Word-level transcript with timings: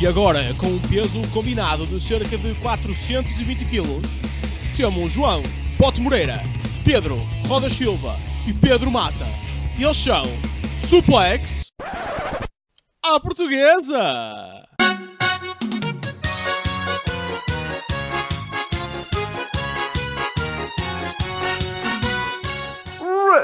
E 0.00 0.06
agora, 0.06 0.54
com 0.54 0.66
um 0.68 0.78
peso 0.78 1.20
combinado 1.30 1.84
de 1.84 2.00
cerca 2.00 2.38
de 2.38 2.54
420 2.54 3.66
kg, 3.66 4.00
temos 4.74 5.12
João 5.12 5.42
Pote 5.76 6.00
Moreira, 6.00 6.42
Pedro 6.82 7.18
Roda 7.46 7.68
Silva 7.68 8.16
e 8.46 8.52
Pedro 8.54 8.90
Mata. 8.90 9.26
Eles 9.78 9.98
são 9.98 10.22
Suplex 10.88 11.66
à 13.04 13.20
Portuguesa! 13.20 14.69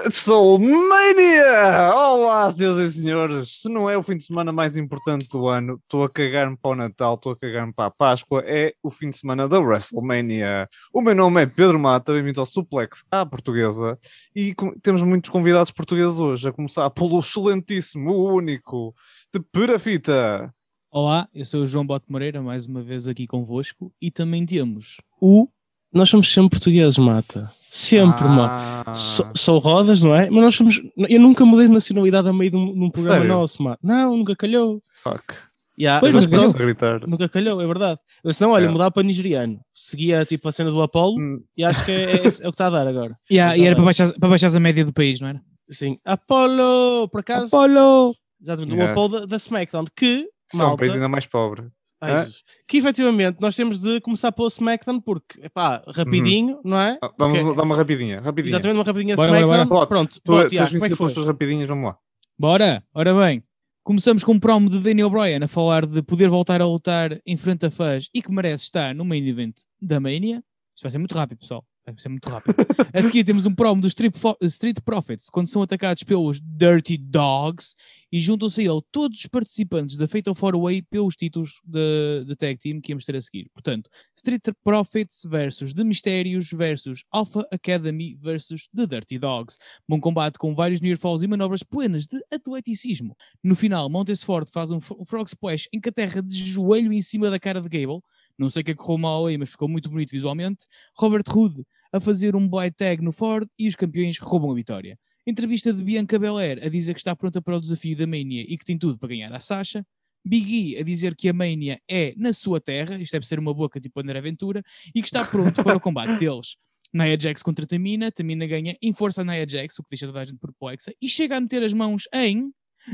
WrestleMania! 0.07 1.93
Olá, 1.93 2.49
senhoras 2.53 2.79
e 2.79 2.99
senhores. 2.99 3.61
Se 3.61 3.69
não 3.69 3.91
é 3.91 3.99
o 3.99 4.05
fim 4.05 4.17
de 4.17 4.23
semana 4.23 4.53
mais 4.53 4.79
importante 4.79 5.27
do 5.27 5.49
ano, 5.49 5.81
estou 5.83 6.05
a 6.05 6.09
cagar-me 6.09 6.57
para 6.57 6.71
o 6.71 6.75
Natal, 6.77 7.15
estou 7.15 7.33
a 7.33 7.37
cagar-me 7.37 7.73
para 7.73 7.87
a 7.87 7.91
Páscoa, 7.91 8.41
é 8.47 8.73
o 8.85 8.89
fim 8.89 9.11
de 9.11 9.17
semana 9.17 9.49
da 9.49 9.59
WrestleMania. 9.59 10.69
O 10.95 11.01
meu 11.01 11.13
nome 11.13 11.43
é 11.43 11.47
Pedro 11.47 11.77
Mata, 11.77 12.13
bem-vindo 12.13 12.39
ao 12.39 12.47
Suplex 12.47 13.05
à 13.11 13.27
Portuguesa 13.27 13.99
e 14.35 14.55
temos 14.81 15.03
muitos 15.03 15.29
convidados 15.29 15.73
portugueses 15.73 16.21
hoje, 16.21 16.49
a 16.49 16.53
começar 16.53 16.89
pelo 16.91 17.19
excelentíssimo, 17.19 18.13
o 18.13 18.33
único, 18.33 18.95
de 19.35 19.41
Perafita. 19.41 20.55
Olá, 20.89 21.29
eu 21.35 21.45
sou 21.45 21.63
o 21.63 21.67
João 21.67 21.85
Bote 21.85 22.07
Moreira, 22.09 22.41
mais 22.41 22.67
uma 22.67 22.81
vez 22.81 23.09
aqui 23.09 23.27
convosco, 23.27 23.93
e 24.01 24.13
também 24.13 24.47
temos 24.47 24.99
o. 25.21 25.49
Nós 25.93 26.09
somos 26.09 26.33
sempre 26.33 26.51
portugueses, 26.51 26.97
mata. 26.97 27.53
Sempre, 27.77 28.25
mano. 28.25 28.49
Ah, 28.51 28.95
Sou, 28.95 29.27
sou 29.37 29.59
rodas, 29.59 30.03
não 30.03 30.15
é? 30.15 30.31
Mas 30.31 30.43
nós 30.43 30.57
somos. 30.57 30.81
Eu 30.97 31.21
nunca 31.21 31.45
mudei 31.45 31.67
de 31.67 31.73
nacionalidade 31.75 32.27
a 32.29 32.33
meio 32.33 32.51
de 32.51 32.57
um, 32.57 32.73
de 32.73 32.81
um 32.85 32.91
programa 32.91 33.21
Sério? 33.21 33.29
nosso, 33.37 33.63
mano. 33.63 33.77
Não, 33.83 34.17
nunca 34.17 34.35
calhou. 34.35 34.83
Fuck. 35.03 35.35
Yeah, 35.79 36.01
Pois, 36.01 36.15
mas 36.15 36.27
mas 36.27 36.41
pronto, 36.43 36.57
gritar. 36.57 37.07
nunca 37.07 37.29
calhou, 37.29 37.61
é 37.61 37.67
verdade. 37.67 38.01
Eu, 38.25 38.33
senão, 38.33 38.53
olha, 38.53 38.65
É. 38.65 38.69
mudava 38.69 38.91
para 38.91 39.03
nigeriano. 39.03 39.61
Seguia 39.75 40.25
tipo 40.25 40.49
a 40.49 40.53
cena 40.53 40.71
do 40.71 40.81
Apollo 40.81 41.21
Hum, 41.21 41.43
e 41.55 41.63
acho 41.65 41.85
que 41.85 41.91
é, 41.93 42.13
é- 42.13 42.17
é 42.17 42.19
o 42.19 42.23
que 42.23 42.47
está 42.49 42.69
a 42.69 42.71
dar 42.71 42.87
agora. 42.89 43.15
Yeah, 43.31 43.55
e 43.59 43.67
era 43.67 43.77
para 43.77 43.85
baixar, 43.85 44.11
para 44.19 44.29
baixar 44.31 44.57
a 44.57 44.61
média 44.61 44.83
do 44.87 44.93
país, 44.95 45.21
não 45.21 45.29
era? 45.29 45.43
Sim, 45.71 45.99
Apollo, 46.03 47.09
por 47.11 47.21
acaso. 47.21 47.55
Apollo! 47.55 48.15
Exatamente, 48.41 48.73
o 48.73 48.77
Yeah. 48.77 48.93
Apollo 48.93 49.21
da, 49.21 49.27
da 49.27 49.37
SmackDown, 49.37 49.85
que. 49.95 50.27
É 50.53 50.57
um 50.57 50.59
Malta, 50.61 50.77
país 50.79 50.95
ainda 50.95 51.09
mais 51.09 51.27
pobre. 51.27 51.67
Jesus. 52.05 52.43
que 52.69 52.77
efetivamente 52.79 53.39
nós 53.41 53.57
temos 53.57 53.81
de 53.81 54.01
começar 54.01 54.31
pelo 54.33 54.49
SmackDown 54.49 55.01
porque, 55.01 55.41
epá, 55.43 55.83
rapidinho, 55.89 56.61
não 56.65 56.79
é? 56.79 56.99
Ah, 57.03 57.11
Vamos 57.19 57.39
Ok. 57.41 57.55
dar 57.57 57.63
uma 57.63 57.77
rapidinha, 57.77 58.21
rapidinha. 58.21 58.51
Exatamente, 58.51 58.79
uma 58.79 58.85
rapidinha 58.85 59.17
Bora, 59.17 59.29
bora, 59.29 59.41
SmackDown. 59.41 59.67
Bote, 59.69 59.89
Pronto, 59.89 60.21
Tu, 60.23 60.33
bote, 60.33 60.55
tu 60.57 60.61
és 60.61 60.71
como 60.71 60.85
é 60.85 60.89
que 60.89 60.97
foi? 60.97 61.25
rapidinhas, 61.25 61.69
vamos 61.69 61.85
lá. 61.87 61.99
Bora! 62.39 62.85
Ora 62.93 63.15
bem, 63.15 63.43
começamos 63.83 64.23
com 64.23 64.33
um 64.33 64.41
promo 64.41 64.69
de 64.69 64.79
Daniel 64.81 65.09
Bryan 65.09 65.45
a 65.45 65.49
falar 65.49 65.87
de 65.87 66.03
poder 66.03 66.29
voltar 66.29 66.61
a 66.61 66.67
lutar 66.67 67.19
em 67.25 67.37
frente 67.37 67.65
a 67.67 67.71
fãs 67.71 68.09
e 68.13 68.21
que 68.21 68.31
merece 68.31 68.65
estar 68.65 68.95
no 68.95 69.05
main 69.05 69.27
event 69.27 69.55
da 69.81 69.99
Mania. 69.99 70.43
Isto 70.75 70.83
vai 70.83 70.91
ser 70.91 70.99
muito 70.99 71.15
rápido, 71.15 71.39
pessoal. 71.39 71.65
Vai 71.87 71.95
ser 71.99 72.09
muito 72.09 72.29
rápido. 72.29 72.53
a 72.93 73.01
seguir 73.03 73.23
temos 73.23 73.47
um 73.47 73.55
promo 73.55 73.81
dos 73.81 73.95
Street, 74.43 74.79
Profits 74.85 75.31
quando 75.31 75.47
são 75.47 75.63
atacados 75.63 76.03
pelos 76.03 76.41
Dirty 76.41 76.97
Dogs 76.99 77.77
e 78.11 78.19
juntam-se 78.21 78.61
a 78.61 78.65
ele 78.65 78.81
todos 78.91 79.21
os 79.21 79.27
participantes 79.27 79.97
da 79.97 80.09
Fatal 80.09 80.35
4-Way 80.35 80.83
pelos 80.83 81.15
títulos 81.15 81.61
de 81.65 82.35
tag 82.37 82.59
team 82.59 82.81
que 82.81 82.91
íamos 82.91 83.05
ter 83.05 83.15
a 83.15 83.21
seguir. 83.21 83.49
Portanto, 83.53 83.89
Street 84.17 84.43
Profits 84.65 85.23
versus 85.27 85.73
The 85.73 85.85
Mistérios 85.85 86.51
versus 86.51 87.05
Alpha 87.11 87.47
Academy 87.53 88.17
versus 88.21 88.69
The 88.75 88.87
Dirty 88.89 89.19
Dogs. 89.19 89.57
Bom 89.89 90.01
combate 90.01 90.39
com 90.39 90.57
vários 90.57 90.81
near 90.81 90.99
falls 90.99 91.23
e 91.23 91.29
manobras 91.29 91.63
plenas 91.63 92.05
de 92.07 92.21
atleticismo. 92.33 93.17
No 93.45 93.55
final, 93.55 93.89
Montes 93.89 94.25
Ford 94.25 94.49
faz 94.53 94.73
um, 94.73 94.81
fro- 94.81 95.05
frog 95.05 95.29
splash 95.29 95.69
em 95.73 95.81
que 95.81 95.89
a 95.89 95.93
terra 95.93 96.21
de 96.21 96.37
joelho 96.45 96.93
em 96.93 97.01
cima 97.03 97.31
da 97.31 97.39
cara 97.39 97.61
de 97.61 97.69
Gable. 97.69 98.01
Não 98.39 98.51
sei 98.51 98.61
o 98.61 98.65
que 98.67 98.73
é 98.73 98.75
que 98.75 98.79
correu 98.83 98.99
mal 98.99 99.27
aí, 99.27 99.39
mas 99.39 99.51
ficou 99.51 99.67
muito 99.67 99.89
bonito 99.89 100.11
visualmente. 100.11 100.67
Robert 100.99 101.23
Hood 101.35 101.65
a 101.93 102.01
fazer 102.01 102.37
um 102.37 102.49
blind 102.49 102.73
tag 102.77 103.03
no 103.03 103.13
Ford 103.13 103.49
e 103.59 103.69
os 103.69 103.75
campeões 103.75 104.19
roubam 104.19 104.51
a 104.51 104.55
vitória. 104.55 104.99
Entrevista 105.27 105.73
de 105.73 105.83
Bianca 105.83 106.19
Belair 106.19 106.61
a 106.65 106.69
dizer 106.69 106.95
que 106.95 107.01
está 107.01 107.15
pronta 107.17 107.43
para 107.43 107.57
o 107.57 107.61
desafio 107.61 107.97
da 107.97 108.07
Mania 108.07 108.45
e 108.49 108.57
que 108.57 108.65
tem 108.65 108.79
tudo 108.79 108.99
para 108.99 109.09
ganhar 109.09 109.33
a 109.33 109.41
Sasha. 109.41 109.85
Big 110.25 110.73
E 110.73 110.79
a 110.79 110.83
dizer 110.83 111.15
que 111.15 111.29
a 111.29 111.33
Mania 111.33 111.81
é 111.89 112.13
na 112.17 112.33
sua 112.33 112.61
terra, 112.61 112.97
isto 113.01 113.13
deve 113.13 113.27
ser 113.27 113.39
uma 113.39 113.55
boca 113.55 113.81
tipo 113.81 114.01
André 114.01 114.19
Aventura, 114.19 114.63
e 114.95 115.01
que 115.01 115.07
está 115.07 115.25
pronto 115.25 115.63
para 115.63 115.77
o 115.77 115.81
combate 115.81 116.19
deles. 116.21 116.57
Nia 116.93 117.19
Jax 117.19 117.43
contra 117.43 117.67
Tamina, 117.67 118.11
Tamina 118.11 118.47
ganha 118.47 118.77
em 118.83 118.93
força 118.93 119.21
a 119.21 119.25
Nia 119.25 119.47
Jax, 119.49 119.79
o 119.79 119.83
que 119.83 119.91
deixa 119.91 120.07
toda 120.07 120.21
a 120.21 120.25
gente 120.25 120.39
perplexa, 120.39 120.93
e 121.01 121.09
chega 121.09 121.37
a 121.37 121.41
meter 121.41 121.63
as 121.63 121.73
mãos 121.73 122.05
em 122.13 122.51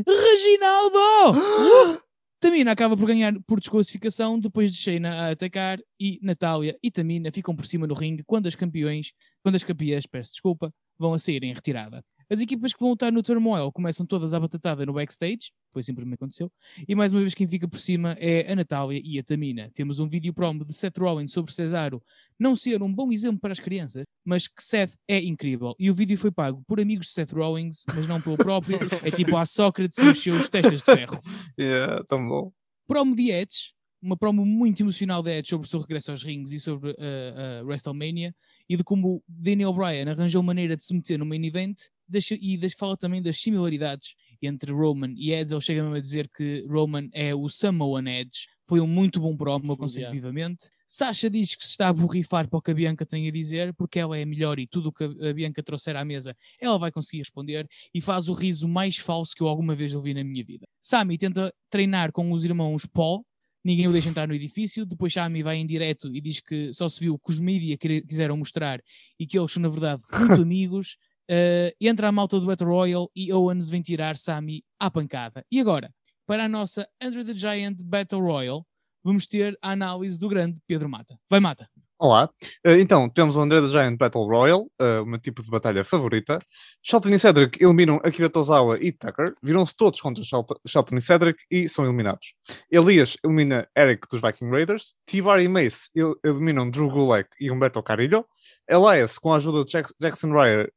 Reginaldo! 0.06 2.02
Tamina 2.42 2.72
acaba 2.72 2.97
por 2.97 3.06
ganhar 3.06 3.32
por 3.47 3.60
desclassificação 3.60 4.36
depois 4.36 4.72
de 4.72 4.76
Shayna 4.76 5.12
a 5.12 5.30
atacar 5.30 5.78
e 5.98 6.19
Natália 6.20 6.76
e 6.82 6.91
Tamina 6.91 7.30
ficam 7.30 7.54
por 7.54 7.64
cima 7.64 7.86
no 7.86 7.94
ringue 7.94 8.25
quando 8.26 8.48
as 8.48 8.56
campeões, 8.56 9.12
quando 9.44 9.54
as 9.54 9.62
campeãs, 9.62 10.08
peço 10.08 10.32
desculpa, 10.32 10.75
vão 10.98 11.14
a 11.14 11.20
sair 11.20 11.44
em 11.44 11.54
retirada. 11.54 12.04
As 12.30 12.40
equipas 12.40 12.72
que 12.72 12.80
vão 12.80 12.90
lutar 12.90 13.12
no 13.12 13.22
Turmoil 13.22 13.70
começam 13.72 14.06
todas 14.06 14.34
à 14.34 14.40
batatada 14.40 14.84
no 14.86 14.92
backstage, 14.92 15.52
foi 15.72 15.82
simplesmente 15.82 16.14
aconteceu, 16.16 16.50
e 16.86 16.94
mais 16.94 17.12
uma 17.12 17.20
vez 17.20 17.34
quem 17.34 17.46
fica 17.46 17.66
por 17.66 17.78
cima 17.78 18.16
é 18.18 18.50
a 18.50 18.56
Natália 18.56 19.00
e 19.02 19.18
a 19.18 19.22
Tamina. 19.22 19.70
Temos 19.74 19.98
um 19.98 20.06
vídeo 20.06 20.32
promo 20.32 20.64
de 20.64 20.72
Seth 20.72 20.98
Rollins 20.98 21.32
sobre 21.32 21.52
Cesaro 21.52 22.02
não 22.38 22.56
ser 22.56 22.82
um 22.82 22.92
bom 22.92 23.12
exemplo 23.12 23.40
para 23.40 23.52
as 23.52 23.60
crianças, 23.60 24.04
mas 24.24 24.48
que 24.48 24.62
Seth 24.62 24.94
é 25.08 25.20
incrível. 25.20 25.74
E 25.78 25.90
o 25.90 25.94
vídeo 25.94 26.18
foi 26.18 26.30
pago 26.30 26.62
por 26.66 26.80
amigos 26.80 27.06
de 27.06 27.12
Seth 27.12 27.32
Rollins, 27.32 27.84
mas 27.94 28.08
não 28.08 28.20
pelo 28.20 28.36
próprio. 28.36 28.78
É 29.04 29.10
tipo 29.10 29.36
a 29.36 29.46
Sócrates 29.46 29.98
e 29.98 30.08
os 30.08 30.20
seus 30.20 30.48
testas 30.48 30.78
de 30.78 30.84
ferro. 30.84 31.20
Yeah, 31.58 32.02
tão 32.04 32.26
bom. 32.26 32.52
Promo 32.86 33.14
de 33.14 33.30
Edge, 33.30 33.74
uma 34.02 34.16
promo 34.16 34.44
muito 34.44 34.82
emocional 34.82 35.22
de 35.22 35.30
Edge 35.30 35.50
sobre 35.50 35.66
o 35.66 35.70
seu 35.70 35.80
regresso 35.80 36.10
aos 36.10 36.22
rings 36.22 36.50
e 36.50 36.58
sobre 36.58 36.90
uh, 36.90 37.60
a 37.60 37.64
WrestleMania 37.64 38.34
e 38.72 38.76
de 38.76 38.82
como 38.82 39.22
Daniel 39.28 39.74
Bryan 39.74 40.10
arranjou 40.10 40.42
maneira 40.42 40.74
de 40.74 40.82
se 40.82 40.94
meter 40.94 41.18
no 41.18 41.26
main 41.26 41.44
event 41.44 41.76
e 42.08 42.56
deixa- 42.56 42.78
fala 42.78 42.96
também 42.96 43.20
das 43.20 43.38
similaridades 43.38 44.14
entre 44.40 44.72
Roman 44.72 45.12
e 45.14 45.30
Edge. 45.30 45.52
Ele 45.52 45.60
chega 45.60 45.82
mesmo 45.82 45.94
a 45.96 46.00
dizer 46.00 46.26
que 46.34 46.64
Roman 46.66 47.08
é 47.12 47.34
o 47.34 47.48
Samoan 47.50 48.08
Edge. 48.08 48.46
Foi 48.64 48.80
um 48.80 48.86
muito 48.86 49.20
bom 49.20 49.36
promo, 49.36 49.66
eu 49.66 49.74
aconselho 49.74 50.06
vivamente. 50.10 50.68
Sasha 50.86 51.28
diz 51.28 51.54
que 51.54 51.64
se 51.64 51.70
está 51.72 51.88
a 51.88 51.92
borrifar 51.92 52.48
para 52.48 52.58
o 52.58 52.62
que 52.62 52.70
a 52.70 52.74
Bianca 52.74 53.04
tem 53.04 53.28
a 53.28 53.30
dizer, 53.30 53.74
porque 53.74 53.98
ela 53.98 54.16
é 54.16 54.24
melhor 54.24 54.58
e 54.58 54.66
tudo 54.66 54.88
o 54.88 54.92
que 54.92 55.04
a 55.04 55.32
Bianca 55.34 55.62
trouxer 55.62 55.94
à 55.96 56.04
mesa, 56.04 56.34
ela 56.60 56.78
vai 56.78 56.90
conseguir 56.90 57.18
responder 57.18 57.66
e 57.94 58.00
faz 58.00 58.28
o 58.28 58.32
riso 58.32 58.66
mais 58.66 58.96
falso 58.96 59.34
que 59.34 59.42
eu 59.42 59.48
alguma 59.48 59.74
vez 59.74 59.94
ouvi 59.94 60.14
na 60.14 60.24
minha 60.24 60.44
vida. 60.44 60.66
Sami 60.80 61.18
tenta 61.18 61.52
treinar 61.70 62.10
com 62.10 62.30
os 62.32 62.42
irmãos 62.42 62.86
Paul, 62.86 63.22
ninguém 63.64 63.86
o 63.86 63.92
deixa 63.92 64.08
entrar 64.08 64.26
no 64.26 64.34
edifício, 64.34 64.84
depois 64.84 65.12
Sami 65.12 65.42
vai 65.42 65.56
em 65.56 65.66
direto 65.66 66.14
e 66.14 66.20
diz 66.20 66.40
que 66.40 66.72
só 66.72 66.88
se 66.88 67.00
viu 67.00 67.14
o 67.14 67.18
que 67.18 67.30
os 67.30 67.40
mídia 67.40 67.76
quiseram 67.78 68.36
mostrar 68.36 68.80
e 69.18 69.26
que 69.26 69.38
eles 69.38 69.52
são 69.52 69.62
na 69.62 69.68
verdade 69.68 70.02
muito 70.12 70.42
amigos. 70.42 70.96
Uh, 71.30 71.70
entra 71.80 72.08
a 72.08 72.12
malta 72.12 72.38
do 72.38 72.46
Battle 72.46 72.68
Royal 72.68 73.10
e 73.14 73.32
Owens 73.32 73.68
vem 73.70 73.80
tirar 73.80 74.16
Sami 74.16 74.64
à 74.78 74.90
pancada. 74.90 75.44
E 75.50 75.60
agora, 75.60 75.92
para 76.26 76.44
a 76.44 76.48
nossa 76.48 76.86
Under 77.02 77.24
the 77.24 77.34
Giant 77.34 77.80
Battle 77.82 78.20
Royal, 78.20 78.66
vamos 79.02 79.26
ter 79.26 79.56
a 79.62 79.70
análise 79.70 80.18
do 80.18 80.28
grande 80.28 80.58
Pedro 80.66 80.88
Mata. 80.88 81.18
Vai, 81.30 81.40
Mata. 81.40 81.68
Olá. 82.04 82.28
Eh, 82.64 82.80
então, 82.80 83.08
temos 83.08 83.36
o 83.36 83.40
André 83.40 83.60
the 83.60 83.68
Giant 83.68 83.96
Battle 83.96 84.26
Royal, 84.26 84.66
eh, 84.80 84.98
o 84.98 85.06
meu 85.06 85.20
tipo 85.20 85.40
de 85.40 85.48
batalha 85.48 85.84
favorita. 85.84 86.40
Shelton 86.82 87.10
e 87.10 87.18
Cedric 87.18 87.62
eliminam 87.62 88.00
Akira 88.02 88.28
Tozawa 88.28 88.76
e 88.80 88.90
Tucker. 88.90 89.34
Viram-se 89.40 89.72
todos 89.76 90.00
contra 90.00 90.24
Shelton, 90.24 90.96
e 90.96 91.00
Cedric 91.00 91.44
e 91.48 91.68
são 91.68 91.84
eliminados. 91.84 92.34
Elias 92.68 93.16
elimina 93.24 93.68
Eric 93.78 94.08
dos 94.10 94.20
Viking 94.20 94.50
Raiders. 94.50 94.94
T-Bar 95.06 95.40
e 95.42 95.46
Mace 95.46 95.90
el- 95.94 96.16
eliminam 96.24 96.68
Drew 96.68 96.90
Gulak 96.90 97.28
e 97.40 97.52
Humberto 97.52 97.80
Carrillo. 97.84 98.26
Elias, 98.69 99.16
com 99.16 99.32
a 99.32 99.36
ajuda 99.36 99.64
de 99.64 99.70
Jack- 99.70 99.94
Jackson 100.00 100.32
Ryder, 100.32 100.72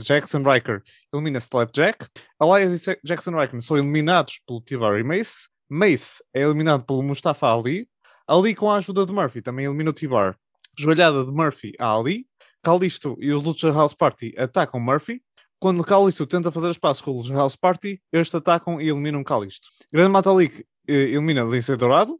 Jackson 0.00 0.38
Riker, 0.42 0.82
elimina 1.12 1.36
Slapjack. 1.38 2.06
Elias 2.40 2.86
e 2.88 2.98
Jackson 3.04 3.38
Riker 3.38 3.60
são 3.60 3.76
eliminados 3.76 4.40
pelo 4.46 4.62
T-Bar 4.62 4.98
e 4.98 5.02
Mace. 5.04 5.48
Mace 5.68 6.24
é 6.32 6.40
eliminado 6.40 6.82
pelo 6.86 7.02
Mustafa 7.02 7.52
Ali. 7.54 7.86
Ali, 8.26 8.54
com 8.54 8.70
a 8.70 8.76
ajuda 8.76 9.04
de 9.04 9.12
Murphy, 9.12 9.42
também 9.42 9.66
elimina 9.66 9.90
o 9.90 9.92
T-Bar. 9.92 10.34
Joelhada 10.78 11.24
de 11.24 11.32
Murphy 11.32 11.72
a 11.78 11.94
Ali. 11.96 12.26
Calisto 12.62 13.16
e 13.20 13.32
os 13.32 13.42
Lucha 13.42 13.72
House 13.72 13.94
Party 13.94 14.34
atacam 14.38 14.78
Murphy. 14.80 15.20
Quando 15.58 15.82
Calisto 15.84 16.26
tenta 16.26 16.50
fazer 16.50 16.70
espaço 16.70 17.02
com 17.04 17.10
o 17.10 17.18
Lucha 17.18 17.34
House 17.34 17.56
Party, 17.56 18.00
estes 18.12 18.34
atacam 18.34 18.80
e 18.80 18.88
eliminam 18.88 19.22
Calisto. 19.24 19.68
Grande 19.92 20.10
Matalik 20.10 20.64
eh, 20.88 20.92
elimina 20.92 21.42
Lindsay 21.42 21.76
Dourado. 21.76 22.18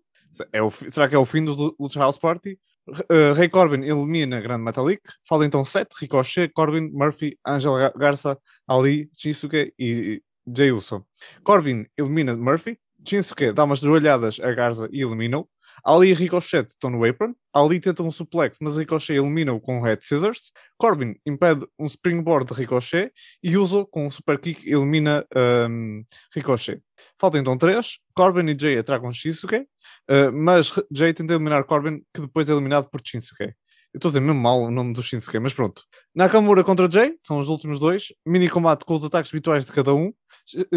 É 0.52 0.62
o 0.62 0.70
será 0.70 1.08
que 1.08 1.14
é 1.14 1.18
o 1.18 1.24
fim 1.26 1.44
do 1.44 1.54
Lu- 1.54 1.76
Lucha 1.78 2.00
House 2.00 2.18
Party? 2.18 2.58
R- 2.88 3.04
eh, 3.10 3.32
Ray 3.34 3.48
Corbin 3.48 3.82
elimina 3.84 4.40
Grande 4.40 4.64
Matalik. 4.64 5.02
Falta 5.28 5.44
então 5.44 5.64
7. 5.64 5.88
Ricochet, 6.00 6.48
Corbin, 6.52 6.90
Murphy, 6.92 7.38
Angel 7.46 7.74
Ga- 7.76 7.92
Garza, 7.96 8.38
Ali, 8.66 9.08
Shinsuke 9.16 9.72
e 9.78 10.20
Jey 10.46 10.72
Uso. 10.72 11.06
Corbin 11.44 11.86
elimina 11.96 12.36
Murphy. 12.36 12.78
Shinsuke 13.06 13.52
dá 13.52 13.64
umas 13.64 13.80
joelhadas 13.80 14.40
a 14.40 14.52
Garza 14.52 14.88
e 14.92 15.02
elimina-o. 15.02 15.48
Ali 15.84 16.10
e 16.10 16.14
Ricochet 16.14 16.68
estão 16.68 16.90
no 16.90 17.04
apron. 17.04 17.34
Ali 17.52 17.80
tenta 17.80 18.02
um 18.02 18.10
suplex, 18.10 18.56
mas 18.60 18.76
Ricochet 18.76 19.14
elimina-o 19.14 19.60
com 19.60 19.80
o 19.80 19.82
Head 19.82 20.04
Scissors. 20.04 20.52
Corbin 20.78 21.14
impede 21.26 21.66
um 21.78 21.86
springboard 21.86 22.46
de 22.46 22.54
Ricochet 22.54 23.12
e 23.42 23.56
Uso 23.56 23.86
com 23.86 24.06
um 24.06 24.10
super 24.10 24.38
kick 24.38 24.66
elimina 24.66 25.26
um, 25.68 26.04
Ricochet. 26.34 26.80
Faltam 27.18 27.40
então 27.40 27.58
três. 27.58 27.98
Corbin 28.14 28.48
e 28.50 28.58
Jay 28.58 28.78
atracam 28.78 29.10
Shinsuke, 29.10 29.66
uh, 30.10 30.32
mas 30.32 30.72
Jay 30.90 31.12
tenta 31.12 31.34
eliminar 31.34 31.64
Corbin, 31.64 32.02
que 32.14 32.20
depois 32.20 32.48
é 32.48 32.52
eliminado 32.52 32.88
por 32.88 33.00
Shinsuke. 33.04 33.54
Eu 33.94 33.98
estou 33.98 34.08
a 34.08 34.10
dizer 34.10 34.20
mesmo 34.20 34.40
mal 34.40 34.62
o 34.62 34.70
nome 34.70 34.94
do 34.94 35.02
Shinsuke, 35.02 35.38
mas 35.38 35.52
pronto. 35.52 35.82
Nakamura 36.14 36.64
contra 36.64 36.90
Jay, 36.90 37.14
são 37.26 37.38
os 37.38 37.48
últimos 37.48 37.78
dois. 37.78 38.06
Mini 38.24 38.48
combate 38.48 38.86
com 38.86 38.94
os 38.94 39.04
ataques 39.04 39.30
habituais 39.30 39.66
de 39.66 39.72
cada 39.72 39.94
um. 39.94 40.12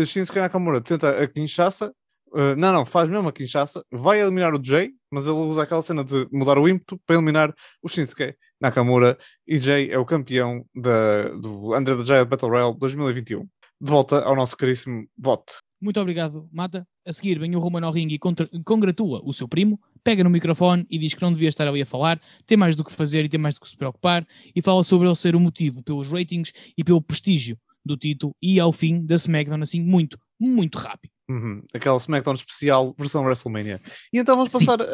Shinsuke 0.05 0.39
Nakamura 0.39 0.81
tenta 0.81 1.21
a 1.21 1.27
Kinshasa. 1.27 1.93
Uh, 2.35 2.53
não, 2.57 2.73
não, 2.73 2.85
faz 2.85 3.07
mesmo 3.07 3.29
a 3.29 3.31
Kinshasa. 3.31 3.81
Vai 3.89 4.19
eliminar 4.19 4.53
o 4.53 4.61
Jay, 4.61 4.91
mas 5.09 5.25
ele 5.25 5.37
usa 5.37 5.63
aquela 5.63 5.81
cena 5.81 6.03
de 6.03 6.27
mudar 6.33 6.57
o 6.57 6.67
ímpeto 6.67 6.99
para 7.05 7.15
eliminar 7.15 7.53
o 7.81 7.87
Shinsuke 7.87 8.35
Nakamura. 8.59 9.17
E 9.47 9.57
Jay 9.57 9.89
é 9.89 9.97
o 9.97 10.05
campeão 10.05 10.65
da, 10.75 11.29
do 11.29 11.73
Under 11.73 11.97
the 11.97 12.03
Giant 12.03 12.27
Battle 12.27 12.49
Royale 12.49 12.77
2021. 12.77 13.39
De 13.39 13.89
volta 13.89 14.19
ao 14.19 14.35
nosso 14.35 14.57
caríssimo 14.57 15.07
bot. 15.17 15.43
Muito 15.81 15.97
obrigado, 16.01 16.49
Mata. 16.51 16.85
A 17.07 17.13
seguir 17.13 17.39
vem 17.39 17.55
o 17.55 17.59
Roman 17.59 17.85
ao 17.85 17.93
ringue 17.93 18.15
e 18.15 18.19
contra- 18.19 18.49
congratula 18.65 19.21
o 19.23 19.31
seu 19.31 19.47
primo, 19.47 19.79
pega 20.03 20.21
no 20.21 20.29
microfone 20.29 20.85
e 20.89 20.97
diz 20.97 21.13
que 21.13 21.21
não 21.21 21.31
devia 21.31 21.47
estar 21.47 21.65
ali 21.65 21.81
a 21.81 21.85
falar, 21.85 22.19
tem 22.45 22.57
mais 22.57 22.75
do 22.75 22.83
que 22.83 22.91
fazer 22.91 23.23
e 23.23 23.29
tem 23.29 23.39
mais 23.39 23.55
do 23.55 23.61
que 23.61 23.69
se 23.69 23.77
preocupar, 23.77 24.27
e 24.53 24.61
fala 24.61 24.83
sobre 24.83 25.07
ele 25.07 25.15
ser 25.15 25.35
o 25.35 25.39
motivo 25.39 25.83
pelos 25.83 26.09
ratings 26.09 26.51
e 26.77 26.83
pelo 26.83 27.01
prestígio 27.01 27.57
do 27.85 27.95
título 27.95 28.33
e 28.41 28.59
ao 28.59 28.73
fim 28.73 29.05
da 29.05 29.15
SmackDown 29.15 29.61
assim 29.61 29.81
muito, 29.81 30.17
muito 30.39 30.77
rápido. 30.77 31.14
Uhum, 31.27 31.63
Aquela 31.73 31.97
SmackDown 31.97 32.35
especial 32.35 32.93
versão 32.97 33.23
WrestleMania. 33.23 33.81
E 34.13 34.19
então 34.19 34.35
vamos 34.35 34.51
Sim. 34.51 34.59
passar 34.65 34.81
uh, 34.81 34.85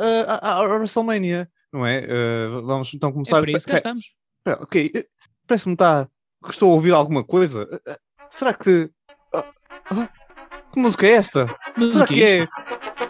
à, 0.42 0.62
WrestleMania, 0.62 1.50
não 1.74 1.86
é? 1.86 2.00
Uh, 2.06 2.66
vamos 2.66 2.94
então 2.94 3.10
É 3.10 3.14
começar. 3.14 3.42
para 3.42 3.52
isso 3.52 3.68
que 3.68 3.76
estamos. 3.76 4.06
espera, 4.40 4.64
ok, 4.64 4.92
eh, 4.96 5.06
parece-me 5.46 5.74
está. 5.74 6.08
que 6.44 6.52
Estou 6.52 6.72
a 6.72 6.74
ouvir 6.76 6.94
alguma 6.94 7.24
coisa. 7.24 7.68
Eh, 7.72 7.82
eh, 7.92 7.98
Será 8.30 8.54
que. 8.54 8.90
ah, 9.34 9.44
ah, 9.92 10.10
que 10.74 10.80
música 10.80 11.06
é 11.06 11.12
esta? 11.12 11.54
Mas 11.76 11.92
Será 11.92 12.08
que 12.08 12.24
é 12.24 12.44
é 12.44 12.48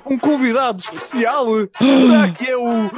um 0.06 0.18
convidado 0.18 0.80
especial? 0.82 1.46
Será 1.80 2.32
que 2.32 2.50
é 2.50 2.58
o. 2.58 2.90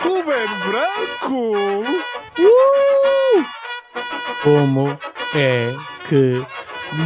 Ruben 0.00 0.48
Branco? 0.70 1.52
Uh! 2.38 3.44
Como 4.42 4.88
é 5.34 5.74
que 6.08 6.42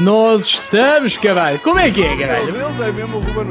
nós 0.02 0.46
estamos, 0.46 1.16
caralho? 1.16 1.58
Como 1.60 1.78
é 1.78 1.90
que 1.90 2.02
é, 2.02 2.16
caralho? 2.16 2.52
Deus, 2.52 2.80
é 2.80 2.92
mesmo 2.92 3.16
o 3.16 3.20
Ruben. 3.20 3.46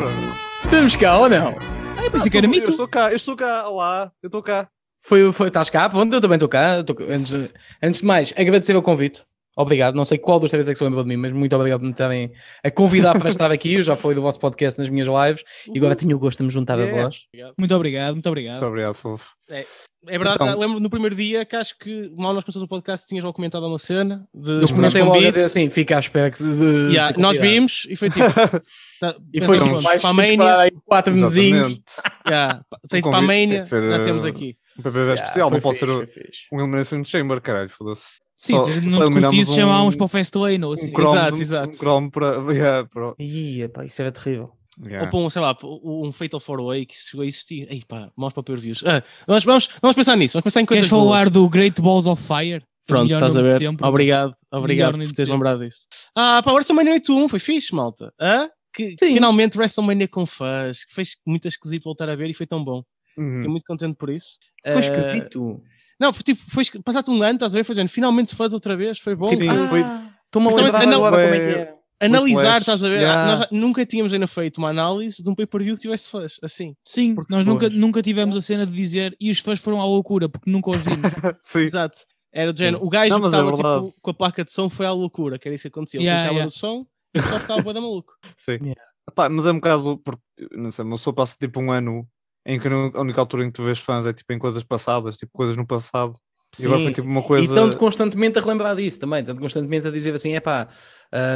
Estamos 0.63 0.95
cá 0.95 1.17
ou 1.17 1.29
não? 1.29 1.55
Ah, 1.97 2.03
eu 2.03 2.11
pensei 2.11 2.29
que 2.31 2.37
era 2.37 2.45
Eu 2.45 2.49
mito. 2.51 2.69
estou 2.71 2.87
cá, 2.87 3.09
eu 3.11 3.15
estou 3.15 3.35
cá, 3.35 3.67
olá, 3.69 4.11
eu 4.21 4.27
estou 4.27 4.41
cá. 4.41 4.67
Foi, 5.01 5.31
foi, 5.31 5.47
estás 5.47 5.69
cá? 5.69 5.89
Pronto, 5.89 6.13
eu 6.13 6.21
também 6.21 6.35
estou 6.35 6.49
cá. 6.49 6.77
eu 6.77 6.83
tô- 6.83 6.95
antes, 7.09 7.53
antes 7.81 8.01
de 8.01 8.05
mais, 8.05 8.33
agradecer 8.37 8.75
o 8.75 8.81
convite. 8.81 9.23
Obrigado. 9.57 9.95
Não 9.95 10.05
sei 10.05 10.17
qual 10.19 10.39
dos 10.39 10.51
três 10.51 10.69
é 10.69 10.71
que 10.71 10.77
se 10.77 10.83
lembra 10.83 11.01
de 11.01 11.09
mim, 11.09 11.17
mas 11.17 11.31
muito 11.33 11.55
obrigado 11.55 11.79
por 11.79 11.85
me 11.87 11.91
estarem 11.91 12.31
a 12.63 12.69
convidar 12.69 13.17
para 13.17 13.27
estar 13.29 13.51
aqui. 13.51 13.73
Eu 13.73 13.81
já 13.83 13.95
fui 13.95 14.13
do 14.13 14.21
vosso 14.21 14.39
podcast 14.39 14.77
nas 14.79 14.87
minhas 14.87 15.07
lives 15.07 15.43
e 15.73 15.77
agora 15.79 15.95
tenho 15.95 16.15
o 16.15 16.19
gosto 16.19 16.37
de 16.37 16.43
me 16.45 16.49
juntar 16.51 16.77
Yeah. 16.77 16.99
a 17.01 17.03
vós. 17.05 17.17
Muito 17.57 17.73
obrigado, 17.75 18.13
muito 18.13 18.27
obrigado. 18.27 18.53
Muito 18.61 18.67
obrigado, 18.69 18.93
fofo. 18.93 19.31
É 19.49 19.65
verdade, 20.05 20.37
Então- 20.41 20.59
lembro 20.59 20.79
no 20.79 20.89
primeiro 20.89 21.15
dia 21.15 21.43
que 21.43 21.55
acho 21.55 21.75
que 21.79 22.11
mal 22.15 22.33
nós 22.33 22.43
começamos 22.43 22.65
o 22.65 22.67
podcast 22.69 23.07
tinhas 23.07 23.23
logo 23.23 23.33
comentado 23.35 23.65
uma 23.65 23.79
cena 23.79 24.27
de 24.33 24.51
Eu 24.61 24.67
comentei 24.69 25.01
logo 25.01 25.13
a 25.13 25.15
convite. 25.15 25.33
dizer 25.33 25.45
assim: 25.45 25.69
fica 25.69 25.97
à 25.97 25.99
espera 25.99 26.29
que 26.29 26.37
de, 26.43 26.53
de 26.55 26.93
Yeah, 26.93 27.13
ser 27.13 27.19
nós 27.19 27.37
vimos 27.37 27.87
e 27.89 27.95
foi 27.95 28.09
tipo. 28.09 28.25
tá- 29.01 29.15
E 29.33 29.41
foi 29.41 29.59
tipo, 29.59 29.81
mais 29.81 30.01
para 30.01 30.11
a 30.11 30.13
Mania, 30.13 30.57
aí 30.59 30.71
quatro 30.85 31.13
mesinhos. 31.13 31.79
Yeah, 32.27 32.61
tens 32.89 33.05
Um 33.05 33.09
para 33.09 33.19
a 33.19 33.21
Mania, 33.21 33.63
já 33.65 33.99
temos 34.01 34.23
uh, 34.23 34.27
aqui. 34.27 34.55
Um 34.79 34.83
PPV 34.83 35.13
especial, 35.13 35.49
não 35.49 35.59
pode 35.59 35.77
ser 35.77 35.89
o- 35.89 36.05
fixe. 36.07 36.47
um 36.51 36.59
Elimination 36.59 37.03
Chamber, 37.03 37.41
caralho, 37.41 37.69
foda-se. 37.69 38.19
Sim, 38.37 38.53
Só- 38.53 38.65
se 38.65 38.69
a 38.69 38.73
gente 38.73 38.93
só 38.93 39.09
não 39.09 39.21
curtisse, 39.21 39.51
um- 39.51 39.55
chamávamos 39.55 39.95
para 39.95 40.05
o 40.05 40.07
Fastlane 40.07 40.63
ou 40.63 40.73
assim. 40.73 40.89
Um 40.89 40.93
cromo, 40.93 41.15
Exato, 41.15 41.41
exato. 41.41 41.69
Um 41.69 41.77
cromo 41.77 42.11
para. 42.11 42.27
Yeah, 42.53 42.87
para... 42.87 43.13
Ih, 43.19 43.67
pá, 43.69 43.85
isso 43.85 44.01
era 44.01 44.11
terrível. 44.11 44.51
Yeah. 44.79 45.05
Ou 45.05 45.09
para 45.09 45.19
um, 45.19 45.29
sei 45.29 45.41
lá, 45.41 45.57
um 45.63 46.11
Fatal 46.11 46.39
4-Way 46.39 46.85
que 46.85 46.95
chegou 46.95 47.23
a 47.23 47.27
existir. 47.27 47.67
Ei 47.71 47.81
pá, 47.87 48.11
mãos 48.15 48.31
para 48.33 48.43
per-views. 48.43 48.83
Ah, 48.85 49.01
vamos, 49.25 49.43
vamos, 49.43 49.69
vamos 49.81 49.95
pensar 49.95 50.15
nisso, 50.15 50.33
vamos 50.33 50.43
pensar 50.43 50.61
em 50.61 50.65
coisas 50.67 50.87
Queres 50.87 51.03
falar 51.03 51.29
do 51.31 51.49
Great 51.49 51.81
Balls 51.81 52.05
of 52.07 52.21
Fire? 52.21 52.63
Pronto, 52.85 53.11
estás 53.11 53.35
a 53.35 53.41
ver? 53.41 53.57
sempre. 53.57 53.85
Obrigado, 53.85 54.33
obrigado 54.51 54.97
por 54.99 55.11
teres 55.13 55.27
lembrado 55.29 55.59
disso. 55.65 55.87
Ah, 56.15 56.41
pá, 56.45 56.51
WrestleMania 56.53 56.93
81 56.93 57.27
foi 57.27 57.39
fixe, 57.39 57.73
malta. 57.75 58.13
Hã? 58.21 58.47
Que, 58.71 58.91
Sim. 58.91 59.13
finalmente 59.15 59.57
WrestleMania 59.57 60.07
com 60.07 60.27
fãs, 60.27 60.85
que 60.85 60.93
fez 60.93 61.17
muito 61.25 61.47
esquisito 61.47 61.83
voltar 61.85 62.07
a 62.07 62.15
ver 62.15 62.29
e 62.29 62.33
foi 62.35 62.45
tão 62.45 62.63
bom. 62.63 62.83
Uhum. 63.17 63.35
Fiquei 63.37 63.49
muito 63.49 63.65
contente 63.65 63.95
por 63.97 64.09
isso. 64.09 64.37
Foi 64.63 64.75
Ah, 64.75 64.79
esquisito. 64.79 65.61
Não, 65.99 66.13
foi 66.13 66.23
tipo, 66.23 66.41
foi 66.51 66.63
passado 66.83 67.11
um 67.11 67.21
ano, 67.23 67.35
estás 67.35 67.53
a 67.55 67.57
ver? 67.57 67.63
Foi 67.63 67.73
género, 67.75 67.91
finalmente 67.91 68.35
fãs 68.35 68.53
outra 68.53 68.75
vez, 68.77 68.99
foi 68.99 69.15
bom. 69.15 69.25
Tipo, 69.25 69.43
Ah, 69.49 69.67
foi- 69.67 69.83
Estou-me 70.25 70.47
a 70.49 70.55
lembrar 70.55 70.81
agora 70.93 71.15
como 71.23 71.33
é 71.35 71.39
que 71.39 71.45
é- 71.45 71.61
era. 71.61 71.77
analisar, 72.01 72.59
estás 72.59 72.83
a 72.83 72.89
ver? 72.89 72.99
yeah. 73.01 73.25
Nós 73.37 73.47
nunca 73.51 73.85
tínhamos 73.85 74.13
ainda 74.13 74.27
feito 74.27 74.57
uma 74.59 74.69
análise 74.69 75.23
de 75.23 75.29
um 75.29 75.33
pay-per-view 75.33 75.75
que 75.75 75.81
tivesse 75.81 76.09
fãs, 76.09 76.35
assim. 76.43 76.75
Sim, 76.85 77.15
Porque 77.15 77.33
nós 77.33 77.45
nunca, 77.45 77.69
nunca 77.69 78.01
tivemos 78.03 78.35
a 78.35 78.41
cena 78.41 78.65
de 78.65 78.71
dizer 78.73 79.15
e 79.19 79.31
os 79.31 79.39
fãs 79.39 79.59
foram 79.59 79.81
à 79.81 79.85
loucura 79.85 80.29
porque 80.29 80.49
nunca 80.51 80.69
os 80.69 80.77
vimos. 80.81 81.01
Sim. 81.43 81.61
Exato. 81.61 81.99
Era 82.31 82.53
do 82.53 82.57
género, 82.59 82.83
o 82.85 82.89
gajo 82.89 83.09
Não, 83.09 83.19
que 83.19 83.25
é 83.25 83.27
estava 83.29 83.51
verdade. 83.55 83.85
tipo, 83.87 84.01
com 84.01 84.11
a 84.11 84.13
placa 84.13 84.43
de 84.45 84.51
som 84.51 84.69
foi 84.69 84.85
à 84.85 84.91
loucura, 84.91 85.39
que 85.39 85.47
era 85.47 85.55
isso 85.55 85.63
que 85.63 85.67
acontecia. 85.69 85.97
Ele 85.99 86.05
Yeah, 86.07 86.29
clicava 86.29 86.35
yeah. 86.35 86.45
no 86.45 86.51
som 86.51 86.85
e 87.15 87.21
só 87.21 87.39
ficava 87.39 87.73
da 87.73 87.81
maluco. 87.81 88.13
Sim. 88.37 88.57
Yeah. 88.61 88.81
Pá, 89.15 89.29
mas 89.29 89.45
é 89.47 89.51
um 89.51 89.55
bocado. 89.55 89.97
Porque, 90.03 90.21
não 90.51 90.71
sei, 90.71 90.85
uma 90.85 90.97
pessoa 90.97 91.15
passa 91.15 91.35
tipo 91.39 91.59
um 91.61 91.71
ano 91.71 92.05
em 92.47 92.57
que 92.59 92.67
a 92.67 93.01
única 93.01 93.19
altura 93.21 93.43
em 93.43 93.47
que 93.47 93.53
tu 93.53 93.63
vês 93.63 93.77
fãs 93.77 94.05
é 94.07 94.13
tipo 94.13 94.31
em 94.33 94.39
coisas 94.39 94.63
passadas, 94.63 95.17
tipo 95.17 95.31
coisas 95.33 95.55
no 95.57 95.67
passado. 95.67 96.15
E 96.57 96.65
agora 96.65 96.79
foi 96.79 96.87
Sim. 96.89 96.93
tipo 96.95 97.07
uma 97.07 97.21
coisa. 97.21 97.51
E 97.53 97.55
tanto 97.55 97.77
constantemente 97.77 98.39
a 98.39 98.41
relembrar 98.41 98.73
disso 98.75 98.99
também, 99.01 99.21
tanto 99.23 99.39
constantemente 99.41 99.85
a 99.87 99.91
dizer 99.91 100.15
assim: 100.15 100.33
é 100.33 100.39
pá, 100.39 100.69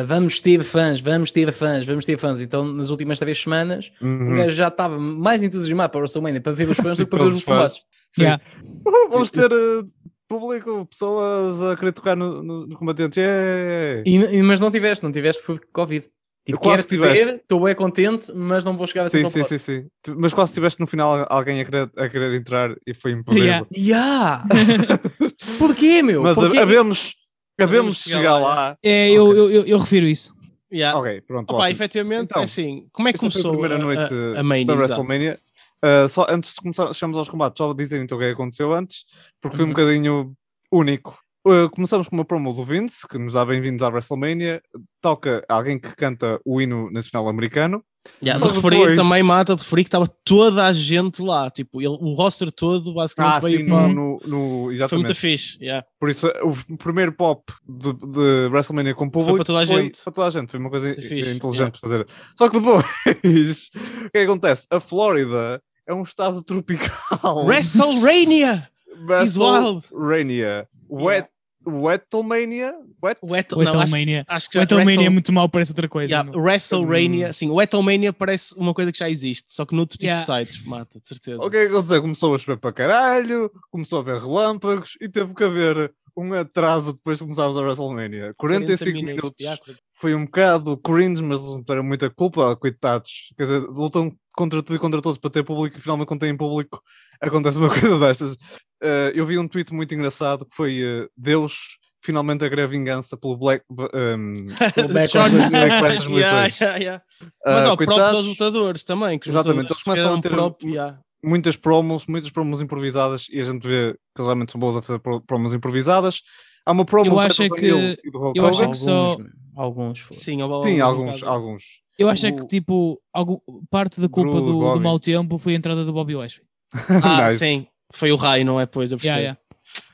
vamos 0.07 0.39
ter 0.39 0.63
fãs, 0.63 1.01
vamos 1.01 1.31
ter 1.33 1.51
fãs, 1.51 1.85
vamos 1.85 2.05
ter 2.05 2.17
fãs. 2.17 2.39
Então, 2.41 2.65
nas 2.65 2.89
últimas 2.89 3.19
três 3.19 3.37
semanas, 3.39 3.91
o 4.01 4.05
Uhum. 4.05 4.35
gajo 4.35 4.55
já 4.55 4.69
estava 4.69 4.97
mais 4.97 5.43
entusiasmado 5.43 5.91
para 5.91 5.97
o 5.99 6.01
WrestleMania 6.01 6.39
para 6.41 6.53
ver 6.53 6.69
os 6.69 6.77
fãs 6.79 6.95
Sim, 6.95 7.03
do 7.03 7.05
que 7.07 7.11
para 7.17 7.23
ver 7.25 7.33
os 7.33 7.43
combates. 7.43 7.81
Sim. 8.15 8.21
Yeah. 8.21 8.41
Vamos 9.11 9.29
ter 9.31 9.51
eh, 9.51 9.83
público, 10.29 10.85
pessoas 10.85 11.61
a 11.61 11.75
querer 11.75 11.91
tocar 11.91 12.15
no, 12.15 12.41
no, 12.41 12.67
nos 12.67 12.77
combatentes. 12.77 13.17
Yeah. 13.17 14.03
E, 14.05 14.37
e- 14.37 14.43
mas 14.43 14.61
não 14.61 14.71
tiveste, 14.71 15.03
não 15.03 15.11
tiveste 15.11 15.43
por 15.43 15.59
Covid. 15.73 16.07
Tipo, 16.43 16.57
Eu 16.57 16.59
quase 16.59 16.87
quero 16.87 17.01
tiveste. 17.01 17.25
ver, 17.25 17.35
estou 17.35 17.61
bem 17.63 17.75
contente, 17.75 18.31
mas 18.33 18.65
não 18.65 18.75
vou 18.75 18.87
chegar 18.87 19.05
assim 19.05 19.17
Sim, 19.17 19.23
tão 19.23 19.31
sim, 19.31 19.39
próximo. 19.39 19.59
sim, 19.59 19.81
sim. 20.05 20.15
Mas 20.17 20.33
quase 20.33 20.53
tiveste 20.53 20.79
no 20.79 20.87
final 20.87 21.25
alguém 21.29 21.61
a 21.61 21.65
querer, 21.65 21.91
a 21.95 22.09
querer 22.09 22.33
entrar 22.33 22.75
e 22.87 22.93
foi 22.95 23.11
impedido. 23.11 23.45
Yeah. 23.45 23.67
Yeah. 23.77 24.43
Porquê, 25.59 26.01
meu? 26.01 26.23
Mas 26.23 26.35
Porquê? 26.35 26.57
havemos, 26.57 27.15
havemos 27.59 27.97
de 27.97 28.03
chegar 28.03 28.17
chegar 28.17 28.33
lá, 28.39 28.55
lá. 28.55 28.77
É, 28.83 29.11
eu, 29.11 29.25
Ok. 29.27 29.37
eu, 29.39 29.51
eu, 29.51 29.65
eu 29.67 29.77
refiro 29.77 30.07
isso. 30.07 30.33
Yeah. 30.73 30.97
Ok, 30.97 31.21
pronto. 31.21 31.53
Opa, 31.53 31.69
efetivamente, 31.69 32.23
Então, 32.31 32.41
é 32.41 32.45
assim, 32.45 32.87
como 32.91 33.07
é 33.07 33.13
que 33.13 33.17
Esta 33.17 33.29
foi 33.31 33.41
começou 33.43 33.51
a 33.51 33.53
primeira 33.53 33.75
a, 33.75 34.07
noite 34.07 34.13
a, 34.35 34.39
a 34.39 34.43
Mania? 34.43 34.65
da. 34.65 34.73
WrestleMania. 34.73 35.39
Uh, 35.83 36.07
só 36.09 36.25
antes 36.29 36.51
de 36.53 36.61
começar, 36.61 36.93
chegamos 36.93 37.17
aos 37.17 37.27
combates, 37.29 37.57
só 37.57 37.73
dizer 37.73 38.01
então 38.01 38.15
o 38.17 38.19
que 38.19 38.25
é 38.25 38.27
que 38.29 38.33
aconteceu 38.33 38.71
antes, 38.73 39.03
porque 39.41 39.57
foi 39.57 39.65
um 39.65 39.69
Uhum. 39.69 39.73
bocadinho 39.75 40.33
único. 40.71 41.17
Uh, 41.45 41.67
começamos 41.71 42.07
com 42.07 42.15
uma 42.15 42.23
promo 42.25 42.53
do 42.53 42.63
Vince, 42.63 43.07
que 43.07 43.17
nos 43.17 43.33
dá 43.33 43.43
bem-vindos 43.43 43.81
à 43.81 43.87
WrestleMania. 43.89 44.61
Toca 45.01 45.43
alguém 45.49 45.79
que 45.79 45.95
canta 45.95 46.39
o 46.45 46.61
hino 46.61 46.91
nacional 46.91 47.27
americano. 47.27 47.83
Yeah, 48.23 48.43
de 48.43 48.53
referir 48.53 48.77
depois- 48.77 48.97
também, 48.97 49.21
mata, 49.23 49.55
de 49.55 49.61
referir 49.61 49.83
que 49.83 49.87
estava 49.87 50.07
toda 50.23 50.65
a 50.65 50.73
gente 50.73 51.21
lá, 51.21 51.49
tipo, 51.51 51.79
ele, 51.81 51.89
o 51.99 52.13
roster 52.13 52.51
todo 52.51 52.93
basicamente 52.95 53.35
Ah, 53.37 53.39
veio 53.39 53.57
sim, 53.59 53.65
para... 53.67 53.87
no, 53.87 53.93
no, 53.93 54.19
no- 54.25 54.63
Foi 54.65 54.73
exatamente. 54.73 55.05
muito 55.07 55.15
fixe, 55.19 55.57
yeah. 55.61 55.85
Por 55.99 56.09
isso, 56.09 56.27
o 56.69 56.77
primeiro 56.77 57.11
pop 57.11 57.43
de, 57.67 57.93
de 57.93 58.47
WrestleMania 58.51 58.95
com 58.95 59.07
público 59.09 59.37
para 59.37 59.45
toda 59.45 59.59
a 59.59 59.65
gente. 59.65 60.01
para 60.03 60.13
toda 60.13 60.27
a 60.27 60.29
gente. 60.31 60.49
Foi 60.49 60.59
uma 60.59 60.69
coisa 60.71 60.93
Foi 60.95 61.01
fixe, 61.03 61.31
inteligente 61.31 61.73
de 61.75 61.79
fazer. 61.79 62.07
Só 62.37 62.49
que 62.49 62.59
depois, 62.59 62.83
o 63.05 64.09
que 64.09 64.17
é 64.17 64.19
que 64.19 64.19
acontece? 64.19 64.65
A 64.71 64.79
Flórida 64.79 65.61
é 65.87 65.93
um 65.93 66.01
estado 66.03 66.41
tropical. 66.43 67.45
WrestleMania! 67.45 68.67
WrestleMania. 69.07 70.67
Wet, 70.91 71.27
Wetelmania? 71.65 72.73
Wet? 73.03 73.19
Wet, 73.23 73.55
não, 73.55 73.79
acho, 73.79 73.95
acho 74.27 74.49
que 74.49 74.57
já 74.57 74.63
Etalmania 74.63 74.93
é 74.93 74.97
Wrestle- 74.97 75.11
muito 75.13 75.33
mau, 75.33 75.49
parece 75.49 75.71
outra 75.71 75.87
coisa. 75.87 76.11
Yeah, 76.11 76.31
não? 76.31 76.39
WrestleMania, 76.39 77.29
Hum. 77.29 77.33
sim, 77.33 77.49
o 77.49 77.55
Wrestlemania 77.55 78.13
parece 78.13 78.53
uma 78.55 78.73
coisa 78.73 78.91
que 78.91 78.97
já 78.97 79.09
existe, 79.09 79.53
só 79.53 79.65
que 79.65 79.75
noutro 79.75 79.97
tipo 79.97 80.05
Yeah. 80.11 80.21
de 80.41 80.47
sites, 80.49 80.65
mata, 80.65 80.99
de 80.99 81.07
certeza. 81.07 81.43
O 81.43 81.49
que 81.49 81.57
é 81.57 81.65
que 81.65 81.71
aconteceu? 81.73 82.01
Começou 82.01 82.35
a 82.35 82.37
chover 82.37 82.57
para 82.59 82.73
caralho, 82.73 83.51
começou 83.69 83.99
a 83.99 84.01
haver 84.01 84.19
relâmpagos 84.21 84.97
e 85.01 85.07
teve 85.09 85.33
que 85.33 85.43
haver 85.43 85.93
um 86.17 86.33
atraso 86.33 86.93
depois 86.93 87.17
de 87.19 87.23
começarmos 87.23 87.55
a 87.57 87.61
WrestleMania. 87.61 88.33
45 88.37 88.97
minutos. 89.01 89.33
yeah, 89.39 89.57
40. 89.63 89.79
foi 89.93 90.13
um 90.15 90.25
bocado 90.25 90.77
cringe, 90.77 91.21
mas 91.23 91.41
não 91.41 91.61
tiveram 91.63 91.83
muita 91.83 92.09
culpa, 92.09 92.55
coitados. 92.55 93.33
Quer 93.37 93.43
dizer, 93.43 93.59
lutam 93.61 94.11
contra 94.35 94.61
tudo 94.63 94.75
e 94.75 94.79
contra 94.79 95.01
todos 95.01 95.17
para 95.17 95.29
ter 95.29 95.43
público 95.43 95.77
e 95.77 95.81
finalmente 95.81 96.07
quando 96.07 96.21
têm 96.21 96.35
público 96.35 96.81
acontece 97.19 97.57
uma 97.59 97.69
coisa 97.89 97.99
destas. 97.99 98.37
Eh, 98.81 99.11
eu 99.15 99.25
vi 99.25 99.37
um 99.37 99.47
tweet 99.47 99.73
muito 99.73 99.93
engraçado 99.93 100.45
que 100.45 100.55
foi 100.55 100.79
eh, 100.81 101.07
Deus 101.17 101.77
finalmente 102.03 102.43
a 102.43 102.49
querer 102.49 102.67
vingança 102.67 103.15
pelo 103.15 103.37
Black. 103.37 103.63
Um, 103.71 104.47
O 104.47 104.87
Backlash 104.87 105.11
Sean- 105.11 105.29
2006. 105.29 105.51
Backlash 105.51 105.97
2006. 105.99 106.09
Yeah, 106.17 106.47
yeah, 106.59 106.77
yeah. 106.77 107.03
Mas 107.45 107.55
ah, 107.55 107.59
ó, 107.59 107.75
próprios 107.75 107.87
coitados, 107.89 108.15
aos 108.15 108.25
lutadores 108.27 108.83
também. 108.83 109.19
Que 109.19 109.29
os 109.29 109.35
Exatamente, 109.35 109.71
eles 109.71 109.83
começam 109.83 110.15
a 110.15 110.21
ter- 110.21 110.29
próprio, 110.29 110.69
yeah. 110.71 110.99
muitas 111.23 111.55
promos, 111.55 112.07
muitas 112.07 112.31
promos 112.31 112.59
improvisadas 112.59 113.27
e 113.29 113.39
a 113.39 113.43
gente 113.43 113.67
vê 113.67 113.93
que 114.15 114.21
realmente 114.23 114.51
são 114.51 114.59
boas 114.59 114.75
a 114.77 114.81
fazer 114.81 114.97
pro- 114.97 115.21
promos 115.21 115.53
improvisadas. 115.53 116.21
Há 116.65 116.71
uma 116.71 116.85
promo 116.85 117.05
Eu 117.07 117.13
do 117.13 117.19
acho 117.19 117.37
que- 117.49 117.71
O'Neil 117.71 117.97
e 118.03 118.09
do 118.11 118.17
Hulk 118.19 118.39
eu 118.39 118.45
acho 118.47 118.67
que 118.69 118.77
só- 118.77 119.17
Alguns, 119.55 119.99
alguns. 120.01 120.07
Sim, 120.11 120.41
alguns, 120.41 121.15
bocado. 121.19 121.29
alguns. 121.31 121.63
Eu 122.01 122.09
acho 122.09 122.27
é 122.27 122.31
que, 122.31 122.41
O- 122.41 122.47
tipo, 122.47 122.99
algum, 123.13 123.37
parte 123.69 123.99
da 124.01 124.09
culpa 124.09 124.31
do, 124.39 124.45
do 124.47 124.59
Bobby. 124.59 124.83
mau 124.83 124.99
tempo 124.99 125.37
foi 125.37 125.53
a 125.53 125.55
entrada 125.57 125.83
do 125.85 125.93
Bobby 125.93 126.15
Lashley. 126.15 126.45
Ah, 127.03 127.23
Nice. 127.27 127.37
sim. 127.37 127.67
Foi 127.93 128.11
o 128.11 128.15
raio, 128.15 128.45
não 128.45 128.59
é? 128.59 128.65
Pois, 128.65 128.91
eu 128.91 128.97
percebo. 128.97 129.19
Yeah, 129.19 129.37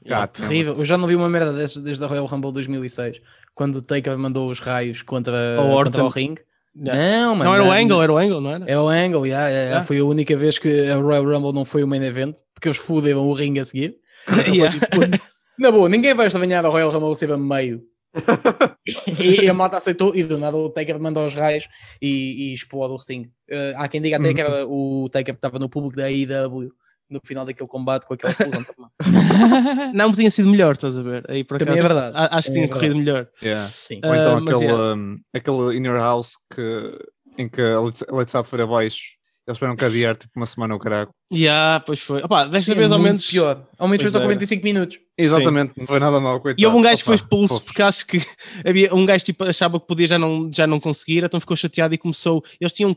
yeah. 0.05 0.23
Ah, 0.23 0.27
Terrível. 0.27 0.75
Eu 0.77 0.85
já 0.85 0.97
não 0.97 1.07
vi 1.07 1.15
uma 1.15 1.27
merda 1.29 1.51
dessas 1.53 1.81
desde 1.83 2.03
a 2.03 2.07
Royal 2.07 2.25
Rumble 2.25 2.51
2006, 2.51 3.19
quando 3.55 3.77
o 3.77 3.81
Taker 3.81 4.17
mandou 4.17 4.49
os 4.49 4.59
raios 4.59 5.01
contra, 5.01 5.33
O 5.59 5.75
contra 5.83 6.03
o 6.03 6.07
ring. 6.07 6.35
Yeah. 6.79 7.01
Não, 7.21 7.35
mano. 7.35 7.45
Não 7.49 7.55
era 7.55 7.63
o 7.63 7.71
Angle, 7.71 8.01
era 8.03 8.13
o 8.13 8.17
Angle, 8.17 8.39
não 8.41 8.51
era? 8.51 8.65
É 8.69 8.77
o 8.79 8.87
Angle, 8.87 9.25
yeah, 9.25 9.47
yeah, 9.47 9.49
yeah. 9.49 9.65
Yeah. 9.69 9.83
foi 9.85 9.97
a 9.97 10.05
única 10.05 10.37
vez 10.37 10.59
que 10.59 10.87
a 10.89 10.95
Royal 10.95 11.25
Rumble 11.25 11.51
não 11.53 11.65
foi 11.65 11.83
o 11.83 11.87
main 11.87 12.03
event, 12.03 12.35
porque 12.53 12.67
eles 12.67 12.77
fuderam 12.77 13.25
o 13.27 13.33
ring 13.33 13.57
a 13.59 13.65
seguir. 13.65 13.95
Yeah. 14.47 14.75
Na 15.57 15.71
boa, 15.71 15.89
ninguém 15.89 16.13
vai 16.13 16.27
estranhar 16.27 16.63
a 16.63 16.69
Royal 16.69 16.91
Rumble 16.91 17.15
ser 17.15 17.31
a 17.31 17.37
meio. 17.37 17.81
e, 19.19 19.43
e 19.43 19.49
a 19.49 19.53
malta 19.53 19.77
aceitou 19.77 20.15
e 20.15 20.23
do 20.23 20.37
nada 20.37 20.57
o 20.57 20.69
Taker 20.69 20.99
manda 20.99 21.19
os 21.19 21.33
raios 21.33 21.67
e, 22.01 22.49
e 22.49 22.53
explode 22.53 22.93
o 22.93 22.97
ring. 22.97 23.29
Eh, 23.49 23.73
há 23.75 23.87
quem 23.87 24.01
diga 24.01 24.17
até 24.17 24.33
que 24.33 24.41
era 24.41 24.65
o 24.67 25.09
Taker 25.11 25.33
que 25.33 25.37
estava 25.37 25.59
no 25.59 25.69
público 25.69 25.95
da 25.95 26.05
AEW 26.05 26.71
no 27.09 27.21
final 27.25 27.45
daquele 27.45 27.67
combate 27.69 28.05
com 28.05 28.13
aquela 28.13 28.31
explosão. 28.31 28.63
também. 28.99 29.93
Não 29.93 30.11
tinha 30.11 30.29
sido 30.29 30.49
melhor, 30.49 30.73
estás 30.73 30.97
a 30.97 31.01
ver? 31.01 31.25
Aí, 31.29 31.43
por 31.43 31.57
Também 31.57 31.75
é 31.75 31.79
acaso, 31.79 31.93
verdade. 31.93 32.15
Acho 32.17 32.47
que 32.47 32.53
Também 32.53 32.53
tinha 32.53 32.65
é 32.65 32.79
corrido 32.79 32.97
melhor. 32.97 33.27
Yeah. 33.41 33.69
Sim. 33.69 34.01
Ou 34.03 34.15
então 34.15 34.41
mas 34.41 34.55
aquele, 34.55 34.71
yeah. 34.71 34.93
um, 34.93 35.19
aquele 35.33 35.77
Inner 35.77 35.95
House 35.95 36.33
que, 36.53 36.99
em 37.37 37.49
que 37.49 37.61
a 37.61 37.79
Late 37.79 38.31
Side 38.31 38.47
foi 38.47 38.61
abaixo. 38.61 39.16
Eles 39.47 39.55
esperam 39.55 39.75
adiar 39.79 40.17
tipo 40.17 40.33
uma 40.35 40.45
semana 40.45 40.73
ou 40.73 40.79
caraco. 40.79 41.13
Yeah, 41.33 41.79
pois 41.85 42.01
foi. 42.01 42.21
Opa, 42.21 42.43
desta 42.45 42.73
Sim, 42.73 42.79
vez 42.79 42.91
é 42.91 42.93
ao 42.93 42.99
menos. 42.99 43.25
pior. 43.27 43.65
Ao 43.77 43.87
menos 43.87 44.01
foi 44.01 44.11
só 44.11 44.17
era. 44.19 44.27
45 44.27 44.63
minutos. 44.63 44.99
Exatamente, 45.17 45.73
não 45.77 45.87
foi 45.87 45.99
nada 46.01 46.19
mal. 46.19 46.41
Coitado. 46.41 46.61
E 46.61 46.65
houve 46.65 46.77
um 46.77 46.81
gajo 46.81 46.97
que 46.97 47.05
foi 47.05 47.15
Opa, 47.15 47.23
expulso 47.23 47.63
porque 47.63 47.81
acho 47.81 48.05
que 48.05 48.21
havia 48.67 48.93
um 48.93 49.05
gajo 49.05 49.23
tipo, 49.23 49.45
achava 49.45 49.79
que 49.79 49.87
podia 49.87 50.05
já 50.05 50.19
não, 50.19 50.51
já 50.53 50.67
não 50.67 50.81
conseguir, 50.81 51.23
então 51.23 51.39
ficou 51.39 51.55
chateado 51.55 51.93
e 51.93 51.97
começou. 51.97 52.43
Eles 52.59 52.73
tinham 52.73 52.93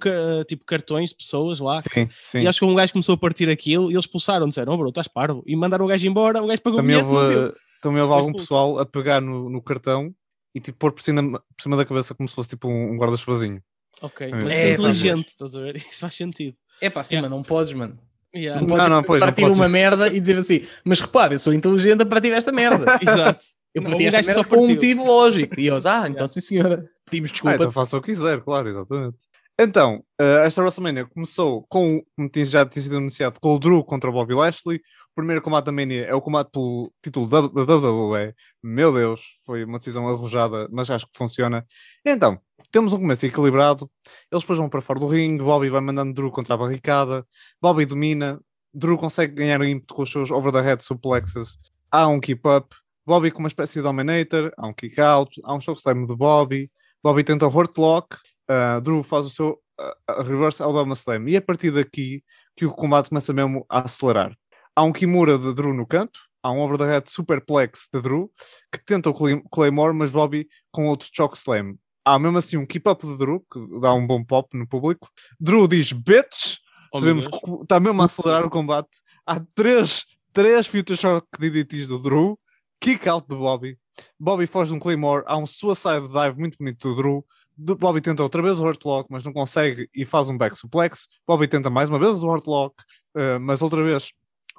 tipo 0.49 0.65
cartões 0.65 1.11
de 1.11 1.17
pessoas 1.19 1.61
lá. 1.61 1.81
Sim, 1.83 2.09
sim. 2.25 2.41
E 2.41 2.49
acho 2.49 2.59
que 2.59 2.65
um 2.65 2.75
gajo 2.75 2.93
começou 2.93 3.15
a 3.15 3.19
partir 3.19 3.49
aquilo 3.49 3.89
e 3.89 3.95
eles 3.95 4.05
expulsaram, 4.05 4.49
disseram, 4.49 4.73
oh 4.73 4.77
bro, 4.77 4.89
estás 4.89 5.07
parvo. 5.07 5.45
E 5.47 5.55
mandaram 5.55 5.85
o 5.85 5.89
gajo 5.89 6.05
embora, 6.09 6.43
o 6.43 6.49
gajo 6.49 6.61
pagou 6.63 6.81
o 6.81 6.83
Também 6.83 6.97
bilhete. 6.97 7.13
não 7.13 7.23
houve, 7.23 7.35
deu. 7.37 7.55
também 7.81 8.03
houve 8.03 8.13
algum 8.15 8.33
pessoal 8.33 8.79
a 8.81 8.85
pegar 8.85 9.21
no, 9.21 9.49
no 9.49 9.63
cartão 9.63 10.13
e 10.53 10.59
tipo 10.59 10.77
pôr 10.79 10.91
por 10.91 11.03
cima, 11.03 11.23
por 11.31 11.63
cima 11.63 11.77
da 11.77 11.85
cabeça 11.85 12.13
como 12.13 12.29
se 12.29 12.35
fosse 12.35 12.49
tipo 12.51 12.67
um, 12.67 12.93
um 12.93 12.97
guarda-chuvazinho. 12.99 13.61
Ok, 14.03 14.27
É, 14.27 14.31
mas 14.35 14.59
é, 14.59 14.69
é 14.69 14.73
inteligente, 14.73 15.29
estás 15.29 15.55
a 15.55 15.61
ver? 15.61 15.77
Isso 15.91 16.01
faz 16.01 16.15
sentido. 16.15 16.57
É 16.81 16.89
pá, 16.91 17.03
sim, 17.05 17.15
Yeah. 17.17 17.29
mas 17.29 17.37
não 17.37 17.43
podes, 17.45 17.73
mano. 17.73 17.99
Yeah. 18.35 18.61
Não 18.61 18.67
podes 18.69 18.85
Não, 18.87 18.97
não, 18.97 19.03
pois, 19.03 19.21
não 19.21 19.27
partir 19.27 19.43
podes. 19.43 19.59
uma 19.59 19.69
merda 19.69 20.07
e 20.09 20.21
dizer 20.21 20.39
assim, 20.39 20.63
mas 20.85 21.01
repara, 21.01 21.35
eu 21.35 21.39
sou 21.39 21.53
inteligente 21.53 22.03
a 22.03 22.07
partir 22.07 22.31
desta 22.31 22.53
merda. 22.53 22.99
Exato. 23.03 23.45
Eu 23.75 23.83
Não, 23.83 23.91
parti 23.91 24.05
um 24.05 24.09
esta 24.09 24.19
merda 24.23 24.35
só 24.35 24.45
por 24.45 24.59
um 24.59 24.69
motivo 24.69 25.05
lógico. 25.05 25.61
E 25.61 25.69
eles, 25.69 25.85
ah, 25.87 26.09
então 26.09 26.27
sim 26.27 26.41
senhora, 26.41 26.85
pedimos 27.05 27.31
Ah, 27.31 27.33
desculpa. 27.33 27.57
então 27.57 27.73
faça 27.73 27.97
o 27.97 28.01
que 28.03 28.13
quiser, 28.15 28.41
claro, 28.41 28.69
exatamente. 28.69 29.17
Então, 29.63 30.03
eh, 30.19 30.47
esta 30.47 30.63
WrestleMania 30.63 31.05
começou 31.07 31.67
com, 31.69 32.03
como 32.17 32.31
já 32.47 32.65
tinha 32.65 32.83
sido 32.83 32.97
anunciado, 32.97 33.39
com 33.41 33.55
o 33.55 33.59
Drew 33.59 33.85
contra 33.85 34.09
o 34.09 34.13
Bobby 34.13 34.33
Lashley. 34.35 34.77
O 34.79 35.15
primeiro 35.15 35.43
combate 35.43 35.67
da 35.67 35.73
Mania 35.73 36.07
é 36.07 36.15
o 36.15 36.21
combate 36.23 36.49
pelo 36.51 36.91
título 37.05 37.29
da, 37.29 37.43
da 37.43 37.75
WWE. 37.77 38.33
Meu 38.63 38.91
Deus, 38.95 39.21
foi 39.45 39.65
uma 39.65 39.79
decisão 39.79 40.09
arrojada, 40.09 40.67
mas 40.73 40.89
acho 40.91 41.05
que 41.07 41.13
funciona. 41.19 41.67
Então, 42.07 42.41
temos 42.71 42.93
um 42.93 42.99
começo 42.99 43.27
equilibrado. 43.27 43.91
Eles 44.31 44.43
depois 44.43 44.59
vão 44.59 44.69
para 44.69 44.81
fora 44.81 44.99
do 45.01 45.07
ringue. 45.09 45.43
Bobby 45.43 45.69
vai 45.69 45.81
mandando 45.81 46.13
Drew 46.15 46.31
contra 46.31 46.55
a 46.55 46.59
barricada. 46.59 47.27
Bobby 47.61 47.85
domina. 47.85 48.41
Drew 48.73 48.97
consegue 48.97 49.35
ganhar 49.35 49.61
ímpeto 49.63 49.95
com 49.95 50.03
os 50.03 50.11
seus 50.11 50.31
over-the-head 50.31 50.83
suplexes. 50.83 51.59
Há 51.91 52.07
um 52.07 52.21
keep-up. 52.21 52.75
Bobby 53.05 53.31
com 53.31 53.41
uma 53.41 53.49
espécie 53.49 53.75
de 53.75 53.83
dominator. 53.83 54.53
Há 54.57 54.67
um 54.67 54.73
kick-out. 54.73 55.41
Há 55.45 55.55
um 55.55 55.61
chokeslam 55.61 56.05
de 56.05 56.15
Bobby. 56.15 56.71
Bobby 57.03 57.25
tenta 57.25 57.47
o 57.47 57.51
Hurt 57.51 57.77
Lock. 57.79 58.17
Uh, 58.49 58.81
Drew 58.81 59.03
faz 59.03 59.27
o 59.27 59.31
seu 59.31 59.61
uh, 59.81 60.23
Reverse 60.23 60.63
Alabama 60.63 60.95
Slam. 60.95 61.29
E 61.29 61.35
é 61.35 61.39
a 61.39 61.43
partir 61.43 61.71
daqui 61.71 62.23
que 62.57 62.67
o 62.67 62.73
combate 62.73 63.09
começa 63.09 63.33
mesmo 63.33 63.65
a 63.69 63.81
acelerar. 63.81 64.37
Há 64.77 64.83
um 64.85 64.93
Kimura 64.93 65.39
de 65.39 65.53
Drew 65.55 65.75
no 65.75 65.87
canto. 65.87 66.21
Há 66.43 66.53
um 66.53 66.61
over 66.61 66.79
the 66.79 66.87
head 66.87 67.11
superplex 67.11 67.89
de 67.93 68.01
Drew 68.01 68.31
que 68.73 68.83
tenta 68.85 69.11
o 69.11 69.15
Clay- 69.15 69.43
Claymore, 69.51 69.93
mas 69.93 70.11
Bobby 70.11 70.49
com 70.71 70.87
outro 70.87 71.09
choke 71.13 71.37
slam. 71.37 71.75
Há 72.11 72.19
mesmo 72.19 72.39
assim 72.39 72.57
um 72.57 72.67
keep 72.67 72.89
up 72.89 73.07
de 73.07 73.17
Drew 73.17 73.39
que 73.41 73.81
dá 73.81 73.95
um 73.95 74.05
bom 74.05 74.25
pop 74.25 74.57
no 74.57 74.67
público. 74.67 75.09
Drew 75.39 75.69
diz 75.69 75.93
bitch. 75.93 76.57
Oh, 76.93 76.99
Sabemos 76.99 77.29
que 77.29 77.37
está 77.63 77.79
mesmo 77.79 78.03
a 78.03 78.07
acelerar 78.07 78.45
o 78.45 78.51
combate. 78.51 78.91
Há 79.25 79.41
três, 79.55 80.05
três 80.33 80.67
Future 80.67 80.97
Shock 80.99 81.29
DDTs 81.39 81.87
do 81.87 82.01
Drew. 82.01 82.37
Kick 82.81 83.09
out 83.09 83.29
do 83.29 83.37
Bobby. 83.37 83.79
Bobby 84.19 84.49
foge 84.49 84.71
de 84.71 84.77
um 84.77 84.81
Claymore. 84.81 85.23
Há 85.25 85.37
um 85.37 85.47
Suicide 85.47 86.09
Dive 86.09 86.37
muito 86.37 86.59
bonito 86.59 86.89
do 86.89 86.97
Drew. 86.97 87.25
Bobby 87.57 88.01
tenta 88.01 88.25
outra 88.25 88.43
vez 88.43 88.59
o 88.59 88.65
Hurt 88.65 88.85
Lock, 88.85 89.09
mas 89.09 89.23
não 89.23 89.33
consegue 89.33 89.89
e 89.95 90.05
faz 90.05 90.29
um 90.29 90.37
back 90.37 90.59
suplex. 90.59 91.07
Bobby 91.25 91.47
tenta 91.47 91.71
mais 91.71 91.91
uma 91.91 91.99
vez 92.01 92.15
o 92.15 92.27
Hurt 92.27 92.47
Lock, 92.49 92.75
eh, 93.15 93.39
mas 93.39 93.63
outra 93.63 93.85
vez, 93.85 94.13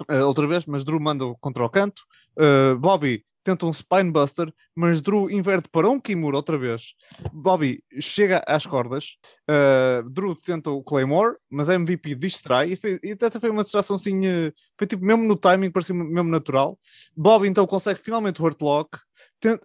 eh, 0.07 0.23
outra 0.23 0.47
vez, 0.47 0.65
mas 0.65 0.85
Drew 0.85 1.01
manda 1.01 1.25
contra 1.41 1.65
o 1.65 1.69
canto. 1.69 2.01
Eh, 2.37 2.75
Bobby 2.75 3.25
tenta 3.43 3.65
um 3.65 3.73
Spinebuster, 3.73 4.53
mas 4.75 5.01
Drew 5.01 5.29
inverte 5.29 5.67
para 5.69 5.89
um 5.89 5.99
Kimura 5.99 6.37
outra 6.37 6.57
vez. 6.57 6.93
Bobby 7.31 7.83
chega 7.99 8.43
às 8.47 8.65
cordas. 8.65 9.17
eh, 9.49 10.03
Drew 10.09 10.35
tenta 10.35 10.69
o 10.69 10.83
Claymore, 10.83 11.35
mas 11.49 11.69
a 11.69 11.75
MVP 11.75 12.15
distrai 12.15 12.71
e, 12.71 12.75
foi, 12.75 12.99
e 13.03 13.11
até 13.11 13.39
foi 13.39 13.49
uma 13.49 13.63
distração 13.63 13.95
assim, 13.95 14.25
eh, 14.25 14.53
foi 14.77 14.87
tipo 14.87 15.05
mesmo 15.05 15.23
no 15.23 15.35
timing, 15.35 15.71
parecia 15.71 15.95
mesmo 15.95 16.29
natural. 16.29 16.77
Bobby 17.15 17.47
então 17.47 17.65
consegue 17.67 17.99
finalmente 17.99 18.41
o 18.41 18.45
Hurt 18.45 18.61
Lock. 18.61 18.99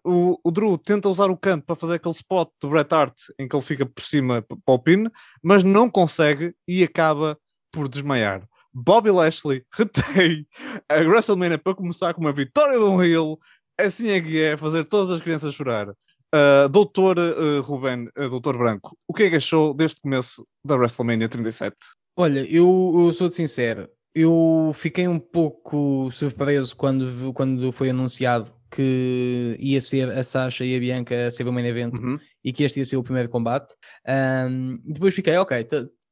O, 0.05 0.39
o 0.43 0.51
Drew 0.51 0.79
tenta 0.79 1.09
usar 1.09 1.31
o 1.31 1.37
canto 1.37 1.65
para 1.65 1.77
fazer 1.77 1.95
aquele 1.95 2.15
spot 2.15 2.51
do 2.61 2.69
Bret 2.69 2.95
Hart 2.95 3.15
em 3.39 3.47
que 3.49 3.55
ele 3.55 3.65
fica 3.65 3.87
por 3.87 4.03
cima 4.03 4.43
para 4.43 4.75
o 4.75 4.79
pin, 4.79 5.07
mas 5.43 5.63
não 5.63 5.91
consegue 5.91 6.55
e 6.67 6.83
acaba 6.83 7.39
por 7.71 7.89
desmaiar. 7.89 8.47
Bobby 8.79 9.11
Lashley 9.11 9.65
retém 9.73 10.47
a 10.89 10.97
WrestleMania 10.97 11.57
para 11.57 11.75
começar 11.75 12.13
com 12.13 12.21
uma 12.21 12.33
vitória 12.33 12.79
de 12.79 12.85
um 12.85 13.03
heel. 13.03 13.39
Assim 13.79 14.11
é 14.11 14.21
que 14.21 14.41
é 14.41 14.57
fazer 14.57 14.85
todas 14.85 15.11
as 15.11 15.21
crianças 15.21 15.55
chorar. 15.55 15.89
Uh, 15.91 16.69
doutor 16.71 17.19
uh, 17.19 17.61
Ruben, 17.63 18.09
uh, 18.19 18.29
Doutor 18.29 18.59
Branco, 18.59 18.97
o 19.09 19.15
que 19.15 19.25
é 19.25 19.31
que 19.31 19.37
achou 19.37 19.73
deste 19.73 20.01
começo 20.01 20.47
da 20.65 20.75
WrestleMania 20.77 21.29
37? 21.29 21.75
Olha, 22.17 22.41
eu, 22.51 22.93
eu 23.07 23.13
sou 23.13 23.31
sincero, 23.31 23.89
eu 24.15 24.73
fiquei 24.75 25.07
um 25.07 25.19
pouco 25.21 26.11
surpreso 26.11 26.75
quando, 26.75 27.33
quando 27.33 27.71
foi 27.71 27.91
anunciado 27.91 28.53
que 28.71 29.57
ia 29.61 29.81
ser 29.81 30.11
a 30.11 30.25
Sasha 30.25 30.65
e 30.65 30.75
a 30.77 30.81
Bianca 30.81 31.29
a 31.29 31.31
ser 31.31 31.47
o 31.47 31.53
main 31.53 31.65
event 31.67 31.95
Uhum. 31.99 32.19
e 32.45 32.53
que 32.53 32.65
este 32.65 32.81
ia 32.81 32.85
ser 32.85 32.97
o 32.97 33.03
primeiro 33.03 33.29
combate. 33.29 33.75
Ahm, 34.07 34.79
depois 34.85 35.15
fiquei, 35.15 35.37
ok, 35.37 35.65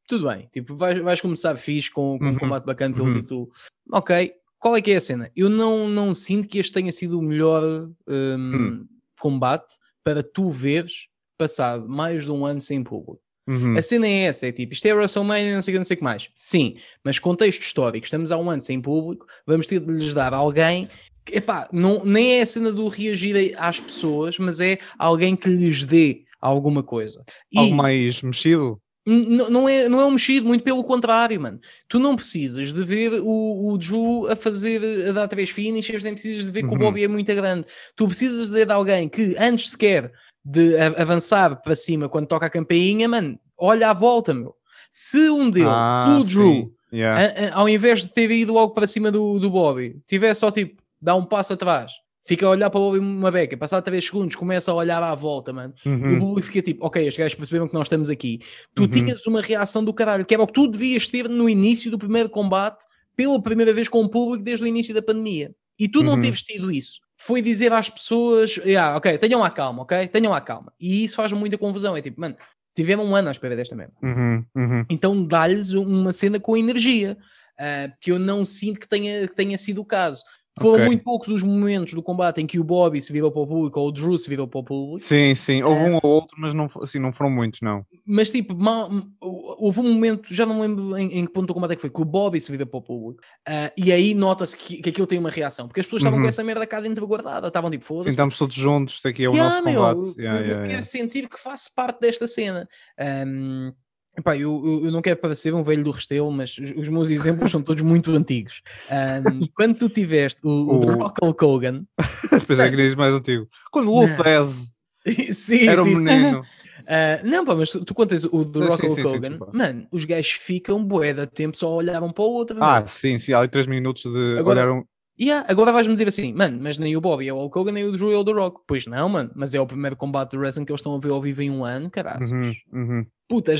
tudo 0.06 0.28
bem, 0.28 0.48
tipo, 0.52 0.76
vais, 0.76 0.98
vais 1.02 1.20
começar 1.20 1.56
fixe 1.56 1.90
com, 1.90 2.18
com 2.18 2.24
um 2.26 2.28
Uhum. 2.28 2.38
combate 2.38 2.64
bacana 2.64 2.94
pelo 2.94 3.08
Uhum. 3.08 3.20
título. 3.20 3.48
Ok, 3.92 4.32
qual 4.64 4.76
é 4.78 4.80
que 4.80 4.92
é 4.92 4.96
a 4.96 5.00
cena? 5.00 5.30
Eu 5.36 5.50
não, 5.50 5.86
não 5.90 6.14
sinto 6.14 6.48
que 6.48 6.58
este 6.58 6.72
tenha 6.72 6.90
sido 6.90 7.18
o 7.18 7.22
melhor 7.22 7.62
ahm, 8.08 8.54
Hum. 8.56 8.86
combate 9.20 9.74
para 10.02 10.22
tu 10.22 10.50
veres 10.50 11.08
passado 11.36 11.86
mais 11.86 12.24
de 12.24 12.30
um 12.30 12.46
ano 12.46 12.62
sem 12.62 12.82
público. 12.82 13.20
Uhum. 13.46 13.76
A 13.76 13.82
cena 13.82 14.06
é 14.06 14.22
essa, 14.22 14.46
é 14.46 14.52
tipo, 14.52 14.72
isto 14.72 14.86
é 14.86 14.94
WrestleMania, 14.94 15.54
não 15.54 15.60
sei 15.60 15.72
o 15.72 15.74
que, 15.74 15.78
não 15.78 15.84
sei 15.84 15.94
o 15.96 15.98
que 15.98 16.04
mais. 16.04 16.30
Sim, 16.34 16.76
mas 17.04 17.18
contexto 17.18 17.60
histórico, 17.60 18.06
estamos 18.06 18.32
há 18.32 18.38
um 18.38 18.48
ano 18.48 18.62
sem 18.62 18.80
público, 18.80 19.26
vamos 19.46 19.66
ter 19.66 19.80
de 19.80 19.92
lhes 19.92 20.14
dar 20.14 20.32
alguém, 20.32 20.88
que, 21.26 21.36
epá, 21.36 21.68
não, 21.70 22.02
nem 22.02 22.38
é 22.38 22.40
a 22.40 22.46
cena 22.46 22.72
do 22.72 22.88
reagir 22.88 23.54
às 23.58 23.78
pessoas, 23.78 24.38
mas 24.38 24.60
é 24.60 24.78
alguém 24.98 25.36
que 25.36 25.50
lhes 25.50 25.84
dê 25.84 26.22
alguma 26.40 26.82
coisa. 26.82 27.22
E 27.52 27.58
Algo 27.58 27.74
mais 27.74 28.22
mexido? 28.22 28.80
Não 29.06 29.68
é, 29.68 29.88
não 29.88 30.00
é 30.00 30.06
um 30.06 30.12
mexido, 30.12 30.46
muito 30.46 30.64
pelo 30.64 30.82
contrário, 30.82 31.40
mano. 31.40 31.60
Tu 31.88 31.98
não 31.98 32.16
precisas 32.16 32.72
de 32.72 32.82
ver 32.84 33.20
o, 33.22 33.68
o 33.72 33.76
Drew 33.78 34.26
a 34.30 34.36
fazer, 34.36 35.08
a 35.08 35.12
dar 35.12 35.28
três 35.28 35.50
finishes, 35.50 36.02
nem 36.02 36.14
precisas 36.14 36.44
de 36.44 36.50
ver 36.50 36.62
que 36.62 36.68
o 36.68 36.72
Uhum. 36.72 36.78
Bobby 36.78 37.04
é 37.04 37.08
muito 37.08 37.34
grande. 37.34 37.66
Tu 37.94 38.06
precisas 38.06 38.50
de, 38.50 38.64
de 38.64 38.72
alguém 38.72 39.08
que, 39.08 39.36
antes 39.38 39.70
sequer 39.70 40.10
de 40.44 40.76
avançar 40.78 41.60
para 41.62 41.74
cima 41.76 42.08
quando 42.08 42.26
toca 42.26 42.46
a 42.46 42.50
campainha, 42.50 43.08
mano, 43.08 43.38
olha 43.58 43.90
à 43.90 43.92
volta, 43.92 44.32
meu. 44.32 44.54
Se 44.90 45.28
um 45.30 45.50
deles, 45.50 45.68
se 45.68 46.20
o 46.20 46.24
Drew, 46.24 46.50
Ah, 46.50 46.54
sim. 46.54 46.70
Yeah. 46.96 47.20
a- 47.22 47.48
a- 47.56 47.58
ao 47.60 47.68
invés 47.68 48.02
de 48.02 48.08
ter 48.10 48.30
ido 48.30 48.52
logo 48.52 48.72
para 48.72 48.86
cima 48.86 49.10
do, 49.10 49.38
do 49.38 49.50
Bobby, 49.50 49.96
tivesse 50.06 50.40
só 50.40 50.50
tipo, 50.50 50.80
dá 51.02 51.14
um 51.16 51.24
passo 51.24 51.52
atrás, 51.54 51.92
fica 52.26 52.46
a 52.46 52.50
olhar 52.50 52.70
para 52.70 52.80
o 52.80 52.84
Bobby 52.90 52.98
uma 52.98 53.30
beca, 53.30 53.56
passar 53.56 53.82
3 53.82 54.04
segundos, 54.04 54.34
começa 54.36 54.70
a 54.70 54.74
olhar 54.74 55.02
à 55.02 55.14
volta, 55.14 55.52
mano. 55.52 55.74
E 55.84 55.88
o 55.88 55.92
Uhum. 55.92 56.18
público 56.18 56.46
fica 56.48 56.62
tipo, 56.62 56.86
ok, 56.86 57.02
estes 57.06 57.18
gajos 57.18 57.34
perceberam 57.34 57.68
que 57.68 57.74
nós 57.74 57.86
estamos 57.86 58.08
aqui. 58.10 58.40
Tu 58.74 58.82
Uhum. 58.82 58.88
tinhas 58.88 59.26
uma 59.26 59.42
reação 59.42 59.84
do 59.84 59.92
caralho, 59.92 60.24
que 60.24 60.32
era 60.34 60.42
o 60.42 60.46
que 60.46 60.52
tu 60.52 60.66
devias 60.66 61.06
ter 61.06 61.28
no 61.28 61.48
início 61.48 61.90
do 61.90 61.98
primeiro 61.98 62.28
combate, 62.30 62.84
pela 63.16 63.40
primeira 63.40 63.72
vez 63.72 63.88
com 63.88 64.00
o 64.02 64.08
público 64.08 64.42
desde 64.44 64.64
o 64.64 64.66
início 64.66 64.92
da 64.94 65.00
pandemia. 65.02 65.54
E 65.78 65.88
tu 65.88 66.02
não 66.02 66.14
Uhum. 66.14 66.20
teres 66.20 66.42
tido 66.42 66.70
isso. 66.70 67.00
foi 67.16 67.40
dizer 67.40 67.72
às 67.72 67.88
pessoas, 67.88 68.56
yeah, 68.58 68.96
ok, 68.96 69.16
tenham 69.16 69.42
a 69.42 69.48
calma, 69.48 69.82
ok? 69.82 70.06
Tenham 70.08 70.34
a 70.34 70.40
calma. 70.40 70.72
E 70.78 71.04
isso 71.04 71.14
faz 71.16 71.32
muita 71.32 71.56
confusão. 71.56 71.96
É 71.96 72.02
tipo, 72.02 72.20
mano, 72.20 72.34
tiveram 72.74 73.04
um 73.04 73.14
ano 73.14 73.28
à 73.28 73.30
espera 73.30 73.54
desta 73.56 73.74
merda. 73.74 73.94
Uhum, 74.02 74.44
uhum. 74.54 74.84
Então 74.90 75.24
dá-lhes 75.24 75.70
uma 75.70 76.12
cena 76.12 76.38
com 76.40 76.56
energia, 76.56 77.16
ah, 77.58 77.88
que 78.00 78.10
eu 78.12 78.18
não 78.18 78.44
sinto 78.44 78.80
que 78.80 78.88
tenha, 78.88 79.26
que 79.28 79.34
tenha 79.34 79.56
sido 79.56 79.80
o 79.80 79.84
caso. 79.86 80.22
Foram 80.60 80.74
Ok. 80.74 80.86
muito 80.86 81.02
poucos 81.02 81.28
os 81.28 81.42
momentos 81.42 81.94
do 81.94 82.02
combate 82.02 82.40
em 82.40 82.46
que 82.46 82.60
o 82.60 82.64
Bobby 82.64 83.00
se 83.00 83.12
virou 83.12 83.32
para 83.32 83.42
o 83.42 83.46
público 83.46 83.80
ou 83.80 83.88
o 83.88 83.92
Drew 83.92 84.16
se 84.16 84.28
virou 84.28 84.46
para 84.46 84.60
o 84.60 84.64
público, 84.64 85.00
Sim, 85.04 85.34
sim. 85.34 85.64
Houve 85.64 85.80
É. 85.80 85.90
um 85.90 85.94
ou 86.00 86.06
outro, 86.08 86.36
mas 86.38 86.54
não, 86.54 86.70
assim, 86.80 87.00
não 87.00 87.12
foram 87.12 87.28
muitos, 87.30 87.60
não. 87.60 87.84
mas 88.06 88.30
tipo, 88.30 88.54
mal- 88.56 88.88
houve 89.20 89.80
um 89.80 89.92
momento, 89.92 90.32
já 90.32 90.46
não 90.46 90.60
lembro 90.60 90.96
em, 90.96 91.18
em 91.18 91.24
que 91.26 91.32
ponto 91.32 91.46
do 91.48 91.54
combate 91.54 91.72
é 91.72 91.74
que 91.74 91.80
foi, 91.80 91.90
que 91.90 92.00
o 92.00 92.04
Bobby 92.04 92.40
se 92.40 92.52
virou 92.52 92.66
para 92.68 92.78
o 92.78 92.82
público 92.82 93.20
ah, 93.48 93.72
e 93.76 93.90
aí 93.92 94.14
nota-se 94.14 94.56
que, 94.56 94.76
que 94.80 94.90
aquilo 94.90 95.08
tem 95.08 95.18
uma 95.18 95.30
reação, 95.30 95.66
porque 95.66 95.80
as 95.80 95.86
pessoas 95.86 96.02
estavam 96.02 96.18
Uhum. 96.18 96.24
com 96.24 96.28
essa 96.28 96.44
merda 96.44 96.64
cá 96.68 96.80
dentro 96.80 97.04
guardada, 97.06 97.48
estavam 97.48 97.68
tipo, 97.68 97.84
foda-se, 97.84 98.10
estamos 98.10 98.38
todos 98.38 98.54
juntos, 98.54 99.00
daqui 99.02 99.24
é 99.24 99.28
o 99.28 99.32
Yeah, 99.32 99.50
nosso 99.50 99.64
meu, 99.64 99.74
combate. 99.80 100.18
eu- 100.18 100.24
Yeah, 100.24 100.40
yeah, 100.40 100.68
quero 100.68 100.82
sentir 100.84 101.28
que 101.28 101.38
faço 101.40 101.74
parte 101.74 101.98
desta 102.00 102.28
cena. 102.28 102.68
Ahm, 102.96 103.72
epá, 104.16 104.36
eu, 104.36 104.62
eu- 104.64 104.84
eu 104.86 104.92
não 104.92 105.02
quero 105.02 105.18
parecer 105.20 105.52
um 105.54 105.62
velho 105.62 105.82
do 105.84 105.90
Restelo, 105.90 106.30
mas 106.30 106.56
os, 106.58 106.70
os 106.76 106.88
meus 106.88 107.08
exemplos 107.10 107.50
são 107.50 107.62
todos 107.62 107.82
muito 107.82 108.10
antigos. 108.12 108.62
Ahm, 108.90 109.46
quando 109.54 109.76
tu 109.78 109.88
tiveste 109.88 110.40
o, 110.44 110.50
o, 110.50 110.80
The 110.80 110.86
O- 110.86 110.98
Rock 110.98 111.18
Hulk 111.24 111.44
Hogan, 111.44 111.84
Depois 112.30 112.58
é 112.58 112.70
que 112.70 112.76
diz 112.76 112.94
mais 112.94 113.14
antigo. 113.14 113.48
Quando 113.70 113.92
o. 113.92 114.00
Lutez 114.06 114.72
sim, 115.32 115.68
era 115.68 115.80
um 115.82 115.84
sim. 115.84 115.96
menino. 115.96 116.44
Ah, 116.86 117.20
não, 117.24 117.44
pá, 117.44 117.54
mas 117.54 117.70
tu, 117.70 117.84
tu 117.84 117.94
contas 117.94 118.24
o 118.24 118.44
The 118.44 118.60
Sim, 118.62 118.68
Rock 118.68 118.80
sim, 118.80 118.86
Hulk 118.88 119.00
sim, 119.02 119.08
sim, 119.08 119.16
Hogan, 119.16 119.28
desculpa. 119.30 119.52
mano, 119.56 119.86
os 119.90 120.04
gajos 120.04 120.32
ficam 120.32 120.84
bué 120.84 121.12
de 121.14 121.26
tempo 121.26 121.56
só 121.56 121.66
a 121.68 121.74
olhar 121.76 122.02
um 122.02 122.10
para 122.10 122.24
o 122.24 122.28
outro. 122.30 122.62
Ah, 122.62 122.80
meu. 122.80 122.88
sim, 122.88 123.16
sim. 123.18 123.32
Há 123.32 123.38
ali 123.38 123.48
3 123.48 123.66
minutos 123.66 124.02
de 124.02 124.38
Agora- 124.38 124.60
olhar 124.64 124.72
um. 124.72 124.84
Yeah, 125.18 125.46
agora 125.48 125.70
vais-me 125.70 125.94
dizer 125.94 126.08
assim, 126.08 126.32
mano, 126.32 126.58
mas 126.60 126.76
nem 126.76 126.96
o 126.96 127.00
Bobby 127.00 127.28
é 127.28 127.32
o 127.32 127.36
Hulk 127.36 127.56
Hogan, 127.58 127.70
nem 127.72 127.84
o 127.84 127.92
Drew 127.92 128.12
é 128.12 128.16
o 128.16 128.24
The 128.24 128.32
Rock. 128.32 128.62
Pois 128.66 128.84
não, 128.88 129.08
mano, 129.08 129.30
mas 129.36 129.54
é 129.54 129.60
o 129.60 129.66
primeiro 129.66 129.94
combate 129.94 130.32
de 130.32 130.38
wrestling 130.38 130.64
que 130.64 130.72
eles 130.72 130.80
estão 130.80 130.92
a 130.94 130.98
ver 130.98 131.10
ao 131.12 131.22
vivo 131.22 131.40
em 131.40 131.50
um 131.52 131.64
ano, 131.64 131.88
caralho. 131.88 132.26
Uhum, 132.28 132.52
uhum. 132.72 133.06
Puta, 133.28 133.52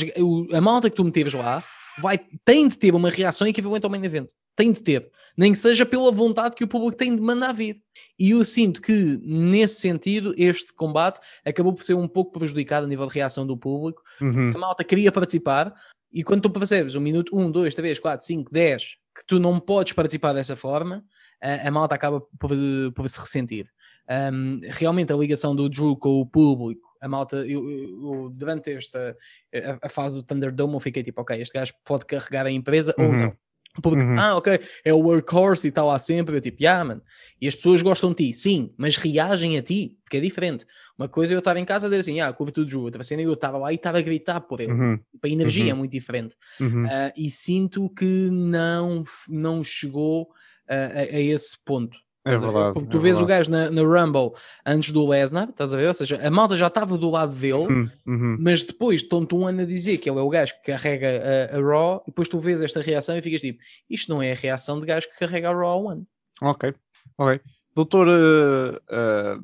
a 0.52 0.61
malta 0.61 0.90
que 0.90 0.97
tu 0.97 1.04
meteres 1.04 1.35
lá 1.35 1.64
vai, 2.00 2.18
tem 2.44 2.68
de 2.68 2.78
ter 2.78 2.94
uma 2.94 3.11
reação 3.11 3.47
equivalente 3.47 3.85
ao 3.85 3.90
main 3.90 4.04
event. 4.04 4.28
Tem 4.56 4.71
de 4.71 4.83
ter. 4.83 5.11
Nem 5.37 5.52
que 5.52 5.59
seja 5.59 5.85
pela 5.85 6.12
vontade 6.12 6.54
que 6.54 6.62
o 6.62 6.68
público 6.68 6.97
tem 6.97 7.14
de 7.14 7.21
mandar 7.21 7.52
vir. 7.52 7.83
E 8.18 8.30
eu 8.30 8.44
sinto 8.44 8.80
que, 8.80 9.18
nesse 9.25 9.80
sentido, 9.80 10.33
este 10.38 10.73
combate 10.73 11.18
acabou 11.44 11.73
por 11.73 11.83
ser 11.83 11.94
um 11.94 12.06
pouco 12.06 12.33
prejudicado 12.38 12.87
a 12.87 12.88
nível 12.88 13.06
de 13.06 13.14
reação 13.14 13.44
do 13.44 13.56
público. 13.56 14.02
uhum. 14.21 14.52
A 14.54 14.59
malta 14.59 14.85
queria 14.85 15.11
participar 15.11 15.75
e 16.12 16.23
quando 16.23 16.42
tu 16.42 16.50
percebes 16.50 16.94
o 16.94 17.00
minuto 17.00 17.37
1, 17.37 17.50
2, 17.50 17.75
3, 17.75 17.99
4, 17.99 18.25
5, 18.25 18.52
10 18.52 18.97
que 19.16 19.26
tu 19.26 19.38
não 19.38 19.59
podes 19.61 19.92
participar 19.92 20.33
dessa 20.33 20.56
forma, 20.56 21.04
a, 21.42 21.68
a 21.68 21.71
malta 21.71 21.94
acaba 21.94 22.21
por, 22.38 22.50
por 22.94 23.09
se 23.09 23.18
ressentir. 23.18 23.66
Um, 24.33 24.61
realmente 24.62 25.12
a 25.12 25.16
ligação 25.16 25.54
do 25.54 25.68
Drew 25.68 25.97
com 25.97 26.21
o 26.21 26.26
público, 26.26 26.84
a 27.04 27.08
malta, 27.08 27.37
eu, 27.46 27.68
eu- 27.70 28.30
durante 28.32 28.70
esta 28.73 29.16
a, 29.54 29.87
a 29.87 29.88
fase 29.88 30.16
do 30.16 30.23
Thunderdome, 30.23 30.75
eu 30.75 30.80
fiquei 30.80 31.02
tipo, 31.02 31.20
ok, 31.20 31.40
este 31.40 31.52
gajo 31.52 31.73
pode 31.84 32.06
carregar 32.06 32.46
a 32.46 32.50
empresa 32.50 32.94
ou 32.99 33.06
Uhum. 33.06 33.16
não. 33.18 33.37
O 33.76 33.82
público, 33.82 34.08
Uhum. 34.08 34.16
ah, 34.20 34.37
ok, 34.37 34.61
é 34.84 34.94
o 34.94 34.99
workhorse 35.00 35.66
e 35.66 35.68
está 35.68 35.82
lá 35.82 35.99
sempre. 35.99 36.37
Eu 36.37 36.40
tipo, 36.40 36.62
yeah, 36.62 36.84
man. 36.84 37.02
E 37.40 37.49
as 37.49 37.56
pessoas 37.56 37.82
gostam 37.82 38.11
de 38.11 38.26
ti, 38.26 38.32
sim, 38.32 38.70
mas 38.78 38.96
reagem 38.96 39.58
a 39.58 39.62
ti, 39.62 39.99
porque 40.04 40.18
é 40.18 40.20
diferente. 40.20 40.64
Uma 40.96 41.08
coisa 41.08 41.32
é 41.32 41.37
eu 41.37 41.40
estar 41.40 41.56
em 41.56 41.64
casa 41.64 41.88
a 41.88 41.90
dizer 41.90 42.00
assim, 42.02 42.20
ah, 42.20 42.32
curva 42.32 42.52
tudo 42.52 42.68
Drew. 42.68 42.82
Outra 42.82 43.02
cena 43.02 43.23
é 43.23 43.25
eu 43.26 43.32
estava 43.32 43.58
lá 43.58 43.73
e 43.73 43.75
estava 43.75 43.99
a 43.99 44.00
gritar 44.00 44.40
por 44.42 44.61
ele. 44.61 44.70
Uhum, 44.73 45.00
A 45.20 45.28
energia 45.28 45.64
Uhum. 45.64 45.70
é 45.70 45.75
muito 45.75 45.90
diferente. 45.90 46.37
uhum. 46.61 46.87
Ah, 46.87 47.12
e 47.16 47.28
sinto 47.32 47.90
que 47.90 48.30
não, 48.30 49.02
não 49.28 49.64
chegou 49.64 50.28
ah, 50.68 50.75
a, 50.94 51.00
a 51.00 51.20
esse 51.20 51.56
ponto. 51.64 51.99
É 52.26 52.37
verdade. 52.38 52.73
Porque 52.73 52.88
é 52.88 52.90
tu 52.90 52.99
vês 53.00 53.16
o 53.16 53.26
verdade. 53.26 53.50
gajo 53.50 53.50
na, 53.50 53.71
na 53.71 53.83
Rumble 54.02 54.31
antes 54.64 54.93
do 54.93 55.07
Lesnar, 55.07 55.49
estás 55.49 55.75
a 55.75 55.76
ver? 55.76 55.88
Ou 55.88 55.95
seja, 55.95 56.26
a 56.26 56.31
malta 56.31 56.57
já 56.57 56.69
estava 56.69 56.97
do 56.97 57.11
lado 57.11 57.35
dele, 57.35 57.54
Uhum, 57.54 57.90
uhum. 58.07 58.37
mas 58.40 58.62
depois 58.62 59.02
estão-te 59.02 59.35
um 59.35 59.47
ano 59.47 59.61
a 59.61 59.64
dizer 59.64 59.99
que 59.99 60.09
ele 60.09 60.19
é 60.19 60.23
o 60.23 60.28
gajo 60.31 60.54
que 60.62 60.73
carrega 60.73 61.50
a, 61.52 61.57
a 61.57 61.61
Raw, 61.61 62.02
e 62.07 62.11
depois 62.11 62.28
tu 62.28 62.38
vês 62.40 62.62
esta 62.62 62.81
reação 62.81 63.16
e 63.16 63.23
ficas 63.23 63.40
tipo, 63.43 63.59
isto 63.90 64.11
não 64.12 64.23
é 64.23 64.33
a 64.33 64.37
reação 64.37 64.81
de 64.81 64.87
gajo 64.87 65.07
que 65.09 65.19
carrega 65.19 65.50
a 65.50 65.52
Raw 65.54 65.66
há 65.69 65.81
um 65.83 65.90
ano. 65.90 66.07
Ok, 66.40 66.73
ok. 67.19 67.40
Doutor, 67.76 68.09
eh, 68.09 68.81
eh, 68.90 69.37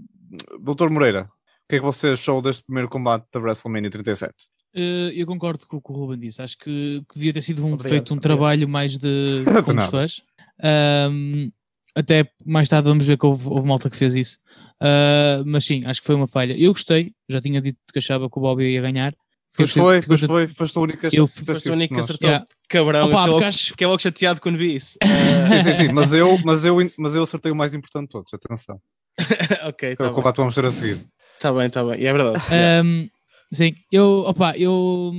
Doutor 0.61 0.89
Moreira, 0.91 1.23
o 1.25 1.69
que 1.69 1.77
é 1.77 1.79
que 1.81 1.85
você 1.85 2.09
achou 2.11 2.41
deste 2.41 2.63
primeiro 2.65 2.89
combate 2.89 3.27
da 3.33 3.41
WrestleMania 3.41 3.91
37? 3.91 4.33
Eh, 4.75 5.11
eu 5.15 5.27
concordo 5.27 5.67
com 5.67 5.77
o 5.79 5.83
que 5.83 5.91
o 5.91 5.95
Ruben 5.95 6.19
disse. 6.19 6.41
Acho 6.41 6.57
que, 6.57 7.03
que 7.11 7.15
devia 7.19 7.33
ter 7.33 7.43
sido 7.43 7.61
um, 7.67 7.73
Obrigado, 7.75 7.89
feito 7.91 8.15
um 8.15 8.17
obrigado. 8.17 8.23
trabalho 8.39 8.69
mais 8.69 8.97
de 8.97 9.45
De 9.45 9.63
com 9.65 9.71
os 9.73 9.77
nada. 9.77 9.91
fãs. 9.91 10.23
Ahm, 10.63 11.51
até 11.95 12.29
mais 12.45 12.69
tarde 12.69 12.89
vamos 12.89 13.07
ver 13.07 13.17
que 13.19 13.27
houve, 13.27 13.49
houve 13.49 13.67
malta 13.67 13.89
que 13.91 13.97
fez 13.97 14.15
isso. 14.15 14.39
Ah, 14.81 15.43
mas 15.47 15.65
sim, 15.65 15.85
acho 15.85 16.01
que 16.01 16.07
foi 16.07 16.15
uma 16.17 16.27
falha. 16.27 16.55
Eu 16.59 16.73
gostei, 16.73 17.13
já 17.29 17.41
tinha 17.41 17.61
dito 17.61 17.79
que 17.93 17.99
achava 17.99 18.29
que 18.31 18.39
o 18.39 18.41
Bobby 18.43 18.65
ia 18.73 18.81
ganhar. 18.81 19.15
Pois 19.57 19.73
foi, 19.73 20.01
pois 20.03 20.21
foi, 20.21 20.47
foste 20.49 20.79
a 20.79 20.81
única 20.81 21.09
Eu- 21.13 21.27
Foste 21.27 21.69
o 21.69 21.73
único 21.73 21.93
de 21.93 21.99
que 21.99 22.05
acertou. 22.05 22.31
Yeah. 22.31 22.47
Cabrão, 22.69 23.09
Opa, 23.09 23.17
eu 23.17 23.19
fiquei 23.19 23.33
porque 23.33 23.45
logo, 23.45 23.53
fiquei 23.53 23.87
logo 23.89 23.99
chateado 24.03 24.41
quando 24.41 24.57
vi 24.59 24.77
isso. 24.77 24.97
Sim, 25.03 25.63
sim, 25.65 25.75
sim, 25.87 25.93
mas 25.93 26.13
eu, 26.13 26.39
mas, 26.45 26.65
eu, 26.65 26.77
mas 26.97 27.15
eu 27.17 27.25
acertei 27.25 27.51
o 27.51 27.57
mais 27.57 27.75
importante 27.75 28.05
de 28.05 28.11
todos, 28.11 28.33
atenção. 28.33 28.81
Ok, 29.69 29.91
É 29.91 29.97
tá 29.97 30.05
o 30.05 30.07
bem. 30.07 30.15
combate 30.15 30.37
vamos 30.37 30.55
ter 30.55 30.65
a 30.65 30.71
seguir. 30.71 31.05
Tá 31.41 31.53
bem, 31.53 31.69
tá 31.69 31.83
bem. 31.85 32.01
E 32.01 32.07
é 32.07 32.13
verdade. 32.13 32.39
Ahm, 32.55 33.09
sim, 33.53 33.75
eu, 33.91 34.21
opa, 34.27 34.57
eu 34.57 35.13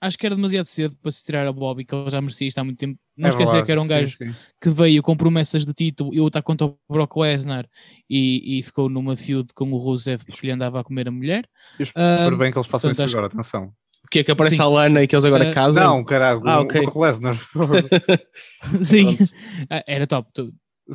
acho 0.00 0.18
que 0.18 0.26
era 0.26 0.34
demasiado 0.34 0.66
cedo 0.66 0.96
para 1.00 1.10
se 1.10 1.24
tirar 1.24 1.46
a 1.46 1.52
Bobby, 1.52 1.84
que 1.84 1.94
ele 1.94 2.10
já 2.10 2.20
merecia 2.20 2.46
isto 2.48 2.58
há 2.58 2.64
muito 2.64 2.78
tempo. 2.78 2.98
Não 3.16 3.26
É 3.26 3.30
esquecer 3.30 3.46
verdade, 3.46 3.66
que 3.66 3.72
era 3.72 3.80
um 3.80 3.84
sim, 3.84 3.88
gajo 3.88 4.16
sim. 4.16 4.34
que 4.60 4.68
veio 4.70 5.02
com 5.02 5.16
promessas 5.16 5.64
de 5.64 5.72
título 5.72 6.12
e 6.14 6.20
lutar 6.20 6.42
contra 6.42 6.66
o 6.66 6.76
Brock 6.90 7.16
Lesnar 7.16 7.66
e, 8.10 8.58
e 8.58 8.62
ficou 8.62 8.88
numa 8.88 9.16
feud 9.16 9.48
com 9.54 9.70
o 9.72 9.76
Rusev 9.78 10.24
porque 10.24 10.46
lhe 10.46 10.52
andava 10.52 10.80
a 10.80 10.84
comer 10.84 11.08
a 11.08 11.10
mulher. 11.10 11.48
Eu 11.78 11.84
espero 11.84 12.34
Ahm, 12.34 12.38
bem 12.38 12.52
que 12.52 12.58
eles 12.58 12.66
façam 12.68 12.90
portanto, 12.90 13.06
isso 13.08 13.16
agora, 13.16 13.32
atenção. 13.32 13.72
O 14.04 14.08
que 14.10 14.18
é 14.18 14.24
que 14.24 14.30
aparece 14.30 14.56
Sim. 14.56 14.62
a 14.62 14.66
Lana 14.68 15.02
e 15.02 15.06
que 15.06 15.14
eles 15.16 15.24
agora 15.24 15.44
Eh, 15.46 15.54
casam? 15.54 15.84
Não, 15.96 16.04
caralho, 16.04 16.42
Ah, 16.46 16.60
o- 16.60 16.64
ok. 16.64 16.80
o 16.80 16.84
Brock 16.84 16.96
Lesnar. 16.96 17.36
Sim. 18.82 19.16
Ah, 19.70 19.82
era 19.86 20.06
top. 20.06 20.28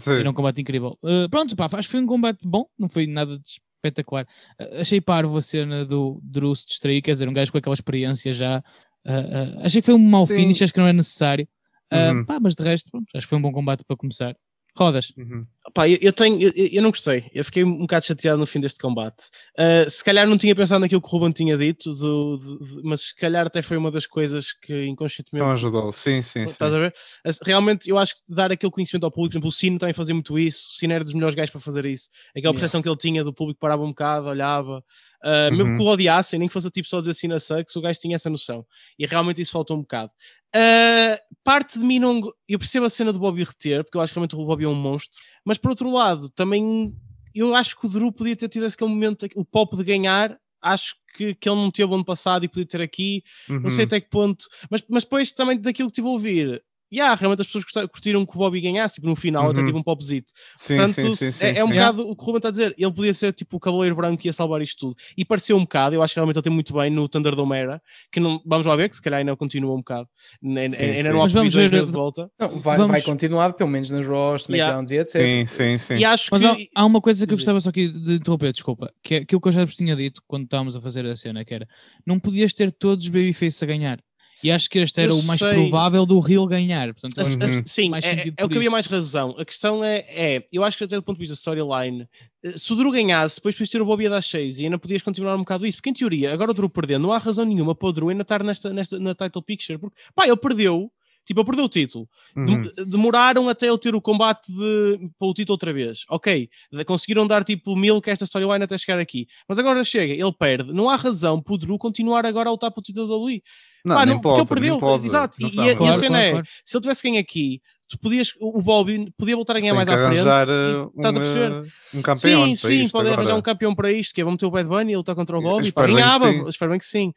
Era 0.05 0.29
um 0.29 0.33
combate 0.33 0.61
incrível. 0.61 0.97
Uh, 1.03 1.27
pronto, 1.29 1.55
pá, 1.55 1.65
acho 1.65 1.87
que 1.87 1.91
foi 1.91 2.01
um 2.01 2.05
combate 2.05 2.39
bom, 2.47 2.65
não 2.77 2.87
foi 2.87 3.07
nada 3.07 3.37
de 3.39 3.45
espetacular. 3.47 4.25
Uh, 4.61 4.81
achei 4.81 5.01
parvo 5.01 5.37
a 5.37 5.41
cena 5.41 5.83
do 5.85 6.19
Drew 6.23 6.53
se 6.55 6.67
distrair, 6.67 7.01
quer 7.01 7.13
dizer, 7.13 7.27
um 7.27 7.33
gajo 7.33 7.51
com 7.51 7.57
aquela 7.57 7.73
experiência 7.73 8.31
já. 8.33 8.63
Uh, 9.05 9.11
uh, 9.11 9.65
achei 9.65 9.81
que 9.81 9.85
foi 9.85 9.95
um 9.95 9.99
mau 9.99 10.27
Sim. 10.27 10.35
finish, 10.35 10.61
acho 10.61 10.73
que 10.73 10.79
não 10.79 10.87
era 10.87 10.93
necessário. 10.93 11.47
Uh, 11.91 12.17
Uhum. 12.17 12.25
pá, 12.25 12.39
mas 12.39 12.53
de 12.55 12.63
resto, 12.63 12.89
pronto, 12.91 13.07
acho 13.15 13.25
que 13.25 13.29
foi 13.29 13.37
um 13.37 13.41
bom 13.41 13.51
combate 13.51 13.83
para 13.83 13.97
começar. 13.97 14.35
Rodas. 14.79 15.11
Uhum. 15.17 15.45
Pá, 15.73 15.87
eu, 15.87 15.97
eu 16.01 16.11
tenho, 16.13 16.41
eu, 16.41 16.51
eu 16.55 16.81
não 16.81 16.89
gostei, 16.89 17.29
eu 17.33 17.43
fiquei 17.45 17.63
um 17.63 17.79
bocado 17.81 18.05
chateado 18.05 18.39
no 18.39 18.47
fim 18.47 18.59
deste 18.59 18.79
combate. 18.79 19.25
Uh, 19.57 19.87
se 19.89 20.03
calhar 20.03 20.25
não 20.27 20.37
tinha 20.37 20.55
pensado 20.55 20.79
naquilo 20.79 21.01
que 21.01 21.07
o 21.07 21.11
Ruben 21.11 21.31
tinha 21.31 21.55
dito, 21.57 21.93
do- 21.93 22.37
do- 22.37 22.57
do- 22.59 22.81
mas 22.83 23.01
se 23.01 23.15
calhar 23.15 23.45
até 23.45 23.61
foi 23.61 23.77
uma 23.77 23.91
das 23.91 24.07
coisas 24.07 24.51
que 24.53 24.85
inconscientemente 24.85 25.43
Não 25.43 25.51
ajudou, 25.51 25.91
sim, 25.93 26.21
sim, 26.21 26.45
sim. 26.45 26.51
Estás 26.51 26.73
a 26.73 26.79
ver? 26.79 26.93
As- 27.23 27.39
Realmente, 27.45 27.89
eu 27.89 27.97
acho 27.99 28.15
que 28.15 28.33
dar 28.33 28.51
aquele 28.51 28.71
conhecimento 28.71 29.03
ao 29.03 29.11
público, 29.11 29.33
por 29.33 29.35
exemplo, 29.37 29.49
o 29.49 29.51
Sino 29.51 29.77
também 29.77 29.93
fazia 29.93 30.15
muito 30.15 30.39
isso, 30.39 30.67
o 30.69 30.71
Sino 30.73 30.93
era 30.93 31.03
dos 31.03 31.13
melhores 31.13 31.35
gajos 31.35 31.51
para 31.51 31.61
fazer 31.61 31.85
isso. 31.85 32.09
Aquela 32.35 32.53
percepção 32.53 32.81
que 32.81 32.89
ele 32.89 32.97
tinha 32.97 33.23
do 33.23 33.33
público 33.33 33.59
parava 33.59 33.83
um 33.83 33.89
bocado, 33.89 34.27
olhava, 34.27 34.83
Ah, 35.21 35.51
mesmo 35.51 35.71
Uhum. 35.71 35.77
que 35.77 35.83
o 35.83 35.85
odiassem, 35.87 36.39
nem 36.39 36.47
que 36.47 36.53
fosse 36.53 36.71
tipo 36.71 36.87
só 36.87 36.99
dizer 36.99 37.13
Sina 37.13 37.37
sucks, 37.41 37.75
o 37.75 37.81
gajo 37.81 37.99
tinha 37.99 38.15
essa 38.15 38.29
noção. 38.29 38.65
E 38.97 39.05
realmente 39.05 39.41
isso 39.41 39.51
faltou 39.51 39.75
um 39.75 39.81
bocado. 39.81 40.09
Ah, 40.55 41.19
parte 41.43 41.77
de 41.79 41.85
mim 41.85 41.99
não. 41.99 42.21
Eu 42.47 42.59
percebo 42.59 42.85
a 42.85 42.89
cena 42.89 43.13
do 43.13 43.19
Bobby 43.19 43.43
reter, 43.43 43.83
porque 43.83 43.97
eu 43.97 44.01
acho 44.01 44.11
que 44.13 44.19
realmente 44.19 44.35
o 44.35 44.45
Bobby 44.45 44.63
é 44.65 44.67
um 44.67 44.75
monstro, 44.75 45.19
mas 45.45 45.57
por 45.57 45.69
outro 45.69 45.91
lado, 45.91 46.29
também 46.29 46.95
eu 47.33 47.55
acho 47.55 47.79
que 47.79 47.85
o 47.85 47.89
Drew 47.89 48.11
podia 48.11 48.35
ter 48.35 48.49
tido 48.49 48.65
aquele 48.65 48.89
momento, 48.89 49.27
o 49.35 49.45
pop 49.45 49.75
de 49.75 49.83
ganhar. 49.83 50.37
Acho 50.61 50.95
que, 51.15 51.33
que 51.35 51.47
ele 51.49 51.55
não 51.55 51.71
teve 51.71 51.93
ano 51.93 52.03
passado 52.03 52.43
e 52.43 52.47
podia 52.49 52.65
ter 52.65 52.81
aqui 52.81 53.23
não 53.47 53.57
Uhum. 53.63 53.69
sei 53.69 53.85
até 53.85 54.01
que 54.01 54.09
ponto, 54.09 54.45
mas, 54.69 54.83
mas 54.89 55.03
depois 55.03 55.31
também 55.31 55.57
daquilo 55.57 55.87
que 55.87 55.93
estive 55.93 56.07
a 56.07 56.11
ouvir, 56.11 56.63
yeah, 56.91 57.13
realmente 57.15 57.41
as 57.41 57.47
pessoas 57.47 57.63
gostaram- 57.63 57.87
curtiram 57.87 58.25
que 58.25 58.35
o 58.35 58.37
Bobby 58.39 58.61
ganhasse, 58.61 58.95
tipo, 58.95 59.07
no 59.07 59.15
final 59.15 59.49
até 59.49 59.59
Uhum. 59.59 59.65
tive 59.65 59.77
um 59.77 59.83
popzito. 59.83 60.31
Sim, 60.57 60.75
Portanto, 60.75 61.01
sim, 61.01 61.15
sim, 61.15 61.31
sim, 61.31 61.45
é, 61.45 61.57
é 61.59 61.63
um 61.63 61.67
sim. 61.67 61.73
bocado 61.73 62.09
o 62.09 62.15
que 62.15 62.21
o 62.21 62.25
Ruben 62.25 62.37
está 62.37 62.47
a 62.47 62.51
dizer. 62.51 62.75
Ele 62.77 62.91
podia 62.93 63.13
ser 63.13 63.33
tipo 63.33 63.57
o 63.57 63.59
Cavaleiro 63.59 63.95
Branco 63.95 64.21
que 64.21 64.27
ia 64.27 64.33
salvar 64.33 64.61
isto 64.61 64.77
tudo. 64.77 64.95
E 65.17 65.23
pareceu 65.23 65.57
um 65.57 65.61
bocado, 65.61 65.95
eu 65.95 66.01
acho 66.03 66.13
que 66.13 66.19
realmente 66.19 66.37
ele 66.37 66.43
tem 66.43 66.53
muito 66.53 66.73
bem 66.73 66.89
no 66.89 67.07
Thunderdome 67.07 67.55
Era, 67.57 67.81
que 68.11 68.19
não, 68.19 68.41
vamos 68.45 68.65
lá 68.65 68.75
ver, 68.75 68.89
que 68.89 68.95
se 68.95 69.01
calhar 69.01 69.19
ainda 69.19 69.35
continua 69.35 69.73
um 69.73 69.77
bocado. 69.77 70.07
Ainda, 70.43 70.77
ainda 70.77 71.13
não 71.13 71.23
há 71.23 71.29
previsões 71.29 71.69
ver- 71.69 71.85
de 71.85 71.91
volta. 71.91 72.29
Não, 72.39 72.59
vai, 72.59 72.77
Vamos- 72.77 72.91
vai 72.91 73.01
continuar, 73.01 73.53
pelo 73.53 73.69
menos 73.69 73.89
nas 73.91 74.05
Raws, 74.05 74.41
SmackDowns 74.43 74.91
e 74.91 74.95
etc. 74.97 75.21
Sim, 75.21 75.47
sim, 75.47 75.77
sim. 75.77 75.95
E 75.97 76.05
acho 76.05 76.29
Mas 76.31 76.41
que. 76.41 76.69
há, 76.75 76.81
há 76.81 76.85
uma 76.85 77.01
coisa 77.01 77.25
que 77.25 77.33
eu 77.33 77.37
gostava 77.37 77.59
só 77.61 77.69
aqui 77.69 77.87
de 77.87 78.13
interromper, 78.15 78.51
desculpa, 78.51 78.91
que 79.03 79.15
é 79.15 79.17
aquilo 79.19 79.39
que 79.41 79.47
eu 79.47 79.51
já 79.51 79.63
vos 79.65 79.75
tinha 79.75 79.95
dito 79.95 80.21
quando 80.27 80.45
estávamos 80.45 80.75
a 80.75 80.81
fazer 80.81 81.05
a 81.05 81.15
cena, 81.15 81.43
que 81.45 81.53
era 81.53 81.67
não 82.05 82.19
podias 82.19 82.53
ter 82.53 82.71
todos 82.71 83.05
os 83.05 83.09
babyface 83.09 83.63
a 83.63 83.67
ganhar. 83.67 83.99
E 84.43 84.49
acho 84.51 84.69
que 84.69 84.79
este 84.79 85.01
era 85.01 85.11
Eu 85.11 85.17
o 85.17 85.23
mais 85.23 85.39
sei. 85.39 85.49
provável 85.49 86.05
do 86.05 86.19
Rio 86.19 86.45
ganhar. 86.45 86.93
Portanto, 86.93 87.19
A- 87.19 87.47
sim, 87.65 87.89
mais 87.89 88.05
é, 88.05 88.15
sentido 88.15 88.35
é 88.37 88.45
o 88.45 88.49
que 88.49 88.57
havia 88.57 88.71
mais 88.71 88.85
razão. 88.85 89.35
A 89.37 89.43
questão 89.43 89.83
é, 89.83 89.97
é, 90.07 90.47
eu 90.51 90.63
acho 90.63 90.77
que 90.77 90.83
até 90.83 90.95
do 90.95 91.03
ponto 91.03 91.17
de 91.17 91.21
vista 91.27 91.35
storyline, 91.35 92.07
eh, 92.43 92.51
se 92.57 92.71
o 92.71 92.75
Drew 92.75 92.91
ganhasse, 92.91 93.35
depois 93.35 93.55
podias 93.55 93.69
ter 93.69 93.81
o 93.81 93.85
Bobby 93.85 94.07
a 94.07 94.11
dar 94.11 94.21
6 94.23 94.59
e 94.59 94.65
ainda 94.65 94.79
podias 94.79 95.01
continuar 95.01 95.35
um 95.35 95.39
bocado 95.39 95.65
isso, 95.65 95.77
porque 95.77 95.89
em 95.89 95.93
teoria, 95.93 96.33
agora 96.33 96.51
o 96.51 96.53
Drew 96.53 96.69
perdendo, 96.69 97.03
não 97.03 97.11
há 97.13 97.17
razão 97.17 97.43
nenhuma 97.45 97.75
para 97.75 97.87
o 97.89 97.91
Drew 97.91 98.09
ainda 98.09 98.21
estar 98.21 98.43
nesta, 98.43 98.71
nesta, 98.71 98.97
na 98.97 99.13
title 99.13 99.41
picture, 99.41 99.77
porque 99.77 99.97
pá, 100.15 100.25
ele 100.25 100.37
perdeu, 100.37 100.89
Tipo, 101.29 101.41
eu 101.41 101.45
perdi 101.45 101.61
o 101.61 101.69
título. 101.69 102.09
Uhum. 102.35 102.63
Demoraram 102.87 103.47
até 103.47 103.69
eu 103.69 103.77
ter 103.77 103.93
o 103.93 104.01
combate 104.01 104.51
de, 104.51 105.11
para 105.19 105.27
o 105.27 105.33
título 105.33 105.53
outra 105.53 105.71
vez. 105.71 105.99
Ok, 106.09 106.49
de- 106.73 106.83
conseguiram 106.83 107.27
dar 107.27 107.43
tipo 107.43 107.75
mil 107.75 108.01
que 108.01 108.09
esta 108.09 108.25
storyline 108.25 108.63
até 108.63 108.75
chegar 108.79 108.97
aqui. 108.97 109.27
Mas 109.47 109.59
agora 109.59 109.83
chega, 109.83 110.11
ele 110.11 110.33
perde. 110.33 110.73
Não 110.73 110.89
há 110.89 110.95
razão 110.95 111.39
para 111.39 111.53
o 111.53 111.57
Drew 111.59 111.77
continuar 111.77 112.25
agora 112.25 112.49
a 112.49 112.51
lutar 112.51 112.71
para 112.71 112.79
o 112.79 112.83
título 112.83 113.07
da 113.07 113.13
WWE. 113.15 113.43
Não, 113.85 113.95
Pá, 113.95 114.05
não, 114.07 114.13
porque 114.19 114.23
pode, 114.27 114.39
ele 114.41 114.47
perdeu, 114.47 114.79
pode, 114.79 115.05
exato, 115.05 115.37
não 115.39 115.47
e- 115.47 115.51
sabe. 115.53 115.67
e 115.67 115.71
a 115.71 115.75
Claro, 115.75 115.95
cena 115.99 116.09
claro, 116.09 116.25
é- 116.25 116.31
claro. 116.31 116.47
Se 116.65 116.75
ele 116.77 116.81
tivesse 116.81 117.03
ganho 117.03 117.19
aqui, 117.19 117.61
tu 117.89 117.97
podias, 117.99 118.33
o 118.39 118.61
Bobby 118.61 119.11
podia 119.17 119.35
voltar 119.35 119.57
a 119.57 119.59
ganhar 119.59 119.73
mais 119.73 119.87
à 119.89 119.93
frente. 119.97 120.19
arranjar 120.19 120.47
e- 120.47 120.75
uh, 120.75 120.91
estás 120.95 121.15
a 121.15 121.19
um, 121.19 121.21
perceber? 121.21 121.71
um 121.95 122.01
campeão 122.01 122.45
Sim, 122.47 122.55
sim, 122.55 122.81
isto. 122.83 122.91
podem 122.91 123.11
arranjar 123.13 123.35
um 123.35 123.41
campeão 123.41 123.73
para 123.75 123.91
isto, 123.91 124.13
que 124.13 124.21
é 124.21 124.23
vão 124.23 124.31
meter 124.33 124.45
o 124.45 124.51
Bad 124.51 124.69
Bunny 124.69 124.93
e 124.93 124.97
lutar 124.97 125.15
contra 125.15 125.37
o 125.37 125.41
Bobby. 125.41 125.71
Pá, 125.71 125.81
Espero 125.83 125.87
bem 125.87 125.95
que 125.95 126.01
ganhava, 126.01 126.31
sim. 126.31 126.47
espero 126.49 126.71
bem 126.71 126.79
que 126.79 126.85
sim. 126.85 127.11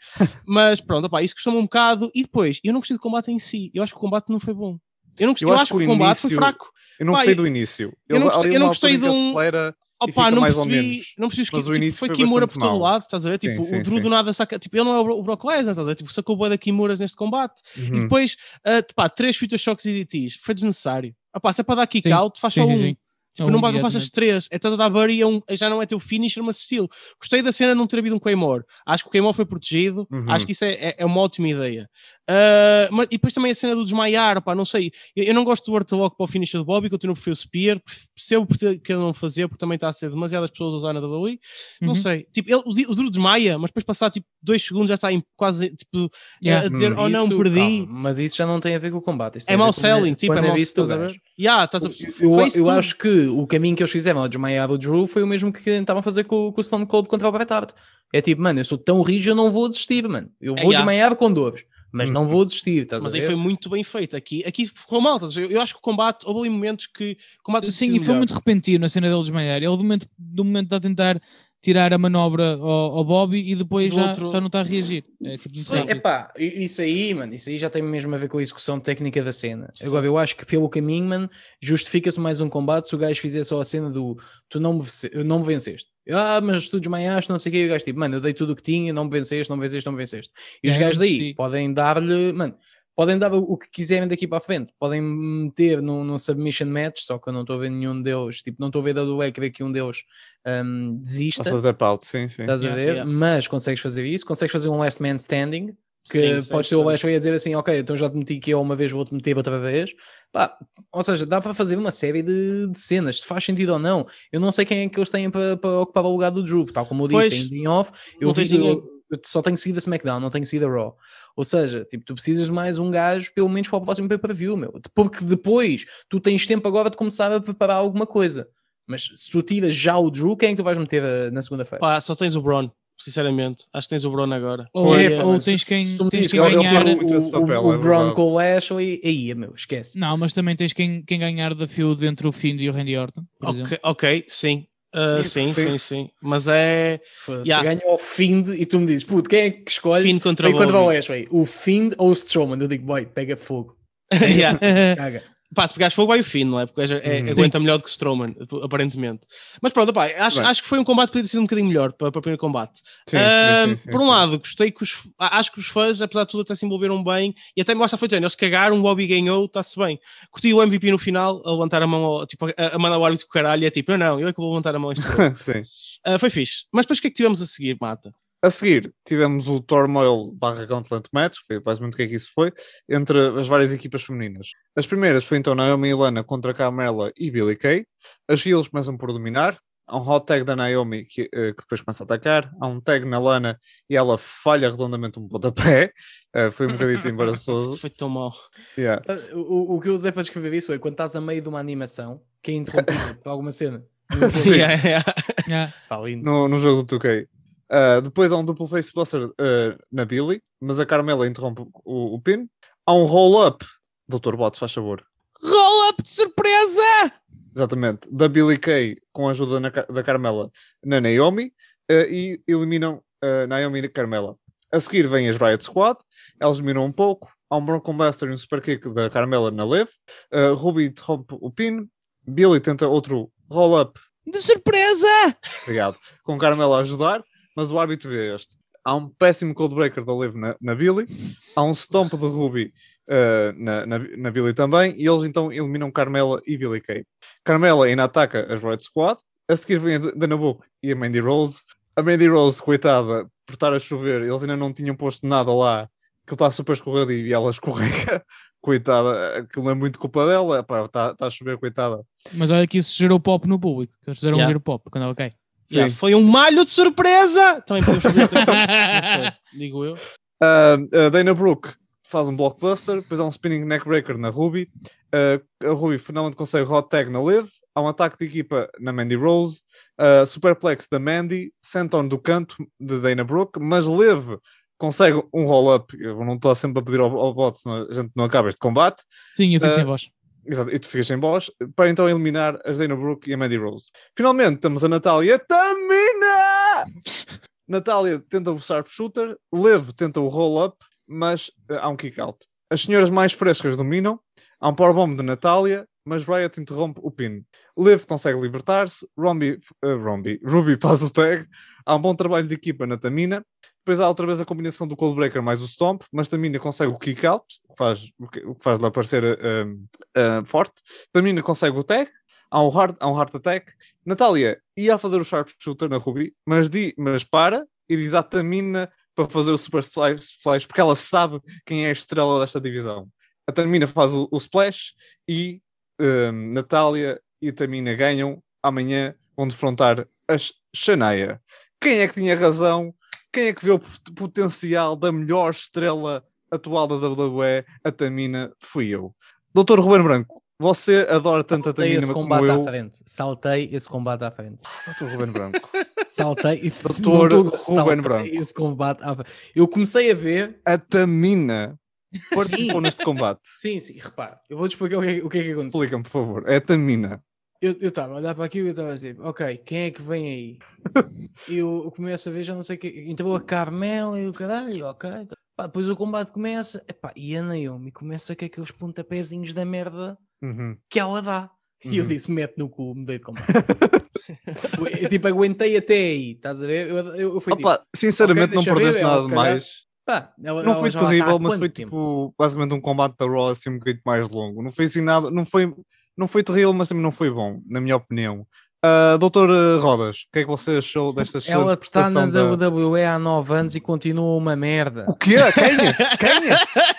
Mas 0.47 0.81
pronto, 0.81 1.05
opá, 1.07 1.23
isso 1.23 1.35
costuma 1.35 1.59
um 1.59 1.63
bocado. 1.63 2.11
E 2.15 2.23
depois, 2.23 2.59
eu 2.65 2.73
não 2.73 2.81
gostei 2.81 2.97
do 2.97 3.01
combate 3.01 3.31
em 3.31 3.39
si. 3.39 3.71
Eu 3.75 3.83
acho 3.83 3.93
que 3.93 3.99
o 3.99 4.01
combate 4.01 4.31
não 4.31 4.41
foi 4.41 4.55
bom. 4.55 4.79
Eu, 5.19 5.27
não 5.27 5.35
gostei, 5.35 5.49
eu, 5.49 5.53
acho 5.55 5.67
que 5.77 5.83
o 5.85 5.87
combate 5.87 6.19
foi 6.21 6.31
início- 6.31 6.43
fraco. 6.43 6.71
Eu 6.99 7.07
não 7.07 7.13
Pá, 7.13 7.19
gostei 7.21 7.33
eu- 7.33 7.37
do 7.37 7.47
início. 7.47 7.93
eu 8.09 8.19
não 8.21 8.27
Ele- 8.29 8.35
gostei- 8.35 8.55
eu 8.55 8.59
não 8.61 8.67
uma 8.67 8.71
gostei 8.71 8.97
de 8.97 9.09
um- 9.09 9.31
acelera 9.31 9.75
Opa, 10.05 10.31
não 10.31 10.43
percebi, 10.43 11.03
não 11.19 11.29
percebi 11.29 11.49
que 11.51 11.57
Mas 11.57 11.65
o 11.67 11.73
tipo, 11.73 11.77
início 11.85 11.99
foi 11.99 12.09
foi 12.09 12.17
Kimura 12.17 12.47
por 12.47 12.59
todo 12.59 12.79
lado, 12.79 13.03
estás 13.05 13.25
a 13.27 13.31
ver? 13.31 13.39
Tipo, 13.39 13.63
sim, 13.63 13.77
o 13.77 13.83
Drew 13.83 13.97
sim. 13.97 14.03
do 14.03 14.11
nada 14.11 14.33
saca, 14.33 14.59
tipo, 14.59 14.77
ele 14.77 14.85
não 14.85 14.95
é 14.97 14.99
o 15.01 15.05
Bro- 15.05 15.19
o 15.19 15.23
Brock 15.23 15.45
Lesnar, 15.45 15.73
estás 15.73 15.79
a 15.79 15.85
ver? 15.85 15.95
Tipo, 15.95 16.13
sacou 16.13 16.37
bué 16.37 16.49
da 16.49 16.59
Kimuras 16.59 17.01
neste 17.01 17.17
combate. 17.17 17.61
E 17.77 17.81
Uhum. 17.83 18.01
depois, 18.03 18.37
ah, 18.65 18.83
pá, 18.95 19.09
três 19.09 19.37
Future 19.37 19.59
Shocks 19.59 19.85
e 19.85 19.93
DTs, 20.05 20.39
foi 20.43 20.55
desnecessário. 20.55 21.15
Opá, 21.35 21.53
se 21.53 21.61
é 21.61 21.65
para 21.65 21.77
dar 21.77 21.87
kick 21.87 22.07
Sim, 22.09 22.15
out, 22.15 22.41
faz 22.41 22.55
Sim, 22.55 22.61
só 22.61 22.67
sim, 22.67 22.73
um. 22.73 22.79
sim. 22.79 22.97
Tipo, 23.35 23.49
Um 23.49 23.53
não, 23.53 23.61
não 23.73 23.81
faças 23.81 24.11
três. 24.11 24.47
É 24.51 24.57
estás 24.57 24.75
a 24.75 24.77
dar 24.77 24.91
Buddy, 24.91 25.23
é 25.23 25.27
um- 25.27 25.41
já 25.53 25.71
não 25.71 25.81
é 25.81 25.87
teu 25.87 25.99
finisher, 25.99 26.43
mas 26.43 26.59
estilo. 26.59 26.87
Gostei 27.19 27.41
da 27.41 27.51
cena 27.51 27.73
de 27.73 27.79
não 27.79 27.87
ter 27.87 27.99
havido 27.99 28.15
um 28.15 28.19
Claymore. 28.19 28.63
Acho 28.85 29.05
que 29.05 29.09
o 29.09 29.11
Claymore 29.11 29.35
foi 29.35 29.47
protegido. 29.47 30.07
Uhum. 30.13 30.31
Acho 30.31 30.45
que 30.45 30.53
isso 30.53 30.67
é, 30.67 30.73
é- 30.73 30.95
é 30.99 31.07
uma 31.07 31.19
ótima 31.23 31.49
ideia. 31.49 31.89
Ah, 32.29 32.89
mas, 32.93 33.07
e 33.07 33.17
depois 33.17 33.33
também 33.35 33.51
a 33.51 33.55
cena 33.55 33.75
do 33.75 33.83
desmaiar, 33.85 34.41
pá, 34.43 34.55
não 34.55 34.65
sei. 34.65 34.93
Eu, 35.15 35.25
eu 35.25 35.35
não 35.35 35.45
gosto 35.45 35.67
do 35.67 35.73
Warthog 35.73 36.17
para 36.17 36.25
o 36.25 36.27
finisher 36.27 36.59
do 36.59 36.65
Bobby, 36.65 36.89
continuo 36.89 37.13
a 37.13 37.15
preferir 37.15 37.33
o 37.33 37.37
Spear. 37.37 37.83
Percebo 38.15 38.47
porque 38.47 38.79
que 38.79 38.93
ele 38.93 39.01
não 39.01 39.13
fazia, 39.13 39.49
porque 39.49 39.59
também 39.61 39.75
está 39.75 39.89
a 39.89 39.93
ser 39.93 40.09
demasiadas 40.11 40.51
pessoas 40.51 40.75
a 40.75 40.77
usar 40.77 40.93
na 40.93 41.01
WWE. 41.01 41.39
Não 41.81 41.89
Uhum. 41.91 41.95
sei. 41.95 42.27
Tipo, 42.33 42.51
ele, 42.51 42.63
o, 42.87 42.93
o 42.93 42.95
Drew 42.95 43.11
desmaia, 43.11 43.59
mas 43.59 43.71
depois 43.71 43.85
passar 43.85 44.11
tipo 44.11 44.27
dois 44.43 44.63
segundos 44.65 44.89
já 44.89 44.95
está 44.95 45.13
em 45.13 45.23
quase 45.37 45.71
tipo, 45.75 46.09
Yeah. 46.45 46.67
a 46.67 46.71
dizer, 46.71 46.97
oh 46.99 47.09
não, 47.09 47.25
Isso, 47.27 47.37
perdi. 47.37 47.59
calma, 47.59 47.87
mas 47.89 48.19
isso 48.19 48.37
já 48.37 48.47
não 48.47 48.61
tem 48.61 48.75
a 48.75 48.79
ver 48.79 48.91
com 48.91 48.99
o 48.99 49.03
combate. 49.03 49.39
isso 49.39 49.47
tem 49.47 49.55
É 49.55 49.57
ver 49.57 49.63
mau 49.63 49.73
selling, 49.73 50.15
tipo, 50.15 50.33
é 50.33 50.41
mau 50.41 50.57
estás 50.57 50.91
a 50.91 50.97
ver? 50.97 51.15
Yeah, 51.39 51.65
estás 51.65 51.85
a- 51.85 51.89
Eu, 51.89 52.41
eu 52.41 52.51
tudo. 52.53 52.71
acho 52.71 52.97
que 52.97 53.27
o 53.27 53.47
caminho 53.47 53.77
que 53.77 53.83
eles 53.83 53.93
fizeram 53.93 54.21
ao 54.21 54.29
desmaiar 54.29 54.71
o 54.71 54.79
Drew 54.79 55.07
foi 55.07 55.23
o 55.23 55.27
mesmo 55.27 55.53
que 55.53 55.69
estavam 55.71 56.01
a 56.01 56.03
fazer 56.03 56.25
com, 56.25 56.53
com 56.53 56.61
o 56.61 56.65
Stone 56.65 56.87
Cold 56.87 57.09
contra 57.09 57.29
o 57.29 57.33
Bret 57.33 57.53
Hart. 57.53 57.71
É 58.15 58.21
tipo, 58.21 58.41
mano, 58.43 58.61
eu 58.61 58.65
sou 58.65 58.77
tão 58.79 59.01
rígido, 59.03 59.31
eu 59.31 59.35
não 59.37 59.51
vou 59.51 59.69
desistir, 59.69 60.07
mano. 60.09 60.29
Eu 60.41 60.55
É, 60.57 60.63
vou 60.63 60.73
já. 60.73 60.79
desmaiar 60.79 61.17
com 61.17 61.33
dores, 61.33 61.65
mas 61.93 62.11
não 62.11 62.27
vou 62.27 62.45
desistir, 62.45 62.83
estás 62.83 63.03
Mas 63.03 63.13
a 63.13 63.17
aí 63.17 63.21
ver? 63.21 63.27
foi 63.29 63.37
muito 63.37 63.69
bem 63.69 63.85
feito. 63.85 64.17
Aqui, 64.17 64.43
aqui 64.47 64.67
ficou 64.67 65.01
mal. 65.01 65.17
estás 65.17 65.37
a 65.37 65.41
ver? 65.41 65.51
Eu 65.51 65.61
acho 65.61 65.75
que 65.75 65.79
o 65.79 65.83
combate, 65.83 66.27
houve 66.27 66.41
ali 66.41 66.51
momentos 66.51 66.87
que 66.87 67.17
o 67.41 67.43
combate 67.43 67.71
Sim, 67.71 67.95
e 67.95 67.99
foi 67.99 68.09
melhor. 68.09 68.19
muito 68.19 68.35
repentino 68.35 68.85
a 68.87 68.89
cena 68.89 69.09
dele 69.09 69.21
desmaiar. 69.23 69.59
Ele, 69.63 69.77
do 69.77 69.79
momento, 69.79 70.09
do 70.19 70.45
momento 70.45 70.65
está 70.65 70.77
a 70.77 70.81
tentar 70.81 71.23
tirar 71.63 71.93
a 71.95 71.99
manobra 71.99 72.55
ao, 72.55 72.97
ao 72.99 73.05
Bobby 73.05 73.51
e 73.51 73.55
depois 73.55 73.93
já 73.93 74.09
outro- 74.09 74.27
só 74.27 74.41
não 74.41 74.49
está 74.49 74.61
a 74.61 74.65
reagir. 74.65 75.05
É 75.23 75.39
tipo 75.39 75.57
Sim, 75.57 75.79
epá, 75.89 76.33
isso 76.37 76.83
aí, 76.83 77.15
mano, 77.15 77.33
isso 77.35 77.49
aí 77.49 77.57
já 77.57 77.71
tem 77.71 77.81
mesmo 77.83 78.13
a 78.15 78.19
ver 78.19 78.29
com 78.29 78.39
a 78.39 78.43
execução 78.43 78.81
técnica 78.81 79.23
da 79.23 79.33
cena. 79.33 79.73
Agora, 79.83 80.05
eu 80.05 80.19
acho 80.19 80.37
que 80.37 80.45
pelo 80.45 80.69
caminho, 80.69 81.07
mano, 81.07 81.31
justifica-se 81.61 82.19
mais 82.19 82.41
um 82.41 82.49
combate 82.49 82.89
se 82.89 82.95
o 82.95 82.99
gajo 82.99 83.21
fizer 83.21 83.45
só 83.45 83.61
a 83.61 83.65
cena 83.65 83.89
do 83.89 84.19
tu 84.49 84.59
não 84.59 84.75
me, 84.75 84.85
não 85.25 85.39
me 85.39 85.47
venceste. 85.47 85.89
Ah, 86.11 86.41
mas 86.43 86.69
tu 86.69 86.81
desmaiaste, 86.81 87.31
não 87.31 87.39
sei 87.39 87.51
o 87.51 87.53
que, 87.53 87.59
e 87.63 87.67
o 87.67 87.69
gajo 87.69 87.85
tipo, 87.85 87.99
mano, 88.01 88.17
eu 88.17 88.21
dei 88.21 88.35
tudo 88.35 88.55
o 88.55 88.57
que 88.57 88.63
tinha, 88.63 88.93
não 88.93 89.05
me 89.05 89.11
venceste, 89.11 89.49
não 89.49 89.57
me 89.57 89.63
venceste, 89.63 89.87
não 89.87 89.93
me 89.93 89.99
venceste. 89.99 90.33
E 90.65 90.69
os 90.69 90.77
É, 90.77 90.81
gajos 90.81 90.99
daí 90.99 91.33
podem 91.35 91.73
dar-lhe, 91.73 92.33
mano, 92.33 92.57
podem 92.95 93.19
dar 93.19 93.33
o 93.33 93.57
que 93.57 93.71
quiserem 93.71 94.09
daqui 94.09 94.27
para 94.27 94.39
a 94.39 94.41
frente, 94.41 94.73
podem 94.79 95.01
meter 95.01 95.81
num, 95.81 96.05
num 96.05 96.19
submission 96.19 96.67
match, 96.67 97.01
só 97.01 97.19
que 97.19 97.29
eu 97.29 97.33
não 97.33 97.41
estou 97.43 97.57
a 97.57 97.59
ver 97.61 97.71
nenhum 97.71 98.01
deles, 98.01 98.43
tipo, 98.43 98.59
não 98.61 98.69
estou 98.69 98.81
a 98.81 98.85
ver 98.85 98.95
da 98.95 99.05
do 99.05 99.19
querer 99.33 99.51
que 99.51 99.63
um 99.65 99.73
deles 99.73 100.03
hum, 100.47 100.99
desista. 101.01 101.45
Passa 101.45 101.59
step 101.59 101.83
out, 101.83 102.07
sim, 102.07 102.29
sim. 102.29 102.43
Estás 102.43 102.63
a 102.63 102.67
Yeah, 102.67 102.83
ver? 102.83 102.95
yeah. 102.95 103.11
Mas 103.11 103.49
consegues 103.49 103.81
fazer 103.81 104.05
isso, 104.05 104.27
consegues 104.27 104.53
fazer 104.53 104.69
um 104.69 104.79
last 104.79 105.01
man 105.01 105.17
standing, 105.17 105.77
que 106.11 106.19
Sim, 106.19 106.41
sim, 106.41 106.53
podes 106.53 106.69
ter 106.69 106.77
o. 106.77 106.83
Lashley 106.83 107.15
a 107.15 107.19
dizer 107.19 107.33
assim, 107.33 107.55
ok, 107.55 107.79
então 107.79 107.97
já 107.97 108.11
te 108.11 108.17
meti 108.17 108.37
aqui 108.37 108.55
uma 108.55 108.75
vez, 108.75 108.91
vou-te 108.91 109.15
meter 109.15 109.37
outra 109.37 109.59
vez. 109.61 109.93
Pá, 110.33 110.57
ou 110.91 111.03
seja, 111.03 111.25
dá 111.25 111.41
para 111.41 111.55
fazer 111.55 111.77
uma 111.77 111.91
série 111.91 112.23
de, 112.23 112.67
de 112.67 112.79
cenas, 112.79 113.21
se 113.21 113.27
faz 113.27 113.45
sentido 113.45 113.75
ou 113.75 113.79
não. 113.79 114.07
Eu 114.33 114.41
não 114.41 114.51
sei 114.51 114.65
quem 114.65 114.81
é 114.81 114.89
que 114.89 114.99
eles 114.99 115.11
têm 115.11 115.31
para, 115.31 115.57
para 115.57 115.81
ocupar 115.81 116.05
o 116.05 116.11
lugar 116.11 116.31
do 116.31 116.43
Drew, 116.43 116.67
tal 116.67 116.87
como 116.87 117.05
eu 117.05 117.09
disse, 117.09 117.31
Pois. 117.31 117.53
em 117.53 117.69
off, 117.69 117.93
eu, 118.21 118.29
Não 118.29 118.35
vi, 118.35 118.57
eu, 118.57 118.92
eu 119.13 119.21
só 119.25 119.41
tenho 119.43 119.57
seguido 119.57 119.79
a 119.79 119.81
SmackDown, 119.81 120.19
não 120.21 120.31
tenho 120.31 120.45
seguido 120.45 120.67
a 120.67 120.71
Raw. 120.75 120.97
Ou 121.37 121.45
seja, 121.45 121.85
tipo, 121.85 122.05
tu 122.05 122.15
precisas 122.15 122.47
de 122.47 122.53
mais 122.53 122.79
um 122.79 122.91
gajo, 122.91 123.31
pelo 123.35 123.49
menos 123.49 123.69
para 123.69 123.79
o 123.79 123.83
próximo 123.83 124.09
pay-per-view, 124.09 124.57
meu. 124.57 124.73
Porque 124.95 125.25
depois 125.25 125.85
tu 126.09 126.19
tens 126.21 126.47
tempo 126.47 126.67
agora 126.67 126.91
de 126.91 126.97
começar 126.97 127.31
a 127.33 127.41
preparar 127.41 127.77
alguma 127.77 128.07
coisa. 128.07 128.49
Mas 128.87 129.09
se 129.17 129.31
tu 129.31 129.41
tiras 129.43 129.73
já 129.75 129.97
o 129.97 130.11
Drew, 130.11 130.37
quem 130.37 130.49
é 130.49 130.53
que 130.53 130.57
tu 130.57 130.65
vais 130.65 130.77
meter 130.77 131.03
eh, 131.03 131.31
na 131.31 131.41
segunda-feira? 131.41 131.81
Pá, 131.81 132.01
só 132.01 132.15
tens 132.17 132.35
o 132.35 132.43
Braun, 132.43 132.69
sinceramente. 132.99 133.65
Acho 133.73 133.87
que 133.87 133.91
tens 133.95 134.05
o 134.05 134.11
Braun 134.11 134.33
agora. 134.33 134.65
Ou, 134.75 134.89
Olha, 134.89 135.25
ou 135.25 135.35
mas 135.35 135.45
tens 135.45 135.63
quem, 135.65 135.87
Se 135.87 135.97
tu 135.97 136.09
tens 136.11 136.31
quem 136.31 136.41
ganhar. 136.41 136.85
meteram 136.85 136.97
muito 136.97 137.15
esse 137.15 137.29
o, 137.29 137.31
papel, 137.31 137.63
o, 137.63 137.73
é 137.73 137.77
o 137.77 137.79
Braun 137.79 137.99
verdade. 137.99 138.15
com 138.17 138.23
o 138.23 138.35
Lashley, 138.35 139.01
aí, 139.05 139.35
meu, 139.35 139.55
esquece. 139.55 139.99
Não, 139.99 140.17
mas 140.19 140.33
também 140.33 140.57
tens 140.57 140.73
quem, 140.73 141.03
quem 141.03 141.19
ganhar 141.21 141.55
da 141.55 141.69
field 141.69 142.05
entre 142.05 142.27
o 142.27 142.33
Find 142.33 142.61
e 142.61 142.69
o 142.69 142.73
Randy 142.73 142.97
Orton, 142.97 143.23
por 143.39 143.51
exemplo. 143.51 143.67
Ok, 143.67 143.79
ok, 143.83 144.25
sim. 144.29 144.67
Ah, 144.95 145.23
sim, 145.23 145.55
sim, 145.55 145.79
Sim. 145.79 146.11
Mas 146.21 146.47
é 146.49 147.01
Foda-se, 147.25 147.49
Yeah. 147.49 147.75
ganha 147.75 147.91
ao 147.91 147.99
Find 147.99 148.49
e 148.49 148.67
tu 148.67 148.79
me 148.79 148.87
dizes, 148.87 149.05
puto, 149.05 149.29
quem 149.31 149.41
é 149.41 149.51
que 149.51 149.71
escolhes? 149.71 150.05
fim 150.05 150.19
contra 150.19 150.49
o 150.49 150.53
Bobby. 150.53 150.73
Lashley, 150.73 151.27
o 151.31 151.47
Find 151.47 151.95
ou 151.97 152.11
o 152.11 152.13
Strowman? 152.13 152.61
Eu 152.61 152.69
digo, 152.69 152.85
boy, 152.85 153.07
pega 153.07 153.37
fogo. 153.37 153.77
Yeah. 154.13 154.59
Caga. 154.97 155.23
Pá, 155.55 155.69
se 155.69 155.75
pegares 155.75 155.95
fogo, 155.95 156.09
vai 156.09 156.21
o 156.21 156.25
fim, 156.25 156.45
não 156.45 156.59
é? 156.59 156.67
Porque 156.67 156.81
é, 156.81 157.19
é- 157.19 157.23
Uhum. 157.23 157.31
aguenta 157.33 157.61
melhor 157.61 157.77
do 157.77 157.85
que 157.85 157.91
Strowman, 157.91 158.35
aparentemente. 158.63 159.21
Mas 159.61 159.73
pronto, 159.73 159.93
pá, 159.93 160.07
acho, 160.07 160.39
Bem. 160.39 160.47
acho 160.47 160.63
que 160.63 160.69
foi 160.69 160.79
um 160.79 160.85
combate 160.85 161.09
que 161.09 161.13
podia 161.13 161.23
ter 161.25 161.29
sido 161.29 161.41
um 161.41 161.45
bocadinho 161.45 161.69
melhor 161.69 161.93
para, 161.93 162.11
para 162.11 162.19
o 162.19 162.23
primeiro 162.23 162.41
combate. 162.41 162.81
Sim, 163.07 163.17
Ah, 163.19 163.65
sim, 163.69 163.77
sim, 163.77 163.91
por 163.91 164.01
um 164.01 164.09
lado, 164.09 164.39
gostei 164.39 164.71
que 164.71 164.83
os 164.83 165.09
acho 165.19 165.53
que 165.53 165.61
os 165.61 165.67
fãs, 165.67 166.01
apesar 166.01 166.25
de 166.25 166.31
tudo, 166.31 166.41
até 166.41 166.55
se 166.55 166.65
envolveram 166.65 167.03
bem 167.05 167.35
e 167.57 167.61
até 167.61 167.75
me 167.75 167.81
gosta 167.81 167.97
foi. 167.99 168.25
Eles 168.25 168.35
cagaram, 168.35 168.79
o 168.79 168.83
Bobby 168.83 169.07
ganhou, 169.07 169.45
está-se 169.45 169.79
bem. 169.79 169.99
Curti 170.31 170.55
o 170.55 170.63
MVP 170.63 170.91
no 170.91 170.99
final, 170.99 171.43
a 171.47 171.51
levantar 171.53 171.83
a 171.83 171.87
mão, 171.87 172.03
ao- 172.05 172.27
tipo, 172.27 172.47
a, 172.47 172.53
a 172.75 172.79
mandar 172.79 172.99
o 172.99 173.05
árbitro 173.05 173.27
com 173.27 173.31
o 173.31 173.35
caralho. 173.35 173.63
E 173.63 173.67
é 173.67 173.71
tipo, 173.71 173.93
eu 173.93 173.99
não, 173.99 174.19
eu 174.21 174.29
é 174.29 174.33
que 174.33 174.41
vou 174.41 174.49
levantar 174.51 174.75
a 174.75 174.79
mão. 174.79 174.91
a 174.91 174.93
Este. 174.93 175.05
Ah, 176.05 176.19
foi 176.19 176.31
fixe. 176.31 176.65
Mas 176.73 176.85
depois 176.85 176.99
o 176.99 177.03
que 177.03 177.07
é 177.07 177.11
que 177.11 177.17
tivemos 177.17 177.41
a 177.41 177.47
seguir, 177.47 177.77
Mata? 177.81 178.11
A 178.45 178.51
seguir, 178.51 178.93
tivemos 179.07 179.47
o 179.47 179.61
Turmoil 179.61 180.33
barra 180.33 180.67
Gauntlet 180.67 181.09
Match, 181.13 181.39
que 181.39 181.47
foi 181.47 181.61
basicamente 181.61 181.95
o 181.95 181.97
que 181.97 182.03
é 182.03 182.09
que 182.09 182.17
isso 182.17 182.33
foi, 182.35 182.53
entre 182.89 183.39
as 183.39 183.47
várias 183.47 183.73
equipas 183.73 184.03
femininas. 184.03 184.49
As 184.75 184.85
primeiras 184.85 185.25
foi 185.25 185.39
então 185.39 185.55
Naomi 185.55 185.91
e 185.91 185.95
Lana 185.95 186.25
contra 186.25 186.53
Carmela 186.53 187.13
e 187.17 187.31
Billy 187.31 187.55
Kay. 187.55 187.87
As 188.27 188.45
heels 188.45 188.67
começam 188.67 188.97
por 188.97 189.13
dominar. 189.13 189.57
Há 189.87 189.97
um 189.97 190.09
hot 190.09 190.27
tag 190.27 190.43
da 190.43 190.57
Naomi 190.57 191.05
que, 191.05 191.29
eh, 191.33 191.53
que 191.53 191.63
depois 191.63 191.83
começa 191.83 192.03
a 192.03 192.05
atacar. 192.05 192.51
Há 192.61 192.67
um 192.67 192.81
tag 192.81 193.05
na 193.05 193.21
Lana 193.21 193.61
e 193.89 193.97
ela 193.97 194.19
falha 194.19 194.69
redondamente 194.69 195.21
um 195.21 195.29
pontapé. 195.29 195.93
Eh, 196.35 196.51
foi 196.51 196.67
um 196.67 196.73
bocadinho 196.73 197.13
embaraçoso. 197.13 197.77
Foi 197.79 197.91
tão 197.91 198.09
mal. 198.09 198.35
Yeah. 198.79 199.05
O, 199.35 199.75
o 199.75 199.81
que 199.81 199.91
eu 199.91 199.95
usei 199.95 200.11
para 200.11 200.23
descrever 200.23 200.55
isso 200.55 200.73
é 200.73 200.79
quando 200.79 200.95
estás 200.95 201.15
a 201.15 201.21
meio 201.21 201.43
de 201.43 201.49
uma 201.51 201.61
animação, 201.61 202.23
que 202.43 202.53
é 202.53 202.55
interrompido 202.55 203.17
por 203.23 203.29
alguma 203.29 203.53
cena. 203.53 203.85
no 204.11 204.31
jogo. 204.31 204.49
Yeah, 204.49 204.83
yeah. 204.83 205.15
Yeah. 205.47 205.75
Lindo. 206.03 206.25
no, 206.25 206.49
no 206.49 206.59
jogo 206.59 206.85
do 206.85 206.99
2K. 206.99 207.29
Uh, 207.73 208.03
depois 208.03 208.31
há 208.31 208.37
um 208.37 208.45
duplo 208.45 208.67
facebuster 208.67 209.25
uh, 209.25 209.79
na 209.91 210.05
Billy, 210.05 210.43
mas 210.61 210.79
a 210.79 210.85
Carmela 210.85 211.27
interrompe 211.27 211.63
o, 211.85 212.15
o 212.15 212.21
pin. 212.21 212.47
Há 212.85 212.93
um 212.93 213.05
roll-up, 213.05 213.65
Dr. 214.07 214.37
Bot, 214.37 214.59
faz 214.59 214.75
favor. 214.75 215.03
Roll-up 215.43 216.03
de 216.03 216.11
surpresa! 216.11 217.13
Exatamente, 217.55 218.09
da 218.11 218.29
Billy 218.29 218.59
Kay 218.59 218.97
com 219.13 219.27
a 219.27 219.31
ajuda 219.31 219.59
na 219.59 219.71
da 219.71 220.03
Carmela 220.03 220.51
na 220.85 221.01
Naomi 221.01 221.53
uh, 221.91 222.07
e 222.09 222.43
eliminam 222.47 223.03
Naomi 223.49 223.79
e 223.79 223.89
Carmela. 223.89 224.37
A 224.73 224.81
seguir 224.81 225.07
vem 225.07 225.29
as 225.29 225.37
Riot 225.37 225.63
Squad, 225.65 225.99
elas 226.41 226.57
eliminam 226.57 226.85
um 226.85 226.93
pouco. 226.93 227.33
Há 227.49 227.57
um 227.57 227.65
Bronco 227.65 227.93
Buster 227.93 228.29
e 228.29 228.33
um 228.33 228.37
Super 228.37 228.61
Kick 228.61 228.89
da 228.91 229.09
Carmela 229.09 229.51
na 229.51 229.65
Liv. 229.65 229.89
Uh, 230.33 230.55
Ruby 230.55 230.87
interrompe 230.87 231.37
o 231.41 231.51
pin. 231.51 231.89
Billy 232.27 232.59
tenta 232.59 232.89
outro 232.89 233.31
roll-up 233.51 234.01
De 234.27 234.39
surpresa! 234.39 235.37
Obrigado. 235.63 235.97
Com 236.23 236.39
Carmela 236.39 236.79
a 236.79 236.81
ajudar, 236.81 237.23
mas 237.57 237.71
o 237.73 237.79
árbitro 237.79 238.11
vê 238.11 238.35
este. 238.35 238.57
Há 238.85 238.95
um 238.97 239.09
péssimo 239.09 239.55
codebreaker 239.55 240.05
da 240.05 240.13
Liv 240.13 240.35
na, 240.35 240.57
na 240.61 240.75
Billy, 240.75 241.07
há 241.55 241.63
um 241.63 241.73
stomp 241.73 242.13
de 242.15 242.27
Ruby 242.27 242.73
uh, 243.09 243.53
na, 243.57 243.87
na, 243.87 243.99
na 243.99 244.31
Billy 244.31 244.53
também, 244.53 244.93
e 244.99 245.07
eles 245.07 245.23
então 245.23 245.53
eliminam 245.53 245.91
Carmela 245.91 246.43
e 246.47 246.57
Billy 246.59 246.81
Kay. 246.81 247.05
Carmela 247.45 247.87
ainda 247.87 248.05
ataca 248.05 248.53
as 248.53 248.61
Red 248.63 248.81
Squad, 248.81 249.21
a 249.49 249.57
seguir 249.57 249.79
vem 249.79 249.95
a 249.95 249.99
Dana 249.99 250.37
Book 250.37 250.65
e 250.83 250.91
a 250.91 250.97
Mandy 250.97 251.21
Rose. 251.21 251.61
A 251.95 252.03
Mandy 252.03 252.27
Rose, 252.27 252.61
coitada, 252.61 253.27
por 253.47 253.53
estar 253.53 253.73
a 253.73 253.79
chover, 253.79 254.23
eles 254.23 254.43
ainda 254.43 254.57
não 254.57 254.73
tinham 254.73 254.97
posto 254.97 255.27
nada 255.27 255.55
lá, 255.55 255.89
que 256.27 256.33
está 256.35 256.51
super 256.51 256.73
escorregadio 256.73 257.27
e 257.27 257.33
ela 257.33 257.51
escorrega. 257.53 258.25
Coitada, 258.61 259.39
aquilo 259.39 259.65
não 259.65 259.73
é 259.73 259.75
muito 259.75 259.99
culpa 259.99 260.25
dela, 260.27 260.65
está 260.85 261.15
tá 261.15 261.27
a 261.27 261.31
chover, 261.31 261.59
coitada. 261.59 262.01
Mas 262.35 262.51
olha 262.51 262.67
que 262.67 262.79
isso 262.79 262.97
gerou 262.97 263.19
pop 263.21 263.47
no 263.47 263.59
público. 263.59 263.93
Eles 264.07 264.19
fizeram 264.19 264.37
Yeah. 264.37 264.47
um 264.47 264.51
giro 264.51 264.61
pop 264.61 264.89
quando 264.91 265.05
ela 265.05 265.15
cai. 265.15 265.33
Yeah, 265.77 265.95
foi 265.95 266.15
um 266.15 266.23
malho 266.23 266.65
de 266.65 266.71
surpresa! 266.71 267.63
Também 267.67 267.83
podemos 267.83 268.03
fazer 268.03 268.27
sei, 268.27 268.39
digo 269.59 269.85
eu. 269.85 269.95
Uh, 269.95 271.07
uh, 271.07 271.11
Dana 271.11 271.35
Brooke 271.35 271.71
faz 272.03 272.29
um 272.29 272.37
blockbuster, 272.37 272.97
depois 272.97 273.19
há 273.21 273.25
um 273.25 273.29
spinning 273.29 273.65
neckbreaker 273.65 274.19
na 274.19 274.29
Ruby. 274.29 274.69
Uh, 275.15 275.67
a 275.67 275.73
Ruby 275.73 275.99
finalmente 275.99 276.37
consegue 276.37 276.71
hot 276.71 276.89
tag 276.89 277.11
na 277.11 277.21
Liv. 277.21 277.49
Há 277.75 277.81
um 277.81 277.89
ataque 277.89 278.19
de 278.19 278.27
equipa 278.27 278.69
na 278.79 278.93
Mandy 278.93 279.15
Rose. 279.15 279.63
Uh, 279.99 280.27
superplex 280.27 280.87
da 280.91 280.99
Mandy. 280.99 281.53
Senton 281.63 282.07
do 282.07 282.19
canto 282.19 282.57
de 282.79 283.01
Dana 283.01 283.25
Brooke. 283.25 283.59
Mas 283.59 283.87
Liv 283.87 284.37
consegue 284.77 285.23
um 285.33 285.47
roll-up. 285.47 285.97
Eu 285.99 286.23
não 286.25 286.35
estou 286.35 286.55
sempre 286.55 286.81
a 286.81 286.85
pedir 286.85 287.01
ao, 287.01 287.17
ao 287.17 287.33
bot, 287.33 287.59
senão 287.59 287.87
a 287.89 287.95
gente 287.95 288.11
não 288.15 288.25
acaba 288.25 288.49
este 288.49 288.59
combate. 288.59 289.03
Sim, 289.37 289.55
eu 289.55 289.61
fico 289.61 289.73
sem 289.73 289.85
voz. 289.85 290.11
Exato, 290.45 290.71
e 290.71 290.79
tu 290.79 290.89
ficas 290.89 291.07
sem 291.07 291.19
voz. 291.19 291.51
Para 291.77 291.91
então 291.91 292.09
eliminar 292.09 292.59
as 292.65 292.79
Dana 292.79 292.97
Brooke 292.97 293.31
e 293.31 293.35
a 293.35 293.37
Mandy 293.37 293.57
Rose. 293.57 293.91
Finalmente 294.17 294.61
temos 294.61 294.83
a 294.83 294.89
Natália 294.89 295.39
Tamina! 295.39 296.85
Natália 297.69 298.19
tenta 298.19 298.51
o 298.51 298.59
sharpshooter. 298.59 299.37
Liv 299.55 299.93
tenta 299.93 300.21
o 300.21 300.29
roll-up. 300.29 300.77
Mas 301.07 301.49
uh, 301.71 301.75
há 301.81 301.89
um 301.89 301.97
kick-out. 301.97 302.39
As 302.71 302.83
senhoras 302.83 303.11
mais 303.11 303.33
frescas 303.33 303.77
dominam. 303.77 304.19
Há 304.61 304.69
um 304.69 304.75
powerbomb 304.75 305.17
de 305.17 305.23
Natália, 305.23 305.87
mas 306.05 306.25
Riot 306.25 306.61
interrompe 306.61 307.01
o 307.03 307.11
pin. 307.11 307.45
Liv 307.77 308.05
consegue 308.07 308.41
libertar-se. 308.41 309.05
Uh, 309.17 310.41
Ruby 310.45 310.77
faz 310.81 311.03
o 311.03 311.11
tag. 311.11 311.47
Há 311.85 311.97
um 311.97 312.01
bom 312.01 312.15
trabalho 312.15 312.47
de 312.47 312.55
equipa 312.55 312.87
na 312.87 312.97
Tamina. 312.97 313.45
Depois 313.85 313.99
há 313.99 314.09
outra 314.09 314.27
vez 314.27 314.41
a 314.41 314.45
combinação 314.45 314.87
do 314.87 314.97
Coldbreaker 314.97 315.43
mais 315.43 315.61
o 315.61 315.67
Stomp, 315.67 316.03
mas 316.13 316.29
Tamina 316.29 316.59
consegue 316.61 316.93
o 316.93 316.99
kick-out, 316.99 317.45
o 317.69 317.73
que 317.73 317.79
faz, 317.79 318.13
o 318.17 318.29
que, 318.29 318.41
faz 318.61 318.79
lá 318.79 318.93
parecer 318.93 319.25
uh, 319.25 320.45
forte. 320.45 320.81
Tamina 321.13 321.43
consegue 321.43 321.77
o 321.77 321.83
tag. 321.83 322.09
Há 322.49 322.63
um, 322.63 322.69
hard, 322.69 322.97
há 323.01 323.11
um 323.11 323.19
heart 323.19 323.35
attack. 323.35 323.73
Natália 324.07 324.61
ia 324.77 324.95
a 324.95 324.99
fazer 324.99 325.17
o 325.17 325.25
sharpshooter 325.25 325.89
na 325.89 325.97
Ruby, 325.97 326.33
mas, 326.47 326.71
di, 326.71 326.95
mas 326.97 327.25
para 327.25 327.67
e 327.89 327.97
diz 327.97 328.15
à 328.15 328.23
Tamina 328.23 328.93
para 329.15 329.29
fazer 329.29 329.51
o 329.51 329.59
super 329.59 329.81
splash, 329.81 330.67
porque 330.67 330.81
ela 330.81 330.95
sabe 330.95 331.41
quem 331.67 331.85
é 331.85 331.89
a 331.89 331.93
estrela 331.93 332.41
desta 332.41 332.61
divisão. 332.61 333.09
A 333.49 333.53
Tamina 333.53 333.87
faz 333.87 334.15
o, 334.15 334.29
o 334.31 334.39
splash 334.39 334.93
e 335.29 335.61
um, 336.01 336.53
Natália 336.53 337.21
e 337.41 337.49
a 337.49 337.53
Tamina 337.53 337.95
ganham. 337.95 338.41
Amanhã 338.63 339.15
vão 339.37 339.49
defrontar 339.49 340.07
as 340.29 340.53
Shania. 340.75 341.41
Quem 341.81 341.99
é 341.99 342.07
que 342.07 342.15
tinha 342.15 342.37
razão? 342.37 342.95
Quem 343.33 343.45
é 343.49 343.53
que 343.53 343.65
vê 343.65 343.71
o 343.71 343.79
pot- 343.79 344.13
potencial 344.15 344.95
da 344.97 345.11
melhor 345.11 345.51
estrela 345.51 346.23
atual 346.51 346.87
da 346.87 346.97
WWE? 346.97 347.65
A 347.83 347.91
Tamina 347.91 348.53
fui 348.59 348.89
eu. 348.89 349.15
Doutor 349.55 349.81
Ruben 349.81 350.03
Branco, 350.03 350.43
você 350.59 351.07
adora 351.09 351.43
tanto 351.43 351.63
a 351.63 351.73
Saltei 351.73 351.85
Tamina 351.85 352.03
esse 352.03 352.13
como 352.13 352.29
combate 352.29 352.51
à 352.51 352.55
eu. 352.55 352.65
frente. 352.65 352.99
Saltei 353.07 353.69
esse 353.73 353.89
combate 353.89 354.25
à 354.25 354.31
frente. 354.31 354.59
Doutor 354.87 355.09
Ruben 355.11 355.33
Branco. 355.33 355.71
Saltei. 356.07 356.73
Doutor 356.83 357.31
Não 357.31 357.45
tô- 357.47 357.57
Ruben 357.57 357.75
saltei 357.77 357.97
Branco. 357.97 358.27
Esse 358.35 358.55
combate 358.55 359.03
à 359.03 359.15
frente. 359.15 359.31
Eu 359.55 359.67
comecei 359.67 360.11
a 360.11 360.15
ver. 360.15 360.61
A 360.65 360.77
Tamina 360.77 361.79
participou 362.35 362.81
neste 362.83 363.03
combate. 363.03 363.41
Sim, 363.61 363.81
sim, 363.81 363.95
repara. 363.99 364.39
Eu 364.51 364.59
vou 364.59 364.69
te 364.69 364.73
explicar 364.73 364.99
o 364.99 365.01
que, 365.01 365.09
é- 365.09 365.25
o 365.25 365.29
que 365.31 365.39
é 365.39 365.43
que 365.43 365.53
aconteceu. 365.53 365.81
Explica-me, 365.83 366.03
por 366.03 366.11
favor. 366.11 366.45
É 366.49 366.57
a 366.57 366.61
Tamina. 366.61 367.23
Eu 367.63 367.77
estava 367.81 368.15
a 368.15 368.17
olhar 368.17 368.35
para 368.35 368.45
aquilo 368.45 368.67
e 368.67 368.71
eu 368.71 368.73
estava 368.73 368.91
a 368.91 368.95
dizer, 368.95 369.17
ok, 369.21 369.57
quem 369.59 369.83
é 369.85 369.91
que 369.93 370.03
vem 370.03 370.27
aí? 370.27 370.59
eu, 371.49 371.85
eu 371.85 371.93
começo 371.93 372.29
a 372.29 372.33
ver, 372.33 372.43
já 372.43 372.57
não 372.57 372.63
sei 372.65 372.75
o 372.75 372.79
que. 372.81 372.89
Entrou 373.09 373.37
a 373.37 373.41
Carmela 373.41 374.19
e 374.19 374.27
o 374.27 374.33
caralho, 374.33 374.85
ok. 374.87 375.09
tá. 375.27 375.37
Pá, 375.55 375.67
depois 375.69 375.89
o 375.89 375.95
combate 375.95 376.33
começa, 376.33 376.83
epá, 376.89 377.13
e 377.15 377.37
a 377.37 377.43
Naomi 377.43 377.93
começa 377.93 378.35
com 378.35 378.45
aqueles 378.45 378.73
pontapézinhos 378.73 379.55
da 379.55 379.65
merda 379.65 380.19
Uhum. 380.43 380.77
que 380.91 380.99
ela 380.99 381.23
dá. 381.23 381.51
E 381.85 381.99
eu 381.99 382.03
Uhum. 382.03 382.09
disse, 382.09 382.31
mete 382.33 382.55
no 382.59 382.69
cu, 382.69 382.97
mudei 382.97 383.19
de 383.19 383.25
combate. 383.25 383.47
eu, 385.05 385.09
tipo, 385.09 385.29
aguentei 385.29 385.77
até 385.77 385.95
aí, 385.95 386.33
estás 386.33 386.61
a 386.63 386.67
ver? 386.67 386.89
Eu, 386.89 386.97
eu, 386.97 387.15
eu 387.35 387.41
fui 387.41 387.55
tipo, 387.55 387.69
Opa, 387.69 387.85
sinceramente, 387.95 388.57
Ok, 388.57 388.57
não 388.57 388.65
ver, 388.65 388.75
perdeste 388.75 389.01
ela 389.03 389.17
nada 389.17 389.29
mais. 389.29 389.87
pá, 390.05 390.35
ela, 390.43 390.63
Não 390.65 390.73
ela 390.73 390.81
foi 390.81 390.91
terrível, 390.91 391.39
mas 391.39 391.55
foi 391.57 391.69
tempo? 391.69 391.91
tipo 391.91 392.35
basicamente 392.37 392.75
um 392.75 392.81
combate 392.81 393.17
da 393.17 393.27
Raw 393.27 393.51
assim 393.51 393.71
um 393.71 393.79
bocadinho 393.79 394.03
mais 394.05 394.29
longo. 394.29 394.63
Não 394.63 394.73
foi 394.73 394.87
assim 394.87 395.01
nada, 395.01 395.31
não 395.31 395.45
foi, 395.45 395.73
não 396.17 396.29
foi 396.29 396.43
terrível, 396.43 396.73
mas 396.73 396.89
também 396.89 397.03
não 397.03 397.13
foi 397.13 397.31
bom, 397.31 397.61
na 397.67 397.81
minha 397.81 397.97
opinião. 397.97 398.47
Ah, 398.85 399.17
doutor 399.17 399.49
ah, 399.49 399.79
Rodas, 399.81 400.23
o 400.29 400.33
que 400.33 400.41
é 400.41 400.43
que 400.43 400.49
você 400.49 400.79
achou 400.79 401.13
desta 401.13 401.39
Ela 401.47 401.75
está 401.81 402.11
na 402.11 402.27
da... 402.27 402.51
WWE 402.51 403.05
há 403.05 403.17
9 403.17 403.55
anos 403.55 403.75
e 403.77 403.81
continua 403.81 404.37
uma 404.37 404.57
merda. 404.57 405.05
O 405.07 405.15
quê? 405.15 405.37
Quem? 405.55 405.77
Quem? 406.19 406.53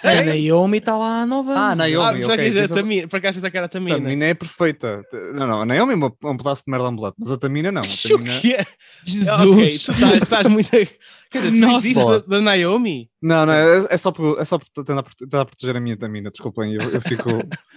A 0.10 0.24
Naomi 0.24 0.78
está 0.78 0.96
lá 0.98 1.24
há 1.24 1.26
9 1.26 1.50
anos. 1.52 1.62
Ah, 1.62 1.76
Naomi. 1.76 2.24
Ah, 2.24 2.28
já 2.28 2.36
dizer, 2.38 2.62
pensa- 2.62 2.76
Tamina, 2.76 3.08
por 3.10 3.18
acaso 3.18 3.34
pensava 3.36 3.52
que 3.52 3.58
era 3.58 3.66
A 3.66 3.70
Tamina. 3.70 3.98
Tamina 3.98 4.26
é 4.26 4.34
perfeita. 4.34 5.02
Não, 5.34 5.46
não, 5.46 5.62
a 5.64 5.66
Naomi 5.66 5.92
é 5.92 5.96
uma- 5.96 6.14
um 6.24 6.38
pedaço 6.38 6.64
de 6.66 6.72
merda 6.72 6.88
ambulante, 6.88 7.16
mas 7.20 7.32
a 7.34 7.38
Tamina 7.38 7.70
não. 7.70 7.82
A 7.82 7.86
O 8.14 8.18
Tamina... 8.18 8.34
é? 8.34 8.66
Jesus! 9.06 9.84
tu 9.84 9.92
estás, 9.92 10.24
estás 10.24 10.48
muito. 10.48 10.70
Quer 10.70 11.42
dizer, 11.42 11.52
tu 11.52 11.60
Nossa. 11.66 11.82
dizes 11.82 11.98
isso 11.98 12.06
da, 12.06 12.20
da 12.20 12.42
Naomi? 12.42 13.10
Não, 13.22 13.46
não, 13.46 13.54
é, 13.54 13.88
é 13.90 13.98
só 13.98 14.12
por, 14.12 14.40
é 14.40 14.46
só 14.46 14.58
por 14.58 14.68
tentar, 14.70 15.04
tentar 15.18 15.46
proteger 15.46 15.76
a 15.76 15.80
minha 15.82 15.98
Tamina, 15.98 16.30
desculpem, 16.32 16.76
eu, 16.76 16.82
eu 16.92 17.02
fico... 17.02 17.28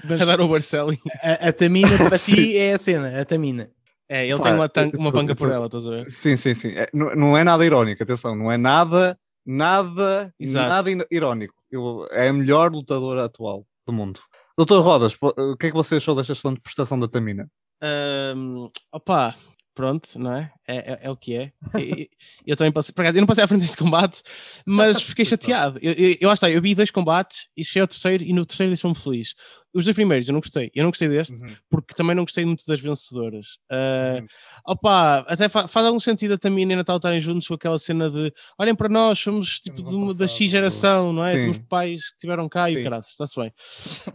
Mas 0.05 0.21
A 0.21 0.25
dar 0.27 0.41
o 0.43 0.49
Barceling. 0.49 0.99
a, 1.23 1.49
a 1.49 1.53
Tamina 1.53 1.97
para 1.97 2.19
ti 2.21 2.57
é 2.57 2.75
a 2.75 2.79
cena, 2.79 3.21
a 3.21 3.25
Tamina. 3.25 3.71
É, 4.09 4.27
ele 4.27 4.39
Pá, 4.39 4.45
tem 4.45 4.53
uma, 4.55 4.69
tan- 4.69 4.91
eu 4.93 4.99
uma 5.01 5.11
banca 5.11 5.35
por 5.35 5.51
ela, 5.51 5.67
estás 5.67 5.85
a 5.87 5.91
ver? 5.91 6.11
Sim, 6.11 6.37
sim, 6.37 6.55
sim. 6.55 6.71
É, 6.71 6.89
não, 6.93 7.15
não 7.15 7.37
é 7.37 7.43
nada 7.43 7.65
irónico, 7.67 8.03
atenção, 8.03 8.37
não 8.37 8.51
é 8.51 8.57
nada, 8.57 9.19
nada, 9.45 10.33
Exato. 10.39 10.69
nada 10.69 11.07
irónico. 11.11 11.55
Eu- 11.71 12.07
é 12.13 12.29
a 12.29 12.33
melhor 12.33 12.71
lutadora 12.73 13.25
atual 13.25 13.67
do 13.87 13.93
mundo. 13.93 14.21
Doutor 14.57 14.81
Rodas, 14.83 15.17
o 15.21 15.57
que 15.57 15.67
é 15.67 15.71
que 15.71 15.77
você 15.77 15.97
achou 15.97 16.15
desta 16.15 16.33
excelente 16.33 16.61
prestação 16.61 16.99
da 16.99 17.09
Tamina? 17.09 17.51
Ahm, 17.83 18.69
opa, 18.93 19.35
pronto, 19.75 20.19
não 20.19 20.33
é? 20.35 20.53
É, 20.69 20.77
é, 20.77 20.99
é 21.03 21.11
o 21.11 21.17
que 21.17 21.35
é. 21.37 21.53
E- 21.79 22.03
e- 22.03 22.11
eu 22.47 22.57
também 22.57 22.73
passei, 22.73 22.93
por 22.95 23.03
acaso, 23.03 23.17
eu 23.17 23.21
não 23.21 23.27
passei 23.27 23.45
à 23.45 23.47
frente 23.49 23.61
deste 23.61 23.77
combate, 23.77 24.23
mas 24.67 25.01
fiquei 25.03 25.25
chateado. 25.27 25.79
Eu, 25.81 25.93
eu, 25.93 26.17
eu, 26.21 26.33
está, 26.33 26.51
eu 26.51 26.61
vi 26.61 26.75
dois 26.75 26.91
combates 26.91 27.47
e 27.57 27.65
cheguei 27.65 27.83
ao 27.83 27.89
terceiro 27.89 28.25
e 28.25 28.33
no 28.33 28.45
terceiro 28.45 28.71
deixou-me 28.71 28.97
feliz. 28.97 29.35
Os 29.75 29.85
dois 29.85 29.95
primeiros 29.95 30.27
eu 30.27 30.33
não 30.33 30.41
gostei, 30.41 30.71
eu 30.75 30.83
não 30.85 30.91
gostei 30.91 31.07
deste, 31.07 31.35
porque 31.69 31.93
também 31.95 32.17
não 32.17 32.25
gostei 32.25 32.47
muito 32.47 32.65
das 32.67 32.81
vencedoras. 32.81 33.59
Ah, 33.71 34.23
opa, 34.67 35.19
até 35.29 35.51
fa- 35.51 35.69
faz 35.69 35.85
algum 35.85 36.01
sentido 36.01 36.33
a 36.33 36.39
Tamina 36.39 36.73
e 36.73 36.75
a 36.75 36.79
Natal 36.79 36.97
estarem 36.97 37.21
juntos 37.21 37.47
com 37.47 37.53
aquela 37.53 37.79
cena 37.79 38.09
de 38.11 38.33
olhem 38.59 38.75
para 38.75 38.89
nós, 38.89 39.19
somos 39.19 39.61
tipo 39.61 39.83
de 39.83 39.95
um 39.95 40.05
uma, 40.05 40.15
da 40.15 40.27
X 40.27 40.51
geração, 40.51 41.13
não 41.13 41.23
é? 41.23 41.33
sim. 41.33 41.41
Temos 41.41 41.59
pais 41.69 42.09
que 42.11 42.17
tiveram 42.17 42.49
cá 42.49 42.71
e 42.71 42.75
Sim. 42.75 42.81
o 42.81 42.85
caraças, 42.85 43.11
está-se 43.13 43.39
bem. 43.39 43.53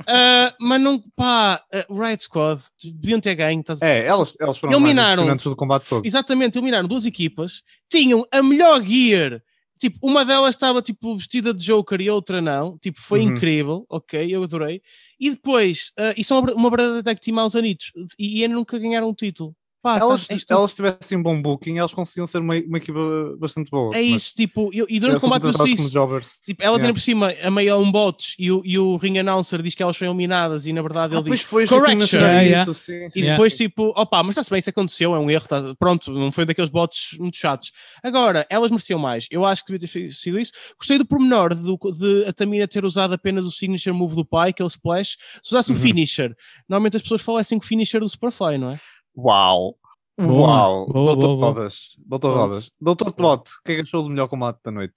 Ah, 0.07 0.51
mas 0.59 0.81
não, 0.81 0.99
pá, 1.15 1.61
uh, 1.87 1.93
Riot 2.01 2.23
Squad 2.23 2.59
deviam 2.99 3.19
ter 3.19 3.35
ganho, 3.35 3.61
a 3.81 3.85
É, 3.85 4.05
elas, 4.07 4.35
elas 4.39 4.57
foram 4.57 4.73
Eliminaram. 4.73 5.27
mais 5.27 5.43
do 5.43 5.55
combate 5.55 5.87
todo. 5.87 6.03
Exatamente, 6.03 6.40
eliminaram 6.45 6.87
duas 6.87 7.05
equipas, 7.05 7.61
tinham 7.89 8.25
a 8.31 8.41
melhor 8.43 8.81
gear. 8.83 9.41
Tipo, 9.79 9.97
uma 10.03 10.23
delas 10.23 10.51
estava 10.55 10.79
tipo 10.81 11.17
vestida 11.17 11.53
de 11.53 11.65
Joker 11.65 11.99
e 12.01 12.07
a 12.07 12.13
outra 12.13 12.39
não. 12.39 12.77
Tipo, 12.77 13.01
foi 13.01 13.21
Uhum. 13.21 13.29
incrível, 13.29 13.85
ok, 13.89 14.27
eu 14.29 14.43
adorei. 14.43 14.79
E 15.19 15.31
depois, 15.31 15.91
ah, 15.97 16.13
e 16.15 16.23
são 16.23 16.39
uma, 16.39 16.53
uma 16.53 16.69
verdadeira 16.69 17.01
tag 17.03 17.19
team 17.19 17.39
aos 17.39 17.55
anitos 17.55 17.91
e, 18.19 18.43
e 18.43 18.47
nunca 18.47 18.77
ganharam 18.77 19.09
um 19.09 19.13
título. 19.13 19.55
Pá, 19.81 19.97
elas, 19.97 20.27
tá- 20.27 20.35
isto- 20.35 20.53
elas 20.53 20.73
tivessem 20.75 21.17
um 21.17 21.23
bom 21.23 21.41
booking, 21.41 21.79
elas 21.79 21.91
conseguiam 21.93 22.27
ser 22.27 22.37
uma, 22.37 22.53
uma 22.55 22.77
equipa 22.77 22.99
bastante 23.39 23.71
boa. 23.71 23.95
é 23.95 24.01
isso, 24.01 24.33
tipo, 24.35 24.69
eu- 24.73 24.85
e 24.87 24.99
durante 24.99 25.17
o 25.17 25.21
combate 25.21 25.43
eu 25.45 25.89
jobbers. 25.89 26.39
Tipo, 26.45 26.61
elas 26.63 26.81
Yeah. 26.81 26.93
por 26.93 26.99
cima, 27.01 27.33
a 27.41 27.49
meio 27.49 27.73
a 27.73 27.77
um 27.77 27.91
bots 27.91 28.35
e 28.37 28.51
o, 28.51 28.61
e 28.63 28.77
o 28.77 28.95
ring 28.97 29.17
announcer 29.17 29.61
diz 29.61 29.73
que 29.73 29.81
elas 29.81 29.97
foram 29.97 30.11
eliminadas 30.11 30.67
e 30.67 30.73
na 30.73 30.81
verdade 30.83 31.15
Ah, 31.15 31.19
ele 31.19 31.29
diz 31.31 31.41
foi, 31.41 31.65
correction. 31.65 32.19
Yeah, 32.19 32.41
yeah. 32.41 32.61
isso, 32.71 32.73
sim, 32.75 33.09
sim. 33.09 33.19
E 33.19 33.21
Yeah. 33.21 33.33
depois, 33.33 33.55
tipo, 33.57 33.87
opá, 33.95 34.21
mas 34.21 34.33
está-se 34.33 34.49
bem, 34.51 34.59
isso 34.59 34.69
aconteceu, 34.69 35.15
é 35.15 35.19
um 35.19 35.29
erro, 35.31 35.47
tá- 35.47 35.75
pronto, 35.79 36.11
não 36.11 36.31
foi 36.31 36.45
daqueles 36.45 36.69
bots 36.69 37.17
muito 37.19 37.37
chatos. 37.37 37.71
Agora, 38.03 38.45
elas 38.49 38.69
mereciam 38.69 38.99
mais, 38.99 39.25
eu 39.31 39.45
acho 39.45 39.63
que 39.65 39.71
devia 39.73 39.87
ter 39.87 40.11
sido 40.13 40.39
isso. 40.39 40.51
Gostei 40.77 40.97
do 40.99 41.05
pormenor 41.05 41.55
do, 41.55 41.77
de 41.91 42.25
a 42.27 42.33
Tamina 42.33 42.67
ter 42.67 42.85
usado 42.85 43.13
apenas 43.13 43.45
o 43.45 43.51
signature 43.51 43.95
move 43.95 44.15
do 44.15 44.25
pai, 44.25 44.53
que 44.53 44.61
é 44.61 44.65
o 44.65 44.67
splash. 44.67 45.17
Se 45.43 45.53
usasse 45.53 45.71
o 45.71 45.75
Uhum. 45.75 45.81
finisher, 45.81 46.35
normalmente 46.69 46.97
as 46.97 47.01
pessoas 47.01 47.21
falassem 47.21 47.57
com 47.57 47.65
o 47.65 47.67
finisher 47.67 47.99
do 47.99 48.09
Superfly, 48.09 48.57
não 48.59 48.69
é? 48.71 48.79
Uau! 49.17 49.75
Uau! 50.19 50.87
boa, 50.87 51.05
Doutor 51.07 51.27
boa, 51.27 51.37
boa. 51.37 51.47
Rodas, 51.53 51.79
Doutor. 51.97 52.35
Rodas. 52.37 52.71
Doutor 52.79 53.11
Plot, 53.13 53.49
o 53.49 53.63
que 53.65 53.71
é 53.71 53.75
que 53.75 53.81
achou 53.81 54.03
do 54.03 54.09
melhor 54.09 54.27
combate 54.27 54.59
da 54.63 54.71
noite? 54.71 54.93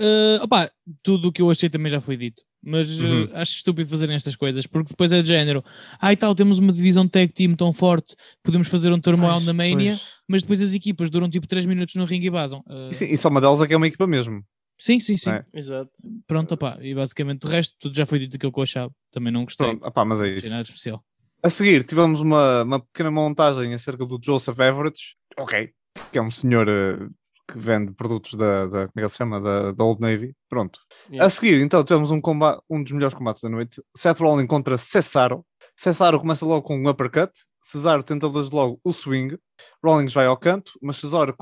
Uh, 0.00 0.42
opá, 0.42 0.70
tudo 1.02 1.28
o 1.28 1.32
que 1.32 1.42
eu 1.42 1.50
achei 1.50 1.68
também 1.68 1.90
já 1.90 2.00
foi 2.00 2.16
dito. 2.16 2.42
Mas 2.64 2.98
uh, 3.00 3.04
Uhum. 3.04 3.30
acho 3.34 3.52
estúpido 3.56 3.88
fazerem 3.90 4.14
estas 4.16 4.34
coisas, 4.36 4.66
porque 4.66 4.90
depois 4.90 5.12
é 5.12 5.20
de 5.20 5.28
género. 5.28 5.64
Ah, 6.00 6.12
e 6.12 6.16
tal, 6.16 6.34
temos 6.34 6.58
uma 6.58 6.72
divisão 6.72 7.06
tag 7.06 7.32
team 7.32 7.54
tão 7.54 7.72
forte, 7.72 8.14
podemos 8.42 8.68
fazer 8.68 8.92
um 8.92 9.00
turmoil 9.00 9.34
Pois, 9.34 9.46
na 9.46 9.52
Mania, 9.52 9.92
pois. 9.96 10.08
mas 10.28 10.42
depois 10.42 10.60
as 10.60 10.72
equipas 10.74 11.10
duram 11.10 11.28
tipo 11.28 11.46
3 11.46 11.66
minutos 11.66 11.94
no 11.96 12.04
ringue 12.04 12.28
e 12.28 12.30
vazam. 12.30 12.60
Uh, 12.60 12.90
E, 12.90 12.94
sim, 12.94 13.06
e 13.06 13.16
só 13.18 13.28
uma 13.28 13.40
delas 13.40 13.60
é 13.60 13.66
que 13.66 13.74
é 13.74 13.76
uma 13.76 13.86
equipa 13.86 14.06
mesmo. 14.06 14.42
sim, 14.78 14.98
sim, 15.00 15.16
sim. 15.16 15.30
É. 15.30 15.42
Exato. 15.52 15.90
Pronto, 16.26 16.54
opá. 16.54 16.78
E 16.80 16.94
basicamente 16.94 17.44
o 17.46 17.48
resto 17.48 17.74
tudo 17.78 17.94
já 17.96 18.06
foi 18.06 18.18
dito 18.20 18.38
que 18.38 18.46
eu 18.46 18.52
achava. 18.62 18.92
Também 19.12 19.32
não 19.32 19.44
gostei. 19.44 19.66
Pronto, 19.68 19.86
opá, 19.86 20.04
mas 20.04 20.20
é 20.20 20.22
Não 20.28 20.32
isso. 20.32 20.40
tem 20.42 20.50
nada 20.50 20.62
especial. 20.62 21.04
A 21.42 21.50
seguir, 21.50 21.84
tivemos 21.84 22.20
uma, 22.20 22.62
uma 22.62 22.80
pequena 22.80 23.10
montagem 23.10 23.74
acerca 23.74 24.06
do 24.06 24.18
Joseph 24.22 24.58
Everett, 24.58 24.98
ok, 25.38 25.70
que 26.12 26.18
é 26.18 26.22
um 26.22 26.30
senhor 26.30 26.68
eh, 26.68 27.08
que 27.50 27.58
vende 27.58 27.92
produtos 27.92 28.34
da, 28.34 28.66
da- 28.66 28.88
como 28.88 28.92
é 28.96 29.02
que 29.02 29.08
se 29.08 29.16
chama? 29.16 29.40
Da, 29.40 29.72
da 29.72 29.84
Old 29.84 30.00
Navy. 30.00 30.34
Pronto. 30.48 30.78
Yeah. 31.10 31.26
A 31.26 31.28
seguir, 31.28 31.60
então, 31.60 31.82
tivemos 31.82 32.10
um, 32.12 32.20
combate, 32.20 32.62
um 32.70 32.82
dos 32.82 32.92
melhores 32.92 33.14
combates 33.14 33.42
da 33.42 33.48
noite: 33.48 33.82
Seth 33.96 34.20
Rollins 34.20 34.46
contra 34.46 34.78
Cesaro. 34.78 35.44
Cesaro 35.76 36.20
começa 36.20 36.46
logo 36.46 36.62
com 36.62 36.78
um 36.78 36.88
uppercut. 36.88 37.32
Cesaro 37.64 38.02
tenta 38.02 38.28
desde 38.28 38.54
logo 38.54 38.80
o 38.84 38.92
swing. 38.92 39.36
Rollins 39.84 40.12
vai 40.12 40.26
ao 40.26 40.36
canto, 40.36 40.72
mas 40.82 40.96
Cesaro 40.96 41.34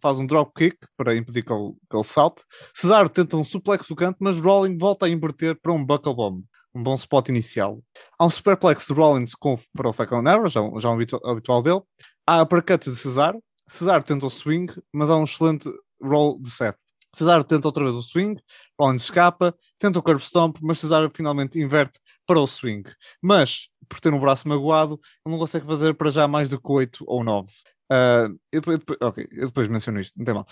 faz 0.00 0.18
um 0.18 0.26
drop 0.26 0.52
kick 0.56 0.76
para 0.96 1.14
impedir 1.16 1.42
que 1.44 1.52
ele, 1.52 1.72
que 1.90 1.96
ele 1.96 2.04
salte. 2.04 2.42
Cesaro 2.74 3.08
tenta 3.08 3.36
um 3.36 3.42
suplex 3.44 3.86
do 3.88 3.96
canto, 3.96 4.16
mas 4.20 4.40
Rollins 4.40 4.78
volta 4.78 5.06
a 5.06 5.08
inverter 5.08 5.58
para 5.60 5.72
um 5.72 5.84
buckle 5.84 6.14
bomb. 6.14 6.42
Um 6.74 6.82
bom 6.82 6.94
spot 6.94 7.28
inicial. 7.28 7.80
Há 8.18 8.26
um 8.26 8.30
superplex 8.30 8.86
de 8.86 8.92
Rollins 8.92 9.34
com, 9.34 9.56
para 9.74 9.88
o 9.88 9.92
Falcon 9.92 10.26
Arrow, 10.26 10.48
já, 10.48 10.60
já 10.78 10.90
um 10.90 10.94
habitu- 10.94 11.20
habitual 11.24 11.62
dele. 11.62 11.80
Há 12.26 12.42
uppercuts 12.42 12.90
de 12.92 12.96
Cesaro. 12.98 13.42
Cesaro 13.68 14.02
tenta 14.02 14.26
o 14.26 14.30
swing, 14.30 14.72
mas 14.92 15.08
há 15.08 15.16
um 15.16 15.24
excelente 15.24 15.70
roll 16.02 16.38
de 16.40 16.50
Seth. 16.50 16.76
Cesaro 17.14 17.44
tenta 17.44 17.68
outra 17.68 17.84
vez 17.84 17.94
o 17.94 18.02
swing, 18.02 18.42
Rollins 18.78 19.04
escapa, 19.04 19.54
tenta 19.78 20.00
o 20.00 20.02
curb 20.02 20.20
stomp, 20.20 20.56
mas 20.60 20.80
Cesaro 20.80 21.08
finalmente 21.14 21.60
inverte 21.60 22.00
para 22.26 22.40
o 22.40 22.46
swing. 22.46 22.82
Mas, 23.22 23.68
por 23.88 24.00
ter 24.00 24.12
um 24.12 24.18
braço 24.18 24.48
magoado, 24.48 24.94
ele 25.24 25.32
não 25.32 25.38
consegue 25.38 25.64
fazer 25.64 25.94
para 25.94 26.10
já 26.10 26.26
mais 26.26 26.50
do 26.50 26.60
que 26.60 26.72
8 26.72 27.04
ou 27.06 27.22
9. 27.22 27.48
Ah, 27.88 28.26
eu, 28.50 28.60
depois, 28.60 28.80
ok, 29.00 29.28
eu 29.30 29.46
depois 29.46 29.68
menciono 29.68 30.00
isto, 30.00 30.12
não 30.18 30.24
tem 30.24 30.34
mal. 30.34 30.44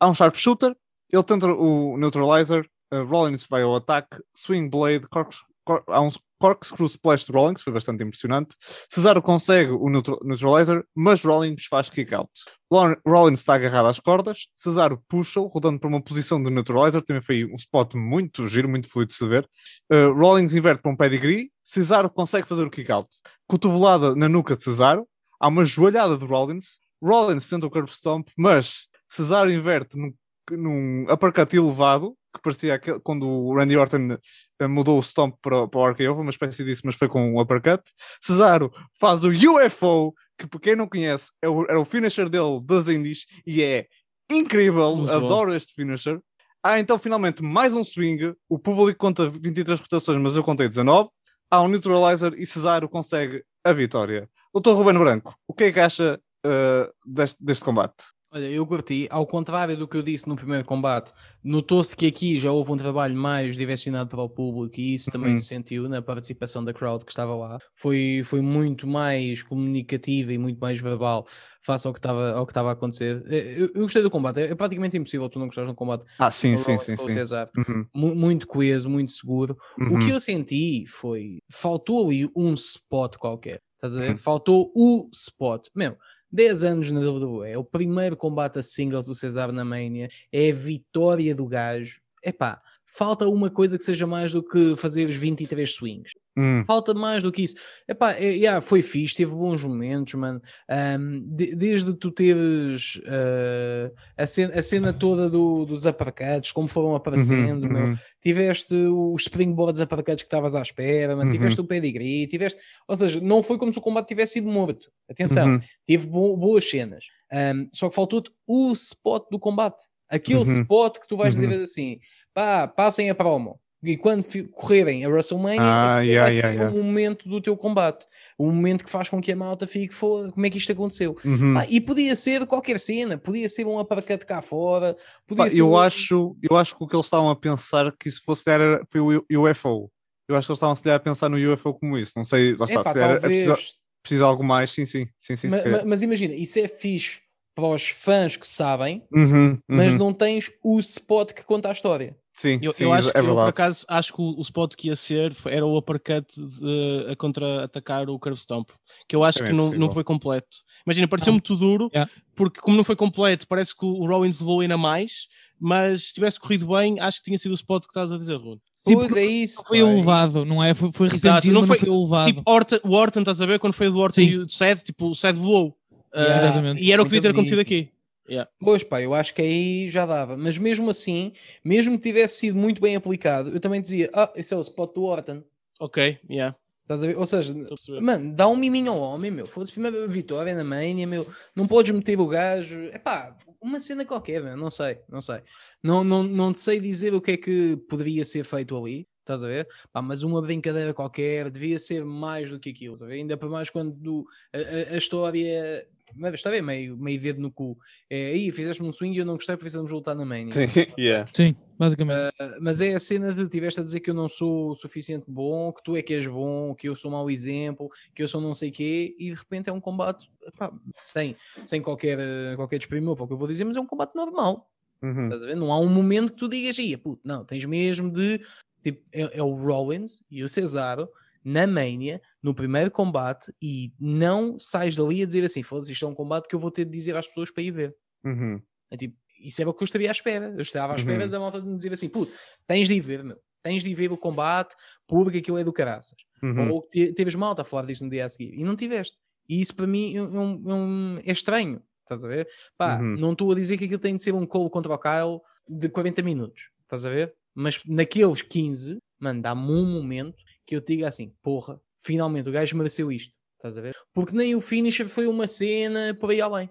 Há 0.00 0.08
um 0.08 0.14
sharpshooter, 0.14 0.74
ele 1.12 1.22
tenta 1.22 1.46
o 1.46 1.96
neutralizer, 1.96 2.68
ah, 2.90 3.02
Rollins 3.02 3.46
vai 3.48 3.62
ao 3.62 3.76
ataque, 3.76 4.20
swing 4.36 4.68
blade, 4.68 5.06
corks- 5.08 5.38
cor- 5.38 5.46
há 5.88 6.00
um 6.00 6.10
corkscrew 6.40 6.86
splash 6.86 7.24
de 7.26 7.32
Rollins, 7.32 7.62
foi 7.62 7.72
bastante 7.72 8.04
impressionante. 8.04 8.54
Cesaro 8.88 9.20
consegue 9.20 9.72
o 9.72 9.88
neutral- 9.88 10.20
neutralizer, 10.22 10.84
mas 10.94 11.22
Rollins 11.24 11.64
faz 11.68 11.90
kick 11.90 12.14
out. 12.14 12.30
Lon- 12.72 12.94
Rollins 13.06 13.40
está 13.40 13.54
agarrado 13.54 13.88
às 13.88 13.98
cordas, 13.98 14.46
Cesaro 14.54 15.02
puxa-o, 15.08 15.46
rodando 15.46 15.80
para 15.80 15.88
uma 15.88 16.00
posição 16.00 16.40
de 16.42 16.48
neutralizer, 16.50 17.02
também 17.02 17.22
foi 17.22 17.44
um 17.44 17.56
spot 17.56 17.94
muito 17.94 18.46
giro, 18.46 18.68
muito 18.68 18.88
fluido 18.88 19.08
de 19.08 19.14
se 19.16 19.26
ver. 19.26 19.48
Uh, 19.92 20.12
Rollins 20.12 20.54
inverte 20.54 20.80
para 20.80 20.92
um 20.92 20.96
pedigree, 20.96 21.50
Cesaro 21.64 22.08
consegue 22.08 22.46
fazer 22.46 22.62
o 22.64 22.70
kick 22.70 22.90
out. 22.92 23.08
Cotovelada 23.48 24.14
na 24.14 24.28
nuca 24.28 24.56
de 24.56 24.62
Cesaro, 24.62 25.08
há 25.40 25.48
uma 25.48 25.64
joelhada 25.64 26.16
de 26.16 26.24
Rollins, 26.24 26.80
Rollins 27.02 27.48
tenta 27.48 27.66
o 27.66 27.70
curb 27.70 27.90
stomp, 27.90 28.28
mas 28.36 28.86
Cesaro 29.08 29.50
inverte 29.50 29.96
num, 29.96 30.12
num 30.50 31.12
uppercut 31.12 31.56
elevado, 31.56 32.14
que 32.34 32.42
parecia 32.42 32.74
aquele, 32.74 33.00
quando 33.00 33.26
o 33.26 33.54
Randy 33.54 33.76
Orton 33.76 34.18
eh, 34.60 34.66
mudou 34.66 34.98
o 34.98 35.02
stomp 35.02 35.34
para, 35.40 35.66
para 35.66 35.80
o 35.80 35.88
RKO, 35.88 36.14
foi 36.14 36.22
uma 36.22 36.30
espécie 36.30 36.64
disso, 36.64 36.82
mas 36.84 36.94
foi 36.94 37.08
com 37.08 37.34
um 37.34 37.40
uppercut. 37.40 37.82
Cesaro 38.20 38.72
faz 38.98 39.24
o 39.24 39.28
UFO, 39.30 40.14
que 40.36 40.46
para 40.46 40.60
quem 40.60 40.76
não 40.76 40.86
conhece, 40.86 41.30
é 41.42 41.48
o, 41.48 41.64
era 41.64 41.80
o 41.80 41.84
finisher 41.84 42.28
dele 42.28 42.60
das 42.64 42.88
Indies 42.88 43.26
e 43.46 43.62
é 43.62 43.86
incrível, 44.30 44.96
Muito 44.96 45.10
bom. 45.10 45.26
adoro 45.26 45.54
este 45.54 45.74
finisher. 45.74 46.20
Há 46.62 46.78
então 46.78 46.98
finalmente 46.98 47.42
mais 47.42 47.74
um 47.74 47.84
swing, 47.84 48.34
o 48.48 48.58
público 48.58 48.98
conta 48.98 49.28
23 49.30 49.80
rotações, 49.80 50.20
mas 50.20 50.36
eu 50.36 50.44
contei 50.44 50.68
19. 50.68 51.08
Há 51.50 51.62
um 51.62 51.68
neutralizer 51.68 52.34
e 52.36 52.44
Cesaro 52.44 52.88
consegue 52.88 53.42
a 53.64 53.72
vitória. 53.72 54.28
Doutor 54.52 54.76
Ruben 54.76 54.98
Branco, 54.98 55.34
o 55.46 55.54
que 55.54 55.64
é 55.64 55.72
que 55.72 55.80
acha 55.80 56.20
eh, 56.44 56.90
deste, 57.06 57.42
deste 57.42 57.64
combate? 57.64 58.04
Olha, 58.30 58.44
eu 58.44 58.66
curti, 58.66 59.08
ao 59.10 59.26
contrário 59.26 59.74
do 59.74 59.88
que 59.88 59.96
eu 59.96 60.02
disse 60.02 60.28
no 60.28 60.36
primeiro 60.36 60.62
combate, 60.62 61.14
notou-se 61.42 61.96
que 61.96 62.06
aqui 62.06 62.36
já 62.38 62.52
houve 62.52 62.70
um 62.70 62.76
trabalho 62.76 63.14
mais 63.16 63.56
direcionado 63.56 64.10
para 64.10 64.20
o 64.20 64.28
público 64.28 64.78
e 64.78 64.96
isso 64.96 65.10
também 65.10 65.30
Uhum. 65.30 65.36
se 65.38 65.46
sentiu 65.46 65.88
na 65.88 66.02
participação 66.02 66.62
da 66.62 66.74
crowd 66.74 67.06
que 67.06 67.10
estava 67.10 67.34
lá. 67.34 67.56
Foi, 67.74 68.20
foi 68.26 68.42
muito 68.42 68.86
mais 68.86 69.42
comunicativa 69.42 70.30
e 70.30 70.36
muito 70.36 70.58
mais 70.60 70.78
verbal 70.78 71.26
face 71.64 71.86
ao 71.86 71.92
que 71.94 71.98
estava, 72.00 72.32
ao 72.32 72.44
que 72.44 72.50
estava 72.52 72.68
a 72.68 72.72
acontecer. 72.72 73.22
Eh, 73.28 73.54
Eu, 73.62 73.70
eu 73.74 73.80
gostei 73.82 74.02
do 74.02 74.10
combate, 74.10 74.40
é, 74.40 74.50
é 74.50 74.54
praticamente 74.54 74.98
impossível 74.98 75.26
tu 75.30 75.38
não 75.38 75.46
gostares 75.46 75.68
de 75.68 75.72
um 75.72 75.74
combate 75.74 76.04
Ah, 76.18 76.30
sim, 76.30 76.52
com 76.54 76.58
sim, 76.62 76.78
sim. 76.78 76.94
o 76.94 76.98
sim. 76.98 77.08
Cesaro. 77.08 77.50
Uhum, 77.56 77.86
Mu- 77.94 78.14
Muito 78.14 78.46
coeso, 78.46 78.90
muito 78.90 79.10
seguro. 79.12 79.56
O 79.78 79.94
uhum. 79.94 79.98
que 80.00 80.10
eu 80.10 80.20
senti 80.20 80.84
foi. 80.86 81.38
Faltou 81.50 82.06
ali 82.06 82.28
um 82.36 82.52
spot 82.52 83.16
qualquer. 83.16 83.62
Estás 83.76 83.96
a 83.96 84.00
ver? 84.00 84.10
Uhum. 84.10 84.16
Faltou 84.16 84.70
o 84.76 85.08
spot. 85.14 85.68
Meu, 85.74 85.96
10 86.30 86.64
anos 86.64 86.90
na 86.90 87.00
WWE. 87.00 87.50
É 87.50 87.58
o 87.58 87.64
primeiro 87.64 88.16
combate 88.16 88.58
a 88.58 88.62
singles 88.62 89.06
do 89.06 89.14
Cesaro 89.14 89.52
na 89.52 89.64
Mania. 89.64 90.08
É 90.32 90.50
a 90.50 90.54
vitória 90.54 91.34
do 91.34 91.46
gajo. 91.46 92.00
Epá, 92.22 92.60
falta 92.84 93.28
uma 93.28 93.50
coisa 93.50 93.78
que 93.78 93.84
seja 93.84 94.06
mais 94.06 94.32
do 94.32 94.42
que 94.42 94.76
fazer 94.76 95.08
os 95.08 95.16
23 95.16 95.70
swings. 95.70 96.12
Hum, 96.40 96.64
Falta 96.66 96.94
mais 96.94 97.22
do 97.24 97.32
que 97.32 97.42
isso. 97.42 97.56
Epá, 97.88 98.12
é, 98.12 98.24
yeah, 98.30 98.60
foi 98.60 98.80
fixe, 98.80 99.16
teve 99.16 99.32
bons 99.34 99.64
momentos, 99.64 100.14
mano. 100.14 100.40
Ahm, 100.70 101.20
de- 101.26 101.54
desde 101.56 101.92
tu 101.94 102.10
teres 102.12 103.00
ah, 103.06 103.90
a, 104.16 104.26
cena, 104.26 104.54
a 104.54 104.62
cena 104.62 104.92
toda 104.92 105.28
do- 105.28 105.64
dos 105.64 105.84
uppercuts, 105.84 106.52
como 106.52 106.68
foram 106.68 106.94
aparecendo, 106.94 107.64
uhum, 107.66 107.84
uhum. 107.90 107.96
tiveste 108.22 108.74
os 108.74 109.22
springboards 109.22 109.80
uppercuts 109.80 110.22
que 110.22 110.26
estavas 110.26 110.54
à 110.54 110.62
espera, 110.62 111.16
mano. 111.16 111.28
Uhum. 111.28 111.36
tiveste 111.36 111.60
o 111.60 111.64
pedigree, 111.64 112.26
tiveste... 112.28 112.60
Ou 112.86 112.96
seja, 112.96 113.20
não 113.20 113.42
foi 113.42 113.58
como 113.58 113.72
se 113.72 113.78
o 113.78 113.82
combate 113.82 114.08
tivesse 114.08 114.34
sido 114.34 114.48
morto. 114.48 114.90
Atenção, 115.10 115.54
Uhum. 115.54 115.60
teve 115.86 116.06
bo- 116.06 116.36
boas 116.36 116.68
cenas. 116.68 117.04
Ahm, 117.32 117.68
só 117.72 117.88
que 117.88 117.94
faltou-te 117.94 118.30
o 118.46 118.72
spot 118.74 119.24
do 119.30 119.38
combate. 119.38 119.82
Aquele 120.08 120.38
Uhum. 120.38 120.60
spot 120.62 120.98
que 120.98 121.08
tu 121.08 121.16
vais 121.16 121.34
Uhum. 121.36 121.48
dizer 121.48 121.62
assim, 121.62 121.98
pá, 122.32 122.66
passem 122.68 123.10
a 123.10 123.14
promo. 123.14 123.58
E 123.82 123.96
quando 123.96 124.24
correrem 124.50 125.04
a 125.04 125.08
WrestleMania, 125.08 125.60
Ah, 125.60 126.00
yeah, 126.00 126.24
vai 126.26 126.32
yeah, 126.36 126.48
ser 126.50 126.54
yeah. 126.54 126.74
o 126.74 126.82
momento 126.82 127.28
do 127.28 127.40
teu 127.40 127.56
combate. 127.56 128.06
O 128.36 128.46
momento 128.50 128.84
que 128.84 128.90
faz 128.90 129.08
com 129.08 129.20
que 129.20 129.30
a 129.30 129.36
malta 129.36 129.68
fique, 129.68 129.94
"Foda, 129.94 130.32
como 130.32 130.44
é 130.44 130.50
que 130.50 130.58
isto 130.58 130.72
aconteceu? 130.72 131.16
Uhum. 131.24 131.54
Pá, 131.54 131.64
e 131.68 131.80
podia 131.80 132.16
ser 132.16 132.44
qualquer 132.46 132.80
cena, 132.80 133.16
podia 133.16 133.48
ser 133.48 133.66
um 133.66 133.78
uppercut 133.78 134.26
cá 134.26 134.42
fora, 134.42 134.96
podia 135.26 135.44
Pá, 135.44 135.48
ser 135.50 135.60
eu, 135.60 135.70
um- 135.70 135.78
acho, 135.78 136.36
eu 136.50 136.56
acho 136.56 136.76
que 136.76 136.82
o 136.82 136.88
que 136.88 136.96
eles 136.96 137.06
estavam 137.06 137.30
a 137.30 137.36
pensar 137.36 137.92
que 137.96 138.08
isso 138.08 138.20
fosse 138.24 138.42
era, 138.50 138.84
foi 138.88 139.00
o 139.00 139.24
UFO. 139.30 139.88
Eu 140.28 140.36
acho 140.36 140.46
que 140.48 140.50
eles 140.52 140.58
estavam 140.58 140.74
se 140.74 140.82
calhar, 140.82 140.96
a 140.96 141.00
pensar 141.00 141.28
no 141.28 141.36
UFO 141.36 141.72
como 141.74 141.96
isso. 141.96 142.12
Não 142.16 142.24
sei, 142.24 142.56
lá 142.56 142.64
está. 142.66 142.80
Epá, 142.80 142.92
se 142.92 142.98
é 142.98 143.00
talvez, 143.02 143.20
precisa, 143.22 143.58
precisa 144.02 144.24
algo 144.26 144.42
mais. 144.42 144.72
Sim, 144.72 144.84
sim, 144.84 145.06
sim, 145.16 145.36
sim. 145.36 145.48
Ma- 145.48 145.56
se 145.56 145.62
calhar. 145.62 145.78
ma- 145.80 145.84
mas 145.86 146.02
imagina, 146.02 146.34
isso 146.34 146.58
é 146.58 146.66
fixe 146.66 147.20
para 147.54 147.64
os 147.66 147.88
fãs 147.88 148.36
que 148.36 148.46
sabem, 148.46 149.02
Uhum, 149.12 149.58
mas 149.68 149.92
uhum. 149.94 149.98
não 149.98 150.12
tens 150.12 150.50
o 150.62 150.78
spot 150.80 151.32
que 151.32 151.44
conta 151.44 151.68
a 151.68 151.72
história. 151.72 152.16
Sim, 152.38 152.58
Eu, 152.62 152.72
sim, 152.72 152.84
eu 152.84 152.92
acho, 152.92 153.08
é 153.08 153.10
eu, 153.10 153.14
por 153.14 153.24
verdade. 153.26 153.48
acaso, 153.48 153.84
acho 153.88 154.12
que 154.14 154.20
o, 154.22 154.38
o 154.38 154.42
spot 154.42 154.74
que 154.76 154.88
ia 154.88 154.94
ser 154.96 155.34
foi- 155.34 155.52
era 155.54 155.66
o 155.66 155.76
uppercut 155.76 156.26
de- 156.36 157.06
a 157.10 157.16
contra-atacar 157.16 158.08
o 158.08 158.18
curve 158.18 158.38
stomp, 158.38 158.68
que 159.08 159.16
eu 159.16 159.24
acho 159.24 159.38
Também 159.38 159.52
que 159.54 159.58
é 159.60 159.62
não, 159.62 159.86
não 159.86 159.92
foi 159.92 160.04
completo. 160.04 160.48
Imagina, 160.86 161.08
pareceu 161.08 161.32
muito 161.32 161.54
duro, 161.56 161.88
Yeah. 161.92 162.10
porque 162.36 162.60
como 162.60 162.76
não 162.76 162.84
foi 162.84 162.94
completo, 162.96 163.46
parece 163.48 163.76
que 163.76 163.84
o 163.84 164.06
Rollins 164.06 164.40
levou 164.40 164.60
ainda 164.60 164.78
mais, 164.78 165.26
mas 165.60 166.04
se 166.08 166.14
tivesse 166.14 166.38
corrido 166.38 166.66
bem, 166.68 167.00
acho 167.00 167.18
que 167.18 167.24
tinha 167.24 167.38
sido 167.38 167.50
o 167.52 167.54
spot 167.54 167.82
que 167.82 167.88
estás 167.90 168.12
a 168.12 168.18
dizer, 168.18 168.36
Rune. 168.36 168.60
Sim, 168.86 168.94
Pois 168.94 169.16
é 169.16 169.24
isso. 169.26 169.62
Foi 169.66 169.78
elevado, 169.78 170.44
não 170.44 170.62
é? 170.62 170.72
Foi, 170.74 170.92
foi 170.92 171.08
repentino, 171.08 171.54
não 171.60 171.66
foi- 171.66 171.76
não 171.78 171.84
foi 171.86 171.88
elevado. 171.94 172.26
Tipo, 172.26 172.42
Orton, 172.46 172.78
o 172.84 172.92
Orton, 172.94 173.20
estás 173.20 173.40
a 173.42 173.46
ver? 173.46 173.58
Quando 173.58 173.74
foi 173.74 173.90
do 173.90 173.98
Orton 173.98 174.20
Sim. 174.22 174.28
e 174.28 174.38
do 174.38 174.50
Seth, 174.52 174.82
tipo, 174.84 175.08
o 175.10 175.14
Seth 175.14 175.34
voou. 175.36 175.76
Yeah. 176.14 176.34
Ah, 176.34 176.36
Exatamente. 176.38 176.82
E 176.82 176.92
era 176.92 177.02
o 177.02 177.04
que 177.04 177.10
devia 177.10 177.20
ter 177.20 177.30
acontecido 177.30 177.58
aqui. 177.60 177.90
Yeah. 178.28 178.50
Pois 178.60 178.82
pá, 178.82 179.00
eu 179.00 179.14
acho 179.14 179.34
que 179.34 179.42
aí 179.42 179.88
já 179.88 180.04
dava. 180.04 180.36
Mas 180.36 180.58
mesmo 180.58 180.90
assim, 180.90 181.32
mesmo 181.64 181.96
que 181.96 182.02
tivesse 182.08 182.36
sido 182.40 182.56
muito 182.58 182.80
bem 182.80 182.94
aplicado, 182.96 183.50
eu 183.50 183.60
também 183.60 183.80
dizia, 183.80 184.10
ah, 184.12 184.30
esse 184.36 184.52
é 184.52 184.56
o 184.56 184.60
spot 184.60 184.94
do 184.94 185.04
Orton. 185.04 185.42
Ok, 185.80 186.18
yeah. 186.28 186.56
Estás 186.82 187.02
a 187.02 187.06
ver? 187.06 187.18
Ou 187.18 187.26
seja, 187.26 187.54
mano, 188.00 188.34
dá 188.34 188.48
um 188.48 188.56
miminho 188.56 188.92
ao 188.92 188.98
homem, 189.00 189.30
meu. 189.30 189.46
Foda-se, 189.46 189.72
primeira 189.72 190.08
vitória 190.08 190.54
na 190.54 190.64
Mania, 190.64 191.06
meu. 191.06 191.26
Não 191.54 191.66
podes 191.66 191.92
meter 191.92 192.18
o 192.18 192.26
gajo. 192.26 192.78
É 192.92 192.98
pá, 192.98 193.36
uma 193.60 193.78
cena 193.78 194.04
qualquer, 194.06 194.42
meu. 194.42 194.56
Não 194.56 194.70
sei, 194.70 194.98
não 195.08 195.20
sei. 195.20 195.40
Não, 195.82 196.02
não, 196.02 196.22
não 196.22 196.52
te 196.52 196.60
sei 196.60 196.80
dizer 196.80 197.14
o 197.14 197.20
que 197.20 197.32
é 197.32 197.36
que 197.36 197.76
poderia 197.88 198.24
ser 198.24 198.42
feito 198.44 198.74
ali. 198.76 199.06
Estás 199.20 199.44
a 199.44 199.48
ver? 199.48 199.68
Pá, 199.92 200.00
mas 200.00 200.22
uma 200.22 200.40
brincadeira 200.40 200.94
qualquer 200.94 201.50
devia 201.50 201.78
ser 201.78 202.02
mais 202.06 202.48
do 202.50 202.58
que 202.58 202.70
aquilo. 202.70 202.96
Ainda 203.04 203.36
para 203.36 203.50
mais 203.50 203.68
quando 203.68 203.92
do- 203.92 204.24
a, 204.52 204.56
a- 204.58 204.94
a 204.94 204.96
história. 204.96 205.86
A 206.22 206.30
história 206.30 206.58
é 206.58 206.62
meio, 206.62 206.96
meio 206.96 207.20
dedo 207.20 207.40
no 207.40 207.50
cu. 207.50 207.78
É 208.08 208.26
aí, 208.26 208.52
fizeste-me 208.52 208.88
um 208.88 208.92
swing 208.92 209.16
e 209.16 209.18
eu 209.18 209.26
não 209.26 209.34
gostei, 209.34 209.56
precisamos 209.56 209.90
voltar 209.90 210.14
na 210.14 210.24
Mania. 210.24 210.52
Sim, 210.52 210.66
yeah. 210.98 211.30
Sim, 211.34 211.54
basicamente. 211.78 212.18
Uh, 212.18 212.56
mas 212.60 212.80
é 212.80 212.94
a 212.94 213.00
cena 213.00 213.32
de 213.32 213.48
tiveste 213.48 213.80
a 213.80 213.82
dizer 213.82 214.00
que 214.00 214.10
eu 214.10 214.14
não 214.14 214.28
sou 214.28 214.70
o 214.70 214.74
suficiente 214.74 215.24
bom, 215.28 215.72
que 215.72 215.82
tu 215.82 215.96
é 215.96 216.02
que 216.02 216.14
és 216.14 216.26
bom, 216.26 216.74
que 216.74 216.88
eu 216.88 216.96
sou 216.96 217.10
mau 217.10 217.30
exemplo, 217.30 217.90
que 218.14 218.22
eu 218.22 218.28
sou 218.28 218.40
não 218.40 218.54
sei 218.54 218.70
quê, 218.70 219.14
e 219.18 219.30
de 219.30 219.34
repente 219.34 219.70
é 219.70 219.72
um 219.72 219.80
combate 219.80 220.30
epá, 220.46 220.72
sem, 220.96 221.36
sem 221.64 221.80
qualquer, 221.82 222.18
uh, 222.18 222.56
qualquer 222.56 222.78
desprimor 222.78 223.16
para 223.16 223.24
o 223.24 223.26
que 223.26 223.34
eu 223.34 223.38
vou 223.38 223.48
dizer, 223.48 223.64
mas 223.64 223.76
é 223.76 223.80
um 223.80 223.86
combate 223.86 224.14
normal. 224.14 224.70
Uhum. 225.02 225.24
Estás 225.24 225.42
a 225.42 225.46
ver? 225.46 225.56
Não 225.56 225.72
há 225.72 225.78
um 225.78 225.88
momento 225.88 226.32
que 226.32 226.38
tu 226.38 226.48
digas, 226.48 226.76
ia, 226.78 226.98
puto, 226.98 227.20
não, 227.24 227.44
tens 227.44 227.64
mesmo 227.64 228.10
de. 228.10 228.40
Tipo, 228.82 229.02
é, 229.12 229.38
é 229.38 229.42
o 229.42 229.54
Rollins 229.54 230.22
e 230.30 230.42
o 230.44 230.48
Cesaro 230.48 231.08
na 231.44 231.66
Mania, 231.66 232.20
no 232.42 232.54
primeiro 232.54 232.90
combate, 232.90 233.52
e 233.62 233.92
não 234.00 234.58
sais 234.60 234.94
dali 234.96 235.22
a 235.22 235.26
dizer 235.26 235.44
assim: 235.44 235.62
foda-se, 235.62 235.92
isto 235.92 236.04
é 236.04 236.08
um 236.08 236.14
combate 236.14 236.48
que 236.48 236.54
eu 236.54 236.60
vou 236.60 236.70
ter 236.70 236.84
de 236.84 236.90
dizer 236.92 237.16
às 237.16 237.26
pessoas 237.26 237.50
para 237.50 237.62
ir 237.62 237.70
ver. 237.70 237.94
Uhum. 238.24 238.60
É 238.90 238.96
tipo, 238.96 239.16
isso 239.40 239.60
era 239.60 239.70
o 239.70 239.74
que 239.74 239.82
eu 239.82 239.84
estaria 239.86 240.08
à 240.08 240.12
espera. 240.12 240.46
Eu 240.54 240.60
estava 240.60 240.92
à 240.92 240.96
espera 240.96 241.24
Uhum. 241.24 241.30
da 241.30 241.38
malta 241.40 241.60
de 241.60 241.68
me 241.68 241.76
dizer 241.76 241.92
assim: 241.92 242.08
puto, 242.08 242.32
tens 242.66 242.88
de 242.88 242.94
ir 242.94 243.00
ver, 243.00 243.22
meu. 243.24 243.38
Tens 243.62 243.82
de 243.82 243.90
ir 243.90 243.94
ver 243.94 244.12
o 244.12 244.16
combate, 244.16 244.74
porque 245.06 245.38
aquilo 245.38 245.58
é 245.58 245.64
do 245.64 245.72
caraças. 245.72 246.16
Uhum. 246.42 246.70
Ou 246.70 246.80
te- 246.82 247.12
teves 247.12 247.34
malta 247.34 247.62
a 247.62 247.64
falar 247.64 247.86
disso 247.86 248.04
no 248.04 248.10
dia 248.10 248.24
a 248.24 248.28
seguir 248.28 248.54
e 248.54 248.62
não 248.64 248.76
tiveste. 248.76 249.16
E 249.48 249.60
isso 249.60 249.74
para 249.74 249.86
mim 249.86 250.14
é, 250.16 250.22
um- 250.22 250.70
é 250.70 250.74
um- 250.74 251.18
é 251.24 251.32
estranho. 251.32 251.82
Estás 252.02 252.24
a 252.24 252.28
ver? 252.28 252.48
Pá, 252.76 252.98
Uhum. 252.98 253.16
não 253.18 253.32
estou 253.32 253.50
a 253.52 253.54
dizer 253.54 253.76
que 253.76 253.84
aquilo 253.84 253.98
tem 254.00 254.16
de 254.16 254.22
ser 254.22 254.32
um 254.34 254.46
colo 254.46 254.70
contra 254.70 254.92
o 254.94 254.98
Kyle 254.98 255.40
de 255.68 255.88
40 255.88 256.22
minutos. 256.22 256.70
Estás 256.84 257.04
a 257.04 257.10
ver? 257.10 257.34
Mas 257.54 257.80
naqueles 257.84 258.40
15, 258.40 258.98
mano, 259.18 259.42
dá-me 259.42 259.70
um 259.72 259.84
momento 259.84 260.36
que 260.68 260.76
eu 260.76 260.80
diga 260.82 261.08
assim: 261.08 261.32
porra, 261.42 261.80
finalmente 262.04 262.48
o 262.48 262.52
gajo 262.52 262.76
mereceu 262.76 263.10
isto. 263.10 263.34
Estás 263.56 263.76
a 263.76 263.80
ver? 263.80 263.96
Porque 264.14 264.36
nem 264.36 264.54
o 264.54 264.60
finisher 264.60 265.08
foi 265.08 265.26
uma 265.26 265.48
cena 265.48 266.14
para 266.14 266.34
ir 266.34 266.42
além. 266.42 266.70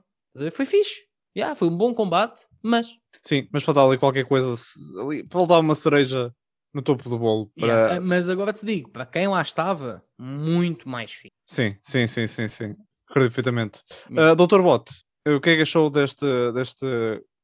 Foi 0.54 0.66
fixe. 0.66 1.02
Yeah, 1.36 1.56
foi 1.56 1.68
um 1.68 1.76
bom 1.76 1.93
combate, 1.93 2.48
mas 2.64 2.88
Sim, 3.22 3.48
mas 3.52 3.64
faltava 3.64 3.88
ali 3.89 3.98
qualquer 3.98 4.26
coisa. 4.26 4.56
Ali, 5.02 5.26
faltava 5.30 5.60
uma 5.60 5.76
cereja 5.76 6.34
no 6.74 6.82
topo 6.82 7.10
do 7.10 7.18
bolo. 7.18 7.52
Para... 7.60 7.68
Yeah, 7.68 8.00
Mas 8.00 8.30
agora 8.30 8.54
te 8.54 8.66
digo, 8.66 8.89
para 8.89 9.06
quem 9.06 9.28
lá 9.28 9.41
estava, 9.41 10.04
muito 10.18 10.88
mais 10.88 11.12
fixe. 11.12 11.34
Sim, 11.45 11.76
sim, 11.82 12.08
sim, 12.08 12.28
sim, 12.28 12.48
sim. 12.48 12.76
Acredito 13.10 13.34
perfeitamente. 13.34 13.82
Uh, 14.10 14.36
Dr. 14.36 14.62
Bot, 14.62 14.91
o 15.28 15.41
que 15.41 15.50
é 15.50 15.56
que 15.58 15.62
achou 15.64 15.89
deste, 15.89 16.26
deste 16.54 16.86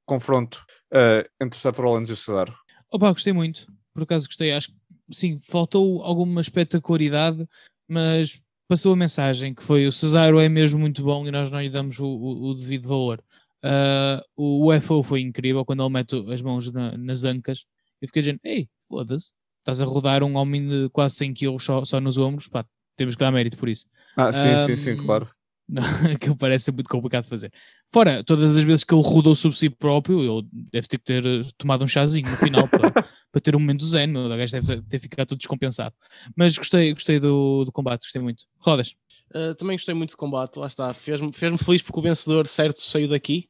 confronto 0.06 0.64
uh, 0.94 1.28
entre 1.42 1.58
o 1.58 1.62
Seth 1.62 1.78
Rollins 1.78 2.10
e 2.10 2.14
o 2.14 2.18
Cesaro? 2.18 2.54
Opa, 2.92 3.12
gostei 3.12 3.34
muito. 3.34 3.66
Por 3.94 4.04
acaso 4.04 4.28
gostei. 4.28 4.52
Acho 4.52 4.70
que 4.70 4.76
sim, 5.12 5.38
faltou 5.40 6.02
alguma 6.04 6.42
espetacularidade, 6.42 7.48
mas 7.88 8.42
passou 8.68 8.94
a 8.94 8.96
mensagem 8.96 9.54
que 9.54 9.62
foi 9.64 9.86
o 9.88 9.92
Cesaro 9.92 10.40
é 10.40 10.48
mesmo 10.50 10.80
muito 10.80 11.04
bom 11.04 11.28
e 11.28 11.32
nós 11.32 11.52
não 11.52 11.62
lhe 11.62 11.70
damos 11.70 12.00
o, 12.00 12.06
o- 12.06 12.50
o 12.50 12.54
devido 12.56 12.88
valor. 12.88 13.24
Ah, 13.62 14.24
o 14.36 14.68
UFO 14.72 15.04
foi 15.04 15.22
incrível 15.22 15.64
quando 15.66 15.84
ele 15.84 15.94
mete 15.94 16.16
as 16.32 16.42
mãos 16.42 16.72
na- 16.72 16.98
nas 16.98 17.24
ancas. 17.24 17.64
Eu 18.02 18.08
fiquei 18.08 18.22
dizendo, 18.22 18.40
ei, 18.44 18.68
foda-se, 18.88 19.32
estás 19.60 19.82
a 19.82 19.86
rodar 19.86 20.24
um 20.24 20.36
homem 20.36 20.68
de 20.68 20.90
quase 20.90 21.16
100 21.16 21.34
kg 21.34 21.58
só, 21.60 21.86
só 21.86 22.00
nos 22.02 22.18
ombros, 22.18 22.48
pá, 22.48 22.66
temos 22.98 23.16
que 23.16 23.20
dar 23.20 23.32
mérito 23.32 23.58
por 23.58 23.70
isso. 23.70 23.86
Ah, 24.18 24.34
sim, 24.34 24.58
sim, 24.58 24.76
sim, 24.76 24.92
Um, 24.94 25.06
claro. 25.06 25.30
Aquilo 26.16 26.38
parece 26.38 26.66
ser 26.66 26.72
muito 26.72 26.90
complicado 26.90 27.24
de 27.24 27.30
fazer. 27.30 27.52
Fora, 27.88 28.24
todas 28.24 28.56
as 28.56 28.64
vezes 28.64 28.84
que 28.84 28.94
ele 28.94 29.04
rodou 29.04 29.36
sobre 29.36 29.58
si 29.58 29.70
próprio, 29.70 30.22
ele 30.22 30.48
deve 30.72 30.88
ter 30.88 30.98
que 30.98 31.04
ter 31.04 31.26
eh, 31.26 31.46
tomado 31.58 31.84
um 31.84 31.88
chazinho 31.88 32.30
no 32.30 32.38
final 32.38 32.68
para, 32.68 32.92
para 33.32 33.42
ter 33.42 33.56
um 33.56 33.60
momento 33.60 33.86
zen. 33.86 34.16
O 34.16 34.30
gajo 34.30 34.52
deve 34.52 34.82
ter 34.84 35.00
ficado 35.00 35.28
todo 35.30 35.38
descompensado. 35.38 35.96
Mas 36.36 36.58
gostei, 36.58 36.94
gostei 36.94 37.20
do, 37.20 37.64
do 37.66 37.72
combate, 37.72 38.02
gostei 38.02 38.22
muito. 38.22 38.44
Rodas. 38.60 38.94
Uh, 39.36 39.56
também 39.56 39.76
gostei 39.76 39.96
muito 39.96 40.12
de 40.12 40.18
combate, 40.18 40.58
lá 40.58 40.68
está. 40.68 40.94
Fez-me 40.94 41.34
fez 41.34 41.60
feliz 41.64 41.82
porque 41.82 42.00
o 42.00 42.04
vencedor 42.04 42.46
certo 42.46 42.80
saiu 42.82 43.08
daqui. 43.08 43.50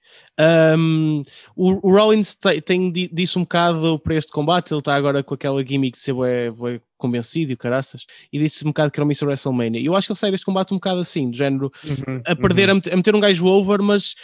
Um, 0.78 1.24
o, 1.56 1.90
o 1.90 1.94
Rollins 1.94 2.36
te- 2.36 2.62
tem, 2.62 2.90
di- 2.90 3.10
disse 3.12 3.38
um 3.38 3.42
bocado 3.42 4.00
para 4.00 4.16
este 4.16 4.32
combate, 4.32 4.72
ele 4.74 4.80
está 4.80 4.96
agora 4.96 5.22
com 5.22 5.34
aquela 5.34 5.62
gimmick 5.66 5.98
de 5.98 6.02
ser 6.02 6.14
bué, 6.14 6.50
bué 6.52 6.80
convencido 6.98 7.52
e 7.52 7.56
o 7.56 7.58
caraças, 7.58 8.06
e 8.32 8.40
disse 8.40 8.64
um 8.66 8.70
bocado 8.70 8.90
que 8.90 8.98
era 8.98 9.04
o 9.04 9.08
Mr. 9.08 9.26
WrestleMania. 9.26 9.82
E 9.82 9.86
eu 9.86 9.96
acho 9.96 10.08
que 10.08 10.14
ele 10.14 10.20
sai 10.20 10.32
deste 10.32 10.46
combate 10.46 10.74
um 10.74 10.78
bocado 10.78 11.02
assim, 11.02 11.30
do 11.30 11.36
género, 11.36 11.70
Uhum, 11.84 12.22
a 12.26 12.34
perder, 12.34 12.70
a, 12.70 12.76
meter, 12.76 12.94
a 12.94 12.96
meter 12.96 13.14
um 13.14 13.20
gajo 13.20 13.46
over, 13.46 13.82
mas 13.82 14.16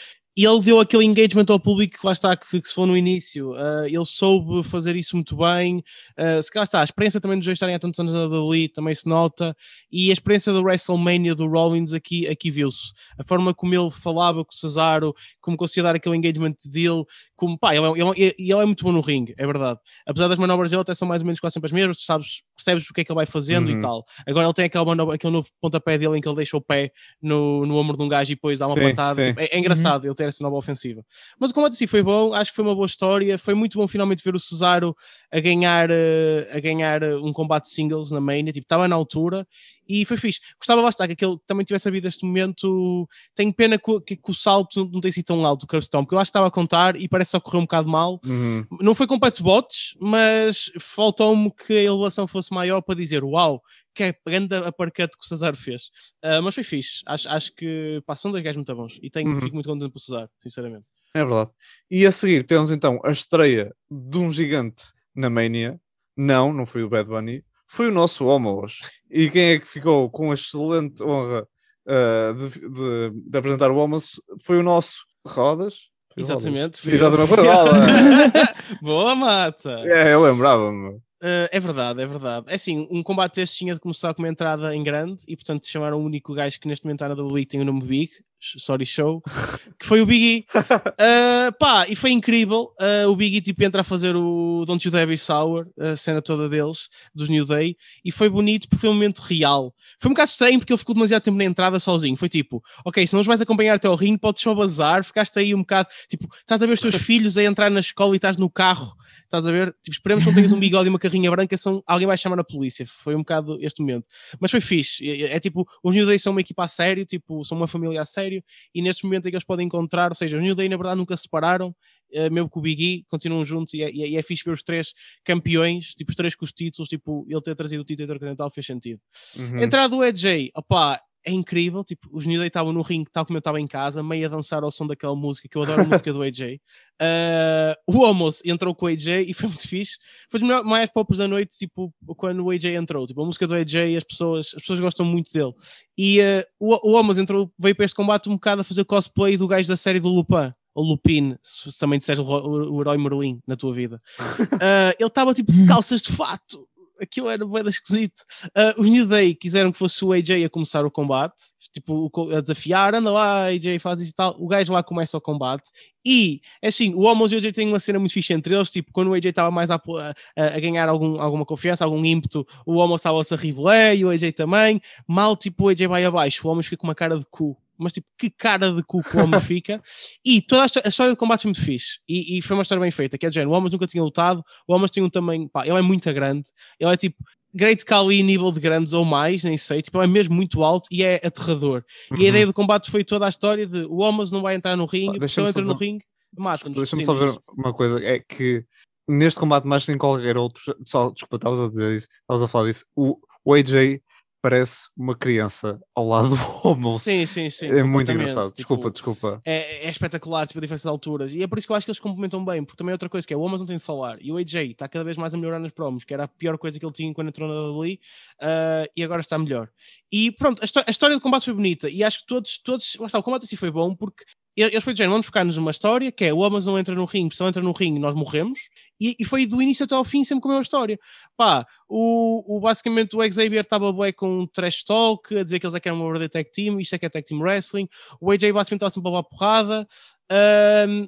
ele 0.45 0.61
deu 0.61 0.79
aquele 0.79 1.03
engagement 1.05 1.45
ao 1.49 1.59
público 1.59 1.99
que 1.99 2.05
lá 2.05 2.11
está, 2.13 2.35
que, 2.35 2.61
que 2.61 2.67
se 2.67 2.73
for 2.73 2.85
no 2.85 2.95
início. 2.95 3.51
Uh, 3.51 3.85
ele 3.85 4.05
soube 4.05 4.63
fazer 4.63 4.95
isso 4.95 5.15
muito 5.15 5.35
bem. 5.35 5.83
Uh, 6.17 6.41
se 6.41 6.51
cá 6.51 6.63
está, 6.63 6.81
a 6.81 6.83
experiência 6.83 7.19
também 7.19 7.37
dos 7.37 7.45
dois 7.45 7.55
estarem 7.55 7.75
há 7.75 7.79
tantos 7.79 7.99
anos 7.99 8.13
na 8.13 8.25
WWE 8.25 8.69
também 8.69 8.93
se 8.93 9.07
nota. 9.07 9.55
E 9.91 10.09
a 10.09 10.13
experiência 10.13 10.53
do 10.53 10.61
WrestleMania 10.61 11.33
do 11.35 11.47
Rollins 11.47 11.93
aqui, 11.93 12.27
aqui 12.27 12.49
viu-se. 12.51 12.91
A 13.17 13.23
forma 13.23 13.53
como 13.53 13.73
ele 13.73 13.89
falava 13.91 14.43
com 14.45 14.51
o 14.51 14.55
Cesaro, 14.55 15.13
como 15.41 15.57
conseguia 15.57 15.83
dar 15.83 15.95
aquele 15.95 16.15
engagement 16.15 16.53
dele, 16.69 17.03
como 17.35 17.57
pá, 17.57 17.75
ele, 17.75 17.85
é- 17.85 17.91
ele, 17.91 18.23
é- 18.27 18.35
ele 18.37 18.51
é 18.53 18.65
muito 18.65 18.83
bom 18.83 18.91
no 18.91 19.01
ringue, 19.01 19.33
é 19.37 19.45
verdade. 19.45 19.79
Apesar 20.05 20.27
das 20.27 20.37
manobras 20.37 20.69
dele 20.71 20.81
até 20.81 20.93
são 20.93 21.07
mais 21.07 21.21
ou 21.21 21.25
menos 21.25 21.39
quase 21.39 21.53
sempre 21.53 21.67
as 21.67 21.71
mesmas, 21.71 21.97
tu 21.97 22.03
sabes, 22.03 22.41
percebes 22.55 22.89
o 22.89 22.93
que 22.93 23.01
é 23.01 23.03
que 23.03 23.11
ele 23.11 23.15
vai 23.15 23.25
fazendo 23.25 23.69
Uhum. 23.69 23.77
e 23.77 23.79
tal. 23.79 24.05
Agora 24.27 24.45
ele 24.45 24.53
tem 24.53 24.65
aquela 24.65 24.85
manobra, 24.85 25.15
aquele 25.15 25.33
novo 25.33 25.47
pontapé 25.61 25.97
dele 25.97 26.17
em 26.17 26.21
que 26.21 26.27
ele 26.27 26.35
deixa 26.35 26.55
o 26.57 26.61
pé 26.61 26.91
no, 27.21 27.65
no 27.65 27.75
ombro 27.77 27.97
de 27.97 28.03
um 28.03 28.07
gajo 28.07 28.31
e 28.31 28.35
depois 28.35 28.59
dá 28.59 28.67
uma 28.67 28.75
Sim, 28.75 28.81
patada. 28.89 29.23
sim. 29.23 29.29
Tipo, 29.29 29.39
é, 29.41 29.45
é 29.51 29.59
engraçado 29.59 30.05
ele 30.05 30.13
ter 30.13 30.28
essa 30.29 30.43
nova 30.43 30.55
ofensiva. 30.55 31.03
Mas 31.39 31.51
o 31.51 31.53
combate 31.53 31.73
assim 31.73 31.87
foi 31.87 32.01
bom, 32.01 32.33
acho 32.33 32.51
que 32.51 32.55
foi 32.55 32.65
uma 32.65 32.75
boa 32.75 32.85
história. 32.85 33.37
Foi 33.37 33.53
muito 33.53 33.77
bom 33.77 33.87
finalmente 33.87 34.23
ver 34.23 34.33
o 34.35 34.39
Cesaro 34.39 34.95
a 35.31 35.39
ganhar, 35.39 35.89
eh, 35.91 36.49
a 36.53 36.59
ganhar 36.59 37.03
eh, 37.03 37.15
um 37.17 37.33
combate 37.33 37.69
singles 37.69 38.11
na 38.11 38.21
Mania, 38.21 38.51
tipo, 38.53 38.65
estava 38.65 38.87
na 38.87 38.95
altura 38.95 39.47
e 39.87 40.05
foi 40.05 40.17
fixe. 40.17 40.39
Gostava 40.59 40.81
bastante 40.81 41.15
que 41.15 41.25
ele 41.25 41.37
também 41.47 41.65
tivesse 41.65 41.87
havido 41.87 42.07
este 42.07 42.25
momento. 42.25 43.07
Tenho 43.35 43.53
pena 43.53 43.77
que, 43.77 43.89
o- 43.91 43.99
que- 44.01 44.15
que 44.15 44.31
o 44.31 44.33
salto 44.33 44.87
não 44.91 45.01
tenha 45.01 45.11
sido 45.11 45.25
tão 45.25 45.45
alto, 45.45 45.63
o 45.63 45.67
Curbstone, 45.67 46.03
porque 46.05 46.15
eu 46.15 46.19
acho 46.19 46.27
que 46.27 46.37
estava 46.37 46.47
a 46.47 46.51
contar 46.51 46.95
e 46.95 47.07
parece 47.07 47.31
só 47.31 47.39
correr 47.39 47.57
um 47.57 47.61
bocado 47.61 47.89
mal. 47.89 48.19
uhum. 48.25 48.65
Não 48.81 48.93
foi 48.95 49.07
completo 49.07 49.41
bots, 49.43 49.95
mas 49.99 50.71
faltou-me 50.79 51.51
que 51.51 51.73
a 51.73 51.83
elevação 51.83 52.27
fosse 52.27 52.53
maior 52.53 52.81
para 52.81 52.95
dizer 52.95 53.23
uau, 53.23 53.61
que 53.99 54.03
é 54.03 54.15
grande 54.25 54.55
a 54.55 54.71
parquete 54.71 55.17
que 55.17 55.25
o 55.25 55.27
Cesaro 55.27 55.57
fez. 55.57 55.89
Ah, 56.23 56.41
mas 56.41 56.55
foi 56.55 56.63
fixe. 56.63 57.01
Acho, 57.05 57.27
acho 57.29 57.53
que 57.55 58.01
pá, 58.05 58.15
são 58.15 58.31
dois 58.31 58.41
gajos 58.43 58.55
muito 58.57 58.73
bons 58.75 58.97
e 59.03 59.09
tenho, 59.09 59.29
Uhum. 59.29 59.41
fico 59.41 59.53
muito 59.53 59.67
contente 59.67 59.91
por 59.91 59.99
Cesaro, 59.99 60.29
sinceramente. 60.39 60.85
É 61.13 61.23
verdade. 61.25 61.49
E 61.91 62.05
a 62.05 62.11
seguir 62.11 62.43
temos 62.43 62.71
então 62.71 62.99
a 63.03 63.11
estreia 63.11 63.73
de 63.91 64.17
um 64.17 64.31
gigante 64.31 64.83
na 65.13 65.29
Mania. 65.29 65.79
Não, 66.15 66.53
não 66.53 66.65
foi 66.65 66.83
o 66.83 66.89
Bad 66.89 67.09
Bunny, 67.09 67.43
foi 67.67 67.87
o 67.89 67.91
nosso 67.93 68.25
Homos. 68.25 68.79
E 69.11 69.29
quem 69.29 69.51
é 69.53 69.59
que 69.59 69.65
ficou 69.67 70.09
com 70.09 70.31
a 70.31 70.33
excelente 70.33 71.01
honra 71.03 71.47
ah, 71.87 72.33
de, 72.37 72.49
de- 72.69 73.29
de 73.31 73.37
apresentar 73.37 73.69
o 73.71 73.75
Homos 73.77 74.21
foi 74.43 74.57
o 74.59 74.63
nosso 74.63 74.97
Rodas. 75.27 75.73
O 76.15 76.21
Rodas? 76.21 76.29
Exatamente. 76.29 76.79
foi- 76.79 76.93
Exatamente, 76.93 77.33
Rodas. 77.35 77.43
Boa 78.81 79.15
mata! 79.15 79.81
é, 79.85 80.13
eu 80.13 80.21
lembrava-me. 80.23 80.99
Uh, 81.21 81.51
é 81.51 81.59
verdade, 81.59 82.01
é 82.01 82.05
verdade. 82.05 82.45
É 82.49 82.55
assim, 82.55 82.87
um 82.89 83.03
combate 83.03 83.35
deste 83.35 83.57
tinha 83.57 83.73
de 83.73 83.79
começar 83.79 84.13
com 84.13 84.21
uma 84.21 84.29
entrada 84.29 84.73
em 84.73 84.81
grande 84.81 85.23
e, 85.27 85.35
portanto, 85.35 85.67
chamaram 85.67 85.99
o 85.99 86.05
único 86.05 86.33
gajo 86.33 86.59
que 86.59 86.67
neste 86.67 86.85
momento 86.85 87.03
está 87.03 87.13
na 87.13 87.21
WWE 87.21 87.45
tem 87.45 87.59
o 87.59 87.65
nome 87.65 87.83
Big, 87.83 88.11
sorry 88.39 88.85
show, 88.85 89.21
que 89.77 89.85
foi 89.85 90.01
o 90.01 90.05
Biggie. 90.05 90.45
Uh, 90.55 91.51
pá, 91.59 91.85
e 91.89 91.95
foi 91.95 92.11
incrível. 92.11 92.73
Uh, 92.79 93.09
o 93.09 93.15
Biggie 93.15 93.41
tipo 93.41 93.61
entra 93.63 93.81
a 93.81 93.83
fazer 93.83 94.15
o 94.15 94.63
Don't 94.65 94.87
You 94.87 95.07
Be 95.07 95.17
Sour, 95.17 95.67
a 95.77 95.97
cena 95.97 96.21
toda 96.21 96.47
deles, 96.47 96.89
dos 97.13 97.27
New 97.27 97.45
Day, 97.45 97.75
e 98.03 98.11
foi 98.11 98.29
bonito 98.29 98.69
porque 98.69 98.81
foi 98.81 98.89
um 98.89 98.93
momento 98.93 99.19
real. 99.19 99.73
Foi 99.99 100.09
um 100.09 100.13
bocado 100.13 100.29
estranho 100.29 100.57
porque 100.57 100.71
ele 100.71 100.79
ficou 100.79 100.95
demasiado 100.95 101.21
tempo 101.21 101.37
na 101.37 101.43
entrada 101.43 101.79
sozinho. 101.81 102.15
Foi 102.15 102.29
tipo, 102.29 102.63
ok, 102.85 103.05
se 103.05 103.13
não 103.13 103.19
os 103.19 103.27
vais 103.27 103.41
acompanhar 103.41 103.75
até 103.75 103.89
ao 103.89 103.95
ringue, 103.95 104.19
podes 104.19 104.41
só 104.41 104.55
bazar, 104.55 105.03
ficaste 105.03 105.37
aí 105.37 105.53
um 105.53 105.59
bocado, 105.59 105.89
tipo, 106.07 106.33
estás 106.37 106.63
a 106.63 106.65
ver 106.65 106.73
os 106.73 106.81
teus 106.81 106.95
filhos 107.03 107.37
a 107.37 107.43
entrar 107.43 107.69
na 107.69 107.81
escola 107.81 108.13
e 108.13 108.17
estás 108.17 108.37
no 108.37 108.49
carro 108.49 108.95
Estás 109.23 109.47
a 109.47 109.51
ver? 109.51 109.75
Tipo, 109.83 109.93
esperemos 109.93 110.23
que 110.23 110.29
não 110.29 110.35
tenhas 110.35 110.51
um 110.51 110.59
bigode 110.59 110.87
e 110.87 110.89
uma 110.89 110.99
carrinha 110.99 111.29
branca, 111.29 111.57
são, 111.57 111.83
alguém 111.85 112.07
vai 112.07 112.17
chamar 112.17 112.39
a 112.39 112.43
polícia. 112.43 112.85
Foi 112.87 113.15
um 113.15 113.19
bocado 113.19 113.57
este 113.61 113.81
momento. 113.81 114.07
Mas 114.39 114.51
foi 114.51 114.61
fixe. 114.61 115.07
É, 115.07 115.35
é 115.35 115.39
tipo, 115.39 115.65
os 115.83 115.95
New 115.95 116.05
Day 116.05 116.19
são 116.19 116.31
uma 116.31 116.41
equipa 116.41 116.63
a 116.63 116.67
sério, 116.67 117.05
tipo, 117.05 117.43
são 117.43 117.57
uma 117.57 117.67
família 117.67 118.01
a 118.01 118.05
sério, 118.05 118.43
e 118.73 118.81
neste 118.81 119.03
momento 119.03 119.27
é 119.27 119.29
que 119.29 119.35
eles 119.35 119.45
podem 119.45 119.65
encontrar, 119.65 120.11
ou 120.11 120.15
seja, 120.15 120.37
os 120.37 120.43
New 120.43 120.55
Day 120.55 120.69
na 120.69 120.77
verdade 120.77 120.97
nunca 120.97 121.15
se 121.15 121.23
separaram, 121.23 121.75
eh, 122.11 122.29
mesmo 122.29 122.49
com 122.49 122.59
o 122.59 122.63
Big 122.63 122.83
E, 122.83 123.03
continuam 123.05 123.43
juntos, 123.45 123.73
e 123.73 123.83
é, 123.83 123.91
e 123.91 124.03
é, 124.03 124.09
e 124.09 124.17
é 124.17 124.21
fixe 124.21 124.43
ver 124.43 124.51
os 124.51 124.63
três 124.63 124.93
campeões, 125.23 125.93
tipo, 125.95 126.09
os 126.09 126.15
três 126.15 126.35
com 126.35 126.45
os 126.45 126.51
títulos, 126.51 126.89
tipo, 126.89 127.25
ele 127.29 127.41
ter 127.41 127.55
trazido 127.55 127.81
o 127.81 127.85
título 127.85 128.05
intercontinental 128.05 128.49
fez 128.49 128.65
sentido. 128.65 128.99
Uhum. 129.37 129.59
A 129.59 129.63
entrada 129.63 129.89
do 129.89 130.03
EJ, 130.03 130.49
opá, 130.55 130.99
é 131.25 131.31
incrível, 131.31 131.83
tipo, 131.83 132.07
os 132.11 132.25
New 132.25 132.37
Day 132.39 132.47
estavam 132.47 132.71
no 132.71 132.81
ringue 132.81 133.09
tal 133.11 133.25
como 133.25 133.37
eu 133.37 133.39
estava 133.39 133.59
em 133.59 133.67
casa, 133.67 134.01
meio 134.01 134.25
a 134.25 134.29
dançar 134.29 134.63
ao 134.63 134.71
som 134.71 134.87
daquela 134.87 135.15
música, 135.15 135.47
que 135.49 135.57
eu 135.57 135.63
adoro 135.63 135.81
a 135.81 135.85
música 135.85 136.13
do 136.13 136.21
AJ. 136.21 136.59
Uh, 137.01 137.75
o 137.87 138.05
almoço 138.05 138.41
entrou 138.45 138.73
com 138.73 138.85
o 138.85 138.89
AJ 138.89 139.25
e 139.27 139.33
foi 139.33 139.47
muito 139.47 139.67
fixe. 139.67 139.97
Foi 140.29 140.39
dos 140.39 140.49
mais 140.65 140.89
pops 140.89 141.17
da 141.17 141.27
noite, 141.27 141.57
tipo, 141.57 141.93
quando 142.15 142.43
o 142.43 142.49
AJ 142.49 142.75
entrou. 142.75 143.05
Tipo, 143.05 143.21
a 143.21 143.25
música 143.25 143.45
do 143.45 143.53
AJ, 143.53 143.97
as 143.97 144.03
pessoas, 144.03 144.47
as 144.55 144.61
pessoas 144.61 144.79
gostam 144.79 145.05
muito 145.05 145.31
dele. 145.31 145.53
E 145.97 146.19
uh, 146.21 146.43
o, 146.59 146.91
o 146.91 146.97
almoço 146.97 147.19
entrou, 147.19 147.51
veio 147.59 147.75
para 147.75 147.85
este 147.85 147.95
combate 147.95 148.29
um 148.29 148.33
bocado 148.33 148.61
a 148.61 148.63
fazer 148.63 148.85
cosplay 148.85 149.35
do 149.35 149.47
gajo 149.47 149.67
da 149.67 149.77
série 149.77 149.99
do 149.99 150.09
Lupin. 150.09 150.53
Ou 150.73 150.85
Lupin, 150.85 151.35
se, 151.41 151.71
se 151.71 151.79
também 151.79 151.99
disseres 151.99 152.19
o, 152.19 152.23
o, 152.23 152.75
o 152.75 152.81
herói 152.81 152.97
Merlin 152.97 153.39
na 153.45 153.55
tua 153.55 153.73
vida. 153.73 153.97
Uh, 154.19 154.95
ele 154.97 155.07
estava 155.07 155.33
tipo 155.33 155.51
de 155.51 155.65
calças 155.65 156.01
de 156.01 156.13
fato. 156.13 156.65
Aquilo 157.01 157.29
era 157.29 157.45
bem 157.45 157.67
esquisito. 157.67 158.21
Uh, 158.47 158.81
os 158.81 158.89
New 158.89 159.05
Day 159.05 159.35
quiseram 159.35 159.71
que 159.71 159.77
fosse 159.77 160.03
o 160.03 160.11
AJ 160.11 160.45
a 160.45 160.49
começar 160.49 160.85
o 160.85 160.91
combate, 160.91 161.35
tipo, 161.71 162.11
a 162.35 162.41
desafiar, 162.41 162.95
anda 162.95 163.11
lá, 163.11 163.45
AJ 163.45 163.79
faz 163.79 164.01
isto 164.01 164.11
e 164.11 164.15
tal. 164.15 164.35
O 164.39 164.47
gajo 164.47 164.73
lá 164.73 164.83
começa 164.83 165.17
o 165.17 165.21
combate. 165.21 165.69
E, 166.05 166.41
é 166.61 166.67
assim, 166.69 166.93
o 166.93 167.01
Homos 167.01 167.31
e 167.31 167.35
o 167.35 167.37
AJ 167.37 167.51
têm 167.51 167.67
uma 167.67 167.79
cena 167.79 167.99
muito 167.99 168.13
fixe 168.13 168.33
entre 168.33 168.55
eles, 168.55 168.71
tipo, 168.71 168.91
quando 168.91 169.09
o 169.09 169.13
AJ 169.13 169.25
estava 169.25 169.51
mais 169.51 169.69
a, 169.69 169.75
a, 169.75 170.45
a 170.45 170.59
ganhar 170.59 170.87
algum, 170.89 171.21
alguma 171.21 171.45
confiança, 171.45 171.83
algum 171.83 172.03
ímpeto, 172.03 172.45
o 172.65 172.75
Homos 172.75 173.01
estava-se 173.01 173.33
a 173.33 173.37
rivalé 173.37 173.95
e 173.95 174.05
o 174.05 174.09
AJ 174.09 174.33
também. 174.33 174.81
Mal, 175.07 175.35
tipo, 175.35 175.65
o 175.65 175.69
AJ 175.69 175.87
vai 175.87 176.05
abaixo, 176.05 176.47
o 176.47 176.51
Homos 176.51 176.65
fica 176.65 176.77
com 176.77 176.87
uma 176.87 176.95
cara 176.95 177.17
de 177.17 177.25
cu. 177.29 177.57
Mas, 177.79 177.93
tipo, 177.93 178.07
que 178.17 178.29
cara 178.29 178.71
de 178.71 178.83
cu 178.83 179.01
que 179.03 179.15
o 179.17 179.23
Homos 179.23 179.43
fica. 179.45 179.81
E 180.25 180.41
toda 180.41 180.63
a, 180.63 180.65
a 180.85 180.89
história 180.89 181.13
do 181.13 181.17
combate 181.17 181.41
foi 181.43 181.49
muito 181.49 181.63
fixe. 181.63 181.99
E, 182.07 182.37
e 182.37 182.41
foi 182.41 182.55
uma 182.55 182.63
história 182.63 182.81
bem 182.81 182.91
feita, 182.91 183.17
que 183.17 183.25
é 183.25 183.29
de 183.29 183.35
género, 183.35 183.51
o 183.51 183.53
Homos 183.53 183.71
nunca 183.71 183.87
tinha 183.87 184.03
lutado, 184.03 184.43
o 184.67 184.73
Homos 184.73 184.91
tem 184.91 185.01
um 185.03 185.09
tamanho, 185.09 185.47
pá, 185.49 185.65
ele 185.65 185.77
é 185.77 185.81
muito 185.81 186.11
grande, 186.13 186.49
ele 186.79 186.91
é 186.91 186.97
tipo 186.97 187.17
Great 187.53 187.83
Khali 187.83 188.21
nível 188.21 188.51
de 188.51 188.59
grandes 188.59 188.93
ou 188.93 189.03
mais, 189.03 189.43
nem 189.43 189.57
sei, 189.57 189.81
tipo, 189.81 189.99
é 190.01 190.05
mesmo 190.05 190.35
muito 190.35 190.63
alto 190.63 190.87
e 190.91 191.03
é 191.03 191.15
aterrador. 191.25 191.83
E 192.11 192.13
a 192.13 192.17
Uhum. 192.17 192.23
ideia 192.27 192.45
do 192.45 192.53
combate 192.53 192.91
foi 192.91 193.03
toda 193.03 193.25
a 193.25 193.29
história 193.29 193.65
de 193.65 193.85
o 193.85 193.97
Homos 194.01 194.31
não 194.31 194.41
vai 194.41 194.55
entrar 194.55 194.75
no 194.75 194.85
ringue, 194.85 195.17
deixa-me 195.17 195.45
ele 195.45 195.49
entra 195.51 195.63
no 195.63 195.73
ringue, 195.73 196.03
mata-nos. 196.37 196.77
Deixa-me 196.77 197.03
só 197.05 197.13
ver 197.13 197.35
uma 197.57 197.73
coisa: 197.73 197.99
é 198.03 198.19
que 198.19 198.63
neste 199.07 199.39
combate, 199.39 199.65
mais 199.65 199.83
que 199.83 199.91
em 199.91 199.97
qualquer 199.97 200.37
outro, 200.37 200.61
só 200.85 201.09
desculpa, 201.09 201.37
estavas 201.37 201.59
a 201.59 201.69
dizer 201.69 201.97
isso, 201.97 202.07
estavas 202.21 202.43
a 202.43 202.47
falar 202.47 202.67
disso. 202.67 202.85
O, 202.95 203.17
o 203.43 203.53
AJ 203.55 203.99
parece 204.41 204.87
uma 204.95 205.15
criança 205.15 205.79
ao 205.95 206.07
lado 206.07 206.29
do 206.29 206.35
Homos. 206.67 207.03
Sim, 207.03 207.25
sim, 207.25 207.49
sim. 207.49 207.67
É 207.67 207.83
muito 207.83 208.11
engraçado. 208.11 208.47
Tipo, 208.47 208.55
Desculpa, 208.55 208.91
desculpa. 208.91 209.41
É, 209.45 209.87
é 209.87 209.89
espetacular, 209.89 210.47
tipo, 210.47 210.59
a 210.59 210.61
diferença 210.61 210.87
de 210.87 210.91
alturas. 210.91 211.33
E 211.33 211.43
é 211.43 211.47
por 211.47 211.57
isso 211.57 211.67
que 211.67 211.71
eu 211.71 211.75
acho 211.75 211.85
que 211.85 211.91
eles 211.91 211.99
complementam 211.99 212.43
bem, 212.43 212.63
porque 212.63 212.77
também 212.77 212.91
é 212.91 212.95
outra 212.95 213.09
coisa 213.09 213.27
que 213.27 213.33
é 213.33 213.37
o 213.37 213.41
Homos 213.41 213.61
não 213.61 213.67
tem 213.67 213.77
de 213.77 213.83
falar. 213.83 214.17
E 214.21 214.31
o 214.31 214.37
AJ 214.37 214.55
está 214.71 214.87
cada 214.87 215.03
vez 215.03 215.17
mais 215.17 215.33
a 215.33 215.37
melhorar 215.37 215.59
nos 215.59 215.71
promos, 215.71 216.03
que 216.03 216.13
era 216.13 216.23
a 216.23 216.27
pior 216.27 216.57
coisa 216.57 216.79
que 216.79 216.85
ele 216.85 216.93
tinha 216.93 217.13
quando 217.13 217.27
entrou 217.27 217.47
na 217.47 217.69
WWE, 217.69 217.99
ah, 218.41 218.85
e 218.95 219.03
agora 219.03 219.21
está 219.21 219.37
melhor. 219.37 219.69
E 220.11 220.31
pronto, 220.31 220.61
a, 220.63 220.83
a 220.87 220.91
história 220.91 221.15
do 221.15 221.21
combate 221.21 221.45
foi 221.45 221.53
bonita, 221.53 221.89
e 221.89 222.03
acho 222.03 222.19
que 222.21 222.27
todos, 222.27 222.57
todos, 222.57 222.97
lá 222.99 223.07
está, 223.07 223.19
o 223.19 223.23
combate 223.23 223.45
assim 223.45 223.55
foi 223.55 223.71
bom, 223.71 223.95
porque 223.95 224.23
eles 224.55 224.83
foi 224.83 224.95
género, 224.95 225.13
vamos 225.13 225.25
focar-nos 225.25 225.55
numa 225.55 225.71
história, 225.71 226.11
que 226.11 226.25
é 226.25 226.33
o 226.33 226.49
não 226.49 226.77
entra 226.77 226.93
no 226.93 227.05
ringue, 227.05 227.35
se 227.35 227.41
não 227.41 227.47
entra 227.47 227.61
no 227.61 227.71
ringue 227.71 227.99
nós 227.99 228.13
morremos, 228.13 228.69
e, 228.99 229.15
e 229.19 229.25
foi 229.25 229.45
do 229.45 229.61
início 229.61 229.85
até 229.85 229.95
ao 229.95 230.03
fim 230.03 230.23
sempre 230.23 230.41
com 230.41 230.49
a 230.49 230.51
mesma 230.51 230.63
história. 230.63 230.99
Pá, 231.37 231.65
o, 231.87 232.57
o 232.57 232.59
basicamente 232.59 233.15
o 233.15 233.21
Xavier 233.31 233.61
estava 233.61 233.91
bué 233.91 234.11
com 234.11 234.41
um 234.41 234.47
trash 234.47 234.83
talk, 234.83 235.35
a 235.37 235.43
dizer 235.43 235.59
que 235.59 235.65
eles 235.65 235.75
é 235.75 235.79
que 235.79 235.87
eram 235.87 235.97
uma 235.99 236.05
verdadeira 236.05 236.31
tag 236.31 236.51
team, 236.51 236.79
isto 236.79 236.95
é 236.95 236.99
que 236.99 237.05
é 237.05 237.09
tag 237.09 237.25
team 237.25 237.41
wrestling, 237.41 237.87
o 238.19 238.31
AJ 238.31 238.51
basicamente 238.51 238.83
estava 238.83 238.89
sempre 238.89 239.15
a 239.15 239.23
porrada, 239.23 239.87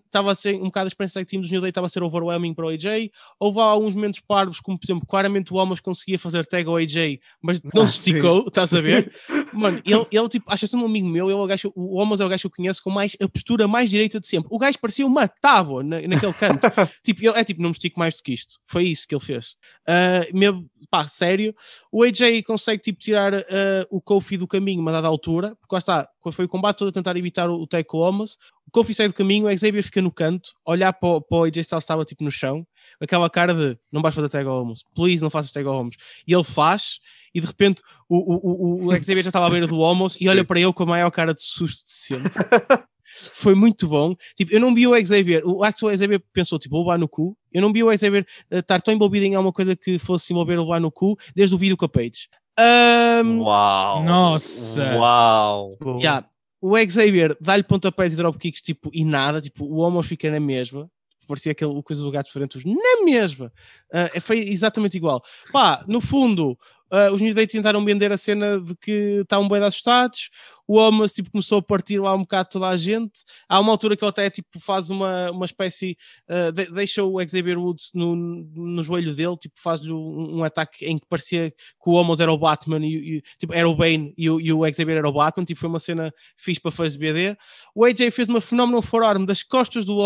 estava 0.06 0.32
a 0.32 0.36
ser 0.36 0.56
um 0.56 0.66
bocado 0.66 0.88
a 0.88 0.88
experiência 0.88 1.22
tag 1.22 1.30
team 1.30 1.42
dos 1.42 1.52
New 1.52 1.62
Day 1.62 1.70
estava 1.70 1.86
a 1.86 1.90
ser 1.90 2.02
overwhelming 2.02 2.56
para 2.56 2.66
o 2.66 2.70
AJ, 2.70 3.12
houve 3.40 3.60
alguns 3.60 3.94
momentos 3.94 4.20
parvos, 4.20 4.60
como 4.60 4.80
por 4.80 4.86
exemplo, 4.86 5.06
claramente 5.08 5.54
o 5.54 5.58
Homos 5.58 5.80
conseguia 5.80 6.18
fazer 6.18 6.44
tag 6.46 6.68
ao 6.68 6.78
AJ, 6.78 7.20
mas 7.42 7.62
não 7.74 7.84
Ah, 7.84 7.88
se 7.88 8.02
sim. 8.02 8.12
esticou, 8.12 8.48
estás 8.48 8.74
a 8.74 8.82
ver? 8.82 9.14
Mano, 9.54 9.80
ele, 9.86 10.08
ele 10.12 10.30
tipo, 10.30 10.52
acha 10.52 10.66
sendo 10.66 10.84
um 10.84 10.86
amigo 10.88 11.08
meu, 11.08 11.30
ele 11.30 11.38
é 11.38 11.42
o, 11.42 11.46
gajo, 11.46 11.72
o 11.76 11.98
Homos 11.98 12.20
é 12.20 12.26
o 12.26 12.30
gajo 12.30 12.42
que 12.42 12.48
eu 12.48 12.52
conheço 12.52 12.82
com 12.82 12.90
mais, 12.90 13.16
a 13.22 13.28
postura 13.28 13.68
mais 13.68 13.90
direita 13.90 14.20
de 14.20 14.26
sempre. 14.26 14.48
O 14.50 14.58
gajo 14.58 14.80
parecia 14.80 15.06
uma 15.06 15.28
tábua 15.28 15.84
na, 15.84 16.02
naquele 16.02 16.34
canto. 16.34 16.62
tipo, 17.04 17.22
ele, 17.22 17.38
é 17.38 17.44
tipo, 17.44 17.62
não 17.62 17.70
me 17.70 17.74
estico 17.82 18.00
mais 18.00 18.16
do 18.16 18.24
que 18.24 18.34
isto. 18.34 18.60
Foi 18.68 18.86
isso 18.86 19.08
que 19.08 19.14
ele 19.16 19.24
fez. 19.24 19.56
Ah, 19.88 20.22
mesmo, 20.34 20.70
pá, 20.90 21.08
sério. 21.08 21.54
O 21.92 22.04
AJ 22.04 22.44
consegue 22.46 22.82
tipo 22.82 23.00
tirar 23.00 23.34
ah, 23.34 23.44
o 23.90 24.00
Kofi 24.02 24.38
do 24.38 24.48
caminho 24.48 24.82
uma 24.82 24.92
dada 24.92 25.08
altura, 25.08 25.56
porque 25.60 25.74
lá 25.76 25.80
está, 25.80 26.10
foi 26.32 26.46
o 26.46 26.50
combate 26.50 26.78
todo 26.78 26.90
a 26.90 26.92
tentar 26.92 27.18
evitar 27.18 27.50
o, 27.50 27.56
o 27.62 27.68
tag 27.68 27.86
com 27.86 27.98
o 28.00 28.26
Kofi 28.72 28.94
sai 28.94 29.08
do 29.08 29.14
caminho, 29.14 29.48
o 29.48 29.58
Xavier 29.58 29.84
fica 29.84 30.02
no 30.02 30.12
canto, 30.12 30.52
olhar 30.66 30.94
para, 30.94 31.10
o- 31.10 31.22
para 31.22 31.38
o 31.40 31.44
AJ 31.44 31.58
Styles 31.58 31.84
estava 31.84 32.06
tipo 32.06 32.24
no 32.24 32.32
chão, 32.32 32.66
aquela 33.02 33.30
cara 33.30 33.54
de 33.54 33.78
não 33.92 34.02
vais 34.02 34.16
fazer 34.16 34.30
tag 34.30 34.48
ao 34.48 34.66
please 34.96 35.22
não 35.22 35.30
faças 35.30 35.52
tag 35.52 35.68
ao. 35.68 35.90
E 36.26 36.34
ele 36.34 36.44
faz, 36.46 37.00
e 37.34 37.42
de 37.42 37.48
repente 37.48 37.82
o, 38.08 38.18
o, 38.18 38.86
o, 38.86 38.88
o 38.88 38.92
Xavier 38.96 39.24
já 39.24 39.30
estava 39.30 39.48
à 39.48 39.50
beira 39.50 39.68
do 39.68 39.78
Homos 39.80 40.20
e 40.22 40.30
olha 40.30 40.46
para 40.46 40.60
ele 40.60 40.72
com 40.72 40.84
a 40.84 40.86
maior 40.86 41.12
cara 41.12 41.34
de 41.34 41.42
susto 41.42 41.84
de 41.84 41.92
sempre. 41.92 42.32
Foi 43.34 43.54
muito 43.56 43.90
bom. 43.90 44.16
Tipo, 44.38 44.54
eu 44.54 44.60
não 44.62 44.74
vi 44.74 44.88
o 44.88 45.06
Xavier. 45.06 45.42
O 45.46 45.64
Axel 45.66 45.90
Xavier 45.98 46.22
pensou, 46.32 46.58
tipo, 46.58 46.76
vou 46.76 46.84
levar 46.86 46.98
no 46.98 47.10
cu. 47.10 47.38
Eu 47.52 47.62
não 47.62 47.72
vi 47.72 47.84
o 47.84 47.98
Xavier 47.98 48.26
eh, 48.50 48.60
estar 48.60 48.82
tão 48.82 48.94
envolvido 48.94 49.26
em 49.26 49.36
alguma 49.36 49.52
coisa 49.52 49.76
que 49.76 50.00
fosse 50.00 50.32
envolver 50.34 50.58
o 50.58 50.64
levar 50.64 50.80
no 50.80 50.92
cu 50.92 51.18
desde 51.36 51.56
o 51.56 51.58
vídeo 51.58 51.78
com 51.78 51.86
a 51.86 51.90
Page. 51.90 52.30
Ahm, 52.58 53.42
Uau! 53.42 54.04
Nossa! 54.04 54.96
Uau! 54.96 55.78
yeah. 56.02 56.28
O 56.62 56.78
Xavier 56.78 57.36
dá-lhe 57.42 57.64
pontapés 57.64 58.14
e 58.14 58.16
dropkicks 58.16 58.62
tipo, 58.62 58.90
e 58.94 59.04
nada. 59.04 59.42
Tipo, 59.42 59.66
o 59.66 59.78
Homos 59.78 60.08
fica 60.08 60.30
na 60.30 60.40
mesma. 60.40 60.90
Parecia 61.28 61.54
aquele 61.54 61.72
o 61.72 61.82
coisa 61.82 62.04
do 62.04 62.12
gato 62.12 62.28
diferente, 62.28 62.60
na 62.68 63.06
mesma. 63.06 63.52
Ah, 63.92 64.20
foi 64.20 64.40
exatamente 64.40 64.98
igual. 64.98 65.24
Pá, 65.52 65.84
no 65.88 66.02
fundo, 66.02 66.58
ah, 66.92 67.12
os 67.12 67.22
New 67.22 67.34
Day 67.34 67.48
tentaram 67.48 67.84
vender 67.86 68.12
a 68.12 68.18
cena 68.18 68.60
de 68.60 68.76
que 68.76 69.20
estavam 69.22 69.48
bem 69.48 69.64
assustados. 69.64 70.30
O 70.68 70.76
Homos 70.78 71.12
tipo, 71.12 71.30
começou 71.32 71.58
a 71.60 71.62
partir 71.62 72.00
lá 72.00 72.14
um 72.16 72.20
bocado 72.22 72.50
toda 72.50 72.68
a 72.70 72.78
gente. 72.78 73.24
Há 73.50 73.60
uma 73.60 73.72
altura 73.72 73.98
que 73.98 74.04
ele 74.06 74.10
até 74.10 74.30
tipo, 74.30 74.60
faz 74.60 74.90
uma, 74.90 75.30
uma 75.32 75.46
espécie. 75.46 75.98
ah, 76.30 76.52
de- 76.52 76.72
deixa 76.72 77.04
o 77.04 77.20
Xavier 77.28 77.58
Woods 77.60 77.92
no, 77.94 78.16
no 78.16 78.82
joelho 78.84 79.14
dele, 79.16 79.36
tipo, 79.38 79.56
faz-lhe 79.62 79.92
um, 79.92 80.38
um 80.40 80.44
ataque 80.44 80.86
em 80.86 80.98
que 80.98 81.06
parecia 81.08 81.50
que 81.52 81.90
o 81.90 81.94
Homos 81.94 82.20
era 82.20 82.32
o 82.32 82.38
Batman 82.38 82.80
e, 82.86 83.18
e, 83.18 83.22
tipo, 83.38 83.54
era 83.54 83.68
o 83.68 83.76
Bane 83.76 84.14
e 84.18 84.30
o, 84.30 84.40
e 84.40 84.54
o 84.54 84.64
Xavier 84.74 84.98
era 85.00 85.10
o 85.10 85.14
Batman. 85.14 85.44
Tipo, 85.46 85.60
foi 85.60 85.70
uma 85.70 85.80
cena 85.80 86.14
fixe 86.38 86.62
para 86.62 86.72
fazer 86.72 86.98
BD. 86.98 87.38
O 87.76 87.84
AJ 87.86 88.12
fez 88.12 88.28
uma 88.30 88.40
phenomenal 88.42 88.82
forearm 88.82 89.26
das 89.26 89.44
costas 89.44 89.84
do 89.86 89.98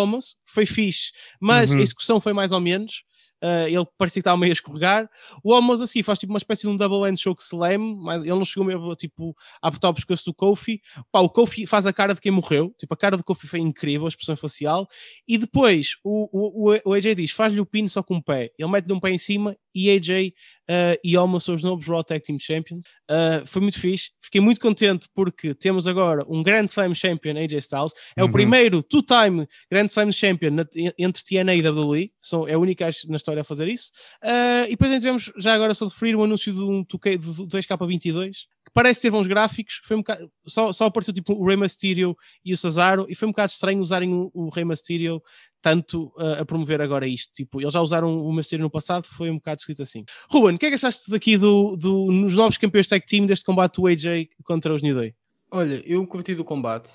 que 0.45 0.51
foi 0.51 0.65
fixe, 0.65 1.11
mas 1.39 1.71
Uhum. 1.71 1.79
a 1.79 1.81
execução 1.81 2.19
foi 2.21 2.33
mais 2.33 2.51
ou 2.51 2.59
menos. 2.59 3.03
Uh, 3.43 3.67
ele 3.67 3.86
parecia 3.97 4.15
que 4.15 4.21
estava 4.21 4.38
meio 4.38 4.51
a 4.51 4.53
escorregar. 4.53 5.09
O 5.43 5.51
Homos 5.53 5.81
assim 5.81 6.01
faz 6.01 6.17
tipo 6.19 6.31
uma 6.33 6.38
espécie 6.38 6.63
de 6.63 6.67
um 6.69 6.75
double 6.75 7.07
end 7.09 7.19
choke 7.21 7.41
slam, 7.43 7.79
mas 7.97 8.21
ele 8.23 8.31
não 8.33 8.45
chegou 8.45 8.65
mesmo 8.65 8.95
tipo, 8.95 9.36
a 9.61 9.67
apertar 9.67 9.89
o 9.89 9.93
pescoço 9.93 10.25
do 10.25 10.33
Kofi. 10.33 10.81
Pá, 11.11 11.19
o 11.19 11.29
Kofi 11.29 11.65
faz 11.67 11.86
a 11.86 11.93
cara 11.93 12.13
de 12.13 12.21
quem 12.21 12.31
morreu, 12.31 12.73
tipo, 12.79 12.93
a 12.93 12.97
cara 12.97 13.17
do 13.17 13.23
Kofi 13.23 13.47
foi 13.47 13.59
incrível, 13.59 14.05
a 14.05 14.09
expressão 14.09 14.36
facial. 14.36 14.88
E 15.27 15.38
depois 15.38 15.95
o, 16.03 16.29
o, 16.31 16.71
o- 16.73 16.79
o 16.86 16.93
AJ 16.93 17.15
diz: 17.15 17.31
faz-lhe 17.31 17.59
o 17.59 17.65
pin 17.65 17.88
só 17.88 18.01
com 18.01 18.15
um 18.15 18.21
pé. 18.21 18.51
Ele 18.57 18.69
mete-lhe 18.71 18.93
um 18.93 18.99
pé 18.99 19.11
em 19.11 19.17
cima 19.17 19.55
e 19.76 19.89
AJ 19.91 20.30
uh, 20.30 20.97
e 21.03 21.17
Homos 21.17 21.43
são 21.43 21.53
os 21.53 21.63
novos 21.63 21.86
Raw 21.86 22.03
Tag 22.03 22.21
Team 22.23 22.39
Champions. 22.39 22.86
Uh, 23.11 23.45
foi 23.45 23.61
muito 23.61 23.80
fixe. 23.80 24.11
Fiquei 24.21 24.39
muito 24.39 24.59
contente 24.61 25.07
porque 25.13 25.53
temos 25.53 25.86
agora 25.88 26.26
um 26.30 26.41
Grand 26.41 26.65
Slam 26.65 26.93
Champion, 26.95 27.38
AJ 27.38 27.53
Styles. 27.59 27.91
É 28.15 28.23
o 28.23 28.28
Uhum. 28.28 28.32
primeiro 28.32 28.82
two-time 28.82 29.45
Grand 29.69 29.88
Slam 29.88 30.11
Champion 30.11 30.51
na- 30.51 30.65
entre 30.97 31.23
TNA 31.23 31.55
e 31.55 31.61
WWE. 31.61 32.11
São, 32.21 32.47
é 32.47 32.53
a 32.53 32.57
única 32.59 32.89
na 33.09 33.17
história 33.17 33.41
a 33.41 33.43
fazer 33.43 33.67
isso. 33.67 33.91
Uh, 34.23 34.65
e 34.65 34.69
depois 34.69 34.91
tivemos, 35.01 35.32
já 35.38 35.53
agora 35.53 35.73
só 35.73 35.86
referir, 35.88 36.15
o 36.15 36.23
anúncio 36.23 36.53
de 36.53 36.59
um 36.59 36.84
2K 36.86 37.17
do 37.17 37.45
2K22 37.47 38.32
que 38.65 38.71
parece 38.73 39.01
ter 39.01 39.11
bons 39.11 39.28
gráficos. 39.28 39.80
Foi 39.84 39.95
um 39.95 39.99
bocado, 39.99 40.28
só, 40.47 40.73
só 40.73 40.86
apareceu 40.86 41.13
tipo 41.13 41.34
o 41.34 41.45
Rey 41.45 41.55
Mysterio 41.55 42.15
e 42.43 42.51
o 42.51 42.57
Cesaro 42.57 43.05
e 43.07 43.13
foi 43.13 43.28
um 43.28 43.32
bocado 43.32 43.51
estranho 43.51 43.80
usarem 43.80 44.11
o, 44.11 44.32
o 44.34 44.49
Rey 44.49 44.65
Mysterio 44.65 45.21
tanto 45.66 46.13
uh, 46.16 46.41
a 46.41 46.45
promover 46.45 46.80
agora 46.80 47.07
isto. 47.07 47.34
Tipo, 47.34 47.59
eles 47.59 47.74
já 47.74 47.82
usaram 47.82 48.16
o 48.20 48.32
Mysterio 48.32 48.61
no 48.61 48.70
passado, 48.70 49.07
foi 49.07 49.32
um 49.32 49.38
bocado 49.38 49.61
escrito 49.61 49.82
assim. 49.82 50.05
Ruben, 50.30 50.53
o 50.53 50.59
que 50.59 50.68
é 50.68 50.70
que 50.70 50.76
achaste 50.76 51.09
daqui 51.09 51.38
do, 51.38 51.76
do, 51.76 52.11
nos 52.11 52.36
novos 52.36 52.55
campeões 52.59 52.88
tag 52.88 53.03
team 53.03 53.26
deste 53.26 53.43
combate 53.43 53.82
do 53.82 53.88
AJ 53.88 54.30
contra 54.43 54.72
os 54.72 54.84
New 54.84 54.93
Day? 54.93 55.16
Olha, 55.49 55.82
eu 55.84 56.05
curti 56.05 56.36
do 56.36 56.45
combate. 56.45 56.91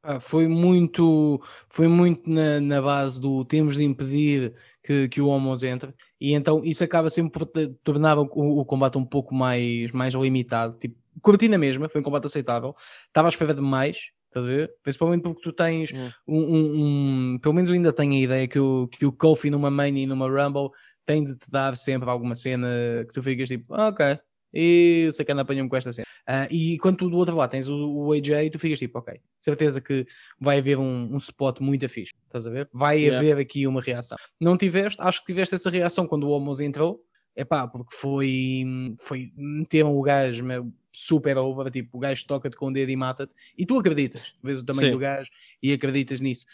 Pá, 0.00 0.20
foi 0.20 0.46
muito, 0.46 1.42
foi 1.68 1.88
muito 1.88 2.30
na, 2.30 2.60
na 2.60 2.80
base 2.80 3.20
do 3.20 3.44
temos 3.44 3.76
de 3.76 3.82
impedir 3.82 4.54
que, 4.80 5.08
que 5.08 5.20
o 5.20 5.26
Homos 5.26 5.64
entre. 5.64 5.92
E 6.20 6.32
então 6.32 6.62
isso 6.64 6.84
acaba 6.84 7.10
sempre 7.10 7.32
por 7.32 7.44
tornar 7.82 8.18
o, 8.18 8.22
o 8.22 8.64
combate 8.64 8.98
um 8.98 9.04
pouco 9.04 9.34
mais, 9.34 9.90
mais 9.90 10.14
limitado. 10.14 10.78
Tipo, 10.78 10.96
curti 11.20 11.48
na 11.48 11.58
mesma, 11.58 11.88
foi 11.88 12.00
um 12.00 12.04
combate 12.04 12.26
aceitável. 12.26 12.76
Estava 13.08 13.26
à 13.26 13.30
espera 13.30 13.52
de 13.52 13.60
mais, 13.60 14.10
estás 14.38 14.44
a 14.44 14.48
ver? 14.48 14.72
Principalmente 14.82 15.22
porque 15.22 15.42
tu 15.42 15.52
tens 15.52 15.92
Hum. 15.92 16.10
um, 16.26 16.40
um- 16.40 17.34
um- 17.34 17.38
Pelo 17.40 17.54
menos 17.54 17.68
eu 17.68 17.74
ainda 17.74 17.92
tenho 17.92 18.12
a 18.12 18.18
ideia 18.18 18.48
que 18.48 18.58
o, 18.58 18.88
que 18.88 19.06
o 19.06 19.12
Kofi 19.12 19.50
numa 19.50 19.70
Mania 19.70 20.02
e 20.02 20.06
numa 20.06 20.28
Rumble 20.28 20.70
tem 21.06 21.22
de 21.24 21.36
te 21.36 21.50
dar 21.50 21.76
sempre 21.76 22.08
alguma 22.10 22.34
cena 22.34 22.66
que 23.06 23.12
tu 23.12 23.22
ficas 23.22 23.48
tipo, 23.48 23.74
"Ah, 23.74 23.88
ok. 23.88 24.18
E 24.56 25.10
que 25.26 25.32
anda 25.32 25.42
apanhou-me 25.42 25.68
com 25.68 25.76
esta 25.76 25.92
cena. 25.92 26.06
Ah, 26.24 26.46
e 26.48 26.78
quando 26.78 26.98
tu 26.98 27.10
do 27.10 27.16
outro 27.16 27.34
lado 27.36 27.50
tens 27.50 27.68
o, 27.68 27.74
o 28.06 28.12
AJ, 28.12 28.50
tu 28.52 28.58
ficas 28.58 28.78
tipo, 28.78 28.96
ok, 29.00 29.18
certeza 29.36 29.80
que 29.80 30.06
vai 30.40 30.58
haver 30.60 30.78
um, 30.78 31.12
um 31.12 31.16
spot 31.16 31.58
muito 31.60 31.88
fixe, 31.88 32.12
estás 32.26 32.46
a 32.46 32.50
ver? 32.50 32.68
Vai 32.72 33.00
Yeah. 33.00 33.18
haver 33.18 33.36
aqui 33.42 33.66
uma 33.66 33.80
reação. 33.80 34.16
Não 34.40 34.56
tiveste, 34.56 35.02
acho 35.02 35.18
que 35.20 35.26
tiveste 35.26 35.56
essa 35.56 35.68
reação 35.68 36.06
quando 36.06 36.24
o 36.28 36.30
Homos 36.30 36.60
entrou, 36.60 37.00
é 37.34 37.44
pá, 37.44 37.66
porque 37.66 37.96
foi, 37.96 38.64
foi 39.00 39.32
meteram 39.36 39.92
o 39.92 40.00
gajo 40.02 40.44
meu, 40.44 40.72
super 40.94 41.36
over, 41.36 41.70
tipo, 41.70 41.96
o 41.96 42.00
gajo 42.00 42.24
toca-te 42.26 42.56
com 42.56 42.68
o 42.68 42.72
dedo 42.72 42.90
e 42.90 42.96
mata-te, 42.96 43.34
e 43.58 43.66
tu 43.66 43.78
acreditas, 43.78 44.22
tu 44.22 44.42
vês 44.46 44.60
o 44.60 44.64
tamanho 44.64 44.88
Sim. 44.88 44.92
do 44.92 44.98
gajo 44.98 45.30
e 45.62 45.72
acreditas 45.72 46.20
nisso. 46.20 46.46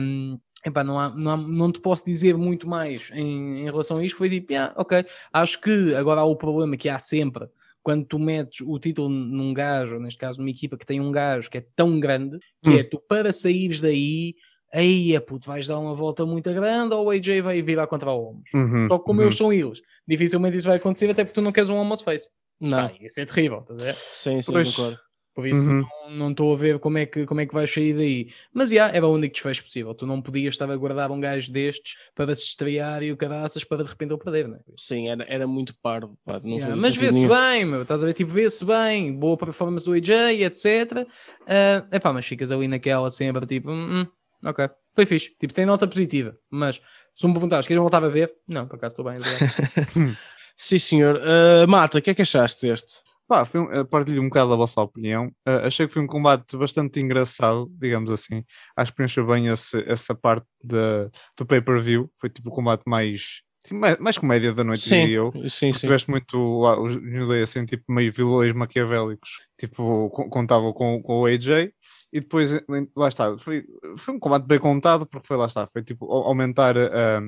Um, 0.00 0.38
Epá, 0.64 0.84
não, 0.84 0.96
há, 0.96 1.08
não, 1.10 1.30
há- 1.32 1.36
não 1.36 1.72
te 1.72 1.80
posso 1.80 2.04
dizer 2.04 2.36
muito 2.36 2.68
mais 2.68 3.10
em, 3.12 3.62
em 3.62 3.64
relação 3.64 3.96
a 3.96 4.04
isto. 4.04 4.16
Foi 4.16 4.30
tipo, 4.30 4.52
"Yeah, 4.52 4.72
ok. 4.76 5.04
Acho 5.32 5.60
que 5.60 5.92
agora 5.96 6.20
há 6.20 6.24
o 6.24 6.36
problema 6.36 6.76
que 6.76 6.88
há 6.88 7.00
sempre 7.00 7.48
quando 7.82 8.04
tu 8.06 8.16
metes 8.16 8.64
o 8.64 8.78
título 8.78 9.08
num 9.08 9.52
gajo, 9.52 9.96
ou 9.96 10.00
neste 10.00 10.18
caso 10.20 10.38
numa 10.38 10.50
equipa 10.50 10.78
que 10.78 10.86
tem 10.86 11.00
um 11.00 11.10
gajo 11.10 11.50
que 11.50 11.58
é 11.58 11.66
tão 11.74 11.98
grande, 11.98 12.38
que 12.62 12.70
Hum. 12.70 12.76
é 12.78 12.84
tu 12.84 13.00
para 13.08 13.32
saíres 13.32 13.80
daí, 13.80 14.36
aí 14.72 15.16
é 15.16 15.18
puto, 15.18 15.48
vais 15.48 15.66
dar 15.66 15.80
uma 15.80 15.96
volta 15.96 16.24
muito 16.24 16.48
grande 16.54 16.94
ou 16.94 17.06
o 17.06 17.10
AJ 17.10 17.42
vai 17.42 17.60
virar 17.60 17.88
contra 17.88 18.12
o 18.12 18.28
Homos. 18.28 18.48
Uhum, 18.54 18.86
Só 18.88 18.98
que 19.00 19.04
como 19.04 19.18
uhum. 19.18 19.26
eles 19.26 19.36
são 19.36 19.52
eles, 19.52 19.80
dificilmente 20.06 20.56
isso 20.58 20.68
vai 20.68 20.76
acontecer, 20.76 21.10
até 21.10 21.24
porque 21.24 21.34
tu 21.34 21.42
não 21.42 21.50
queres 21.50 21.70
um 21.70 21.76
Homos 21.76 22.02
Face. 22.02 22.30
Não, 22.62 22.88
Pá, 22.88 22.94
isso 23.00 23.20
é 23.20 23.26
terrível, 23.26 23.58
estás 23.60 23.80
a 23.80 23.84
ver? 23.84 23.96
sim, 24.14 24.40
sim, 24.40 24.52
Pois. 24.52 24.68
concordo. 24.74 24.98
Por 25.34 25.46
isso 25.46 25.66
Uhum. 25.70 25.82
não- 26.10 26.30
estou 26.30 26.52
a 26.52 26.58
ver 26.58 26.78
como 26.78 26.98
é, 26.98 27.06
que, 27.06 27.24
como 27.24 27.40
é 27.40 27.46
que 27.46 27.54
vais 27.54 27.72
sair 27.72 27.94
daí. 27.94 28.30
Mas 28.52 28.68
já, 28.68 28.88
era 28.88 29.06
o 29.06 29.14
único 29.14 29.32
desfecho 29.32 29.62
possível. 29.62 29.94
Tu 29.94 30.06
não 30.06 30.20
podias 30.20 30.52
estar 30.52 30.70
a 30.70 30.76
guardar 30.76 31.10
um 31.10 31.18
gajo 31.18 31.50
destes 31.50 31.94
para 32.14 32.34
se 32.34 32.42
estrear 32.42 33.02
e 33.02 33.10
o 33.10 33.16
caraças 33.16 33.64
para 33.64 33.82
de 33.82 33.88
repente 33.88 34.10
ele 34.12 34.18
perder, 34.22 34.46
não 34.46 34.56
é? 34.56 34.60
Sim, 34.76 35.08
era, 35.08 35.24
era 35.24 35.46
muito 35.46 35.74
parvo. 35.82 36.18
pá, 36.22 36.38
não 36.44 36.58
Yeah, 36.58 36.76
mas 36.76 36.94
vê-se 36.94 37.26
bem, 37.26 37.64
meu. 37.64 37.80
Estás 37.80 38.02
a 38.02 38.06
ver? 38.06 38.12
Tipo, 38.12 38.30
vê-se 38.30 38.62
bem. 38.62 39.18
Boa 39.18 39.36
performance 39.38 39.86
do 39.86 39.94
AJ, 39.94 40.10
etc. 40.42 41.06
É 41.46 41.82
epá, 41.92 42.12
mas 42.12 42.26
ficas 42.26 42.52
ali 42.52 42.68
naquela 42.68 43.10
sempre, 43.10 43.46
tipo, 43.46 43.70
hum, 43.70 44.02
hum, 44.02 44.06
ok. 44.48 44.68
Foi 44.94 45.06
fixe. 45.06 45.34
Tipo, 45.40 45.54
tem 45.54 45.64
nota 45.64 45.88
positiva. 45.88 46.36
Mas 46.50 46.78
se 47.14 47.26
me 47.26 47.32
perguntares, 47.32 47.66
queres 47.66 47.80
voltar 47.80 48.04
a 48.04 48.08
ver? 48.08 48.34
Não, 48.46 48.66
por 48.68 48.76
acaso 48.76 48.92
estou 48.92 49.04
bem. 49.06 49.18
Sim, 50.56 50.78
senhor. 50.78 51.16
Uh, 51.16 51.68
Mata, 51.68 51.98
o 51.98 52.02
que 52.02 52.10
é 52.10 52.14
que 52.14 52.22
achaste 52.22 52.66
deste? 52.66 53.00
Pá, 53.28 53.44
foi 53.46 53.60
um, 53.60 53.72
eh, 53.72 53.84
partilho 53.84 54.20
um 54.20 54.28
bocado 54.28 54.52
a 54.52 54.56
vossa 54.56 54.80
opinião. 54.80 55.30
Eh, 55.46 55.66
achei 55.66 55.86
que 55.86 55.92
foi 55.94 56.02
um 56.02 56.06
combate 56.06 56.54
bastante 56.56 57.00
engraçado, 57.00 57.70
digamos 57.80 58.10
assim. 58.12 58.44
Acho 58.76 58.90
que 58.92 58.96
preencheu 58.96 59.26
bem 59.26 59.46
esse- 59.46 59.82
essa 59.88 60.14
parte 60.14 60.46
da- 60.62 61.08
do 61.38 61.46
pay-per-view. 61.46 62.10
Foi 62.20 62.28
tipo 62.28 62.50
o 62.50 62.52
combate 62.52 62.82
mais 62.86 63.40
mais, 63.70 63.96
mais 64.00 64.18
comédia 64.18 64.52
da 64.52 64.64
noite, 64.64 64.80
Sim, 64.82 65.02
diria 65.02 65.18
eu. 65.18 65.32
sim, 65.48 65.72
sim. 65.72 65.78
tiveste 65.78 66.10
muito 66.10 66.58
lá, 66.60 66.78
os 66.80 66.96
New 67.00 67.28
Day 67.28 67.42
assim, 67.42 67.64
tipo 67.64 67.84
meio 67.92 68.12
vilões 68.12 68.52
maquiavélicos, 68.52 69.30
tipo, 69.56 70.10
co- 70.10 70.28
contavam 70.28 70.72
com, 70.72 71.00
com 71.00 71.20
o 71.20 71.26
AJ 71.26 71.72
e 72.12 72.20
depois 72.20 72.52
eh, 72.52 72.62
lá 72.96 73.08
está, 73.08 73.36
foi, 73.38 73.64
foi 73.96 74.14
um 74.14 74.18
combate 74.18 74.44
bem 74.46 74.58
contado 74.58 75.06
porque 75.06 75.26
foi 75.26 75.36
lá 75.36 75.46
está, 75.46 75.66
foi 75.66 75.82
tipo 75.82 76.04
au- 76.06 76.24
aumentar 76.24 76.76
a, 76.78 77.20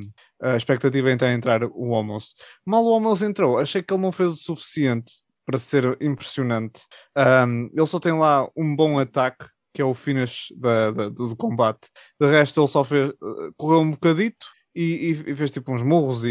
a 0.42 0.56
expectativa 0.56 1.10
em 1.10 1.16
entrar 1.34 1.64
o 1.64 1.88
Homos. 1.88 2.34
Mal 2.64 2.84
o 2.84 2.90
Homos 2.90 3.22
entrou, 3.22 3.58
achei 3.58 3.82
que 3.82 3.92
ele 3.94 4.02
não 4.02 4.12
fez 4.12 4.30
o 4.30 4.36
suficiente 4.36 5.12
para 5.46 5.58
ser 5.58 5.96
impressionante. 6.00 6.82
Um, 7.16 7.66
ele 7.74 7.86
só 7.86 7.98
tem 8.00 8.12
lá 8.12 8.48
um 8.56 8.74
bom 8.74 8.98
ataque, 8.98 9.46
que 9.74 9.82
é 9.82 9.84
o 9.84 9.94
finish 9.94 10.48
da, 10.56 10.90
da- 10.90 11.08
do, 11.08 11.36
combate. 11.36 11.88
De 12.20 12.26
resto, 12.30 12.60
ele 12.60 12.68
só 12.68 12.82
fez, 12.84 13.10
eh, 13.10 13.50
correu 13.56 13.80
um 13.80 13.90
bocadito 13.90 14.46
e, 14.74 15.12
e- 15.26 15.30
e 15.32 15.36
fez 15.36 15.50
tipo 15.50 15.72
uns 15.72 15.82
murros 15.82 16.24
e, 16.24 16.30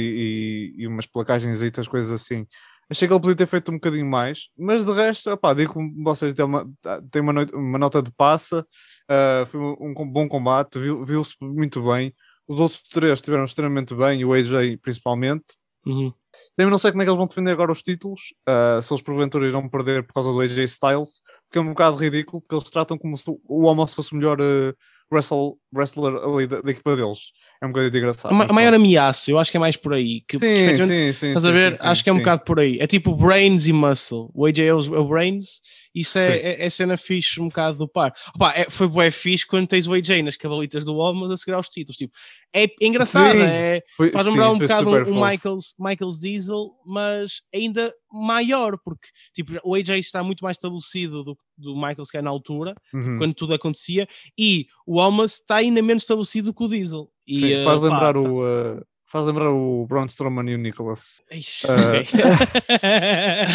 e, 0.78 0.84
e 0.84 0.88
umas 0.88 1.06
placagens 1.06 1.62
e 1.62 1.66
outras 1.66 1.88
coisas 1.88 2.12
assim. 2.12 2.46
Achei 2.94 3.08
que 3.08 3.14
ele 3.14 3.20
podia 3.20 3.36
ter 3.36 3.48
feito 3.48 3.72
um 3.72 3.74
bocadinho 3.74 4.06
mais, 4.06 4.50
mas 4.56 4.86
de 4.86 4.92
resto, 4.92 5.32
opá, 5.32 5.52
digo 5.56 5.74
que 5.74 6.04
vocês 6.04 6.32
têm 6.32 6.46
uma, 6.46 6.70
têm 7.10 7.24
uma, 7.24 7.34
noite- 7.34 7.56
uma 7.56 7.80
nota 7.80 8.04
de 8.04 8.12
passa, 8.12 8.64
ah, 9.10 9.44
foi 9.48 9.60
um, 9.60 9.76
um 9.80 10.12
bom 10.12 10.28
combate, 10.30 10.78
viu- 10.78 11.04
viu-se 11.04 11.34
muito 11.42 11.82
bem. 11.82 12.14
Os 12.48 12.60
outros 12.60 12.84
três 12.84 13.14
estiveram 13.14 13.46
extremamente 13.46 13.96
bem, 13.96 14.24
o 14.24 14.32
AJ 14.32 14.78
principalmente. 14.80 15.44
Uhum. 15.88 16.14
Também 16.56 16.70
não 16.70 16.78
sei 16.78 16.92
como 16.92 17.02
é 17.02 17.06
que 17.06 17.10
eles 17.10 17.18
vão 17.18 17.26
defender 17.26 17.50
agora 17.50 17.72
os 17.72 17.82
títulos, 17.82 18.22
ah, 18.48 18.80
se 18.80 18.94
eles 18.94 19.02
porventura 19.02 19.48
irão 19.48 19.68
perder 19.68 20.06
por 20.06 20.14
causa 20.14 20.32
do 20.32 20.40
AJ 20.40 20.60
Styles, 20.66 21.22
porque 21.48 21.58
é 21.58 21.62
um 21.62 21.70
bocado 21.70 21.96
ridículo, 21.96 22.42
porque 22.42 22.54
eles 22.54 22.70
tratam 22.70 22.96
como 22.96 23.18
se 23.18 23.24
o 23.28 23.64
Homos 23.64 23.96
fosse 23.96 24.14
o 24.14 24.16
melhor 24.18 24.38
ah, 24.40 24.74
wrestle- 25.14 25.58
wrestler 25.74 26.16
ali 26.24 26.48
da, 26.48 26.62
da 26.62 26.72
equipa 26.72 26.96
deles. 26.96 27.32
É 27.62 27.66
um 27.66 27.70
bocadinho 27.70 27.98
engraçado. 27.98 28.34
A, 28.34 28.46
a 28.46 28.54
maior 28.54 28.74
ameaça, 28.74 29.32
eu 29.32 29.40
acho 29.40 29.52
que 29.52 29.58
é 29.58 29.60
mais 29.60 29.78
por 29.78 29.94
aí. 29.94 30.22
Que, 30.28 30.38
Sim, 30.40 30.76
sim, 30.76 31.14
sim. 31.14 31.28
Estás 31.28 31.46
a 31.46 31.52
ver? 31.52 31.76
sim, 31.76 31.82
sim, 31.82 31.88
Acho 31.88 32.04
que 32.04 32.10
é 32.10 32.14
um 32.14 32.18
bocado 32.18 32.44
por 32.44 32.60
aí. 32.60 32.78
É 32.80 32.88
tipo 32.88 33.16
brains 33.16 33.68
e 33.68 33.74
muscle. 33.74 34.30
O 34.34 34.46
AJ 34.46 34.60
é 34.60 34.74
o 34.74 35.06
brains, 35.06 35.62
isso 35.94 36.18
é, 36.18 36.38
é, 36.38 36.66
é 36.66 36.70
cena 36.70 36.98
fixe 36.98 37.40
um 37.42 37.48
bocado 37.48 37.78
do 37.78 37.88
par. 37.88 38.14
Opa, 38.36 38.52
é, 38.56 38.70
foi 38.70 38.88
bué 38.88 39.12
fixe 39.12 39.46
quando 39.46 39.68
tens 39.68 39.88
o 39.88 39.94
AJ 39.94 40.24
nas 40.24 40.36
cabalitas 40.38 40.86
do 40.86 40.96
Homos 40.96 41.30
a 41.32 41.38
seguir 41.38 41.54
aos 41.54 41.70
títulos. 41.70 41.98
Tipo, 41.98 42.14
é, 42.54 42.68
engraçado, 42.82 43.38
Sim. 43.38 43.44
é, 43.44 43.82
Foi- 43.96 44.12
faz 44.12 44.26
lembrar 44.28 44.50
um 44.52 44.58
bocado 44.60 44.90
o 44.92 45.06
fofo. 45.06 45.14
Michaels, 45.26 45.76
Michaels 45.80 46.20
Diesel, 46.20 46.72
mas 46.86 47.42
ainda 47.54 47.94
maior, 48.12 48.78
porque 48.84 49.08
tipo, 49.34 49.54
o 49.64 49.76
AJ 49.76 49.90
está 50.00 50.24
muito 50.24 50.44
mais 50.44 50.58
estabelecido 50.58 51.24
do, 51.24 51.38
do 51.58 51.76
Michaels 51.76 52.10
que 52.12 52.18
é 52.18 52.22
na 52.22 52.30
altura, 52.30 52.74
Uhum. 52.94 53.18
quando 53.18 53.34
tudo 53.34 53.54
acontecia, 53.54 54.08
e 54.38 54.68
o 54.86 54.98
Homos 54.98 55.34
está 55.40 55.58
ainda 55.58 55.82
menos 55.82 56.04
estabelecido 56.04 56.54
que 56.54 56.64
o 56.64 56.68
Diesel. 56.68 57.10
E, 57.26 57.40
Sim, 57.40 57.64
faz 57.64 57.80
pá, 57.80 57.88
lembrar 57.88 58.14
tá- 58.14 58.20
o. 58.20 58.44
ah, 58.44 58.82
faz 59.14 59.28
lembrar 59.28 59.52
o 59.52 59.86
Braun 59.86 60.08
Strowman 60.08 60.50
e 60.50 60.56
o 60.56 60.58
Nicholas. 60.58 61.24
Ixi, 61.32 61.68
Ah. 61.70 62.00
ok. 62.00 62.04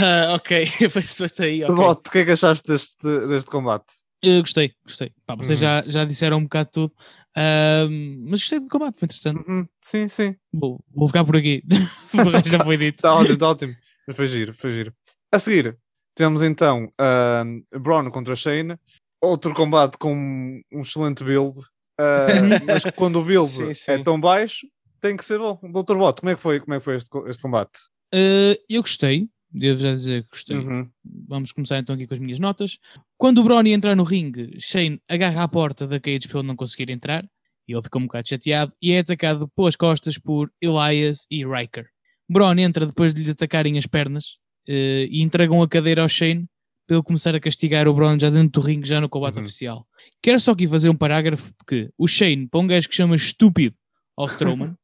Ah, 0.01 0.35
ok, 0.35 0.67
foi 0.89 1.03
aí, 1.47 1.65
ok. 1.65 1.75
Lote, 1.75 2.09
o 2.09 2.13
que 2.13 2.19
é 2.19 2.25
que 2.25 2.31
achaste 2.31 2.67
deste, 2.69 3.27
deste 3.27 3.51
combate? 3.51 3.87
Eu 4.23 4.41
gostei, 4.41 4.73
gostei. 4.85 5.13
Pá, 5.27 5.35
vocês 5.35 5.61
Uhum. 5.61 5.67
já, 5.69 5.83
já 5.87 6.05
disseram 6.05 6.39
um 6.39 6.45
bocado 6.45 6.71
tudo. 6.73 6.93
Ahm, 7.37 8.25
mas 8.29 8.41
gostei 8.41 8.61
do 8.61 8.69
combate, 8.69 8.99
foi 8.99 9.07
interessante. 9.07 9.49
Uhum, 9.51 9.67
Sim, 9.85 10.09
sim. 10.09 10.37
Vou, 10.53 10.79
vou 10.95 11.09
ficar 11.09 11.25
por 11.25 11.37
aqui. 11.37 11.63
Já 12.47 12.63
foi 12.65 12.77
dito. 12.77 12.97
Está 12.97 13.15
ótimo, 13.15 13.35
está 13.35 13.49
ótimo. 13.49 13.75
Mas 14.07 14.17
foi 14.17 14.27
giro, 14.27 14.55
foi 14.55 14.71
giro. 14.73 14.93
A 15.33 15.39
seguir, 15.39 15.77
tivemos 16.17 16.43
então 16.43 16.89
um, 17.01 17.79
Braun 17.81 18.11
contra 18.11 18.35
Shane. 18.37 18.77
Outro 19.21 19.53
combate 19.55 19.97
com 19.99 20.15
um, 20.15 20.81
excelente 20.81 21.23
build. 21.25 21.59
ah, 21.99 22.27
mas 22.67 22.85
quando 22.97 23.21
o 23.21 23.25
build 23.25 23.51
Sim, 23.53 23.71
é 23.71 23.75
sim. 23.75 24.03
tão 24.05 24.21
baixo, 24.21 24.67
tem 25.01 25.17
que 25.17 25.25
ser 25.25 25.39
bom. 25.39 25.59
Doutor 25.73 25.97
Bot, 25.97 26.21
como 26.21 26.31
é 26.31 26.35
que 26.35 26.41
foi, 26.41 26.61
como 26.61 26.75
é 26.75 26.79
que 26.79 26.85
foi 26.85 26.97
este, 26.97 27.09
este 27.27 27.43
combate? 27.43 27.79
Ah, 28.15 28.57
eu 28.69 28.81
gostei, 28.83 29.29
devo 29.51 29.81
já 29.81 29.95
dizer 29.95 30.23
que 30.25 30.31
gostei. 30.31 30.57
Uhum. 30.57 30.89
Vamos 31.29 31.53
começar 31.53 31.79
então 31.79 31.95
aqui 31.95 32.07
com 32.07 32.15
as 32.15 32.21
minhas 32.21 32.39
notas. 32.39 32.79
Quando 33.17 33.39
o 33.39 33.45
Brony 33.45 33.73
entrar 33.73 33.95
no 33.95 34.05
ringue, 34.05 34.57
Shane 34.61 35.01
agarra 35.09 35.43
a 35.43 35.49
porta 35.49 35.87
da 35.87 35.99
cage 36.01 36.27
para 36.29 36.39
ele 36.41 36.49
não 36.49 36.57
conseguir 36.57 36.91
entrar. 36.91 37.25
E 37.67 37.73
ele 37.75 37.83
fica 37.83 37.99
um 37.99 38.03
bocado 38.07 38.27
chateado 38.27 38.73
e 38.81 38.93
é 38.93 39.01
atacado 39.01 39.47
pelas 39.49 39.77
costas 39.77 40.17
por 40.17 40.51
Elias 40.59 41.27
e 41.31 41.45
Riker. 41.45 41.87
Braun 42.27 42.59
entra 42.59 42.87
depois 42.87 43.13
de 43.15 43.23
lhe 43.23 43.31
atacarem 43.31 43.77
as 43.77 43.87
pernas 43.87 44.37
eh, 44.67 45.07
e 45.11 45.21
entregam 45.23 45.61
a 45.61 45.69
cadeira 45.69 46.01
ao 46.03 46.09
Shane 46.09 46.47
para 46.87 46.97
ele 46.97 47.05
começar 47.05 47.35
a 47.35 47.41
castigar 47.41 47.87
o 47.87 47.93
Braun 47.93 48.19
já 48.19 48.31
dentro 48.31 48.59
do 48.63 48.67
ringue, 48.67 48.89
já 48.89 48.99
no 49.03 49.09
combate 49.11 49.35
Uhum. 49.37 49.43
oficial. 49.43 49.87
Quero 50.23 50.41
só 50.41 50.53
aqui 50.53 50.67
fazer 50.67 50.89
um 50.89 50.97
parágrafo 50.97 51.53
que 51.67 51.91
o 51.99 52.09
Shane, 52.09 52.49
para 52.49 52.59
um 52.61 52.67
gajo 52.67 52.89
que 52.89 52.97
chama 52.97 53.15
estúpido 53.15 53.77
ao 54.17 54.27
Strowman, 54.29 54.75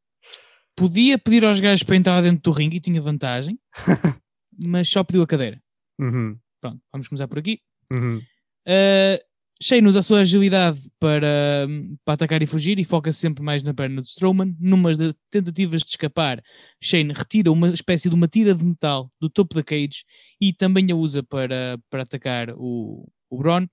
podia 0.77 1.19
pedir 1.19 1.45
aos 1.45 1.61
gajos 1.61 1.83
para 1.83 1.97
entrar 1.97 2.21
dentro 2.21 2.43
do 2.43 2.51
ringue 2.51 2.77
e 2.77 2.81
tinha 2.81 3.01
vantagem, 3.01 3.59
mas 4.59 4.89
só 4.89 5.03
pediu 5.05 5.23
a 5.23 5.27
cadeira. 5.27 5.61
Uhum. 5.99 6.39
Pronto, 6.61 6.81
vamos 6.93 7.09
começar 7.09 7.29
por 7.29 7.39
aqui. 7.39 7.61
Uhum. 7.93 8.19
Uh, 8.67 9.35
Shane 9.63 9.87
usa 9.87 10.01
a 10.01 10.03
sua 10.03 10.21
agilidade 10.21 10.81
para, 10.99 11.67
para 12.05 12.15
atacar 12.15 12.43
e 12.43 12.47
fugir 12.47 12.79
e 12.79 12.85
foca 12.85 13.13
sempre 13.13 13.43
mais 13.43 13.63
na 13.63 13.73
perna 13.73 14.01
do 14.01 14.07
Strowman. 14.07 14.57
Numas 14.59 14.99
de 14.99 15.15
tentativas 15.31 15.83
de 15.83 15.91
escapar, 15.91 16.43
Shane 16.83 17.13
retira 17.13 17.53
uma 17.53 17.69
espécie 17.69 18.09
de 18.09 18.15
uma 18.15 18.29
tira 18.29 18.55
de 18.55 18.65
metal 18.65 19.11
do 19.21 19.31
topo 19.31 19.55
da 19.55 19.63
cage 19.63 20.05
e 20.41 20.53
também 20.53 20.91
a 20.91 20.95
usa 20.95 21.23
para, 21.23 21.79
para 21.89 22.03
atacar 22.03 22.51
o, 22.57 23.09
o 23.31 23.39
Braun. 23.39 23.67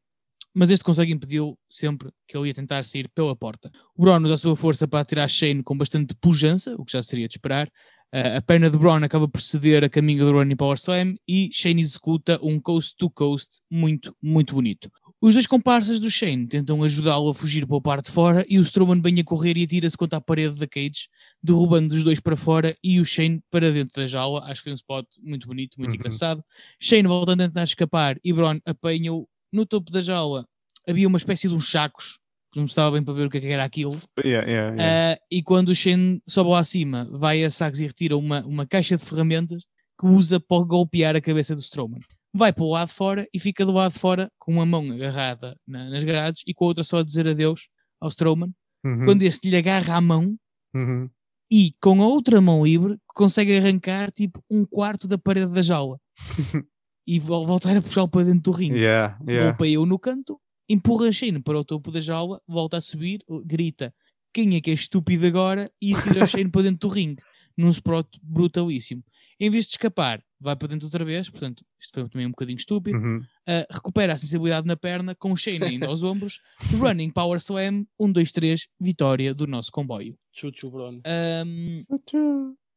Mas 0.54 0.70
este 0.70 0.84
consegue 0.84 1.14
impedi-lo 1.14 1.58
sempre 1.70 2.10
que 2.28 2.36
ele 2.38 2.48
ia 2.50 2.54
tentar 2.54 2.84
sair 2.86 3.08
pela 3.10 3.36
porta. 3.36 3.72
O 3.96 4.02
Braun 4.04 4.24
usa 4.24 4.34
a 4.34 4.38
sua 4.38 4.56
força 4.56 4.88
para 4.88 5.00
atirar 5.00 5.30
Shane 5.30 5.64
com 5.64 5.78
bastante 5.78 6.14
pujança, 6.16 6.76
o 6.78 6.84
que 6.86 6.92
já 6.92 7.02
seria 7.02 7.28
de 7.28 7.36
esperar. 7.36 7.68
Uh, 8.14 8.36
a 8.38 8.42
perna 8.42 8.70
de 8.70 8.78
Braun 8.78 9.02
acaba 9.06 9.26
por 9.26 9.40
ceder 9.42 9.86
a 9.86 9.90
caminho 9.90 10.26
do 10.26 10.34
Running 10.34 10.58
Power 10.58 10.76
Slam 10.78 11.16
e 11.26 11.50
Shane 11.54 11.82
executa 11.82 12.38
um 12.44 12.60
coast 12.60 12.94
to 12.98 13.10
coast 13.10 13.62
muito, 13.72 14.14
muito 14.22 14.54
bonito. 14.54 14.92
Os 15.22 15.34
dois 15.36 15.48
comparsas 15.48 16.00
do 16.00 16.10
Shane 16.12 16.46
tentam 16.48 16.84
ajudá-lo 16.84 17.30
a 17.30 17.34
fugir 17.36 17.66
para 17.66 17.78
o 17.78 17.82
par 17.82 18.02
de 18.02 18.12
fora 18.12 18.44
e 18.50 18.58
o 18.60 18.62
Strowman 18.64 19.00
vem 19.02 19.20
a 19.20 19.24
correr 19.24 19.56
e 19.56 19.64
atira-se 19.64 19.96
contra 19.96 20.18
a 20.18 20.22
parede 20.22 20.56
da 20.56 20.68
cage, 20.68 21.08
derrubando 21.42 21.94
os 21.96 22.04
dois 22.04 22.20
para 22.20 22.36
fora 22.36 22.76
e 22.84 23.00
o 23.00 23.06
Shane 23.06 23.40
para 23.50 23.72
dentro 23.72 24.02
da 24.02 24.08
jaula. 24.08 24.42
Acho 24.46 24.56
que 24.56 24.64
foi 24.64 24.72
um 24.74 24.76
spot 24.76 25.06
muito 25.22 25.48
bonito, 25.48 25.76
muito 25.78 25.92
Uhum. 25.92 25.96
engraçado. 25.96 26.44
Shane 26.82 27.08
volta 27.08 27.32
a 27.34 27.38
tentar 27.38 27.64
escapar 27.64 28.18
e 28.24 28.34
Braun 28.34 28.60
apanha-o 28.66 29.26
no 29.52 29.66
topo 29.66 29.92
da 29.92 30.02
jaula. 30.02 30.46
Havia 30.88 31.08
uma 31.08 31.18
espécie 31.18 31.48
de 31.48 31.54
uns 31.54 31.70
sacos, 31.70 32.18
que 32.52 32.60
não 32.60 32.66
estava 32.66 32.92
bem 32.92 33.04
para 33.04 33.14
ver 33.14 33.28
o 33.28 33.30
que 33.30 33.38
é 33.38 33.52
era 33.52 33.64
aquilo. 33.64 33.94
Yeah, 34.24 34.50
yeah, 34.50 34.76
yeah. 34.76 35.14
Ah, 35.16 35.26
e 35.32 35.42
quando 35.44 35.70
o 35.70 35.76
Shane 35.76 36.22
sobe 36.28 36.50
lá 36.50 36.60
acima, 36.60 37.08
vai 37.12 37.44
a 37.44 37.50
sacos 37.50 37.80
e 37.80 37.86
retira 37.88 38.18
uma, 38.18 38.46
uma 38.46 38.66
caixa 38.68 38.98
de 38.98 39.04
ferramentas 39.06 39.64
que 40.00 40.08
usa 40.08 40.40
para 40.40 40.64
golpear 40.66 41.16
a 41.16 41.22
cabeça 41.22 41.54
do 41.56 41.62
Strowman. 41.62 42.00
Vai 42.34 42.52
para 42.52 42.64
o 42.64 42.70
lado 42.72 42.88
de 42.88 42.94
fora 42.96 43.28
e 43.34 43.40
fica 43.40 43.66
do 43.66 43.72
lado 43.72 43.94
de 43.94 44.00
fora 44.00 44.32
com 44.40 44.52
uma 44.54 44.66
mão 44.66 44.90
agarrada 44.92 45.56
na- 45.68 45.90
nas 45.90 46.04
grades 46.04 46.42
e 46.48 46.54
com 46.54 46.66
a 46.66 46.68
outra 46.70 46.84
só 46.84 47.00
a 47.00 47.04
dizer 47.04 47.28
adeus 47.28 47.68
ao 48.00 48.10
Strowman. 48.10 48.52
Uhum. 48.84 49.06
Quando 49.06 49.22
este 49.24 49.50
lhe 49.50 49.56
agarra 49.56 49.96
a 49.96 50.02
mão 50.02 50.36
Uhum. 50.74 51.10
e 51.52 51.72
com 51.82 52.02
a 52.02 52.08
outra 52.08 52.40
mão 52.42 52.64
livre 52.66 52.98
consegue 53.08 53.56
arrancar 53.58 54.12
tipo 54.12 54.42
um 54.50 54.66
quarto 54.66 55.08
da 55.08 55.18
parede 55.18 55.54
da 55.54 55.62
jaula 55.62 56.00
e 57.06 57.20
vol- 57.20 57.46
voltar 57.46 57.76
a 57.76 57.82
puxá-lo 57.82 58.08
para 58.08 58.26
dentro 58.26 58.42
do 58.44 58.52
ringue. 58.52 58.80
Yeah, 58.80 59.18
yeah. 59.28 59.48
Golpeia-o 59.50 59.86
no 59.86 59.98
canto, 60.00 60.40
empurra 60.70 61.12
Shane 61.12 61.42
para 61.42 61.60
o 61.60 61.66
topo 61.66 61.92
da 61.92 62.00
jaula, 62.00 62.42
volta 62.48 62.78
a 62.78 62.82
subir, 62.82 63.24
grita 63.46 63.94
quem 64.34 64.56
é 64.56 64.62
que 64.62 64.72
é 64.72 64.74
estúpido 64.74 65.26
agora 65.28 65.70
e 65.82 65.94
tira 65.94 66.24
o 66.24 66.28
Shane 66.28 66.50
para 66.50 66.64
dentro 66.64 66.88
do 66.88 66.94
ringue, 66.94 67.22
num 67.58 67.70
spot 67.70 68.08
brutalíssimo. 68.24 69.04
Em 69.40 69.50
vez 69.50 69.66
de 69.66 69.72
escapar, 69.72 70.24
vai 70.40 70.56
para 70.56 70.68
dentro 70.70 70.86
outra 70.86 71.04
vez, 71.04 71.30
portanto, 71.30 71.66
isto 71.80 71.94
foi 71.94 72.08
também 72.08 72.28
um 72.28 72.30
bocadinho 72.30 72.58
estúpido. 72.58 72.98
Uhum. 72.98 73.18
Uh, 73.18 73.66
recupera 73.70 74.14
a 74.14 74.18
sensibilidade 74.18 74.68
na 74.68 74.78
perna, 74.78 75.16
com 75.16 75.34
o 75.34 75.36
Shane 75.38 75.64
ainda 75.64 75.88
aos 75.88 76.04
ombros, 76.04 76.40
running 76.80 77.10
power 77.10 77.40
slam, 77.40 77.86
1, 78.00 78.12
2, 78.12 78.32
3, 78.32 78.68
vitória 78.80 79.34
do 79.34 79.48
nosso 79.48 79.72
comboio. 79.72 80.16
Chuchu, 80.32 80.70
Bruno. 80.70 81.02
Um, 81.46 81.84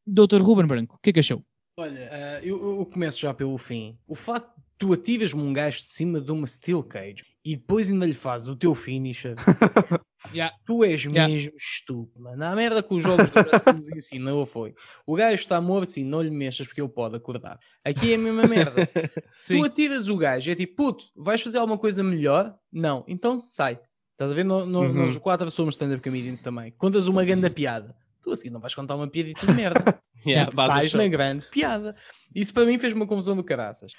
Doutor 0.06 0.42
Ruben 0.42 0.66
Branco, 0.66 0.96
o 0.96 0.98
que 1.02 1.10
é 1.10 1.12
que 1.12 1.20
achou? 1.20 1.44
Olha, 1.76 2.08
ah, 2.12 2.40
eu, 2.44 2.78
eu 2.78 2.86
começo 2.86 3.20
já 3.20 3.34
pelo 3.34 3.58
fim. 3.58 3.98
O 4.06 4.14
facto 4.14 4.46
de 4.56 4.62
tu 4.78 4.92
atiras-me 4.92 5.40
um 5.42 5.52
gajo 5.52 5.78
de 5.78 5.84
cima 5.86 6.20
de 6.20 6.30
uma 6.30 6.46
steel 6.46 6.82
cage 6.82 7.24
e 7.44 7.56
depois 7.56 7.90
ainda 7.90 8.06
lhe 8.06 8.14
fazes 8.14 8.48
o 8.48 8.56
teu 8.56 8.74
finisher, 8.74 9.34
Yeah. 10.32 10.56
tu 10.64 10.82
és 10.82 11.04
Yeah. 11.04 11.28
mesmo 11.30 11.52
estúpido, 11.54 12.18
mano. 12.22 12.42
A 12.44 12.56
merda 12.56 12.82
que 12.82 12.94
os 12.94 13.02
jogos 13.02 13.26
do 13.28 13.72
nos 13.74 13.90
ensinou 13.90 14.46
foi: 14.46 14.74
o 15.06 15.14
gajo 15.14 15.34
está 15.34 15.60
morto, 15.60 15.90
sim, 15.92 16.02
não 16.04 16.22
lhe 16.22 16.30
mexas 16.30 16.66
porque 16.66 16.80
ele 16.80 16.88
pode 16.88 17.14
acordar. 17.16 17.58
Aqui 17.84 18.12
é 18.12 18.14
a 18.14 18.18
mesma 18.18 18.44
merda. 18.44 18.88
Tu 19.46 19.62
atiras 19.62 20.08
o 20.08 20.16
gajo, 20.16 20.50
é 20.50 20.54
tipo, 20.54 20.76
puto, 20.76 21.04
vais 21.14 21.42
fazer 21.42 21.58
alguma 21.58 21.76
coisa 21.76 22.02
melhor? 22.02 22.56
Não, 22.72 23.04
então 23.06 23.38
sai. 23.38 23.78
Estás 24.12 24.30
a 24.30 24.34
ver? 24.34 24.44
No, 24.44 24.64
no- 24.64 24.80
Uhum. 24.80 24.92
Nós 24.94 25.16
quatro 25.18 25.50
somos 25.50 25.74
stand-up 25.74 26.02
comedians 26.02 26.40
também. 26.40 26.70
Contas 26.78 27.06
uma 27.06 27.22
grande 27.24 27.50
piada. 27.50 27.94
Tu 28.24 28.30
a 28.32 28.36
seguir 28.36 28.50
não 28.50 28.60
vais 28.60 28.74
contar 28.74 28.96
uma 28.96 29.08
piadita 29.08 29.46
de 29.46 29.52
merda. 29.52 30.00
Yeah, 30.26 30.50
sais 30.50 30.94
na 30.94 31.06
grande 31.06 31.44
piada. 31.50 31.94
Isso 32.34 32.54
para 32.54 32.64
mim 32.64 32.78
fez 32.78 32.94
uma 32.94 33.06
confusão 33.06 33.36
do 33.36 33.44
caraças. 33.44 33.92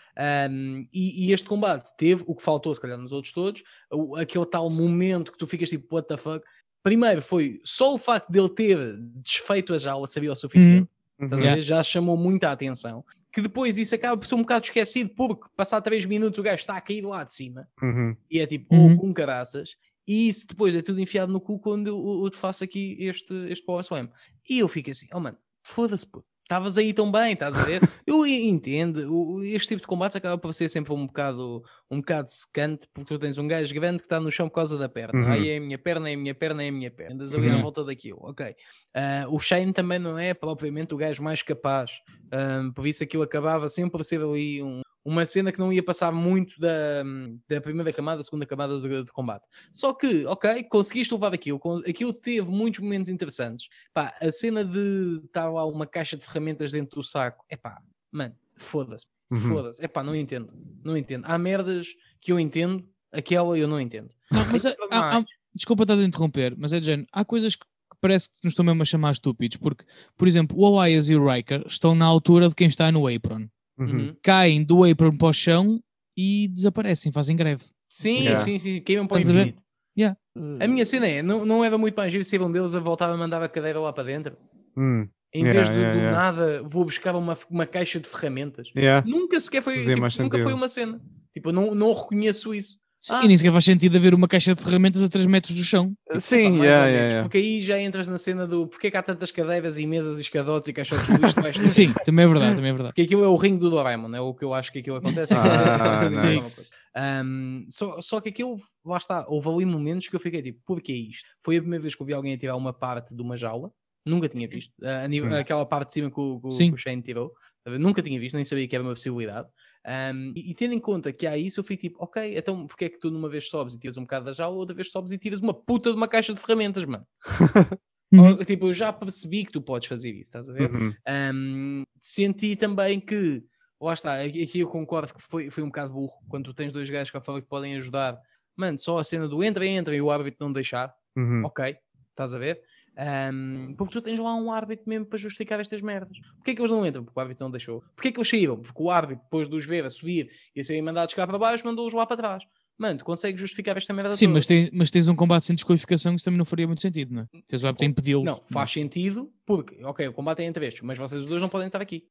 Um, 0.49 0.87
e, 0.91 1.27
e 1.27 1.31
este 1.31 1.47
combate 1.47 1.95
teve 1.97 2.23
o 2.25 2.33
que 2.33 2.41
faltou, 2.41 2.73
se 2.73 2.81
calhar, 2.81 2.97
nos 2.97 3.11
outros 3.11 3.31
todos, 3.31 3.61
o- 3.93 4.15
aquele 4.15 4.45
tal 4.47 4.67
momento 4.67 5.31
que 5.31 5.37
tu 5.37 5.45
ficas 5.45 5.69
tipo, 5.69 5.93
what 5.93 6.07
the 6.07 6.17
fuck. 6.17 6.43
Primeiro 6.81 7.21
foi 7.21 7.59
só 7.63 7.93
o 7.93 7.99
facto 7.99 8.31
dele 8.31 8.49
ter 8.49 8.97
desfeito 9.21 9.71
a 9.71 9.77
jaula, 9.77 10.07
sabia 10.07 10.31
o 10.31 10.35
suficiente. 10.35 10.89
Uhum. 11.19 11.27
Yeah. 11.29 11.55
ver? 11.57 11.61
já 11.61 11.83
chamou 11.83 12.17
muita 12.17 12.51
atenção. 12.51 13.05
Que 13.31 13.41
depois 13.41 13.77
isso 13.77 13.93
acaba 13.93 14.17
por 14.17 14.25
ser 14.25 14.33
um 14.33 14.41
bocado 14.41 14.65
esquecido, 14.65 15.11
porque 15.15 15.47
passar 15.55 15.79
3 15.81 16.05
minutos 16.07 16.39
o 16.39 16.41
gajo 16.41 16.55
está 16.55 16.75
a 16.75 16.81
cair 16.81 17.03
lá 17.05 17.23
de 17.23 17.35
cima 17.35 17.67
Uhum. 17.79 18.15
e 18.31 18.39
é 18.39 18.47
tipo, 18.47 18.73
Uhum. 18.73 18.93
ou 18.93 18.97
com 18.97 19.13
caraças, 19.13 19.75
e 20.07 20.29
isso 20.29 20.47
depois 20.47 20.75
é 20.75 20.81
tudo 20.81 20.99
enfiado 21.01 21.31
no 21.31 21.39
cu 21.41 21.59
quando 21.59 21.87
eu, 21.87 22.21
eu 22.23 22.29
te 22.29 22.37
faço 22.37 22.63
aqui 22.63 22.95
este, 22.99 23.33
este 23.49 23.65
Power 23.65 23.81
Slam. 23.81 24.09
E 24.49 24.59
eu 24.59 24.67
fico 24.67 24.91
assim, 24.91 25.07
oh 25.13 25.19
mano, 25.19 25.37
foda-se, 25.63 26.05
puto. 26.05 26.25
Estavas 26.43 26.77
aí 26.77 26.93
tão 26.93 27.11
bem, 27.11 27.33
estás 27.33 27.55
a 27.57 27.63
ver? 27.63 27.81
Eu 28.05 28.23
entendo, 28.27 29.41
este 29.43 29.69
tipo 29.69 29.81
de 29.81 29.87
combates 29.87 30.15
acaba 30.15 30.37
por 30.37 30.53
ser 30.53 30.69
sempre 30.69 30.93
um 30.93 31.07
bocado, 31.07 31.63
um 31.89 31.97
bocado 31.97 32.29
secante, 32.29 32.87
porque 32.93 33.15
tu 33.15 33.19
tens 33.19 33.39
um 33.39 33.47
gajo 33.47 33.73
grande 33.73 33.97
que 33.97 34.05
está 34.05 34.19
no 34.19 34.29
chão 34.29 34.47
por 34.47 34.53
causa 34.53 34.77
da 34.77 34.87
perna. 34.87 35.19
Uhum. 35.25 35.31
Aí 35.31 35.49
é 35.49 35.57
a 35.57 35.59
minha 35.59 35.79
perna, 35.79 36.07
é 36.07 36.13
a 36.13 36.17
minha 36.17 36.35
perna, 36.35 36.63
é 36.63 36.67
a 36.69 36.71
minha 36.71 36.91
perna. 36.91 37.15
Andas 37.15 37.33
ali 37.33 37.49
à 37.49 37.55
Uhum. 37.55 37.61
volta 37.63 37.83
daquilo, 37.83 38.19
ok. 38.21 38.55
Ah, 38.93 39.25
o 39.27 39.39
Shane 39.39 39.73
também 39.73 39.97
não 39.97 40.19
é 40.19 40.35
propriamente 40.35 40.93
o 40.93 40.97
gajo 40.97 41.23
mais 41.23 41.41
capaz, 41.41 41.89
ah, 42.31 42.69
por 42.75 42.85
isso 42.85 43.03
aquilo 43.03 43.23
acabava 43.23 43.67
sempre 43.67 43.93
por 43.93 44.05
ser 44.05 44.21
ali 44.21 44.61
um- 44.61 44.81
uma 45.05 45.25
cena 45.25 45.51
que 45.51 45.59
não 45.59 45.71
ia 45.71 45.83
passar 45.83 46.11
muito 46.11 46.59
da, 46.59 47.03
da 47.47 47.61
primeira 47.61 47.93
camada, 47.93 48.23
segunda 48.23 48.45
camada 48.45 48.81
de, 48.81 49.03
de 49.03 49.11
combate. 49.11 49.45
Só 49.71 49.93
que, 49.93 50.25
ok, 50.25 50.63
conseguiste 50.63 51.13
levar 51.13 51.33
aquilo, 51.33 51.61
aquilo 51.87 52.11
teve 52.11 52.49
muitos 52.49 52.79
momentos 52.79 53.09
interessantes. 53.09 53.67
Pá, 53.93 54.15
a 54.19 54.31
cena 54.31 54.65
de 54.65 55.21
estar 55.23 55.47
lá 55.49 55.63
uma 55.65 55.85
caixa 55.85 56.17
de 56.17 56.25
ferramentas 56.25 56.71
dentro 56.71 56.95
do 56.99 57.03
saco, 57.03 57.45
é 57.47 57.55
pá, 57.55 57.79
mano, 58.11 58.35
foda-se, 58.55 59.05
Uhum. 59.29 59.39
foda-se, 59.41 59.83
é 59.83 59.87
pá, 59.87 60.03
não 60.03 60.15
entendo, 60.15 60.51
não 60.83 60.97
entendo. 60.97 61.25
Há 61.27 61.37
merdas 61.37 61.87
que 62.19 62.31
eu 62.31 62.39
entendo, 62.39 62.83
aquela 63.11 63.57
eu 63.57 63.67
não 63.67 63.79
entendo. 63.79 64.09
Não, 64.31 64.43
mas 64.51 64.65
há- 64.65 64.75
para 64.75 64.87
há- 64.97 65.17
há- 65.19 65.25
desculpa 65.53 65.83
estar 65.83 65.97
a 65.97 66.03
interromper, 66.03 66.55
mas 66.57 66.73
é 66.73 66.79
de 66.79 66.85
género, 66.87 67.07
há 67.11 67.23
coisas 67.23 67.55
que 67.55 67.65
que 67.91 67.97
parece 68.01 68.29
que 68.31 68.37
nos 68.43 68.51
estão 68.53 68.65
mesmo 68.65 68.81
a 68.81 68.85
chamar 68.85 69.11
estúpidos, 69.11 69.57
porque, 69.57 69.85
por 70.17 70.27
exemplo, 70.27 70.57
o 70.59 70.83
Elias 70.83 71.07
e 71.07 71.15
o 71.15 71.23
Riker 71.31 71.63
estão 71.67 71.93
na 71.93 72.03
altura 72.05 72.49
de 72.49 72.55
quem 72.55 72.67
está 72.67 72.91
no 72.91 73.07
apron. 73.07 73.47
Uhum. 73.77 73.87
Uhum. 73.87 74.15
Caem 74.23 74.63
do 74.63 74.83
apron 74.83 75.15
para 75.17 75.27
o 75.27 75.33
chão 75.33 75.79
e 76.17 76.47
desaparecem, 76.47 77.11
fazem 77.11 77.35
greve. 77.35 77.63
Sim, 77.89 78.23
Yeah. 78.23 78.43
sim, 78.43 78.57
sim, 78.59 78.81
queimam 78.81 79.07
para 79.07 79.17
o 79.17 79.21
a 79.21 79.23
ver? 79.23 79.33
infinito. 79.33 79.63
Yeah. 79.97 80.17
A 80.59 80.67
minha 80.67 80.83
cena 80.83 81.07
é, 81.07 81.21
não, 81.21 81.45
não 81.45 81.63
era 81.63 81.77
muito 81.77 81.95
mais 81.95 82.11
giro 82.11 82.45
um 82.45 82.51
deles 82.51 82.75
a 82.75 82.79
voltar 82.79 83.09
a 83.09 83.15
mandar 83.15 83.41
a 83.41 83.47
cadeira 83.47 83.79
lá 83.79 83.93
para 83.93 84.03
dentro? 84.03 84.37
Hum. 84.77 85.07
Em 85.33 85.43
Yeah, 85.43 85.53
vez 85.53 85.69
de 85.69 85.75
yeah, 85.75 85.93
do 85.93 85.99
yeah. 85.99 86.17
nada 86.17 86.63
vou 86.63 86.85
buscar 86.85 87.15
uma, 87.15 87.37
uma 87.49 87.65
caixa 87.65 87.99
de 87.99 88.07
ferramentas. 88.07 88.69
Yeah. 88.75 89.05
Nunca 89.07 89.39
sequer 89.39 89.61
foi, 89.61 89.83
tipo, 89.85 90.21
nunca 90.21 90.39
foi 90.41 90.53
uma 90.53 90.69
cena. 90.69 91.01
Tipo, 91.33 91.49
eu 91.49 91.53
não, 91.53 91.75
não 91.75 91.93
reconheço 91.93 92.53
isso. 92.53 92.77
Ah. 93.09 93.21
E 93.23 93.27
nem 93.27 93.37
sequer 93.37 93.51
faz 93.51 93.63
sentido 93.65 93.95
haver 93.97 94.13
uma 94.13 94.27
caixa 94.27 94.55
de 94.55 94.61
ferramentas 94.63 95.01
a 95.03 95.09
3 95.09 95.25
metros 95.27 95.55
do 95.55 95.63
chão. 95.63 95.93
Pá, 96.07 96.19
Sim, 96.19 96.49
mais 96.51 96.63
yeah, 96.63 96.85
menos, 96.85 96.99
yeah. 97.13 97.21
porque 97.23 97.37
aí 97.37 97.61
já 97.61 97.79
entras 97.79 98.07
na 98.07 98.17
cena 98.17 98.47
do 98.47 98.67
porque 98.67 98.87
é 98.87 98.91
que 98.91 98.97
há 98.97 99.03
tantas 99.03 99.31
cadeiras 99.31 99.77
e 99.77 99.85
mesas 99.85 100.17
e 100.17 100.21
escadotes 100.21 100.67
e 100.69 100.73
caixotes 100.73 101.05
de 101.05 101.21
lixo 101.21 101.35
debaixo 101.35 101.61
do 101.61 101.69
Sim, 101.69 101.93
também 102.05 102.25
é 102.25 102.27
verdade, 102.27 102.55
também 102.55 102.69
é 102.71 102.73
verdade. 102.73 102.89
Porque 102.93 103.01
aquilo 103.03 103.23
é 103.23 103.27
o 103.27 103.35
ringue 103.35 103.59
do 103.59 103.69
Doraemon, 103.69 104.13
é 104.15 104.21
o 104.21 104.33
que 104.33 104.43
eu 104.43 104.53
acho 104.53 104.71
que 104.71 104.79
aquilo 104.79 104.95
acontece. 104.97 105.33
Ah, 105.33 106.09
é. 106.95 107.21
Um, 107.23 107.65
só, 107.69 107.99
só 108.01 108.21
que 108.21 108.29
aquilo, 108.29 108.55
lá 108.85 108.97
está, 108.97 109.25
houve 109.27 109.49
ali 109.49 109.65
momentos 109.65 110.07
que 110.07 110.15
eu 110.15 110.19
fiquei 110.19 110.41
tipo, 110.41 110.59
porquê 110.65 110.93
isto? 110.93 111.25
Foi 111.43 111.57
a 111.57 111.59
primeira 111.59 111.81
vez 111.81 111.93
que 111.93 112.01
eu 112.01 112.05
vi 112.07 112.13
alguém 112.13 112.33
a 112.33 112.37
tirar 112.37 112.55
uma 112.55 112.71
parte 112.73 113.13
de 113.13 113.21
uma 113.21 113.35
jaula, 113.35 113.69
nunca 114.07 114.29
tinha 114.29 114.47
visto, 114.47 114.71
ah, 114.83 115.03
a 115.03 115.07
nível- 115.07 115.29
Hum. 115.29 115.35
aquela 115.35 115.65
parte 115.65 115.89
de 115.89 115.93
cima 115.95 116.09
que 116.11 116.19
o, 116.19 116.39
que 116.39 116.47
o- 116.47 116.51
Sim. 116.51 116.69
que 116.69 116.75
o 116.75 116.77
Shane 116.77 117.01
tirou, 117.01 117.31
nunca 117.65 118.01
tinha 118.01 118.19
visto, 118.19 118.35
nem 118.35 118.43
sabia 118.43 118.67
que 118.67 118.75
era 118.75 118.83
uma 118.83 118.93
possibilidade. 118.93 119.47
Um, 119.85 120.33
e, 120.35 120.51
e 120.51 120.53
tendo 120.53 120.73
em 120.73 120.79
conta 120.79 121.11
que 121.11 121.25
há 121.27 121.37
isso, 121.37 121.59
eu 121.59 121.63
fui 121.63 121.77
tipo, 121.77 122.03
ok, 122.03 122.37
então 122.37 122.65
porque 122.67 122.85
é 122.85 122.89
que 122.89 122.99
tu 122.99 123.09
numa 123.11 123.29
vez 123.29 123.49
sobes 123.49 123.73
e 123.73 123.79
tiras 123.79 123.97
um 123.97 124.01
bocado 124.01 124.25
da 124.25 124.33
jaula, 124.33 124.57
outra 124.57 124.75
vez 124.75 124.89
sobes 124.89 125.11
e 125.11 125.17
tiras 125.17 125.41
uma 125.41 125.53
puta 125.53 125.91
de 125.91 125.95
uma 125.95 126.07
caixa 126.07 126.33
de 126.33 126.39
ferramentas, 126.39 126.85
mano? 126.85 127.05
Uhum. 128.13 128.37
Tipo, 128.45 128.67
eu 128.67 128.73
já 128.73 128.93
percebi 128.93 129.43
que 129.43 129.51
tu 129.51 129.61
podes 129.61 129.87
fazer 129.89 130.09
isso, 130.11 130.21
estás 130.29 130.49
a 130.49 130.53
ver? 130.53 130.71
Uhum. 130.71 130.93
Um, 131.33 131.83
senti 131.99 132.55
também 132.55 132.99
que, 132.99 133.43
lá 133.81 133.93
está, 133.93 134.21
aqui 134.21 134.43
aqui 134.43 134.59
eu 134.59 134.69
concordo 134.69 135.13
que 135.13 135.21
foi, 135.21 135.49
foi 135.49 135.63
um 135.63 135.67
bocado 135.67 135.91
burro 135.91 136.13
quando 136.29 136.45
tu 136.45 136.53
tens 136.53 136.71
dois 136.71 136.89
gajos 136.89 137.11
cá 137.11 137.19
fora 137.19 137.41
que 137.41 137.47
podem 137.47 137.75
ajudar. 137.75 138.17
Mano, 138.55 138.79
só 138.79 138.99
a 138.99 139.03
cena 139.03 139.27
do 139.27 139.43
entra, 139.43 139.65
entra 139.65 139.93
e 139.93 140.01
o 140.01 140.11
árbitro 140.11 140.45
não 140.45 140.53
deixar, 140.53 140.93
Uhum. 141.17 141.43
ok, 141.45 141.75
estás 142.11 142.33
a 142.33 142.37
ver? 142.37 142.61
Um, 142.97 143.73
porque 143.77 143.93
tu 143.93 144.01
tens 144.01 144.17
lá 144.19 144.33
um 144.35 144.51
árbitro 144.51 144.85
mesmo 144.87 145.05
para 145.05 145.17
justificar 145.19 145.59
estas 145.59 145.81
merdas. 145.81 146.17
Porquê 146.37 146.51
é 146.51 146.55
que 146.55 146.61
eles 146.61 146.71
não 146.71 146.85
entram? 146.85 147.03
Porque 147.03 147.19
o 147.19 147.21
árbitro 147.21 147.43
não 147.43 147.51
deixou. 147.51 147.81
Porquê 147.95 148.07
é 148.07 148.11
que 148.11 148.17
eles 148.19 148.29
saíram? 148.29 148.57
Porque 148.57 148.81
o 148.81 148.89
árbitro, 148.89 149.23
depois 149.23 149.49
de 149.49 149.55
os 149.55 149.65
ver 149.65 149.83
a 149.85 149.89
subir 149.89 150.29
e 150.55 150.61
a 150.61 150.63
serem 150.63 150.81
mandados 150.81 151.13
cá 151.13 151.27
para 151.27 151.37
baixo, 151.37 151.65
mandou-os 151.65 151.93
lá 151.93 152.05
para 152.05 152.17
trás. 152.17 152.43
Mano, 152.77 152.99
tu 152.99 153.05
consegues 153.05 153.39
justificar 153.39 153.77
esta 153.77 153.93
merda 153.93 154.15
Sim, 154.15 154.25
toda? 154.27 154.33
mas, 154.37 154.47
tem- 154.47 154.69
mas 154.73 154.91
tens 154.91 155.07
um 155.07 155.15
combate 155.15 155.45
sem 155.45 155.55
desqualificação 155.55 156.11
que 156.11 156.17
isso 156.17 156.25
também 156.25 156.37
não 156.37 156.45
faria 156.45 156.67
muito 156.67 156.81
sentido, 156.81 157.13
não 157.13 157.21
é? 157.21 157.27
Tens 157.47 157.63
o 157.63 157.67
árbitro 157.67 157.85
a 157.85 157.89
impedi-lo. 157.89 158.23
Não, 158.23 158.41
faz 158.49 158.71
sentido 158.71 159.31
porque, 159.45 159.81
ok, 159.83 160.07
o 160.09 160.13
combate 160.13 160.41
é 160.41 160.45
entre 160.45 160.65
estes, 160.67 160.81
mas 160.83 160.97
vocês 160.97 161.21
os 161.21 161.27
dois 161.27 161.41
não 161.41 161.47
podem 161.49 161.67
estar 161.67 161.81
aqui. 161.81 162.03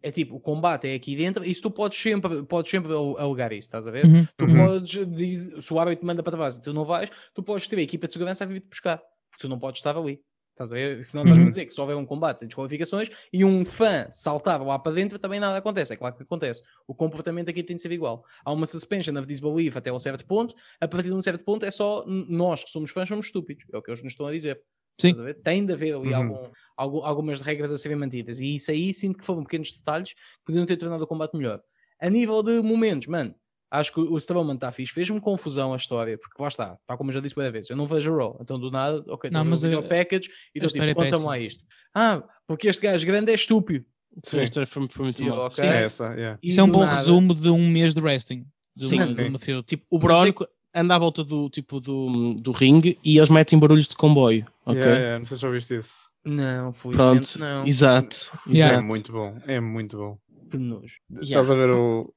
É 0.00 0.12
tipo, 0.12 0.36
o 0.36 0.40
combate 0.40 0.86
é 0.86 0.94
aqui 0.94 1.16
dentro, 1.16 1.44
isso 1.44 1.60
tu 1.62 1.70
podes 1.72 1.98
sempre, 1.98 2.44
podes 2.44 2.70
sempre 2.70 2.92
al- 2.92 3.18
alegar 3.18 3.52
isso, 3.52 3.66
estás 3.66 3.84
a 3.88 3.90
ver? 3.90 4.04
Uhum. 4.06 4.24
Tu 4.36 4.44
Uhum. 4.44 4.56
podes, 4.56 5.06
diz, 5.08 5.50
se 5.64 5.74
o 5.74 5.80
árbitro 5.80 6.02
te 6.02 6.06
manda 6.06 6.22
para 6.22 6.36
trás 6.36 6.58
e 6.58 6.62
tu 6.62 6.72
não 6.72 6.84
vais, 6.84 7.10
tu 7.34 7.42
podes 7.42 7.66
ter 7.66 7.76
a 7.78 7.82
equipa 7.82 8.06
de 8.06 8.12
segurança 8.12 8.44
a 8.44 8.46
vir 8.46 8.60
te 8.60 8.68
buscar, 8.68 9.02
porque 9.38 9.46
tu 9.46 9.48
não 9.48 9.58
podes 9.58 9.78
estar 9.78 9.96
ali. 9.96 10.20
Estás 10.50 10.72
a 10.72 10.74
ver? 10.74 11.04
Senão 11.04 11.22
estás-me 11.22 11.42
a 11.42 11.44
Uhum. 11.44 11.48
dizer 11.48 11.66
que 11.66 11.72
se 11.72 11.80
houver 11.80 11.94
um 11.96 12.04
combate 12.04 12.40
sem 12.40 12.48
desqualificações 12.48 13.08
e 13.32 13.44
um 13.44 13.64
fã 13.64 14.08
saltar 14.10 14.60
lá 14.60 14.76
para 14.76 14.90
dentro, 14.90 15.16
também 15.16 15.38
nada 15.38 15.56
acontece. 15.56 15.92
É 15.92 15.96
claro 15.96 16.16
que 16.16 16.24
acontece. 16.24 16.62
O 16.84 16.92
comportamento 16.96 17.48
aqui 17.48 17.62
tem 17.62 17.76
de 17.76 17.82
ser 17.82 17.92
igual. 17.92 18.24
Há 18.44 18.52
uma 18.52 18.66
suspension 18.66 19.16
of 19.16 19.24
disbelief 19.26 19.76
até 19.76 19.92
um 19.92 20.00
certo 20.00 20.26
ponto, 20.26 20.52
a 20.80 20.88
partir 20.88 21.08
de 21.10 21.14
um 21.14 21.22
certo 21.22 21.44
ponto 21.44 21.64
é 21.64 21.70
só 21.70 22.04
nós 22.08 22.64
que 22.64 22.70
somos 22.70 22.90
fãs 22.90 23.08
somos 23.08 23.26
estúpidos. 23.26 23.64
É 23.72 23.76
o 23.78 23.82
que 23.82 23.88
eles 23.88 24.02
nos 24.02 24.12
estão 24.14 24.26
a 24.26 24.32
dizer. 24.32 24.60
Sim. 25.00 25.14
A? 25.30 25.32
Tem 25.32 25.64
de 25.64 25.72
haver 25.72 25.94
ali 25.94 26.08
Uhum. 26.08 26.16
algum, 26.16 26.50
algu- 26.76 27.02
algumas 27.04 27.40
regras 27.40 27.70
a 27.70 27.78
serem 27.78 27.96
mantidas. 27.96 28.40
E 28.40 28.56
isso 28.56 28.72
aí 28.72 28.92
sinto 28.92 29.16
que 29.20 29.24
foram 29.24 29.44
pequenos 29.44 29.70
detalhes 29.70 30.12
que 30.12 30.20
podiam 30.44 30.66
ter 30.66 30.76
tornado 30.76 31.04
o 31.04 31.06
combate 31.06 31.36
melhor. 31.36 31.62
A 32.00 32.10
nível 32.10 32.42
de 32.42 32.60
momentos, 32.62 33.06
mano, 33.06 33.32
acho 33.70 33.92
que 33.92 34.00
o 34.00 34.16
Strowman 34.16 34.54
está 34.54 34.70
fixe. 34.72 34.92
Fez-me 34.92 35.20
confusão 35.20 35.72
a 35.72 35.76
história, 35.76 36.16
porque 36.18 36.40
lá 36.40 36.48
está, 36.48 36.76
está 36.80 36.96
como 36.96 37.10
eu 37.10 37.14
já 37.14 37.20
disse 37.20 37.34
várias 37.34 37.52
vezes. 37.52 37.70
Eu 37.70 37.76
não 37.76 37.86
vejo 37.86 38.12
o 38.12 38.16
Raw, 38.16 38.38
então 38.40 38.58
do 38.58 38.70
nada, 38.70 39.02
ok, 39.08 39.30
Não, 39.30 39.44
não, 39.44 39.50
mas 39.50 39.62
o 39.64 39.82
package 39.82 40.28
e 40.54 40.58
estou 40.58 40.66
história 40.68 40.90
é 40.90 40.94
tipo, 40.94 41.02
conta-me 41.04 41.24
lá 41.24 41.38
isto. 41.38 41.64
Ah, 41.94 42.22
porque 42.46 42.68
este 42.68 42.82
gajo 42.82 43.06
grande 43.06 43.30
é 43.32 43.34
estúpido. 43.34 43.84
Sim, 44.24 44.40
a 44.40 44.44
história 44.44 44.66
foi, 44.66 44.88
foi 44.88 45.04
muito 45.04 45.22
E 45.22 45.26
eu, 45.26 45.36
mal. 45.36 45.46
ok. 45.46 45.62
É 45.64 45.76
essa, 45.78 46.12
yeah. 46.14 46.38
Isso 46.42 46.58
é 46.60 46.62
um 46.62 46.66
do 46.66 46.72
bom 46.72 46.80
nada- 46.80 46.96
resumo 46.96 47.34
de 47.34 47.50
um 47.50 47.68
mês 47.68 47.94
de 47.94 48.00
wrestling. 48.00 48.44
De 48.74 48.86
Sim. 48.86 48.96
uma, 48.96 49.14
de 49.14 49.22
uma 49.22 49.38
field. 49.38 49.62
Tipo, 49.64 49.84
o 49.90 49.96
Mas 49.98 50.04
é 50.04 50.06
Brónico 50.06 50.48
anda 50.74 50.94
à 50.94 50.98
volta 50.98 51.22
do, 51.24 51.48
tipo, 51.50 51.80
do, 51.80 52.34
do 52.34 52.52
ringue 52.52 52.98
e 53.04 53.16
eles 53.18 53.28
metem 53.30 53.58
barulhos 53.58 53.86
de 53.88 53.96
comboio, 53.96 54.46
ok? 54.64 54.78
Yeah, 54.80 54.98
yeah, 54.98 55.18
Não 55.18 55.26
sei 55.26 55.36
se 55.36 55.40
já 55.42 55.48
ouviste 55.48 55.74
isso. 55.76 56.08
Não, 56.24 56.72
felizmente 56.72 56.96
Pronto, 56.96 57.38
não. 57.38 57.66
exato. 57.66 58.16
Yeah. 58.46 58.72
É 58.74 58.76
exato. 58.76 58.86
muito 58.86 59.12
bom. 59.12 59.36
É 59.46 59.60
muito 59.60 59.96
bom. 59.96 60.18
Que 60.50 60.58
nojo. 60.58 60.96
Estás 61.20 61.50
a 61.50 61.54
ver 61.54 61.70
o. 61.70 62.12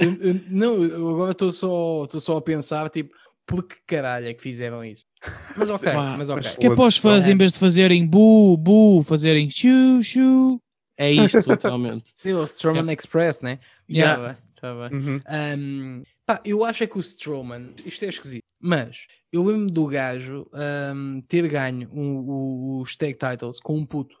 Eu- 0.00 0.08
eu- 0.08 0.22
eu- 0.34 0.40
não, 0.48 0.82
eu 0.84 1.10
agora 1.10 1.32
estou 1.32 1.52
só, 1.52 2.04
estou 2.04 2.20
só 2.20 2.36
a 2.38 2.42
pensar, 2.42 2.88
tipo, 2.90 3.14
por 3.46 3.62
que 3.62 3.76
caralho 3.86 4.26
é 4.28 4.34
que 4.34 4.40
fizeram 4.42 4.82
isso? 4.84 5.04
Mas 5.56 5.68
ok, 5.68 5.92
Pá, 5.92 6.16
mas 6.16 6.30
ok. 6.30 6.42
mas- 6.44 6.56
Que 6.56 6.66
é 6.66 6.74
para 6.74 6.84
os 6.86 6.96
fãs, 6.96 7.26
em 7.26 7.36
vez 7.36 7.52
de 7.52 7.58
fazerem 7.58 8.06
bu, 8.06 8.56
bu, 8.56 9.02
fazerem 9.02 9.50
chu, 9.50 10.02
chu. 10.02 10.60
É 10.96 11.10
isto, 11.10 11.50
literalmente. 11.50 12.12
O 12.24 12.44
Strowman 12.44 12.92
Express, 12.92 13.40
né? 13.42 13.58
Yeah. 13.90 14.28
Bem, 14.28 14.36
tá 14.60 14.88
bem. 14.88 14.98
Uhum. 14.98 15.20
Um, 15.58 16.02
pá, 16.24 16.40
eu 16.44 16.64
acho 16.64 16.84
é 16.84 16.86
que 16.86 16.96
o 16.96 17.00
Strowman, 17.00 17.70
isto 17.84 18.04
é 18.04 18.08
esquisito, 18.08 18.44
mas 18.58 19.06
eu 19.32 19.44
lembro 19.44 19.70
do 19.70 19.86
gajo 19.88 20.46
um, 20.94 21.20
ter 21.28 21.46
ganho 21.48 21.88
o- 21.92 21.98
o- 21.98 22.80
os 22.80 22.96
tag 22.96 23.12
titles 23.14 23.60
com 23.60 23.76
um 23.76 23.84
puto, 23.84 24.16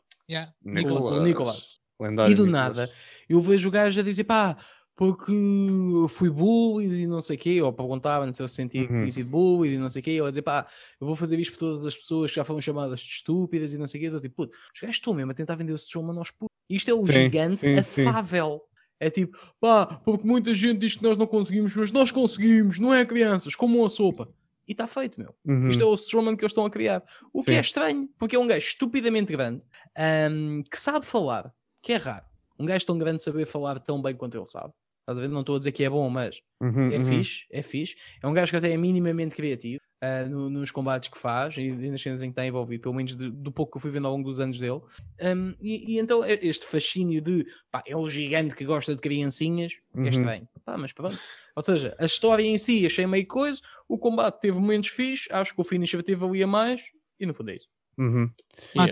Nicolas, 0.62 1.06
o 1.06 1.22
Nicolas. 1.22 1.78
Lendário 2.00 2.32
e 2.32 2.34
do 2.34 2.44
Nicolas. 2.44 2.76
nada 2.76 2.90
eu 3.28 3.40
vejo 3.40 3.68
o 3.68 3.70
gajo 3.70 4.00
a 4.00 4.02
dizer 4.02 4.24
pá, 4.24 4.56
porque 4.96 5.32
eu 5.32 6.08
fui 6.08 6.30
bullied 6.30 6.94
e 6.94 7.06
não 7.06 7.20
sei 7.22 7.36
o 7.36 7.38
quê, 7.38 7.60
ou 7.62 7.72
perguntavam 7.72 8.32
se 8.32 8.40
ele 8.42 8.48
sentia 8.48 8.86
que 8.86 8.92
Uhum. 8.92 8.98
tinha 9.00 9.12
sido 9.12 9.30
bullied 9.30 9.74
e 9.74 9.78
não 9.78 9.90
sei 9.90 10.00
o 10.00 10.04
quê, 10.04 10.20
ou 10.20 10.26
a 10.26 10.30
dizer 10.30 10.42
pá, 10.42 10.66
eu 11.00 11.06
vou 11.06 11.16
fazer 11.16 11.38
isto 11.38 11.52
por 11.52 11.58
todas 11.58 11.84
as 11.86 11.96
pessoas 11.96 12.30
que 12.30 12.36
já 12.36 12.44
foram 12.44 12.60
chamadas 12.60 13.00
de 13.00 13.06
estúpidas 13.10 13.72
e 13.72 13.78
não 13.78 13.86
sei 13.86 13.98
o 13.98 14.02
quê, 14.02 14.06
eu 14.06 14.10
estou 14.10 14.20
tipo, 14.20 14.36
puto, 14.36 14.56
os 14.74 14.80
gajos 14.80 14.96
estão 14.96 15.12
mesmo 15.14 15.30
a 15.32 15.34
tentar 15.34 15.56
vender 15.56 15.72
o 15.72 15.76
Strowman 15.76 16.16
aos 16.18 16.30
putos. 16.30 16.54
Isto 16.68 16.90
é 16.90 16.94
o 16.94 17.06
Sim, 17.06 17.12
gigante 17.12 17.56
sim, 17.56 17.82
sim. 17.82 18.06
afável. 18.08 18.62
É 19.00 19.10
tipo, 19.10 19.36
pá, 19.60 19.86
porque 20.04 20.26
muita 20.26 20.54
gente 20.54 20.78
diz 20.78 20.96
que 20.96 21.02
nós 21.02 21.16
não 21.16 21.26
conseguimos, 21.26 21.74
mas 21.76 21.90
nós 21.92 22.10
conseguimos, 22.12 22.78
não 22.78 22.94
é 22.94 23.04
crianças, 23.04 23.54
como 23.56 23.80
uma 23.80 23.88
sopa. 23.90 24.28
E 24.66 24.72
está 24.72 24.86
feito, 24.86 25.18
meu. 25.20 25.34
Uhum. 25.44 25.68
Isto 25.68 25.82
é 25.82 25.86
o 25.86 25.92
Strowman 25.94 26.36
que 26.36 26.42
eles 26.42 26.52
estão 26.52 26.64
a 26.64 26.70
criar. 26.70 27.02
O 27.32 27.42
que 27.42 27.50
Sim. 27.50 27.56
é 27.58 27.60
estranho, 27.60 28.08
porque 28.18 28.34
é 28.36 28.38
um 28.38 28.46
gajo 28.46 28.64
estupidamente 28.66 29.30
grande, 29.30 29.60
ahm, 29.98 30.62
que 30.70 30.78
sabe 30.78 31.04
falar, 31.04 31.52
que 31.82 31.92
é 31.92 31.96
raro. 31.96 32.24
Um 32.58 32.64
gajo 32.64 32.86
tão 32.86 32.96
grande 32.96 33.22
saber 33.22 33.44
falar 33.44 33.78
tão 33.80 34.00
bem 34.00 34.14
quanto 34.14 34.38
ele 34.38 34.46
sabe. 34.46 34.72
Estás 35.04 35.18
a 35.18 35.20
ver? 35.20 35.28
Não 35.28 35.40
estou 35.40 35.54
a 35.56 35.58
dizer 35.58 35.72
que 35.72 35.84
é 35.84 35.90
bom, 35.90 36.08
mas 36.08 36.40
Uhum, 36.60 36.90
é 36.90 36.96
uhum. 36.98 37.06
fixe, 37.06 37.44
é 37.52 37.62
fixe. 37.62 37.94
É 38.22 38.26
um 38.26 38.32
gajo 38.32 38.50
que 38.50 38.56
até 38.56 38.70
é 38.72 38.76
minimamente 38.76 39.34
criativo 39.36 39.82
ah, 40.00 40.24
no- 40.24 40.48
nos 40.48 40.70
combates 40.70 41.08
que 41.10 41.18
faz 41.18 41.56
e, 41.58 41.62
e 41.62 41.90
nas 41.90 42.00
cenas 42.00 42.22
em 42.22 42.26
que 42.26 42.32
está 42.32 42.46
envolvido, 42.46 42.82
pelo 42.82 42.94
menos 42.94 43.14
de- 43.14 43.30
do 43.30 43.52
pouco 43.52 43.72
que 43.72 43.76
eu 43.76 43.80
fui 43.82 43.90
vendo 43.90 44.06
ao 44.06 44.12
longo 44.12 44.28
dos 44.28 44.38
anos 44.40 44.58
dele. 44.58 44.80
Ahm, 45.20 45.52
e, 45.60 45.94
e 45.94 45.98
então 45.98 46.24
é- 46.24 46.38
este 46.42 46.66
fascínio 46.66 47.20
de 47.20 47.46
pá, 47.70 47.82
é 47.86 47.94
um 47.96 48.08
gigante 48.08 48.54
que 48.54 48.64
gosta 48.64 48.94
de 48.94 49.00
criancinhas 49.02 49.74
Uhum. 49.94 50.06
é 50.06 50.08
estranho. 50.10 50.48
Pá, 50.64 50.76
mas 50.78 50.92
pronto. 50.92 51.18
Ou 51.54 51.62
seja, 51.62 51.94
a 51.98 52.06
história 52.06 52.42
em 52.42 52.56
si 52.58 52.84
achei 52.86 53.06
meio 53.06 53.26
coisa, 53.26 53.60
o 53.88 53.98
combate 53.98 54.40
teve 54.40 54.58
momentos 54.58 54.88
fixes, 54.88 55.28
acho 55.30 55.54
que 55.54 55.60
o 55.60 55.64
finisher 55.64 56.02
teve 56.02 56.24
ali 56.24 56.42
a 56.42 56.46
mais 56.46 56.82
e 57.20 57.26
no 57.26 57.34
fundo 57.34 57.50
é 57.50 57.56
isso. 57.56 57.68
Uhum. 57.98 58.30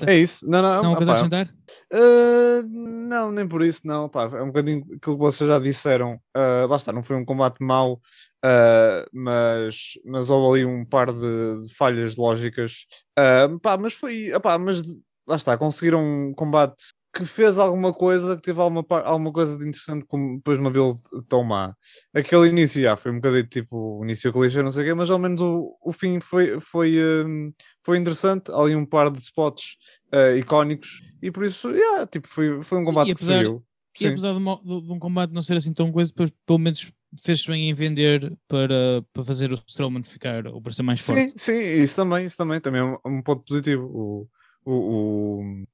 É 0.07 0.16
isso. 0.16 0.48
Não, 0.48 0.62
não, 0.62 0.82
Não 0.82 0.90
uma 0.90 0.96
coisa 0.96 1.12
a 1.12 1.14
acrescentar? 1.14 1.55
Uh, 1.92 2.62
não, 2.68 3.32
nem 3.32 3.46
por 3.46 3.62
isso, 3.62 3.80
não. 3.84 4.09
Pá, 4.09 4.24
é 4.24 4.42
um 4.42 4.46
bocadinho 4.46 4.82
aquilo 4.84 5.16
que 5.16 5.22
vocês 5.22 5.48
já 5.48 5.59
disseram. 5.59 6.14
Uh, 6.36 6.66
lá 6.68 6.76
está, 6.76 6.92
não 6.92 7.03
foi 7.03 7.16
um 7.16 7.24
combate 7.24 7.62
mau, 7.62 7.94
uh, 7.94 9.09
mas, 9.12 9.92
mas 10.05 10.30
houve 10.30 10.61
ali 10.61 10.66
um 10.66 10.84
par 10.84 11.12
de, 11.12 11.66
de 11.66 11.74
falhas 11.74 12.16
lógicas. 12.16 12.86
Uh, 13.18 13.59
pá, 13.61 13.76
mas 13.76 13.94
foi, 13.94 14.32
opá, 14.32 14.59
mas 14.59 14.82
lá 15.26 15.36
está, 15.36 15.57
conseguiram 15.57 16.03
um 16.05 16.34
combate 16.34 16.82
que 17.14 17.24
fez 17.24 17.58
alguma 17.58 17.92
coisa, 17.92 18.34
que 18.36 18.42
teve 18.42 18.60
alguma, 18.60 18.84
alguma 19.04 19.32
coisa 19.32 19.56
de 19.58 19.64
interessante, 19.68 20.06
como 20.06 20.36
depois 20.36 20.58
uma 20.58 20.70
build 20.70 20.98
tão 21.28 21.44
má. 21.44 21.74
Aquele 22.14 22.48
início, 22.48 22.80
já, 22.80 22.96
foi 22.96 23.10
um 23.12 23.16
bocadinho 23.16 23.46
tipo, 23.46 23.98
o 24.00 24.04
início 24.04 24.32
clichê, 24.32 24.62
não 24.62 24.72
sei 24.72 24.82
o 24.82 24.86
quê, 24.86 24.94
mas 24.94 25.10
ao 25.10 25.18
menos 25.18 25.42
o, 25.42 25.76
o 25.82 25.92
fim 25.92 26.20
foi, 26.20 26.58
foi, 26.58 26.98
um, 27.24 27.52
foi 27.84 27.98
interessante. 27.98 28.50
Ali 28.52 28.74
um 28.74 28.86
par 28.86 29.10
de 29.10 29.20
spots 29.20 29.76
uh, 30.12 30.36
icónicos 30.36 31.02
e 31.22 31.30
por 31.30 31.44
isso, 31.44 31.68
yeah, 31.70 32.06
tipo, 32.06 32.26
foi, 32.28 32.62
foi 32.62 32.78
um 32.78 32.80
Sim, 32.80 32.86
combate 32.86 33.06
que 33.06 33.12
apesar- 33.12 33.34
saiu. 33.34 33.64
E 34.00 34.04
Sim. 34.04 34.12
apesar 34.12 34.32
de, 34.32 34.40
mo- 34.40 34.62
de- 34.64 34.86
de 34.86 34.92
um 34.92 34.98
combate 34.98 35.32
não 35.34 35.42
ser 35.42 35.54
assim 35.58 35.72
tão 35.74 35.92
coisa, 35.92 36.10
depois 36.10 36.32
pelo 36.46 36.58
menos 36.58 36.90
fez 37.22 37.44
bem 37.44 37.68
em 37.68 37.74
vender 37.74 38.32
para, 38.48 39.04
para 39.12 39.22
fazer 39.22 39.52
o 39.52 39.58
Strowman 39.66 40.02
ficar 40.02 40.46
ou 40.46 40.62
para 40.62 40.72
ser 40.72 40.82
mais 40.82 41.02
forte. 41.02 41.24
Sim, 41.28 41.32
sim, 41.36 41.62
isso 41.82 41.96
também, 41.96 42.24
isso 42.24 42.38
também, 42.38 42.58
também 42.58 42.80
é 42.80 42.84
um, 42.84 42.96
um 43.18 43.22
ponto 43.22 43.44
positivo. 43.44 43.84
O, 43.84 44.28
o, 44.64 44.72
o, 44.72 45.64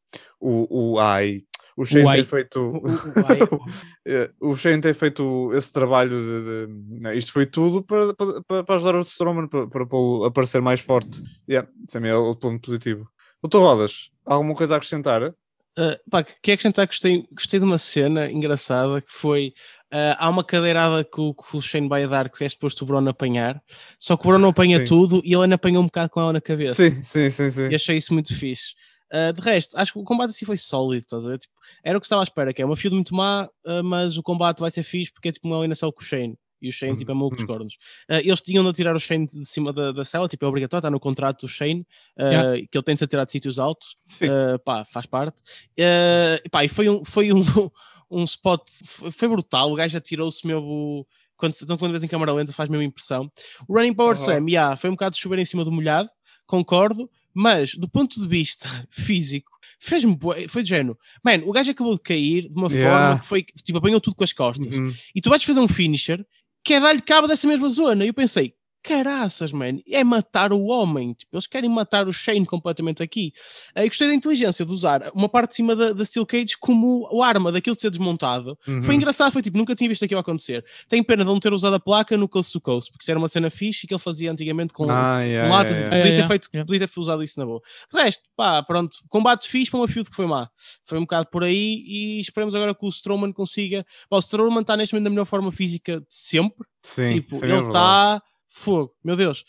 o, 0.40 0.92
o, 0.92 0.98
ai, 0.98 1.40
o 1.76 1.84
Shane 1.84 2.10
ter 2.12 2.24
feito 2.24 2.58
O- 2.60 2.78
o- 2.78 2.88
o 4.40 4.50
o 4.52 4.56
Shane 4.56 4.80
ter 4.80 4.94
feito 4.94 5.52
esse 5.54 5.72
trabalho 5.72 6.18
de, 6.18 6.66
de- 6.66 7.00
né, 7.00 7.16
isto 7.16 7.32
foi 7.32 7.46
tudo 7.46 7.82
para, 7.82 8.14
para, 8.14 8.64
para- 8.64 8.74
ajudar 8.74 8.96
o 8.96 9.02
Strowman 9.02 9.46
para, 9.48 9.66
para 9.68 9.86
pô-lo 9.86 10.24
a 10.24 10.30
parecer 10.30 10.60
mais 10.60 10.80
forte. 10.80 11.22
Yeah, 11.48 11.68
isso 11.78 11.92
também 11.92 12.10
é 12.10 12.16
outro 12.16 12.48
ponto 12.50 12.60
positivo. 12.66 13.08
Doutor 13.42 13.60
Rodas, 13.60 14.10
alguma 14.24 14.54
coisa 14.54 14.74
a 14.74 14.76
acrescentar? 14.78 15.22
Uh, 15.78 15.94
pá, 16.10 16.24
quer 16.24 16.54
acrescentar 16.54 16.88
que 16.88 16.94
gostei, 16.94 17.28
gostei 17.30 17.60
de 17.60 17.64
uma 17.64 17.78
cena 17.78 18.28
engraçada 18.28 19.00
que 19.00 19.12
foi 19.12 19.52
uh, 19.92 20.16
há 20.18 20.28
uma 20.28 20.44
cadeirada 20.44 21.04
que 21.04 21.20
o, 21.20 21.34
que 21.34 21.56
o 21.56 21.60
Shane 21.60 21.88
vai 21.88 22.06
dar 22.06 22.28
que 22.30 22.44
é 22.44 22.48
suposto 22.48 22.84
o 22.84 22.86
Bruno 22.86 23.08
apanhar, 23.10 23.62
só 23.98 24.16
que 24.16 24.24
o 24.26 24.28
Bruno 24.30 24.48
apanha 24.48 24.78
Sim. 24.78 24.84
tudo 24.84 25.20
e 25.24 25.32
ele 25.34 25.42
ainda 25.44 25.54
apanhou 25.54 25.82
um 25.82 25.86
bocado 25.86 26.10
com 26.10 26.20
ela 26.20 26.32
na 26.32 26.40
cabeça. 26.40 26.74
Sim, 26.74 27.02
sim, 27.04 27.30
sim, 27.30 27.50
sim. 27.50 27.68
E 27.68 27.74
achei 27.74 27.96
isso 27.96 28.12
muito 28.12 28.34
fixe. 28.34 28.74
Uh, 29.12 29.32
de 29.32 29.40
resto, 29.40 29.74
acho 29.78 29.92
que 29.94 29.98
o 29.98 30.04
combate 30.04 30.30
assim 30.30 30.44
foi 30.44 30.58
sólido, 30.58 31.00
estás 31.00 31.24
a 31.24 31.30
ver? 31.30 31.38
Tipo, 31.38 31.54
era 31.82 31.96
o 31.96 32.00
que 32.00 32.04
estava 32.06 32.20
à 32.20 32.24
espera, 32.24 32.52
que 32.52 32.60
é 32.60 32.64
uma 32.66 32.76
feud 32.76 32.94
muito 32.94 33.14
má, 33.14 33.48
uh, 33.66 33.82
mas 33.82 34.18
o 34.18 34.22
combate 34.22 34.60
vai 34.60 34.70
ser 34.70 34.82
fixe 34.82 35.10
porque 35.10 35.28
é 35.28 35.32
tipo 35.32 35.46
uma 35.48 35.56
alienação 35.56 35.90
com 35.90 36.00
o 36.02 36.04
Shane. 36.04 36.36
E 36.60 36.68
o 36.68 36.72
Shane, 36.72 36.96
tipo, 36.96 37.10
é 37.10 37.14
maluco 37.14 37.36
dos 37.36 37.42
Uhum. 37.42 37.46
cornos. 37.48 37.74
Uh, 38.10 38.14
eles 38.22 38.42
tinham 38.42 38.64
de 38.64 38.70
atirar 38.70 38.94
o 38.94 38.98
Shane 38.98 39.24
de 39.24 39.46
cima 39.46 39.72
da, 39.72 39.92
da 39.92 40.04
cela, 40.04 40.26
tipo, 40.28 40.44
é 40.44 40.48
obrigatório, 40.48 40.80
está 40.80 40.90
no 40.90 40.98
contrato 41.00 41.46
do 41.46 41.48
Shane, 41.48 41.86
uh, 42.18 42.22
Yeah. 42.22 42.66
que 42.70 42.76
ele 42.76 42.82
tem 42.84 42.96
de 42.96 42.98
se 42.98 43.04
atirar 43.04 43.24
de 43.24 43.30
sítios 43.32 43.58
altos. 43.58 43.96
Uh, 44.20 44.58
pá, 44.64 44.84
faz 44.84 45.06
parte. 45.06 45.40
Uh, 45.78 46.50
pá, 46.50 46.64
e 46.64 46.68
foi 46.68 46.88
um, 46.88 47.04
foi 47.04 47.32
um, 47.32 47.42
um 48.10 48.24
spot, 48.24 48.62
foi 49.12 49.28
brutal. 49.28 49.72
O 49.72 49.74
gajo 49.76 49.96
atirou-se 49.96 50.46
mesmo. 50.46 51.06
Quando, 51.36 51.54
então, 51.62 51.78
quando 51.78 51.92
vês 51.92 52.02
em 52.02 52.08
câmara 52.08 52.32
lenta, 52.32 52.52
faz 52.52 52.68
mesmo 52.68 52.82
impressão. 52.82 53.30
O 53.68 53.74
Running 53.76 53.94
Power 53.94 54.16
Uhum. 54.16 54.22
Slam, 54.22 54.48
yeah, 54.48 54.76
foi 54.76 54.90
um 54.90 54.94
bocado 54.94 55.14
de 55.14 55.20
chover 55.22 55.38
em 55.38 55.44
cima 55.44 55.64
do 55.64 55.70
molhado, 55.70 56.08
concordo, 56.46 57.08
mas 57.32 57.74
do 57.74 57.88
ponto 57.88 58.20
de 58.20 58.26
vista 58.26 58.68
físico, 58.90 59.50
fez-me. 59.78 60.18
Foi 60.48 60.62
de 60.62 60.68
género. 60.68 60.98
Mano, 61.24 61.48
o 61.48 61.52
gajo 61.52 61.70
acabou 61.70 61.94
de 61.94 62.00
cair 62.00 62.48
de 62.48 62.54
uma 62.58 62.68
Yeah. 62.68 62.98
forma 63.00 63.20
que 63.20 63.26
foi. 63.26 63.44
Tipo, 63.62 63.78
apanhou 63.78 64.00
tudo 64.00 64.16
com 64.16 64.24
as 64.24 64.32
costas. 64.32 64.74
Uhum. 64.74 64.92
E 65.14 65.20
tu 65.20 65.30
vais 65.30 65.44
fazer 65.44 65.60
um 65.60 65.68
finisher 65.68 66.26
que 66.64 66.74
é 66.74 66.80
dar-lhe 66.80 67.00
cabo 67.00 67.28
dessa 67.28 67.46
mesma 67.46 67.68
zona. 67.70 68.04
E 68.04 68.08
eu 68.08 68.14
pensei, 68.14 68.54
caraças, 68.82 69.52
man, 69.52 69.78
é 69.88 70.02
matar 70.04 70.52
o 70.52 70.64
homem. 70.66 71.12
Tipo, 71.12 71.36
eles 71.36 71.46
querem 71.46 71.68
matar 71.70 72.08
o 72.08 72.12
Shane 72.12 72.46
completamente 72.46 73.02
aqui. 73.02 73.32
Eu 73.74 73.86
gostei 73.86 74.08
da 74.08 74.14
inteligência 74.14 74.64
de 74.64 74.72
usar 74.72 75.10
uma 75.14 75.28
parte 75.28 75.50
de 75.50 75.56
cima 75.56 75.76
da, 75.76 75.92
da 75.92 76.04
Steel 76.04 76.24
Cage 76.26 76.56
como 76.58 77.08
o 77.12 77.22
arma 77.22 77.52
daquilo 77.52 77.76
de 77.76 77.82
ser 77.82 77.90
desmontado. 77.90 78.56
Foi 78.64 78.74
Uhum. 78.74 78.92
engraçado, 78.92 79.32
foi 79.32 79.42
tipo, 79.42 79.58
nunca 79.58 79.74
tinha 79.74 79.88
visto 79.88 80.04
aquilo 80.04 80.20
acontecer. 80.20 80.64
Tenho 80.88 81.04
pena 81.04 81.24
de 81.24 81.30
não 81.30 81.38
ter 81.38 81.52
usado 81.52 81.74
a 81.74 81.80
placa 81.80 82.16
no 82.16 82.28
Coast 82.28 82.52
to 82.52 82.60
Coast, 82.60 82.90
porque 82.90 83.02
isso 83.04 83.10
era 83.10 83.18
uma 83.18 83.28
cena 83.28 83.50
fixe 83.50 83.86
que 83.86 83.94
ele 83.94 84.00
fazia 84.00 84.30
antigamente 84.32 84.72
com 84.72 84.90
Ah, 84.90 85.20
yeah, 85.20 85.48
latas. 85.48 85.76
yeah, 85.76 85.94
yeah. 85.96 86.10
Podia, 86.10 86.22
ter 86.22 86.28
feito, 86.28 86.48
yeah. 86.54 86.66
podia 86.66 86.88
ter 86.88 87.00
usado 87.00 87.22
isso 87.22 87.38
na 87.38 87.46
boa. 87.46 87.60
De 87.92 88.00
resto, 88.02 88.24
pá, 88.36 88.62
pronto, 88.62 88.96
combate 89.08 89.48
fixe 89.48 89.70
para 89.70 89.80
uma 89.80 89.88
feud 89.88 90.08
que 90.08 90.16
foi 90.16 90.26
má. 90.26 90.48
Foi 90.84 90.98
um 90.98 91.02
bocado 91.02 91.28
por 91.30 91.44
aí 91.44 91.82
e 91.86 92.20
esperemos 92.20 92.54
agora 92.54 92.74
que 92.74 92.84
o 92.84 92.88
Strowman 92.88 93.32
consiga. 93.32 93.84
Pá, 94.08 94.16
o 94.16 94.20
Strowman 94.20 94.60
está 94.62 94.76
neste 94.76 94.94
momento 94.94 95.04
na 95.04 95.10
melhor 95.10 95.24
forma 95.24 95.50
física 95.52 96.00
de 96.00 96.06
sempre. 96.08 96.66
Sim, 96.82 97.14
tipo, 97.14 97.36
sim, 97.36 97.44
é 97.44 97.48
ele 97.50 97.66
está 97.66 98.22
fogo, 98.48 98.94
meu 99.04 99.14
Deus, 99.16 99.44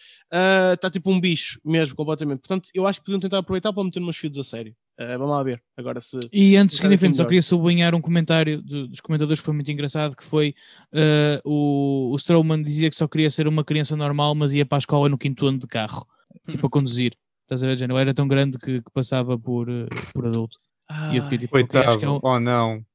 está 0.73 0.89
tipo 0.89 1.09
um 1.09 1.19
bicho 1.19 1.59
mesmo, 1.63 1.95
completamente. 1.95 2.39
Portanto, 2.39 2.69
eu 2.73 2.85
acho 2.85 2.99
que 2.99 3.05
podiam 3.05 3.19
tentar 3.19 3.37
aproveitar 3.39 3.71
para 3.73 3.83
meter 3.83 3.99
umas 3.99 4.17
feuds 4.17 4.37
a 4.37 4.43
sério. 4.43 4.75
Ah, 4.97 5.17
vamos 5.17 5.29
lá 5.29 5.41
ver 5.43 5.63
agora 5.77 5.99
se. 6.01 6.17
E 6.33 6.57
antes 6.57 6.71
de 6.75 6.81
seguir 6.81 6.87
em 6.87 6.89
vez 6.89 6.99
frente, 6.99 7.15
só 7.17 7.23
queria 7.23 7.41
sublinhar 7.41 7.95
um 7.95 8.01
comentário 8.01 8.61
do- 8.61 8.87
dos 8.89 8.99
comentadores 8.99 9.39
que 9.39 9.45
foi 9.45 9.53
muito 9.53 9.71
engraçado, 9.71 10.15
que 10.15 10.23
foi 10.25 10.53
eh, 10.93 11.41
o, 11.45 12.11
o 12.11 12.15
Strowman 12.17 12.61
dizia 12.61 12.89
que 12.89 12.95
só 12.97 13.07
queria 13.07 13.29
ser 13.29 13.47
uma 13.47 13.63
criança 13.63 13.95
normal, 13.95 14.35
mas 14.35 14.51
ia 14.51 14.65
para 14.65 14.77
a 14.77 14.79
escola 14.79 15.07
no 15.07 15.17
quinto 15.17 15.47
ano 15.47 15.57
de 15.59 15.67
carro, 15.67 16.05
tipo 16.49 16.67
a 16.67 16.69
conduzir. 16.69 17.13
Estás 17.43 17.63
a 17.63 17.67
ver, 17.67 17.77
Jano? 17.77 17.97
Era 17.97 18.13
tão 18.13 18.27
grande 18.27 18.57
que, 18.59 18.81
que 18.81 18.91
passava 18.93 19.39
por, 19.39 19.67
por 20.13 20.25
adulto. 20.27 20.57
E 21.11 21.15
eu 21.15 21.23
fiquei 21.23 21.37
tipo, 21.37 21.55
ok, 21.55 21.67
Coitado, 21.67 21.89
acho 21.89 21.99
que 21.99 22.05
é 22.05 22.09
um 22.09 22.19
oh 22.21 22.39
não. 22.39 22.85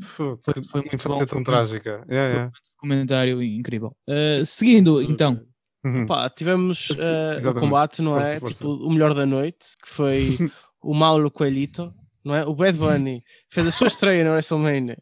Foi- 0.00 0.36
foi 0.64 0.80
muito 0.82 0.98
tão 0.98 1.16
foi 1.16 1.26
muito- 1.34 1.42
trágica. 1.44 1.90
Yeah, 2.08 2.08
foi 2.08 2.16
yeah. 2.16 2.46
um 2.46 2.80
comentário 2.80 3.42
incrível. 3.42 3.96
Eh, 4.08 4.42
seguindo, 4.44 5.00
então, 5.02 5.40
Uhum. 5.82 6.04
Pá, 6.04 6.28
tivemos 6.28 6.88
ah, 7.00 7.48
o 7.50 7.54
combate, 7.54 8.02
não 8.02 8.12
Força, 8.12 8.28
é? 8.28 8.38
força. 8.38 8.54
Tipo, 8.54 8.68
o 8.70 8.90
melhor 8.90 9.14
da 9.14 9.24
noite, 9.24 9.68
que 9.82 9.88
foi 9.88 10.36
o 10.82 10.92
Mauro 10.92 11.30
Coelhito, 11.30 11.90
não 12.22 12.34
é? 12.34 12.44
O 12.44 12.54
Bad 12.54 12.76
Bunny 12.76 13.22
fez 13.48 13.66
a 13.66 13.72
sua 13.72 13.86
estreia 13.86 14.22
no 14.22 14.30
WrestleMania. 14.32 14.98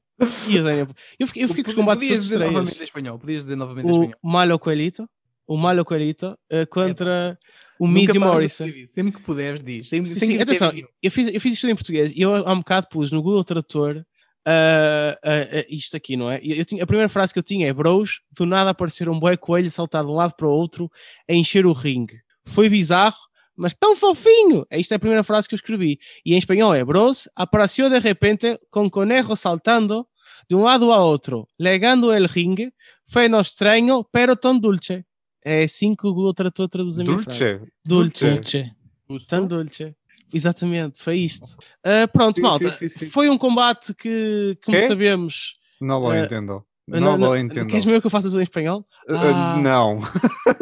E 0.49 0.57
o 0.57 0.62
Daniel... 0.62 0.86
Eu 1.18 1.26
fiquei, 1.26 1.42
eu 1.42 1.49
fiquei 1.49 1.64
com 1.64 1.70
os 1.70 1.76
combates 1.76 2.05
Podias 2.05 2.22
dizer 2.22 2.38
novamente 2.38 2.78
em 2.80 2.84
espanhol. 2.84 3.18
Podias 3.18 3.42
dizer 3.42 3.57
novamente 3.57 3.86
em 3.86 3.90
O 3.90 3.94
espanhol. 4.05 4.14
Malo 4.22 4.59
Coelito, 4.59 5.09
o 5.49 5.57
Malo 5.57 5.84
Coelito 5.84 6.38
ah, 6.49 6.66
contra 6.70 7.36
o 7.80 7.86
Nunca 7.88 8.01
Mizzy 8.01 8.18
Morrison. 8.20 8.66
Sempre 8.86 9.12
que 9.14 9.20
puderes, 9.22 9.62
diz. 9.64 9.88
Sem, 9.88 10.05
Sim, 10.05 10.14
sim, 10.20 10.36
que 10.36 10.42
atenção, 10.42 10.72
eu 11.03 11.11
fiz, 11.11 11.34
eu 11.34 11.40
fiz 11.40 11.55
isto 11.55 11.66
em 11.68 11.74
português 11.74 12.12
e 12.14 12.20
eu 12.20 12.34
há 12.36 12.53
um 12.53 12.59
bocado 12.59 12.86
pus 12.88 13.11
no 13.11 13.20
Google 13.20 13.42
Tradutor 13.42 14.05
ah, 14.51 15.18
ah, 15.22 15.66
isto 15.68 15.96
aqui, 15.96 16.16
não 16.16 16.30
é? 16.30 16.40
Eu, 16.42 16.57
eu 16.57 16.64
tinha, 16.64 16.82
a 16.82 16.86
primeira 16.86 17.09
frase 17.09 17.32
que 17.32 17.38
eu 17.38 17.42
tinha 17.42 17.68
é: 17.68 17.72
Bros, 17.72 18.20
do 18.32 18.46
nada 18.46 18.70
aparecer 18.70 19.09
um 19.09 19.18
boi 19.18 19.36
coelho 19.36 19.70
saltar 19.70 20.05
de 20.05 20.11
um 20.11 20.14
lado 20.14 20.34
para 20.34 20.46
o 20.46 20.51
outro 20.51 20.90
a 21.28 21.34
encher 21.34 21.66
o 21.66 21.72
ringue. 21.72 22.20
Foi 22.46 22.68
bizarro, 22.68 23.18
mas 23.55 23.74
tão 23.74 23.94
fofinho. 23.94 24.66
Esta 24.70 24.94
é 24.94 24.96
a 24.96 24.99
primeira 24.99 25.22
frase 25.22 25.49
que 25.49 25.55
eu 25.55 25.57
escrevi. 25.57 25.99
E 26.24 26.34
em 26.34 26.38
espanhol 26.38 26.74
é: 26.74 26.84
Bros, 26.84 27.28
apareció 27.36 27.90
de 27.90 27.99
repente 27.99 28.59
con 28.70 28.88
conejo 28.88 29.36
saltando 29.36 30.09
de 30.49 30.55
um 30.55 30.62
lado 30.62 30.92
a 30.92 30.99
outro, 30.99 31.46
legando 31.59 32.12
el 32.12 32.26
ringue. 32.26 32.72
Foi 33.07 33.28
no 33.28 33.40
estranho, 33.40 34.05
pero 34.11 34.36
tão 34.36 34.59
dulce. 34.59 35.05
É 35.44 35.62
assim 35.62 35.94
que 35.94 36.07
o 36.07 36.12
Google 36.12 36.34
Tradutor 36.34 36.68
traduz 36.68 36.99
a 36.99 37.05
minha 37.05 37.18
frase. 37.18 37.61
Dulce. 37.84 38.26
Dulce. 38.26 38.72
Dulce. 39.09 39.26
Tão 39.26 39.46
dulce. 39.46 39.94
Exatamente, 40.33 41.03
foi 41.03 41.18
isto. 41.18 41.47
Ah, 41.85 42.07
pronto, 42.09 42.37
Sim, 42.37 42.43
malta. 42.43 42.70
sim, 42.70 42.89
sim. 42.89 43.09
Foi 43.11 43.29
um 43.31 43.39
combate 43.39 43.95
que, 43.95 44.59
como 44.64 44.76
Quê? 44.76 44.87
sabemos. 44.87 45.55
Não 45.81 45.99
lo 45.99 46.12
Eh, 46.12 46.24
entendo. 46.24 46.62
não- 46.87 47.01
Não 47.01 47.18
não- 47.18 47.29
lo 47.31 47.37
entendo. 47.37 47.66
Queres 47.68 47.85
mesmo 47.85 48.01
que 48.01 48.07
eu 48.07 48.11
faça 48.11 48.29
tudo 48.29 48.41
em 48.41 48.45
espanhol? 48.45 48.85
Uh, 49.09 49.14
uh, 49.14 49.18
Ah. 49.35 49.57
Não. 49.61 49.99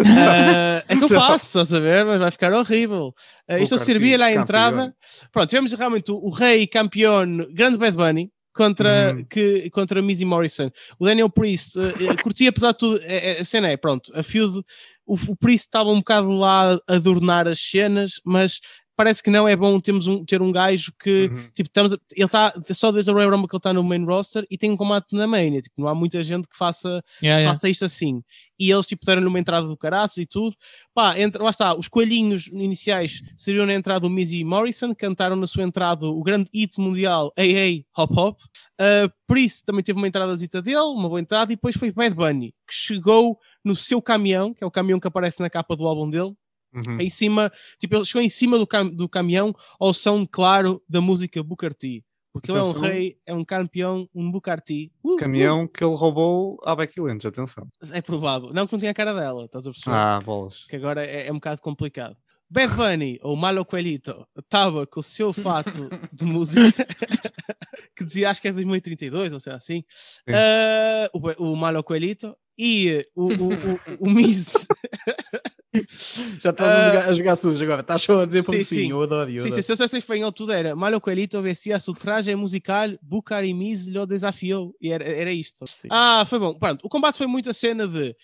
Ah, 0.05 0.85
é 0.89 0.97
que 0.97 1.05
eu 1.05 1.09
Não. 1.09 1.21
faço, 1.21 1.59
a 1.61 1.65
ver? 1.81 2.05
Mas 2.05 2.19
vai 2.19 2.31
ficar 2.31 2.53
horrível. 2.53 3.15
Ah, 3.49 3.59
isto 3.59 3.79
servia 3.79 4.19
lá 4.19 4.27
a 4.27 4.29
campeão. 4.29 4.43
entrada. 4.43 4.95
Pronto, 5.33 5.49
tivemos 5.49 5.73
realmente 5.73 6.11
o, 6.11 6.17
o 6.17 6.31
rei 6.31 6.67
campeão, 6.67 7.25
grande 7.53 7.79
Bad 7.79 7.97
Bunny, 7.97 8.31
contra, 8.55 9.15
Uhum. 9.15 9.25
que, 9.25 9.69
contra 9.71 10.01
Mizzy 10.03 10.25
Morrison. 10.25 10.71
O 10.99 11.05
Daniel 11.05 11.29
Priest 11.31 11.79
uh, 11.79 11.89
uh, 11.89 12.23
curtia, 12.23 12.49
apesar 12.51 12.73
de 12.73 12.79
tudo, 12.79 13.01
é- 13.03 13.37
é- 13.37 13.41
a 13.41 13.45
cena 13.45 13.69
é, 13.69 13.77
pronto, 13.77 14.11
a 14.15 14.23
feud, 14.23 14.59
o, 15.07 15.15
o 15.29 15.37
Priest 15.37 15.67
estava 15.67 15.91
um 15.91 15.99
bocado 15.99 16.31
lá 16.31 16.73
a 16.89 16.95
adornar 16.95 17.47
as 17.47 17.61
cenas, 17.61 18.15
mas 18.25 18.61
parece 18.97 19.23
que 19.23 19.31
não 19.31 19.47
é 19.47 19.55
bom 19.55 19.79
termos 19.79 20.07
um, 20.07 20.25
ter 20.25 20.41
um 20.41 20.51
gajo 20.51 20.91
que, 20.99 21.27
Uhum. 21.31 21.51
tipo, 21.55 21.69
estamos 21.69 21.93
a- 21.93 21.99
ele 22.15 22.25
está, 22.25 22.53
só 22.73 22.91
desde 22.91 23.11
a 23.11 23.15
Royal 23.15 23.31
Rumble 23.31 23.47
que 23.49 23.55
ele 23.55 23.59
está 23.59 23.73
no 23.73 23.85
main 23.85 24.05
roster 24.05 24.47
e 24.51 24.57
tem 24.57 24.71
um 24.71 24.77
combate 24.77 25.15
na 25.15 25.27
Mania, 25.27 25.61
tipo, 25.61 25.81
não 25.81 25.89
há 25.89 25.95
muita 25.95 26.23
gente 26.23 26.49
que 26.49 26.57
faça 26.57 26.89
Yeah, 27.23 27.41
yeah. 27.41 27.49
faça 27.55 27.69
isto 27.69 27.85
assim. 27.85 28.23
E 28.59 28.71
eles 28.71 28.87
tipo 28.87 29.05
deram-lhe 29.05 29.27
uma 29.29 29.39
entrada 29.39 29.67
do 29.69 29.77
caraças 29.77 30.17
e 30.17 30.25
tudo. 30.27 30.57
Pá, 30.95 31.19
entre, 31.21 31.43
lá 31.43 31.51
está, 31.51 31.75
os 31.77 31.89
coelhinhos 31.89 32.47
iniciais 32.47 33.21
seriam 33.37 33.67
na 33.67 33.75
entrada 33.75 34.07
o 34.07 34.11
Mizzy 34.11 34.43
Morrison, 34.45 34.95
cantaram 34.95 35.37
na 35.37 35.47
sua 35.47 35.63
entrada 35.63 36.07
o 36.07 36.23
grande 36.23 36.49
hit 36.55 36.81
mundial 36.81 37.31
AA 37.37 37.85
Hop 37.97 38.17
Hop. 38.17 38.41
Uh, 38.81 39.13
Priest 39.27 39.65
também 39.67 39.83
teve 39.85 39.99
uma 39.99 40.09
entrada 40.09 40.35
dele, 40.35 40.77
uma 40.79 41.09
boa 41.09 41.21
entrada, 41.21 41.53
e 41.53 41.57
depois 41.57 41.77
foi 41.77 41.91
Bad 41.93 42.15
Bunny, 42.15 42.55
que 42.67 42.75
chegou 42.75 43.39
no 43.65 43.77
seu 43.77 44.01
caminhão, 44.01 44.55
que 44.55 44.65
é 44.65 44.67
o 44.67 44.71
caminhão 44.71 44.99
que 45.01 45.07
aparece 45.09 45.41
na 45.43 45.51
capa 45.51 45.77
do 45.77 45.87
álbum 45.87 46.09
dele, 46.09 46.33
Uhum. 46.77 47.01
em 47.01 47.09
cima, 47.09 47.51
tipo, 47.79 47.97
ele 47.97 48.05
chegou 48.05 48.23
em 48.23 48.29
cima 48.29 48.59
do, 48.59 48.67
cam 48.67 48.89
do 48.89 49.09
caminhão 49.09 49.55
ao 49.81 49.95
som 49.95 50.27
claro 50.27 50.83
da 50.89 51.01
música 51.01 51.43
Booker 51.43 51.73
T. 51.75 52.05
Porque 52.33 52.51
ele 52.51 52.59
é 52.59 52.63
um 52.63 52.71
Atenção. 52.71 52.89
rei, 52.91 53.19
é 53.25 53.35
um 53.35 53.45
campeão, 53.45 54.07
um 54.15 54.31
T. 54.63 54.93
Uh, 55.03 55.15
uh, 55.15 55.17
Caminhão 55.17 55.67
que 55.67 55.83
ele 55.83 55.95
roubou 55.95 56.61
à 56.67 56.77
Becky 56.77 57.01
Lynch, 57.01 57.27
atenção. 57.27 57.67
é 57.91 58.03
provável. 58.03 58.53
Não 58.53 58.67
que 58.67 58.75
não 58.75 58.79
tinha 58.79 58.91
a 58.91 58.95
cara 58.95 59.15
dela, 59.15 59.47
estás 59.47 59.67
a 59.67 59.71
perceber? 59.71 59.97
Ah, 59.97 60.21
bolas. 60.21 60.65
Que 60.69 60.77
agora 60.77 61.03
é, 61.03 61.29
é 61.29 61.33
um 61.33 61.37
bocado 61.37 61.63
complicado. 61.63 62.15
Bad 62.49 62.75
Bunny, 62.75 63.19
ou 63.23 63.35
Malo 63.37 63.65
Coelito, 63.65 64.27
estava 64.39 64.87
com 64.87 65.01
o 65.01 65.03
seu 65.03 65.33
fato 65.33 65.89
de 66.13 66.25
música, 66.27 66.61
que 67.97 68.05
dizia, 68.05 68.31
acho 68.31 68.43
que 68.43 68.49
é 68.49 68.53
2032, 68.53 69.33
ou 69.33 69.41
seja 69.41 69.57
assim, 69.57 69.83
Sim. 69.89 70.35
ah, 70.35 71.11
o, 71.15 71.53
o 71.53 71.57
Malo 71.57 71.83
Coelito, 71.83 72.37
e 72.59 73.07
o, 73.15 73.29
o, 73.29 73.49
o, 73.53 74.07
o 74.07 74.11
Miz, 74.11 74.53
Já 76.43 76.51
estás 76.51 76.71
a, 76.71 76.89
jogar, 76.89 77.09
a 77.09 77.13
jogar 77.15 77.37
sujo 77.37 77.65
agora. 77.65 77.81
Estás 77.81 78.03
só 78.03 78.19
a 78.21 78.27
dizer 78.27 78.43
por 78.45 78.55
sim, 78.55 78.65
sim. 78.65 78.91
eu 78.91 79.03
adoro. 79.03 79.31
Eu 79.31 79.41
Sim, 79.41 79.47
adoro. 79.49 79.55
sim, 79.55 79.63
se 79.63 79.73
eu 79.73 79.77
soubesse 79.77 79.97
espanhol 79.99 80.33
tudo 80.33 80.53
era 80.53 80.75
Malo 80.77 81.01
Coelito 81.01 81.41
vestia 81.43 81.79
su 81.81 81.93
traje 81.93 82.35
musical, 82.35 82.91
Bucari 83.03 83.53
Miz 83.55 83.87
lo 83.89 84.07
desafiou. 84.07 84.75
E 84.81 84.91
era, 84.91 85.05
era 85.05 85.33
isto. 85.33 85.67
Sim. 85.67 85.89
Ah, 85.91 86.25
foi 86.27 86.39
bom. 86.39 86.55
Pronto, 86.59 86.85
o 86.85 86.89
combate 86.89 87.17
foi 87.19 87.27
muito 87.27 87.51
a 87.51 87.55
cena 87.55 87.87
de 87.89 88.15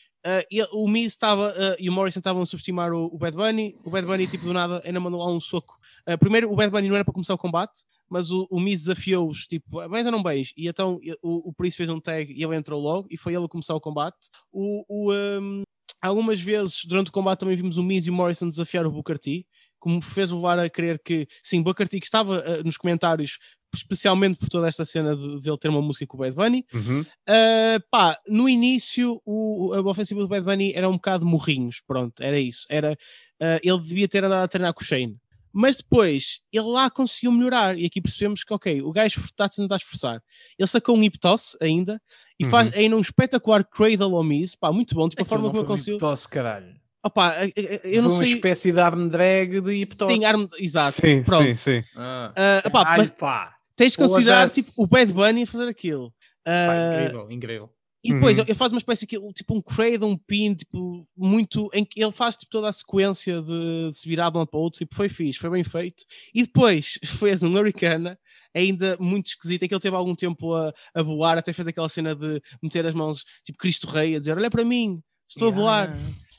ele- 0.50 0.68
o 0.72 0.86
Miz 0.88 1.12
estava 1.12 1.53
ah, 1.57 1.76
e 1.78 1.88
o 1.88 1.92
Morrison 1.92 2.20
estavam 2.20 2.42
a 2.42 2.46
subestimar 2.46 2.92
o, 2.92 3.07
o 3.07 3.18
Bad 3.18 3.36
Bunny. 3.36 3.76
O 3.84 3.90
Bad 3.90 4.07
Bunny, 4.07 4.26
tipo, 4.26 4.44
do 4.44 4.53
nada, 4.53 4.80
ainda 4.84 5.00
mandou 5.00 5.20
lá 5.20 5.30
um 5.32 5.40
soco. 5.40 5.76
Ah, 6.07 6.16
primeiro, 6.18 6.50
o 6.53 6.57
Bad 6.57 6.70
Bunny 6.70 6.88
não 6.88 6.94
era 6.94 7.05
para 7.05 7.12
começar 7.14 7.34
o 7.34 7.38
combate, 7.38 7.80
mas 8.09 8.30
o, 8.30 8.46
o 8.50 8.61
Miz 8.61 8.80
desafiou-os, 8.80 9.46
tipo, 9.46 9.88
mas 9.88 10.05
eu 10.05 10.12
não 10.12 10.22
beijo. 10.22 10.53
E 10.57 10.68
então 10.68 10.98
o, 11.22 11.48
o 11.48 11.53
Priest 11.53 11.76
fez 11.76 11.88
um 11.88 11.98
tag 12.00 12.32
e 12.32 12.42
ele 12.42 12.55
entrou 12.57 12.80
logo 12.80 13.09
e 13.11 13.16
foi 13.16 13.34
ele 13.34 13.44
a 13.44 13.48
começar 13.48 13.74
o 13.74 13.80
combate. 13.80 14.16
O, 14.53 14.84
o, 14.88 15.11
ahm, 15.12 15.62
algumas 16.03 16.40
vezes 16.40 16.84
durante 16.84 17.09
o 17.09 17.12
combate 17.12 17.40
também 17.40 17.57
vimos 17.57 17.78
o 17.78 17.82
Miz 17.82 18.05
e 18.07 18.11
o 18.11 18.12
Morrison 18.12 18.48
desafiar 18.48 18.86
o 18.86 18.90
Booker 18.90 19.18
T, 19.18 19.46
como 19.78 20.00
fez 20.03 20.30
levar 20.30 20.59
a 20.59 20.68
crer 20.68 21.00
que, 21.03 21.26
sim, 21.42 21.62
Booker 21.62 21.88
T 21.88 21.98
que 21.98 22.07
estava 22.07 22.38
ah, 22.38 22.62
nos 22.64 22.76
comentários, 22.76 23.38
especialmente 23.74 24.38
por 24.38 24.48
toda 24.48 24.68
esta 24.68 24.84
cena 24.84 25.16
de, 25.16 25.40
de 25.40 25.48
ele 25.48 25.59
ter 25.59 25.68
uma 25.68 25.80
música 25.80 26.07
com 26.07 26.16
o 26.16 26.20
Bad 26.20 26.36
Bunny. 26.36 26.64
Uhum. 26.74 27.00
Uh, 27.00 27.82
pá, 27.90 28.16
no 28.28 28.48
início 28.48 29.20
o, 29.24 29.72
a 29.74 29.80
ofensiva 29.80 30.20
do 30.20 30.28
Bad 30.28 30.44
Bunny 30.44 30.72
era 30.74 30.88
um 30.88 30.94
bocado 30.94 31.24
morrinhos, 31.24 31.80
pronto, 31.86 32.22
era 32.22 32.38
isso. 32.38 32.66
Era, 32.68 32.92
uh, 32.92 33.61
ele 33.62 33.80
devia 33.80 34.09
ter 34.09 34.24
andado 34.24 34.44
a 34.44 34.48
treinar 34.48 34.74
com 34.74 34.82
o 34.82 34.84
Shane. 34.84 35.16
Mas 35.53 35.76
depois 35.78 36.40
ele 36.53 36.64
lá 36.66 36.88
conseguiu 36.90 37.30
melhorar 37.32 37.78
e 37.78 37.84
aqui 37.84 38.00
percebemos 38.00 38.42
que, 38.42 38.55
ok, 38.55 38.80
o 38.82 38.90
gajo 38.92 39.20
está-se 39.20 39.61
a 39.61 39.64
tentar 39.64 39.76
esforçar. 39.76 40.22
Ele 40.59 40.66
sacou 40.68 40.96
um 40.96 41.03
hip 41.03 41.18
toss 41.18 41.57
ainda 41.61 42.00
e 42.38 42.44
faz 42.46 42.68
Uhum. 42.68 42.74
ainda 42.76 42.96
um 42.96 43.00
espetacular 43.00 43.62
cradle 43.64 44.14
ao 44.16 44.24
Miz, 44.24 44.55
pá, 44.55 44.72
muito 44.72 44.94
bom, 44.94 45.09
tipo 45.09 45.22
a 45.22 45.26
forma 45.26 45.44
não 45.44 45.50
como 45.53 45.64
um 45.64 45.66
conseguiu. 45.66 45.96
hiptose, 45.96 46.26
caralho. 46.28 46.74
Opá, 47.05 47.34
eu, 47.44 47.53
eu- 47.57 47.64
eu 47.72 47.80
foi 47.80 48.00
não 48.00 48.11
uma 48.11 48.24
sei. 48.24 48.32
espécie 48.34 48.72
de 48.72 48.80
arm 48.80 49.09
drag 49.09 49.61
de 49.61 49.72
hiptose. 49.72 50.14
Tem 50.14 50.24
arma, 50.24 50.48
exato, 50.59 51.00
Sim, 51.05 51.22
pronto. 51.24 51.44
sim, 51.46 51.55
sim. 51.82 51.84
Ah. 51.96 52.32
Uh, 52.64 52.68
opá, 52.68 52.84
Ai, 52.86 52.98
mas 52.98 53.11
pá. 53.11 53.57
tens 53.76 53.92
de 53.92 53.98
considerar 53.98 54.48
tipo, 54.48 54.70
o 54.76 54.86
Bad 54.86 55.12
Bunny 55.12 55.42
a 55.42 55.46
fazer 55.46 55.68
aquilo. 55.68 56.14
Pá, 56.44 56.50
Uh, 56.53 56.94
incrível, 57.03 57.30
incrível. 57.30 57.70
E 58.05 58.12
depois 58.12 58.36
Uhum. 58.36 58.44
ele 58.48 58.55
faz 58.55 58.72
uma 58.72 58.78
espécie 58.78 59.07
de 59.07 59.16
tipo 59.32 59.55
um 59.57 59.61
cradle, 59.61 60.09
um 60.11 60.16
pin, 60.18 60.55
tipo, 60.55 61.07
muito 61.16 61.70
em 61.72 61.84
que 61.84 62.03
ele 62.03 62.11
faz 62.11 62.36
tipo, 62.36 62.50
toda 62.50 62.68
a 62.68 62.72
sequência 62.72 63.40
de, 63.40 63.88
de 63.88 63.96
se 63.96 64.09
virar 64.09 64.28
de 64.30 64.36
um 64.36 64.40
lado 64.40 64.48
para 64.50 64.59
o 64.59 64.62
outro, 64.62 64.78
tipo, 64.80 64.94
foi 64.94 65.09
fixe, 65.09 65.38
foi 65.38 65.50
bem 65.50 65.62
feito. 65.62 66.05
E 66.34 66.42
depois 66.42 66.98
fez 67.07 67.42
um 67.44 67.53
Hurricane, 67.57 68.16
ainda 68.55 68.96
muito 68.98 69.26
esquisito, 69.26 69.62
em 69.62 69.68
que 69.68 69.74
ele 69.74 69.80
teve 69.80 69.94
algum 69.94 70.14
tempo 70.16 70.53
a, 70.55 70.72
a 70.94 71.03
voar, 71.03 71.38
até 71.38 71.53
fez 71.53 71.68
aquela 71.68 71.88
cena 71.88 72.14
de 72.14 72.42
meter 72.62 72.84
as 72.86 72.94
mãos, 72.94 73.24
tipo 73.44 73.57
Cristo 73.59 73.86
Rei, 73.86 74.16
a 74.16 74.18
dizer: 74.18 74.36
Olha 74.36 74.50
para 74.50 74.64
mim, 74.64 75.00
estou 75.28 75.48
a 75.48 75.50
voar. 75.53 75.96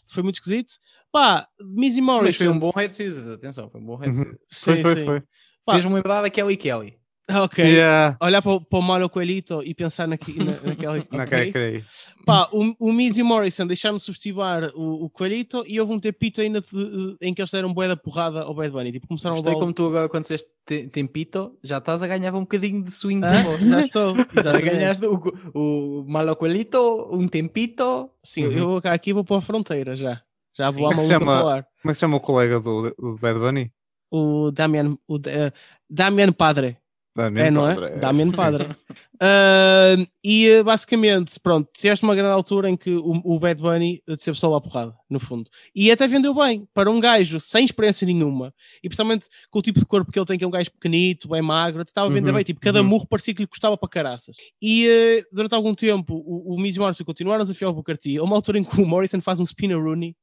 Foi 0.10 0.22
muito 0.22 0.36
esquisito. 0.36 0.74
Pá, 1.12 1.48
Mizzy 1.62 2.02
Morrison. 2.02 2.26
Mas 2.26 2.36
foi 2.38 2.48
um 2.50 2.60
bom 2.60 2.72
head 2.76 2.96
scissors, 2.96 3.28
atenção, 3.30 3.70
foi 3.70 3.80
um 3.80 3.86
bom 3.86 3.96
head 3.96 4.16
Uhum. 4.18 4.24
scissors. 4.50 4.64
Foi, 4.64 4.76
Sim, 4.78 4.84
foi, 4.84 4.96
sim. 4.96 5.06
foi. 5.06 5.22
Pá. 5.66 5.74
Fez-me 5.74 5.94
lembrar 5.94 6.22
da 6.22 6.30
Kelly 6.30 6.58
Kelly. 6.58 6.98
Ok. 7.44 7.64
Yeah. 7.64 8.18
Olhar 8.22 8.42
para, 8.42 8.52
o- 8.52 8.62
para 8.62 8.80
o 8.80 8.82
Malo 8.82 9.10
Coelito 9.10 9.64
e 9.64 9.74
pensar 9.74 10.08
naqui, 10.08 10.38
na, 10.44 10.52
naquela. 10.62 10.98
Ok. 11.00 11.50
okay. 11.50 11.84
Pá, 12.26 12.50
o, 12.52 12.74
o 12.80 12.92
Miz 12.92 13.18
e 13.18 13.22
o 13.22 13.26
Morrison 13.26 13.66
deixaram 13.66 13.96
de 13.96 14.04
substituir 14.04 14.36
o, 14.76 15.06
o 15.06 15.10
Coelito 15.10 15.64
e 15.66 15.80
houve 15.80 15.94
um 15.94 16.00
tepito 16.00 16.42
ainda 16.42 16.60
de- 16.62 16.68
de- 16.70 17.18
em 17.22 17.34
que 17.34 17.42
eles 17.42 17.50
deram 17.52 17.74
bué 17.74 17.88
da 17.88 17.96
porrada 17.96 18.42
ao 18.42 18.54
Bad 18.54 18.72
Bunny. 18.72 18.92
Tipo, 18.92 19.08
começaram 19.08 19.36
a 19.36 19.38
Gostei 19.38 19.52
levar 19.54 19.62
como 19.62 19.74
tu 19.74 19.88
agora, 19.88 20.10
quando 20.10 20.24
disseste 20.24 20.50
te- 20.66 20.88
tempito, 20.88 21.58
já 21.64 21.78
estás 21.78 22.02
a 22.04 22.08
ganhar 22.08 22.34
um 22.36 22.42
bocadinho 22.42 22.84
de 22.84 22.92
swing 22.92 23.26
Hã? 23.26 23.32
de 23.38 23.44
voz. 23.44 23.62
Já 23.66 23.80
estou. 23.80 24.16
Já 24.16 24.26
Exatamente. 24.40 24.66
ganhaste 24.70 25.06
o, 25.06 25.22
o 25.54 26.06
Malocuelito, 26.08 27.10
um 27.12 27.28
tempito. 27.28 28.10
Sim, 28.24 28.48
Uhum. 28.48 28.52
eu 28.58 28.68
vou 28.68 28.82
cá 28.82 28.94
aqui 28.94 29.12
e 29.12 29.14
vou 29.14 29.24
para 29.24 29.38
a 29.38 29.42
fronteira 29.42 29.96
já. 29.96 30.22
Já 30.58 30.72
Sim. 30.72 30.78
vou 30.80 30.88
à 30.88 30.96
Como 30.96 31.02
é 31.02 31.06
que 31.08 31.12
maluca 31.26 31.26
falar. 31.26 31.64
Como 31.82 31.90
é 31.90 31.94
que 31.94 31.94
se 31.96 32.00
chama 32.02 32.18
o 32.18 32.22
colega 32.22 32.60
do, 32.60 32.90
do 32.98 33.18
Bad 33.20 33.40
Bunny? 33.40 33.72
O 34.12 34.52
Damian, 34.52 34.96
o, 35.08 35.18
eh, 35.26 35.52
Damian 35.90 36.32
Padre. 36.32 36.78
Damian 37.16 37.44
é, 37.44 37.52
não 37.52 37.70
é? 37.70 37.76
Padre, 37.76 38.00
Damian 38.00 38.32
Padre. 38.32 38.76
Ah, 39.26 39.96
e 40.22 40.50
eh, 40.50 40.64
basicamente, 40.64 41.40
pronto, 41.40 41.70
tiveste 41.74 42.04
uma 42.04 42.14
grande 42.14 42.34
altura 42.34 42.70
em 42.70 42.76
que 42.76 42.90
o, 42.90 43.22
o 43.24 43.40
Bad 43.40 43.62
Bunny 43.62 44.04
teve 44.22 44.38
só 44.38 44.54
a 44.54 44.60
porrada, 44.60 44.94
no 45.10 45.18
fundo. 45.18 45.50
E 45.74 45.90
até 45.90 46.06
vendeu 46.10 46.34
bem 46.34 46.68
para 46.74 46.92
um 46.92 47.00
gajo 47.00 47.40
sem 47.40 47.64
experiência 47.64 48.06
nenhuma, 48.06 48.54
e 48.84 48.90
principalmente 48.90 49.28
com 49.50 49.60
o 49.60 49.62
tipo 49.62 49.80
de 49.80 49.86
corpo 49.86 50.12
que 50.12 50.20
ele 50.20 50.26
tem, 50.26 50.38
que 50.38 50.44
é 50.44 50.48
um 50.48 50.52
gajo 50.52 50.70
pequenito, 50.72 51.30
bem 51.30 51.42
magro, 51.42 51.82
até 51.82 51.90
estava 51.90 52.08
a 52.08 52.10
vender 52.10 52.32
Uhum, 52.32 52.36
bem. 52.36 52.44
Tipo, 52.44 52.60
cada 52.60 52.82
uhum. 52.82 52.88
murro 52.88 53.08
parecia 53.08 53.34
que 53.34 53.42
lhe 53.44 53.48
custava 53.48 53.78
para 53.78 53.88
caraças. 53.88 54.36
E 54.62 54.88
eh, 54.90 55.24
durante 55.32 55.56
algum 55.56 55.74
tempo, 55.74 56.16
o, 56.16 56.56
o 56.56 56.60
Miz 56.60 56.76
e 56.76 56.80
o 56.80 56.82
Morrison 56.82 57.06
continuaram 57.06 57.44
a 57.44 57.46
desafiar 57.46 57.72
o 57.72 57.74
Booker 57.74 57.98
T. 57.98 58.18
Há 58.18 58.24
uma 58.24 58.36
altura 58.36 58.60
em 58.60 58.64
que 58.66 58.82
o 58.82 58.86
Morrison 58.86 59.22
faz 59.22 59.40
um 59.40 59.44
spinner 59.44 59.82
Rooney. 59.82 60.18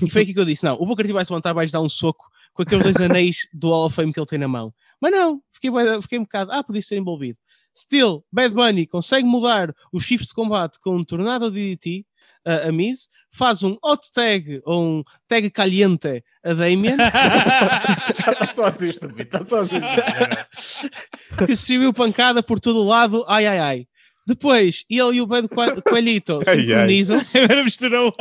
E 0.00 0.08
foi 0.08 0.22
aqui 0.22 0.32
que 0.32 0.38
eu 0.38 0.44
disse: 0.44 0.64
não, 0.64 0.76
o 0.76 0.86
Booker 0.86 1.04
T 1.04 1.12
vai 1.12 1.24
se 1.24 1.32
levantar, 1.32 1.52
vai-lhe 1.52 1.72
dar 1.72 1.80
um 1.80 1.88
soco 1.88 2.26
com 2.54 2.62
aqueles 2.62 2.84
dois 2.84 2.96
anéis 2.96 3.46
do 3.52 3.68
Hall 3.70 3.86
of 3.86 3.94
Fame 3.94 4.12
que 4.12 4.20
ele 4.20 4.26
tem 4.26 4.38
na 4.38 4.48
mão. 4.48 4.72
Mas 5.00 5.12
não, 5.12 5.40
fiquei, 5.52 5.70
fiquei 6.02 6.18
um 6.18 6.22
bocado, 6.22 6.52
ah, 6.52 6.62
podia 6.64 6.82
ser 6.82 6.96
envolvido. 6.96 7.38
Still, 7.76 8.24
Bad 8.32 8.54
Bunny 8.54 8.86
consegue 8.86 9.26
mudar 9.26 9.74
os 9.92 10.02
shifts 10.04 10.28
de 10.28 10.34
combate 10.34 10.78
com 10.80 10.96
um 10.96 11.04
tornado 11.04 11.50
DDT 11.50 12.06
a, 12.44 12.68
a 12.68 12.72
Miz, 12.72 13.08
faz 13.30 13.62
um 13.62 13.76
hot 13.84 14.10
tag 14.14 14.60
ou 14.64 14.82
um 14.82 15.02
tag 15.28 15.50
caliente 15.50 16.22
a 16.44 16.54
Damien, 16.54 16.96
Já 18.24 18.32
está 18.32 18.48
só 18.54 18.64
assim 18.66 18.88
estúpido, 18.88 19.22
está 19.22 19.44
só 19.44 19.60
assim 19.62 19.76
que 21.38 21.46
distribuiu 21.46 21.92
pancada 21.92 22.42
por 22.42 22.58
todo 22.60 22.80
o 22.80 22.84
lado, 22.86 23.24
ai 23.28 23.46
ai 23.46 23.58
ai. 23.58 23.86
Depois, 24.28 24.84
ele 24.90 25.18
e 25.18 25.20
o 25.20 25.26
Bad 25.26 25.48
Coel- 25.48 25.80
Coelito 25.82 26.40
Ai, 26.48 26.56
ai. 26.56 26.62
sincronizam-se 26.64 27.46
misturou. 27.62 28.12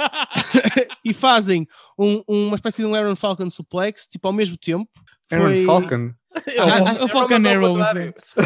e 1.04 1.14
fazem 1.14 1.66
um- 1.98 2.22
uma 2.28 2.56
espécie 2.56 2.82
de 2.84 2.86
um 2.88 2.94
Aaron 2.94 3.16
Falcon 3.16 3.50
suplex, 3.50 4.06
tipo 4.08 4.28
ao 4.28 4.34
mesmo 4.34 4.56
tempo. 4.56 4.88
Aaron 5.32 5.46
Foi- 5.56 5.66
Falcon. 5.66 6.12
Ah, 6.60 7.00
ah, 7.02 7.06
o 7.06 7.08
Falcon 7.08 7.36
Arrow. 7.48 7.76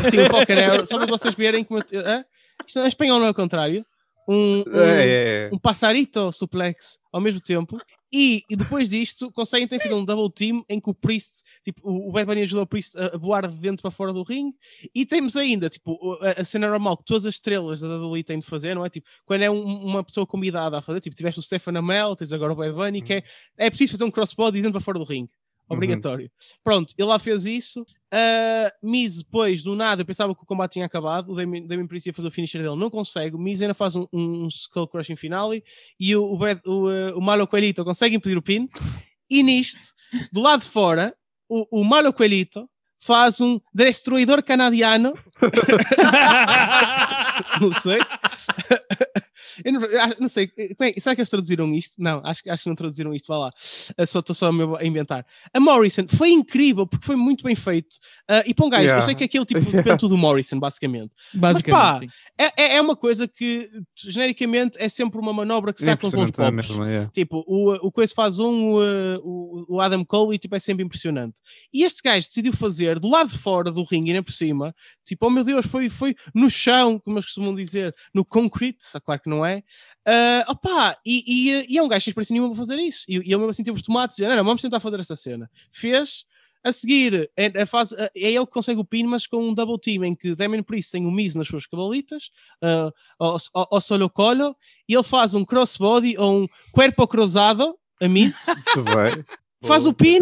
Sim, 0.10 0.20
o 0.22 0.30
Falcon 0.30 0.54
Arrow. 0.54 0.86
Só 0.86 0.98
para 0.98 1.08
vocês 1.08 1.34
verem 1.36 1.64
como. 1.64 1.80
hã? 1.80 2.24
Isto 2.66 2.80
em 2.82 2.88
espanhol 2.88 3.20
não 3.20 3.28
é 3.28 3.30
o 3.30 3.34
contrário. 3.34 3.86
Um, 4.28 4.60
um, 4.68 4.80
É, 4.80 5.08
é, 5.08 5.48
é. 5.48 5.50
um 5.52 5.58
passarito 5.58 6.32
suplex 6.32 7.00
ao 7.12 7.20
mesmo 7.20 7.42
tempo. 7.42 7.78
E, 8.14 8.44
e 8.50 8.56
depois 8.56 8.90
disto, 8.90 9.32
conseguem 9.32 9.68
ter 9.68 9.80
fazer 9.80 9.94
um 9.94 10.04
double 10.04 10.32
team 10.32 10.64
em 10.68 10.80
que 10.80 10.90
o 10.90 10.94
Priest, 10.96 11.44
tipo, 11.64 11.82
o 11.88 12.12
Bad 12.12 12.26
Bunny 12.26 12.42
ajudou 12.42 12.64
o 12.64 12.68
Priest 12.68 12.96
a, 12.98 13.16
voar 13.18 13.48
de 13.48 13.56
dentro 13.56 13.82
para 13.84 13.92
fora 13.92 14.12
do 14.12 14.24
ringue. 14.24 14.56
E 14.96 15.06
temos 15.06 15.36
ainda, 15.36 15.70
tipo, 15.70 16.18
a, 16.22 16.42
a 16.42 16.44
cena 16.44 16.68
normal 16.68 16.98
que 16.98 17.06
todas 17.06 17.26
as 17.26 17.36
estrelas 17.36 17.82
da 17.82 17.88
WWE 17.88 18.24
têm 18.24 18.40
de 18.40 18.46
fazer, 18.48 18.74
não 18.76 18.84
é? 18.86 18.90
Tipo, 18.90 19.08
quando 19.26 19.44
é 19.44 19.50
um- 19.50 19.86
uma 19.86 20.04
pessoa 20.04 20.26
convidada 20.28 20.78
a 20.78 20.82
fazer, 20.82 21.00
tipo, 21.02 21.16
tiveste 21.16 21.40
o 21.40 21.44
Stefan 21.44 21.78
Amell, 21.78 22.16
tens 22.16 22.34
agora 22.34 22.54
o 22.54 22.56
Bad 22.56 22.74
Bunny, 22.74 23.02
que 23.02 23.14
é, 23.14 23.24
é 23.58 23.70
preciso 23.70 23.92
fazer 23.94 24.04
um 24.06 24.12
crossbody 24.12 24.58
de 24.58 24.62
dentro 24.64 24.74
para 24.74 24.82
fora 24.82 24.98
do 25.00 25.06
ringue. 25.06 25.30
Obrigatório. 25.70 26.32
Pronto, 26.64 26.94
ele 26.98 27.08
lá 27.08 27.20
fez 27.20 27.46
isso. 27.46 27.82
Uh, 27.82 28.72
Miz, 28.84 29.18
depois, 29.20 29.62
do 29.62 29.76
nada, 29.76 30.02
eu 30.02 30.06
pensava 30.06 30.34
que 30.36 30.42
o 30.42 30.46
combate 30.46 30.74
tinha 30.74 30.86
acabado. 30.86 31.32
O 31.32 31.36
Damien, 31.36 31.66
Damien 31.68 31.88
Priest 31.88 32.10
ia 32.10 32.14
fazer 32.14 32.28
o 32.28 32.32
finisher 32.32 32.62
dele, 32.62 32.76
não 32.76 32.90
consegue. 32.90 33.36
O 33.36 33.40
Miz 33.40 33.62
ainda 33.62 33.74
faz 33.74 33.96
um, 33.96 34.08
um 34.12 34.48
Skull 34.48 34.88
Crushing 34.88 35.16
finale 35.16 35.64
e 36.00 36.16
o, 36.16 36.24
o, 36.24 36.38
Bad- 36.38 36.62
o, 36.66 36.90
uh, 36.90 37.18
o 37.18 37.22
Malo 37.22 37.48
Coelito 37.48 37.84
consegue 37.86 38.16
impedir 38.16 38.38
o 38.38 38.42
pin. 38.42 38.68
E 39.30 39.44
nisto, 39.44 39.94
do 40.34 40.42
lado 40.42 40.64
de 40.64 40.70
fora, 40.70 41.16
o, 41.48 41.82
o 41.82 41.84
Malo 41.84 42.12
Coelito 42.12 42.68
faz 43.02 43.40
um 43.40 43.62
destruidor 43.74 44.44
canadiano. 44.44 45.14
não 47.62 47.72
sei. 47.72 48.00
Eu 49.64 49.74
não, 49.74 49.82
não 50.22 50.28
sei, 50.30 50.48
como 50.48 50.90
é- 50.90 50.94
será 51.00 51.16
que 51.16 51.22
eles 51.22 51.30
traduziram 51.30 51.74
isto? 51.74 51.96
Não, 52.00 52.22
acho, 52.26 52.44
que- 52.44 52.50
acho 52.50 52.64
que 52.64 52.70
não 52.70 52.76
traduziram 52.76 53.14
isto, 53.14 53.28
vá 53.28 53.38
lá. 53.38 53.52
Só 54.06 54.20
estou 54.20 54.34
só 54.36 54.50
a 54.80 54.86
inventar. 54.86 55.26
A 55.54 55.60
Morrison 55.60 56.06
foi 56.08 56.30
incrível 56.32 56.86
porque 56.88 57.06
foi 57.06 57.16
muito 57.16 57.44
bem 57.44 57.56
feito. 57.56 57.98
Ah, 58.28 58.44
e 58.46 58.54
para 58.54 58.66
um 58.66 58.70
gajo, 58.70 58.84
Yeah. 58.84 59.02
eu 59.02 59.06
sei 59.06 59.16
que 59.16 59.24
aquilo 59.24 59.46
tipo, 59.46 59.60
depende 59.62 59.98
tudo 59.98 60.10
do 60.10 60.18
Morrison, 60.18 60.60
basicamente. 60.60 61.16
Basicamente, 61.34 61.72
pá, 61.82 62.00
sim. 62.00 62.08
É, 62.38 62.46
é, 62.64 62.76
é 62.78 62.82
uma 62.82 62.96
coisa 62.96 63.28
que 63.28 63.70
genericamente 63.98 64.78
é 64.82 64.88
sempre 64.90 65.20
uma 65.20 65.34
manobra 65.34 65.74
que 65.74 65.82
É 65.82 65.86
saca 65.86 66.08
os 66.08 66.14
bons 66.14 66.30
impressionante, 66.30 66.54
é 66.54 66.56
mesmo, 66.56 66.84
é. 66.86 67.10
Tipo, 67.12 67.44
o, 67.48 67.88
o 67.88 67.92
Coisa 67.92 68.14
faz 68.16 68.40
um, 68.40 68.74
o, 69.24 69.66
o, 69.76 69.82
Adam 69.82 70.04
Cole 70.06 70.36
e 70.36 70.40
tipo, 70.40 70.56
é 70.56 70.60
sempre 70.60 70.84
impressionante. 70.86 71.36
E 71.74 71.84
este 71.84 72.02
gajo 72.02 72.28
decidiu 72.28 72.54
fazer 72.54 73.00
do 73.00 73.10
lado 73.10 73.30
de 73.30 73.38
fora 73.38 73.72
do 73.72 73.84
ringue 73.84 74.12
e 74.12 74.14
nem 74.14 74.24
por 74.24 74.32
cima, 74.32 74.74
tipo, 75.06 75.26
oh 75.28 75.30
meu 75.30 75.44
Deus, 75.44 75.66
foi, 75.66 75.90
foi 75.90 76.16
no 76.34 76.50
chão, 76.50 77.00
como 77.00 77.18
eles 77.18 77.26
costumam 77.26 77.54
dizer, 77.54 77.94
no 78.14 78.24
concrete, 78.24 78.86
claro 79.04 79.22
que 79.22 79.30
não 79.30 79.46
é. 79.46 79.49
Ah, 80.06 80.46
opá, 80.48 80.98
e, 81.06 81.24
e, 81.28 81.74
e 81.74 81.78
é 81.78 81.84
um 81.84 81.88
gajo 81.88 82.04
sem 82.04 82.12
experiência 82.12 82.34
nenhuma 82.34 82.50
para 82.50 82.58
fazer 82.58 82.80
isso. 82.80 83.06
E, 83.08 83.14
e 83.14 83.18
ele 83.18 83.38
mesmo 83.38 83.50
assim 83.50 83.64
teve 83.64 83.78
os 83.78 83.84
tomates 83.84 84.18
e 84.18 84.22
não, 84.24 84.36
não, 84.36 84.44
vamos 84.44 84.62
tentar 84.62 84.80
fazer 84.80 85.00
esta 85.00 85.16
cena. 85.16 85.50
Fez. 85.72 86.26
A 86.62 86.74
seguir, 86.74 87.32
é, 87.38 87.62
é, 87.62 87.66
faz, 87.66 87.94
é 87.94 88.10
ele 88.14 88.46
que 88.46 88.52
consegue 88.52 88.82
o 88.82 88.86
pin, 88.86 89.06
mas 89.06 89.26
com 89.26 89.38
um 89.48 89.54
double 89.54 89.80
team 89.80 90.04
em 90.04 90.14
que 90.14 90.36
Damien 90.36 90.62
Priest 90.62 90.92
tem 90.92 91.06
o 91.06 91.12
Miz 91.12 91.34
nas 91.34 91.48
suas 91.48 91.66
cabalitas, 91.66 92.32
ah, 92.62 92.92
ao, 93.18 93.80
solo 93.80 94.10
colo, 94.10 94.54
e 94.88 94.94
ele 94.94 95.04
faz 95.04 95.34
um 95.34 95.46
crossbody 95.46 96.18
ou 96.18 96.42
um 96.42 96.48
corpo 96.74 97.08
cruzado, 97.08 97.78
a 98.02 98.10
Miz, 98.10 98.46
faz 99.64 99.86
o 99.86 99.94
pin, 99.94 100.20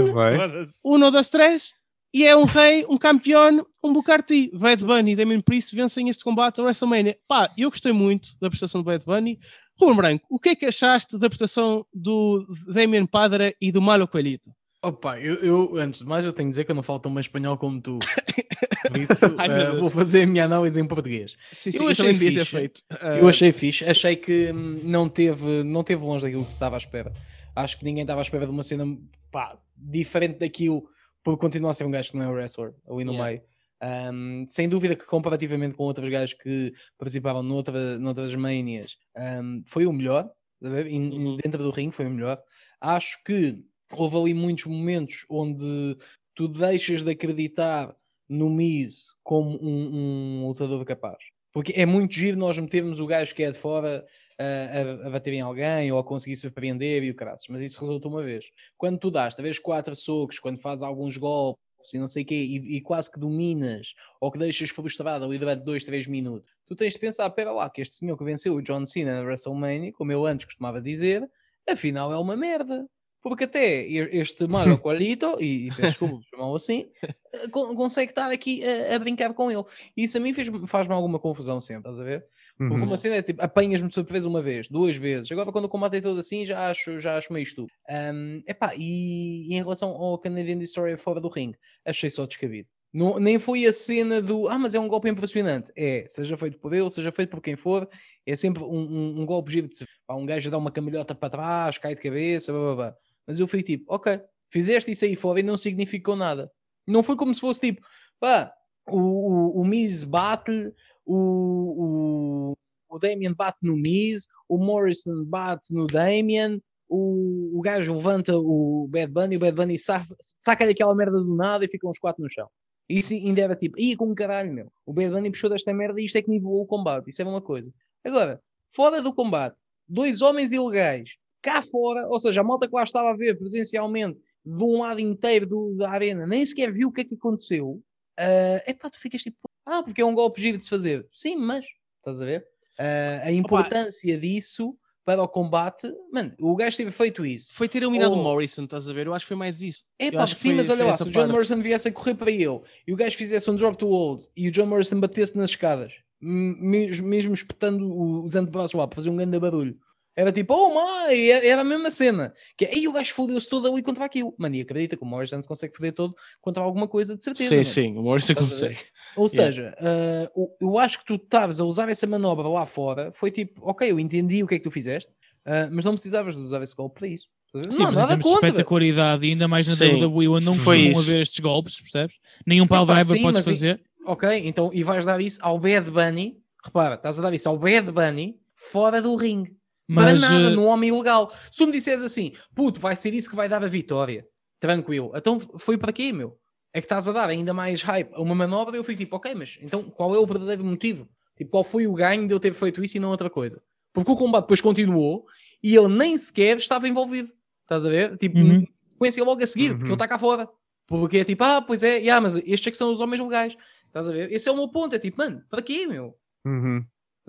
uno 0.86 1.09
das 1.09 1.32
três, 1.32 1.73
e 2.13 2.25
é 2.25 2.35
um 2.35 2.43
rei, 2.45 2.85
um 2.89 2.97
campeão, 2.97 3.65
um 3.83 3.93
Booker-T. 3.93 4.51
Bad 4.53 4.83
Bunny 4.85 5.11
e 5.11 5.15
Damien 5.15 5.41
Priest 5.41 5.75
vencem 5.75 6.09
este 6.09 6.23
combate 6.23 6.59
a 6.59 6.63
WrestleMania. 6.63 7.17
Pá, 7.27 7.51
eu 7.57 7.69
gostei 7.69 7.91
muito 7.91 8.29
da 8.41 8.49
prestação 8.49 8.81
do 8.81 8.85
Bad 8.85 9.05
Bunny. 9.05 9.39
Ruben 9.79 9.95
Branco, 9.95 10.25
o 10.29 10.39
que 10.39 10.49
é 10.49 10.55
que 10.55 10.65
achaste 10.65 11.19
da 11.19 11.29
prestação 11.29 11.85
do 11.93 12.45
Damien 12.67 13.05
Padre 13.05 13.55
e 13.61 13.71
do 13.71 13.81
Malo 13.81 14.07
Coelhito? 14.07 14.49
Opa, 14.83 15.19
eu, 15.19 15.35
eu, 15.35 15.77
antes 15.77 16.01
de 16.01 16.07
mais, 16.07 16.23
eu 16.25 16.31
tenho 16.33 16.47
de 16.49 16.51
dizer 16.53 16.63
que 16.63 16.71
eu 16.71 16.75
não 16.75 16.83
falo 16.83 16.99
tão 16.99 17.13
bem 17.13 17.21
espanhol 17.21 17.57
como 17.57 17.79
tu. 17.81 17.99
Por 18.87 18.97
isso, 18.97 19.35
Ai, 19.37 19.49
eh, 19.49 19.65
Deus. 19.65 19.79
vou 19.79 19.89
fazer 19.89 20.23
a 20.23 20.27
minha 20.27 20.45
análise 20.45 20.79
em 20.79 20.85
português. 20.87 21.35
Sim, 21.51 21.71
Eu 21.73 21.89
achei 21.89 21.95
também 21.95 22.13
devia 22.13 22.31
ter 22.39 22.45
fixe. 22.45 22.51
feito. 22.57 22.81
Eu 23.19 23.25
Ah, 23.27 23.29
achei 23.29 23.51
fixe, 23.51 23.83
achei 23.85 24.15
que 24.15 24.51
hum, 24.51 24.79
não 24.83 25.09
teve, 25.09 25.63
não 25.63 25.83
teve 25.83 26.03
longe 26.03 26.23
daquilo 26.25 26.43
que 26.43 26.51
se 26.51 26.55
estava 26.55 26.75
à 26.75 26.77
espera. 26.77 27.11
Acho 27.55 27.77
que 27.77 27.83
ninguém 27.85 28.03
estava 28.03 28.21
à 28.21 28.23
espera 28.23 28.45
de 28.45 28.51
uma 28.51 28.63
cena 28.63 28.85
pá, 29.31 29.57
diferente 29.75 30.39
daquilo, 30.39 30.83
por 31.28 31.38
continuar 31.38 31.71
a 31.71 31.73
ser 31.73 31.84
um 31.84 31.91
gajo 31.91 32.11
que 32.11 32.15
não 32.17 32.23
é 32.23 32.28
um 32.30 32.32
wrestler 32.32 32.73
ali 32.89 33.03
no 33.03 33.11
Yeah. 33.11 33.41
meio. 33.82 34.13
Hum, 34.13 34.45
sem 34.47 34.69
dúvida 34.69 34.95
que 34.95 35.05
comparativamente 35.05 35.75
com 35.75 35.84
outros 35.84 36.07
gajos 36.07 36.34
que 36.34 36.71
participavam 36.97 37.43
noutra, 37.43 37.99
noutras 37.99 38.34
manias, 38.34 38.95
hum, 39.43 39.61
foi 39.65 39.86
o 39.86 39.91
melhor, 39.91 40.23
tá 40.61 40.69
Uhum. 40.69 41.36
dentro 41.36 41.61
do 41.61 41.69
ringue 41.69 41.93
foi 41.93 42.05
o 42.05 42.09
melhor. 42.09 42.41
Acho 42.80 43.21
que 43.25 43.61
houve 43.91 44.15
ali 44.15 44.34
muitos 44.34 44.63
momentos 44.67 45.25
onde 45.30 45.97
tu 46.34 46.47
deixas 46.47 47.03
de 47.03 47.11
acreditar 47.11 47.93
no 48.30 48.49
Miz 48.49 49.07
como 49.21 49.61
um, 49.61 50.43
um 50.43 50.47
lutador 50.47 50.86
capaz. 50.86 51.17
Porque 51.51 51.73
é 51.75 51.86
muito 51.86 52.13
giro 52.15 52.38
nós 52.38 52.57
metermos 52.57 53.01
o 53.01 53.05
gajo 53.05 53.36
que 53.36 53.43
é 53.43 53.51
de 53.51 53.57
fora 53.59 54.05
a, 54.39 55.03
a, 55.03 55.07
a 55.07 55.09
bater 55.09 55.33
em 55.33 55.41
alguém 55.41 55.91
ou 55.91 55.99
a 55.99 56.03
conseguir 56.03 56.35
surpreender 56.38 57.03
e 57.03 57.09
o 57.11 57.15
caralho. 57.15 57.38
Mas 57.49 57.61
isso 57.61 57.79
resulta 57.79 58.07
uma 58.07 58.23
vez. 58.23 58.45
Quando 58.77 58.97
tu 58.99 59.09
dás, 59.11 59.35
talvez 59.35 59.57
quatro 59.59 59.95
socos, 59.95 60.39
quando 60.39 60.59
fazes 60.59 60.83
alguns 60.83 61.17
golpes 61.17 61.57
e 61.93 61.97
não 61.99 62.07
sei 62.07 62.23
o 62.23 62.25
quê, 62.25 62.35
e, 62.35 62.77
e 62.77 62.81
quase 62.81 63.09
que 63.09 63.19
dominas 63.19 63.93
ou 64.19 64.31
que 64.31 64.38
deixas 64.38 64.69
frustrado 64.69 65.23
ali 65.23 65.38
durante 65.38 65.63
dois, 65.63 65.85
três 65.85 66.05
minutos, 66.07 66.49
tu 66.65 66.75
tens 66.75 66.93
de 66.93 66.99
pensar, 66.99 67.29
pera 67.29 67.51
lá, 67.51 67.69
que 67.69 67.81
este 67.81 67.95
senhor 67.95 68.17
que 68.17 68.23
venceu 68.25 68.55
o 68.55 68.61
John 68.61 68.85
Cena 68.85 69.15
na 69.15 69.21
WrestleMania, 69.21 69.93
como 69.93 70.11
eu 70.11 70.25
antes 70.25 70.45
costumava 70.45 70.81
dizer, 70.81 71.29
afinal 71.67 72.11
é 72.11 72.17
uma 72.17 72.35
merda. 72.35 72.85
Porque 73.21 73.43
até 73.45 73.85
este 73.85 74.47
Mario 74.47 74.77
Qualito, 74.79 75.38
e, 75.41 75.67
e 75.67 75.71
peço 75.71 75.89
desculpa 75.89 76.25
chamá-lo 76.29 76.55
assim, 76.55 76.89
eh, 77.33 77.47
con- 77.49 77.75
consegue 77.75 78.11
estar 78.11 78.31
aqui 78.31 78.61
a, 78.63 78.95
a 78.95 78.99
brincar 78.99 79.33
com 79.33 79.51
ele. 79.51 79.63
E 79.97 80.03
isso 80.03 80.17
a 80.17 80.21
mim 80.21 80.33
fez- 80.33 80.49
faz-me 80.67 80.93
alguma 80.93 81.19
confusão 81.19 81.59
sempre, 81.59 81.89
estás 81.89 81.99
a 81.99 82.03
ver? 82.03 82.25
Porque 82.57 82.73
Uhum. 82.73 82.83
uma 82.83 82.97
cena 82.97 83.15
é 83.17 83.21
tipo, 83.21 83.41
apanhas-me 83.43 83.87
de 83.87 83.93
surpresa 83.93 84.27
uma 84.27 84.41
vez, 84.41 84.67
duas 84.67 84.95
vezes. 84.95 85.31
Agora, 85.31 85.51
quando 85.51 85.65
o 85.65 85.69
combate 85.69 85.97
é 85.97 86.01
todo 86.01 86.19
assim, 86.19 86.45
já 86.45 86.69
acho, 86.71 86.97
já 86.97 87.15
acho 87.17 87.31
meio 87.31 87.43
estúpido. 87.43 87.77
Um, 87.89 88.41
epá, 88.47 88.73
e, 88.75 89.47
e 89.47 89.53
em 89.53 89.61
relação 89.61 89.89
ao 89.89 90.17
Canadian 90.17 90.57
Destroyer 90.57 90.97
fora 90.97 91.21
do 91.21 91.29
ringue, 91.29 91.57
achei 91.85 92.09
só 92.09 92.25
descabido. 92.25 92.67
Não, 92.91 93.19
nem 93.19 93.37
foi 93.37 93.65
a 93.65 93.71
cena 93.71 94.21
do 94.21 94.47
ah, 94.47 94.57
mas 94.57 94.73
é 94.73 94.79
um 94.79 94.87
golpe 94.87 95.07
impressionante. 95.09 95.71
É, 95.77 96.05
seja 96.07 96.35
feito 96.37 96.57
por 96.57 96.73
ele, 96.73 96.89
seja 96.89 97.11
feito 97.11 97.29
por 97.29 97.41
quem 97.41 97.55
for, 97.55 97.87
é 98.25 98.35
sempre 98.35 98.63
um, 98.63 98.67
um, 98.69 99.21
um 99.21 99.25
golpe 99.25 99.51
giro 99.51 99.67
de 99.67 99.77
se 99.77 99.85
pá, 100.07 100.15
um 100.15 100.25
gajo 100.25 100.49
dá 100.49 100.57
uma 100.57 100.71
cambalhota 100.71 101.13
para 101.13 101.29
trás, 101.29 101.77
cai 101.77 101.93
de 101.93 102.01
cabeça, 102.01 102.51
blá, 102.51 102.61
blá, 102.61 102.75
blá. 102.75 102.95
Mas 103.27 103.39
eu 103.39 103.47
fui 103.47 103.61
tipo, 103.61 103.93
ok, 103.93 104.19
fizeste 104.51 104.89
isso 104.89 105.05
aí 105.05 105.15
fora 105.15 105.39
e 105.39 105.43
não 105.43 105.57
significou 105.57 106.15
nada. 106.15 106.49
Não 106.87 107.03
foi 107.03 107.15
como 107.15 107.33
se 107.35 107.41
fosse 107.41 107.59
tipo, 107.59 107.85
pá, 108.19 108.51
o, 108.89 109.59
o, 109.59 109.61
o 109.61 109.65
Miz 109.65 110.03
bate, 110.03 110.73
o, 111.07 112.53
o, 112.89 112.95
o 112.95 112.99
Damien 112.99 113.33
bate 113.33 113.59
no 113.61 113.75
Miz, 113.75 114.27
o 114.47 114.57
Morrison 114.57 115.23
bate 115.25 115.73
no 115.73 115.87
Damien, 115.87 116.61
o, 116.89 117.57
o 117.57 117.61
gajo 117.61 117.93
levanta 117.95 118.37
o 118.37 118.87
Bad 118.89 119.11
Bunny, 119.11 119.35
o 119.37 119.39
Bad 119.39 119.55
Bunny 119.55 119.77
saca- 119.79 120.15
saca-lhe 120.39 120.71
aquela 120.71 120.95
merda 120.95 121.19
do 121.19 121.35
nada 121.35 121.65
e 121.65 121.69
ficam 121.69 121.89
os 121.89 121.97
quatro 121.99 122.23
no 122.23 122.29
chão. 122.29 122.47
Isso 122.89 123.13
ainda 123.13 123.41
era 123.41 123.55
tipo, 123.55 123.77
ih, 123.79 123.95
com 123.95 124.13
caralho, 124.15 124.53
meu. 124.53 124.71
O 124.85 124.93
Bad 124.93 125.11
Bunny 125.11 125.29
puxou 125.31 125.49
desta 125.49 125.73
merda 125.73 125.99
e 125.99 126.05
isto 126.05 126.15
é 126.17 126.21
que 126.21 126.29
nivelou 126.29 126.61
o 126.61 126.65
combate. 126.65 127.09
Isso 127.09 127.21
é 127.21 127.25
uma 127.25 127.41
coisa. 127.41 127.73
Agora, 128.05 128.41
fora 128.73 129.01
do 129.01 129.13
combate, 129.13 129.57
dois 129.87 130.21
homens 130.21 130.51
ilegais, 130.53 131.17
cá 131.41 131.61
fora, 131.61 132.07
ou 132.07 132.19
seja, 132.19 132.39
a 132.41 132.43
malta 132.43 132.67
que 132.67 132.75
lá 132.75 132.83
estava 132.83 133.09
a 133.09 133.15
ver 133.17 133.37
presencialmente, 133.37 134.17
de 134.45 134.63
um 134.63 134.79
lado 134.81 135.01
inteiro 135.01 135.45
do- 135.45 135.75
da 135.75 135.89
arena, 135.91 136.25
nem 136.25 136.45
sequer 136.45 136.71
viu 136.71 136.87
o 136.87 136.91
que 136.91 137.01
é 137.01 137.03
que 137.03 137.15
aconteceu. 137.15 137.81
É 138.17 138.73
pá, 138.73 138.89
tu 138.89 138.97
ficas 138.99 139.21
tipo, 139.21 139.37
ah, 139.68 139.84
porque 139.84 140.01
é 140.01 140.05
um 140.05 140.15
golpe 140.15 140.41
giro 140.41 140.57
de 140.57 140.63
se 140.63 140.70
fazer. 140.70 141.05
Sim, 141.11 141.36
mas, 141.36 141.65
estás 141.97 142.22
a 142.22 142.26
ver? 142.26 142.47
Ah, 142.80 143.22
a 143.26 143.32
importância 143.32 144.18
disso 144.18 144.78
para 145.03 145.24
o 145.24 145.28
combate, 145.28 145.89
mano, 146.11 146.34
o 146.38 146.53
gajo 146.53 146.76
teve 146.76 146.91
feito 146.91 147.26
isso. 147.26 147.53
Foi 147.53 147.70
ter 147.70 147.82
eliminado 147.82 148.11
o 148.11 148.18
Morrison, 148.18 148.65
estás 148.65 148.89
a 148.89 148.93
ver? 148.93 149.07
Eu 149.07 149.13
acho 149.13 149.24
que 149.24 149.30
foi 149.30 149.38
mais 149.38 149.61
isso. 149.61 149.82
É 149.97 150.07
Eu 150.07 150.13
pá, 150.13 150.28
sim, 150.28 150.53
mas 150.53 150.70
olha 150.70 150.86
lá, 150.86 150.97
se 150.97 151.03
o 151.03 151.05
John 151.05 151.22
parte. 151.22 151.32
Morrison 151.32 151.61
viesse 151.61 151.88
a 151.88 151.91
correr 151.93 152.13
para 152.13 152.30
ele 152.30 152.59
e 152.86 152.93
o 152.93 152.95
gajo 152.95 153.15
fizesse 153.15 153.49
um 153.49 153.55
drop 153.55 153.78
to 153.78 153.88
hold 153.88 154.26
e 154.36 154.49
o 154.49 154.51
John 154.51 154.65
Morrison 154.65 154.99
batesse 154.99 155.38
nas 155.38 155.51
escadas, 155.51 155.93
mesmo, 156.20 157.07
mesmo 157.07 157.34
espetando 157.34 157.89
os 158.22 158.36
antebraços 158.36 158.74
lá 158.74 158.86
para 158.86 158.95
fazer 158.95 159.09
um 159.09 159.15
grande 159.15 159.39
barulho, 159.39 159.80
era 160.18 160.32
tipo, 160.32 160.53
oh 160.53 160.70
my, 160.74 161.30
era 161.30 161.45
era 161.47 161.61
a 161.61 161.63
mesma 161.63 161.91
cena. 161.91 162.34
Que 162.57 162.65
é, 162.65 162.74
aí 162.74 162.88
o 162.88 162.91
gajo 162.91 163.13
fodeu-se 163.13 163.47
todo 163.47 163.72
ali 163.72 163.82
contra 163.84 164.03
aquilo. 164.03 164.34
Mano, 164.38 164.55
e 164.55 164.61
acredita 164.61 164.97
que 164.97 165.03
o 165.03 165.05
Morrison 165.05 165.41
se 165.41 165.47
consegue 165.47 165.74
foder 165.78 165.93
todo 165.93 166.15
contra 166.41 166.63
alguma 166.63 166.88
coisa 166.88 167.15
de 167.15 167.24
certeza. 167.24 167.49
Sim, 167.49 167.55
mano. 167.55 167.65
sim, 167.65 167.97
o 167.99 168.01
Morrison 168.01 168.34
consegue. 168.34 168.80
Ou 169.15 169.28
Yeah. 169.28 169.45
seja, 169.53 169.78
ah, 169.80 170.32
o- 170.36 170.49
eu 170.59 170.78
acho 170.80 170.99
que 170.99 171.05
tu 171.05 171.15
estavas 171.15 171.59
a 171.59 171.65
usar 171.65 171.88
essa 171.88 172.05
manobra 172.07 172.47
lá 172.47 172.65
fora, 172.65 173.11
foi 173.13 173.30
tipo, 173.32 173.61
ok, 173.63 173.89
eu 173.91 173.99
entendi 173.99 174.43
o 174.43 174.47
que 174.47 174.55
é 174.55 174.57
que 174.57 174.63
tu 174.63 174.72
fizeste, 174.72 175.09
ah, 175.45 175.70
mas 175.72 175.86
não 175.86 175.93
precisavas 175.93 176.36
de 176.36 176.41
usar 176.41 176.61
esse 176.63 176.76
golpe 176.76 176.99
para 176.99 177.07
isso. 177.07 177.28
Sim, 177.70 177.80
não, 177.84 177.86
mas 177.91 177.97
em 177.99 178.01
nada 178.01 178.18
contra. 178.22 178.47
espetacularidade, 178.47 179.26
e 179.26 179.30
ainda 179.30 179.47
mais 179.47 179.68
na 179.68 179.76
Sim, 179.76 179.93
WWE, 180.03 180.28
onde 180.28 180.45
não 180.45 180.55
foi 180.55 180.78
costumam 180.84 180.91
isso. 181.01 181.11
haver 181.11 181.22
estes 181.22 181.39
golpes, 181.39 181.80
percebes? 181.80 182.15
Nenhum 182.45 182.65
Epá, 182.65 182.84
driver 182.84 183.18
sim, 183.18 183.24
podes 183.24 183.45
fazer. 183.45 183.82
Ok, 184.05 184.30
então 184.45 184.70
e 184.74 184.84
vais 184.84 185.05
dar 185.05 185.20
isso 185.22 185.39
ao 185.41 185.57
Bad 185.59 185.89
Bunny. 185.89 186.38
Repara, 186.63 186.95
estás 186.95 187.18
a 187.18 187.22
dar 187.22 187.34
isso 187.34 187.47
ao 187.47 187.57
Bad 187.57 187.91
Bunny 187.91 188.38
fora 188.55 189.01
do 189.01 189.15
ringue. 189.15 189.55
Mas, 189.88 190.19
para 190.19 190.29
nada, 190.29 190.47
eh, 190.47 190.55
no 190.55 190.65
homem 190.65 190.89
ilegal. 190.89 191.31
Se 191.51 191.65
me 191.65 191.71
disseres 191.71 192.01
assim, 192.01 192.33
puto, 192.53 192.79
vai 192.79 192.95
ser 192.95 193.13
isso 193.13 193.29
que 193.29 193.35
vai 193.35 193.47
dar 193.47 193.63
a 193.63 193.67
vitória. 193.67 194.25
Tranquilo. 194.59 195.11
Então 195.15 195.39
foi 195.57 195.77
para 195.77 195.93
quê, 195.93 196.11
meu? 196.11 196.38
É 196.73 196.81
que 196.81 196.85
estás 196.85 197.07
a 197.07 197.11
dar 197.13 197.29
ainda 197.29 197.53
mais 197.53 197.81
hype 197.81 198.11
a 198.13 198.21
uma 198.21 198.35
manobra 198.35 198.75
eu 198.75 198.83
fui 198.83 198.95
tipo, 198.95 199.15
ok, 199.15 199.33
mas 199.33 199.57
então 199.61 199.83
qual 199.83 200.13
é 200.13 200.19
o 200.19 200.25
verdadeiro 200.25 200.63
motivo? 200.63 201.07
Tipo, 201.38 201.51
qual 201.51 201.63
foi 201.63 201.88
o 201.88 201.93
ganho 201.93 202.27
de 202.27 202.33
eu 202.33 202.39
ter 202.39 202.53
feito 202.53 202.83
isso 202.83 202.97
e 202.97 202.99
não 202.99 203.09
outra 203.11 203.29
coisa? 203.29 203.61
Porque 203.93 204.11
o 204.11 204.15
combate 204.15 204.43
depois 204.43 204.61
continuou 204.61 205.25
e 205.63 205.75
ele 205.75 205.88
nem 205.88 206.17
sequer 206.17 206.57
estava 206.57 206.88
envolvido. 206.88 207.31
Estás 207.63 207.85
a 207.85 207.89
ver? 207.89 208.17
Tipo, 208.17 208.39
Uhum. 208.39 208.65
sequência 208.88 209.23
logo 209.23 209.41
a 209.43 209.47
seguir, 209.47 209.69
porque 209.69 209.83
Uhum. 209.83 209.89
ele 209.89 209.93
está 209.95 210.07
cá 210.07 210.17
fora. 210.17 210.49
Porque 210.88 211.17
é 211.19 211.23
tipo, 211.23 211.43
ah, 211.43 211.61
pois 211.61 211.83
é, 211.83 211.97
yeah, 211.97 212.19
mas 212.21 212.35
estes 212.45 212.67
é 212.67 212.71
que 212.71 212.77
são 212.77 212.91
os 212.91 212.99
homens 213.01 213.19
legais. 213.21 213.57
Estás 213.88 214.07
a 214.07 214.11
ver? 214.11 214.31
Esse 214.31 214.47
é 214.49 214.51
o 214.51 214.55
meu 214.55 214.69
ponto. 214.69 214.95
É 214.95 214.99
tipo, 214.99 215.17
mano, 215.17 215.43
para 215.49 215.61
quê, 215.61 215.85
meu? 215.88 216.15
Uhum. 216.45 216.83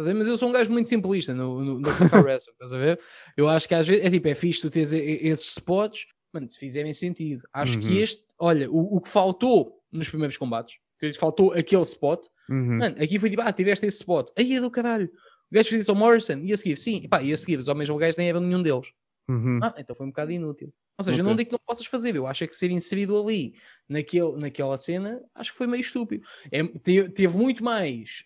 Mas 0.07 0.27
eu 0.27 0.37
sou 0.39 0.49
um 0.49 0.53
gajo 0.53 0.71
muito 0.71 0.89
simplista 0.89 1.35
no, 1.35 1.65
no, 1.65 1.79
no 1.81 1.89
Wrestling, 2.25 2.53
estás 2.53 2.73
a 2.73 2.79
ver? 2.79 3.01
Eu 3.37 3.49
acho 3.49 3.67
que 3.67 3.75
às 3.75 3.87
vezes 3.87 4.05
é 4.05 4.11
tipo, 4.11 4.29
é 4.29 4.35
fixe 4.35 4.61
tu 4.61 4.71
teres 4.71 4.93
esses 4.93 5.47
spots, 5.53 6.07
mano, 6.33 6.49
se 6.49 6.59
fizerem 6.59 6.93
sentido. 6.93 7.43
Acho 7.53 7.79
que 7.79 7.89
Uhum. 7.89 7.99
este, 8.03 8.25
olha, 8.39 8.71
o, 8.71 8.97
o 8.97 9.01
que 9.01 9.09
faltou 9.09 9.81
nos 9.93 10.09
primeiros 10.09 10.37
combates, 10.37 10.77
que 11.01 11.13
faltou 11.13 11.53
aquele 11.53 11.83
spot, 11.83 12.27
Uhum. 12.51 12.79
mano, 12.79 12.97
aqui 13.03 13.19
foi 13.19 13.29
tipo, 13.31 13.43
ah, 13.43 13.53
tiveste 13.53 13.85
esse 13.87 13.99
spot, 13.99 14.29
aí 14.37 14.55
é 14.55 14.61
do 14.61 14.71
caralho. 14.71 15.11
O 15.51 15.55
gajo 15.55 15.69
fez 15.71 15.83
isso 15.83 15.91
ao 15.91 15.97
Morrison, 15.97 16.39
e 16.45 16.53
a 16.53 16.57
seguir, 16.57 16.77
sim, 16.77 17.01
e 17.05 17.09
pá, 17.09 17.23
e 17.23 17.33
a 17.33 17.37
seguir, 17.37 17.59
os 17.59 17.69
homens 17.69 17.89
legais 17.89 18.17
nem 18.17 18.29
eram 18.29 18.41
nenhum 18.41 18.63
deles. 18.63 18.87
Uhum. 19.29 19.59
Ah, 19.63 19.75
então 19.79 19.95
foi 19.97 20.07
um 20.07 20.11
bocado 20.11 20.31
inútil. 20.33 20.73
Ou 20.99 21.05
seja, 21.05 21.19
eu 21.19 21.25
Ok. 21.25 21.31
não 21.31 21.37
digo 21.37 21.51
que 21.51 21.53
não 21.55 21.61
possas 21.65 21.87
fazer, 21.87 22.17
eu 22.17 22.27
acho 22.27 22.43
é 22.43 22.47
que 22.49 22.57
ser 22.57 22.71
inserido 22.73 23.17
ali 23.23 23.55
naquele, 23.89 24.33
naquela 24.37 24.77
cena, 24.77 25.23
acho 25.35 25.53
que 25.53 25.57
foi 25.59 25.67
meio 25.69 25.81
estúpido. 25.81 26.27
É, 26.51 26.65
teve, 26.65 27.09
teve 27.11 27.37
muito 27.37 27.63
mais 27.63 28.25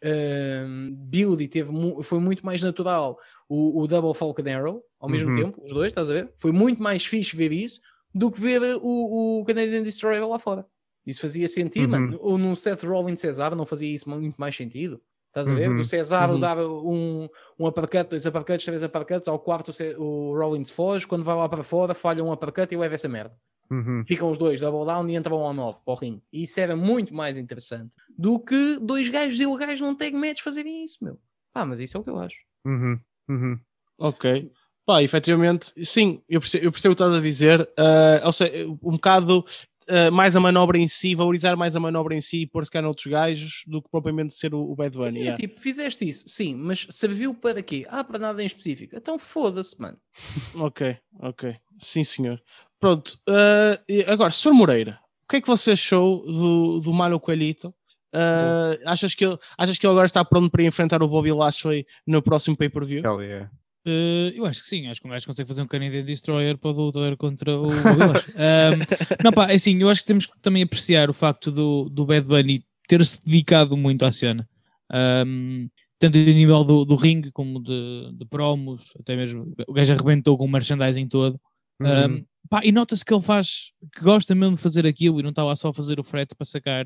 hum, 0.67 0.95
build 0.97 1.43
e 1.45 1.49
teve, 1.49 1.71
mu- 1.71 2.03
foi 2.03 2.19
muito 2.19 2.45
mais 2.47 2.63
natural 2.63 3.19
o, 3.49 3.83
o 3.83 3.87
Double 3.87 4.15
Falcon 4.15 4.49
Arrow 4.49 4.83
ao 4.99 5.09
mesmo 5.09 5.31
Uhum. 5.31 5.37
tempo, 5.37 5.63
os 5.65 5.73
dois, 5.73 5.89
estás 5.89 6.09
a 6.09 6.13
ver? 6.15 6.33
Foi 6.37 6.51
muito 6.53 6.83
mais 6.83 7.05
fixe 7.05 7.37
ver 7.37 7.53
isso 7.53 7.81
do 8.15 8.31
que 8.31 8.41
ver 8.41 8.61
o, 8.81 9.41
o 9.41 9.45
Canadian 9.45 9.83
Destroyer 9.83 10.27
lá 10.27 10.39
fora. 10.39 10.65
Isso 11.05 11.21
fazia 11.21 11.49
sentido, 11.49 11.93
Uhum. 11.93 12.01
mano. 12.07 12.19
Ou 12.23 12.39
no 12.39 12.55
Seth 12.57 12.85
Rollins 12.85 13.21
Cesaro 13.21 13.55
não 13.57 13.67
fazia 13.67 13.93
isso 13.93 14.09
muito 14.09 14.37
mais 14.37 14.57
sentido. 14.57 15.01
Estás 15.33 15.49
a 15.49 15.55
ver? 15.55 15.71
Uhum. 15.71 15.81
O 15.81 15.85
Cesaro 15.85 16.35
Uhum. 16.35 16.41
dava 16.41 16.69
um, 16.69 17.27
um 17.59 17.67
uppercut, 17.67 18.11
dois 18.11 18.27
uppercuts, 18.27 18.67
três 18.67 18.83
uppercuts, 18.83 19.29
ao 19.29 19.39
quarto 19.39 19.73
o 19.97 20.37
Rollins 20.39 20.69
foge, 20.69 21.07
quando 21.07 21.25
vai 21.25 21.35
lá 21.35 21.49
para 21.49 21.63
fora, 21.63 21.95
falha 21.95 22.23
um 22.23 22.31
uppercut 22.31 22.73
e 22.75 22.77
leva 22.77 22.95
essa 22.95 23.09
merda. 23.09 23.35
Uhum. 23.71 24.05
Ficam 24.07 24.31
os 24.31 24.37
dois, 24.37 24.61
double 24.61 24.85
down 24.85 25.09
e 25.09 25.17
entram 25.17 25.39
ao 25.39 25.55
9 25.55 25.79
para 25.83 25.93
o 25.95 25.97
ringue. 25.97 26.23
E 26.31 26.43
isso 26.43 26.61
era 26.61 26.77
muito 26.77 27.15
mais 27.15 27.39
interessante 27.39 27.97
do 28.19 28.39
que 28.39 28.79
dois 28.83 29.09
gajos 29.09 29.41
ilegais 29.41 29.81
num 29.81 29.95
tag 29.95 30.15
match 30.15 30.43
fazerem 30.43 30.85
isso, 30.85 30.99
meu. 31.03 31.19
Ah, 31.55 31.65
mas 31.65 31.81
isso 31.81 31.97
é 31.97 32.01
o 32.01 32.05
que 32.05 32.11
eu 32.11 32.19
acho. 32.19 32.37
Uhum. 32.67 32.99
Uhum. 33.31 33.59
Ok. 33.99 34.51
Pá, 34.85 35.03
efetivamente, 35.03 35.73
sim, 35.83 36.21
eu 36.29 36.41
percebo, 36.41 36.67
eu 36.67 36.73
percebo 36.73 36.93
o 36.93 36.97
que 36.97 37.03
estás 37.03 37.15
a 37.19 37.21
dizer. 37.23 37.71
ah, 37.79 38.21
ou 38.27 38.33
seja, 38.35 38.69
um 38.69 38.93
bocado 38.93 39.43
uh, 39.89 40.13
mais 40.13 40.37
a 40.37 40.41
manobra 40.41 40.79
em 40.79 40.89
si, 40.89 41.15
valorizar 41.15 41.57
mais 41.57 41.77
a 41.77 41.81
manobra 41.81 42.15
em 42.15 42.21
si 42.21 42.43
e 42.43 42.47
pôr-se 42.47 42.71
cá 42.71 42.83
noutros 42.83 43.07
gajos 43.07 43.63
do 43.67 43.83
que 43.83 43.91
propriamente 43.91 44.35
ser 44.35 44.55
o, 44.55 44.61
o 44.61 44.75
Bad 44.75 44.97
Bunny. 44.97 45.13
Sim, 45.13 45.19
é 45.19 45.23
yeah. 45.23 45.41
tipo, 45.41 45.61
fizeste 45.61 46.09
isso, 46.09 46.29
sim, 46.29 46.55
mas 46.55 46.87
serviu 46.91 47.35
para 47.35 47.63
quê? 47.63 47.87
Ah, 47.89 48.05
para 48.05 48.19
nada 48.19 48.43
em 48.43 48.47
específico. 48.47 48.97
Então 48.97 49.19
foda-se, 49.19 49.81
mano. 49.81 49.99
Ok, 50.55 50.97
ok. 51.21 51.57
Sim, 51.79 52.05
senhor. 52.05 52.41
Pronto. 52.79 53.19
uh, 53.29 53.81
e 53.89 54.05
agora, 54.07 54.31
Sr. 54.31 54.53
Moreira, 54.53 54.99
o 55.25 55.29
que 55.29 55.37
é 55.37 55.41
que 55.41 55.49
você 55.49 55.73
achou 55.73 56.25
do, 56.25 56.81
do 56.81 56.93
Mano 56.93 57.19
Coelhito? 57.19 57.75
Uh, 58.15 58.77
achas, 58.85 59.15
que 59.15 59.25
ele, 59.25 59.39
achas 59.57 59.79
que 59.79 59.87
ele 59.87 59.93
agora 59.93 60.07
está 60.07 60.23
pronto 60.23 60.51
para 60.51 60.63
enfrentar 60.63 61.03
o 61.03 61.09
Bobby 61.09 61.33
Lashley 61.33 61.87
no 62.07 62.23
próximo 62.23 62.57
pay-per-view? 62.57 63.03
Hell 63.03 63.23
yeah. 63.23 63.51
Eh, 63.85 64.33
eu 64.35 64.47
acho 64.47 64.61
que 64.61 64.67
sim, 64.67 64.87
acho 64.87 65.01
que 65.01 65.07
um 65.07 65.11
gajo 65.11 65.27
consegue 65.27 65.49
fazer 65.49 65.63
um 65.63 65.67
Canadian 65.67 66.05
Destroyer 66.05 66.57
para 66.57 66.71
o 66.71 66.73
lutar 66.73 67.17
contra 67.17 67.59
o. 67.59 67.69
Ahm, 67.69 68.79
não, 69.25 69.33
pá, 69.33 69.51
é 69.51 69.55
assim, 69.55 69.81
eu 69.81 69.89
acho 69.89 70.03
que 70.03 70.07
temos 70.07 70.27
que 70.27 70.39
também 70.41 70.63
apreciar 70.63 71.11
o 71.11 71.15
facto 71.15 71.51
do, 71.51 71.89
do 71.89 72.07
Bad 72.07 72.27
Bunny 72.27 72.65
ter-se 72.87 73.25
dedicado 73.25 73.77
muito 73.77 74.05
à 74.05 74.13
cena. 74.13 74.49
Ahm, 74.91 75.69
tanto 75.99 76.19
a 76.19 76.21
nível 76.21 76.65
do, 76.65 76.85
do 76.85 76.97
ringue 76.97 77.31
como 77.31 77.63
de, 77.63 78.13
de 78.15 78.25
promos, 78.27 78.93
até 78.99 79.15
mesmo 79.17 79.55
o 79.69 79.73
gajo 79.73 79.93
arrebentou 79.93 80.37
com 80.37 80.45
o 80.45 80.49
merchandising 80.49 81.07
todo. 81.09 81.41
Uhum. 81.81 82.17
Um, 82.17 82.25
pá, 82.51 82.61
e 82.65 82.73
nota-se 82.73 83.05
que 83.05 83.15
ele 83.15 83.23
faz, 83.23 83.71
que 83.95 84.03
gosta 84.03 84.35
mesmo 84.35 84.57
de 84.57 84.63
fazer 84.63 84.87
aquilo 84.87 85.21
e 85.21 85.23
não 85.23 85.31
está 85.31 85.45
lá 85.45 85.55
só 85.55 85.69
a 85.69 85.75
fazer 85.75 86.01
o 86.01 86.05
frete 86.05 86.35
para 86.35 86.45
sacar, 86.45 86.85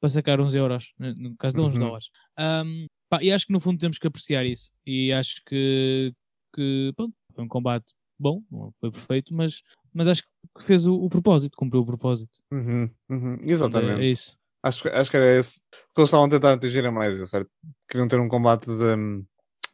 para 0.00 0.10
sacar 0.10 0.40
uns 0.40 0.54
euros, 0.54 0.92
no, 0.98 1.36
caso 1.36 1.56
dele, 1.56 1.68
uns 1.68 1.74
Uhum. 1.74 1.80
dólares. 1.80 2.06
Um, 2.38 2.86
pá, 3.08 3.22
e 3.22 3.30
acho 3.30 3.46
que 3.46 3.52
no 3.52 3.60
fundo 3.60 3.78
temos 3.78 3.98
que 3.98 4.06
apreciar 4.06 4.46
isso. 4.46 4.70
E 4.86 5.12
acho 5.12 5.42
que, 5.46 6.12
que 6.54 6.92
pronto, 6.96 7.14
foi 7.34 7.44
um 7.44 7.48
combate 7.48 7.86
bom, 8.18 8.40
não 8.50 8.70
foi 8.80 8.90
perfeito, 8.90 9.34
mas, 9.34 9.60
mas 9.92 10.06
acho 10.08 10.22
que 10.22 10.64
fez 10.64 10.86
o, 10.86 10.94
o 10.94 11.08
propósito, 11.08 11.56
cumpriu 11.56 11.82
o 11.82 11.86
propósito. 11.86 12.30
Uhum, 12.52 12.88
uhum, 13.10 13.34
É, 13.42 13.50
Exatamente. 13.50 14.00
é 14.02 14.10
isso. 14.10 14.36
Acho, 14.62 14.82
que- 14.82 14.88
acho 14.88 15.10
que 15.10 15.16
era 15.16 15.38
esse. 15.38 15.58
O 15.58 15.94
que 15.94 16.00
eles 16.00 16.08
estavam 16.08 16.26
a 16.26 16.30
tentar 16.30 16.52
atingir 16.54 16.84
é 16.84 16.90
mais 16.90 17.14
isso, 17.14 17.26
certo? 17.26 17.50
Queriam 17.88 18.08
ter 18.08 18.18
um 18.18 18.28
combate 18.28 18.66
de, 18.66 19.22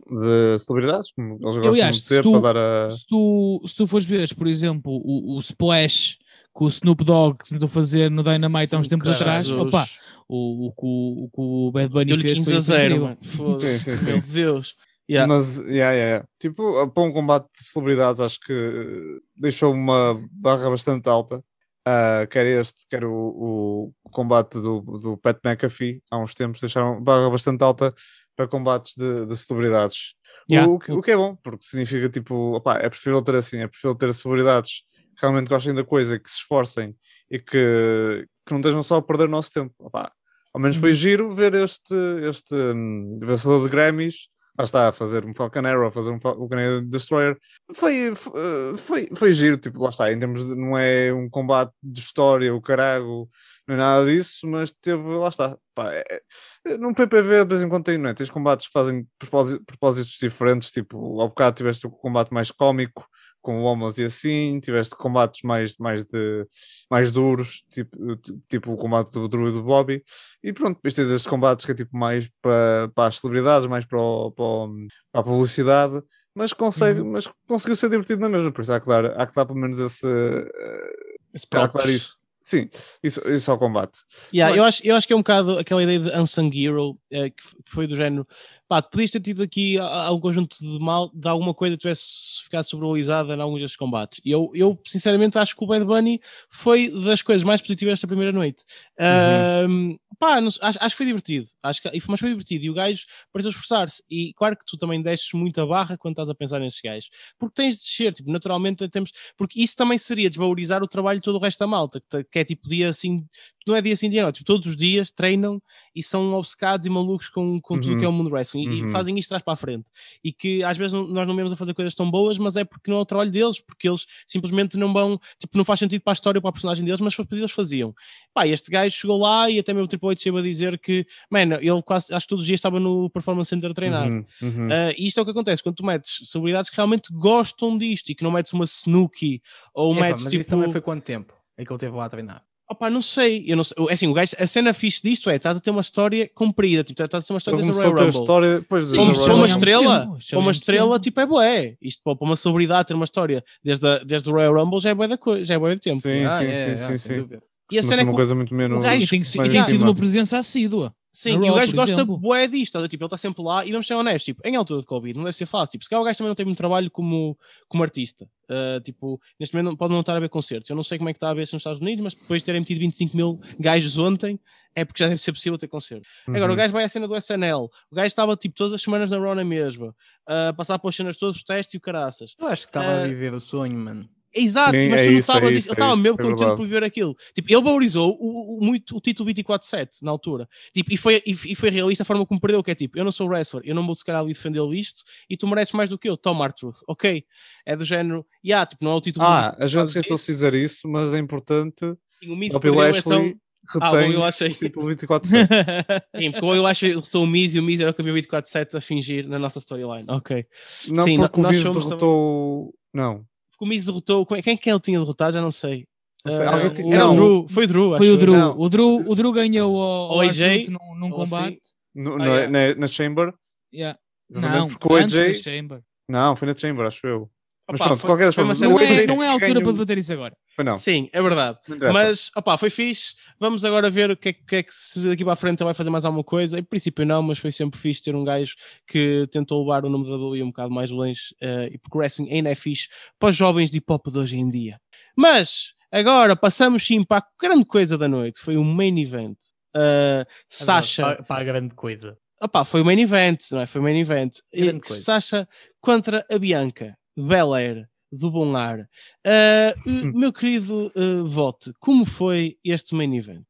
de 0.08 0.58
celebridades, 0.58 1.12
como 1.12 1.34
eles 1.34 1.40
gostam 1.42 1.68
Aliás, 1.70 1.96
de 1.96 2.02
se 2.02 2.08
ter, 2.08 2.22
tu- 2.22 2.32
para 2.32 2.40
dar 2.54 2.56
a. 2.86 2.90
Se 2.90 3.06
tu, 3.06 3.62
se 3.66 3.76
tu 3.76 3.86
fores 3.86 4.06
ver, 4.06 4.34
por 4.34 4.46
exemplo, 4.46 4.92
o, 4.92 5.36
o 5.36 5.38
Splash 5.38 6.16
que 6.52 6.64
o 6.64 6.68
Snoop 6.68 7.04
Dogg 7.04 7.38
tentou 7.48 7.68
fazer 7.68 8.10
no 8.10 8.24
Dynamite 8.24 8.74
há 8.74 8.78
uns 8.78 8.88
tempos 8.88 9.06
Caralho. 9.06 9.22
atrás, 9.22 9.50
opa, 9.52 9.86
o, 10.28 10.66
o, 10.66 10.72
que 10.72 11.40
o, 11.40 11.68
o 11.68 11.70
Bad 11.72 11.88
Bunny 11.92 12.06
Deu-lhe 12.06 12.22
fez 12.22 12.38
15 12.38 12.50
foi 12.50 12.56
a 12.56 12.60
0, 12.60 12.82
incrível. 12.96 13.04
mano. 13.06 13.18
Foda-se. 13.22 13.78
Sim, 13.78 13.92
sim, 13.92 13.98
sim. 13.98 14.10
Meu 14.10 14.20
Deus. 14.22 14.74
Yeah. 15.10 15.26
Mas, 15.26 15.58
yeah, 15.58 15.92
yeah, 15.92 16.24
tipo, 16.38 16.88
para 16.90 17.02
um 17.02 17.12
combate 17.12 17.46
de 17.58 17.64
celebridades, 17.64 18.20
acho 18.20 18.38
que 18.40 18.52
eh, 18.52 19.20
deixou 19.36 19.74
uma 19.74 20.16
barra 20.30 20.70
bastante 20.70 21.08
alta. 21.08 21.42
Ah, 21.84 22.26
quer 22.30 22.46
este, 22.46 22.86
quer 22.88 23.04
o, 23.04 23.92
o 24.04 24.10
combate 24.10 24.60
do, 24.60 24.80
do 24.82 25.16
Pat 25.16 25.38
McAfee, 25.44 26.00
há 26.10 26.18
uns 26.18 26.32
tempos, 26.34 26.60
deixaram 26.60 27.02
barra 27.02 27.28
bastante 27.28 27.64
alta 27.64 27.92
para 28.36 28.46
combates 28.46 28.94
de, 28.96 29.26
de 29.26 29.36
celebridades. 29.36 30.14
O- 30.48 30.52
Yeah. 30.52 30.70
O, 30.72 30.78
que, 30.78 30.92
o 30.92 31.00
que 31.02 31.10
é 31.10 31.16
bom, 31.16 31.36
porque 31.42 31.64
significa 31.64 32.08
tipo, 32.08 32.56
opá, 32.56 32.76
é 32.78 32.88
preferível 32.88 33.22
ter 33.22 33.34
assim, 33.36 33.58
é 33.58 33.66
preferível 33.68 33.96
ter 33.98 34.12
celebridades 34.14 34.82
que 35.16 35.20
realmente 35.22 35.48
gostem 35.48 35.74
da 35.74 35.84
coisa, 35.84 36.18
que 36.18 36.30
se 36.30 36.36
esforcem 36.36 36.94
e 37.30 37.38
que, 37.38 38.26
que 38.46 38.52
não 38.52 38.58
estejam 38.60 38.82
só 38.82 38.96
a 38.96 39.02
perder 39.02 39.24
o 39.24 39.30
nosso 39.30 39.50
tempo. 39.52 39.74
Opá, 39.78 40.10
ao 40.54 40.60
menos 40.60 40.76
foi 40.76 40.92
giro 40.92 41.34
ver 41.34 41.54
este, 41.54 41.94
este 42.28 42.54
hum, 42.54 43.18
vencedor 43.22 43.62
de 43.64 43.68
Grammys, 43.68 44.28
lá 44.58 44.64
está, 44.64 44.88
a 44.88 44.92
fazer 44.92 45.24
um 45.24 45.32
Falcon 45.32 45.66
Arrow, 45.66 45.90
fazer 45.90 46.10
um, 46.10 46.20
Fal- 46.20 46.48
Canadian 46.48 46.84
Destroyer. 46.86 47.36
Foi, 47.74 48.12
f- 48.12 48.30
eh, 48.34 48.76
foi, 48.76 49.08
foi 49.16 49.32
giro, 49.32 49.56
tipo, 49.56 49.82
lá 49.82 49.90
está, 49.90 50.12
em 50.12 50.18
termos 50.18 50.46
de, 50.46 50.54
não 50.54 50.76
é 50.76 51.12
um 51.12 51.28
combate 51.28 51.72
de 51.82 52.00
história, 52.00 52.54
o 52.54 52.60
carago, 52.60 53.28
não 53.76 53.84
é 53.84 53.86
nada 53.86 54.06
disso, 54.06 54.46
mas 54.46 54.72
teve, 54.72 55.02
lá 55.02 55.28
está, 55.28 55.56
pá, 55.74 55.92
é- 55.92 56.20
é- 56.66 56.76
num 56.78 56.92
PPV 56.94 57.44
de 57.44 57.48
vez 57.50 57.62
em 57.62 57.68
quando 57.68 57.84
tem, 57.84 57.98
não 57.98 58.10
é? 58.10 58.14
Tens 58.14 58.30
combates 58.30 58.66
que 58.66 58.72
fazem 58.72 59.06
propósi- 59.18 59.58
propósitos 59.60 60.16
diferentes, 60.20 60.70
tipo, 60.70 61.20
ao 61.20 61.28
bocado 61.28 61.56
tiveste 61.56 61.86
o 61.86 61.90
combate 61.90 62.32
mais 62.32 62.50
cómico, 62.50 63.06
com 63.42 63.60
o 63.60 63.64
Homos 63.64 63.96
e 63.98 64.04
assim, 64.04 64.60
tiveste 64.60 64.94
combates 64.94 65.40
mais, 65.42 65.74
mais, 65.78 66.04
de, 66.04 66.46
mais 66.90 67.10
duros, 67.10 67.64
tipo, 67.70 68.14
ti- 68.16 68.38
tipo 68.48 68.72
o 68.72 68.76
combate 68.76 69.10
do 69.12 69.26
Drew 69.28 69.48
e 69.48 69.52
do 69.52 69.62
Bobby, 69.62 70.02
e 70.44 70.52
pronto, 70.52 70.76
depois 70.76 70.92
tens 70.92 71.08
estes 71.10 71.26
combates 71.26 71.64
que 71.64 71.72
é 71.72 71.74
tipo 71.74 71.96
mais 71.96 72.28
para, 72.42 72.90
para 72.94 73.06
as 73.08 73.16
celebridades, 73.16 73.66
mais 73.66 73.86
para, 73.86 73.98
o- 73.98 74.30
para, 74.30 74.44
o- 74.44 74.86
para 75.10 75.20
a 75.22 75.24
publicidade, 75.24 76.02
mas, 76.34 76.52
consegue, 76.52 77.02
mas 77.02 77.28
conseguiu 77.48 77.76
ser 77.76 77.88
divertido 77.88 78.20
na 78.20 78.28
mesma, 78.28 78.52
por 78.52 78.60
isso 78.60 78.72
há 78.74 78.78
que 78.80 78.86
dar, 78.86 79.06
há 79.18 79.26
que 79.26 79.34
dar 79.34 79.46
pelo 79.46 79.58
menos 79.58 79.78
esse, 79.78 80.06
eh, 80.06 80.90
Esse 81.32 81.46
há 81.54 81.66
que 81.68 81.78
dar 81.78 81.88
isso. 81.88 82.18
Sim, 82.50 82.68
isso, 83.00 83.20
isso 83.28 83.48
ao 83.48 83.56
combate. 83.56 84.00
Yeah, 84.34 84.50
Mas- 84.50 84.56
eu, 84.58 84.64
acho, 84.64 84.86
eu 84.88 84.96
acho 84.96 85.06
que 85.06 85.12
é 85.12 85.16
um 85.16 85.20
bocado 85.20 85.56
aquela 85.56 85.80
ideia 85.84 86.00
de 86.00 86.18
unsung 86.18 86.50
hero 86.52 86.98
eh, 87.08 87.30
que 87.30 87.44
foi 87.64 87.86
do 87.86 87.94
género 87.94 88.26
pá, 88.70 88.80
podias 88.80 89.10
ter 89.10 89.20
tido 89.20 89.42
aqui 89.42 89.76
a- 89.78 89.84
a- 90.06 90.12
um 90.12 90.20
conjunto 90.20 90.56
de 90.60 90.78
mal 90.78 91.10
de 91.12 91.26
alguma 91.26 91.52
coisa 91.52 91.74
que 91.74 91.80
tivesse 91.80 92.40
ficado 92.44 92.62
sobrevalorizada 92.62 93.34
em 93.34 93.40
alguns 93.40 93.60
destes 93.60 93.76
combates. 93.76 94.20
E 94.24 94.30
eu, 94.30 94.48
eu 94.54 94.78
sinceramente 94.86 95.36
acho 95.38 95.56
que 95.56 95.64
o 95.64 95.66
Bad 95.66 95.84
Bunny 95.84 96.20
foi 96.48 96.88
das 96.88 97.20
coisas 97.20 97.42
mais 97.42 97.60
positivas 97.60 97.94
desta 97.94 98.06
primeira 98.06 98.30
noite. 98.30 98.62
Ahm, 98.96 99.96
pá, 100.20 100.40
não 100.40 100.46
acho, 100.48 100.60
acho 100.62 100.90
que 100.90 100.96
foi 100.96 101.06
divertido. 101.06 101.46
Acho 101.62 101.82
que, 101.82 101.88
foi- 101.90 102.00
mas 102.08 102.20
foi 102.20 102.28
divertido. 102.28 102.64
E 102.64 102.70
o 102.70 102.74
gajo 102.74 103.04
pareceu 103.32 103.50
esforçar-se. 103.50 104.02
E 104.08 104.32
claro 104.34 104.56
que 104.56 104.64
tu 104.64 104.76
também 104.76 105.02
desces 105.02 105.32
muito 105.32 105.60
a 105.60 105.66
barra 105.66 105.98
quando 105.98 106.12
estás 106.12 106.28
a 106.28 106.34
pensar 106.34 106.60
nesses 106.60 106.80
gajos. 106.80 107.10
Porque 107.38 107.54
tens 107.54 107.76
de 107.76 107.82
descer, 107.82 108.14
tipo, 108.14 108.30
naturalmente 108.30 108.88
temos 108.88 109.10
porque 109.36 109.60
isso 109.60 109.74
também 109.76 109.98
seria 109.98 110.28
desvalorizar 110.28 110.80
o 110.82 110.86
trabalho 110.88 111.18
de 111.18 111.24
todo 111.24 111.36
o 111.36 111.40
resto 111.40 111.58
da 111.58 111.66
malta 111.66 112.00
que, 112.08 112.22
que 112.24 112.38
é 112.38 112.44
tipo 112.44 112.68
dia 112.68 112.88
assim 112.88 113.26
não 113.66 113.76
é 113.76 113.82
dia 113.82 113.94
sim, 113.94 114.08
dia 114.08 114.22
não, 114.22 114.32
tipo, 114.32 114.44
todos 114.46 114.66
os 114.66 114.76
dias 114.76 115.10
treinam 115.12 115.60
e 115.94 116.02
são 116.02 116.32
obcecados 116.34 116.86
e 116.86 116.90
malucos 116.90 117.28
com, 117.28 117.60
com 117.60 117.78
tudo 117.78 117.92
Uhum. 117.92 117.98
que 117.98 118.04
é 118.04 118.08
o 118.08 118.12
mundo 118.12 118.30
wrestling 118.30 118.59
e- 118.62 118.82
Uhum. 118.82 118.88
e 118.88 118.90
fazem 118.90 119.18
isto 119.18 119.28
trás 119.30 119.42
para 119.42 119.52
a 119.54 119.56
frente. 119.56 119.90
E 120.22 120.32
que 120.32 120.62
às 120.62 120.76
vezes 120.76 120.92
não- 120.92 121.06
nós 121.06 121.26
não 121.26 121.34
vemos 121.36 121.52
a 121.52 121.56
fazer 121.56 121.74
coisas 121.74 121.94
tão 121.94 122.10
boas, 122.10 122.38
mas 122.38 122.56
é 122.56 122.64
porque 122.64 122.90
não 122.90 122.98
é 122.98 123.00
o 123.00 123.04
trabalho 123.04 123.30
deles, 123.30 123.60
porque 123.60 123.88
eles 123.88 124.06
simplesmente 124.26 124.76
não 124.76 124.92
vão, 124.92 125.18
tipo, 125.38 125.56
não 125.56 125.64
faz 125.64 125.78
sentido 125.80 126.02
para 126.02 126.12
a 126.12 126.14
história, 126.14 126.40
para 126.40 126.50
a 126.50 126.52
personagem 126.52 126.84
deles, 126.84 127.00
mas 127.00 127.14
eles 127.32 127.52
faziam. 127.52 127.94
Pá, 128.34 128.46
este 128.46 128.70
gajo 128.70 128.94
chegou 128.96 129.18
lá 129.18 129.48
e 129.50 129.58
até 129.58 129.72
mesmo 129.72 129.84
o 129.84 129.88
Triple 129.88 130.10
H 130.10 130.20
chegou 130.20 130.40
a 130.40 130.42
dizer 130.42 130.78
que, 130.78 131.06
mano, 131.30 131.54
ele 131.56 131.82
quase, 131.82 132.12
acho 132.14 132.26
que 132.26 132.30
todos 132.30 132.42
os 132.42 132.46
dias 132.46 132.58
estava 132.58 132.78
no 132.80 133.08
Performance 133.10 133.48
Center 133.48 133.70
a 133.70 133.74
treinar. 133.74 134.08
Uhum, 134.08 134.24
uhum. 134.42 134.66
Uh, 134.68 134.94
e 134.96 135.06
isto 135.06 135.18
é 135.18 135.22
o 135.22 135.24
que 135.24 135.30
acontece 135.30 135.62
quando 135.62 135.76
tu 135.76 135.84
metes 135.86 136.28
celebridades 136.30 136.70
que 136.70 136.76
realmente 136.76 137.12
gostam 137.12 137.76
disto 137.78 138.10
e 138.10 138.14
que 138.14 138.22
não 138.24 138.30
metes 138.30 138.52
uma 138.52 138.64
Snooki 138.64 139.42
ou 139.74 139.92
Epá, 139.94 140.02
metes 140.06 140.22
mas 140.24 140.30
tipo. 140.32 140.40
isso 140.40 140.50
também 140.50 140.70
foi 140.70 140.80
quanto 140.80 141.02
tempo? 141.04 141.34
É 141.56 141.64
que 141.64 141.72
ele 141.72 141.78
teve 141.78 141.94
lá 141.96 142.04
a 142.06 142.08
treinar. 142.08 142.42
Opá, 142.70 142.88
não 142.88 143.02
sei, 143.02 143.44
eu 143.48 143.56
não 143.56 143.64
sei. 143.64 143.74
É 143.88 143.92
assim, 143.92 144.06
o 144.06 144.12
gajo, 144.12 144.30
a 144.38 144.46
cena 144.46 144.72
fixe 144.72 145.02
disto 145.02 145.28
é, 145.28 145.34
estás 145.34 145.56
a 145.56 145.60
ter 145.60 145.70
uma 145.72 145.80
história 145.80 146.30
comprida, 146.32 146.84
tipo, 146.84 147.02
estás 147.02 147.24
a 147.24 147.26
ter 147.26 147.32
uma 147.32 147.38
história 147.38 147.56
desde 147.60 147.72
o 147.72 147.74
Royal 147.74 147.92
Rumble. 147.96 148.20
história 148.20 148.64
Sim, 148.86 149.12
do 149.12 149.24
para 149.24 149.34
uma 149.34 149.46
estrela, 149.46 150.18
para 150.30 150.38
uma 150.38 150.50
estrela, 150.52 151.00
tipo, 151.00 151.20
é 151.20 151.26
bué. 151.26 151.76
Isto 151.82 152.00
para 152.04 152.16
uma 152.24 152.36
celebridade 152.36 152.86
ter 152.86 152.94
uma 152.94 153.04
história 153.04 153.42
desde, 153.64 153.86
a, 153.88 153.98
desde 153.98 154.30
o 154.30 154.32
Royal 154.32 154.54
Rumble 154.54 154.78
já 154.78 154.90
é 154.90 154.94
bué 154.94 155.08
da 155.08 155.18
coisa, 155.18 155.44
já 155.44 155.54
é 155.54 155.58
bué 155.58 155.74
de 155.74 155.80
tempo. 155.80 156.00
Sim, 156.00 156.24
Ah, 156.24 156.38
sim, 156.38 156.44
é, 156.46 156.52
sim, 156.54 156.70
é, 156.70 156.76
sim, 156.76 156.86
sem 156.86 156.96
sim. 156.98 157.16
dúvida. 157.16 157.42
E 157.72 157.78
a 157.78 157.82
cena 157.82 158.02
é 158.02 158.04
uma 158.04 158.14
coisa 158.14 158.34
muito 158.36 158.54
menos. 158.54 158.84
gajo 158.84 159.02
E 159.02 159.06
tem, 159.08 159.20
que- 159.20 159.28
e 159.28 159.48
tem 159.50 159.60
em 159.60 159.64
sido 159.64 159.82
uma 159.82 159.94
presença 159.94 160.38
assídua. 160.38 160.94
Sim, 161.12 161.44
e 161.44 161.50
o 161.50 161.54
gajo 161.54 161.72
por 161.72 161.76
gosta 161.76 161.92
exemplo. 161.92 162.16
bué 162.18 162.46
disto, 162.46 162.76
a 162.78 162.82
ver? 162.82 162.88
tipo, 162.88 163.02
ele 163.02 163.06
está 163.08 163.16
sempre 163.16 163.42
lá 163.42 163.66
e 163.66 163.72
vamos 163.72 163.86
ser 163.86 163.94
honestos, 163.94 164.24
tipo, 164.24 164.40
em 164.46 164.54
altura 164.54 164.80
de 164.80 164.86
Covid 164.86 165.16
não 165.18 165.24
deve 165.24 165.36
ser 165.36 165.46
fácil, 165.46 165.72
tipo, 165.72 165.84
se 165.84 165.90
calhar 165.90 166.00
o 166.02 166.04
gajo 166.04 166.18
também 166.18 166.28
não 166.28 166.34
tem 166.36 166.46
muito 166.46 166.58
trabalho 166.58 166.90
como, 166.90 167.36
como 167.68 167.82
artista, 167.82 168.28
Uh, 168.50 168.80
tipo, 168.80 169.20
neste 169.38 169.54
momento 169.56 169.76
pode 169.76 169.92
não 169.92 170.00
estar 170.00 170.16
a 170.16 170.18
ver 170.18 170.28
concertos, 170.28 170.68
eu 170.68 170.74
não 170.74 170.82
sei 170.82 170.98
como 170.98 171.08
é 171.08 171.12
que 171.12 171.18
está 171.18 171.30
a 171.30 171.34
ver 171.34 171.46
se 171.46 171.52
nos 171.52 171.60
Estados 171.60 171.80
Unidos, 171.80 172.02
mas 172.02 172.14
depois 172.14 172.42
de 172.42 172.46
terem 172.46 172.60
metido 172.60 172.80
25 172.80 173.16
mil 173.16 173.40
gajos 173.60 173.96
ontem, 173.96 174.40
é 174.74 174.84
porque 174.84 175.00
já 175.04 175.08
deve 175.08 175.20
ser 175.20 175.32
possível 175.32 175.56
ter 175.56 175.68
concerto. 175.68 176.04
Agora, 176.26 176.46
o 176.46 176.48
Uhum. 176.50 176.56
gajo 176.56 176.72
vai 176.72 176.82
à 176.82 176.88
cena 176.88 177.06
do 177.06 177.14
SNL, 177.14 177.68
o 177.90 177.94
gajo 177.94 178.06
estava, 178.08 178.36
tipo, 178.36 178.56
todas 178.56 178.72
as 178.72 178.82
semanas 178.82 179.08
na 179.12 179.18
Raw 179.18 179.36
na 179.36 179.44
mesma, 179.44 179.94
a 180.26 180.52
passar 180.52 180.80
pelas 180.80 180.96
cenas 180.96 181.16
todos 181.16 181.36
os 181.36 181.44
testes 181.44 181.74
e 181.74 181.76
o 181.76 181.80
caraças. 181.80 182.34
Eu 182.40 182.48
acho 182.48 182.62
que 182.66 182.70
estava 182.70 182.90
a 182.90 183.02
Ah, 183.04 183.06
viver 183.06 183.32
o 183.34 183.40
sonho, 183.40 183.78
mano. 183.78 184.08
Exato, 184.34 184.78
Sim, 184.78 184.88
mas 184.88 185.00
é 185.00 185.04
tu 185.04 185.10
isso, 185.10 185.16
é 185.16 185.18
estavas. 185.18 185.54
isso, 185.56 185.70
é 185.70 185.72
estava 185.72 185.92
isso, 185.94 186.02
mesmo 186.02 186.20
é 186.20 186.22
contente 186.22 186.56
por 186.56 186.66
ver 186.66 186.84
aquilo. 186.84 187.16
Tipo, 187.34 187.52
ele 187.52 187.62
valorizou 187.62 188.16
o, 188.20 188.58
o- 188.58 188.64
muito 188.64 188.96
o 188.96 189.00
título 189.00 189.28
24-7 189.32 189.88
na 190.02 190.10
altura. 190.10 190.48
Tipo, 190.72 190.92
e, 190.92 190.96
foi, 190.96 191.22
e, 191.26 191.30
e 191.32 191.54
foi 191.54 191.70
realista 191.70 192.02
a 192.02 192.06
forma 192.06 192.24
como 192.24 192.40
perdeu, 192.40 192.62
que 192.62 192.70
é 192.70 192.74
tipo, 192.74 192.96
eu 192.98 193.04
não 193.04 193.10
sou 193.12 193.26
wrestler, 193.28 193.62
eu 193.66 193.74
não 193.74 193.84
vou 193.84 193.94
se 193.94 194.04
calhar 194.04 194.20
ali 194.22 194.32
defender 194.32 194.62
isto 194.72 195.02
e 195.28 195.36
tu 195.36 195.46
mereces 195.48 195.72
mais 195.74 195.88
do 195.90 195.98
que 195.98 196.08
eu. 196.08 196.16
Toma, 196.16 196.44
Artruth, 196.44 196.76
ok? 196.86 197.24
É 197.66 197.74
do 197.74 197.84
género, 197.84 198.24
yeah, 198.44 198.64
tipo, 198.66 198.84
não 198.84 198.92
é 198.92 198.94
o 198.94 199.00
título. 199.00 199.26
Ah, 199.26 199.56
a 199.58 199.66
gente 199.66 199.88
esqueceu-se 199.88 200.26
de 200.26 200.32
dizer 200.32 200.54
isso, 200.54 200.88
mas 200.88 201.12
é 201.12 201.18
importante. 201.18 201.80
Sim, 202.22 202.30
O 202.30 202.36
Miz 202.36 202.52
perdeu, 202.52 202.74
Lashley 202.74 203.00
então... 203.00 203.40
Ah, 203.80 203.90
retém 203.90 204.16
Lashley. 204.16 204.50
o 204.52 204.54
título 204.54 204.86
24-7. 204.88 205.22
Sim, 206.16 206.30
porque 206.32 206.44
eu 206.46 206.66
acho 206.66 206.80
que 206.80 206.88
derrotou 206.88 207.24
o 207.24 207.26
Miz 207.26 207.54
e 207.54 207.58
o 207.58 207.62
Miz 207.62 207.78
era 207.78 207.90
o 207.90 207.94
campeão 207.94 208.14
24-7 208.16 208.74
a 208.76 208.80
fingir 208.80 209.28
na 209.28 209.38
nossa 209.38 209.58
storyline. 209.58 210.06
Ok. 210.08 210.44
Não 210.88 211.04
Sim, 211.04 211.18
porque 211.18 211.40
o 211.40 211.48
Miz 211.48 211.62
derrotou. 211.62 212.74
Não. 212.92 213.24
O 213.60 213.66
Miz 213.66 213.84
derrotou. 213.84 214.24
Quem 214.26 214.42
quem 214.42 214.54
é 214.54 214.56
que 214.56 214.70
ele 214.70 214.80
tinha 214.80 214.98
derrotado? 214.98 215.32
Já 215.32 215.40
não 215.42 215.50
sei. 215.50 215.84
Não 216.24 216.32
sei, 216.32 216.46
era 216.46 216.56
não. 216.98 217.10
o 217.10 217.14
Drew. 217.14 217.46
Foi 217.48 217.64
o 217.64 217.66
Drew. 217.68 217.88
Foi 217.96 218.06
acho 218.08 218.14
o. 218.14 218.18
Drew. 218.18 218.32
Não. 218.34 218.58
O 218.58 218.68
Drew, 218.68 218.96
o 219.06 219.14
Drew 219.14 219.32
ganhou 219.32 219.80
ao, 219.82 220.08
O 220.10 220.12
ao 220.14 220.20
AJ, 220.20 220.68
num, 220.70 220.94
num 220.96 221.12
ou 221.12 221.22
assim. 221.22 221.30
combate. 221.34 221.60
No- 221.94 222.14
Ah, 222.14 222.18
no- 222.18 222.24
yeah. 222.24 222.50
na, 222.50 222.74
na 222.80 222.86
Chamber? 222.86 223.34
Yeah. 223.74 223.98
Não, 224.30 224.68
porque 224.68 224.92
o 224.92 224.96
antes 224.96 225.14
da 225.16 225.24
AJ. 225.24 225.34
Chamber. 225.42 225.80
Não, 226.08 226.36
foi 226.36 226.48
na 226.48 226.54
Chamber, 226.56 226.86
acho 226.86 227.06
eu. 227.06 227.30
Mas 227.70 227.80
Opa, 227.80 227.84
pronto, 227.84 227.96
de 227.96 228.00
foi- 228.02 228.08
qualquer 228.10 228.32
forma, 228.32 228.54
Não 228.54 228.78
é, 228.80 229.06
não 229.06 229.22
é 229.22 229.28
a 229.28 229.32
altura 229.32 229.48
ganhou- 229.48 229.62
para 229.62 229.72
debater 229.72 229.98
isso 229.98 230.12
agora. 230.12 230.36
Foi 230.60 230.64
não. 230.64 230.74
Sim, 230.74 231.08
é 231.10 231.22
verdade. 231.22 231.58
Mas, 231.92 232.30
opá, 232.36 232.58
foi 232.58 232.68
fixe. 232.68 233.14
Vamos 233.38 233.64
agora 233.64 233.88
ver 233.88 234.10
o 234.10 234.16
que 234.16 234.28
é, 234.28 234.32
que 234.34 234.56
é 234.56 234.62
que 234.62 234.74
se 234.74 235.08
daqui 235.08 235.24
para 235.24 235.32
a 235.32 235.36
frente 235.36 235.62
ele 235.62 235.64
vai 235.64 235.74
fazer 235.74 235.88
mais 235.88 236.04
alguma 236.04 236.22
coisa. 236.22 236.58
Em 236.58 236.62
princípio 236.62 237.06
não, 237.06 237.22
mas 237.22 237.38
foi 237.38 237.50
sempre 237.50 237.80
fixe 237.80 238.02
ter 238.02 238.14
um 238.14 238.22
gajo 238.22 238.54
que 238.86 239.26
tentou 239.30 239.60
levar 239.62 239.86
o 239.86 239.88
nome 239.88 240.04
da 240.04 240.14
WWE 240.16 240.42
um 240.42 240.48
bocado 240.48 240.70
mais 240.70 240.90
longe 240.90 241.34
eh, 241.40 241.70
e 241.72 241.78
porque 241.78 241.96
o 241.96 242.00
wrestling 242.00 242.30
ainda 242.30 242.50
é 242.50 242.54
fixe 242.54 242.88
para 243.18 243.30
os 243.30 243.36
jovens 243.36 243.70
de 243.70 243.78
hip-hop 243.78 244.06
de 244.10 244.18
hoje 244.18 244.36
em 244.36 244.50
dia. 244.50 244.78
Mas, 245.16 245.72
agora 245.90 246.36
passamos 246.36 246.86
sim 246.86 247.02
para 247.02 247.18
a 247.18 247.26
grande 247.40 247.64
coisa 247.64 247.96
da 247.96 248.06
noite. 248.06 248.40
Foi 248.40 248.58
o 248.58 248.64
main 248.64 249.00
event. 249.00 249.38
Uh, 249.74 250.28
Sasha... 250.46 251.02
Para, 251.02 251.22
para 251.22 251.40
a 251.40 251.44
grande 251.44 251.74
coisa. 251.74 252.18
Opá, 252.42 252.66
foi 252.66 252.82
o 252.82 252.84
main 252.84 253.00
event, 253.00 253.40
não 253.52 253.60
é? 253.60 253.66
Foi 253.66 253.80
o 253.80 253.84
main 253.84 253.98
event. 253.98 254.32
Grande 254.52 254.76
E 254.76 254.80
coisa. 254.80 255.02
Sasha 255.02 255.48
contra 255.80 256.26
a 256.30 256.38
Bianca 256.38 256.98
Belair 257.16 257.89
do 258.12 258.30
Bom 258.30 258.54
Ar. 258.56 258.88
Ah, 259.24 259.74
Hum. 259.86 260.12
meu 260.14 260.32
querido 260.32 260.92
ah, 260.96 261.22
Vote, 261.24 261.72
como 261.78 262.04
foi 262.04 262.56
este 262.64 262.94
main 262.94 263.14
event? 263.16 263.44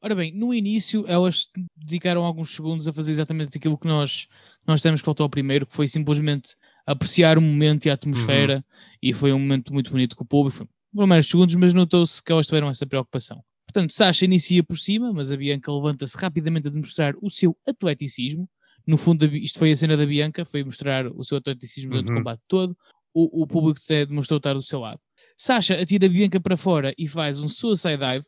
Ora 0.00 0.14
bem, 0.14 0.32
no 0.32 0.54
início 0.54 1.04
elas 1.08 1.48
dedicaram 1.76 2.24
alguns 2.24 2.54
segundos 2.54 2.86
a 2.86 2.92
fazer 2.92 3.10
exatamente 3.12 3.58
aquilo 3.58 3.76
que 3.76 3.88
nós, 3.88 4.28
nós 4.66 4.80
temos 4.80 5.00
que 5.00 5.04
faltou 5.04 5.24
ao 5.24 5.30
primeiro, 5.30 5.66
que 5.66 5.74
foi 5.74 5.88
simplesmente 5.88 6.54
apreciar 6.86 7.36
o 7.36 7.42
momento 7.42 7.86
e 7.86 7.90
a 7.90 7.94
atmosfera, 7.94 8.64
e 9.02 9.12
foi 9.12 9.32
um 9.32 9.38
momento 9.40 9.72
muito 9.72 9.90
bonito 9.90 10.14
com 10.16 10.22
o 10.22 10.26
público. 10.26 10.56
Foi 10.58 10.66
foram 10.94 11.06
meros 11.08 11.28
segundos, 11.28 11.54
mas 11.56 11.74
notou-se 11.74 12.22
que 12.22 12.32
elas 12.32 12.46
tiveram 12.46 12.68
essa 12.70 12.86
preocupação. 12.86 13.42
Portanto, 13.66 13.92
Sasha 13.92 14.24
inicia 14.24 14.62
por 14.64 14.78
cima, 14.78 15.12
mas 15.12 15.30
a 15.30 15.36
Bianca 15.36 15.70
levanta-se 15.70 16.16
rapidamente 16.16 16.68
a 16.68 16.70
demonstrar 16.70 17.14
o 17.20 17.28
seu 17.28 17.54
atleticismo. 17.68 18.48
No 18.86 18.96
fundo, 18.96 19.26
isto 19.36 19.58
foi 19.58 19.70
a 19.72 19.76
cena 19.76 19.96
da 19.98 20.06
Bianca, 20.06 20.44
foi 20.46 20.64
mostrar 20.64 21.06
o 21.08 21.22
seu 21.24 21.36
atleticismo 21.36 21.90
durante 21.90 22.06
o 22.06 22.12
Uhum. 22.12 22.18
combate 22.18 22.40
todo. 22.48 22.74
O, 23.20 23.42
o 23.42 23.46
público 23.46 23.80
até 23.84 24.06
demonstrou 24.06 24.38
estar 24.38 24.54
do 24.54 24.62
seu 24.62 24.78
lado. 24.78 25.00
Sasha 25.36 25.74
atira 25.74 26.06
a 26.06 26.08
Bianca 26.08 26.38
para 26.40 26.56
fora 26.56 26.94
e 26.96 27.08
faz 27.08 27.40
um 27.42 27.48
suicide 27.48 27.96
dive, 27.96 28.24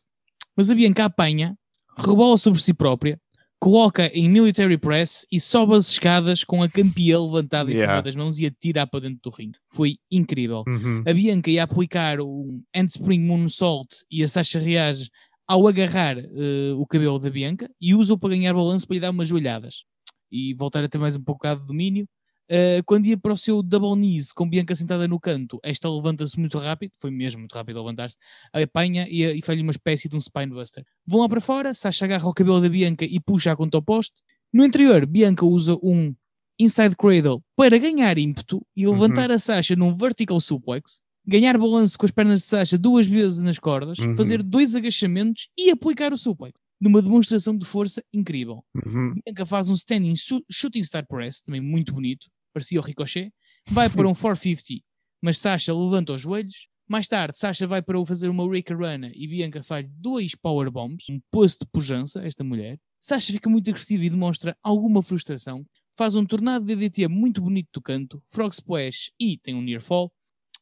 mas 0.55 0.69
a 0.69 0.75
Bianca 0.75 1.05
apanha, 1.05 1.55
rebola 1.97 2.37
sobre 2.37 2.61
si 2.61 2.73
própria, 2.73 3.17
coloca 3.57 4.07
em 4.07 4.27
military 4.27 4.77
press 4.77 5.25
e 5.31 5.39
sobe 5.39 5.75
as 5.75 5.89
escadas 5.89 6.43
com 6.43 6.61
a 6.61 6.67
campeã 6.69 7.23
levantada 7.23 7.71
em 7.71 7.75
Yeah. 7.75 7.93
cima 7.93 8.01
das 8.03 8.15
mãos 8.15 8.39
e 8.39 8.45
atira 8.47 8.85
para 8.85 9.01
dentro 9.01 9.19
do 9.23 9.29
ringue. 9.29 9.57
Foi 9.69 9.97
incrível. 10.11 10.63
Uhum. 10.67 11.03
A 11.07 11.13
Bianca 11.13 11.49
ia 11.49 11.63
aplicar 11.63 12.19
o 12.19 12.61
handspring 12.75 13.21
moonsault 13.21 13.95
e 14.11 14.23
a 14.23 14.27
Sasha 14.27 14.59
reage 14.59 15.09
ao 15.47 15.67
agarrar 15.67 16.17
eh, 16.17 16.73
o 16.75 16.85
cabelo 16.85 17.19
da 17.19 17.29
Bianca 17.29 17.69
e 17.79 17.93
usa-o 17.93 18.17
para 18.17 18.31
ganhar 18.31 18.53
balanço 18.53 18.87
para 18.87 18.95
lhe 18.95 18.99
dar 18.99 19.11
umas 19.11 19.27
joelhadas 19.27 19.83
e 20.31 20.53
voltar 20.53 20.83
a 20.83 20.89
ter 20.89 20.97
mais 20.97 21.15
um 21.15 21.23
pouco 21.23 21.47
de 21.47 21.65
domínio. 21.65 22.07
Eh, 22.53 22.81
quando 22.85 23.05
ia 23.05 23.17
para 23.17 23.31
o 23.31 23.37
seu 23.37 23.63
double 23.63 23.95
knees 23.95 24.33
com 24.33 24.49
Bianca 24.49 24.75
sentada 24.75 25.07
no 25.07 25.17
canto, 25.17 25.57
esta 25.63 25.89
levanta-se 25.89 26.37
muito 26.37 26.57
rápido, 26.57 26.91
foi 26.99 27.09
mesmo 27.09 27.39
muito 27.39 27.53
rápido 27.53 27.77
a 27.79 27.81
levantar-se, 27.81 28.17
apanha 28.51 29.07
e, 29.09 29.23
e 29.23 29.41
faz-lhe 29.41 29.63
uma 29.63 29.71
espécie 29.71 30.09
de 30.09 30.17
um 30.17 30.19
spinebuster. 30.19 30.83
Vão 31.07 31.21
lá 31.21 31.29
para 31.29 31.39
fora, 31.39 31.73
Sasha 31.73 32.03
agarra 32.03 32.27
o 32.27 32.33
cabelo 32.33 32.59
da 32.59 32.67
Bianca 32.67 33.05
e 33.05 33.21
puxa-a 33.21 33.55
contra 33.55 33.79
o 33.79 33.81
poste. 33.81 34.21
No 34.51 34.65
interior, 34.65 35.05
Bianca 35.05 35.45
usa 35.45 35.77
um 35.81 36.13
inside 36.59 36.93
cradle 36.97 37.41
para 37.55 37.77
ganhar 37.77 38.17
ímpeto 38.17 38.61
e 38.75 38.85
levantar 38.85 39.31
a 39.31 39.39
Sasha 39.39 39.73
num 39.77 39.95
vertical 39.95 40.41
suplex, 40.41 40.99
ganhar 41.25 41.57
balanço 41.57 41.97
com 41.97 42.05
as 42.05 42.11
pernas 42.11 42.39
de 42.41 42.45
Sasha 42.47 42.77
duas 42.77 43.07
vezes 43.07 43.41
nas 43.41 43.57
cordas, 43.59 43.97
Uhum. 43.99 44.13
fazer 44.13 44.43
dois 44.43 44.75
agachamentos 44.75 45.47
e 45.57 45.71
aplicar 45.71 46.11
o 46.11 46.17
suplex. 46.17 46.59
Numa 46.81 47.01
demonstração 47.01 47.55
de 47.55 47.63
força 47.65 48.03
incrível. 48.11 48.61
Uhum. 48.75 49.13
Bianca 49.23 49.45
faz 49.45 49.69
um 49.69 49.73
standing 49.73 50.15
shooting 50.51 50.83
star 50.83 51.07
press, 51.07 51.39
também 51.39 51.61
muito 51.61 51.93
bonito, 51.93 52.27
parecia 52.53 52.79
o 52.79 52.83
Ricochet. 52.83 53.31
Vai 53.69 53.89
para 53.89 54.07
um 54.07 54.13
450, 54.15 54.83
mas 55.21 55.37
Sasha 55.37 55.73
levanta 55.73 56.13
os 56.13 56.21
joelhos. 56.21 56.67
Mais 56.87 57.07
tarde, 57.07 57.37
Sasha 57.37 57.65
vai 57.67 57.81
para 57.81 58.03
fazer 58.05 58.27
uma 58.27 58.49
Rika 58.51 58.75
Rana 58.75 59.11
e 59.15 59.27
Bianca 59.27 59.63
faz 59.63 59.87
dois 59.89 60.35
power 60.35 60.69
bombs, 60.69 61.05
um 61.09 61.19
posto 61.31 61.63
de 61.63 61.71
pujança, 61.71 62.21
esta 62.25 62.43
mulher. 62.43 62.77
Sasha 62.99 63.31
fica 63.31 63.49
muito 63.49 63.69
agressiva 63.69 64.03
e 64.03 64.09
demonstra 64.09 64.57
alguma 64.61 65.01
frustração. 65.01 65.65
Faz 65.97 66.15
um 66.15 66.25
tornado 66.25 66.65
de 66.65 66.75
DDT 66.75 67.07
muito 67.07 67.41
bonito 67.41 67.69
do 67.73 67.81
canto, 67.81 68.21
frog 68.29 68.51
splash 68.53 69.11
e 69.19 69.37
tem 69.37 69.55
um 69.55 69.61
near 69.61 69.81
fall. 69.81 70.11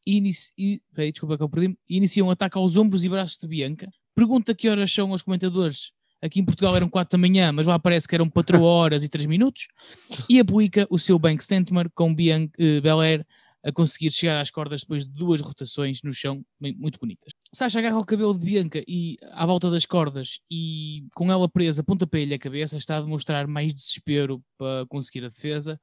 E, 0.06 0.18
inici- 0.18 0.52
e, 0.58 0.82
desculpa 1.12 1.38
que 1.38 1.44
eu 1.44 1.50
perdi 1.50 1.78
inicia 1.88 2.24
um 2.24 2.30
ataque 2.30 2.58
aos 2.58 2.78
ombros 2.78 3.04
e 3.04 3.10
braços 3.10 3.38
de 3.38 3.48
Bianca. 3.48 3.90
Pergunta 4.16 4.54
que 4.54 4.68
horas 4.70 4.92
são 4.92 5.12
aos 5.12 5.22
comentadores. 5.22 5.92
Aqui 6.22 6.40
em 6.40 6.46
Portugal 6.46 6.76
eram 6.76 6.90
4 6.90 7.18
da 7.18 7.22
manhã, 7.22 7.52
mas 7.52 7.66
lá 7.66 7.80
parece 7.80 8.08
que 8.08 8.14
eram 8.16 8.30
4 8.30 8.62
horas 8.64 9.04
e 9.04 9.10
3 9.10 9.26
minutos. 9.28 9.68
E 10.30 10.40
aplica 10.40 10.86
o 10.90 11.00
seu 11.00 11.18
Bank 11.18 11.44
Stentmer 11.44 11.90
com 11.96 12.14
Bian 12.14 12.50
eh, 12.58 12.82
Belair 12.82 13.26
a 13.64 13.72
conseguir 13.74 14.10
chegar 14.12 14.40
às 14.42 14.50
cordas 14.50 14.82
depois 14.82 15.06
de 15.06 15.12
duas 15.12 15.42
rotações 15.42 16.02
no 16.02 16.14
chão, 16.14 16.44
bem- 16.60 16.74
muito 16.78 16.98
bonitas. 16.98 17.34
Sasha 17.54 17.80
agarra 17.80 18.00
o 18.00 18.06
cabelo 18.06 18.34
de 18.38 18.46
Bianca 18.46 18.82
e 18.88 19.18
à 19.34 19.46
volta 19.46 19.70
das 19.70 19.86
cordas 19.86 20.40
e 20.50 21.06
com 21.14 21.30
ela 21.30 21.48
presa, 21.50 21.84
pontapé-lhe 21.84 22.34
a 22.34 22.40
cabeça, 22.40 22.78
está 22.78 22.98
a 22.98 23.02
demonstrar 23.02 23.48
mais 23.48 23.74
desespero 23.74 24.42
para 24.58 24.86
conseguir 24.88 25.26
a 25.26 25.30
defesa. 25.30 25.78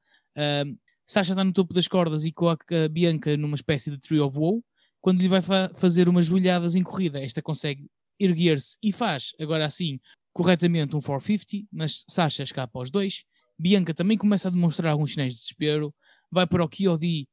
Sasha 1.06 1.32
está 1.32 1.44
no 1.44 1.52
topo 1.52 1.72
das 1.72 1.86
cordas 1.86 2.24
e 2.24 2.32
coloca 2.32 2.86
a 2.86 2.88
Bianca 2.88 3.36
numa 3.36 3.54
espécie 3.54 3.90
de 3.90 3.98
Tree 3.98 4.20
of 4.20 4.36
Woe. 4.38 4.60
Quando 5.00 5.20
lhe 5.20 5.28
vai 5.28 5.40
fa- 5.42 5.70
fazer 5.76 6.08
umas 6.08 6.26
joelhadas 6.26 6.74
em 6.74 6.82
corrida, 6.82 7.20
esta 7.22 7.40
consegue 7.42 7.86
erguer-se 8.18 8.78
e 8.82 8.90
faz, 8.90 9.32
agora 9.38 9.66
assim, 9.66 10.00
corretamente 10.36 10.94
um 10.94 11.00
450, 11.00 11.66
mas 11.72 12.04
Sasha 12.06 12.42
escapa 12.42 12.78
aos 12.78 12.90
dois. 12.90 13.24
Bianca 13.58 13.94
também 13.94 14.18
começa 14.18 14.48
a 14.48 14.50
demonstrar 14.50 14.92
alguns 14.92 15.12
sinais 15.12 15.32
de 15.32 15.40
desespero, 15.40 15.94
vai 16.30 16.46
para 16.46 16.62
o 16.62 16.68
KOD, 16.68 17.26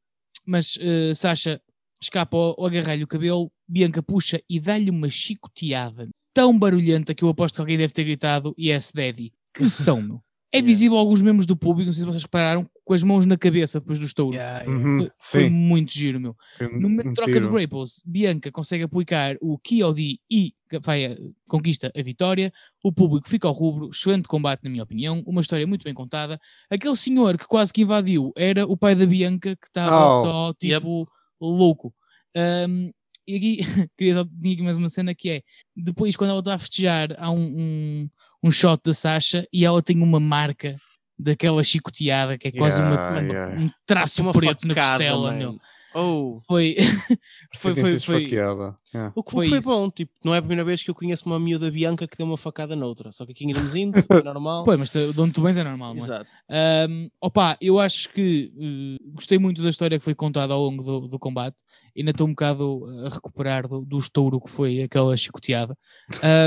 mas 0.45 0.77
eh, 0.79 1.13
Sasha 1.13 1.61
escapa 2.01 2.37
ao, 2.37 2.55
ao 2.57 2.65
agarrar-lhe 2.65 3.03
o 3.03 3.07
cabelo, 3.07 3.51
Bianca 3.67 4.01
puxa 4.01 4.41
e 4.49 4.57
dá-lhe 4.57 4.89
uma 4.89 5.09
chicoteada 5.09 6.07
tão 6.33 6.57
barulhenta 6.57 7.13
que 7.13 7.25
eu 7.25 7.29
aposto 7.29 7.55
que 7.55 7.61
alguém 7.61 7.77
deve 7.77 7.91
ter 7.91 8.05
gritado 8.05 8.55
Yes 8.57 8.93
Daddy. 8.95 9.33
Que 9.53 9.67
são, 9.69 10.01
meu? 10.01 10.23
É 10.55 10.61
visível 10.61 10.97
alguns 10.97 11.21
membros 11.21 11.47
do 11.47 11.57
público, 11.57 11.87
não 11.87 11.93
sei 11.93 12.01
se 12.01 12.05
vocês 12.05 12.21
repararam, 12.21 12.69
com 12.85 12.93
as 12.93 13.01
mãos 13.01 13.25
na 13.25 13.35
cabeça 13.35 13.79
depois 13.79 13.97
do 13.97 14.05
estouro. 14.05 14.35
Yeah, 14.35 14.59
yeah. 14.63 14.71
Uhum. 14.87 14.97
Foi, 14.99 15.11
foi 15.41 15.49
muito 15.49 15.91
giro, 15.91 16.19
meu. 16.19 16.35
Foi 16.57 16.67
No 16.67 16.81
momento 16.89 17.07
de 17.09 17.13
troca 17.15 17.41
de 17.41 17.47
grapples, 17.47 18.03
Bianca 18.05 18.51
consegue 18.51 18.83
aplicar 18.83 19.35
o 19.41 19.57
KOD 19.57 20.19
e 20.29 20.53
vai 20.81 21.05
a- 21.05 21.17
conquista 21.49 21.91
a 21.97 22.03
vitória. 22.03 22.53
O 22.83 22.91
público 22.91 23.27
fica 23.27 23.47
ao 23.47 23.53
rubro. 23.53 23.89
Excelente 23.89 24.27
combate, 24.27 24.63
na 24.63 24.69
minha 24.69 24.83
opinião. 24.83 25.23
Uma 25.25 25.41
história 25.41 25.65
muito 25.65 25.83
bem 25.85 25.93
contada. 25.93 26.39
Aquele 26.69 26.95
senhor 26.95 27.35
que 27.37 27.47
quase 27.47 27.73
que 27.73 27.81
invadiu 27.81 28.31
era 28.37 28.65
o 28.67 28.77
pai 28.77 28.93
da 28.93 29.05
Bianca, 29.07 29.55
que 29.55 29.67
estava 29.67 30.07
Oh. 30.07 30.21
só 30.21 30.53
tipo 30.59 31.07
louco. 31.41 31.93
Um, 32.35 32.91
e 33.27 33.35
aqui, 33.37 33.57
queria 33.97 34.13
só 34.13 34.25
tinha 34.25 34.53
aqui 34.53 34.63
mais 34.63 34.77
uma 34.77 34.89
cena 34.89 35.13
que 35.15 35.29
é 35.29 35.41
depois, 35.75 36.15
quando 36.15 36.31
ela 36.31 36.39
está 36.39 36.53
a 36.55 36.59
festejar, 36.59 37.15
há 37.17 37.29
um, 37.31 37.39
um, 37.39 38.09
um 38.43 38.51
shot 38.51 38.81
da 38.83 38.93
Sasha 38.93 39.47
e 39.51 39.63
ela 39.65 39.81
tem 39.81 40.01
uma 40.01 40.19
marca 40.19 40.75
daquela 41.17 41.63
chicoteada 41.63 42.37
que 42.37 42.47
é 42.47 42.51
quase 42.51 42.81
uma- 42.81 42.91
Yeah, 42.95 43.19
uma- 43.21 43.33
yeah. 43.33 43.61
um 43.61 43.69
traço 43.85 44.21
Uma 44.21 44.33
preto 44.33 44.67
na 44.67 44.73
facada, 44.75 44.91
costela, 44.93 45.31
man. 45.31 45.37
meu. 45.37 45.59
Oh, 45.95 46.37
Foi, 46.47 46.75
foi- 47.55 47.75
foi- 47.75 47.99
foi-. 47.99 48.23
Yeah. 48.93 49.11
o 49.15 49.23
que 49.23 49.31
Foi 49.31 49.47
foi, 49.47 49.61
bom, 49.61 49.89
tipo, 49.89 50.11
não 50.23 50.33
é 50.33 50.37
a 50.37 50.41
primeira 50.41 50.63
vez 50.63 50.81
que 50.83 50.89
eu 50.89 50.95
conheço 50.95 51.25
uma 51.25 51.39
miúda 51.39 51.69
Bianca 51.69 52.07
que 52.07 52.17
deu 52.17 52.25
uma 52.25 52.37
facada 52.37 52.75
noutra, 52.75 53.11
só 53.11 53.25
que 53.25 53.31
aqui 53.31 53.45
em 53.45 53.51
Irmesinde 53.51 53.99
é 54.09 54.23
normal. 54.23 54.63
Pois, 54.63 54.79
mas 54.79 54.89
de 54.89 55.19
onde 55.19 55.33
tu 55.33 55.41
vens 55.41 55.57
é 55.57 55.63
normal, 55.63 55.93
não 55.93 56.01
é? 56.01 56.03
Exato. 56.03 56.29
Um, 56.89 57.09
opa, 57.21 57.57
eu 57.61 57.79
acho 57.79 58.09
que 58.09 58.51
eh, 58.57 59.03
gostei 59.13 59.37
muito 59.37 59.61
da 59.61 59.69
história 59.69 59.97
que 59.97 60.03
foi 60.03 60.15
contada 60.15 60.53
ao 60.53 60.61
longo 60.63 60.83
do, 60.83 61.07
do 61.07 61.19
combate. 61.19 61.57
Ainda 61.97 62.11
estou 62.11 62.27
um 62.27 62.31
bocado 62.31 62.83
a 63.05 63.09
recuperar 63.09 63.67
do, 63.67 63.81
do 63.85 63.97
estouro 63.97 64.41
que 64.41 64.49
foi 64.49 64.81
aquela 64.81 65.15
chicoteada. 65.15 65.77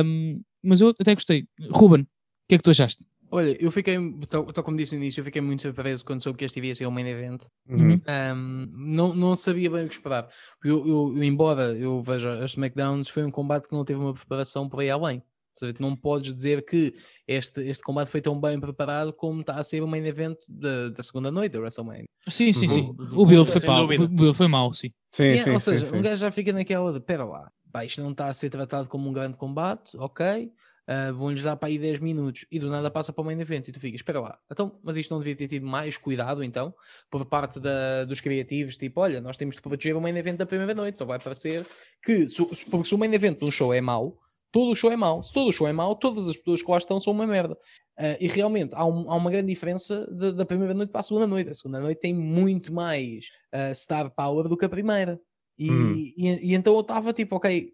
Um, 0.04 0.40
mas 0.62 0.80
eu 0.80 0.88
até 0.88 1.14
gostei. 1.14 1.46
Ruben, 1.70 2.02
o 2.02 2.06
que 2.48 2.54
é 2.56 2.58
que 2.58 2.64
tu 2.64 2.70
achaste? 2.70 3.04
Olha, 3.30 3.56
eu 3.62 3.70
fiquei, 3.70 3.96
tal, 4.28 4.44
tal 4.52 4.62
como 4.64 4.76
disse 4.76 4.94
no 4.94 5.02
início, 5.02 5.20
eu 5.20 5.24
fiquei 5.24 5.40
muito 5.40 5.62
surpreso 5.62 6.04
quando 6.04 6.22
soube 6.22 6.38
que 6.38 6.44
este 6.44 6.60
ia 6.60 6.74
ser 6.74 6.86
o 6.86 6.90
main 6.92 7.06
event. 7.08 7.42
Uhum. 7.68 8.00
Um, 8.08 8.68
não, 8.72 9.14
não 9.14 9.34
sabia 9.36 9.70
bem 9.70 9.84
o 9.84 9.88
que 9.88 9.94
esperar. 9.94 10.28
Eu, 10.64 10.86
eu- 10.86 11.22
embora 11.22 11.72
eu 11.76 12.00
veja 12.02 12.34
as 12.38 12.52
SmackDowns, 12.52 13.08
foi 13.08 13.24
um 13.24 13.30
combate 13.30 13.68
que 13.68 13.74
não 13.74 13.84
teve 13.84 13.98
uma 13.98 14.14
preparação 14.14 14.68
por 14.68 14.80
aí 14.80 14.90
além. 14.90 15.22
Seja, 15.58 15.74
não 15.80 15.96
podes 15.96 16.34
dizer 16.34 16.64
que 16.66 16.92
este, 17.26 17.62
este 17.62 17.82
combate 17.82 18.08
foi 18.10 18.20
tão 18.20 18.38
bem 18.38 18.60
preparado 18.60 19.10
como 19.12 19.40
está 19.40 19.54
a 19.54 19.64
ser 19.64 19.82
o 19.82 19.88
main 19.88 20.04
event 20.04 20.36
da, 20.48 20.90
da 20.90 21.02
segunda 21.02 21.30
noite 21.30 21.52
da 21.52 21.60
WrestleMania. 21.60 22.04
Sim, 22.28 22.52
sim, 22.52 22.68
sim. 22.68 22.80
Uhum. 22.98 23.20
O 23.22 23.26
build 23.26 23.50
foi 23.50 23.60
pau. 23.62 23.80
dúvida. 23.82 24.04
O 24.04 24.08
build 24.08 24.36
foi 24.36 24.48
mau, 24.48 24.72
sim. 24.74 24.90
Sim, 25.10 25.24
É, 25.24 25.38
sim, 25.38 25.50
ou 25.52 25.58
sim, 25.60 25.70
seja, 25.70 25.86
sim. 25.86 25.96
um 25.96 26.02
gajo 26.02 26.20
já 26.20 26.30
fica 26.30 26.52
naquela 26.52 26.92
de, 26.92 27.00
pera 27.00 27.24
lá, 27.24 27.50
pá, 27.72 27.84
isto 27.86 28.02
não 28.02 28.10
está 28.10 28.26
a 28.26 28.34
ser 28.34 28.50
tratado 28.50 28.86
como 28.88 29.08
um 29.08 29.12
grande 29.14 29.38
combate, 29.38 29.96
ok, 29.96 30.52
ah, 30.86 31.12
vão-lhes 31.12 31.42
dar 31.42 31.56
para 31.56 31.68
aí 31.68 31.78
10 31.78 31.98
minutos 32.00 32.46
e 32.50 32.58
do 32.58 32.68
nada 32.70 32.90
passa 32.90 33.12
para 33.12 33.22
o 33.22 33.24
main 33.24 33.38
event 33.40 33.68
e 33.68 33.72
tu 33.72 33.80
ficas, 33.80 34.00
espera 34.00 34.20
lá, 34.20 34.38
então, 34.50 34.78
mas 34.82 34.96
isto 34.96 35.10
não 35.12 35.18
devia 35.18 35.34
ter 35.36 35.48
tido 35.48 35.66
mais 35.66 35.96
cuidado 35.96 36.42
então, 36.44 36.74
por 37.10 37.24
parte 37.26 37.58
da- 37.60 38.04
dos 38.04 38.20
criativos, 38.20 38.76
tipo, 38.76 39.00
olha, 39.00 39.20
nós 39.20 39.36
temos 39.36 39.56
de 39.56 39.62
proteger 39.62 39.96
o 39.96 40.00
main 40.00 40.16
event 40.16 40.36
da 40.36 40.46
primeira 40.46 40.74
noite, 40.74 40.98
só 40.98 41.04
vai 41.04 41.18
parecer 41.18 41.66
que, 42.04 42.28
se, 42.28 42.44
porque 42.70 42.88
se 42.88 42.94
o 42.94 42.98
main 42.98 43.12
event 43.12 43.38
de 43.38 43.44
um 43.44 43.50
show 43.50 43.72
é 43.74 43.80
mau, 43.80 44.16
todo 44.52 44.70
o 44.70 44.74
show 44.76 44.90
é 44.90 44.96
mau, 44.96 45.22
se 45.22 45.32
todo 45.34 45.48
o 45.48 45.52
show 45.52 45.66
é 45.68 45.72
mau, 45.72 45.94
todas 45.96 46.28
as 46.28 46.36
pessoas 46.36 46.62
que 46.62 46.70
lá 46.70 46.78
estão 46.78 46.98
são 47.00 47.12
uma 47.12 47.26
merda. 47.26 47.56
Ah, 47.98 48.16
e 48.20 48.26
realmente 48.28 48.74
há, 48.74 48.86
um- 48.86 49.10
há 49.10 49.14
uma 49.16 49.30
grande 49.30 49.48
diferença 49.48 50.06
de- 50.10 50.32
da 50.32 50.46
primeira 50.46 50.72
noite 50.72 50.90
para 50.90 51.00
a 51.00 51.02
segunda 51.02 51.26
noite. 51.26 51.50
A 51.50 51.54
segunda 51.54 51.80
noite 51.80 52.00
tem 52.00 52.14
muito 52.14 52.72
mais 52.72 53.26
ah, 53.52 53.74
star 53.74 54.10
power 54.14 54.48
do 54.48 54.56
que 54.56 54.64
a 54.64 54.68
primeira. 54.68 55.20
E, 55.58 55.70
Hum. 55.70 55.94
e, 56.16 56.50
e 56.50 56.54
então 56.54 56.74
eu 56.74 56.80
estava 56.80 57.12
tipo, 57.12 57.36
ok, 57.36 57.72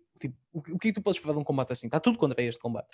o, 0.52 0.60
que- 0.62 0.72
o 0.72 0.78
que 0.78 0.88
é 0.88 0.90
que 0.90 0.94
tu 1.00 1.02
podes 1.02 1.16
esperar 1.18 1.34
de 1.34 1.40
um 1.40 1.44
combate 1.44 1.72
assim? 1.72 1.86
Está 1.86 1.98
tudo 2.00 2.18
contra 2.18 2.42
este 2.42 2.60
combate. 2.60 2.86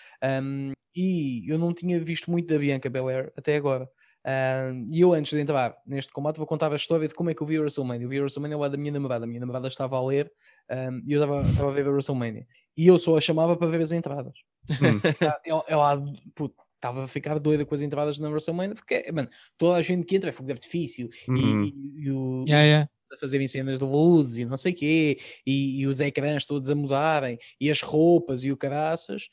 Um, 0.43 0.73
e 0.95 1.45
eu 1.51 1.59
não 1.59 1.73
tinha 1.73 1.99
visto 2.01 2.31
muito 2.31 2.47
da 2.53 2.59
Bianca 2.59 2.89
Belair 2.91 3.33
até 3.37 3.57
agora. 3.57 3.89
Um, 4.27 4.89
e 4.93 5.01
eu, 5.01 5.13
antes 5.15 5.33
de 5.33 5.41
entrar 5.41 5.77
neste 5.87 6.13
combate, 6.13 6.37
vou 6.37 6.47
contar 6.47 6.73
a 6.73 6.77
história 6.77 7.07
de 7.09 7.15
como 7.15 7.31
é 7.31 7.35
que 7.35 7.43
eu 7.43 7.47
vi 7.47 7.57
a 7.57 7.61
WrestleMania. 7.61 8.05
Eu 8.05 8.09
vi 8.09 8.19
a 8.19 8.21
WrestleMania 8.21 8.59
lá 8.59 8.69
da 8.69 8.77
minha 8.77 8.93
namorada. 8.93 9.25
A 9.25 9.29
minha 9.29 9.41
namorada 9.41 9.69
estava 9.69 9.97
a 9.97 10.05
ler 10.05 10.31
um, 10.71 11.01
e 11.07 11.13
eu 11.13 11.23
estava 11.23 11.43
estava 11.43 11.71
a 11.71 11.73
ver 11.73 11.87
a 11.87 11.91
WrestleMania. 11.91 12.47
E 12.77 12.87
eu 12.87 12.99
só 12.99 13.17
a 13.17 13.21
chamava 13.21 13.57
para 13.57 13.69
ver 13.69 13.81
as 13.81 13.93
entradas. 13.93 14.35
Hum. 14.71 15.01
ela, 15.47 15.65
ela 15.69 16.05
puto, 16.35 16.55
estava 16.75 17.05
a 17.05 17.09
ficar 17.09 17.39
doida 17.39 17.65
com 17.65 17.75
as 17.75 17.81
entradas 17.81 18.19
na 18.19 18.29
WrestleMania 18.29 18.75
porque, 18.75 19.11
mano, 19.13 19.29
toda 19.57 19.79
a 19.79 19.83
gente 19.83 20.05
que 20.07 20.17
entra 20.17 20.31
é 20.31 20.33
fogo 20.33 20.47
de 20.47 20.53
artifício 20.53 21.09
e- 21.29 21.31
Uhum. 21.31 21.63
e, 21.65 22.03
e 22.05 22.11
o, 22.11 22.45
Yeah, 22.47 22.65
yeah. 22.65 22.91
A 23.13 23.19
fazerem 23.19 23.47
cenas 23.47 23.79
de 23.79 23.85
luzes 23.85 24.39
e 24.39 24.45
não 24.45 24.57
sei 24.57 24.73
quê, 24.73 25.19
e, 25.47 25.81
e 25.81 25.87
os 25.87 26.01
ecrãs 26.01 26.45
todos 26.45 26.71
a 26.71 26.75
mudarem, 26.75 27.39
e 27.61 27.71
as 27.71 27.81
roupas 27.81 28.45
e 28.45 28.53
o 28.53 28.57
caraças. 28.57 29.29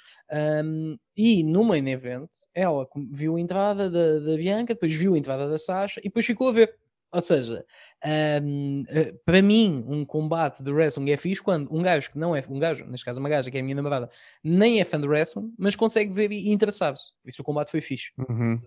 um, 0.63 0.97
e 1.17 1.43
no 1.43 1.63
main 1.63 1.87
event, 1.89 2.29
ela 2.53 2.87
viu 3.11 3.35
a 3.37 3.39
entrada 3.39 3.89
da, 3.89 4.19
da 4.19 4.35
Bianca, 4.35 4.73
depois 4.73 4.93
viu 4.93 5.13
a 5.13 5.17
entrada 5.17 5.47
da 5.49 5.57
Sasha 5.57 5.99
e 6.01 6.03
depois 6.05 6.25
ficou 6.25 6.49
a 6.49 6.51
ver. 6.51 6.84
Ou 7.15 7.21
seja, 7.21 7.65
um, 8.43 8.83
eh, 8.89 9.13
para 9.25 9.41
mim, 9.41 9.85
um 9.87 10.03
combate 10.03 10.61
de 10.61 10.69
wrestling 10.69 11.09
é 11.11 11.15
fixe 11.15 11.41
quando 11.41 11.73
um 11.73 11.81
gajo 11.81 12.11
que 12.11 12.17
não 12.19 12.35
é 12.35 12.43
um 12.49 12.59
gajo, 12.59 12.85
neste 12.85 13.05
caso 13.05 13.21
uma 13.21 13.29
gaja 13.29 13.49
que 13.49 13.55
é 13.55 13.61
a 13.61 13.63
minha 13.63 13.75
namorada, 13.75 14.09
nem 14.43 14.81
é 14.81 14.83
fã 14.83 14.99
de 14.99 15.07
wrestling, 15.07 15.53
mas 15.57 15.77
consegue 15.77 16.11
ver 16.11 16.29
e 16.33 16.51
interessar-se. 16.51 17.11
Isso 17.25 17.41
o 17.41 17.45
combate 17.45 17.71
foi 17.71 17.79
fixe 17.79 18.11
Uhum. 18.17 18.59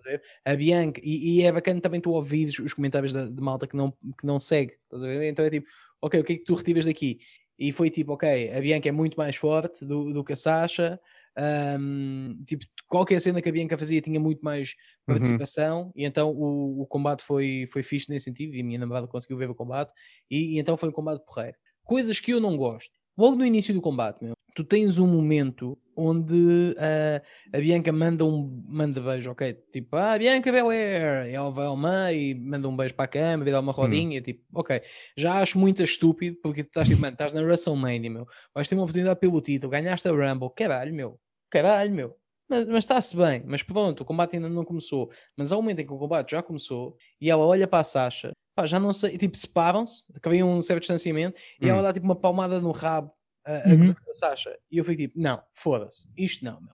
a 0.43 0.55
Bianca, 0.55 0.99
e, 1.03 1.37
e 1.37 1.41
é 1.43 1.51
bacana 1.51 1.79
também 1.79 2.01
tu 2.01 2.09
ouvires 2.11 2.57
os 2.57 2.73
comentários 2.73 3.13
da, 3.13 3.25
de 3.25 3.41
malta 3.41 3.67
que 3.67 3.77
não, 3.77 3.91
que 3.91 4.25
não 4.25 4.39
segue? 4.39 4.73
Então 4.91 5.45
é 5.45 5.49
tipo, 5.51 5.67
ok, 6.01 6.19
o 6.19 6.23
que 6.23 6.33
é 6.33 6.37
que 6.37 6.43
tu 6.43 6.55
retiras 6.55 6.85
daqui? 6.85 7.19
E 7.59 7.71
foi 7.71 7.91
tipo, 7.91 8.13
ok, 8.13 8.51
a 8.51 8.59
Bianca 8.61 8.89
é 8.89 8.91
muito 8.91 9.15
mais 9.15 9.35
forte 9.35 9.85
do, 9.85 10.11
do 10.11 10.23
que 10.23 10.33
a 10.33 10.35
Sasha, 10.35 10.99
ahm, 11.37 12.43
tipo, 12.45 12.65
qualquer 12.87 13.19
cena 13.21 13.41
que 13.41 13.49
a 13.49 13.51
Bianca 13.51 13.77
fazia 13.77 14.01
tinha 14.01 14.19
muito 14.19 14.41
mais 14.43 14.73
Uhum. 15.07 15.43
participação, 15.45 15.91
e 15.95 16.05
então 16.05 16.31
o, 16.31 16.81
o 16.81 16.87
combate 16.87 17.23
foi, 17.23 17.67
foi 17.71 17.83
fixe 17.83 18.09
nesse 18.09 18.25
sentido, 18.25 18.55
e 18.55 18.61
a 18.61 18.63
minha 18.63 18.79
namorada 18.79 19.07
conseguiu 19.07 19.37
ver 19.37 19.49
o 19.49 19.55
combate, 19.55 19.93
e, 20.29 20.55
e 20.55 20.59
então 20.59 20.77
foi 20.77 20.89
um 20.89 20.91
combate 20.91 21.23
porreiro. 21.25 21.57
Coisas 21.83 22.19
que 22.19 22.31
eu 22.31 22.39
não 22.39 22.55
gosto. 22.57 22.91
Logo 23.17 23.35
no 23.35 23.45
início 23.45 23.73
do 23.73 23.81
combate, 23.81 24.23
meu, 24.23 24.33
tu 24.59 24.63
tens 24.65 24.99
um 24.99 25.07
momento 25.07 25.77
onde 25.95 26.75
ah, 26.77 27.21
a 27.53 27.57
Bianca 27.59 27.91
manda 27.91 28.25
um 28.25 28.63
manda 28.67 28.99
beijo, 29.01 29.31
ok? 29.31 29.53
Tipo, 29.71 29.95
ah, 29.95 30.17
Bianca 30.17 30.51
Belair, 30.51 31.27
e 31.29 31.33
ela 31.33 31.49
vai 31.49 31.65
ao 31.65 31.77
meio 31.77 32.19
e 32.19 32.35
manda 32.35 32.67
um 32.67 32.75
beijo 32.75 32.93
para 32.93 33.05
a 33.05 33.07
câmera 33.07 33.49
e 33.49 33.53
dá 33.53 33.59
uma 33.59 33.71
rodinha, 33.71 34.21
tipo, 34.21 34.43
ok. 34.53 34.81
Já 35.17 35.41
acho 35.41 35.57
muito 35.57 35.81
estúpido 35.83 36.37
porque 36.41 36.61
estás 36.61 36.87
tipo, 36.87 37.01
mano, 37.01 37.13
estás 37.13 37.33
na 37.33 37.41
WrestleMania, 37.41 38.09
meu, 38.09 38.25
vais 38.53 38.67
ter 38.67 38.75
uma 38.75 38.83
oportunidade 38.83 39.19
pelo 39.19 39.41
título, 39.41 39.71
ganhaste 39.71 40.07
a 40.07 40.11
Rumble, 40.11 40.49
caralho, 40.55 40.93
meu, 40.93 41.19
caralho, 41.49 41.93
meu. 41.93 42.15
Mas, 42.49 42.65
mas 42.67 42.77
está-se 42.79 43.15
bem, 43.15 43.43
mas 43.45 43.61
pronto, 43.63 44.01
o 44.01 44.05
combate 44.05 44.35
ainda 44.35 44.49
não 44.49 44.65
começou. 44.65 45.09
Mas 45.37 45.51
ao 45.51 45.61
momento 45.61 45.81
em 45.81 45.85
que 45.85 45.93
o 45.93 45.97
combate 45.99 46.31
já 46.31 46.41
começou 46.41 46.95
e 47.21 47.29
ela 47.29 47.45
olha 47.45 47.67
para 47.67 47.79
a 47.79 47.83
Sasha, 47.83 48.31
pá, 48.55 48.65
já 48.65 48.79
não 48.79 48.91
sei, 48.91 49.17
tipo, 49.17 49.37
separam-se, 49.37 50.11
cria 50.21 50.45
um 50.45 50.61
certo 50.61 50.79
distanciamento 50.81 51.39
e 51.61 51.67
Hum. 51.67 51.69
ela 51.69 51.81
dá 51.83 51.93
tipo 51.93 52.05
uma 52.05 52.15
palmada 52.15 52.59
no 52.59 52.71
rabo 52.71 53.11
a, 53.51 53.69
a 53.69 53.73
Uhum. 53.73 53.95
Sasha. 54.13 54.57
E 54.71 54.77
eu 54.77 54.85
fico 54.85 54.97
tipo, 54.97 55.19
não, 55.19 55.41
foda-se, 55.53 56.09
isto 56.17 56.43
não, 56.45 56.59
meu. 56.61 56.71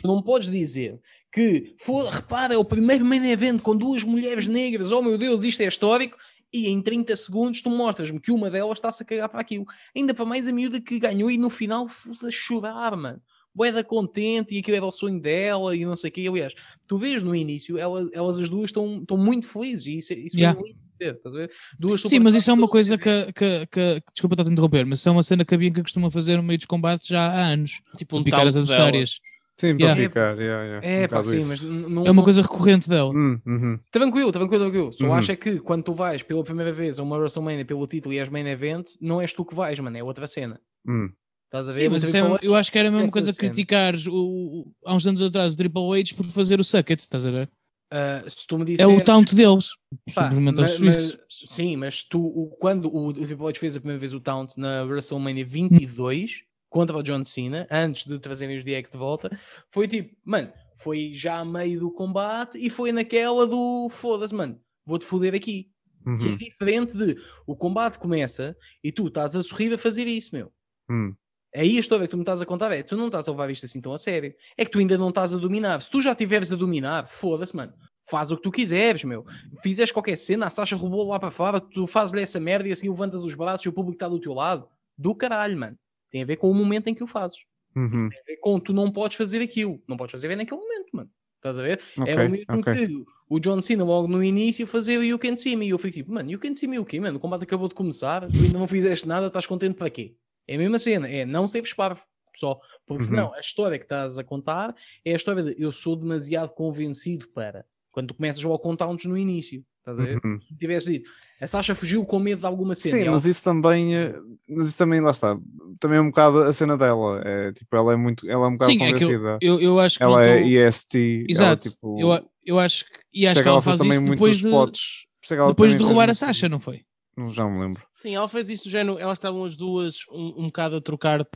Tu 0.00 0.06
não 0.06 0.22
podes 0.22 0.48
dizer 0.50 1.00
que, 1.32 1.74
foda, 1.80 2.10
repara, 2.10 2.54
é 2.54 2.56
o 2.56 2.64
primeiro 2.64 3.04
main 3.04 3.24
event 3.30 3.60
com 3.60 3.76
duas 3.76 4.04
mulheres 4.04 4.46
negras, 4.46 4.92
oh 4.92 5.02
meu 5.02 5.18
Deus, 5.18 5.42
isto 5.42 5.60
é 5.62 5.66
histórico, 5.66 6.16
e 6.52 6.68
em 6.68 6.80
30 6.80 7.14
segundos 7.16 7.60
tu 7.60 7.68
mostras-me 7.68 8.20
que 8.20 8.30
uma 8.30 8.48
delas 8.48 8.78
está-se 8.78 9.02
a 9.02 9.06
cagar 9.06 9.28
para 9.28 9.40
aquilo. 9.40 9.66
Ainda 9.94 10.14
para 10.14 10.24
mais 10.24 10.46
a 10.46 10.52
miúda 10.52 10.80
que 10.80 10.98
ganhou 10.98 11.30
e 11.30 11.36
no 11.36 11.50
final 11.50 11.88
a 12.24 12.30
chorar, 12.30 12.96
mano. 12.96 13.20
Boeda 13.52 13.82
contente 13.82 14.54
e 14.54 14.58
aquilo 14.58 14.76
era 14.76 14.86
o 14.86 14.92
sonho 14.92 15.18
dela 15.20 15.74
e 15.74 15.84
não 15.84 15.96
sei 15.96 16.10
o 16.10 16.12
quê. 16.12 16.26
Aliás, 16.28 16.54
tu 16.86 16.96
vês 16.98 17.22
no 17.22 17.34
início, 17.34 17.76
ela- 17.78 18.08
elas 18.12 18.38
as 18.38 18.48
duas 18.50 18.66
estão, 18.70 18.98
estão 19.00 19.16
muito 19.18 19.46
felizes 19.46 19.86
e 19.86 19.96
isso, 19.96 20.12
é- 20.12 20.16
isso 20.16 20.36
Yeah. 20.38 20.58
é 20.60 20.62
lindo 20.62 20.78
ver? 20.98 21.50
Duas 21.78 22.00
Sim, 22.02 22.20
mas 22.20 22.34
isso 22.34 22.50
é 22.50 22.54
uma 22.54 22.68
coisa 22.68 22.96
que, 22.98 23.32
que, 23.32 23.66
que- 23.66 24.02
desculpa 24.12 24.34
estar 24.34 24.42
a 24.42 24.46
te 24.46 24.52
interromper, 24.52 24.84
mas 24.86 24.98
isso 25.00 25.08
é 25.08 25.12
uma 25.12 25.22
cena 25.22 25.44
que 25.44 25.54
a 25.54 25.58
Bianca 25.58 25.82
costuma 25.82 26.10
fazer 26.10 26.36
no 26.36 26.42
meio 26.42 26.58
dos 26.58 26.66
combates 26.66 27.08
já 27.08 27.26
há 27.26 27.46
anos. 27.46 27.80
Tipo 27.96 28.18
um 28.18 28.24
picar 28.24 28.46
as 28.46 28.54
taunt 28.54 28.66
dela. 28.66 28.78
adversárias. 28.80 29.20
Sim, 29.58 29.78
para 29.78 29.86
Yeah. 29.86 30.02
ficar. 30.02 30.38
Yeah, 30.38 30.64
yeah, 30.64 30.86
É, 30.86 31.04
um 31.06 31.08
pá, 31.08 31.24
sim, 31.24 31.44
mas 31.44 31.62
não, 31.62 32.06
É 32.06 32.10
uma 32.10 32.22
coisa 32.22 32.42
recorrente 32.42 32.90
dela. 32.90 33.10
Hum, 33.10 33.40
uhum. 33.46 33.78
Tranquilo, 33.90 34.30
tranquilo, 34.30 34.62
tranquilo. 34.64 34.92
Só 34.92 35.06
Uhum. 35.06 35.14
acho 35.14 35.32
é 35.32 35.36
que 35.36 35.58
quando 35.60 35.82
tu 35.82 35.94
vais 35.94 36.22
pela 36.22 36.44
primeira 36.44 36.72
vez 36.74 36.98
a 36.98 37.02
uma 37.02 37.16
WrestleMania 37.16 37.64
pelo 37.64 37.86
título 37.86 38.12
e 38.14 38.18
és 38.18 38.28
main 38.28 38.46
event, 38.46 38.84
não 39.00 39.18
és 39.20 39.32
tu 39.32 39.46
que 39.46 39.54
vais, 39.54 39.78
mano, 39.80 39.96
é 39.96 40.02
outra 40.04 40.26
cena. 40.26 40.60
Hum. 40.86 41.08
Estás 41.46 41.68
a 41.68 41.72
ver? 41.72 41.84
Sim, 41.84 41.88
mas 41.88 42.14
é- 42.14 42.20
eu 42.42 42.54
acho 42.54 42.70
que 42.70 42.78
era 42.78 42.88
a 42.88 42.90
mesma 42.90 43.04
essa 43.06 43.12
coisa 43.12 43.32
cena. 43.32 43.48
criticares 43.48 44.06
o, 44.06 44.12
o- 44.14 44.72
há 44.84 44.94
uns 44.94 45.06
anos 45.06 45.22
atrás 45.22 45.54
o 45.54 45.56
Triple 45.56 46.00
H 46.00 46.14
por 46.14 46.26
fazer 46.26 46.60
o 46.60 46.64
Sucket, 46.64 46.98
estás 47.00 47.24
a 47.24 47.30
ver? 47.30 47.48
Ah, 47.90 48.22
se 48.28 48.46
tu 48.46 48.56
me 48.58 48.62
É 48.62 48.66
disseres, 48.66 49.00
o 49.00 49.04
taunt 49.04 49.34
deles. 49.34 49.68
pá, 50.14 50.28
Simplesmente 50.30 50.60
aos 50.60 50.78
ma- 50.80 50.86
ma- 50.86 50.92
suíços. 50.92 51.18
sim, 51.48 51.76
mas 51.76 52.02
tu, 52.04 52.20
o- 52.24 52.56
quando 52.60 52.86
o, 52.94 53.08
o 53.08 53.12
Triple 53.12 53.46
H 53.48 53.58
fez 53.58 53.76
a 53.76 53.80
primeira 53.80 53.98
vez 54.00 54.12
o 54.14 54.20
taunt 54.20 54.56
na 54.56 54.82
WrestleMania 54.84 55.44
22 55.46 56.42
contra 56.68 56.96
o 56.96 57.02
John 57.02 57.22
Cena, 57.24 57.66
antes 57.70 58.04
de 58.06 58.18
trazerem 58.18 58.56
os 58.58 58.64
DX 58.64 58.90
de 58.90 58.98
volta, 58.98 59.30
foi 59.70 59.86
tipo, 59.88 60.14
mano, 60.24 60.52
foi 60.76 61.12
já 61.14 61.38
a 61.38 61.44
meio 61.44 61.80
do 61.80 61.90
combate 61.90 62.58
e 62.58 62.68
foi 62.68 62.92
naquela 62.92 63.46
do 63.46 63.88
foda-se, 63.88 64.34
mano, 64.34 64.60
vou-te 64.84 65.04
foder 65.06 65.34
aqui. 65.34 65.70
Que 66.04 66.28
é 66.28 66.30
Uhum. 66.30 66.36
diferente 66.36 66.96
de 66.96 67.16
o 67.46 67.56
combate 67.56 67.98
começa 67.98 68.56
e 68.84 68.92
tu 68.92 69.08
estás 69.08 69.34
a 69.34 69.42
sorrir 69.42 69.72
a 69.74 69.78
fazer 69.78 70.06
isso, 70.06 70.34
meu. 70.36 70.52
Hum. 70.88 71.12
Aí 71.56 71.78
a 71.78 71.80
história 71.80 72.06
que 72.06 72.10
tu 72.10 72.18
me 72.18 72.22
estás 72.22 72.42
a 72.42 72.46
contar 72.46 72.70
é 72.70 72.82
tu 72.82 72.98
não 72.98 73.06
estás 73.06 73.26
a 73.26 73.30
levar 73.30 73.50
isto 73.50 73.64
assim 73.64 73.80
tão 73.80 73.94
a 73.94 73.98
sério. 73.98 74.34
É 74.58 74.64
que 74.64 74.70
tu 74.70 74.78
ainda 74.78 74.98
não 74.98 75.08
estás 75.08 75.32
a 75.32 75.38
dominar. 75.38 75.80
Se 75.80 75.90
tu 75.90 76.02
já 76.02 76.12
estiveres 76.12 76.52
a 76.52 76.56
dominar, 76.56 77.08
foda-se, 77.08 77.56
mano. 77.56 77.72
Faz 78.10 78.30
o 78.30 78.36
que 78.36 78.42
tu 78.42 78.50
quiseres, 78.50 79.04
meu. 79.04 79.24
Fizeres 79.62 79.90
qualquer 79.90 80.16
cena, 80.16 80.46
a 80.46 80.50
Sasha 80.50 80.76
roubou 80.76 81.08
lá 81.08 81.18
para 81.18 81.30
fora, 81.30 81.58
tu 81.58 81.86
fazes-lhe 81.86 82.20
essa 82.20 82.38
merda 82.38 82.68
e 82.68 82.72
assim 82.72 82.90
levantas 82.90 83.22
os 83.22 83.34
braços 83.34 83.64
e 83.64 83.68
o 83.70 83.72
público 83.72 83.96
está 83.96 84.06
do 84.06 84.20
teu 84.20 84.34
lado. 84.34 84.68
Do 84.98 85.14
caralho, 85.14 85.58
mano. 85.58 85.78
Tem 86.10 86.22
a 86.22 86.26
ver 86.26 86.36
com 86.36 86.50
o 86.50 86.54
momento 86.54 86.88
em 86.88 86.94
que 86.94 87.02
o 87.02 87.06
fazes. 87.06 87.38
Uhum. 87.74 88.10
Tem 88.10 88.20
a 88.20 88.24
ver 88.26 88.36
com 88.36 88.60
tu 88.60 88.74
não 88.74 88.92
podes 88.92 89.16
fazer 89.16 89.40
aquilo. 89.40 89.82
Não 89.88 89.96
podes 89.96 90.12
fazer 90.12 90.36
naquele 90.36 90.60
momento, 90.60 90.88
mano. 90.92 91.10
Estás 91.36 91.58
a 91.58 91.62
ver? 91.62 91.80
Ok, 91.98 92.12
é 92.12 92.16
o 92.16 92.30
mesmo 92.30 92.44
ok. 92.48 92.74
que 92.74 93.04
o 93.30 93.40
John 93.40 93.62
Cena 93.62 93.82
logo 93.82 94.06
no 94.06 94.22
início 94.22 94.66
fazia 94.66 94.98
o 94.98 95.02
You 95.02 95.18
Can 95.18 95.36
See 95.36 95.56
Me. 95.56 95.66
E 95.66 95.70
eu 95.70 95.78
fico 95.78 95.94
tipo, 95.94 96.12
mano, 96.12 96.30
You 96.30 96.38
Can 96.38 96.54
See 96.54 96.68
Me 96.68 96.78
o 96.78 96.84
quê, 96.84 97.00
mano? 97.00 97.16
O 97.16 97.20
combate 97.20 97.44
acabou 97.44 97.66
de 97.66 97.74
começar, 97.74 98.26
tu 98.26 98.36
ainda 98.36 98.58
não 98.58 98.68
fizeste 98.68 99.08
nada, 99.08 99.28
estás 99.28 99.46
contente 99.46 99.74
para 99.74 99.88
quê? 99.88 100.14
É 100.48 100.54
a 100.54 100.58
mesma 100.58 100.78
cena, 100.78 101.08
é 101.08 101.24
não 101.24 101.46
seres 101.48 101.72
parvo, 101.72 102.02
só. 102.34 102.58
Porque 102.86 103.02
Uhum. 103.04 103.08
senão 103.08 103.34
a 103.34 103.40
história 103.40 103.78
que 103.78 103.84
estás 103.84 104.18
a 104.18 104.24
contar 104.24 104.74
é 105.04 105.12
a 105.12 105.16
história 105.16 105.42
de 105.42 105.54
eu 105.62 105.72
sou 105.72 105.96
demasiado 105.96 106.50
convencido 106.50 107.28
para. 107.28 107.64
Quando 107.90 108.08
tu 108.08 108.14
começas 108.14 108.42
logo 108.42 108.58
com 108.58 108.76
taunts 108.76 109.06
no 109.06 109.16
início, 109.16 109.64
estás 109.78 109.98
a 109.98 110.02
ver? 110.04 110.20
Uhum. 110.22 110.38
Se 110.38 110.54
tivesse 110.54 110.92
dito, 110.92 111.10
a 111.40 111.46
Sasha 111.46 111.74
fugiu 111.74 112.04
com 112.04 112.18
medo 112.18 112.40
de 112.40 112.46
alguma 112.46 112.74
cena. 112.74 112.96
Sim, 112.98 113.02
ela- 113.04 113.12
mas 113.12 113.24
isso 113.24 113.42
também, 113.42 113.96
eh, 113.96 114.14
mas 114.46 114.68
isso 114.68 114.76
também, 114.76 115.00
lá 115.00 115.10
está, 115.12 115.38
também 115.80 115.96
é 115.96 116.00
um 116.02 116.08
bocado 116.10 116.42
a 116.42 116.52
cena 116.52 116.76
dela. 116.76 117.22
É, 117.24 117.52
tipo, 117.52 117.74
ela 117.74 117.94
é 117.94 117.96
muito, 117.96 118.28
ela 118.28 118.44
é 118.44 118.48
um 118.48 118.52
bocado 118.52 118.70
Sim, 118.70 118.82
é 118.82 118.88
eu, 118.90 118.92
convencida. 118.98 119.38
eu, 119.40 119.60
eu 119.60 119.80
acho 119.80 119.96
que 119.96 120.02
ela 120.02 120.26
é 120.26 120.42
EST. 120.46 121.24
Exato. 121.26 121.68
Ela, 121.68 121.74
tipo, 121.74 121.96
eu, 122.00 122.12
a- 122.12 122.22
eu 122.44 122.58
acho 122.58 122.84
que, 122.84 122.90
e 123.14 123.26
acho 123.26 123.34
sei 123.36 123.42
que 123.42 123.48
ela 123.48 123.62
fez 123.62 123.78
faz 123.78 123.90
isso 123.90 124.02
muito 124.02 124.10
depois 124.18 124.36
de, 124.38 124.46
é 124.48 125.34
ela 125.34 125.48
depois 125.48 125.74
de 125.74 125.82
roubar 125.82 126.10
a 126.10 126.14
Sasha, 126.14 126.48
não 126.50 126.60
foi? 126.60 126.84
Não, 127.16 127.30
já 127.30 127.44
me 127.48 127.60
lembro. 127.60 127.82
Sim, 127.92 128.14
ela 128.14 128.28
fez 128.28 128.50
isso 128.50 128.64
do 128.64 128.70
género, 128.70 128.98
elas 128.98 129.18
estavam 129.18 129.44
as 129.44 129.56
duas 129.56 130.00
um, 130.12 130.34
um 130.42 130.44
bocado 130.46 130.76
a 130.76 130.80
trocar 130.80 131.26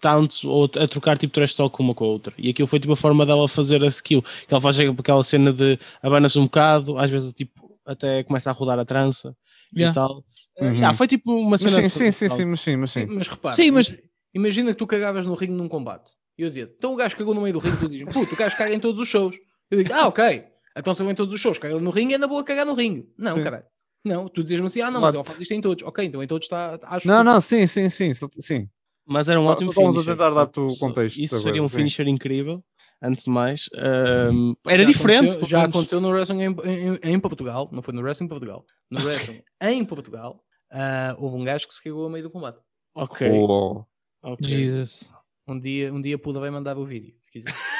taunts 0.00 0.44
ou 0.44 0.64
a 0.64 0.86
trocar 0.86 1.16
tipo 1.18 1.32
trash 1.32 1.54
talk 1.54 1.80
uma 1.80 1.94
com 1.94 2.04
a 2.04 2.08
outra. 2.08 2.34
E 2.38 2.50
aquilo 2.50 2.68
foi 2.68 2.78
tipo 2.80 2.92
a 2.92 2.96
forma 2.96 3.24
dela 3.24 3.48
fazer 3.48 3.82
a 3.82 3.86
skill. 3.86 4.22
Que 4.46 4.52
ela 4.52 4.60
faz 4.60 4.78
aquela 4.80 5.22
cena 5.22 5.52
de 5.52 5.78
abana-se 6.02 6.38
um 6.38 6.44
bocado, 6.44 6.98
às 6.98 7.10
vezes 7.10 7.32
tipo 7.32 7.70
até 7.86 8.22
começa 8.22 8.50
a 8.50 8.52
rodar 8.52 8.78
a 8.78 8.84
trança 8.84 9.36
Yeah. 9.72 9.92
e 9.92 9.94
tal. 9.94 10.24
Uhum. 10.60 10.72
Yeah, 10.74 10.96
foi 10.96 11.06
tipo 11.06 11.32
uma 11.32 11.50
Mas 11.50 11.60
cena. 11.60 11.76
sim, 11.76 11.82
de 11.82 11.90
sim, 11.90 12.10
sim, 12.10 12.28
sim, 12.28 12.44
mas 12.46 12.60
sim, 12.60 12.76
mas 12.76 12.90
sim. 12.90 13.06
Mas 13.06 13.28
repara, 13.28 13.54
Sim, 13.54 13.70
mas- 13.70 13.88
imag- 13.90 14.02
imagina 14.34 14.72
que 14.72 14.78
tu 14.78 14.86
cagavas 14.86 15.24
no 15.26 15.34
ringue 15.34 15.52
num 15.52 15.68
combate. 15.68 16.10
E 16.36 16.42
eu 16.42 16.48
dizia, 16.48 16.68
então 16.76 16.92
o 16.92 16.96
gajo 16.96 17.16
cagou 17.16 17.34
no 17.34 17.40
meio 17.42 17.52
do 17.52 17.60
ringue 17.60 17.76
e 17.76 17.78
tu 17.78 17.88
dizes, 17.88 18.12
puto, 18.12 18.34
o 18.34 18.36
gajo 18.36 18.56
caga 18.56 18.74
em 18.74 18.80
todos 18.80 19.00
os 19.00 19.06
shows. 19.06 19.36
Eu 19.70 19.78
digo, 19.78 19.94
ah, 19.94 20.08
ok. 20.08 20.44
Então 20.76 20.92
se 20.92 21.02
ele 21.04 21.12
em 21.12 21.14
todos 21.14 21.32
os 21.32 21.40
shows 21.40 21.56
caga 21.58 21.78
no 21.78 21.90
ringue, 21.90 22.14
é 22.14 22.18
na 22.18 22.26
boa 22.26 22.42
cagar 22.42 22.66
no 22.66 22.74
ringue. 22.74 23.08
Não, 23.16 23.36
Sim. 23.36 23.42
caralho. 23.44 23.64
Não, 24.04 24.28
tu 24.28 24.42
dizes-me 24.42 24.66
assim, 24.66 24.80
ah, 24.80 24.90
não, 24.90 25.00
mas 25.00 25.14
What? 25.14 25.18
ele 25.18 25.28
faz 25.28 25.40
isto 25.40 25.52
em 25.54 25.60
todos. 25.60 25.84
Ok, 25.86 26.04
então 26.04 26.22
em 26.22 26.26
todos 26.26 26.46
está. 26.46 26.78
Acho 26.84 27.06
Não, 27.06 27.18
que- 27.18 27.24
não, 27.24 27.40
sim, 27.40 27.66
sim, 27.66 27.90
sim, 27.90 28.12
sim. 28.40 28.68
Mas 29.06 29.28
era 29.28 29.40
um 29.40 29.44
Só- 29.44 29.52
ótimo 29.52 29.72
só 29.72 29.80
estamos 29.80 29.96
a 29.96 30.00
finisher. 30.02 30.16
tentar 30.16 30.30
dar-te 30.34 30.60
o 30.60 30.78
contexto 30.78 31.18
Isso 31.18 31.38
seria 31.40 31.62
um 31.62 31.68
sim. 31.68 31.76
finisher 31.78 32.08
incrível. 32.08 32.62
Antes 33.02 33.24
de 33.24 33.30
mais, 33.30 33.68
Ahm, 33.74 34.54
era 34.66 34.82
Já 34.82 34.88
diferente. 34.88 35.18
aconteceu- 35.30 35.48
já 35.48 35.58
menos. 35.60 35.74
aconteceu 35.74 36.00
no 36.00 36.08
Wrestling 36.10 36.42
em, 36.42 36.54
em- 36.64 36.98
em 37.14 37.20
Portugal. 37.20 37.68
Não 37.72 37.82
foi 37.82 37.94
no 37.94 38.02
Wrestling 38.02 38.26
em 38.26 38.28
Portugal. 38.28 38.64
No 38.90 38.98
Wrestling 39.34 39.42
em 39.62 39.84
Portugal, 39.84 40.42
ah, 40.70 41.16
houve 41.18 41.36
um 41.36 41.44
gajo 41.44 41.66
que 41.66 41.74
se 41.74 41.82
cagou 41.82 42.06
a 42.06 42.10
meio 42.10 42.24
do 42.24 42.30
combate. 42.30 42.58
Ok. 42.94 43.30
Oh. 43.32 43.84
ok. 44.22 44.46
Jesus. 44.46 45.12
Um 45.48 45.58
dia, 45.58 45.92
um 45.92 46.00
dia 46.00 46.16
poderei 46.18 46.50
mandar 46.50 46.76
o 46.78 46.84
vídeo, 46.86 47.14
se 47.20 47.30
quiser. 47.32 47.52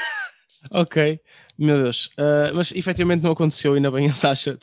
Ok, 0.71 1.21
meu 1.59 1.83
Deus. 1.83 2.11
Ah, 2.17 2.53
mas 2.55 2.73
efetivamente 2.73 3.23
não 3.23 3.33
aconteceu, 3.33 3.75
ainda 3.75 3.91
bem 3.91 4.09
a 4.09 4.13
Sasha 4.15 4.59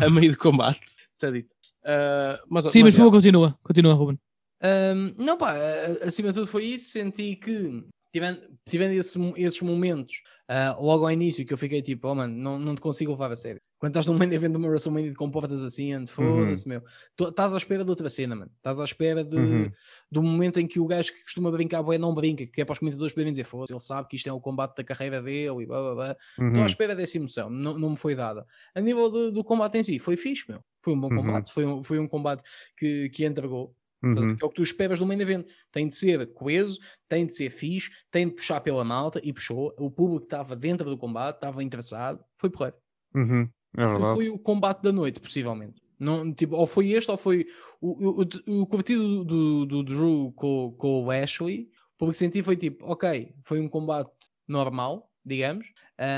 a 0.00 0.10
meio 0.10 0.32
do 0.32 0.38
combate. 0.38 0.80
Está 1.14 1.30
dito. 1.30 1.54
Ah, 1.84 2.38
mas, 2.48 2.64
Sim, 2.70 2.82
mas 2.82 2.92
por 2.92 2.98
já. 2.98 3.04
favor, 3.04 3.10
continua. 3.12 3.58
Continua, 3.62 3.94
Ruben. 3.94 4.18
Ahm, 4.62 5.14
não, 5.16 5.38
pá, 5.38 5.54
acima 6.02 6.28
de 6.28 6.34
tudo 6.34 6.46
foi 6.46 6.64
isso. 6.64 6.90
Senti 6.90 7.34
que, 7.36 7.82
tivendo, 8.12 8.40
tivendo 8.68 8.92
esse 8.94 9.18
esses 9.36 9.60
momentos 9.62 10.20
ah, 10.48 10.76
logo 10.78 11.04
ao 11.04 11.10
início, 11.10 11.46
que 11.46 11.52
eu 11.52 11.58
fiquei 11.58 11.80
tipo, 11.80 12.08
oh 12.08 12.14
mano, 12.14 12.34
não, 12.36 12.58
não 12.58 12.74
te 12.74 12.80
consigo 12.80 13.12
levar 13.12 13.32
a 13.32 13.36
sério. 13.36 13.60
Quando 13.80 13.92
estás 13.92 14.06
num 14.06 14.14
main 14.16 14.30
event 14.30 14.52
de 14.52 14.58
uma 14.58 14.68
WrestleMania 14.68 15.14
com 15.14 15.30
portas 15.30 15.62
assim, 15.62 15.92
ande, 15.94 16.12
foda-se, 16.12 16.68
meu. 16.68 16.82
Tu 17.16 17.26
Estás 17.28 17.52
à 17.52 17.56
espera 17.56 17.82
de 17.82 17.88
outra 17.90 18.10
cena, 18.10 18.36
mano. 18.36 18.50
Estás 18.58 18.78
à 18.78 18.84
espera 18.84 19.24
de, 19.24 19.36
Uhum. 19.36 19.72
do 20.12 20.22
momento 20.22 20.60
em 20.60 20.66
que 20.66 20.78
o 20.78 20.86
gajo 20.86 21.12
que 21.14 21.22
costuma 21.22 21.50
brincar, 21.50 21.82
bué, 21.82 21.96
não 21.96 22.14
brinca, 22.14 22.46
que 22.46 22.60
é 22.60 22.64
para 22.64 22.74
os 22.74 22.78
comentadores 22.78 23.14
poderem 23.14 23.32
dizer, 23.32 23.44
foda-se, 23.44 23.72
ele 23.72 23.80
sabe 23.80 24.06
que 24.06 24.16
isto 24.16 24.28
é 24.28 24.32
o 24.32 24.38
combate 24.40 24.76
da 24.76 24.84
carreira 24.84 25.22
dele 25.22 25.62
e 25.62 25.66
blá 25.66 25.80
blá 25.80 25.94
blá. 25.94 26.10
Estou 26.32 26.44
Uhum. 26.46 26.62
à 26.62 26.66
espera 26.66 26.94
dessa 26.94 27.16
emoção, 27.16 27.48
não, 27.48 27.78
não 27.78 27.90
me 27.90 27.96
foi 27.96 28.14
dada. 28.14 28.44
A 28.74 28.80
nível 28.82 29.10
do, 29.10 29.32
do 29.32 29.42
combate 29.42 29.78
em 29.78 29.82
si, 29.82 29.98
foi 29.98 30.14
fixe, 30.16 30.44
meu. 30.46 30.62
Foi 30.82 30.92
um 30.92 31.00
bom 31.00 31.08
Uhum. 31.08 31.16
combate, 31.16 31.50
foi 31.50 31.64
um, 31.64 31.82
foi 31.82 31.98
um 31.98 32.06
combate 32.06 32.42
que, 32.76 33.08
que 33.08 33.24
entregou. 33.24 33.74
Uhum. 34.02 34.36
É 34.40 34.44
o 34.44 34.48
que 34.50 34.54
tu 34.56 34.62
esperas 34.62 34.98
do 34.98 35.06
main 35.06 35.20
event. 35.20 35.46
Tem 35.72 35.88
de 35.88 35.94
ser 35.94 36.32
coeso, 36.34 36.78
tem 37.08 37.24
de 37.26 37.34
ser 37.34 37.50
fixe, 37.50 37.90
tem 38.10 38.28
de 38.28 38.34
puxar 38.34 38.60
pela 38.60 38.84
malta 38.84 39.20
e 39.24 39.32
puxou. 39.32 39.74
O 39.78 39.90
público 39.90 40.24
estava 40.24 40.54
dentro 40.54 40.88
do 40.88 40.98
combate, 40.98 41.36
estava 41.36 41.62
interessado, 41.62 42.22
foi 42.38 42.50
porreiro. 42.50 42.76
Uhum. 43.14 43.48
É 43.76 43.86
Se 43.86 43.98
foi 43.98 44.28
o 44.28 44.38
combate 44.38 44.82
da 44.82 44.92
noite, 44.92 45.20
possivelmente. 45.20 45.80
Não, 45.98 46.32
tipo, 46.32 46.56
ou 46.56 46.66
foi 46.66 46.92
este, 46.92 47.10
ou 47.10 47.16
foi 47.16 47.46
o, 47.80 48.22
o, 48.22 48.22
o, 48.22 48.62
o 48.62 48.66
curtido 48.66 49.22
do, 49.22 49.66
do 49.66 49.82
Drew 49.82 50.32
com, 50.34 50.74
com 50.78 51.04
o 51.04 51.10
Ashley. 51.10 51.68
O 51.94 51.98
público 51.98 52.12
que 52.12 52.24
senti 52.24 52.42
foi 52.42 52.56
tipo, 52.56 52.84
ok, 52.86 53.34
foi 53.44 53.60
um 53.60 53.68
combate 53.68 54.10
normal, 54.48 55.10
digamos. 55.24 55.66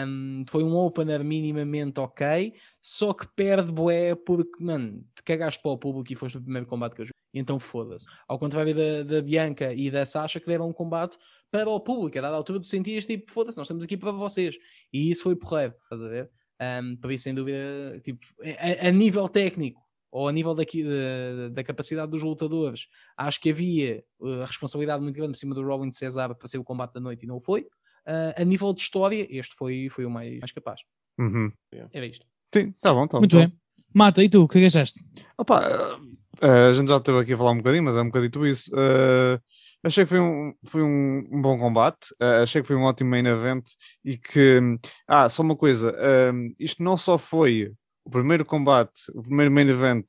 Um, 0.06 0.44
foi 0.48 0.62
um 0.62 0.76
opener 0.76 1.24
minimamente 1.24 2.00
ok, 2.00 2.54
só 2.80 3.12
que 3.12 3.26
perde 3.34 3.72
bué 3.72 4.14
porque, 4.14 4.62
mano, 4.62 5.04
te 5.16 5.24
cagaste 5.24 5.60
para 5.60 5.72
o 5.72 5.78
público 5.78 6.12
e 6.12 6.16
foste 6.16 6.38
o 6.38 6.42
primeiro 6.42 6.68
combate 6.68 6.94
que 6.94 7.00
eu 7.00 7.06
joguei. 7.06 7.12
Então 7.34 7.58
foda-se. 7.58 8.06
Ao 8.28 8.38
contrário 8.38 8.74
da, 8.74 9.02
da 9.02 9.22
Bianca 9.22 9.72
e 9.72 9.90
da 9.90 10.06
Sasha, 10.06 10.38
que 10.38 10.46
deram 10.46 10.68
um 10.68 10.72
combate 10.72 11.18
para 11.50 11.68
o 11.68 11.80
público. 11.80 12.16
A 12.18 12.20
dada 12.20 12.36
altura 12.36 12.60
tu 12.60 12.68
sentias 12.68 13.04
tipo, 13.04 13.32
foda-se, 13.32 13.56
nós 13.56 13.66
estamos 13.66 13.82
aqui 13.82 13.96
para 13.96 14.12
vocês. 14.12 14.56
E 14.92 15.10
isso 15.10 15.24
foi 15.24 15.34
porreiro, 15.34 15.74
estás 15.82 16.02
a 16.04 16.08
ver? 16.08 16.30
Um, 16.60 16.96
por 16.96 17.10
isso, 17.10 17.24
sem 17.24 17.34
dúvida, 17.34 18.00
tipo, 18.04 18.20
a, 18.40 18.88
a 18.88 18.90
nível 18.90 19.28
técnico 19.28 19.80
ou 20.10 20.28
a 20.28 20.32
nível 20.32 20.54
daqui, 20.54 20.84
da, 20.84 21.48
da 21.50 21.64
capacidade 21.64 22.10
dos 22.10 22.22
lutadores, 22.22 22.86
acho 23.16 23.40
que 23.40 23.50
havia 23.50 24.04
a 24.42 24.44
responsabilidade 24.44 25.02
muito 25.02 25.16
grande 25.16 25.32
por 25.32 25.38
cima 25.38 25.54
do 25.54 25.62
Robin 25.62 25.90
Cesar 25.90 26.34
para 26.34 26.46
ser 26.46 26.58
o 26.58 26.64
combate 26.64 26.92
da 26.92 27.00
noite 27.00 27.24
e 27.24 27.26
não 27.26 27.40
foi. 27.40 27.62
Uh, 28.06 28.34
a 28.36 28.44
nível 28.44 28.72
de 28.74 28.82
história, 28.82 29.26
este 29.30 29.54
foi, 29.54 29.88
foi 29.88 30.04
o 30.04 30.10
mais, 30.10 30.38
mais 30.38 30.52
capaz. 30.52 30.80
Uhum. 31.18 31.50
Era 31.92 32.06
isto. 32.06 32.26
Sim, 32.52 32.72
tá 32.80 32.92
bom, 32.92 33.06
tá 33.06 33.16
bom. 33.16 33.20
Muito 33.20 33.36
bem. 33.36 33.61
Mata, 33.94 34.22
e 34.22 34.28
tu, 34.28 34.44
o 34.44 34.48
que 34.48 34.58
é 34.58 34.60
que 34.62 34.66
achaste? 34.66 35.04
Opa, 35.36 35.62
eh, 35.62 36.12
eh, 36.42 36.68
a 36.68 36.72
gente 36.72 36.88
já 36.88 36.96
esteve 36.96 37.20
aqui 37.20 37.32
a 37.32 37.36
falar 37.36 37.52
um 37.52 37.58
bocadinho, 37.58 37.84
mas 37.84 37.96
é 37.96 38.00
um 38.00 38.06
bocadito 38.06 38.44
isso. 38.46 38.70
Eh, 38.74 39.38
achei 39.84 40.04
que 40.04 40.08
foi 40.08 40.20
um, 40.20 40.52
foi 40.64 40.82
um, 40.82 41.28
um 41.30 41.42
bom 41.42 41.58
combate, 41.58 42.14
eh, 42.20 42.42
achei 42.42 42.62
que 42.62 42.68
foi 42.68 42.76
um 42.76 42.84
ótimo 42.84 43.10
main 43.10 43.26
event 43.26 43.64
e 44.04 44.16
que. 44.16 44.60
Ah, 45.06 45.28
só 45.28 45.42
uma 45.42 45.56
coisa: 45.56 45.94
eh, 45.96 46.32
isto 46.58 46.82
não 46.82 46.96
só 46.96 47.16
foi 47.16 47.72
o 48.04 48.10
primeiro 48.10 48.44
combate, 48.44 48.92
o 49.14 49.22
primeiro 49.22 49.52
main 49.52 49.68
event 49.68 50.06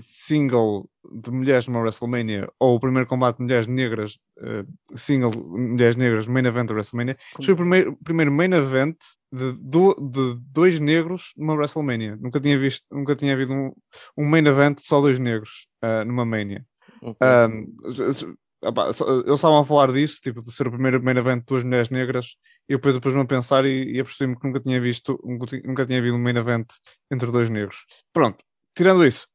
single 0.00 0.90
de 1.22 1.30
mulheres 1.30 1.68
numa 1.68 1.78
WrestleMania 1.78 2.48
ou 2.58 2.74
o 2.74 2.80
primeiro 2.80 3.06
combate 3.06 3.36
de 3.36 3.44
mulheres 3.44 3.68
negras, 3.68 4.18
single 4.96 5.30
de 5.30 5.38
mulheres 5.38 5.94
negras 5.94 6.26
main 6.26 6.44
event 6.44 6.66
da 6.66 6.74
WrestleMania. 6.74 7.16
Isto 7.38 7.44
foi 7.44 7.54
o 7.54 7.56
primeiro, 7.56 7.92
o 7.92 8.04
primeiro 8.04 8.32
main 8.32 8.52
event 8.54 8.96
de, 9.36 9.52
do- 9.52 9.94
de 9.94 10.40
dois 10.52 10.80
negros 10.80 11.32
numa 11.36 11.54
WrestleMania. 11.54 12.16
Nunca 12.16 12.40
tinha 12.40 12.58
visto, 12.58 12.84
nunca 12.90 13.14
tinha 13.14 13.32
havido 13.34 13.52
um, 13.52 13.72
um 14.16 14.28
main 14.28 14.46
event 14.46 14.78
de 14.78 14.86
só 14.86 15.00
dois 15.00 15.18
negros 15.18 15.68
ah, 15.82 16.04
numa 16.04 16.24
Mania. 16.24 16.64
Ok. 17.02 17.18
Um, 17.26 17.76
só- 18.92 19.06
eles 19.08 19.34
estavam 19.34 19.58
a 19.58 19.64
falar 19.64 19.92
disso, 19.92 20.18
tipo, 20.20 20.42
de 20.42 20.50
ser 20.50 20.66
o 20.66 20.70
primeiro 20.70 21.02
main 21.02 21.16
event 21.16 21.40
de 21.40 21.46
duas 21.46 21.62
mulheres 21.62 21.90
negras, 21.90 22.36
e 22.68 22.72
eu 22.72 22.78
depois, 22.78 22.94
depois 22.94 23.14
me 23.14 23.20
a 23.20 23.24
pensar 23.24 23.64
e, 23.64 23.92
e 23.92 24.00
apercebi-me 24.00 24.38
que 24.38 24.46
nunca 24.46 24.60
tinha 24.60 24.80
visto, 24.80 25.20
nunca 25.64 25.86
tinha 25.86 25.98
havido 25.98 26.16
um 26.16 26.18
main 26.18 26.36
event 26.36 26.66
entre 27.12 27.30
dois 27.30 27.50
negros. 27.50 27.84
Pronto, 28.12 28.42
tirando 28.74 29.04
isso, 29.04 29.26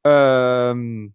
um, 0.76 1.12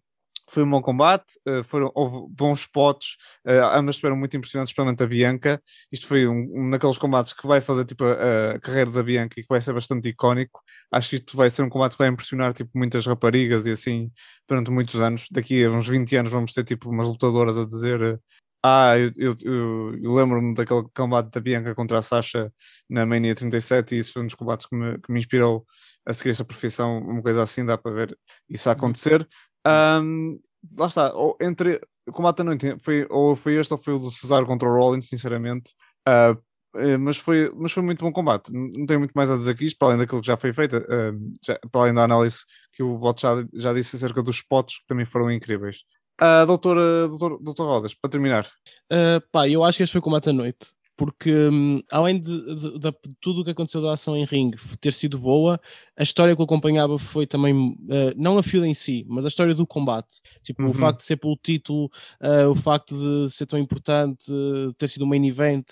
foi 0.49 0.63
um 0.63 0.69
bom 0.69 0.81
combate, 0.81 1.25
uh, 1.47 1.63
foram, 1.63 1.91
houve 1.93 2.27
bons 2.33 2.61
spots, 2.61 3.17
uh, 3.45 3.75
ambas 3.77 3.95
estiveram 3.95 4.15
muito 4.17 4.35
impressionantes, 4.37 4.71
especialmente 4.71 5.03
a 5.03 5.07
Bianca. 5.07 5.61
Isto 5.91 6.07
foi 6.07 6.27
um, 6.27 6.47
um 6.67 6.69
daqueles 6.69 6.97
combates 6.97 7.33
que 7.33 7.45
vai 7.47 7.59
fazer 7.61 7.85
tipo 7.85 8.03
a, 8.05 8.51
a 8.55 8.59
carreira 8.59 8.89
da 8.91 9.03
Bianca 9.03 9.39
e 9.39 9.43
que 9.43 9.49
vai 9.49 9.59
ser 9.61 9.73
bastante 9.73 10.09
icónico. 10.09 10.61
Acho 10.91 11.09
que 11.09 11.15
isto 11.17 11.35
vai 11.35 11.49
ser 11.49 11.63
um 11.63 11.69
combate 11.69 11.93
que 11.93 11.97
vai 11.99 12.07
impressionar 12.07 12.53
tipo, 12.53 12.71
muitas 12.75 13.05
raparigas 13.05 13.65
e 13.65 13.71
assim 13.71 14.11
durante 14.47 14.71
muitos 14.71 14.99
anos. 15.01 15.27
Daqui 15.31 15.63
a 15.65 15.69
uns 15.69 15.87
20 15.87 16.15
anos 16.15 16.31
vamos 16.31 16.53
ter 16.53 16.63
tipo 16.63 16.89
umas 16.89 17.07
lutadoras 17.07 17.57
a 17.57 17.65
dizer 17.65 18.19
ah, 18.63 18.97
eu, 18.97 19.11
eu, 19.17 19.35
eu- 19.43 19.99
eu 20.03 20.13
lembro-me 20.15 20.53
daquele 20.53 20.83
combate 20.95 21.29
da 21.31 21.39
Bianca 21.39 21.75
contra 21.75 21.99
a 21.99 22.01
Sasha 22.01 22.51
na 22.89 23.05
Mania 23.05 23.35
37 23.35 23.95
e 23.95 23.99
isso 23.99 24.13
foi 24.13 24.23
um 24.23 24.25
dos 24.25 24.35
combates 24.35 24.65
que 24.65 24.75
me, 24.75 24.99
que 24.99 25.11
me 25.11 25.19
inspirou 25.19 25.65
a 26.05 26.11
seguir 26.13 26.31
essa 26.31 26.43
profissão, 26.45 26.97
uma 26.99 27.21
coisa 27.21 27.43
assim, 27.43 27.63
dá 27.65 27.77
para 27.77 27.91
ver 27.93 28.17
isso 28.49 28.67
a 28.69 28.73
acontecer. 28.73 29.27
Um, 29.67 30.39
lá 30.77 30.87
está, 30.87 31.13
ou 31.13 31.37
entre 31.41 31.81
o 32.07 32.11
combate 32.11 32.37
da 32.37 32.43
noite 32.45 32.75
foi, 32.79 33.05
ou 33.09 33.35
foi 33.35 33.55
este 33.55 33.73
ou 33.73 33.77
foi 33.77 33.93
o 33.93 33.99
do 33.99 34.11
Cesaro 34.11 34.45
contra 34.45 34.67
o 34.67 34.71
Rollins, 34.73 35.07
sinceramente. 35.07 35.73
Eh, 36.07 36.97
mas, 36.97 37.17
foi, 37.17 37.51
mas 37.55 37.71
foi 37.71 37.81
muito 37.83 38.03
bom 38.03 38.11
combate. 38.11 38.51
Não 38.51 38.85
tenho 38.85 38.99
muito 38.99 39.13
mais 39.13 39.31
a 39.31 39.37
dizer 39.37 39.51
aqui 39.51 39.65
isto, 39.65 39.77
para 39.77 39.89
além 39.89 39.97
daquilo 39.99 40.21
que 40.21 40.27
já 40.27 40.37
foi 40.37 40.53
feito, 40.53 40.75
ah, 40.77 41.11
já- 41.43 41.59
para 41.71 41.81
além 41.81 41.93
da 41.93 42.03
análise 42.03 42.39
que 42.73 42.83
o 42.83 42.97
Bot 42.97 43.19
já, 43.21 43.29
já 43.53 43.73
disse 43.73 43.95
acerca 43.95 44.21
dos 44.21 44.35
spots, 44.37 44.79
que 44.79 44.87
também 44.87 45.05
foram 45.05 45.31
incríveis. 45.31 45.83
Ah, 46.19 46.45
doutor, 46.45 46.77
doutor, 47.07 47.39
doutor 47.41 47.65
Rodas, 47.65 47.93
para 47.95 48.09
terminar. 48.09 48.47
Uh, 48.91 49.21
pá, 49.31 49.47
eu 49.47 49.63
acho 49.63 49.77
que 49.77 49.83
este 49.83 49.91
foi 49.93 49.99
o 49.99 50.03
combate 50.03 50.29
à 50.29 50.33
noite. 50.33 50.67
Porque 50.97 51.31
hum, 51.31 51.81
além 51.91 52.19
de, 52.19 52.55
de- 52.55 52.79
de 52.79 52.93
tudo 53.21 53.41
o 53.41 53.43
que 53.45 53.51
aconteceu 53.51 53.81
da 53.83 53.93
ação 53.93 54.17
em 54.17 54.25
ringue 54.25 54.57
ter 54.81 54.91
sido 54.91 55.19
boa, 55.19 55.61
a 55.95 56.01
história 56.01 56.35
que 56.35 56.41
o 56.41 56.45
acompanhava 56.45 56.97
foi 56.97 57.27
também, 57.27 57.53
uh, 57.55 57.77
não 58.15 58.37
a 58.39 58.43
fila 58.43 58.67
em 58.67 58.73
si, 58.73 59.05
mas 59.07 59.23
a 59.23 59.27
história 59.27 59.53
do 59.53 59.67
combate. 59.67 60.19
Tipo, 60.43 60.63
Uhum. 60.63 60.69
o 60.71 60.73
facto 60.73 60.99
de 60.99 61.05
ser 61.05 61.17
pelo 61.17 61.37
título, 61.37 61.85
uh, 62.19 62.49
o 62.49 62.55
facto 62.55 62.95
de 62.97 63.31
ser 63.31 63.45
tão 63.45 63.59
importante, 63.59 64.31
uh, 64.33 64.73
ter 64.73 64.87
sido 64.89 65.05
um 65.05 65.07
main 65.07 65.23
event, 65.27 65.65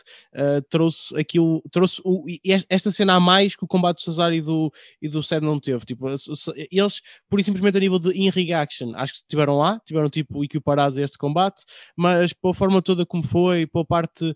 trouxe 0.70 1.18
aquilo, 1.18 1.62
trouxe 1.72 2.02
o- 2.06 2.24
est- 2.44 2.68
esta 2.70 2.92
cena 2.92 3.16
a 3.16 3.20
mais 3.20 3.56
que 3.56 3.64
o 3.64 3.68
combate 3.68 3.98
do 3.98 4.02
Cesaro 4.02 4.34
e 4.36 4.42
do, 4.42 4.72
e 5.02 5.08
do 5.10 5.24
Seth 5.24 5.42
não 5.42 5.60
teve. 5.60 5.86
Tipo, 5.86 6.08
eles, 6.72 7.02
por 7.30 7.40
e 7.40 7.44
simplesmente 7.44 7.78
a 7.78 7.80
nível 7.80 7.98
de 8.00 8.12
in-ring 8.12 8.52
action, 8.54 8.92
acho 8.96 9.14
que 9.14 9.18
estiveram 9.20 9.58
lá, 9.58 9.80
tiveram 9.86 10.10
tipo 10.10 10.44
equiparados 10.44 10.98
a 10.98 11.02
este 11.02 11.18
combate, 11.18 11.64
mas 11.98 12.32
pela 12.34 12.54
forma 12.54 12.82
toda 12.82 13.06
como 13.06 13.24
foi, 13.24 13.66
pela 13.66 13.86
parte 13.86 14.36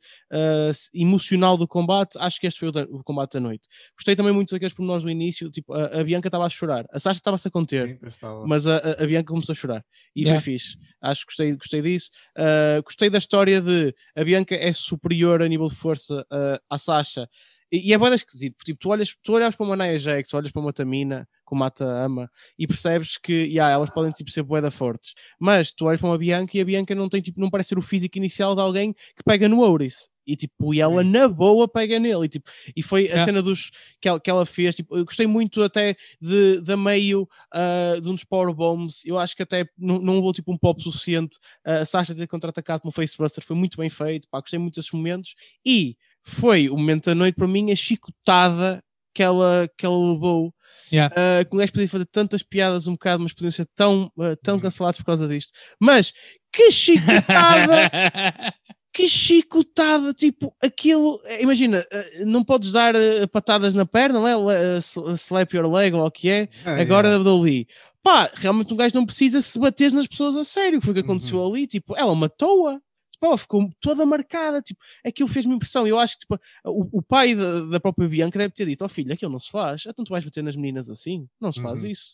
emocional 0.93 1.57
do 1.57 1.67
combate, 1.67 2.17
acho 2.19 2.39
que 2.39 2.47
este 2.47 2.59
foi 2.59 2.69
o, 2.69 2.71
da- 2.71 2.87
o 2.89 3.03
combate 3.03 3.33
da 3.33 3.39
noite. 3.39 3.67
Gostei 3.95 4.15
também 4.15 4.33
muito 4.33 4.51
daqueles 4.51 4.73
pormenores 4.73 5.03
no 5.03 5.09
início, 5.09 5.49
tipo, 5.51 5.73
a, 5.73 5.99
a 5.99 6.03
Bianca 6.03 6.27
estava 6.27 6.45
a 6.45 6.49
chorar, 6.49 6.85
a 6.91 6.99
Sasha 6.99 7.19
estava-se 7.19 7.47
a 7.47 7.51
conter, 7.51 7.99
mas 8.47 8.65
a, 8.67 8.77
a- 8.77 9.03
a 9.03 9.05
Bianca 9.05 9.27
começou 9.33 9.53
a 9.53 9.55
chorar 9.55 9.85
e 10.15 10.21
Yeah. 10.23 10.39
foi 10.41 10.53
fixe. 10.53 10.77
Acho 11.01 11.21
que 11.21 11.25
gostei, 11.27 11.55
gostei 11.55 11.81
disso. 11.81 12.09
Uh, 12.37 12.83
gostei 12.83 13.09
da 13.09 13.17
história 13.17 13.61
de 13.61 13.93
a 14.15 14.23
Bianca 14.23 14.55
é 14.55 14.71
superior 14.73 15.41
a 15.41 15.47
nível 15.47 15.67
de 15.69 15.75
força 15.75 16.21
uh, 16.31 16.59
à 16.69 16.77
Sasha. 16.77 17.27
E, 17.71 17.89
e 17.89 17.93
é 17.93 17.97
bem 17.97 18.13
esquisito, 18.13 18.55
porque 18.55 18.71
tipo, 18.71 18.79
tu, 18.79 18.89
olhas, 18.89 19.15
tu 19.23 19.33
olhas 19.33 19.55
para 19.55 19.65
uma 19.65 19.75
Nia 19.75 19.97
Jax, 19.99 20.33
olhas 20.33 20.51
para 20.51 20.61
uma 20.61 20.73
Tamina, 20.73 21.27
como 21.45 21.63
a 21.63 21.65
Mata 21.65 21.85
ama, 21.85 22.29
e 22.57 22.67
percebes 22.67 23.17
que 23.17 23.33
yeah, 23.33 23.71
elas 23.73 23.89
podem 23.89 24.11
tipo, 24.11 24.31
ser 24.31 24.43
boeda 24.43 24.71
fortes. 24.71 25.13
Mas 25.39 25.71
tu 25.71 25.85
olhas 25.85 25.99
para 25.99 26.09
uma 26.09 26.17
Bianca 26.17 26.57
e 26.57 26.61
a 26.61 26.65
Bianca 26.65 26.93
não 26.95 27.09
tem 27.09 27.21
tipo, 27.21 27.39
não 27.39 27.49
parece 27.49 27.69
ser 27.69 27.77
o 27.77 27.81
físico 27.81 28.17
inicial 28.17 28.55
de 28.55 28.61
alguém 28.61 28.93
que 28.93 29.23
pega 29.23 29.47
no 29.49 29.61
Oris. 29.61 30.09
E 30.27 30.35
tipo, 30.35 30.75
e 30.75 30.79
ela 30.79 31.03
na 31.03 31.27
boa 31.27 31.67
pega 31.67 31.97
nele. 31.97 32.25
E, 32.25 32.29
tipo, 32.29 32.51
e 32.75 32.83
foi 32.83 33.05
a 33.05 33.05
Yeah. 33.05 33.25
cena 33.25 33.41
dos, 33.41 33.71
que, 33.99 34.07
ela, 34.07 34.19
que 34.19 34.29
ela 34.29 34.45
fez. 34.45 34.75
Tipo, 34.75 34.95
eu 34.95 35.03
gostei 35.03 35.25
muito 35.25 35.63
até 35.63 35.95
de, 36.21 36.61
da 36.61 36.77
meio 36.77 37.27
ah, 37.51 37.95
de 37.99 38.07
um 38.07 38.13
dos 38.13 38.23
powerbombs. 38.23 39.01
Eu 39.03 39.17
acho 39.17 39.35
que 39.35 39.41
até 39.41 39.65
não, 39.75 39.97
não 39.99 40.19
houve 40.21 40.35
tipo 40.35 40.53
um 40.53 40.57
pop 40.57 40.79
suficiente. 40.83 41.39
Ah, 41.65 41.77
a 41.77 41.85
Sasha 41.85 42.13
ter 42.13 42.27
contra-atacado 42.27 42.81
como 42.81 42.91
facebuster 42.91 43.43
foi 43.43 43.55
muito 43.55 43.75
bem 43.75 43.89
feito. 43.89 44.27
Pá, 44.29 44.39
gostei 44.39 44.59
muito 44.59 44.75
desses 44.75 44.91
momentos. 44.91 45.33
E 45.65 45.97
foi 46.23 46.69
o 46.69 46.77
momento 46.77 47.05
da 47.05 47.15
noite 47.15 47.35
para 47.35 47.47
mim, 47.47 47.71
a 47.71 47.75
chicotada 47.75 48.83
que 49.13 49.23
ela, 49.23 49.69
que 49.77 49.85
ela 49.85 49.97
levou. 49.97 50.53
Yeah. 50.91 51.13
Ah, 51.15 51.45
que 51.45 51.55
o 51.55 51.59
gajo 51.59 51.71
podia 51.71 51.87
fazer 51.87 52.05
tantas 52.05 52.41
piadas 52.41 52.87
um 52.87 52.93
bocado, 52.93 53.21
mas 53.21 53.33
podiam 53.33 53.51
ser 53.51 53.67
tão, 53.75 54.11
ah, 54.19 54.35
tão 54.41 54.59
cancelados 54.59 54.99
por 54.99 55.05
causa 55.05 55.27
disto. 55.27 55.51
Mas 55.79 56.13
que 56.51 56.71
chicotada! 56.71 57.91
que 58.91 59.07
chicotada, 59.07 60.13
tipo, 60.13 60.53
aquilo, 60.61 61.21
imagina, 61.39 61.85
eh, 61.91 62.23
não 62.25 62.43
podes 62.43 62.71
dar 62.71 62.95
patadas 63.31 63.75
na 63.75 63.85
perna, 63.85 64.19
não 64.19 64.27
é? 64.51 64.79
Slap 65.15 65.53
your 65.53 65.71
leg 65.71 65.93
ou 65.93 66.05
o 66.05 66.11
que 66.11 66.27
é, 66.27 66.49
agora 66.65 67.09
da 67.09 67.31
WWE. 67.31 67.67
Pá, 68.01 68.31
realmente 68.33 68.73
um 68.73 68.77
gajo 68.77 68.95
não 68.95 69.05
precisa 69.05 69.41
se 69.41 69.59
bater 69.59 69.91
nas 69.91 70.07
pessoas 70.07 70.35
a 70.35 70.43
sério, 70.43 70.81
foi 70.81 70.91
o 70.91 70.93
que 70.95 71.01
aconteceu 71.01 71.45
ali, 71.45 71.67
tipo, 71.67 71.95
ela 71.95 72.15
matou-a. 72.15 72.79
Ela 73.21 73.37
ficou 73.37 73.69
toda 73.79 74.05
marcada, 74.05 74.61
tipo, 74.61 74.79
aquilo 75.05 75.27
fez-me 75.29 75.53
impressão. 75.55 75.85
Eu 75.87 75.99
acho 75.99 76.13
que 76.15 76.21
tipo, 76.21 76.39
o, 76.65 76.99
o 76.99 77.01
pai 77.01 77.35
da, 77.35 77.61
da 77.65 77.79
própria 77.79 78.07
Bianca 78.07 78.37
deve 78.39 78.53
ter 78.53 78.65
dito: 78.65 78.83
Ó 78.83 78.87
filho, 78.87 79.13
aquilo 79.13 79.31
não 79.31 79.39
se 79.39 79.49
faz, 79.49 79.83
então 79.85 80.05
tu 80.05 80.09
vais 80.09 80.23
bater 80.23 80.43
nas 80.43 80.55
meninas 80.55 80.89
assim, 80.89 81.27
não 81.39 81.51
se 81.51 81.61
faz 81.61 81.83
Uhum. 81.83 81.89
isso. 81.89 82.13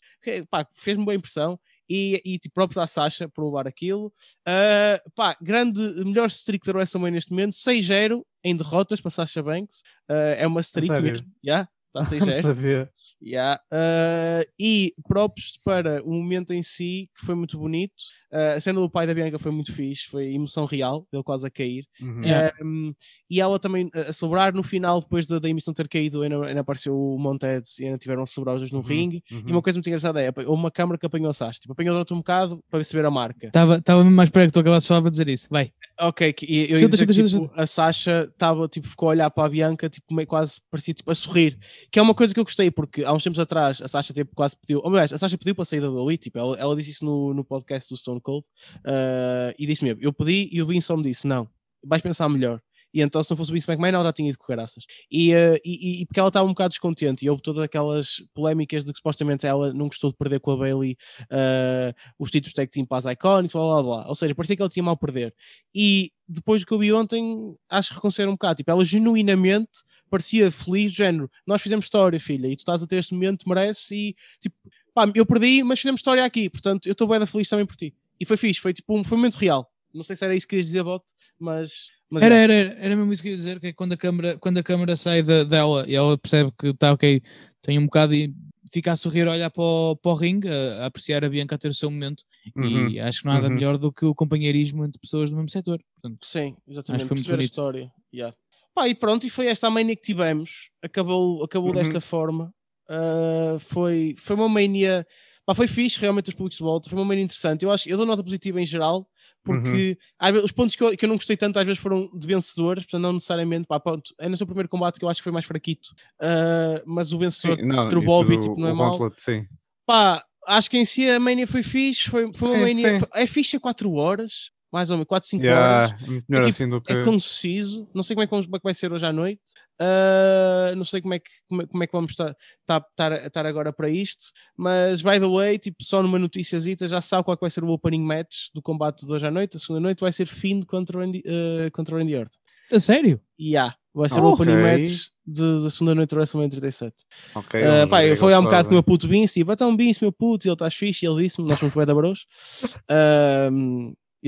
Pá, 0.50 0.68
fez-me 0.74 1.06
boa 1.06 1.16
impressão 1.16 1.60
E, 1.88 2.20
e 2.26 2.40
tipo, 2.40 2.56
próprio 2.56 2.76
da 2.76 2.88
Sasha 2.88 3.30
por 3.30 3.46
levar 3.46 3.68
aquilo. 3.68 4.12
Ah, 4.46 5.00
pá, 5.14 5.38
grande, 5.42 5.82
melhor 6.04 6.28
streak 6.28 6.66
da 6.66 6.74
WrestleMania 6.74 7.12
neste 7.16 7.30
momento, 7.32 7.54
6-0 7.54 8.24
em 8.44 8.56
derrotas 8.56 9.00
para 9.00 9.12
Sasha 9.12 9.44
Banks. 9.44 9.84
Ah, 10.10 10.14
é 10.38 10.48
uma 10.48 10.62
streak 10.62 10.88
mesmo. 11.12 11.28
Yeah, 11.46 11.70
está 12.02 12.16
Não 12.18 12.26
6-0. 12.28 12.42
sabia. 12.42 12.90
Yeah. 13.24 13.62
Uh, 13.72 14.46
e 14.60 14.94
props 15.08 15.58
para 15.64 16.02
o 16.04 16.12
momento 16.14 16.52
em 16.54 16.62
si, 16.62 17.10
que 17.18 17.26
foi 17.26 17.36
muito 17.36 17.58
bonito. 17.58 17.94
Uh, 18.32 18.58
a 18.58 18.60
cena 18.60 18.80
do 18.82 18.90
pai 18.90 19.08
da 19.08 19.14
Bianca 19.14 19.40
foi 19.40 19.52
muito 19.52 19.72
fixe, 19.74 20.04
foi 20.10 20.34
emoção 20.34 20.66
real, 20.66 21.08
ele 21.12 21.24
quase 21.24 21.48
a 21.48 21.50
cair. 21.50 21.86
Uhum. 22.02 22.22
Um, 22.62 22.94
e 23.30 23.40
ela 23.40 23.58
também 23.58 23.90
a 23.94 24.12
celebrar 24.12 24.54
no 24.54 24.62
final, 24.64 25.00
depois 25.00 25.26
da, 25.26 25.40
da 25.40 25.50
emissão 25.50 25.74
ter 25.74 25.88
caído, 25.88 26.22
ainda, 26.22 26.46
ainda 26.46 26.60
apareceu 26.62 26.94
o 26.98 27.18
Montez 27.18 27.80
e 27.80 27.86
ainda 27.86 27.98
tiveram 27.98 28.24
a 28.24 28.26
celebrar 28.26 28.56
os 28.56 28.62
dois 28.62 28.72
no 28.72 28.80
Uhum, 28.80 28.86
ringue. 28.86 29.24
uhum. 29.32 29.44
E 29.48 29.52
uma 29.52 29.62
coisa 29.62 29.78
muito 29.78 29.88
engraçada 29.88 30.22
é: 30.22 30.28
houve 30.28 30.50
uma 30.50 30.70
câmara 30.72 30.98
que 30.98 31.06
apanhou 31.06 31.30
a 31.30 31.34
Sasha, 31.34 31.60
tipo, 31.60 31.72
apanhou 31.74 31.94
durante 31.94 32.14
um 32.14 32.18
bocado 32.18 32.62
para 32.70 32.80
receber 32.80 33.06
a 33.06 33.12
marca. 33.12 33.48
Estava 33.48 34.04
mesmo 34.04 34.16
mais 34.16 34.30
perto 34.30 34.48
que 34.48 34.54
tu 34.54 34.60
acabasses 34.60 34.88
só 34.88 34.98
a 34.98 35.10
dizer 35.10 35.30
isso. 35.30 35.48
Vai. 35.50 35.72
Ok, 36.00 36.34
que- 36.34 36.46
e 36.46 36.72
eu 36.72 36.90
dizer 36.90 37.08
que, 37.08 37.14
tipo, 37.14 37.50
a 37.56 37.66
Sasha 37.66 38.30
estava, 38.30 38.68
tipo, 38.68 38.88
ficou 38.90 39.08
a 39.08 39.12
olhar 39.12 39.30
para 39.30 39.46
a 39.46 39.50
Bianca, 39.50 39.90
tipo, 39.90 40.14
meio 40.14 40.28
quase 40.28 40.60
parecia 40.70 40.94
tipo, 40.94 41.10
a 41.10 41.16
sorrir, 41.16 41.58
que 41.92 42.00
é 42.00 42.02
uma 42.02 42.14
coisa 42.14 42.34
que 42.34 42.40
eu 42.40 42.44
gostei, 42.44 42.70
porque 42.72 43.04
há 43.04 43.14
uns 43.14 43.24
tempos 43.24 43.40
atrás 43.40 43.82
a 43.82 43.88
Sasha 43.88 44.14
tipo, 44.14 44.36
quase 44.36 44.56
pediu, 44.58 44.82
ou 44.84 44.90
melhor, 44.90 45.04
a 45.04 45.18
Sasha 45.18 45.38
pediu 45.38 45.56
para 45.56 45.66
sair 45.66 45.82
da 45.82 45.90
WWE, 45.90 46.18
tipo, 46.18 46.38
ela, 46.38 46.58
ela 46.58 46.76
disse 46.76 46.92
isso 46.92 47.06
no, 47.06 47.34
no 47.34 47.44
podcast 47.44 47.90
do 47.90 47.98
Stone 47.98 48.22
Cold, 48.22 48.46
ah, 48.86 49.54
e 49.58 49.66
disse 49.66 49.84
mesmo, 49.84 50.02
eu 50.02 50.12
pedi 50.14 50.50
e 50.52 50.62
o 50.62 50.68
Vince 50.68 50.88
só 50.88 50.98
me 50.98 51.04
disse, 51.04 51.28
não, 51.28 51.48
vais 51.84 52.02
pensar 52.02 52.28
melhor. 52.30 52.62
E 52.96 53.02
então, 53.02 53.22
se 53.22 53.30
não 53.30 53.36
fosse 53.36 53.52
o 53.52 53.54
Vince 53.54 53.70
McMahon, 53.70 53.90
ela 53.90 54.06
já 54.06 54.14
tinha 54.14 54.30
ido 54.30 54.38
com 54.38 54.46
caraças. 54.46 54.86
E, 55.12 55.34
ah, 55.34 55.60
e, 55.66 56.02
e 56.02 56.06
porque 56.06 56.18
ela 56.18 56.30
estava 56.30 56.46
um 56.46 56.52
bocado 56.52 56.70
descontente, 56.70 57.26
e 57.26 57.30
houve 57.30 57.42
todas 57.42 57.62
aquelas 57.62 58.24
polémicas 58.34 58.86
de 58.86 58.94
que 58.94 58.98
supostamente 58.98 59.46
ela 59.46 59.74
não 59.74 59.88
gostou 59.88 60.12
de 60.12 60.18
perder 60.18 60.40
com 60.40 60.52
a 60.52 60.56
Bailey 60.56 60.96
ah, 61.30 61.94
os 62.18 62.32
títulos 62.32 62.54
tag 62.54 62.72
team 62.72 62.86
para 62.86 62.98
as 63.00 63.06
Iconics, 63.06 63.52
blá 63.52 63.64
blá 63.64 63.84
blá. 63.84 64.08
Ou 64.08 64.16
seja, 64.16 64.34
parecia 64.34 64.56
que 64.56 64.62
ela 64.62 64.70
tinha 64.70 64.82
mal 64.82 64.96
perder. 64.96 65.36
E 65.74 66.14
depois 66.26 66.62
do 66.62 66.68
que 66.68 66.74
eu 66.74 66.80
vi 66.80 66.94
ontem, 66.94 67.54
acho 67.70 67.90
que 67.90 67.96
reconheceram 67.96 68.32
um 68.32 68.36
bocado. 68.36 68.56
Tipo, 68.56 68.72
ela 68.72 68.86
genuinamente 68.86 69.84
parecia 70.10 70.50
feliz, 70.50 70.94
género, 70.94 71.30
nós 71.46 71.62
fizemos 71.62 71.86
história, 71.88 72.18
filha, 72.18 72.48
e 72.48 72.56
tu 72.56 72.60
estás 72.60 72.82
a 72.82 72.88
ter 72.88 72.98
este 72.98 73.14
momento, 73.14 73.50
merece, 73.50 73.94
e 73.94 74.16
tipo, 74.40 74.56
pá, 74.94 75.12
eu 75.14 75.26
perdi, 75.26 75.64
mas 75.64 75.80
fizemos 75.80 76.00
história 76.00 76.24
aqui, 76.24 76.50
portanto, 76.50 76.86
eu 76.86 76.94
estou 76.94 77.08
bem 77.08 77.20
da 77.20 77.26
feliz 77.26 77.50
também 77.50 77.66
por 77.66 77.76
ti. 77.76 77.94
E 78.18 78.26
foi 78.26 78.38
fixe, 78.38 78.62
foi 78.62 78.72
tipo 78.72 78.98
um, 78.98 79.04
foi 79.04 79.18
um 79.18 79.20
momento 79.20 79.36
real. 79.36 79.70
Não 79.96 80.04
sei 80.04 80.16
se 80.16 80.24
era 80.26 80.36
isso 80.36 80.46
que 80.46 80.52
querias 80.52 80.66
dizer, 80.68 80.84
Bot, 80.84 81.04
mas. 81.40 81.88
mas 82.10 82.22
Era, 82.24 82.36
era, 82.36 82.54
era 82.54 82.96
mesmo 82.96 83.12
isso 83.14 83.22
que 83.22 83.30
eu 83.30 83.32
ia 83.32 83.38
dizer, 83.38 83.60
que 83.60 83.68
é 83.68 83.74
quando 83.74 83.94
a 83.94 83.98
câmera, 83.98 84.38
quando 84.38 84.58
a 84.58 84.64
câmera 84.64 84.96
sai 84.96 85.24
da- 85.24 85.44
dela 85.44 85.86
e 85.88 85.96
ela 85.96 86.18
percebe 86.18 86.52
que 86.60 86.68
está 86.68 86.92
ok, 86.94 87.22
tem 87.62 87.80
um 87.80 87.86
bocado 87.86 88.14
e 88.14 88.34
fica 88.72 88.92
a 88.92 88.96
sorrir, 88.96 89.28
a 89.28 89.32
olhar 89.32 89.50
para 89.50 89.64
o, 89.64 89.96
para 89.96 90.12
o 90.12 90.16
ringue, 90.16 90.50
a, 90.50 90.84
a 90.84 90.86
apreciar 90.88 91.24
a 91.24 91.30
Bianca 91.30 91.56
a 91.56 91.58
ter 91.58 91.70
o 91.70 91.74
seu 91.74 91.90
momento. 91.90 92.24
Uhum. 92.56 92.90
E 92.90 93.00
acho 93.00 93.22
que 93.22 93.28
nada 93.28 93.48
Uhum. 93.48 93.54
melhor 93.54 93.78
do 93.78 93.92
que 93.92 94.06
o 94.06 94.14
companheirismo 94.14 94.84
entre 94.84 95.00
pessoas 95.00 95.30
do 95.30 95.36
mesmo 95.36 95.50
setor. 95.50 95.80
Portanto, 95.94 96.26
Sim, 96.26 96.58
exatamente. 96.68 97.02
Acho 97.02 97.06
que 97.06 97.08
foi 97.08 97.16
muito 97.16 97.26
perceber 97.28 97.42
a 97.42 97.46
história. 97.46 97.92
Yeah. 98.14 98.36
Pá, 98.74 98.90
e 98.90 98.96
pronto, 98.96 99.26
e 99.26 99.30
foi 99.30 99.48
esta 99.48 99.68
a 99.68 99.70
mania 99.72 99.96
que 99.96 100.02
tivemos. 100.02 100.70
Acabou, 100.84 101.42
acabou 101.44 101.70
Uhum. 101.70 101.76
desta 101.76 102.02
forma. 102.02 102.54
Ah, 102.90 103.56
foi, 103.60 104.16
foi 104.18 104.36
uma 104.36 104.50
mania. 104.50 105.08
Pá, 105.46 105.54
foi 105.54 105.68
fixe, 105.68 106.00
realmente, 106.00 106.30
os 106.30 106.36
públicos 106.36 106.58
de 106.58 106.64
volta. 106.64 106.90
Foi 106.90 106.98
uma 107.00 107.06
mania 107.06 107.24
interessante. 107.24 107.64
Eu 107.64 107.72
acho 107.72 107.88
eu 107.88 107.96
dou 107.98 108.06
nota 108.06 108.24
positiva 108.24 108.60
em 108.60 108.66
geral, 108.66 109.08
porque 109.46 109.98
Uhum. 110.22 110.32
vezes, 110.32 110.46
os 110.46 110.52
pontos 110.52 110.76
que 110.76 110.84
eu, 110.84 110.98
que 110.98 111.06
eu 111.06 111.10
não 111.10 111.16
gostei 111.16 111.38
tanto 111.38 111.58
às 111.60 111.66
vezes 111.66 111.80
foram 111.82 112.10
de 112.12 112.26
vencedores, 112.28 112.84
portanto, 112.84 113.02
não 113.02 113.14
necessariamente. 113.14 113.68
Pá, 113.68 113.80
pronto, 113.80 114.14
é 114.20 114.28
no 114.28 114.36
seu 114.36 114.46
primeiro 114.48 114.68
combate 114.68 115.00
que 115.00 115.06
eu 115.06 115.10
acho 115.10 115.20
que 115.20 115.24
foi 115.24 115.32
mais 115.32 115.46
fraquito. 115.46 115.90
Ah, 116.20 116.82
mas 116.86 117.14
o 117.14 117.20
vencedor, 117.20 117.56
Sim, 117.58 117.64
não, 117.64 117.84
ser 117.88 117.98
o 117.98 118.02
Bobby, 118.02 118.40
tipo, 118.40 118.60
não 118.60 118.70
é. 118.70 118.74
Gauntlet, 118.76 119.14
sim. 119.22 119.46
Pá, 119.86 120.26
acho 120.48 120.70
que 120.70 120.78
em 120.78 120.86
si 120.86 121.08
a 121.08 121.20
mania 121.20 121.46
foi 121.48 121.62
fixe. 121.64 122.10
Foi, 122.10 122.30
foi 122.34 122.48
uma 122.50 122.56
Sim, 122.56 122.62
mania. 122.62 122.94
sim. 122.94 123.00
foi- 123.00 123.22
é 123.22 123.28
fixe 123.28 123.56
a 123.56 123.60
4 123.60 123.94
horas, 123.94 124.50
mais 124.72 124.90
ou 124.90 124.98
menos, 124.98 125.08
4, 125.08 125.30
5 125.30 125.46
horas. 125.46 125.90
Yeah, 125.92 126.08
muito 126.08 126.26
melhor 126.30 126.46
tipo, 126.46 126.56
assim 126.56 126.70
do 126.70 126.82
que. 126.82 126.92
É 126.94 127.04
conciso, 127.04 127.88
não 127.94 128.04
sei 128.04 128.16
como 128.16 128.24
é 128.24 128.28
que, 128.28 128.32
vamos- 128.32 128.46
como 128.46 128.56
é 128.58 128.60
que 128.60 128.64
vai 128.64 128.74
ser 128.74 128.92
hoje 128.92 129.06
à 129.06 129.14
noite, 129.14 129.42
ah, 129.80 130.74
não 130.76 130.84
sei 130.84 131.02
como 131.02 131.14
é 131.14 131.20
que, 131.20 131.30
como 131.48 131.62
é, 131.62 131.66
como 131.68 131.84
é 131.84 131.88
que 131.88 131.94
vamos 131.94 132.12
estar, 132.12 132.36
estar, 132.62 132.82
estar, 132.90 133.26
estar 133.28 133.46
agora 133.46 133.72
para 133.72 133.90
isto, 133.90 134.26
mas 134.58 135.02
by 135.02 135.20
the 135.20 135.28
way, 135.28 135.58
tipo, 135.58 135.84
só 135.84 136.02
numa 136.04 136.20
noticiazita 136.20 136.88
já 136.88 137.02
sabe 137.02 137.24
qual 137.24 137.34
é 137.34 137.38
que 137.38 137.42
vai 137.42 137.50
ser 137.50 137.64
o 137.64 137.70
opening 137.70 138.04
match 138.04 138.48
do 138.54 138.62
combate 138.62 139.06
de 139.06 139.12
hoje 139.12 139.26
à 139.26 139.32
noite. 139.32 139.58
A 139.58 139.60
segunda 139.60 139.80
noite 139.80 140.00
vai 140.02 140.12
ser 140.12 140.26
Finn 140.28 140.62
contra 140.64 140.98
o 140.98 141.02
Randy, 141.02 141.24
ah, 141.26 141.70
contra 141.72 141.96
o 141.96 141.98
Randy 141.98 142.16
Orton. 142.16 142.38
a 142.72 142.80
sério? 142.80 143.22
E 143.40 143.50
yeah, 143.52 143.76
vai 143.94 144.10
ser 144.10 144.20
Ah, 144.20 144.24
o 144.24 144.32
opening 144.34 144.54
ok. 144.54 144.64
match 144.80 145.06
da 145.28 145.70
segunda 145.72 145.96
noite 145.96 146.10
do 146.12 146.18
WrestleMania 146.18 146.50
37. 146.52 146.94
Ok, 147.34 147.60
vamos 147.64 147.90
pá, 147.90 148.04
eu 148.06 148.16
falei 148.18 148.36
há 148.36 148.40
um 148.40 148.44
bocado 148.44 148.66
com 148.68 148.72
o 148.72 148.74
meu 148.76 148.84
puto 148.84 149.08
Vince, 149.08 149.40
tipo, 149.40 149.52
então 149.52 149.76
Vince, 149.76 150.02
meu 150.04 150.12
puto, 150.12 150.46
e 150.46 150.50
ele 150.50 150.54
estás 150.54 150.74
fixe, 150.76 151.06
e 151.06 151.10
ele 151.10 151.24
disse-me, 151.24 151.48
nós 151.48 151.60
somos 151.60 151.74
bué 151.74 151.86
da 151.86 151.94
bros. 151.96 152.26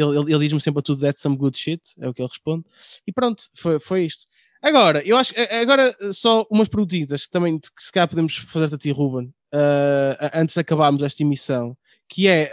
ele 0.02 0.18
ele, 0.18 0.34
ele 0.34 0.40
diz-me 0.40 0.62
sempre 0.62 0.80
a 0.80 0.82
tudo, 0.82 1.02
that's 1.02 1.22
some 1.22 1.36
good 1.38 1.58
shit, 1.58 1.82
é 2.00 2.08
o 2.10 2.14
que 2.14 2.22
ele 2.22 2.30
responde. 2.30 2.66
E 3.06 3.12
pronto, 3.12 3.44
foi, 3.56 3.80
foi 3.80 4.06
isto. 4.06 4.26
Agora, 4.62 5.02
eu 5.08 5.16
acho, 5.18 5.34
a- 5.40 5.60
agora 5.62 5.96
só 6.12 6.46
umas 6.52 6.68
perguntitas 6.68 7.26
que 7.26 7.32
também, 7.32 7.60
que 7.60 7.68
se 7.84 7.92
calhar 7.92 8.08
podemos 8.08 8.36
fazer 8.38 8.74
a 8.76 8.78
ti, 8.78 8.92
Ruben, 8.92 9.34
ah, 9.54 10.32
antes 10.42 10.56
de 10.56 10.62
acabarmos 10.62 11.04
esta 11.04 11.22
emissão, 11.24 11.78
que 12.10 12.28
é, 12.28 12.52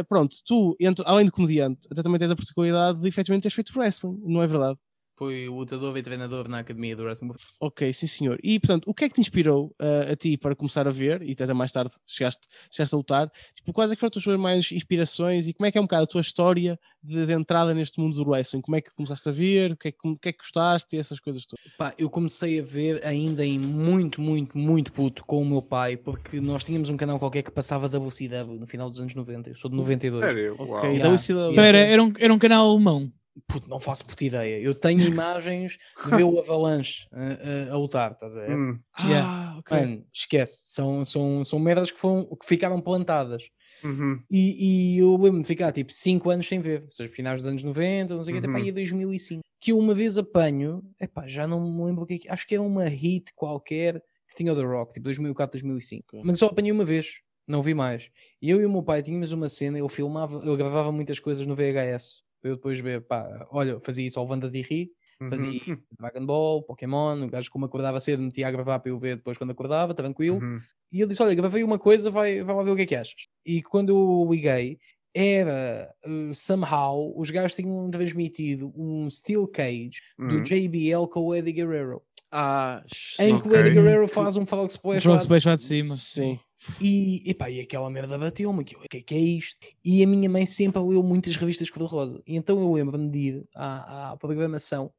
ah, 0.00 0.04
pronto, 0.08 0.36
tu, 0.46 0.76
entre- 0.80 1.04
além 1.06 1.24
de 1.26 1.32
comediante, 1.32 1.88
até 1.90 2.02
também 2.02 2.18
tens 2.18 2.30
a 2.30 2.36
particularidade 2.36 3.00
de 3.00 3.08
efetivamente 3.08 3.42
teres 3.42 3.54
feito 3.54 3.76
wrestling, 3.78 4.20
não 4.24 4.42
é 4.42 4.46
verdade? 4.46 4.78
Fui 5.20 5.50
lutador 5.50 5.98
e 5.98 6.02
treinador 6.02 6.48
na 6.48 6.60
academia 6.60 6.96
do 6.96 7.02
Wrestling. 7.02 7.32
Ok, 7.60 7.92
sim 7.92 8.06
senhor. 8.06 8.40
E 8.42 8.58
portanto, 8.58 8.88
o 8.88 8.94
que 8.94 9.04
é 9.04 9.08
que 9.10 9.16
te 9.16 9.20
inspirou 9.20 9.66
uh, 9.78 10.12
a 10.12 10.16
ti 10.16 10.38
para 10.38 10.56
começar 10.56 10.88
a 10.88 10.90
ver, 10.90 11.20
e 11.20 11.32
até 11.32 11.52
mais 11.52 11.70
tarde 11.70 11.92
chegaste, 12.06 12.48
chegaste 12.70 12.94
a 12.94 12.96
lutar? 12.96 13.30
Tipo, 13.54 13.70
quais 13.70 13.92
é 13.92 13.94
que 13.94 14.00
foram 14.00 14.12
as 14.16 14.24
tuas 14.24 14.40
mais 14.40 14.72
inspirações 14.72 15.46
e 15.46 15.52
como 15.52 15.66
é 15.66 15.70
que 15.70 15.76
é 15.76 15.80
um 15.82 15.84
bocado 15.84 16.04
a 16.04 16.06
tua 16.06 16.22
história 16.22 16.80
de, 17.04 17.26
de 17.26 17.34
entrada 17.34 17.74
neste 17.74 18.00
mundo 18.00 18.16
do 18.16 18.30
wrestling? 18.30 18.62
Como 18.62 18.76
é 18.76 18.80
que 18.80 18.94
começaste 18.94 19.28
a 19.28 19.32
ver? 19.32 19.72
O 19.72 19.76
que 19.76 19.88
é 19.88 19.92
que, 19.92 19.98
o 20.08 20.16
que, 20.16 20.28
é 20.30 20.32
que 20.32 20.38
gostaste 20.38 20.96
e 20.96 20.98
essas 20.98 21.20
coisas 21.20 21.44
todas? 21.44 21.66
Pá, 21.76 21.92
eu 21.98 22.08
comecei 22.08 22.58
a 22.58 22.62
ver 22.62 23.04
ainda 23.04 23.44
em 23.44 23.58
muito, 23.58 24.22
muito, 24.22 24.56
muito 24.56 24.90
puto 24.90 25.22
com 25.26 25.42
o 25.42 25.44
meu 25.44 25.60
pai, 25.60 25.98
porque 25.98 26.40
nós 26.40 26.64
tínhamos 26.64 26.88
um 26.88 26.96
canal 26.96 27.18
qualquer 27.18 27.42
que 27.42 27.50
passava 27.50 27.90
da 27.90 27.98
WCW 27.98 28.58
no 28.58 28.66
final 28.66 28.88
dos 28.88 28.98
anos 28.98 29.14
90. 29.14 29.50
Eu 29.50 29.56
sou 29.56 29.70
de 29.70 29.76
92. 29.76 30.24
Sério? 30.24 30.54
Ok, 30.54 30.66
Uau. 30.66 30.84
Yeah. 30.94 31.16
Yeah. 31.30 31.62
Era, 31.62 31.78
era, 31.78 32.02
um, 32.02 32.12
era 32.18 32.32
um 32.32 32.38
canal 32.38 32.70
alemão. 32.70 33.12
Puto, 33.46 33.68
não 33.68 33.80
faço 33.80 34.04
puta 34.06 34.24
ideia. 34.24 34.60
Eu 34.60 34.74
tenho 34.74 35.00
imagens 35.06 35.78
de 36.04 36.10
ver 36.16 36.24
o 36.24 36.38
Avalanche 36.38 37.06
a, 37.12 37.70
a- 37.70 37.74
a 37.74 37.76
lutar, 37.78 38.12
estás 38.12 38.36
a 38.36 38.40
ver? 38.40 38.56
Hum, 38.56 38.78
Ah, 38.92 39.06
Yeah. 39.08 39.58
ok. 39.58 39.76
Mano, 39.78 40.06
esquece. 40.12 40.62
São, 40.66 41.04
são, 41.04 41.44
são 41.44 41.58
merdas 41.58 41.90
que, 41.90 41.98
foram, 41.98 42.24
que 42.36 42.44
ficaram 42.46 42.80
plantadas. 42.80 43.48
uhum. 43.84 44.20
E, 44.30 44.94
e 44.96 44.98
eu 44.98 45.12
lembro-me 45.12 45.42
de 45.42 45.46
ficar 45.48 45.72
tipo 45.72 45.92
5 45.92 46.28
anos 46.30 46.46
sem 46.46 46.60
ver, 46.60 46.82
ou 46.84 46.90
seja, 46.90 47.12
finais 47.12 47.40
dos 47.40 47.48
anos 47.48 47.62
90, 47.64 48.14
não 48.14 48.24
sei 48.24 48.32
o 48.32 48.34
que, 48.34 48.38
até 48.38 48.46
Uhum. 48.48 48.52
para 48.54 48.62
aí 48.62 48.72
2005. 48.72 49.40
Que 49.60 49.72
eu 49.72 49.78
uma 49.78 49.94
vez 49.94 50.16
apanho, 50.18 50.82
epá, 51.00 51.26
já 51.26 51.46
não 51.46 51.60
me 51.60 51.84
lembro 51.84 52.04
o 52.04 52.06
que 52.06 52.14
é 52.14 52.18
que 52.18 52.28
acho 52.28 52.46
que 52.46 52.54
era 52.54 52.62
uma 52.62 52.84
hit 52.88 53.32
qualquer 53.34 54.02
que 54.28 54.34
tinha 54.36 54.52
o 54.52 54.56
The 54.56 54.62
Rock, 54.62 54.94
tipo 54.94 55.04
2004, 55.04 55.52
2005. 55.60 56.04
Ok. 56.16 56.22
Mas 56.24 56.38
só 56.38 56.46
apanhei 56.46 56.72
uma 56.72 56.84
vez, 56.84 57.20
não 57.46 57.62
vi 57.62 57.74
mais. 57.74 58.08
E 58.40 58.48
eu 58.50 58.60
e 58.60 58.64
o 58.66 58.70
meu 58.70 58.82
pai 58.82 59.02
tínhamos 59.02 59.32
uma 59.32 59.48
cena, 59.48 59.76
eu 59.78 59.88
filmava, 59.88 60.36
eu 60.44 60.56
gravava 60.56 60.90
muitas 60.92 61.18
coisas 61.18 61.46
no 61.46 61.54
VHS. 61.54 62.22
Para 62.40 62.50
Eu 62.50 62.56
depois 62.56 62.78
ver, 62.80 63.02
pá, 63.06 63.46
olha, 63.50 63.78
fazia 63.80 64.06
isso 64.06 64.18
ao 64.18 64.26
Wanda 64.28 64.50
de 64.50 64.60
Ri, 64.62 64.90
fazia 65.28 65.60
Uhum. 65.68 65.78
Dragon 65.98 66.26
Ball, 66.26 66.62
Pokémon, 66.62 67.22
o 67.24 67.28
gajo 67.28 67.50
como 67.50 67.66
acordava 67.66 68.00
cedo 68.00 68.22
metia 68.22 68.48
a 68.48 68.50
gravar 68.50 68.78
para 68.78 68.90
eu 68.90 68.98
ver 68.98 69.16
depois 69.16 69.36
quando 69.36 69.50
acordava, 69.50 69.92
tranquilo. 69.94 70.38
Uhum. 70.40 70.58
E 70.92 71.00
ele 71.00 71.08
disse: 71.10 71.22
Olha, 71.22 71.34
gravei 71.34 71.62
uma 71.62 71.78
coisa, 71.78 72.10
vai, 72.10 72.42
vai 72.42 72.54
lá 72.56 72.62
ver 72.62 72.70
o 72.70 72.76
que 72.76 72.82
é 72.82 72.86
que 72.86 72.96
achas. 72.96 73.26
E 73.44 73.62
quando 73.62 73.90
eu 73.90 74.30
liguei, 74.32 74.78
era 75.14 75.92
uh, 76.06 76.34
somehow 76.34 77.12
os 77.18 77.30
gajos 77.30 77.54
tinham 77.54 77.90
transmitido 77.90 78.72
um 78.76 79.10
Steel 79.10 79.46
Cage 79.48 80.00
do 80.18 80.36
Uhum. 80.36 80.42
JBL 80.42 81.06
com 81.12 81.20
o 81.26 81.34
Eddie 81.34 81.52
Guerrero, 81.52 82.00
Ah, 82.32 82.82
em 83.18 83.38
que 83.38 83.48
o 83.48 83.54
Eddie. 83.56 83.72
Guerrero 83.74 84.06
faz 84.08 84.36
um 84.36 84.46
frog 84.46 84.68
splash. 84.70 85.02
Frog 85.02 85.18
Splash 85.20 85.44
lá 85.44 85.56
de 85.56 85.62
cima. 85.64 85.96
Sim. 85.96 86.38
E, 86.80 87.22
epá, 87.30 87.50
e 87.50 87.60
aquela 87.60 87.90
merda 87.90 88.18
bateu-me, 88.18 88.64
que 88.64 88.76
o 88.76 88.80
que 88.88 88.98
é 88.98 89.02
que 89.02 89.14
é 89.14 89.18
isto? 89.18 89.56
E 89.84 90.02
a 90.02 90.06
minha 90.06 90.28
mãe 90.28 90.44
sempre 90.46 90.80
leu 90.82 91.02
muitas 91.02 91.36
revistas 91.36 91.70
cor-de-rosa. 91.70 92.22
E 92.26 92.36
então 92.36 92.60
eu 92.60 92.72
lembro-me 92.72 93.10
de 93.10 93.18
ir 93.18 93.44
à, 93.54 94.10
à 94.12 94.16
programação 94.16 94.92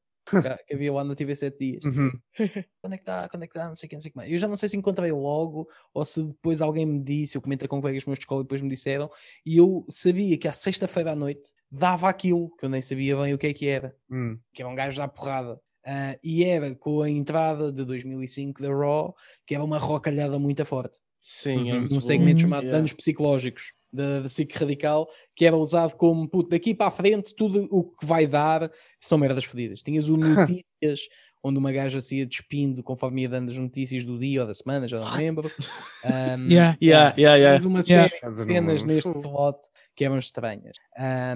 que, 0.68 0.74
havia 0.74 0.94
lá 0.94 1.04
na 1.04 1.16
TV 1.16 1.36
7 1.36 1.58
dias. 1.58 1.84
Uhum. 1.84 2.12
Quando 2.82 2.94
é 2.94 2.98
que 2.98 3.04
está? 3.04 3.30
Quando 3.30 3.44
é 3.44 3.48
que 3.48 3.58
está? 3.58 3.68
Não 3.68 3.76
sei 3.76 3.88
o 3.88 3.90
que, 3.90 3.96
não 3.96 4.02
sei 4.02 4.10
o 4.10 4.12
que 4.12 4.18
mais. 4.18 4.32
Eu 4.32 4.38
já 4.38 4.48
não 4.48 4.58
sei 4.58 4.70
se 4.70 4.78
encontrei 4.78 5.12
logo 5.12 5.68
ou 5.94 6.06
se 6.06 6.24
depois 6.24 6.62
alguém 6.62 6.86
me 6.86 7.04
disse, 7.04 7.38
eu 7.38 7.42
comentei 7.42 7.68
com 7.68 7.82
colegas 7.82 8.06
meus 8.06 8.20
de 8.20 8.24
escola 8.24 8.42
e 8.42 8.44
depois 8.44 8.62
me 8.62 8.70
disseram. 8.70 9.10
E 9.46 9.58
eu 9.58 9.86
sabia 9.90 10.38
que 10.38 10.48
à 10.48 10.54
sexta-feira 10.54 11.12
à 11.12 11.16
noite 11.16 11.52
dava 11.70 12.10
aquilo, 12.10 12.50
que 12.58 12.66
eu 12.66 12.70
nem 12.70 12.82
sabia 12.82 13.16
bem 13.16 13.34
o 13.34 13.38
que 13.38 13.48
é 13.48 13.54
que 13.54 13.68
era, 13.68 13.96
Hum. 14.10 14.38
que 14.54 14.62
era 14.62 14.70
um 14.70 14.76
gajo 14.76 14.98
da 14.98 15.08
porrada. 15.08 15.60
Ah, 15.86 16.18
e 16.24 16.44
era 16.44 16.76
com 16.76 17.02
a 17.02 17.10
entrada 17.10 17.72
de 17.72 17.84
2005 17.84 18.62
da 18.62 18.70
Raw, 18.70 19.16
que 19.46 19.56
era 19.56 19.64
uma 19.64 19.80
rocalhada 19.80 20.38
muito 20.38 20.64
forte. 20.66 21.00
Sim, 21.22 21.70
é 21.70 21.74
Uhum. 21.76 21.84
um 21.86 21.88
bom. 21.90 22.02
segmento 22.02 22.38
Uhum. 22.38 22.42
chamado 22.42 22.64
Yeah. 22.64 22.78
danos 22.78 22.94
psicológicos 22.94 23.74
da, 23.94 24.22
da 24.22 24.30
SIC 24.30 24.54
Radical, 24.58 25.08
que 25.36 25.46
era 25.46 25.56
usado 25.56 25.96
como 25.96 26.28
puto, 26.28 26.50
daqui 26.50 26.74
para 26.74 26.88
a 26.88 26.92
frente, 26.92 27.36
tudo 27.36 27.68
o 27.70 27.84
que 27.84 28.06
vai 28.06 28.26
dar 28.26 28.72
são 29.00 29.18
merdas 29.18 29.44
fodidas. 29.44 29.84
Tinhas 29.84 30.10
o 30.10 30.16
Notícias, 30.82 31.02
onde 31.44 31.60
uma 31.60 31.72
gaja 31.72 32.00
se 32.00 32.18
ia 32.18 32.26
despindo 32.26 32.82
conforme 32.84 33.22
ia 33.24 33.30
dando 33.30 33.52
as 33.52 33.58
notícias 33.58 34.06
do 34.06 34.18
dia 34.18 34.42
ou 34.42 34.48
da 34.48 34.54
semana, 34.54 34.88
já 34.88 35.00
não 35.00 35.16
lembro. 35.16 35.50
Um, 36.04 36.50
Yeah. 36.50 36.78
Yeah, 36.82 37.14
yeah, 37.16 37.36
yeah. 37.36 37.58
Tens 37.60 37.66
uma 37.66 37.82
Yeah. 37.82 38.10
série 38.10 38.34
de 38.34 38.44
cenas 38.46 38.84
neste 38.84 39.12
slot 39.20 39.60
que 39.96 40.04
eram 40.04 40.18
estranhas. 40.18 40.76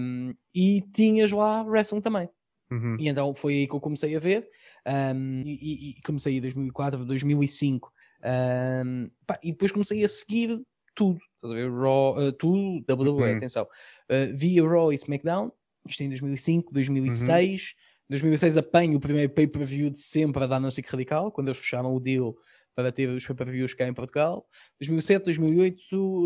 Um, 0.01 0.33
e 0.55 0.81
tinhas 0.91 1.31
lá 1.31 1.61
wrestling 1.61 2.01
também. 2.01 2.27
Uhum. 2.71 2.97
E 2.99 3.07
então 3.07 3.31
foi 3.35 3.53
aí 3.53 3.67
que 3.67 3.75
eu 3.75 3.79
comecei 3.79 4.15
a 4.15 4.19
ver. 4.19 4.47
um, 4.87 5.41
e, 5.45 5.53
e- 5.53 5.89
e 5.91 6.01
comecei 6.01 6.37
em 6.37 6.41
2004, 6.41 7.05
2005. 7.05 7.91
Um, 8.25 9.09
pá, 9.25 9.39
e 9.43 9.51
depois 9.51 9.71
comecei 9.71 10.03
a 10.03 10.07
seguir 10.07 10.59
tudo. 10.95 11.19
Estás 11.35 11.51
a 11.51 11.55
ver? 11.55 11.71
Raw, 11.71 12.17
uh, 12.17 12.31
tudo, 12.33 12.83
WWE, 12.89 13.31
Uhum. 13.31 13.37
atenção. 13.37 13.63
Uh, 14.09 14.35
via 14.35 14.63
Raw 14.67 14.91
e 14.91 14.95
SmackDown. 14.95 15.51
Isto 15.87 16.03
em 16.03 16.09
2005, 16.09 16.73
2006. 16.73 17.75
2006 18.09 18.57
apanho 18.57 18.97
o 18.97 18.99
primeiro 18.99 19.31
pay-per-view 19.33 19.89
de 19.89 19.99
sempre 19.99 20.43
a 20.43 20.47
dar 20.47 20.71
SIC 20.71 20.87
Radical, 20.89 21.31
quando 21.31 21.47
eles 21.49 21.59
fecharam 21.59 21.93
o 21.93 21.99
deal 21.99 22.35
para 22.75 22.91
ter 22.91 23.07
os 23.09 23.25
pay-per-views 23.25 23.73
cá 23.73 23.87
em 23.87 23.93
Portugal. 23.93 24.45
2007, 24.79 25.25
2008, 25.25 25.81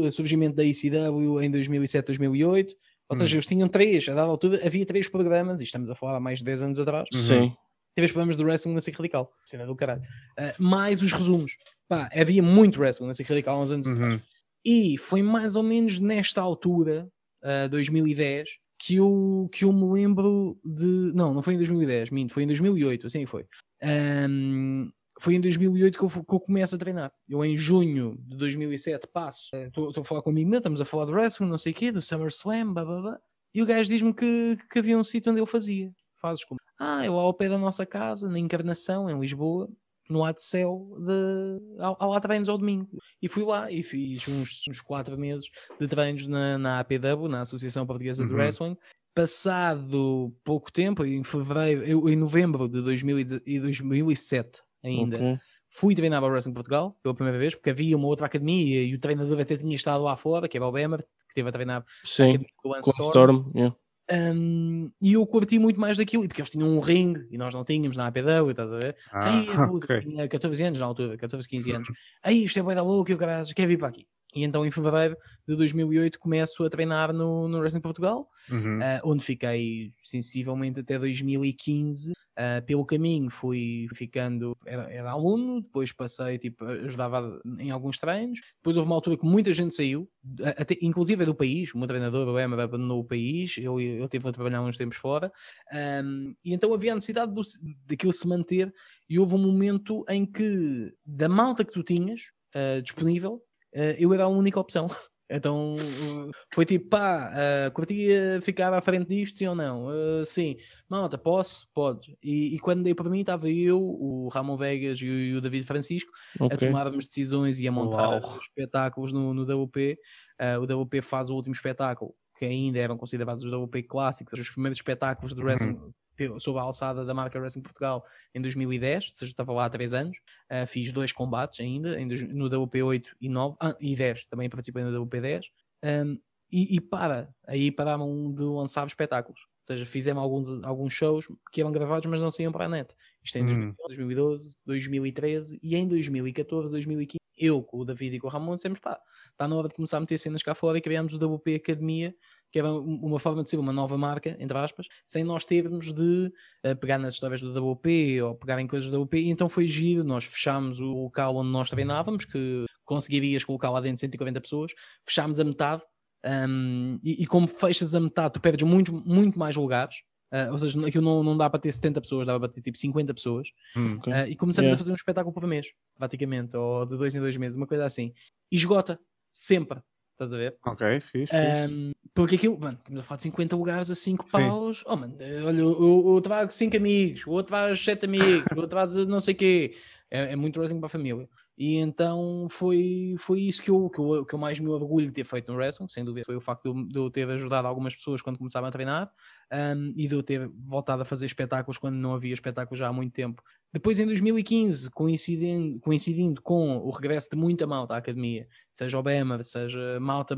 uh, 0.07 0.11
surgimento 0.11 0.55
da 0.55 0.63
ECW 0.65 1.41
em 1.41 1.49
2007, 1.51 2.05
2008. 2.07 2.75
Ou 3.09 3.15
Hum. 3.15 3.19
seja, 3.19 3.35
eles 3.37 3.47
tinham 3.47 3.67
três, 3.67 4.07
a 4.07 4.13
dada 4.13 4.27
altura 4.29 4.61
havia 4.65 4.85
três 4.85 5.07
programas, 5.07 5.59
e 5.59 5.63
estamos 5.63 5.89
a 5.89 5.95
falar 5.95 6.17
há 6.17 6.19
mais 6.19 6.39
de 6.39 6.45
10 6.45 6.63
anos 6.63 6.79
atrás, 6.79 7.07
Sim. 7.13 7.51
Três 7.99 8.11
programas 8.11 8.37
de 8.37 8.43
wrestling 8.43 8.73
na 8.73 8.81
SIC 8.81 8.95
Radical, 8.95 9.31
cena 9.45 9.65
do 9.65 9.75
caralho. 9.75 10.01
Uh, 10.39 10.63
mais 10.63 11.01
os 11.01 11.11
resumos. 11.11 11.57
Pá, 11.87 12.09
havia 12.13 12.41
muito 12.41 12.79
wrestling 12.79 13.07
na 13.07 13.13
SIC 13.13 13.27
Radical 13.27 13.57
há 13.57 13.61
uns 13.61 13.71
anos 13.71 13.87
Uhum. 13.87 14.19
e 14.63 14.97
foi 14.97 15.21
mais 15.21 15.55
ou 15.55 15.63
menos 15.63 15.99
nesta 15.99 16.41
altura, 16.41 17.09
uh, 17.43 17.69
2010, 17.69 18.49
que 18.81 18.95
eu, 18.95 19.49
que 19.51 19.65
eu 19.65 19.73
me 19.73 19.91
lembro 19.91 20.57
de. 20.63 21.11
Não, 21.13 21.33
não 21.33 21.43
foi 21.43 21.55
em 21.55 21.57
2010, 21.57 22.11
minto, 22.11 22.33
foi 22.33 22.43
em 22.43 22.47
2008, 22.47 23.07
assim 23.07 23.25
foi. 23.25 23.45
Um, 23.83 24.89
foi 25.19 25.35
em 25.35 25.41
2008 25.41 25.97
que 25.97 26.03
eu, 26.05 26.09
que 26.09 26.33
eu 26.33 26.39
começo 26.39 26.75
a 26.75 26.77
treinar. 26.77 27.11
Eu, 27.27 27.43
em 27.43 27.57
junho 27.57 28.17
de 28.25 28.37
2007, 28.37 29.07
passo. 29.11 29.49
Estou 29.53 29.91
a 29.97 30.03
falar 30.05 30.21
com 30.21 30.29
um 30.29 30.33
amigo 30.33 30.49
meu, 30.49 30.59
estamos 30.59 30.79
a 30.79 30.85
falar 30.85 31.05
de 31.05 31.11
wrestling, 31.11 31.49
não 31.49 31.57
sei 31.57 31.73
o 31.73 31.75
quê, 31.75 31.91
do 31.91 32.01
SummerSlam, 32.01 32.73
blá 32.73 32.85
blá 32.85 33.01
blá. 33.01 33.19
E 33.53 33.61
o 33.61 33.65
gajo 33.65 33.89
diz-me 33.89 34.13
que, 34.13 34.57
que 34.71 34.79
havia 34.79 34.97
um 34.97 35.03
sítio 35.03 35.31
onde 35.31 35.41
ele 35.41 35.47
fazia. 35.47 35.91
Fazes 36.19 36.43
como? 36.43 36.59
Ah, 36.79 37.05
eu 37.05 37.15
lá 37.15 37.21
ao 37.21 37.33
pé 37.33 37.47
da 37.49 37.57
nossa 37.57 37.85
casa, 37.85 38.29
na 38.29 38.37
Encarnação, 38.39 39.09
em 39.09 39.19
Lisboa, 39.19 39.69
no 40.09 40.23
Há 40.25 40.31
de 40.31 40.41
Céu, 40.41 40.97
de, 40.99 41.81
ao, 41.81 42.09
lá 42.09 42.19
treinos 42.19 42.49
ao 42.49 42.57
domingo. 42.57 42.89
E 43.21 43.27
fui 43.27 43.43
lá 43.43 43.71
e 43.71 43.83
fiz 43.83 44.27
uns, 44.27 44.63
uns 44.69 44.81
quatro 44.81 45.17
meses 45.17 45.49
de 45.79 45.87
treinos 45.87 46.25
na, 46.25 46.57
na 46.57 46.79
APW, 46.79 47.27
na 47.29 47.41
Associação 47.41 47.85
Portuguesa 47.85 48.25
de 48.25 48.31
Uhum. 48.33 48.39
Wrestling. 48.39 48.77
Passado 49.13 50.33
pouco 50.43 50.71
tempo, 50.71 51.05
em 51.05 51.23
fevereiro, 51.23 51.83
eu, 51.83 52.09
em 52.09 52.15
novembro 52.15 52.67
de 52.67 52.81
2000 52.81 53.19
e- 53.19 53.41
e 53.45 53.59
2007 53.59 54.61
ainda, 54.83 55.17
Ok. 55.17 55.39
fui 55.69 55.93
treinar 55.93 56.19
para 56.21 56.29
o 56.29 56.31
Wrestling 56.31 56.53
Portugal 56.53 56.97
pela 57.03 57.13
primeira 57.13 57.37
vez, 57.37 57.53
porque 57.53 57.69
havia 57.69 57.95
uma 57.95 58.07
outra 58.07 58.25
academia 58.25 58.83
e 58.83 58.93
o 58.95 58.99
treinador 58.99 59.39
até 59.39 59.55
tinha 59.55 59.75
estado 59.75 60.03
lá 60.03 60.17
fora, 60.17 60.47
que 60.47 60.57
era 60.57 60.65
o 60.65 60.71
Bemer, 60.71 60.99
que 61.03 61.07
esteve 61.29 61.49
a 61.49 61.51
treinar 61.51 61.85
Sim. 62.03 62.23
academia 62.29 62.49
com 62.57 62.69
o 62.69 62.71
Lance 62.71 62.89
Storm. 62.89 63.09
Storm. 63.09 63.51
yeah. 63.55 63.75
Um, 64.11 64.91
e 65.01 65.13
eu 65.13 65.25
curti 65.27 65.59
muito 65.59 65.79
mais 65.79 65.97
daquilo, 65.97 66.23
e 66.23 66.27
porque 66.27 66.41
eles 66.41 66.49
tinham 66.49 66.67
um 66.69 66.79
ringue 66.79 67.27
e 67.29 67.37
nós 67.37 67.53
não 67.53 67.63
tínhamos 67.63 67.95
na 67.95 68.07
APW, 68.07 68.49
estás 68.49 68.71
a 68.71 68.77
ver? 68.79 68.95
Ah, 69.11 69.25
Aí, 69.25 69.47
eu 69.53 69.53
ok. 69.75 70.01
tinha 70.01 70.27
14 70.27 70.63
anos 70.63 70.79
na 70.79 70.85
altura, 70.85 71.17
14, 71.17 71.47
15 71.47 71.71
anos. 71.71 71.89
Aí, 72.23 72.43
isto 72.43 72.57
é 72.59 72.63
bué 72.63 72.73
da 72.75 72.81
louco, 72.81 73.11
e 73.11 73.13
o 73.13 73.17
caralho, 73.17 73.45
quer 73.53 73.67
vir 73.67 73.77
para 73.77 73.89
aqui. 73.89 74.07
E 74.35 74.43
então, 74.43 74.63
em 74.65 74.69
fevereiro 74.71 75.17
de 75.47 75.55
2008, 75.55 76.19
começo 76.19 76.63
a 76.63 76.69
treinar 76.69 77.11
no, 77.11 77.47
no 77.47 77.59
Wrestling 77.59 77.81
Portugal, 77.81 78.27
Uhum. 78.51 78.79
ah, 78.81 79.01
onde 79.03 79.23
fiquei 79.23 79.91
sensivelmente 79.97 80.79
até 80.79 80.99
2015. 80.99 82.13
Ah, 82.37 82.61
pelo 82.65 82.85
caminho 82.85 83.29
fui 83.29 83.87
ficando, 83.95 84.55
era, 84.65 84.83
era 84.91 85.11
aluno, 85.11 85.61
depois 85.61 85.91
passei, 85.91 86.37
tipo, 86.37 86.63
ajudava 86.63 87.41
em 87.59 87.69
alguns 87.71 87.97
treinos. 87.97 88.39
Depois 88.57 88.77
houve 88.77 88.87
uma 88.87 88.95
altura 88.95 89.17
que 89.17 89.25
muita 89.25 89.51
gente 89.53 89.75
saiu, 89.75 90.09
até, 90.55 90.77
inclusive 90.81 91.23
é 91.23 91.25
do 91.25 91.35
país, 91.35 91.73
o 91.73 91.77
meu 91.77 91.87
treinador, 91.87 92.27
o 92.27 92.39
Emma, 92.39 92.61
abandonou 92.63 92.99
o 93.01 93.03
país, 93.05 93.55
eu, 93.57 93.79
eu 93.81 94.07
tive 94.07 94.29
a 94.29 94.31
trabalhar 94.31 94.61
uns 94.61 94.77
tempos 94.77 94.97
fora. 94.97 95.31
Ahm, 95.71 96.33
e 96.45 96.53
então 96.53 96.73
havia 96.73 96.91
a 96.93 96.95
necessidade 96.95 97.33
do, 97.33 97.41
daquilo 97.85 98.13
se 98.13 98.27
manter, 98.27 98.71
e 99.09 99.19
houve 99.19 99.35
um 99.35 99.39
momento 99.39 100.05
em 100.07 100.25
que, 100.25 100.93
da 101.05 101.27
malta 101.27 101.65
que 101.65 101.71
tu 101.73 101.83
tinhas 101.83 102.21
ah, 102.55 102.79
disponível, 102.81 103.41
eu 103.73 104.13
era 104.13 104.23
a 104.23 104.27
única 104.27 104.59
opção. 104.59 104.87
Então 105.31 105.75
uh, 105.75 106.31
foi 106.51 106.65
tipo, 106.65 106.89
pá, 106.89 107.31
uh, 107.31 107.71
curtia 107.71 108.41
ficar 108.41 108.73
à 108.73 108.81
frente 108.81 109.07
disto, 109.07 109.37
sim 109.37 109.45
ou 109.45 109.53
não? 109.53 109.85
Uh, 109.85 110.25
sim, 110.25 110.57
malta, 110.89 111.19
posso? 111.19 111.67
Podes. 111.71 112.15
E, 112.23 112.55
e 112.55 112.59
quando 112.59 112.81
dei 112.81 112.95
para 112.95 113.07
mim, 113.11 113.19
estava 113.19 113.47
eu, 113.47 113.79
o 113.79 114.27
Ramon 114.29 114.57
Vegas 114.57 114.99
e 114.99 115.05
o, 115.05 115.13
e 115.13 115.35
o 115.35 115.39
David 115.39 115.67
Francisco 115.67 116.11
a 116.39 116.45
Ok. 116.45 116.57
tomarmos 116.57 117.05
decisões 117.07 117.59
e 117.59 117.67
a 117.67 117.71
montar 117.71 118.09
Uau. 118.09 118.21
os 118.21 118.41
espetáculos 118.41 119.13
no, 119.13 119.31
no 119.35 119.43
WP. 119.43 119.99
Uh, 120.41 120.61
o 120.61 120.81
WP 120.83 120.99
faz 121.03 121.29
o 121.29 121.35
último 121.35 121.53
espetáculo, 121.53 122.15
que 122.35 122.45
ainda 122.45 122.79
eram 122.79 122.97
considerados 122.97 123.43
os 123.43 123.51
WP 123.51 123.83
clássicos, 123.83 124.33
os 124.33 124.49
primeiros 124.49 124.79
espetáculos 124.79 125.35
de 125.35 125.43
wrestling 125.43 125.75
pe- 125.75 125.91
sob 126.39 126.59
a 126.59 126.61
alçada 126.61 127.05
da 127.05 127.13
marca 127.13 127.39
Wrestling 127.39 127.63
Portugal 127.63 128.03
em 128.33 128.41
2010, 128.41 129.07
ou 129.07 129.13
seja, 129.13 129.31
estava 129.31 129.53
lá 129.53 129.65
há 129.65 129.69
3 129.69 129.93
anos. 129.93 130.17
Uh, 130.51 130.65
fiz 130.67 130.91
dois 130.91 131.11
combates 131.11 131.59
ainda, 131.59 131.99
em 131.99 132.07
no 132.07 132.47
WP 132.47 132.83
8 132.83 133.15
e 133.21 133.29
9, 133.29 133.55
ah, 133.61 133.75
e 133.79 133.95
10, 133.95 134.25
também 134.25 134.49
participei 134.49 134.83
no 134.83 135.03
WP 135.03 135.21
10. 135.21 135.51
Um, 135.83 136.19
e, 136.51 136.75
e 136.75 136.81
para, 136.81 137.33
aí 137.47 137.71
pararam 137.71 138.33
de 138.33 138.43
lançar 138.43 138.85
espetáculos. 138.87 139.41
Ou 139.41 139.65
seja, 139.75 139.85
fizemos 139.85 140.21
alguns, 140.21 140.49
alguns 140.63 140.93
shows 140.93 141.27
que 141.51 141.61
eram 141.61 141.71
gravados, 141.71 142.09
mas 142.09 142.19
não 142.19 142.31
saíam 142.31 142.51
para 142.51 142.65
a 142.65 142.69
net. 142.69 142.95
Isto 143.23 143.37
é 143.37 143.41
em 143.41 143.45
Hum. 143.45 143.73
2012, 143.87 144.55
2013 144.65 145.59
e 145.61 145.75
em 145.75 145.87
2014, 145.87 146.71
2015, 146.71 147.19
eu 147.37 147.63
com 147.63 147.77
o 147.77 147.85
David 147.85 148.15
e 148.15 148.19
com 148.19 148.27
o 148.27 148.29
Ramon 148.29 148.55
dissemos, 148.55 148.79
pá, 148.79 148.99
está 149.31 149.47
na 149.47 149.55
hora 149.55 149.67
de 149.67 149.75
começar 149.75 149.97
a 149.97 149.99
meter 150.01 150.17
cenas 150.17 150.43
cá 150.43 150.55
fora 150.55 150.77
e 150.77 150.81
criámos 150.81 151.13
o 151.13 151.17
WP 151.17 151.55
Academia, 151.55 152.13
que 152.51 152.59
era 152.59 152.71
um- 152.71 152.99
uma 153.03 153.19
forma 153.19 153.43
de 153.43 153.49
ser 153.49 153.57
uma 153.57 153.71
nova 153.73 153.97
marca, 153.97 154.35
entre 154.39 154.57
aspas, 154.57 154.87
sem 155.05 155.23
nós 155.23 155.45
termos 155.45 155.91
de 155.93 156.31
eh, 156.63 156.73
pegar 156.75 156.97
nas 156.97 157.13
histórias 157.13 157.41
do 157.41 157.51
WP 157.53 158.21
ou 158.21 158.35
pegar 158.35 158.59
em 158.59 158.67
coisas 158.67 158.89
do 158.89 159.01
WP. 159.03 159.17
E 159.19 159.29
então 159.29 159.47
foi 159.47 159.67
giro, 159.67 160.03
nós 160.03 160.23
fechámos 160.25 160.79
o 160.79 160.85
local 160.91 161.35
onde 161.35 161.49
nós 161.51 161.69
treinávamos, 161.69 162.25
que 162.25 162.65
conseguirias 162.85 163.43
colocar 163.43 163.69
lá 163.69 163.79
dentro 163.79 163.99
140 163.99 164.41
pessoas, 164.41 164.71
fechámos 165.05 165.39
a 165.39 165.43
metade. 165.43 165.83
um, 166.25 166.99
e, 167.03 167.23
e 167.23 167.25
como 167.25 167.47
fechas 167.47 167.95
a 167.95 167.99
metade, 167.99 168.33
tu 168.33 168.41
perdes 168.41 168.67
muito, 168.67 168.91
muito 168.93 169.39
mais 169.39 169.55
lugares. 169.55 169.97
Uh, 170.33 170.51
ou 170.51 170.59
seja, 170.59 170.85
aquilo 170.85 171.03
não, 171.03 171.23
não 171.23 171.37
dá 171.37 171.49
para 171.49 171.59
ter 171.59 171.71
70 171.71 172.01
pessoas, 172.01 172.27
dá 172.27 172.37
para 172.39 172.49
ter 172.49 172.61
tipo 172.61 172.77
50 172.77 173.13
pessoas. 173.13 173.47
Hum. 173.75 173.95
Ok. 173.97 174.11
Uh, 174.13 174.27
e 174.27 174.35
começamos 174.35 174.65
Yeah. 174.67 174.75
a 174.75 174.77
fazer 174.77 174.91
um 174.91 174.95
espetáculo 174.95 175.33
por 175.33 175.47
mês, 175.47 175.67
praticamente, 175.97 176.55
ou 176.57 176.85
de 176.85 176.97
dois 176.97 177.15
em 177.15 177.19
dois 177.19 177.35
meses, 177.37 177.55
uma 177.57 177.65
coisa 177.65 177.85
assim. 177.85 178.13
E 178.51 178.55
esgota, 178.57 178.99
sempre. 179.31 179.79
Estás 180.19 180.33
a 180.33 180.37
ver? 180.37 180.57
Ok, 180.65 180.99
fixe. 180.99 181.33
Um, 181.33 181.91
porque 182.13 182.35
aquilo, 182.35 182.59
mano, 182.59 182.77
estamos 182.77 182.99
a 182.99 183.03
falar 183.03 183.15
de 183.15 183.23
50 183.23 183.55
lugares 183.55 183.89
a 183.89 183.95
5 183.95 184.25
Sim. 184.25 184.31
paus. 184.33 184.83
Oh, 184.85 184.97
mano, 184.97 185.15
olha, 185.17 185.61
eu, 185.61 185.81
eu, 185.81 186.13
eu 186.15 186.21
trago 186.21 186.51
5 186.51 186.75
amigos, 186.75 187.25
o 187.25 187.31
outro 187.31 187.55
traz 187.55 187.79
7 187.79 188.03
amigos, 188.05 188.51
o 188.51 188.55
outro 188.59 188.71
traz 188.71 188.93
não 189.05 189.21
sei 189.21 189.33
o 189.33 189.37
quê. 189.37 189.71
É, 190.11 190.33
é 190.33 190.35
muito 190.35 190.59
wrestling 190.59 190.79
para 190.79 190.87
a 190.87 190.89
família. 190.89 191.27
E 191.57 191.75
então 191.75 192.47
foi, 192.49 193.15
foi 193.19 193.41
isso 193.41 193.61
que 193.61 193.69
eu, 193.69 193.89
que, 193.89 193.99
eu, 193.99 194.25
que 194.25 194.33
eu 194.33 194.39
mais 194.39 194.59
me 194.59 194.69
orgulho 194.69 195.05
de 195.05 195.11
ter 195.11 195.23
feito 195.23 195.51
no 195.51 195.57
wrestling, 195.57 195.87
sem 195.87 196.03
dúvida. 196.03 196.25
Foi 196.25 196.35
o 196.35 196.41
facto 196.41 196.63
de 196.63 196.69
eu, 196.69 196.87
de 196.87 196.99
eu 196.99 197.09
ter 197.11 197.29
ajudado 197.29 197.67
algumas 197.67 197.95
pessoas 197.95 198.21
quando 198.21 198.37
começavam 198.37 198.69
a 198.69 198.71
treinar 198.71 199.11
um, 199.51 199.93
e 199.95 200.07
de 200.07 200.15
eu 200.15 200.23
ter 200.23 200.47
voltado 200.47 201.01
a 201.01 201.05
fazer 201.05 201.25
espetáculos 201.25 201.77
quando 201.77 201.95
não 201.95 202.13
havia 202.13 202.33
espetáculos 202.33 202.79
já 202.79 202.87
há 202.87 202.93
muito 202.93 203.13
tempo. 203.13 203.43
Depois, 203.71 203.99
em 203.99 204.05
2015, 204.05 204.89
coincidindo, 204.89 205.79
coincidindo 205.79 206.41
com 206.41 206.77
o 206.77 206.89
regresso 206.89 207.29
de 207.31 207.37
muita 207.37 207.67
malta 207.67 207.93
à 207.93 207.97
academia, 207.97 208.47
seja 208.71 208.97
o 208.97 209.03
Bemer, 209.03 209.43
seja 209.43 209.99
malta 209.99 210.35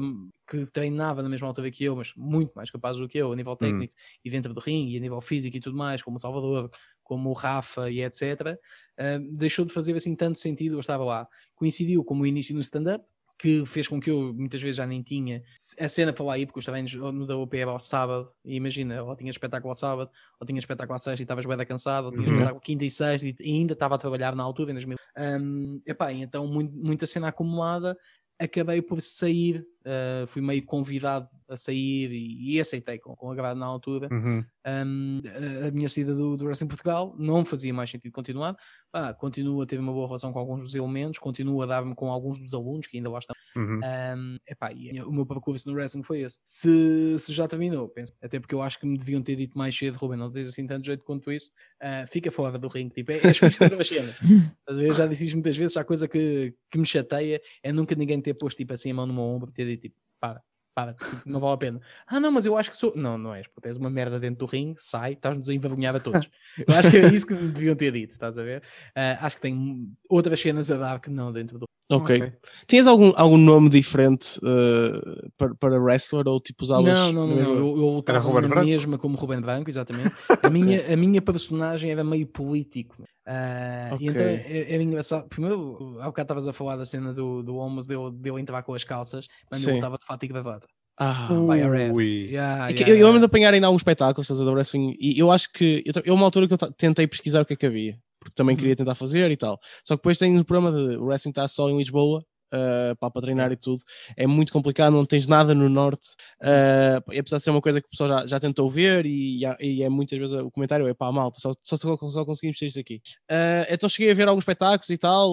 que 0.49 0.65
treinava 0.71 1.23
na 1.23 1.29
mesma 1.29 1.47
altura 1.47 1.71
que 1.71 1.83
eu, 1.85 1.95
mas 1.95 2.13
muito 2.17 2.51
mais 2.53 2.69
capaz 2.69 2.97
do 2.97 3.07
que 3.07 3.17
eu, 3.17 3.31
a 3.31 3.35
nível 3.35 3.55
técnico 3.55 3.93
e 4.25 4.29
dentro 4.29 4.53
do 4.53 4.59
ringue, 4.59 4.95
e 4.95 4.97
a 4.97 4.99
nível 4.99 5.21
físico 5.21 5.55
e 5.55 5.61
tudo 5.61 5.77
mais, 5.77 6.01
como 6.01 6.17
o 6.17 6.19
Salvador, 6.19 6.69
como 7.11 7.29
o 7.29 7.33
Rafa 7.33 7.91
e 7.91 8.01
etc., 8.01 8.57
uh, 8.97 9.37
deixou 9.37 9.65
de 9.65 9.73
fazer 9.73 9.93
assim 9.93 10.15
tanto 10.15 10.39
sentido. 10.39 10.75
Eu 10.75 10.79
estava 10.79 11.03
lá. 11.03 11.27
Coincidiu 11.53 12.05
com 12.05 12.17
o 12.17 12.25
início 12.25 12.55
no 12.55 12.61
stand-up, 12.61 13.03
que 13.37 13.65
fez 13.65 13.85
com 13.85 13.99
que 13.99 14.09
eu 14.09 14.33
muitas 14.33 14.61
vezes 14.61 14.77
já 14.77 14.87
nem 14.87 15.01
tinha 15.01 15.43
a 15.77 15.89
cena 15.89 16.13
para 16.13 16.23
lá 16.23 16.37
ir, 16.37 16.45
porque 16.45 16.59
os 16.59 16.65
treinos 16.65 16.93
no 16.93 17.25
WP 17.43 17.57
era 17.57 17.71
ao 17.71 17.79
sábado, 17.79 18.31
e 18.45 18.55
imagina, 18.55 19.03
ou 19.03 19.13
tinha 19.13 19.29
espetáculo 19.29 19.71
ao 19.71 19.75
sábado, 19.75 20.09
ou 20.39 20.47
tinha 20.47 20.57
espetáculo 20.57 20.95
à 20.95 20.99
sexta 20.99 21.21
e 21.21 21.25
estavas 21.25 21.45
bem 21.45 21.57
cansado, 21.65 22.05
ou 22.05 22.11
tinha 22.13 22.25
Uhum. 22.27 22.33
espetáculo 22.33 22.61
quinta 22.61 22.85
e 22.85 22.89
sexta 22.89 23.27
e 23.27 23.35
ainda 23.43 23.73
estava 23.73 23.95
a 23.95 23.97
trabalhar 23.97 24.33
na 24.35 24.43
altura, 24.43 24.71
em 24.71 24.75
2000. 24.75 24.97
Um, 25.17 25.81
epá, 25.85 26.13
então 26.13 26.47
muito, 26.47 26.73
muita 26.73 27.05
cena 27.05 27.27
acumulada, 27.27 27.97
acabei 28.39 28.81
por 28.81 29.01
sair 29.01 29.65
Uh, 29.81 30.27
fui 30.27 30.41
meio 30.41 30.63
convidado 30.63 31.27
a 31.51 31.57
sair 31.57 32.11
e, 32.11 32.55
e 32.55 32.59
aceitei 32.59 32.97
com, 32.97 33.15
com 33.15 33.29
agrado 33.29 33.57
na 33.57 33.65
altura. 33.65 34.07
Uhum. 34.11 34.43
Um, 34.65 35.21
a, 35.63 35.67
a 35.67 35.71
minha 35.71 35.89
saída 35.89 36.13
do, 36.13 36.37
do 36.37 36.45
Wrestling 36.45 36.67
Portugal 36.67 37.15
não 37.17 37.43
fazia 37.43 37.73
mais 37.73 37.89
sentido 37.89 38.11
continuar. 38.11 38.55
Ah, 38.93 39.13
continuo 39.13 39.61
a 39.61 39.65
ter 39.65 39.79
uma 39.79 39.91
boa 39.91 40.07
relação 40.07 40.31
com 40.31 40.39
alguns 40.39 40.63
dos 40.63 40.75
elementos, 40.75 41.19
continuo 41.19 41.61
a 41.61 41.65
dar-me 41.65 41.95
com 41.95 42.09
alguns 42.09 42.39
dos 42.39 42.53
alunos 42.53 42.87
que 42.87 42.97
ainda 42.97 43.09
lá 43.09 43.19
estão. 43.19 43.35
Uhum. 43.55 43.79
Um, 43.83 44.37
epá, 44.47 44.71
e 44.71 45.01
o 45.01 45.11
meu 45.11 45.25
percurso 45.25 45.69
no 45.69 45.75
wrestling 45.75 46.03
foi 46.03 46.21
esse. 46.21 46.37
Se, 46.45 47.17
se 47.19 47.33
já 47.33 47.47
terminou, 47.47 47.89
penso. 47.89 48.13
Até 48.21 48.39
porque 48.39 48.55
eu 48.55 48.61
acho 48.61 48.79
que 48.79 48.85
me 48.85 48.97
deviam 48.97 49.21
ter 49.21 49.35
dito 49.35 49.57
mais 49.57 49.75
cedo, 49.77 49.97
Ruben, 49.97 50.17
não 50.17 50.31
tens 50.31 50.47
assim 50.47 50.65
tanto 50.65 50.85
jeito 50.85 51.03
quanto 51.03 51.31
isso. 51.31 51.49
Uh, 51.81 52.07
fica 52.07 52.31
fora 52.31 52.57
do 52.57 52.67
ringue. 52.67 52.93
Tipo, 52.93 53.11
é, 53.11 53.19
és 53.27 53.37
fixe 53.37 53.57
de 53.57 53.63
outras 53.65 53.87
cenas. 53.87 54.15
Eu 54.69 54.93
já 54.93 55.05
disse 55.05 55.25
isto 55.25 55.35
muitas 55.35 55.57
vezes. 55.57 55.75
A 55.75 55.83
coisa 55.83 56.07
que, 56.07 56.53
que 56.69 56.77
me 56.77 56.85
chateia 56.85 57.41
é 57.61 57.71
nunca 57.73 57.95
ninguém 57.95 58.21
ter 58.21 58.33
posto 58.35 58.57
tipo 58.57 58.73
assim 58.73 58.91
a 58.91 58.93
mão 58.93 59.05
no 59.05 59.13
meu 59.13 59.23
ombro 59.23 59.51
ter 59.51 59.65
dito 59.71 59.81
tipo, 59.81 59.95
para, 60.19 60.41
para, 60.73 60.93
tipo, 60.93 61.21
não 61.25 61.39
vale 61.39 61.53
a 61.53 61.57
pena. 61.57 61.81
Ah, 62.07 62.19
não, 62.19 62.31
mas 62.31 62.45
eu 62.45 62.57
acho 62.57 62.71
que 62.71 62.77
sou. 62.77 62.95
Não, 62.95 63.17
não 63.17 63.33
és, 63.33 63.47
porque 63.47 63.61
tens 63.61 63.77
uma 63.77 63.89
merda 63.89 64.19
dentro 64.19 64.45
do 64.45 64.45
ringue, 64.45 64.79
sai, 64.79 65.13
estás-nos 65.13 65.49
a 65.49 65.53
envergonhar 65.53 65.95
a 65.95 65.99
todos. 65.99 66.29
Eu 66.67 66.73
acho 66.75 66.91
que 66.91 66.97
é 66.97 67.07
isso 67.07 67.27
que 67.27 67.33
deviam 67.33 67.75
ter 67.75 67.91
dito, 67.91 68.11
estás 68.11 68.37
a 68.37 68.43
ver? 68.43 68.61
Uh, 68.89 69.17
acho 69.19 69.35
que 69.35 69.41
tem 69.41 69.93
outras 70.09 70.39
cenas 70.39 70.71
a 70.71 70.77
dar 70.77 70.99
que 70.99 71.09
não 71.09 71.31
dentro 71.31 71.59
do 71.59 71.65
Ok. 71.97 72.21
Ok. 72.21 72.33
Tinhas 72.67 72.87
algum, 72.87 73.11
algum 73.15 73.37
nome 73.37 73.69
diferente 73.69 74.39
uh, 74.39 75.29
para, 75.37 75.53
para 75.55 75.79
wrestler 75.79 76.27
ou 76.27 76.39
tipo 76.39 76.63
usavas? 76.63 76.85
Não, 76.87 77.11
não, 77.11 77.27
não, 77.27 77.35
não. 77.35 77.35
mesma- 77.35 77.53
Eu, 77.55 77.77
eu 77.77 78.19
Ruben 78.19 78.41
na 78.41 78.47
Branco? 78.47 78.65
mesma 78.65 78.97
como 78.97 79.17
Ruben 79.17 79.41
Branco, 79.41 79.69
exatamente. 79.69 80.11
A 80.43 80.49
minha, 80.49 80.93
a 80.93 80.95
minha 80.97 81.21
personagem 81.21 81.91
era 81.91 82.03
meio 82.03 82.25
político. 82.27 83.03
Ah, 83.25 83.89
Ok. 83.93 84.05
E 84.05 84.09
então 84.09 84.25
é- 84.25 84.73
era 84.73 84.83
engraçado. 84.83 85.27
Primeiro, 85.29 85.97
há 85.99 86.05
bocado 86.05 86.25
estavas 86.25 86.47
a 86.47 86.53
falar 86.53 86.75
da 86.77 86.85
cena 86.85 87.13
do, 87.13 87.43
do 87.43 87.55
Homos 87.55 87.87
dele, 87.87 88.11
dele 88.13 88.41
entrar 88.41 88.63
com 88.63 88.73
as 88.73 88.83
calças, 88.83 89.27
mas 89.51 89.61
ele 89.67 89.75
estava 89.77 89.97
de 89.97 90.05
fato 90.05 90.23
e 90.23 90.27
gravata. 90.27 90.67
Ah, 90.97 91.29
IRS. 91.57 91.93
Ui. 91.97 92.27
Yeah, 92.29 92.69
É 92.69 92.73
yeah, 92.73 92.89
eu, 92.91 92.95
eu 92.97 93.05
lembro 93.07 93.19
de 93.19 93.25
apanhar 93.25 93.53
ainda 93.53 93.65
alguns 93.67 93.79
espetáculos 93.81 94.25
estás 94.25 94.39
a 94.39 94.43
ver, 94.43 94.49
do 94.49 94.53
wrestling 94.55 94.95
e 94.99 95.17
eu 95.17 95.31
acho 95.31 95.51
que 95.51 95.81
eu, 95.85 96.01
eu 96.05 96.13
uma 96.13 96.25
altura 96.25 96.47
que 96.47 96.53
eu 96.53 96.57
tentei 96.73 97.07
pesquisar 97.07 97.41
o 97.41 97.45
que 97.45 97.53
é 97.53 97.55
que 97.55 97.65
havia, 97.65 97.97
porque 98.21 98.35
também 98.35 98.53
Uhum. 98.53 98.59
queria 98.59 98.75
tentar 98.75 98.95
fazer 98.95 99.31
e 99.31 99.37
tal. 99.37 99.59
Só 99.83 99.95
que 99.95 100.01
depois 100.01 100.17
tem 100.17 100.37
o 100.39 100.45
problema 100.45 100.71
de 100.77 100.95
o 100.97 101.05
wrestling 101.05 101.31
estar 101.31 101.47
só 101.47 101.67
em 101.69 101.77
Lisboa. 101.77 102.23
Uh, 102.53 102.93
para, 102.99 103.09
para 103.09 103.21
treinar 103.21 103.49
e 103.53 103.55
tudo 103.55 103.81
é 104.17 104.27
muito 104.27 104.51
complicado, 104.51 104.91
não 104.91 105.05
tens 105.05 105.25
nada 105.25 105.55
no 105.55 105.69
norte 105.69 106.09
uh, 106.41 107.13
e 107.13 107.17
apesar 107.17 107.37
de 107.37 107.43
ser 107.43 107.49
uma 107.49 107.61
coisa 107.61 107.79
que 107.79 107.87
o 107.87 107.89
pessoal 107.89 108.09
já, 108.09 108.25
já 108.25 108.39
tentou 108.41 108.69
ver 108.69 109.05
e, 109.05 109.45
e 109.61 109.81
é 109.81 109.87
muitas 109.87 110.19
vezes 110.19 110.35
o 110.35 110.51
comentário 110.51 110.85
é 110.85 110.93
pá, 110.93 111.09
malta, 111.13 111.39
só, 111.39 111.53
só, 111.61 111.77
só, 111.77 112.25
conseguimos 112.25 112.59
ter 112.59 112.65
isto 112.65 112.77
aqui 112.77 112.99
Uh, 113.31 113.63
então 113.69 113.87
cheguei 113.87 114.11
a 114.11 114.13
ver 114.13 114.27
alguns 114.27 114.41
espetáculos 114.41 114.89
e 114.89 114.97
tal 114.97 115.29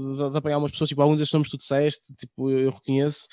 de, 0.00 0.30
de 0.30 0.38
apanhar 0.38 0.58
umas 0.58 0.70
pessoas, 0.70 0.88
tipo 0.88 1.02
alguns 1.02 1.18
destes 1.18 1.32
nomes 1.32 1.48
que 1.48 1.56
tu 1.56 1.60
disseste 1.60 2.14
tipo, 2.14 2.48
eu, 2.48 2.70
reconheço 2.70 3.26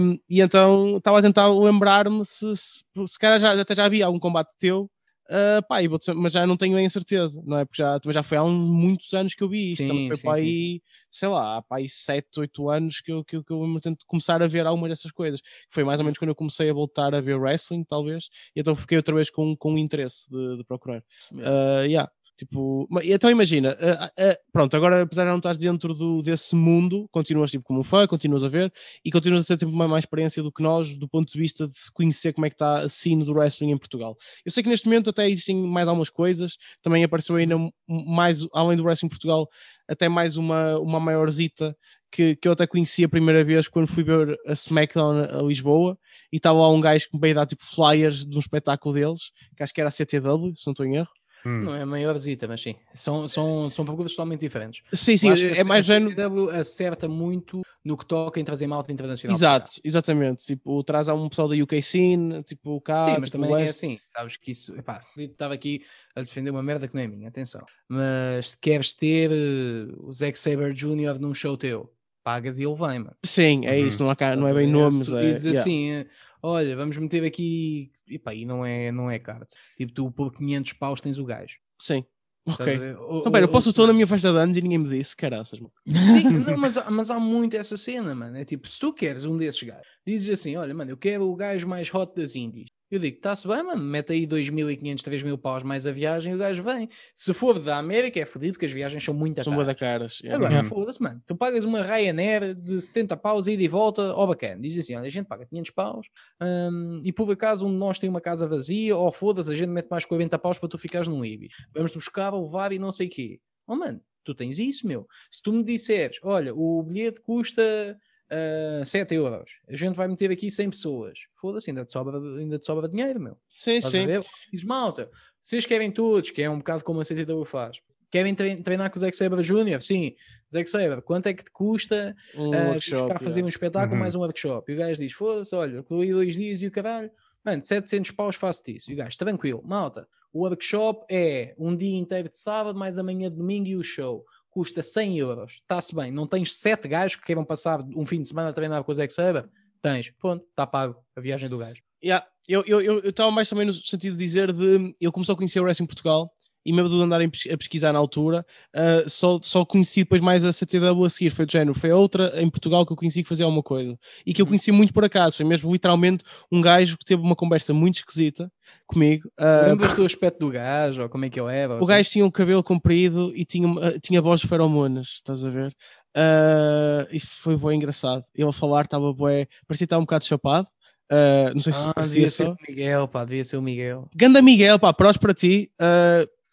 um, 0.00 0.18
e 0.28 0.40
então 0.40 0.96
estava 0.96 1.20
a 1.20 1.22
tentar 1.22 1.46
lembrar-me 1.46 2.24
se, 2.24 2.56
se, 2.56 2.82
se 3.06 3.18
calhar 3.20 3.38
já, 3.38 3.60
até 3.60 3.76
já 3.76 3.84
havia 3.84 4.06
algum 4.06 4.18
combate 4.18 4.56
teu, 4.58 4.90
uh, 5.30 5.62
pá, 5.68 5.76
mas 6.16 6.32
já 6.32 6.46
não 6.46 6.56
tenho 6.56 6.74
bem 6.76 6.86
a 6.86 6.90
certeza, 6.90 7.42
não 7.46 7.58
é? 7.58 7.64
Porque 7.64 7.82
já, 7.82 7.98
também 7.98 8.14
já 8.14 8.22
foi 8.22 8.36
há 8.38 8.42
um- 8.44 8.52
muitos 8.52 9.12
anos 9.14 9.34
que 9.34 9.42
eu 9.42 9.48
vi 9.48 9.68
isto, 9.68 9.78
Sim, 9.78 9.86
também 9.88 10.08
foi 10.08 10.16
sim, 10.16 10.22
para 10.22 10.36
sim, 10.36 10.42
aí, 10.44 10.82
sei 11.10 11.28
lá, 11.28 11.56
há 11.56 11.62
para 11.62 11.78
aí 11.78 11.88
7, 11.88 12.40
8 12.40 12.68
anos 12.68 13.00
que 13.00 13.12
eu, 13.12 13.24
que, 13.24 13.36
eu- 13.36 13.44
que 13.44 13.52
eu 13.52 13.80
tento 13.82 14.04
começar 14.06 14.42
a 14.42 14.46
ver 14.46 14.66
algumas 14.66 14.90
dessas 14.90 15.12
coisas. 15.12 15.40
Foi 15.70 15.84
mais 15.84 15.98
ou 16.00 16.04
menos 16.04 16.18
quando 16.18 16.30
eu 16.30 16.34
comecei 16.34 16.68
a 16.70 16.72
voltar 16.74 17.14
a 17.14 17.20
ver 17.20 17.34
wrestling, 17.36 17.84
talvez, 17.84 18.28
e 18.54 18.60
então 18.60 18.74
fiquei 18.76 18.96
outra 18.98 19.14
vez 19.14 19.30
com, 19.30 19.56
com 19.56 19.78
interesse 19.78 20.30
de, 20.30 20.58
de 20.58 20.64
procurar. 20.64 21.02
Uh, 21.32 21.84
yeah. 21.86 22.10
Tipo, 22.40 22.88
então 23.04 23.30
imagina, 23.30 23.72
uh, 23.72 24.06
uh, 24.06 24.36
pronto, 24.50 24.74
agora 24.74 25.02
apesar 25.02 25.24
de 25.24 25.28
não 25.28 25.36
estás 25.36 25.58
dentro 25.58 25.92
do, 25.92 26.22
desse 26.22 26.56
mundo, 26.56 27.06
continuas 27.10 27.50
tipo 27.50 27.62
como 27.62 27.82
fã, 27.82 28.06
continuas 28.06 28.42
a 28.42 28.48
ver 28.48 28.72
e 29.04 29.10
continuas 29.10 29.44
a 29.44 29.48
ter 29.48 29.58
tipo, 29.58 29.70
uma 29.70 29.86
mais 29.86 30.04
experiência 30.04 30.42
do 30.42 30.50
que 30.50 30.62
nós, 30.62 30.96
do 30.96 31.06
ponto 31.06 31.30
de 31.30 31.38
vista 31.38 31.68
de 31.68 31.74
conhecer 31.92 32.32
como 32.32 32.46
é 32.46 32.48
que 32.48 32.54
está 32.54 32.78
a 32.78 32.88
cena 32.88 33.26
do 33.26 33.34
wrestling 33.34 33.72
em 33.72 33.76
Portugal. 33.76 34.16
Eu 34.42 34.50
sei 34.50 34.62
que 34.62 34.70
neste 34.70 34.86
momento 34.86 35.10
até 35.10 35.28
existem 35.28 35.54
mais 35.54 35.86
algumas 35.86 36.08
coisas, 36.08 36.56
também 36.80 37.04
apareceu 37.04 37.36
ainda 37.36 37.56
mais, 37.86 38.38
além 38.54 38.74
do 38.74 38.84
wrestling 38.84 39.08
em 39.08 39.10
Portugal, 39.10 39.46
até 39.86 40.08
mais 40.08 40.38
uma, 40.38 40.78
uma 40.78 40.98
maiorzita 40.98 41.76
que, 42.10 42.36
que 42.36 42.48
eu 42.48 42.52
até 42.52 42.66
conheci 42.66 43.04
a 43.04 43.08
primeira 43.08 43.44
vez 43.44 43.68
quando 43.68 43.86
fui 43.86 44.02
ver 44.02 44.34
a 44.46 44.52
SmackDown 44.54 45.24
a 45.24 45.42
Lisboa 45.42 45.98
e 46.32 46.36
estava 46.36 46.58
lá 46.58 46.70
um 46.70 46.80
gajo 46.80 47.06
que 47.06 47.14
me 47.16 47.20
veio 47.20 47.34
dar 47.34 47.44
tipo 47.44 47.62
flyers 47.66 48.24
de 48.24 48.34
um 48.34 48.40
espetáculo 48.40 48.94
deles, 48.94 49.30
que 49.54 49.62
acho 49.62 49.74
que 49.74 49.80
era 49.82 49.88
a 49.88 49.92
CTW, 49.92 50.56
se 50.56 50.66
não 50.66 50.72
estou 50.72 50.86
em 50.86 50.96
erro. 50.96 51.19
Hum. 51.44 51.64
Não 51.64 51.74
é 51.74 51.82
a 51.82 51.86
maiorzita, 51.86 52.46
mas 52.46 52.60
sim. 52.60 52.74
São, 52.94 53.26
são, 53.28 53.70
são 53.70 53.84
percursos 53.84 54.14
totalmente 54.16 54.40
diferentes. 54.40 54.82
Sim, 54.92 55.16
sim, 55.16 55.28
é 55.30 55.60
a- 55.60 55.64
mais 55.64 55.88
a 55.88 55.94
género. 55.94 56.14
CW 56.14 56.50
acerta 56.50 57.08
muito 57.08 57.62
no 57.84 57.96
que 57.96 58.04
toca 58.04 58.38
em 58.38 58.44
trazer 58.44 58.66
malta 58.66 58.92
internacional. 58.92 59.34
Exato, 59.36 59.72
exatamente. 59.82 60.44
Tipo, 60.44 60.82
traz 60.84 61.08
a 61.08 61.14
um 61.14 61.28
pessoal 61.28 61.48
da 61.48 61.54
UK 61.56 61.80
Scene, 61.82 62.42
tipo, 62.42 62.80
cá, 62.80 63.06
Sim, 63.06 63.18
mas 63.20 63.30
tipo, 63.30 63.38
também 63.42 63.50
é 63.50 63.64
West. 63.64 63.70
assim, 63.78 63.98
sabes 64.14 64.36
que 64.36 64.50
isso, 64.50 64.76
epá, 64.76 65.02
estava 65.16 65.54
aqui 65.54 65.82
a 66.14 66.20
defender 66.20 66.50
uma 66.50 66.62
merda 66.62 66.86
que 66.86 66.94
não 66.94 67.02
é 67.02 67.06
minha, 67.06 67.28
atenção, 67.28 67.64
mas 67.88 68.50
se 68.50 68.56
queres 68.58 68.92
ter 68.92 69.30
eh, 69.32 69.92
o 69.98 70.12
Zack 70.12 70.38
Saber 70.38 70.72
Jr. 70.74 71.18
num 71.18 71.32
show 71.32 71.56
teu, 71.56 71.90
pagas 72.22 72.58
e 72.58 72.64
ele 72.64 72.74
vem, 72.74 72.98
mano. 72.98 73.16
Sim, 73.24 73.64
é 73.64 73.78
Uhum. 73.80 73.86
isso, 73.86 74.02
não, 74.02 74.10
há 74.10 74.16
cá, 74.16 74.36
não 74.36 74.46
é 74.46 74.52
bem 74.52 74.66
ver? 74.66 74.72
nomes. 74.72 75.06
Se 75.06 75.12
tu 75.12 75.16
É, 75.16 75.20
dizes 75.22 75.44
yeah. 75.44 75.60
assim, 75.60 75.90
eh, 75.92 76.06
olha, 76.42 76.76
vamos 76.76 76.96
meter 76.98 77.24
aqui, 77.24 77.90
epá, 78.08 78.34
e 78.34 78.44
não 78.44 78.64
é, 78.64 78.90
não 78.92 79.10
é 79.10 79.18
caro, 79.18 79.46
tipo, 79.76 79.92
tu 79.92 80.10
por 80.10 80.32
500 80.32 80.72
paus 80.74 81.00
tens 81.00 81.18
o 81.18 81.24
gajo. 81.24 81.56
Sim, 81.80 82.04
ok. 82.46 82.94
Ou- 82.98 83.20
Então, 83.20 83.32
pera, 83.32 83.44
eu 83.44 83.48
posso 83.48 83.68
ou- 83.68 83.70
estar 83.70 83.86
na 83.86 83.92
minha 83.92 84.06
festa 84.06 84.30
de 84.32 84.38
anos 84.38 84.56
e 84.56 84.60
ninguém 84.62 84.78
me 84.78 84.88
disse, 84.88 85.16
caraças, 85.16 85.58
mano. 85.60 85.72
Sim, 85.86 86.24
não, 86.54 86.56
mas, 86.56 86.76
há- 86.76 86.90
mas 86.90 87.10
há 87.10 87.18
muito 87.18 87.56
essa 87.56 87.76
cena, 87.76 88.14
mano. 88.14 88.36
É 88.36 88.44
tipo, 88.44 88.66
se 88.68 88.78
tu 88.78 88.92
queres 88.92 89.24
um 89.24 89.36
desses 89.36 89.62
gajos, 89.62 89.88
dizes 90.06 90.28
assim: 90.40 90.56
olha, 90.56 90.74
mano, 90.74 90.90
eu 90.90 90.96
quero 90.96 91.24
o 91.30 91.34
gajo 91.36 91.66
mais 91.68 91.92
hot 91.94 92.14
das 92.14 92.34
Indies. 92.34 92.68
Eu 92.90 92.98
digo, 92.98 93.16
está-se 93.18 93.46
bem, 93.46 93.62
mano, 93.62 93.80
mete 93.80 94.10
aí 94.12 94.26
2.500, 94.26 95.02
3.000 95.02 95.38
paus 95.38 95.62
mais 95.62 95.86
a 95.86 95.92
viagem 95.92 96.32
e 96.32 96.34
o 96.34 96.38
gajo 96.38 96.60
vem. 96.62 96.88
Se 97.14 97.32
for 97.32 97.60
da 97.60 97.78
América, 97.78 98.18
é 98.18 98.26
fodido 98.26 98.54
porque 98.54 98.66
as 98.66 98.72
viagens 98.72 99.04
são 99.04 99.14
muito 99.14 99.42
São 99.44 99.54
boas 99.54 99.66
da 99.68 99.74
caras. 99.76 100.18
yeah. 100.20 100.36
Agora, 100.36 100.54
Yeah. 100.54 100.68
foda-se, 100.68 101.00
mano. 101.00 101.22
Tu 101.24 101.36
pagas 101.36 101.64
uma 101.64 101.82
Ryanair 101.82 102.52
de 102.54 102.80
70 102.82 103.16
paus, 103.16 103.46
ida 103.46 103.62
e 103.62 103.68
volta, 103.68 104.12
ó 104.14 104.26
bacana. 104.26 104.60
Diz 104.60 104.76
assim: 104.76 104.96
olha, 104.96 105.06
a 105.06 105.10
gente 105.10 105.26
paga 105.26 105.46
500 105.46 105.70
paus 105.70 106.06
hum, 106.42 107.00
e 107.04 107.12
por 107.12 107.30
acaso 107.30 107.64
um 107.64 107.70
de 107.70 107.76
nós 107.76 107.98
tem 108.00 108.10
uma 108.10 108.20
casa 108.20 108.48
vazia, 108.48 108.96
ou 108.96 109.12
foda-se, 109.12 109.52
a 109.52 109.54
gente 109.54 109.68
mete 109.70 109.88
mais 109.88 110.04
40 110.04 110.36
paus 110.38 110.58
para 110.58 110.68
tu 110.68 110.76
ficares 110.76 111.06
num 111.06 111.24
Ibis. 111.24 111.54
Vamos-te 111.72 111.94
buscar, 111.94 112.34
levar 112.34 112.72
e 112.72 112.78
não 112.78 112.90
sei 112.90 113.06
o 113.06 113.10
quê. 113.10 113.40
Oh, 113.68 113.76
mano, 113.76 114.00
tu 114.24 114.34
tens 114.34 114.58
isso, 114.58 114.84
meu. 114.86 115.06
Se 115.30 115.40
tu 115.40 115.52
me 115.52 115.62
disseres: 115.62 116.18
olha, 116.24 116.52
o 116.54 116.82
bilhete 116.82 117.20
custa. 117.20 117.96
Uh, 118.32 118.84
7 118.84 119.12
euros, 119.14 119.50
a 119.68 119.74
gente 119.74 119.96
vai 119.96 120.06
meter 120.06 120.30
aqui 120.30 120.50
100 120.50 120.70
pessoas. 120.70 121.18
Foda-se, 121.40 121.70
ainda, 121.70 121.84
te 121.84 121.90
sobra- 121.92 122.18
ainda 122.38 122.58
te 122.60 122.64
sobra 122.64 122.88
dinheiro, 122.88 123.18
meu. 123.18 123.36
Sim, 123.48 123.74
Estás 123.78 123.92
sim. 123.92 124.06
Diz 124.52 124.62
malta, 124.62 125.10
vocês 125.40 125.66
querem 125.66 125.90
todos, 125.90 126.30
que 126.30 126.40
é 126.40 126.48
um 126.48 126.58
bocado 126.58 126.84
como 126.84 127.00
a 127.00 127.04
CTW 127.04 127.44
faz. 127.44 127.78
Querem 128.08 128.34
trein- 128.34 128.56
treinar 128.62 128.88
com 128.90 128.96
o 128.96 129.00
Zack 129.00 129.16
Saber 129.16 129.40
Jr.? 129.42 129.80
Sim. 129.80 130.14
Zack 130.52 130.68
Saber, 130.68 131.02
quanto 131.02 131.26
é 131.26 131.34
que 131.34 131.42
te 131.44 131.50
custa 131.50 132.14
Um 132.36 132.50
uh, 132.50 132.68
workshop. 132.68 133.14
fazer 133.14 133.40
um 133.40 133.44
yeah. 133.44 133.48
espetáculo 133.48 133.94
Uhum. 133.94 134.00
mais 134.00 134.14
um 134.14 134.20
workshop? 134.20 134.70
E 134.70 134.74
o 134.74 134.78
gajo 134.78 135.00
diz, 135.00 135.12
foda-se, 135.12 135.54
olha, 135.54 135.78
incluí 135.78 136.12
dois 136.12 136.34
dias 136.34 136.60
e 136.62 136.66
o 136.66 136.70
caralho. 136.70 137.10
Mano, 137.44 137.62
700 137.62 138.10
paus 138.12 138.36
faço-te 138.36 138.76
isso. 138.76 138.90
E 138.90 138.94
o 138.94 138.96
gajo, 138.96 139.16
tranquilo, 139.18 139.62
malta, 139.64 140.06
o 140.32 140.40
workshop 140.44 141.04
é 141.10 141.54
um 141.58 141.74
dia 141.74 141.96
inteiro 141.98 142.28
de 142.28 142.36
sábado, 142.36 142.78
mais 142.78 142.98
amanhã 142.98 143.28
de 143.30 143.36
domingo 143.36 143.66
e 143.66 143.76
o 143.76 143.82
show. 143.82 144.24
Custa 144.50 144.82
100 144.82 145.18
euros. 145.18 145.52
Está-se 145.52 145.94
bem. 145.94 146.10
Não 146.10 146.26
tens 146.26 146.54
sete 146.56 146.88
gajos 146.88 147.16
que 147.16 147.24
queiram 147.24 147.44
passar 147.44 147.80
um 147.96 148.04
fim 148.04 148.20
de 148.20 148.28
semana 148.28 148.50
a 148.50 148.52
treinar 148.52 148.82
com 148.82 148.92
o 148.92 148.94
Zack 148.94 149.12
Saber? 149.12 149.48
Tens. 149.80 150.10
Pronto, 150.18 150.44
está 150.44 150.66
pago 150.66 151.02
a 151.16 151.20
viagem 151.20 151.48
do 151.48 151.58
gajo. 151.58 151.82
Yeah, 152.02 152.26
Eu 152.48 152.60
estava 152.60 152.82
eu, 152.82 152.98
eu, 152.98 153.10
estava 153.10 153.30
mais 153.30 153.48
também 153.48 153.66
no 153.66 153.72
sentido 153.72 154.16
de 154.16 154.24
dizer 154.24 154.52
de 154.52 154.94
eu 155.00 155.12
comecei 155.12 155.32
a 155.32 155.36
conhecer 155.36 155.60
o 155.60 155.64
Wrestling 155.64 155.86
Portugal 155.86 156.34
e 156.64 156.72
mesmo 156.72 156.88
de 156.90 157.02
andar 157.02 157.20
em 157.20 157.28
pes- 157.30 157.46
a 157.52 157.56
pesquisar 157.56 157.92
na 157.92 157.98
altura, 157.98 158.44
ah, 158.74 159.04
só, 159.08 159.38
só 159.42 159.64
conheci 159.64 160.00
depois 160.00 160.20
mais 160.20 160.44
a 160.44 160.52
CTW 160.52 161.04
a 161.04 161.10
seguir, 161.10 161.30
foi 161.30 161.46
do 161.46 161.52
género, 161.52 161.74
foi 161.78 161.90
outra 161.92 162.32
em 162.40 162.48
Portugal 162.50 162.84
que 162.86 162.92
eu 162.92 162.96
conheci 162.96 163.22
que 163.22 163.28
fazia 163.28 163.44
alguma 163.44 163.62
coisa 163.62 163.98
e 164.26 164.32
que 164.34 164.40
eu 164.42 164.44
Uhum. 164.46 164.50
conheci 164.50 164.70
muito 164.72 164.92
por 164.92 165.04
acaso, 165.04 165.36
foi 165.36 165.46
mesmo 165.46 165.72
literalmente 165.72 166.24
um 166.50 166.60
gajo 166.60 166.96
que 166.98 167.04
teve 167.04 167.22
uma 167.22 167.36
conversa 167.36 167.72
muito 167.74 167.96
esquisita 167.96 168.50
comigo. 168.86 169.30
ah, 169.38 169.62
Lembras 169.68 169.94
do 169.94 170.04
aspecto 170.04 170.38
do 170.38 170.50
gajo, 170.50 171.02
ou 171.02 171.08
como 171.08 171.24
é 171.24 171.30
que 171.30 171.40
ele 171.40 171.52
era? 171.54 171.72
ou 171.74 171.76
o 171.78 171.80
assim? 171.80 171.88
gajo 171.88 172.10
tinha 172.10 172.26
um 172.26 172.30
cabelo 172.30 172.62
comprido 172.62 173.32
e 173.34 173.44
tinha, 173.44 173.98
tinha 174.00 174.20
voz 174.20 174.40
de 174.40 174.46
feromonas, 174.48 175.08
estás 175.16 175.44
a 175.44 175.50
ver? 175.50 175.74
Ah, 176.16 177.06
e 177.10 177.20
foi 177.20 177.56
bem 177.56 177.76
engraçado. 177.76 178.24
Ele 178.34 178.48
a 178.48 178.52
falar 178.52 178.84
estava 178.84 179.12
bem, 179.14 179.46
parecia 179.66 179.84
estava 179.84 180.00
um 180.00 180.04
bocado 180.04 180.24
chapado. 180.24 180.66
Ah, 181.10 181.52
não 181.54 181.60
sei 181.60 181.72
se 181.72 181.88
Ah, 181.88 181.92
parecia 181.94 182.14
devia 182.14 182.30
ser 182.30 182.46
o 182.48 182.56
Miguel, 182.68 183.08
pá, 183.08 183.24
devia 183.24 183.44
ser 183.44 183.56
o 183.56 183.62
Miguel. 183.62 184.08
Ganda 184.14 184.40
Miguel, 184.42 184.78
pá, 184.78 184.92
prós 184.92 185.16
para 185.16 185.34
ti, 185.34 185.70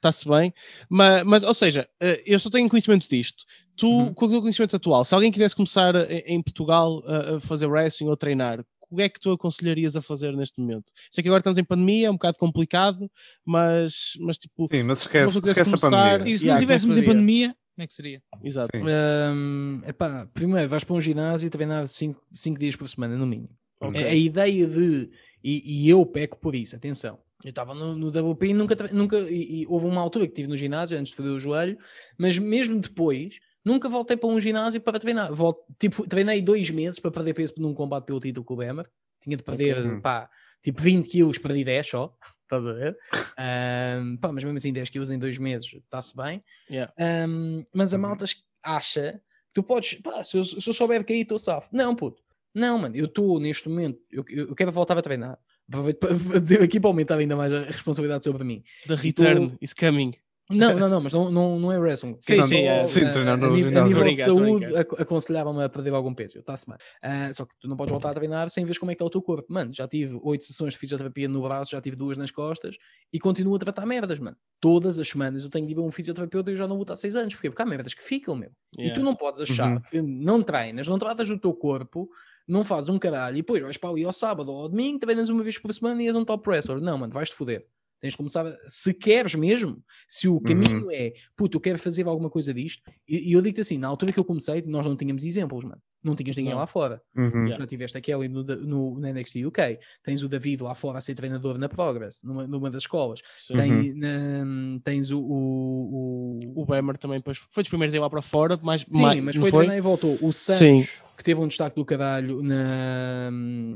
está-se 0.09 0.27
bem, 0.27 0.53
mas, 0.89 1.23
mas 1.23 1.43
ou 1.43 1.53
seja, 1.53 1.87
uh, 2.01 2.21
eu 2.25 2.39
só 2.39 2.49
tenho 2.49 2.67
conhecimento 2.69 3.07
disto. 3.09 3.43
Tu, 3.75 3.87
Uhum. 3.87 4.13
com 4.13 4.25
o 4.25 4.29
teu 4.29 4.41
conhecimento 4.41 4.75
atual, 4.75 5.05
se 5.05 5.13
alguém 5.13 5.31
quisesse 5.31 5.55
começar 5.55 5.93
em, 6.09 6.35
em 6.35 6.41
Portugal 6.41 7.03
a, 7.05 7.35
a 7.35 7.39
fazer 7.39 7.67
wrestling 7.67 8.07
ou 8.09 8.17
treinar, 8.17 8.59
o 8.89 8.95
que 8.95 9.01
é 9.03 9.09
que 9.09 9.19
tu 9.19 9.31
aconselharias 9.31 9.95
a 9.95 10.01
fazer 10.01 10.31
neste 10.35 10.59
momento? 10.61 10.91
Sei 11.11 11.21
que 11.21 11.27
agora 11.29 11.41
estamos 11.41 11.57
em 11.59 11.63
pandemia, 11.63 12.07
é 12.07 12.09
um 12.09 12.13
bocado 12.13 12.37
complicado, 12.39 13.11
mas, 13.45 14.13
mas 14.19 14.37
tipo, 14.37 14.67
Sim, 14.71 14.83
mas 14.83 14.99
se 14.99 15.05
esquece, 15.05 15.27
quisesse 15.41 15.51
esquece 15.61 15.61
a 15.61 15.63
começar- 15.79 16.11
pandemia. 16.13 16.33
E 16.33 16.37
se 16.37 16.43
Yeah, 16.45 16.59
não 16.59 16.67
tivéssemos 16.67 16.97
em 16.97 17.01
como 17.01 17.03
é 17.03 17.13
que 17.13 17.17
pandemia, 17.19 17.47
Como 17.75 17.83
é 17.83 17.87
que 17.87 17.93
seria? 17.93 18.23
Exato. 18.43 18.69
Hum, 18.81 19.81
epá, 19.85 20.25
primeiro 20.33 20.69
vais 20.69 20.83
para 20.83 20.95
um 20.95 21.01
ginásio 21.01 21.45
e 21.45 21.49
treinar 21.49 21.85
5 21.87 22.19
dias 22.57 22.75
por 22.75 22.87
semana, 22.89 23.15
no 23.15 23.27
mínimo. 23.27 23.49
Ok. 23.79 24.03
A, 24.03 24.07
a 24.07 24.15
ideia 24.15 24.65
de. 24.65 25.09
E, 25.43 25.83
e 25.85 25.89
eu 25.89 26.03
peco 26.05 26.37
por 26.39 26.55
isso, 26.55 26.75
atenção. 26.75 27.19
Eu 27.43 27.49
estava 27.49 27.73
no, 27.75 27.95
no 27.95 28.07
WP 28.07 28.47
e 28.47 28.53
nunca. 28.53 28.75
nunca 28.91 29.17
e, 29.19 29.61
e 29.61 29.67
houve 29.67 29.85
uma 29.85 30.01
altura 30.01 30.25
que 30.25 30.31
estive 30.31 30.49
no 30.49 30.57
ginásio 30.57 30.97
antes 30.97 31.11
de 31.11 31.15
fazer 31.15 31.29
o 31.29 31.39
joelho, 31.39 31.77
mas 32.17 32.37
mesmo 32.39 32.79
depois. 32.79 33.39
Nunca 33.65 33.89
voltei 33.89 34.15
para 34.15 34.29
um 34.29 34.39
ginásio 34.39 34.79
para 34.79 34.97
treinar. 34.97 35.33
Vol- 35.33 35.65
tipo, 35.77 36.07
treinei 36.07 36.41
dois 36.41 36.69
meses 36.69 36.99
para 37.01 37.11
perder 37.11 37.33
peso 37.33 37.53
num 37.57 37.73
combate 37.73 38.05
pelo 38.05 38.19
título 38.19 38.45
com 38.45 38.53
o 38.53 38.57
Bemer. 38.57 38.89
Tinha 39.19 39.35
de 39.35 39.43
perder, 39.43 39.85
Ok. 39.85 39.99
pá, 39.99 40.29
tipo 40.63 40.81
20 40.81 41.09
quilos, 41.09 41.37
perdi 41.37 41.65
10 41.65 41.85
só. 41.89 42.15
Estás 42.47 42.65
a 42.65 42.71
ver? 42.71 42.97
Ahm, 43.37 44.15
pá, 44.17 44.31
mas 44.31 44.43
mesmo 44.43 44.55
assim, 44.57 44.71
10 44.71 44.89
quilos 44.89 45.11
em 45.11 45.19
dois 45.19 45.37
meses 45.37 45.69
está-se 45.73 46.15
bem. 46.15 46.41
Yeah. 46.71 46.93
Um, 47.27 47.65
mas 47.73 47.93
a 47.93 47.97
malta 47.97 48.23
es- 48.23 48.41
acha 48.63 49.13
que 49.13 49.53
tu 49.53 49.63
podes, 49.63 49.95
pá, 49.95 50.23
se 50.23 50.37
eu, 50.37 50.43
se 50.45 50.69
eu 50.69 50.73
souber 50.73 51.05
cair, 51.05 51.21
estou 51.23 51.37
safo. 51.37 51.67
Não, 51.73 51.93
puto. 51.93 52.23
Não, 52.55 52.77
mano, 52.79 52.95
eu 52.95 53.05
estou 53.05 53.37
neste 53.37 53.67
momento, 53.67 53.99
eu 54.09 54.23
eu 54.29 54.55
quero 54.55 54.71
voltar 54.71 54.97
a 54.97 55.01
treinar. 55.01 55.37
Aproveito 55.69 55.97
para, 55.99 56.13
dizer 56.39 56.61
aqui 56.61 56.79
para 56.79 56.89
aumentar 56.89 57.17
ainda 57.17 57.35
mais 57.35 57.51
a 57.53 57.61
responsabilidade 57.63 58.23
sobre 58.23 58.43
mim. 58.43 58.63
The 58.87 58.95
return 58.95 59.57
is 59.61 59.73
coming. 59.73 60.13
Não, 60.49 60.79
não, 60.79 60.87
não, 60.87 61.01
mas 61.01 61.11
não, 61.11 61.29
não, 61.29 61.59
não 61.59 61.71
é 61.73 61.77
wrestling. 61.77 62.15
Sim, 62.21 62.41
sim, 62.43 62.59
é. 62.61 62.81
Sim, 62.85 63.03
a- 63.03 63.11
treinar 63.11 63.37
a, 63.43 63.47
a 63.47 63.49
nível 63.49 63.69
Tô 63.69 63.85
de 64.09 64.15
tô 64.15 64.23
saúde, 64.23 64.65
brincando. 64.65 64.77
ac- 64.77 65.01
aconselhavam-me 65.01 65.61
a 65.61 65.67
perder 65.67 65.93
algum 65.93 66.13
peso. 66.13 66.39
Está-se 66.39 66.65
bem. 66.65 66.77
Ah, 67.03 67.33
só 67.33 67.43
que 67.43 67.53
tu 67.59 67.67
não 67.67 67.75
podes 67.75 67.91
voltar 67.91 68.11
a 68.11 68.13
treinar 68.13 68.49
sem 68.49 68.63
ver 68.63 68.79
como 68.79 68.89
é 68.89 68.93
que 68.93 68.95
está 68.95 69.03
o 69.03 69.09
teu 69.09 69.21
corpo. 69.21 69.51
Mano, 69.51 69.73
já 69.73 69.85
tive 69.89 70.17
oito 70.23 70.45
sessões 70.45 70.71
de 70.71 70.79
fisioterapia 70.79 71.27
no 71.27 71.41
braço, 71.41 71.71
já 71.71 71.81
tive 71.81 71.97
duas 71.97 72.15
nas 72.15 72.31
costas 72.31 72.77
e 73.11 73.19
continuo 73.19 73.55
a 73.57 73.59
tratar 73.59 73.85
merdas, 73.85 74.19
mano. 74.19 74.37
Todas 74.61 74.97
as 74.97 75.09
semanas 75.09 75.43
eu 75.43 75.49
tenho 75.49 75.67
de 75.67 75.73
ir 75.73 75.77
a 75.79 75.81
um 75.81 75.91
fisioterapeuta 75.91 76.49
e 76.49 76.53
eu 76.53 76.57
já 76.57 76.65
não 76.65 76.77
vou 76.77 76.83
estar 76.83 76.93
há 76.93 76.97
seis 76.97 77.17
anos. 77.17 77.33
Porquê? 77.35 77.49
Porque 77.49 77.61
há 77.63 77.65
merdas 77.65 77.93
que 77.93 78.01
ficam, 78.01 78.33
meu. 78.33 78.51
E 78.77 78.83
Yeah. 78.83 78.97
tu 79.01 79.03
não 79.03 79.17
podes 79.17 79.41
achar 79.41 79.73
Uhum. 79.73 79.81
que 79.81 80.01
não 80.01 80.41
treinas, 80.41 80.87
não 80.87 80.97
tratas 80.97 81.27
do 81.27 81.37
teu 81.37 81.53
corpo, 81.53 82.07
não 82.47 82.63
fazes 82.63 82.89
um 82.89 82.97
caralho 82.97 83.35
e 83.35 83.41
depois 83.41 83.61
vais 83.61 83.77
para 83.77 83.89
ali 83.89 84.03
ao 84.03 84.13
sábado 84.13 84.51
ou 84.51 84.61
ao 84.61 84.69
domingo, 84.69 84.99
treinas 84.99 85.29
uma 85.29 85.43
vez 85.43 85.57
por 85.57 85.73
semana 85.73 86.01
e 86.01 86.07
és 86.07 86.15
um 86.15 86.25
top 86.25 86.49
wrestler. 86.49 86.79
Não, 86.79 86.97
mano, 86.97 87.13
vais-te 87.13 87.35
foder. 87.35 87.67
Tens 87.99 88.11
de 88.11 88.17
começar, 88.17 88.45
a- 88.45 88.55
se 88.67 88.93
queres 88.93 89.33
mesmo, 89.35 89.83
se 90.07 90.27
o 90.27 90.39
caminho 90.39 90.91
é, 90.91 91.13
puto, 91.35 91.57
eu 91.57 91.61
quero 91.61 91.79
fazer 91.79 92.05
alguma 92.07 92.29
coisa 92.29 92.53
disto, 92.53 92.83
e, 93.07 93.29
e 93.29 93.33
eu 93.33 93.41
digo-te 93.41 93.61
assim, 93.61 93.77
na 93.77 93.87
altura 93.87 94.11
que 94.13 94.19
eu 94.19 94.25
comecei, 94.25 94.61
nós 94.65 94.85
não 94.85 94.95
tínhamos 94.95 95.23
exemplos, 95.23 95.63
mano. 95.63 95.81
Não 96.03 96.15
tinhas 96.15 96.37
ninguém 96.37 96.53
Não. 96.53 96.59
lá 96.59 96.67
fora. 96.67 97.01
Uhum. 97.17 97.25
Yeah. 97.45 97.57
Já 97.57 97.67
tiveste 97.67 97.97
a 97.97 98.01
Kelly 98.01 98.29
no, 98.29 98.43
no, 98.43 98.99
no 98.99 99.07
NXT 99.13 99.43
UK, 99.45 99.79
tens 100.03 100.21
o 100.21 100.29
David 100.29 100.61
lá 100.61 100.75
fora 100.75 100.99
a 100.99 101.01
ser 101.01 101.15
treinador 101.15 101.57
na 101.57 101.67
Progress, 101.67 102.23
numa, 102.23 102.45
numa 102.47 102.69
das 102.69 102.83
escolas, 102.83 103.19
Sim. 103.39 103.53
Uhum. 103.55 103.81
Tem- 103.81 103.93
na- 103.95 104.79
tens 104.83 105.11
o, 105.11 105.19
o, 105.19 106.39
o- 106.55 106.61
O 106.61 106.65
Bemer 106.65 106.97
também 106.97 107.17
depois 107.17 107.39
foi 107.49 107.63
dos 107.63 107.69
primeiros 107.69 107.93
a 107.93 107.97
ir 107.97 107.99
lá 107.99 108.09
para 108.09 108.21
fora, 108.21 108.57
mais, 108.61 108.81
Sim, 108.81 109.01
mais, 109.01 109.21
mas 109.23 109.35
não 109.35 109.41
foi, 109.41 109.51
treinar 109.51 109.75
e 109.77 109.81
voltou. 109.81 110.17
O 110.21 110.31
Santos, 110.31 111.01
que 111.17 111.23
teve 111.23 111.41
um 111.41 111.47
destaque 111.47 111.75
do 111.75 111.83
caralho 111.83 112.41
na, 112.43 113.29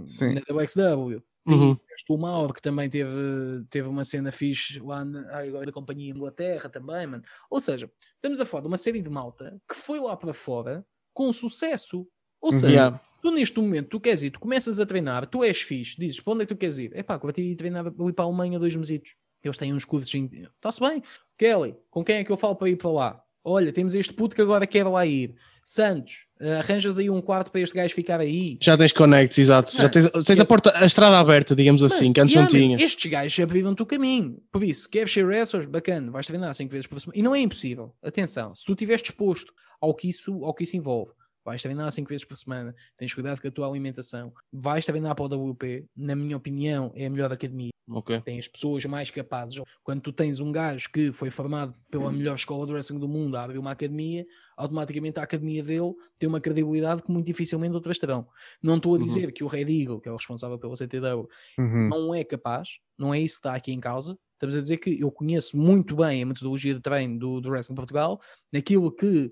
Sim. 0.08 0.30
na 0.36 0.42
WXW. 0.48 1.22
Uhum. 1.48 1.76
Tiveste 1.76 2.06
o 2.12 2.18
Mauro, 2.18 2.54
que 2.54 2.62
também 2.62 2.90
teve, 2.90 3.12
teve 3.70 3.88
uma 3.88 4.04
cena 4.04 4.32
fixe 4.32 4.80
lá 4.80 5.04
na, 5.04 5.22
da 5.66 5.72
Companhia 5.72 6.12
Inglaterra 6.12 6.70
também, 6.70 7.08
mano. 7.08 7.24
Ou 7.50 7.60
seja, 7.60 7.92
estamos 8.16 8.40
a 8.40 8.46
falar 8.46 8.62
de 8.62 8.68
uma 8.68 8.78
série 8.78 9.02
de 9.02 9.10
malta 9.10 9.60
que 9.68 9.76
foi 9.76 10.00
lá 10.00 10.16
para 10.16 10.34
fora 10.34 10.86
com 11.14 11.32
sucesso. 11.34 12.08
Ou 12.40 12.54
seja, 12.54 12.72
Yeah. 12.72 13.02
tu 13.22 13.32
neste 13.32 13.60
momento, 13.60 13.90
tu 13.90 14.00
queres 14.00 14.24
ir, 14.24 14.32
tu 14.32 14.40
começas 14.40 14.80
a 14.80 14.86
treinar, 14.86 15.28
tu 15.28 15.44
és 15.44 15.62
fixe, 15.62 15.96
dizes, 16.00 16.20
para 16.20 16.34
onde 16.34 16.44
é 16.44 16.46
que 16.46 16.54
tu 16.54 16.58
queres 16.58 16.78
ir? 16.78 16.92
É 16.96 17.04
pá, 17.04 17.18
vou 17.18 17.32
ir 17.36 17.56
treinar 17.56 17.86
ir 17.88 18.14
para 18.14 18.26
a 18.26 18.28
Alemanha 18.28 18.60
dois 18.60 18.76
mesitos. 18.76 19.16
Eles 19.44 19.58
têm 19.58 19.74
uns 19.74 19.86
cursos, 19.86 20.14
está-se 20.14 20.80
bem. 20.80 21.02
Kelly, 21.38 21.76
com 21.90 22.04
quem 22.04 22.18
é 22.18 22.24
que 22.24 22.32
eu 22.32 22.38
falo 22.38 22.56
para 22.56 22.70
ir 22.70 22.78
para 22.78 22.92
lá? 22.92 23.24
Olha, 23.44 23.74
temos 23.74 23.96
este 23.96 24.14
puto 24.14 24.36
que 24.36 24.42
agora 24.42 24.68
quer 24.68 24.86
lá 24.86 25.04
ir. 25.06 25.36
Santos, 25.64 26.28
arranjas 26.60 26.98
aí 26.98 27.10
um 27.10 27.22
quarto 27.22 27.52
para 27.52 27.62
este 27.62 27.76
gajo 27.76 27.94
ficar 27.94 28.20
aí. 28.20 28.58
Já 28.62 28.78
tens 28.78 28.92
connects, 28.92 29.38
exato. 29.38 29.72
Já 29.72 29.78
Mano, 29.80 29.90
tens, 29.92 30.10
tens 30.26 30.38
eu- 30.38 30.44
a, 30.44 30.46
porta, 30.46 30.72
a 30.76 30.86
estrada 30.86 31.18
aberta, 31.20 31.56
digamos 31.56 31.84
assim, 31.84 32.12
que 32.12 32.20
antes 32.22 32.36
não 32.36 32.48
tinhas. 32.48 32.82
Estes 32.82 33.12
gajos 33.12 33.40
abriram-te 33.40 33.82
o 33.82 33.86
caminho. 33.86 34.38
Por 34.52 34.64
isso, 34.64 34.90
queres 34.90 35.12
ser 35.12 35.26
wrestler? 35.26 35.68
Bacana, 35.70 36.12
vais 36.12 36.26
treinar 36.28 36.54
5 36.54 36.72
vezes 36.72 36.88
por 36.88 37.00
semana. 37.00 37.18
E 37.20 37.22
não 37.24 37.36
é 37.36 37.40
impossível. 37.40 37.94
Atenção, 38.04 38.54
se 38.56 38.66
tu 38.66 38.74
estiveres 38.74 39.02
disposto 39.02 39.54
ao 39.80 39.94
que 39.94 40.10
isso, 40.10 40.44
ao 40.44 40.54
que 40.54 40.64
isso 40.64 40.76
envolve, 40.78 41.12
vais 41.44 41.62
treinar 41.62 41.92
5 41.92 42.10
vezes 42.10 42.26
por 42.26 42.36
semana, 42.36 42.74
tens 42.96 43.14
cuidado 43.14 43.42
com 43.42 43.48
a 43.48 43.52
tua 43.52 43.68
alimentação, 43.68 44.34
vais 44.52 44.86
treinar 44.86 45.16
para 45.16 45.26
o 45.26 45.52
WP, 45.52 45.86
na 45.96 46.16
minha 46.16 46.38
opinião, 46.38 46.92
é 46.96 47.06
a 47.06 47.10
melhor 47.10 47.32
academia. 47.32 47.72
Ok. 47.90 48.22
Tem 48.22 48.40
as 48.40 48.48
pessoas 48.48 48.86
mais 48.86 49.12
capazes. 49.12 49.60
Quando 49.84 50.02
tu 50.02 50.14
tens 50.14 50.40
um 50.40 50.50
gajo 50.52 50.90
que 50.94 51.12
foi 51.12 51.30
formado 51.30 51.76
pela 51.90 52.10
melhor 52.12 52.36
escola 52.36 52.66
de 52.66 52.72
wrestling 52.72 53.00
do 53.00 53.08
mundo 53.08 53.36
a 53.36 53.44
abrir 53.44 53.58
uma 53.58 53.72
academia, 53.72 54.26
automaticamente 54.56 55.20
a 55.20 55.24
academia 55.24 55.62
dele 55.64 55.94
tem 56.18 56.30
uma 56.30 56.40
credibilidade 56.40 57.02
que 57.04 57.12
muito 57.12 57.26
dificilmente 57.26 57.76
outras 57.76 58.00
terão. 58.00 58.28
Não 58.64 58.78
estou 58.78 58.96
a 58.96 58.98
Uhum. 59.00 59.04
dizer 59.06 59.32
que 59.34 59.44
o 59.44 59.48
Red 59.48 59.64
Eagle, 59.70 60.00
que 60.00 60.08
é 60.08 60.12
o 60.12 60.16
responsável 60.16 60.58
pela 60.58 60.76
CTW, 60.76 61.28
Uhum. 61.58 61.90
não 61.90 62.16
é 62.16 62.24
capaz, 62.24 62.78
não 62.98 63.14
é 63.14 63.20
isso 63.20 63.36
que 63.36 63.40
está 63.40 63.56
aqui 63.56 63.74
em 63.74 63.80
causa. 63.80 64.18
Estamos 64.42 64.58
a 64.58 64.62
dizer 64.62 64.78
que 64.78 65.00
eu 65.00 65.12
conheço 65.12 65.56
muito 65.56 65.96
bem 65.96 66.24
a 66.24 66.26
metodologia 66.26 66.74
de 66.74 66.82
treino 66.82 67.20
do, 67.20 67.40
do 67.40 67.52
Wrestling 67.52 67.76
Portugal, 67.76 68.20
naquilo 68.52 68.92
que, 68.92 69.32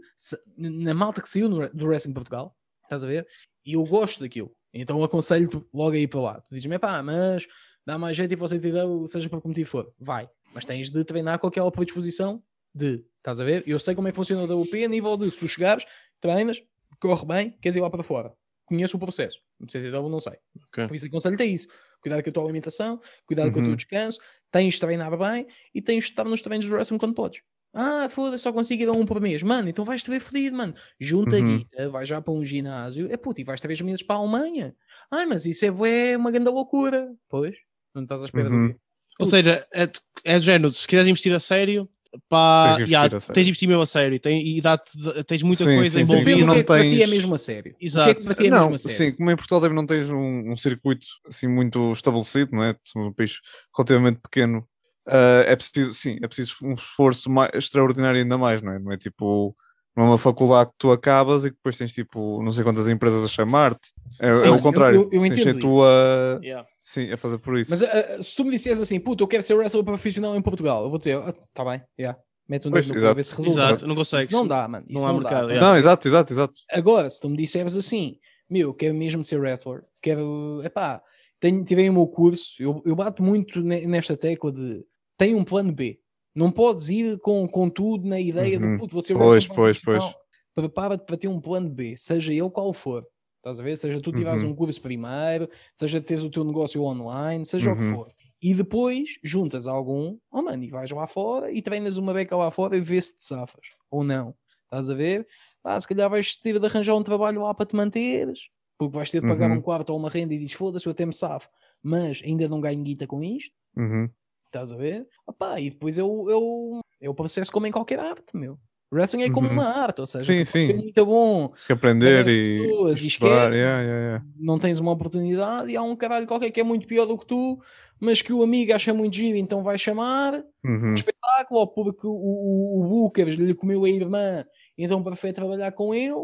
na 0.55 0.93
malta 0.93 1.19
que 1.19 1.27
saiu 1.27 1.49
do 1.49 1.87
Wrestling 1.87 2.13
Portugal, 2.13 2.55
estás 2.83 3.03
a 3.03 3.07
ver? 3.07 3.27
E 3.65 3.73
eu 3.73 3.83
gosto 3.85 4.19
daquilo. 4.19 4.55
Então 4.71 5.03
aconselho-te 5.03 5.65
logo 5.73 5.95
a 5.95 5.97
ir 5.97 6.07
para 6.07 6.19
lá. 6.19 6.41
Tu 6.41 6.53
dizes-me, 6.53 6.77
pá, 6.77 7.01
mas 7.01 7.47
dá 7.83 7.97
mais 7.97 8.15
jeito 8.15 8.33
e 8.33 8.35
você 8.35 8.59
te 8.59 8.71
deu, 8.71 9.07
seja 9.07 9.27
por 9.27 9.41
que 9.41 9.47
motivo 9.47 9.67
for. 9.67 9.91
Vai. 9.97 10.29
Mas 10.53 10.63
tens 10.63 10.91
de 10.91 11.03
treinar 11.03 11.39
com 11.39 11.47
aquela 11.47 11.71
predisposição 11.71 12.43
de, 12.71 13.03
estás 13.17 13.39
a 13.39 13.43
ver? 13.43 13.63
Eu 13.65 13.79
sei 13.79 13.95
como 13.95 14.07
é 14.09 14.11
que 14.11 14.15
funciona 14.15 14.43
o 14.43 14.61
WP 14.61 14.85
a 14.85 14.87
nível 14.87 15.17
de 15.17 15.31
se 15.31 15.39
tu 15.39 15.47
chegares, 15.47 15.87
treinas, 16.21 16.61
corre 17.01 17.25
bem, 17.25 17.57
queres 17.59 17.75
ir 17.75 17.81
lá 17.81 17.89
para 17.89 18.03
fora. 18.03 18.31
Conheço 18.63 18.95
o 18.95 18.99
processo. 18.99 19.39
No 19.59 19.67
CTW 19.67 20.07
não 20.07 20.19
sei. 20.19 20.37
Ok. 20.67 20.85
Por 20.85 20.95
isso 20.95 21.07
aconselho-te 21.07 21.41
a 21.41 21.45
isso. 21.47 21.67
Cuidado 22.01 22.23
com 22.23 22.29
a 22.29 22.33
tua 22.33 22.43
alimentação, 22.43 22.99
cuidado 23.25 23.51
com 23.51 23.57
o 23.59 23.61
Uhum. 23.61 23.67
teu 23.69 23.75
descanso, 23.75 24.19
tens 24.51 24.75
de 24.75 24.79
treinar 24.79 25.15
bem 25.17 25.45
e 25.73 25.81
tens 25.81 26.05
de 26.05 26.09
estar 26.11 26.25
nos 26.25 26.41
treinos 26.41 26.65
de 26.65 26.73
wrestling 26.73 26.97
quando 26.97 27.13
podes. 27.13 27.41
Ah, 27.73 28.09
foda-se, 28.09 28.41
só 28.43 28.51
consigo 28.51 28.81
ir 28.81 28.87
a 28.87 28.91
um 28.93 29.05
por 29.05 29.21
mês. 29.21 29.43
Mano, 29.43 29.69
então 29.69 29.85
vais-te 29.85 30.09
ver 30.09 30.19
fodido, 30.19 30.57
mano. 30.57 30.73
Junta 30.99 31.35
a 31.35 31.39
Uhum. 31.39 31.45
guita, 31.45 31.89
vais 31.89 32.09
já 32.09 32.19
para 32.19 32.33
um 32.33 32.43
ginásio. 32.43 33.11
É 33.11 33.15
puto, 33.17 33.41
e 33.41 33.43
vais 33.43 33.61
três 33.61 33.79
meses 33.81 34.01
para 34.01 34.15
a 34.15 34.19
Alemanha. 34.19 34.75
Ai, 35.11 35.25
mas 35.27 35.45
isso 35.45 35.63
é, 35.65 35.69
bué, 35.71 36.17
uma 36.17 36.31
grande 36.31 36.49
loucura. 36.49 37.13
Pois, 37.29 37.55
não 37.93 38.01
estás 38.03 38.23
à 38.23 38.25
espera 38.25 38.49
Uhum. 38.49 38.67
do 38.69 38.73
quê? 38.73 38.79
Ou 39.19 39.25
seja, 39.27 39.67
é, 39.73 39.87
é 40.23 40.39
do 40.39 40.45
género, 40.45 40.69
se 40.71 40.87
quiseres 40.87 41.07
investir 41.07 41.33
a 41.33 41.39
sério, 41.39 41.87
pá, 42.27 42.75
Tens 42.77 42.87
de 42.87 42.93
yeah, 42.93 43.07
a 43.17 43.19
tens 43.19 43.45
de 43.45 43.49
investir 43.51 43.67
mesmo 43.67 43.81
a 43.81 43.85
sério 43.85 44.19
tem, 44.19 44.57
e 44.57 44.61
dá-te, 44.61 44.91
tens 45.25 45.41
muita 45.43 45.63
Sim, 45.63 45.75
coisa 45.75 45.89
sim, 45.89 45.93
sim. 45.97 46.01
envolvida. 46.01 46.25
Depende 46.31 46.41
do 46.41 46.47
não 46.47 46.53
que 46.53 46.59
é 46.59 46.63
que 46.63 46.67
para 46.67 46.83
ti 46.83 46.95
é 46.95 46.97
tens- 46.99 47.09
mesmo 47.09 47.35
a 47.35 47.37
sério. 47.37 47.71
O 47.73 47.75
que 47.77 47.83
é 47.83 47.85
Exato. 47.85 48.19
que 48.19 48.25
para 48.25 48.35
ti 48.35 48.47
é 48.47 48.49
não, 48.49 48.59
mesmo 48.59 48.75
a 48.75 48.77
sério? 48.77 48.97
sim, 48.97 49.11
como 49.17 49.31
em 49.31 49.35
Portugal 49.35 49.61
também 49.61 49.75
não 49.75 49.85
tens 49.85 50.09
um, 50.09 50.51
um 50.51 50.55
circuito 50.55 51.07
assim 51.27 51.47
muito 51.47 51.91
estabelecido, 51.93 52.55
não 52.55 52.63
é? 52.63 52.75
Somos 52.85 53.07
um 53.09 53.13
país 53.13 53.39
relativamente 53.75 54.19
pequeno. 54.21 54.67
Ah, 55.07 55.43
é 55.47 55.55
preciso, 55.55 55.93
sim, 55.93 56.17
é 56.21 56.27
preciso 56.27 56.55
um 56.63 56.71
esforço 56.73 57.29
mais, 57.29 57.51
extraordinário 57.53 58.19
ainda 58.21 58.37
mais, 58.37 58.61
não 58.61 58.73
é? 58.73 58.79
Não 58.79 58.91
é 58.91 58.97
tipo, 58.97 59.55
não 59.99 60.05
é 60.05 60.09
uma 60.11 60.17
faculdade 60.17 60.69
que 60.71 60.75
tu 60.79 60.91
acabas 60.91 61.43
e 61.45 61.49
que 61.49 61.55
depois 61.57 61.77
tens 61.77 61.93
tipo, 61.93 62.41
não 62.41 62.51
sei 62.51 62.63
quantas 62.63 62.87
empresas 62.87 63.23
a 63.23 63.27
chamar-te. 63.27 63.91
É, 64.19 64.29
Sim, 64.29 64.47
é 64.47 64.49
o 64.51 64.61
contrário. 64.61 64.95
eu- 64.95 65.09
eu- 65.11 65.23
eu 65.25 65.29
tens 65.29 65.39
entendo 65.41 65.59
tu 65.59 65.69
isso. 65.71 65.83
a, 65.83 66.39
Yeah. 66.41 66.67
sim, 66.81 67.11
a 67.11 67.17
fazer 67.17 67.37
por 67.39 67.57
isso. 67.57 67.69
Mas 67.69 67.83
ah, 67.83 68.21
se 68.23 68.35
tu 68.35 68.43
me 68.45 68.51
disseres 68.51 68.79
assim, 68.81 68.99
puto, 68.99 69.23
eu 69.23 69.27
quero 69.27 69.43
ser 69.43 69.53
wrestler 69.55 69.83
profissional 69.83 70.35
em 70.35 70.41
Portugal, 70.41 70.83
eu 70.83 70.89
vou 70.89 70.97
dizer, 70.97 71.17
ah, 71.17 71.33
tá 71.53 71.63
bem, 71.65 71.81
yeah. 71.99 72.17
mete 72.47 72.67
um 72.67 72.71
dedo 72.71 72.87
no 72.87 72.93
cu 72.95 73.15
ver 73.15 73.23
se 73.23 73.33
resulta. 73.35 73.49
Exato, 73.59 73.87
não 73.87 73.95
consegues. 73.95 74.25
Isso 74.27 74.35
não 74.35 74.47
dá, 74.47 74.67
mano. 74.67 74.85
Isso 74.89 74.93
Não 75.01 75.01
não, 75.01 75.07
há 75.07 75.13
dá. 75.13 75.19
mercado, 75.29 75.49
yeah. 75.51 75.67
Não, 75.67 75.77
exato, 75.77 76.07
exato, 76.07 76.33
exato. 76.33 76.53
Agora, 76.71 77.09
se 77.09 77.19
tu 77.21 77.29
me 77.29 77.37
disseres 77.37 77.75
assim, 77.77 78.15
meu, 78.49 78.69
eu 78.69 78.73
quero 78.73 78.95
mesmo 78.95 79.23
ser 79.23 79.37
wrestler, 79.39 79.83
quero, 80.01 80.61
epá, 80.63 81.01
tenho, 81.39 81.63
tirei 81.63 81.89
o 81.89 81.93
meu 81.93 82.07
curso, 82.07 82.53
eu, 82.59 82.81
eu 82.85 82.95
bato 82.95 83.21
muito 83.21 83.61
ne- 83.61 83.85
nesta 83.85 84.15
tecla 84.17 84.51
de 84.51 84.83
tem 85.17 85.35
um 85.35 85.43
plano 85.43 85.71
B. 85.73 85.99
Não 86.35 86.51
podes 86.51 86.89
ir 86.89 87.19
com, 87.19 87.47
com 87.47 87.69
tudo 87.69 88.07
na 88.07 88.19
ideia 88.19 88.59
Uhum. 88.59 88.77
do 88.77 88.77
puto, 88.77 89.01
ser 89.01 89.13
Pois, 89.13 89.47
pois, 89.47 89.77
profissional." 89.81 90.15
Prepara-te 90.55 91.05
para 91.05 91.17
ter 91.17 91.27
um 91.27 91.39
plano 91.39 91.69
B, 91.69 91.95
seja 91.97 92.33
ele 92.33 92.49
qual 92.49 92.73
for. 92.73 93.05
Estás 93.37 93.59
a 93.59 93.63
ver? 93.63 93.77
Seja 93.77 94.01
tu 94.01 94.11
tiveres 94.11 94.43
Uhum. 94.43 94.51
um 94.51 94.55
curso 94.55 94.81
primeiro, 94.81 95.47
seja 95.73 96.01
teres 96.01 96.23
o 96.23 96.29
teu 96.29 96.43
negócio 96.43 96.83
online, 96.83 97.45
seja 97.45 97.71
o 97.71 97.77
que 97.77 97.83
Uhum. 97.83 97.91
for. 97.91 98.11
E 98.41 98.53
depois 98.53 99.11
juntas 99.23 99.67
algum, 99.67 100.17
oh 100.31 100.41
mano, 100.41 100.63
e 100.63 100.69
vais 100.69 100.91
lá 100.91 101.07
fora 101.07 101.51
e 101.51 101.61
treinas 101.61 101.97
uma 101.97 102.13
beca 102.13 102.35
lá 102.35 102.51
fora 102.51 102.77
e 102.77 102.81
vês 102.81 103.05
se 103.07 103.15
te 103.17 103.23
safas 103.25 103.67
ou 103.89 104.03
não. 104.03 104.35
Estás 104.65 104.89
a 104.89 104.93
ver? 104.95 105.27
Pá, 105.63 105.79
se 105.79 105.87
calhar 105.87 106.09
vais 106.09 106.35
ter 106.35 106.59
de 106.59 106.65
arranjar 106.65 106.95
um 106.95 107.03
trabalho 107.03 107.41
lá 107.41 107.53
para 107.53 107.65
te 107.65 107.75
manteres, 107.75 108.49
porque 108.77 108.95
vais 108.95 109.09
ter 109.11 109.19
de 109.21 109.25
pagar 109.25 109.49
Uhum. 109.49 109.57
um 109.57 109.61
quarto 109.61 109.89
ou 109.91 109.97
uma 109.97 110.09
renda 110.09 110.33
e 110.33 110.37
dizes 110.37 110.53
foda-se, 110.53 110.85
eu 110.87 110.91
até 110.91 111.05
me 111.05 111.13
safo, 111.13 111.49
mas 111.83 112.21
ainda 112.25 112.47
não 112.49 112.61
ganho 112.61 112.83
guita 112.83 113.07
com 113.07 113.23
isto. 113.23 113.55
Uhum. 113.75 114.09
Estás 114.49 114.71
a 114.71 114.75
ver? 114.77 115.07
Opá, 115.27 115.59
e 115.61 115.69
depois 115.69 115.95
eu, 115.99 116.25
eu, 116.27 116.81
eu 116.99 117.13
processo 117.13 117.51
como 117.51 117.67
em 117.67 117.71
qualquer 117.71 117.99
arte, 117.99 118.35
meu. 118.35 118.57
Wrestling 118.91 119.21
é 119.21 119.29
como 119.29 119.45
Uhum. 119.47 119.53
uma 119.53 119.65
arte, 119.67 120.01
ou 120.01 120.07
seja, 120.07 120.25
Sim, 120.25 120.43
sim. 120.43 120.73
muito 120.73 121.05
bom, 121.05 121.53
Se 121.55 121.71
aprender 121.71 122.27
e. 122.27 122.57
pessoas 122.57 123.01
e 123.03 123.07
esquece. 123.07 123.29
yeah, 123.29 123.53
yeah, 123.53 123.83
yeah. 123.83 124.25
não 124.35 124.57
tens 124.57 124.79
uma 124.79 124.91
oportunidade 124.91 125.69
e 125.71 125.77
há 125.77 125.83
um 125.83 125.95
caralho 125.95 126.25
qualquer 126.25 126.49
que 126.49 126.59
é 126.59 126.63
muito 126.63 126.87
pior 126.87 127.05
do 127.05 127.15
que 127.15 127.27
tu, 127.27 127.59
mas 127.99 128.23
que 128.23 128.33
o 128.33 128.41
amigo 128.41 128.73
acha 128.73 128.91
muito 128.91 129.15
giro, 129.15 129.37
então 129.37 129.61
vai 129.61 129.77
chamar 129.77 130.43
Uhum. 130.65 130.95
espetáculo, 130.95 131.59
ou 131.59 131.67
porque 131.67 132.07
o, 132.07 132.09
o, 132.11 132.81
o 132.83 132.87
Booker 132.89 133.27
lhe 133.29 133.53
comeu 133.53 133.85
a 133.85 133.89
irmã, 133.89 134.43
então 134.75 135.03
prefere 135.03 135.33
trabalhar 135.33 135.71
com 135.73 135.93
ele, 135.93 136.15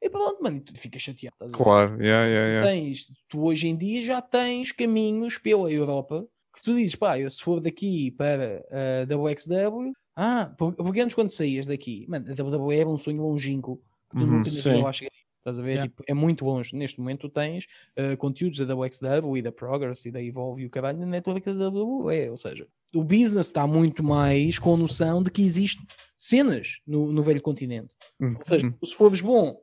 e 0.00 0.08
pronto, 0.08 0.40
mano, 0.40 0.58
e 0.58 0.60
tu 0.60 0.72
ficas 0.78 1.02
chateado. 1.02 1.34
Claro, 1.52 2.00
yeah, 2.00 2.24
yeah, 2.28 2.48
yeah. 2.48 2.66
Tens, 2.68 3.06
tu 3.28 3.44
hoje 3.44 3.66
em 3.66 3.76
dia 3.76 4.00
já 4.00 4.22
tens 4.22 4.70
caminhos 4.70 5.38
pela 5.38 5.68
Europa 5.72 6.24
que 6.52 6.62
tu 6.62 6.74
dizes, 6.74 6.94
pá, 6.94 7.18
eu 7.18 7.28
se 7.30 7.42
for 7.42 7.60
daqui 7.60 8.10
para 8.10 8.64
a 8.70 9.06
WXW, 9.14 9.92
ah, 10.16 10.52
por- 10.58 10.74
porque 10.74 11.00
antes 11.00 11.14
quando 11.14 11.28
saías 11.30 11.66
daqui, 11.66 12.04
mano, 12.08 12.26
a 12.30 12.34
WWE 12.44 12.76
era 12.76 12.88
um 12.88 12.96
sonho 12.98 13.22
longínquo 13.22 13.76
que 14.10 14.16
tu 14.18 14.24
Uhum, 14.24 14.42
nunca 14.42 14.78
lá 14.82 14.92
chegaria. 14.92 15.22
Estás 15.38 15.58
a 15.58 15.62
ver? 15.62 15.70
Yeah. 15.72 15.88
Tipo, 15.90 16.04
é 16.06 16.14
muito 16.14 16.44
longe. 16.44 16.72
Neste 16.76 17.00
momento 17.00 17.22
tu 17.22 17.28
tens 17.28 17.66
eh, 17.96 18.14
conteúdos 18.14 18.58
da 18.64 18.76
WXW 18.76 19.38
e 19.38 19.42
da 19.42 19.50
Progress 19.50 20.06
e 20.06 20.12
da 20.12 20.22
Evolve 20.22 20.62
e 20.62 20.66
o 20.66 20.70
caralho 20.70 21.00
na 21.00 21.06
network 21.06 21.52
da 21.52 21.68
WWE. 21.68 22.30
Ou 22.30 22.36
seja, 22.36 22.64
o 22.94 23.02
business 23.02 23.46
está 23.46 23.66
muito 23.66 24.04
mais 24.04 24.60
com 24.60 24.76
noção 24.76 25.20
de 25.20 25.32
que 25.32 25.42
existem 25.42 25.84
cenas 26.16 26.78
no, 26.86 27.10
no 27.12 27.24
velho 27.24 27.42
continente. 27.42 27.92
Uhum. 28.20 28.36
Ou 28.38 28.44
seja, 28.46 28.72
se 28.84 28.94
fores 28.94 29.20
bom, 29.20 29.58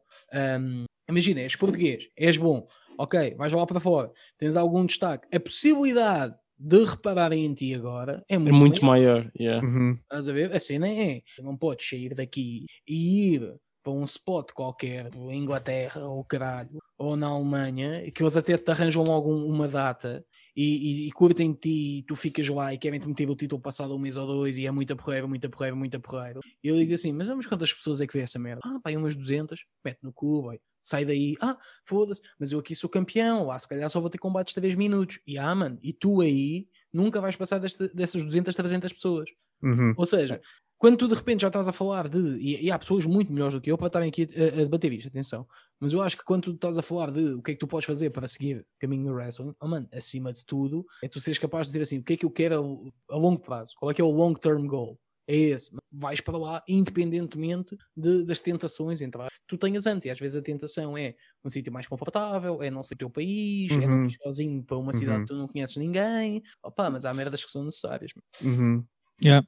hum, 0.59 0.83
imagina, 1.07 1.39
és 1.39 1.55
português, 1.55 2.09
és 2.17 2.35
bom, 2.35 2.67
ok, 2.97 3.35
vais 3.35 3.53
lá 3.53 3.65
para 3.65 3.79
fora, 3.79 4.11
tens 4.37 4.57
algum 4.57 4.85
destaque, 4.85 5.27
a 5.33 5.39
possibilidade 5.39 6.35
de 6.59 6.83
repararem 6.83 7.45
em 7.45 7.53
ti 7.53 7.73
agora 7.73 8.23
é 8.29 8.35
É 8.35 8.37
muito, 8.37 8.55
muito 8.55 8.85
maior. 8.85 9.21
maior. 9.23 9.31
yeah. 9.39 9.65
Uhum. 9.65 9.91
Estás 9.93 10.27
a 10.27 10.33
ver? 10.33 10.53
A 10.55 10.59
cena 10.59 10.87
é, 10.89 11.21
não 11.41 11.55
podes 11.57 11.87
sair 11.89 12.13
daqui 12.13 12.65
e 12.87 13.33
ir 13.35 13.53
para 13.81 13.93
um 13.93 14.03
spot 14.03 14.51
qualquer, 14.51 15.09
em 15.15 15.37
Inglaterra 15.41 16.05
ou 16.05 16.23
caralho, 16.25 16.77
ou 16.97 17.15
na 17.15 17.27
Alemanha, 17.27 18.11
que 18.11 18.21
eles 18.21 18.35
até 18.35 18.57
te 18.57 18.69
arranjam 18.69 19.03
logo 19.03 19.33
um- 19.33 19.47
uma 19.47 19.67
data 19.69 20.23
e, 20.55 21.05
e, 21.05 21.07
e 21.07 21.11
curtem 21.11 21.51
de 21.53 21.59
ti, 21.59 21.97
e 21.99 22.03
tu 22.03 22.15
ficas 22.15 22.47
lá 22.49 22.73
e 22.73 22.77
querem-te 22.77 23.07
meter 23.07 23.29
o 23.29 23.35
título 23.35 23.61
passado 23.61 23.95
um 23.95 23.99
mês 23.99 24.17
ou 24.17 24.25
dois 24.27 24.57
e 24.57 24.65
é 24.65 24.71
muita 24.71 24.95
porreira, 24.95 25.27
muita 25.27 25.49
porreira, 25.49 25.75
muita 25.75 25.99
porreira. 25.99 26.39
E 26.63 26.67
eu 26.67 26.75
digo 26.75 26.93
assim, 26.93 27.11
mas 27.13 27.27
vamos 27.27 27.47
quantas 27.47 27.71
pessoas 27.73 28.01
é 28.01 28.07
que 28.07 28.13
vê 28.13 28.23
essa 28.23 28.39
merda? 28.39 28.61
Ah, 28.65 28.79
pá, 28.83 28.91
umas 28.91 29.15
200, 29.15 29.65
mete 29.83 29.99
no 30.03 30.11
cu, 30.13 30.41
boy. 30.43 30.59
sai 30.81 31.05
daí, 31.05 31.35
ah, 31.41 31.57
foda-se, 31.85 32.21
mas 32.39 32.51
eu 32.51 32.59
aqui 32.59 32.75
sou 32.75 32.89
campeão, 32.89 33.45
lá 33.45 33.57
se 33.59 33.67
calhar 33.67 33.89
só 33.89 33.99
vou 33.99 34.09
ter 34.09 34.17
combates 34.17 34.53
de 34.53 34.59
3 34.61 34.75
minutos. 34.75 35.19
E 35.25 35.37
ah, 35.37 35.53
mano, 35.55 35.77
e 35.83 35.93
tu 35.93 36.21
aí 36.21 36.67
nunca 36.91 37.21
vais 37.21 37.35
passar 37.35 37.59
desta- 37.59 37.87
dessas 37.89 38.23
200, 38.25 38.55
300 38.55 38.91
pessoas. 38.93 39.29
Uhum. 39.61 39.93
Ou 39.97 40.05
seja, 40.05 40.41
quando 40.77 40.97
tu 40.97 41.07
de 41.09 41.13
repente 41.15 41.41
já 41.41 41.47
estás 41.47 41.67
a 41.67 41.73
falar 41.73 42.07
de. 42.07 42.17
E, 42.37 42.65
e 42.65 42.71
há 42.71 42.79
pessoas 42.79 43.05
muito 43.05 43.31
melhores 43.31 43.53
do 43.53 43.59
que 43.61 43.69
eu 43.69 43.77
para 43.77 43.87
estarem 43.87 44.09
aqui 44.09 44.25
a, 44.35 44.61
a 44.61 44.63
debater 44.63 44.91
isto, 44.93 45.09
atenção. 45.09 45.45
Mas 45.79 45.93
eu 45.93 46.01
acho 46.01 46.17
que 46.17 46.23
quando 46.25 46.43
tu 46.43 46.51
estás 46.51 46.77
a 46.77 46.81
falar 46.81 47.11
de 47.11 47.33
o 47.35 47.41
que 47.41 47.51
é 47.51 47.53
que 47.53 47.59
tu 47.59 47.67
podes 47.67 47.85
fazer 47.85 48.09
para 48.09 48.27
seguir 48.27 48.65
caminho 48.79 49.05
no 49.05 49.13
wrestling, 49.15 49.53
oh 49.61 49.67
mano, 49.67 49.87
acima 49.93 50.33
de 50.33 50.45
tudo, 50.45 50.85
é 51.03 51.07
tu 51.07 51.19
seres 51.21 51.39
capaz 51.39 51.67
de 51.67 51.73
dizer 51.73 51.83
assim: 51.83 51.99
o 51.99 52.03
que 52.03 52.13
é 52.13 52.17
que 52.17 52.25
eu 52.25 52.31
quero 52.31 52.91
a, 53.09 53.13
a 53.15 53.17
longo 53.17 53.39
prazo? 53.41 53.73
Qual 53.79 53.89
é 53.89 53.93
que 53.93 54.01
é 54.01 54.03
o 54.03 54.11
long 54.11 54.33
term 54.33 54.65
goal? 54.67 54.99
É 55.27 55.35
esse. 55.35 55.69
Vais 55.91 56.19
para 56.21 56.37
lá 56.39 56.63
independentemente 56.67 57.77
de- 57.95 58.23
das 58.25 58.39
tentações 58.39 58.99
entre 58.99 59.21
as- 59.21 59.29
que 59.29 59.45
tu 59.47 59.57
tenhas 59.59 59.85
antes. 59.85 60.05
E 60.05 60.09
às 60.09 60.19
vezes 60.19 60.35
a 60.35 60.41
tentação 60.41 60.97
é 60.97 61.15
um 61.45 61.49
sítio 61.51 61.71
mais 61.71 61.85
confortável, 61.87 62.61
é 62.63 62.71
não 62.71 62.81
ser 62.83 62.95
o 62.95 62.97
teu 62.97 63.09
país, 63.11 63.71
é 63.73 63.87
não 63.87 63.97
Uhum. 63.99 64.05
ir 64.07 64.17
sozinho 64.23 64.63
para 64.63 64.77
uma 64.77 64.91
cidade 64.91 65.17
Uhum. 65.19 65.21
que 65.21 65.27
tu 65.27 65.37
não 65.37 65.47
conheces 65.47 65.75
ninguém. 65.77 66.41
Opa, 66.63 66.89
mas 66.89 67.05
há 67.05 67.13
merdas 67.13 67.45
que 67.45 67.51
são 67.51 67.63
necessárias. 67.63 68.11
Uhum. 68.41 68.83
Yeah. 69.23 69.45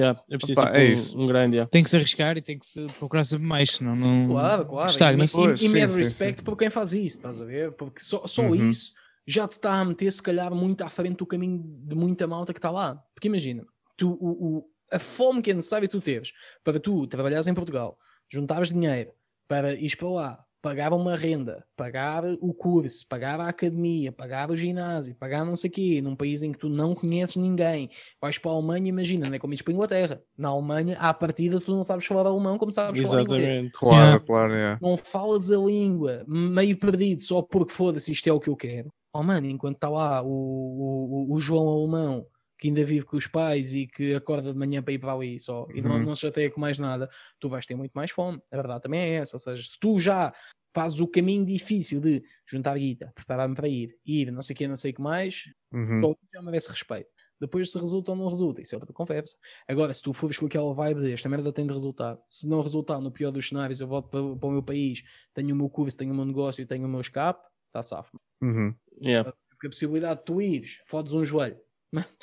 É 0.00 0.14
preciso 0.38 0.60
Opa, 0.60 0.70
tipo, 0.70 0.80
é 0.80 0.86
isso. 0.92 1.18
um, 1.18 1.26
grande. 1.26 1.56
yeah. 1.56 1.70
Tem 1.70 1.82
que 1.84 1.90
se 1.90 1.96
arriscar 1.96 2.36
e 2.36 2.42
tem 2.42 2.58
que 2.58 2.66
se 2.66 2.84
procurar 2.98 3.24
saber 3.24 3.44
mais, 3.44 3.70
senão 3.72 3.94
não. 3.96 4.28
Claro, 4.28 4.66
claro. 4.66 4.90
Estagna-se. 4.90 5.36
E, 5.38 5.40
e, 5.42 5.64
e 5.66 5.68
mad 5.68 5.90
sim, 5.90 5.98
respect 5.98 6.42
por 6.42 6.56
quem 6.56 6.70
faz 6.70 6.92
isso, 6.92 7.16
estás 7.18 7.40
a 7.40 7.44
ver? 7.44 7.72
Porque 7.72 8.00
só, 8.00 8.26
só 8.26 8.42
Uhum. 8.42 8.54
isso 8.54 8.92
já 9.26 9.46
te 9.46 9.52
está 9.52 9.74
a 9.74 9.84
meter, 9.84 10.10
se 10.10 10.22
calhar, 10.22 10.52
muito 10.54 10.82
à 10.82 10.88
frente 10.90 11.16
do 11.16 11.26
caminho 11.26 11.62
de 11.86 11.94
muita 11.94 12.26
malta 12.26 12.52
que 12.52 12.58
está 12.58 12.70
lá. 12.70 12.96
Porque 13.14 13.28
imagina, 13.28 13.64
tu, 13.96 14.12
o, 14.20 14.58
o- 14.58 14.64
a 14.90 14.98
fome 14.98 15.40
que 15.40 15.50
é 15.50 15.54
necessária 15.54 15.88
tu 15.88 16.00
teres 16.00 16.32
para 16.64 16.78
tu 16.80 17.06
trabalhares 17.06 17.46
em 17.46 17.54
Portugal, 17.54 17.96
juntares 18.30 18.68
dinheiro 18.72 19.10
para 19.48 19.74
ires 19.74 19.94
para 19.94 20.08
lá, 20.10 20.44
pagar 20.62 20.92
uma 20.92 21.16
renda, 21.16 21.64
pagar 21.76 22.22
o 22.40 22.54
curso, 22.54 23.04
pagar 23.08 23.40
a 23.40 23.48
academia, 23.48 24.12
pagar 24.12 24.48
o 24.50 24.56
ginásio, 24.56 25.16
pagar 25.16 25.44
não 25.44 25.56
sei 25.56 25.68
o 25.68 25.72
quê, 25.72 26.00
num 26.00 26.14
país 26.14 26.40
em 26.40 26.52
que 26.52 26.58
tu 26.58 26.68
não 26.68 26.94
conheces 26.94 27.34
ninguém, 27.36 27.90
vais 28.20 28.38
para 28.38 28.52
a 28.52 28.54
Alemanha, 28.54 28.88
imagina, 28.88 29.26
não 29.28 29.34
é 29.34 29.38
como 29.40 29.52
ires 29.52 29.62
para 29.62 29.72
a 29.72 29.74
Inglaterra. 29.74 30.22
Na 30.38 30.50
Alemanha, 30.50 30.96
à 31.00 31.12
partida, 31.12 31.60
tu 31.60 31.72
não 31.72 31.82
sabes 31.82 32.06
falar 32.06 32.26
alemão 32.26 32.56
como 32.56 32.70
sabes 32.70 33.02
falar 33.02 33.22
inglês 33.22 33.42
Exatamente. 33.42 33.72
Claro, 33.72 33.96
Yeah. 34.02 34.24
claro, 34.24 34.52
yeah. 34.54 34.78
não 34.80 34.96
falas 34.96 35.50
a 35.50 35.56
língua, 35.58 36.24
meio 36.28 36.78
perdido, 36.78 37.20
só 37.20 37.42
porque 37.42 37.72
foda-se, 37.72 38.12
isto 38.12 38.28
é 38.28 38.32
o 38.32 38.38
que 38.40 38.48
eu 38.48 38.56
quero. 38.56 38.88
Oh 39.12 39.22
mano, 39.22 39.46
enquanto 39.48 39.74
está 39.74 39.88
lá 39.88 40.22
o, 40.22 40.28
o, 40.28 41.26
o- 41.32 41.34
o 41.34 41.38
João 41.40 41.68
Alemão, 41.68 42.24
que 42.62 42.68
ainda 42.68 42.84
vive 42.84 43.04
com 43.04 43.16
os 43.16 43.26
pais 43.26 43.72
e 43.72 43.88
que 43.88 44.14
acorda 44.14 44.52
de 44.52 44.58
manhã 44.58 44.80
para 44.80 44.92
ir 44.92 44.98
para 45.00 45.12
ali 45.12 45.36
só, 45.40 45.66
e 45.74 45.82
não, 45.82 45.96
Uhum. 45.96 46.04
não 46.04 46.14
se 46.14 46.20
chateia 46.22 46.48
com 46.48 46.60
mais 46.60 46.78
nada, 46.78 47.08
tu 47.40 47.48
vais 47.48 47.66
ter 47.66 47.74
muito 47.74 47.90
mais 47.92 48.12
fome. 48.12 48.40
A 48.52 48.56
verdade 48.56 48.82
também 48.82 49.00
é 49.00 49.08
essa. 49.14 49.34
Ou 49.34 49.40
seja, 49.40 49.60
se 49.62 49.76
tu 49.80 50.00
já 50.00 50.32
fazes 50.72 51.00
o 51.00 51.08
caminho 51.08 51.44
difícil 51.44 52.00
de 52.00 52.22
juntar 52.46 52.78
guita, 52.78 53.10
preparar-me 53.16 53.54
para 53.56 53.68
ir, 53.68 53.98
ir, 54.06 54.30
não 54.30 54.42
sei 54.42 54.54
o 54.54 54.56
que, 54.56 54.68
não 54.68 54.76
sei 54.76 54.92
o 54.92 54.94
que 54.94 55.02
mais, 55.02 55.42
Uhum. 55.72 56.14
já 56.32 56.40
merece 56.40 56.70
respeito. 56.70 57.10
Depois 57.40 57.72
se 57.72 57.78
resulta 57.80 58.12
ou 58.12 58.16
não 58.16 58.28
resulta, 58.28 58.62
isso 58.62 58.74
é 58.74 58.78
outra 58.78 58.92
conversa. 58.94 59.36
Agora, 59.66 59.92
se 59.92 60.00
tu 60.00 60.12
fores 60.12 60.38
com 60.38 60.46
aquela 60.46 60.72
vibe 60.72 61.02
de 61.02 61.12
esta 61.12 61.28
merda 61.28 61.52
tem 61.52 61.66
de 61.66 61.72
resultar, 61.72 62.16
se 62.30 62.46
não 62.48 62.62
resultar 62.62 63.00
no 63.00 63.10
pior 63.10 63.32
dos 63.32 63.48
cenários, 63.48 63.80
eu 63.80 63.88
volto 63.88 64.08
para, 64.08 64.36
para 64.36 64.48
o 64.48 64.52
meu 64.52 64.62
país, 64.62 65.02
tenho 65.34 65.52
o 65.52 65.58
meu 65.58 65.68
curso, 65.68 65.98
tenho 65.98 66.12
o 66.12 66.16
meu 66.16 66.24
negócio, 66.24 66.64
tenho 66.64 66.86
o 66.86 66.88
meu 66.88 67.00
escape, 67.00 67.44
está 67.66 67.82
safo. 67.82 68.16
Uhum. 68.40 68.72
Yeah. 69.02 69.32
Porque 69.50 69.66
a 69.66 69.70
possibilidade 69.70 70.20
de 70.20 70.26
tu 70.26 70.40
ires, 70.40 70.78
fodes 70.86 71.12
um 71.12 71.24
joelho. 71.24 71.58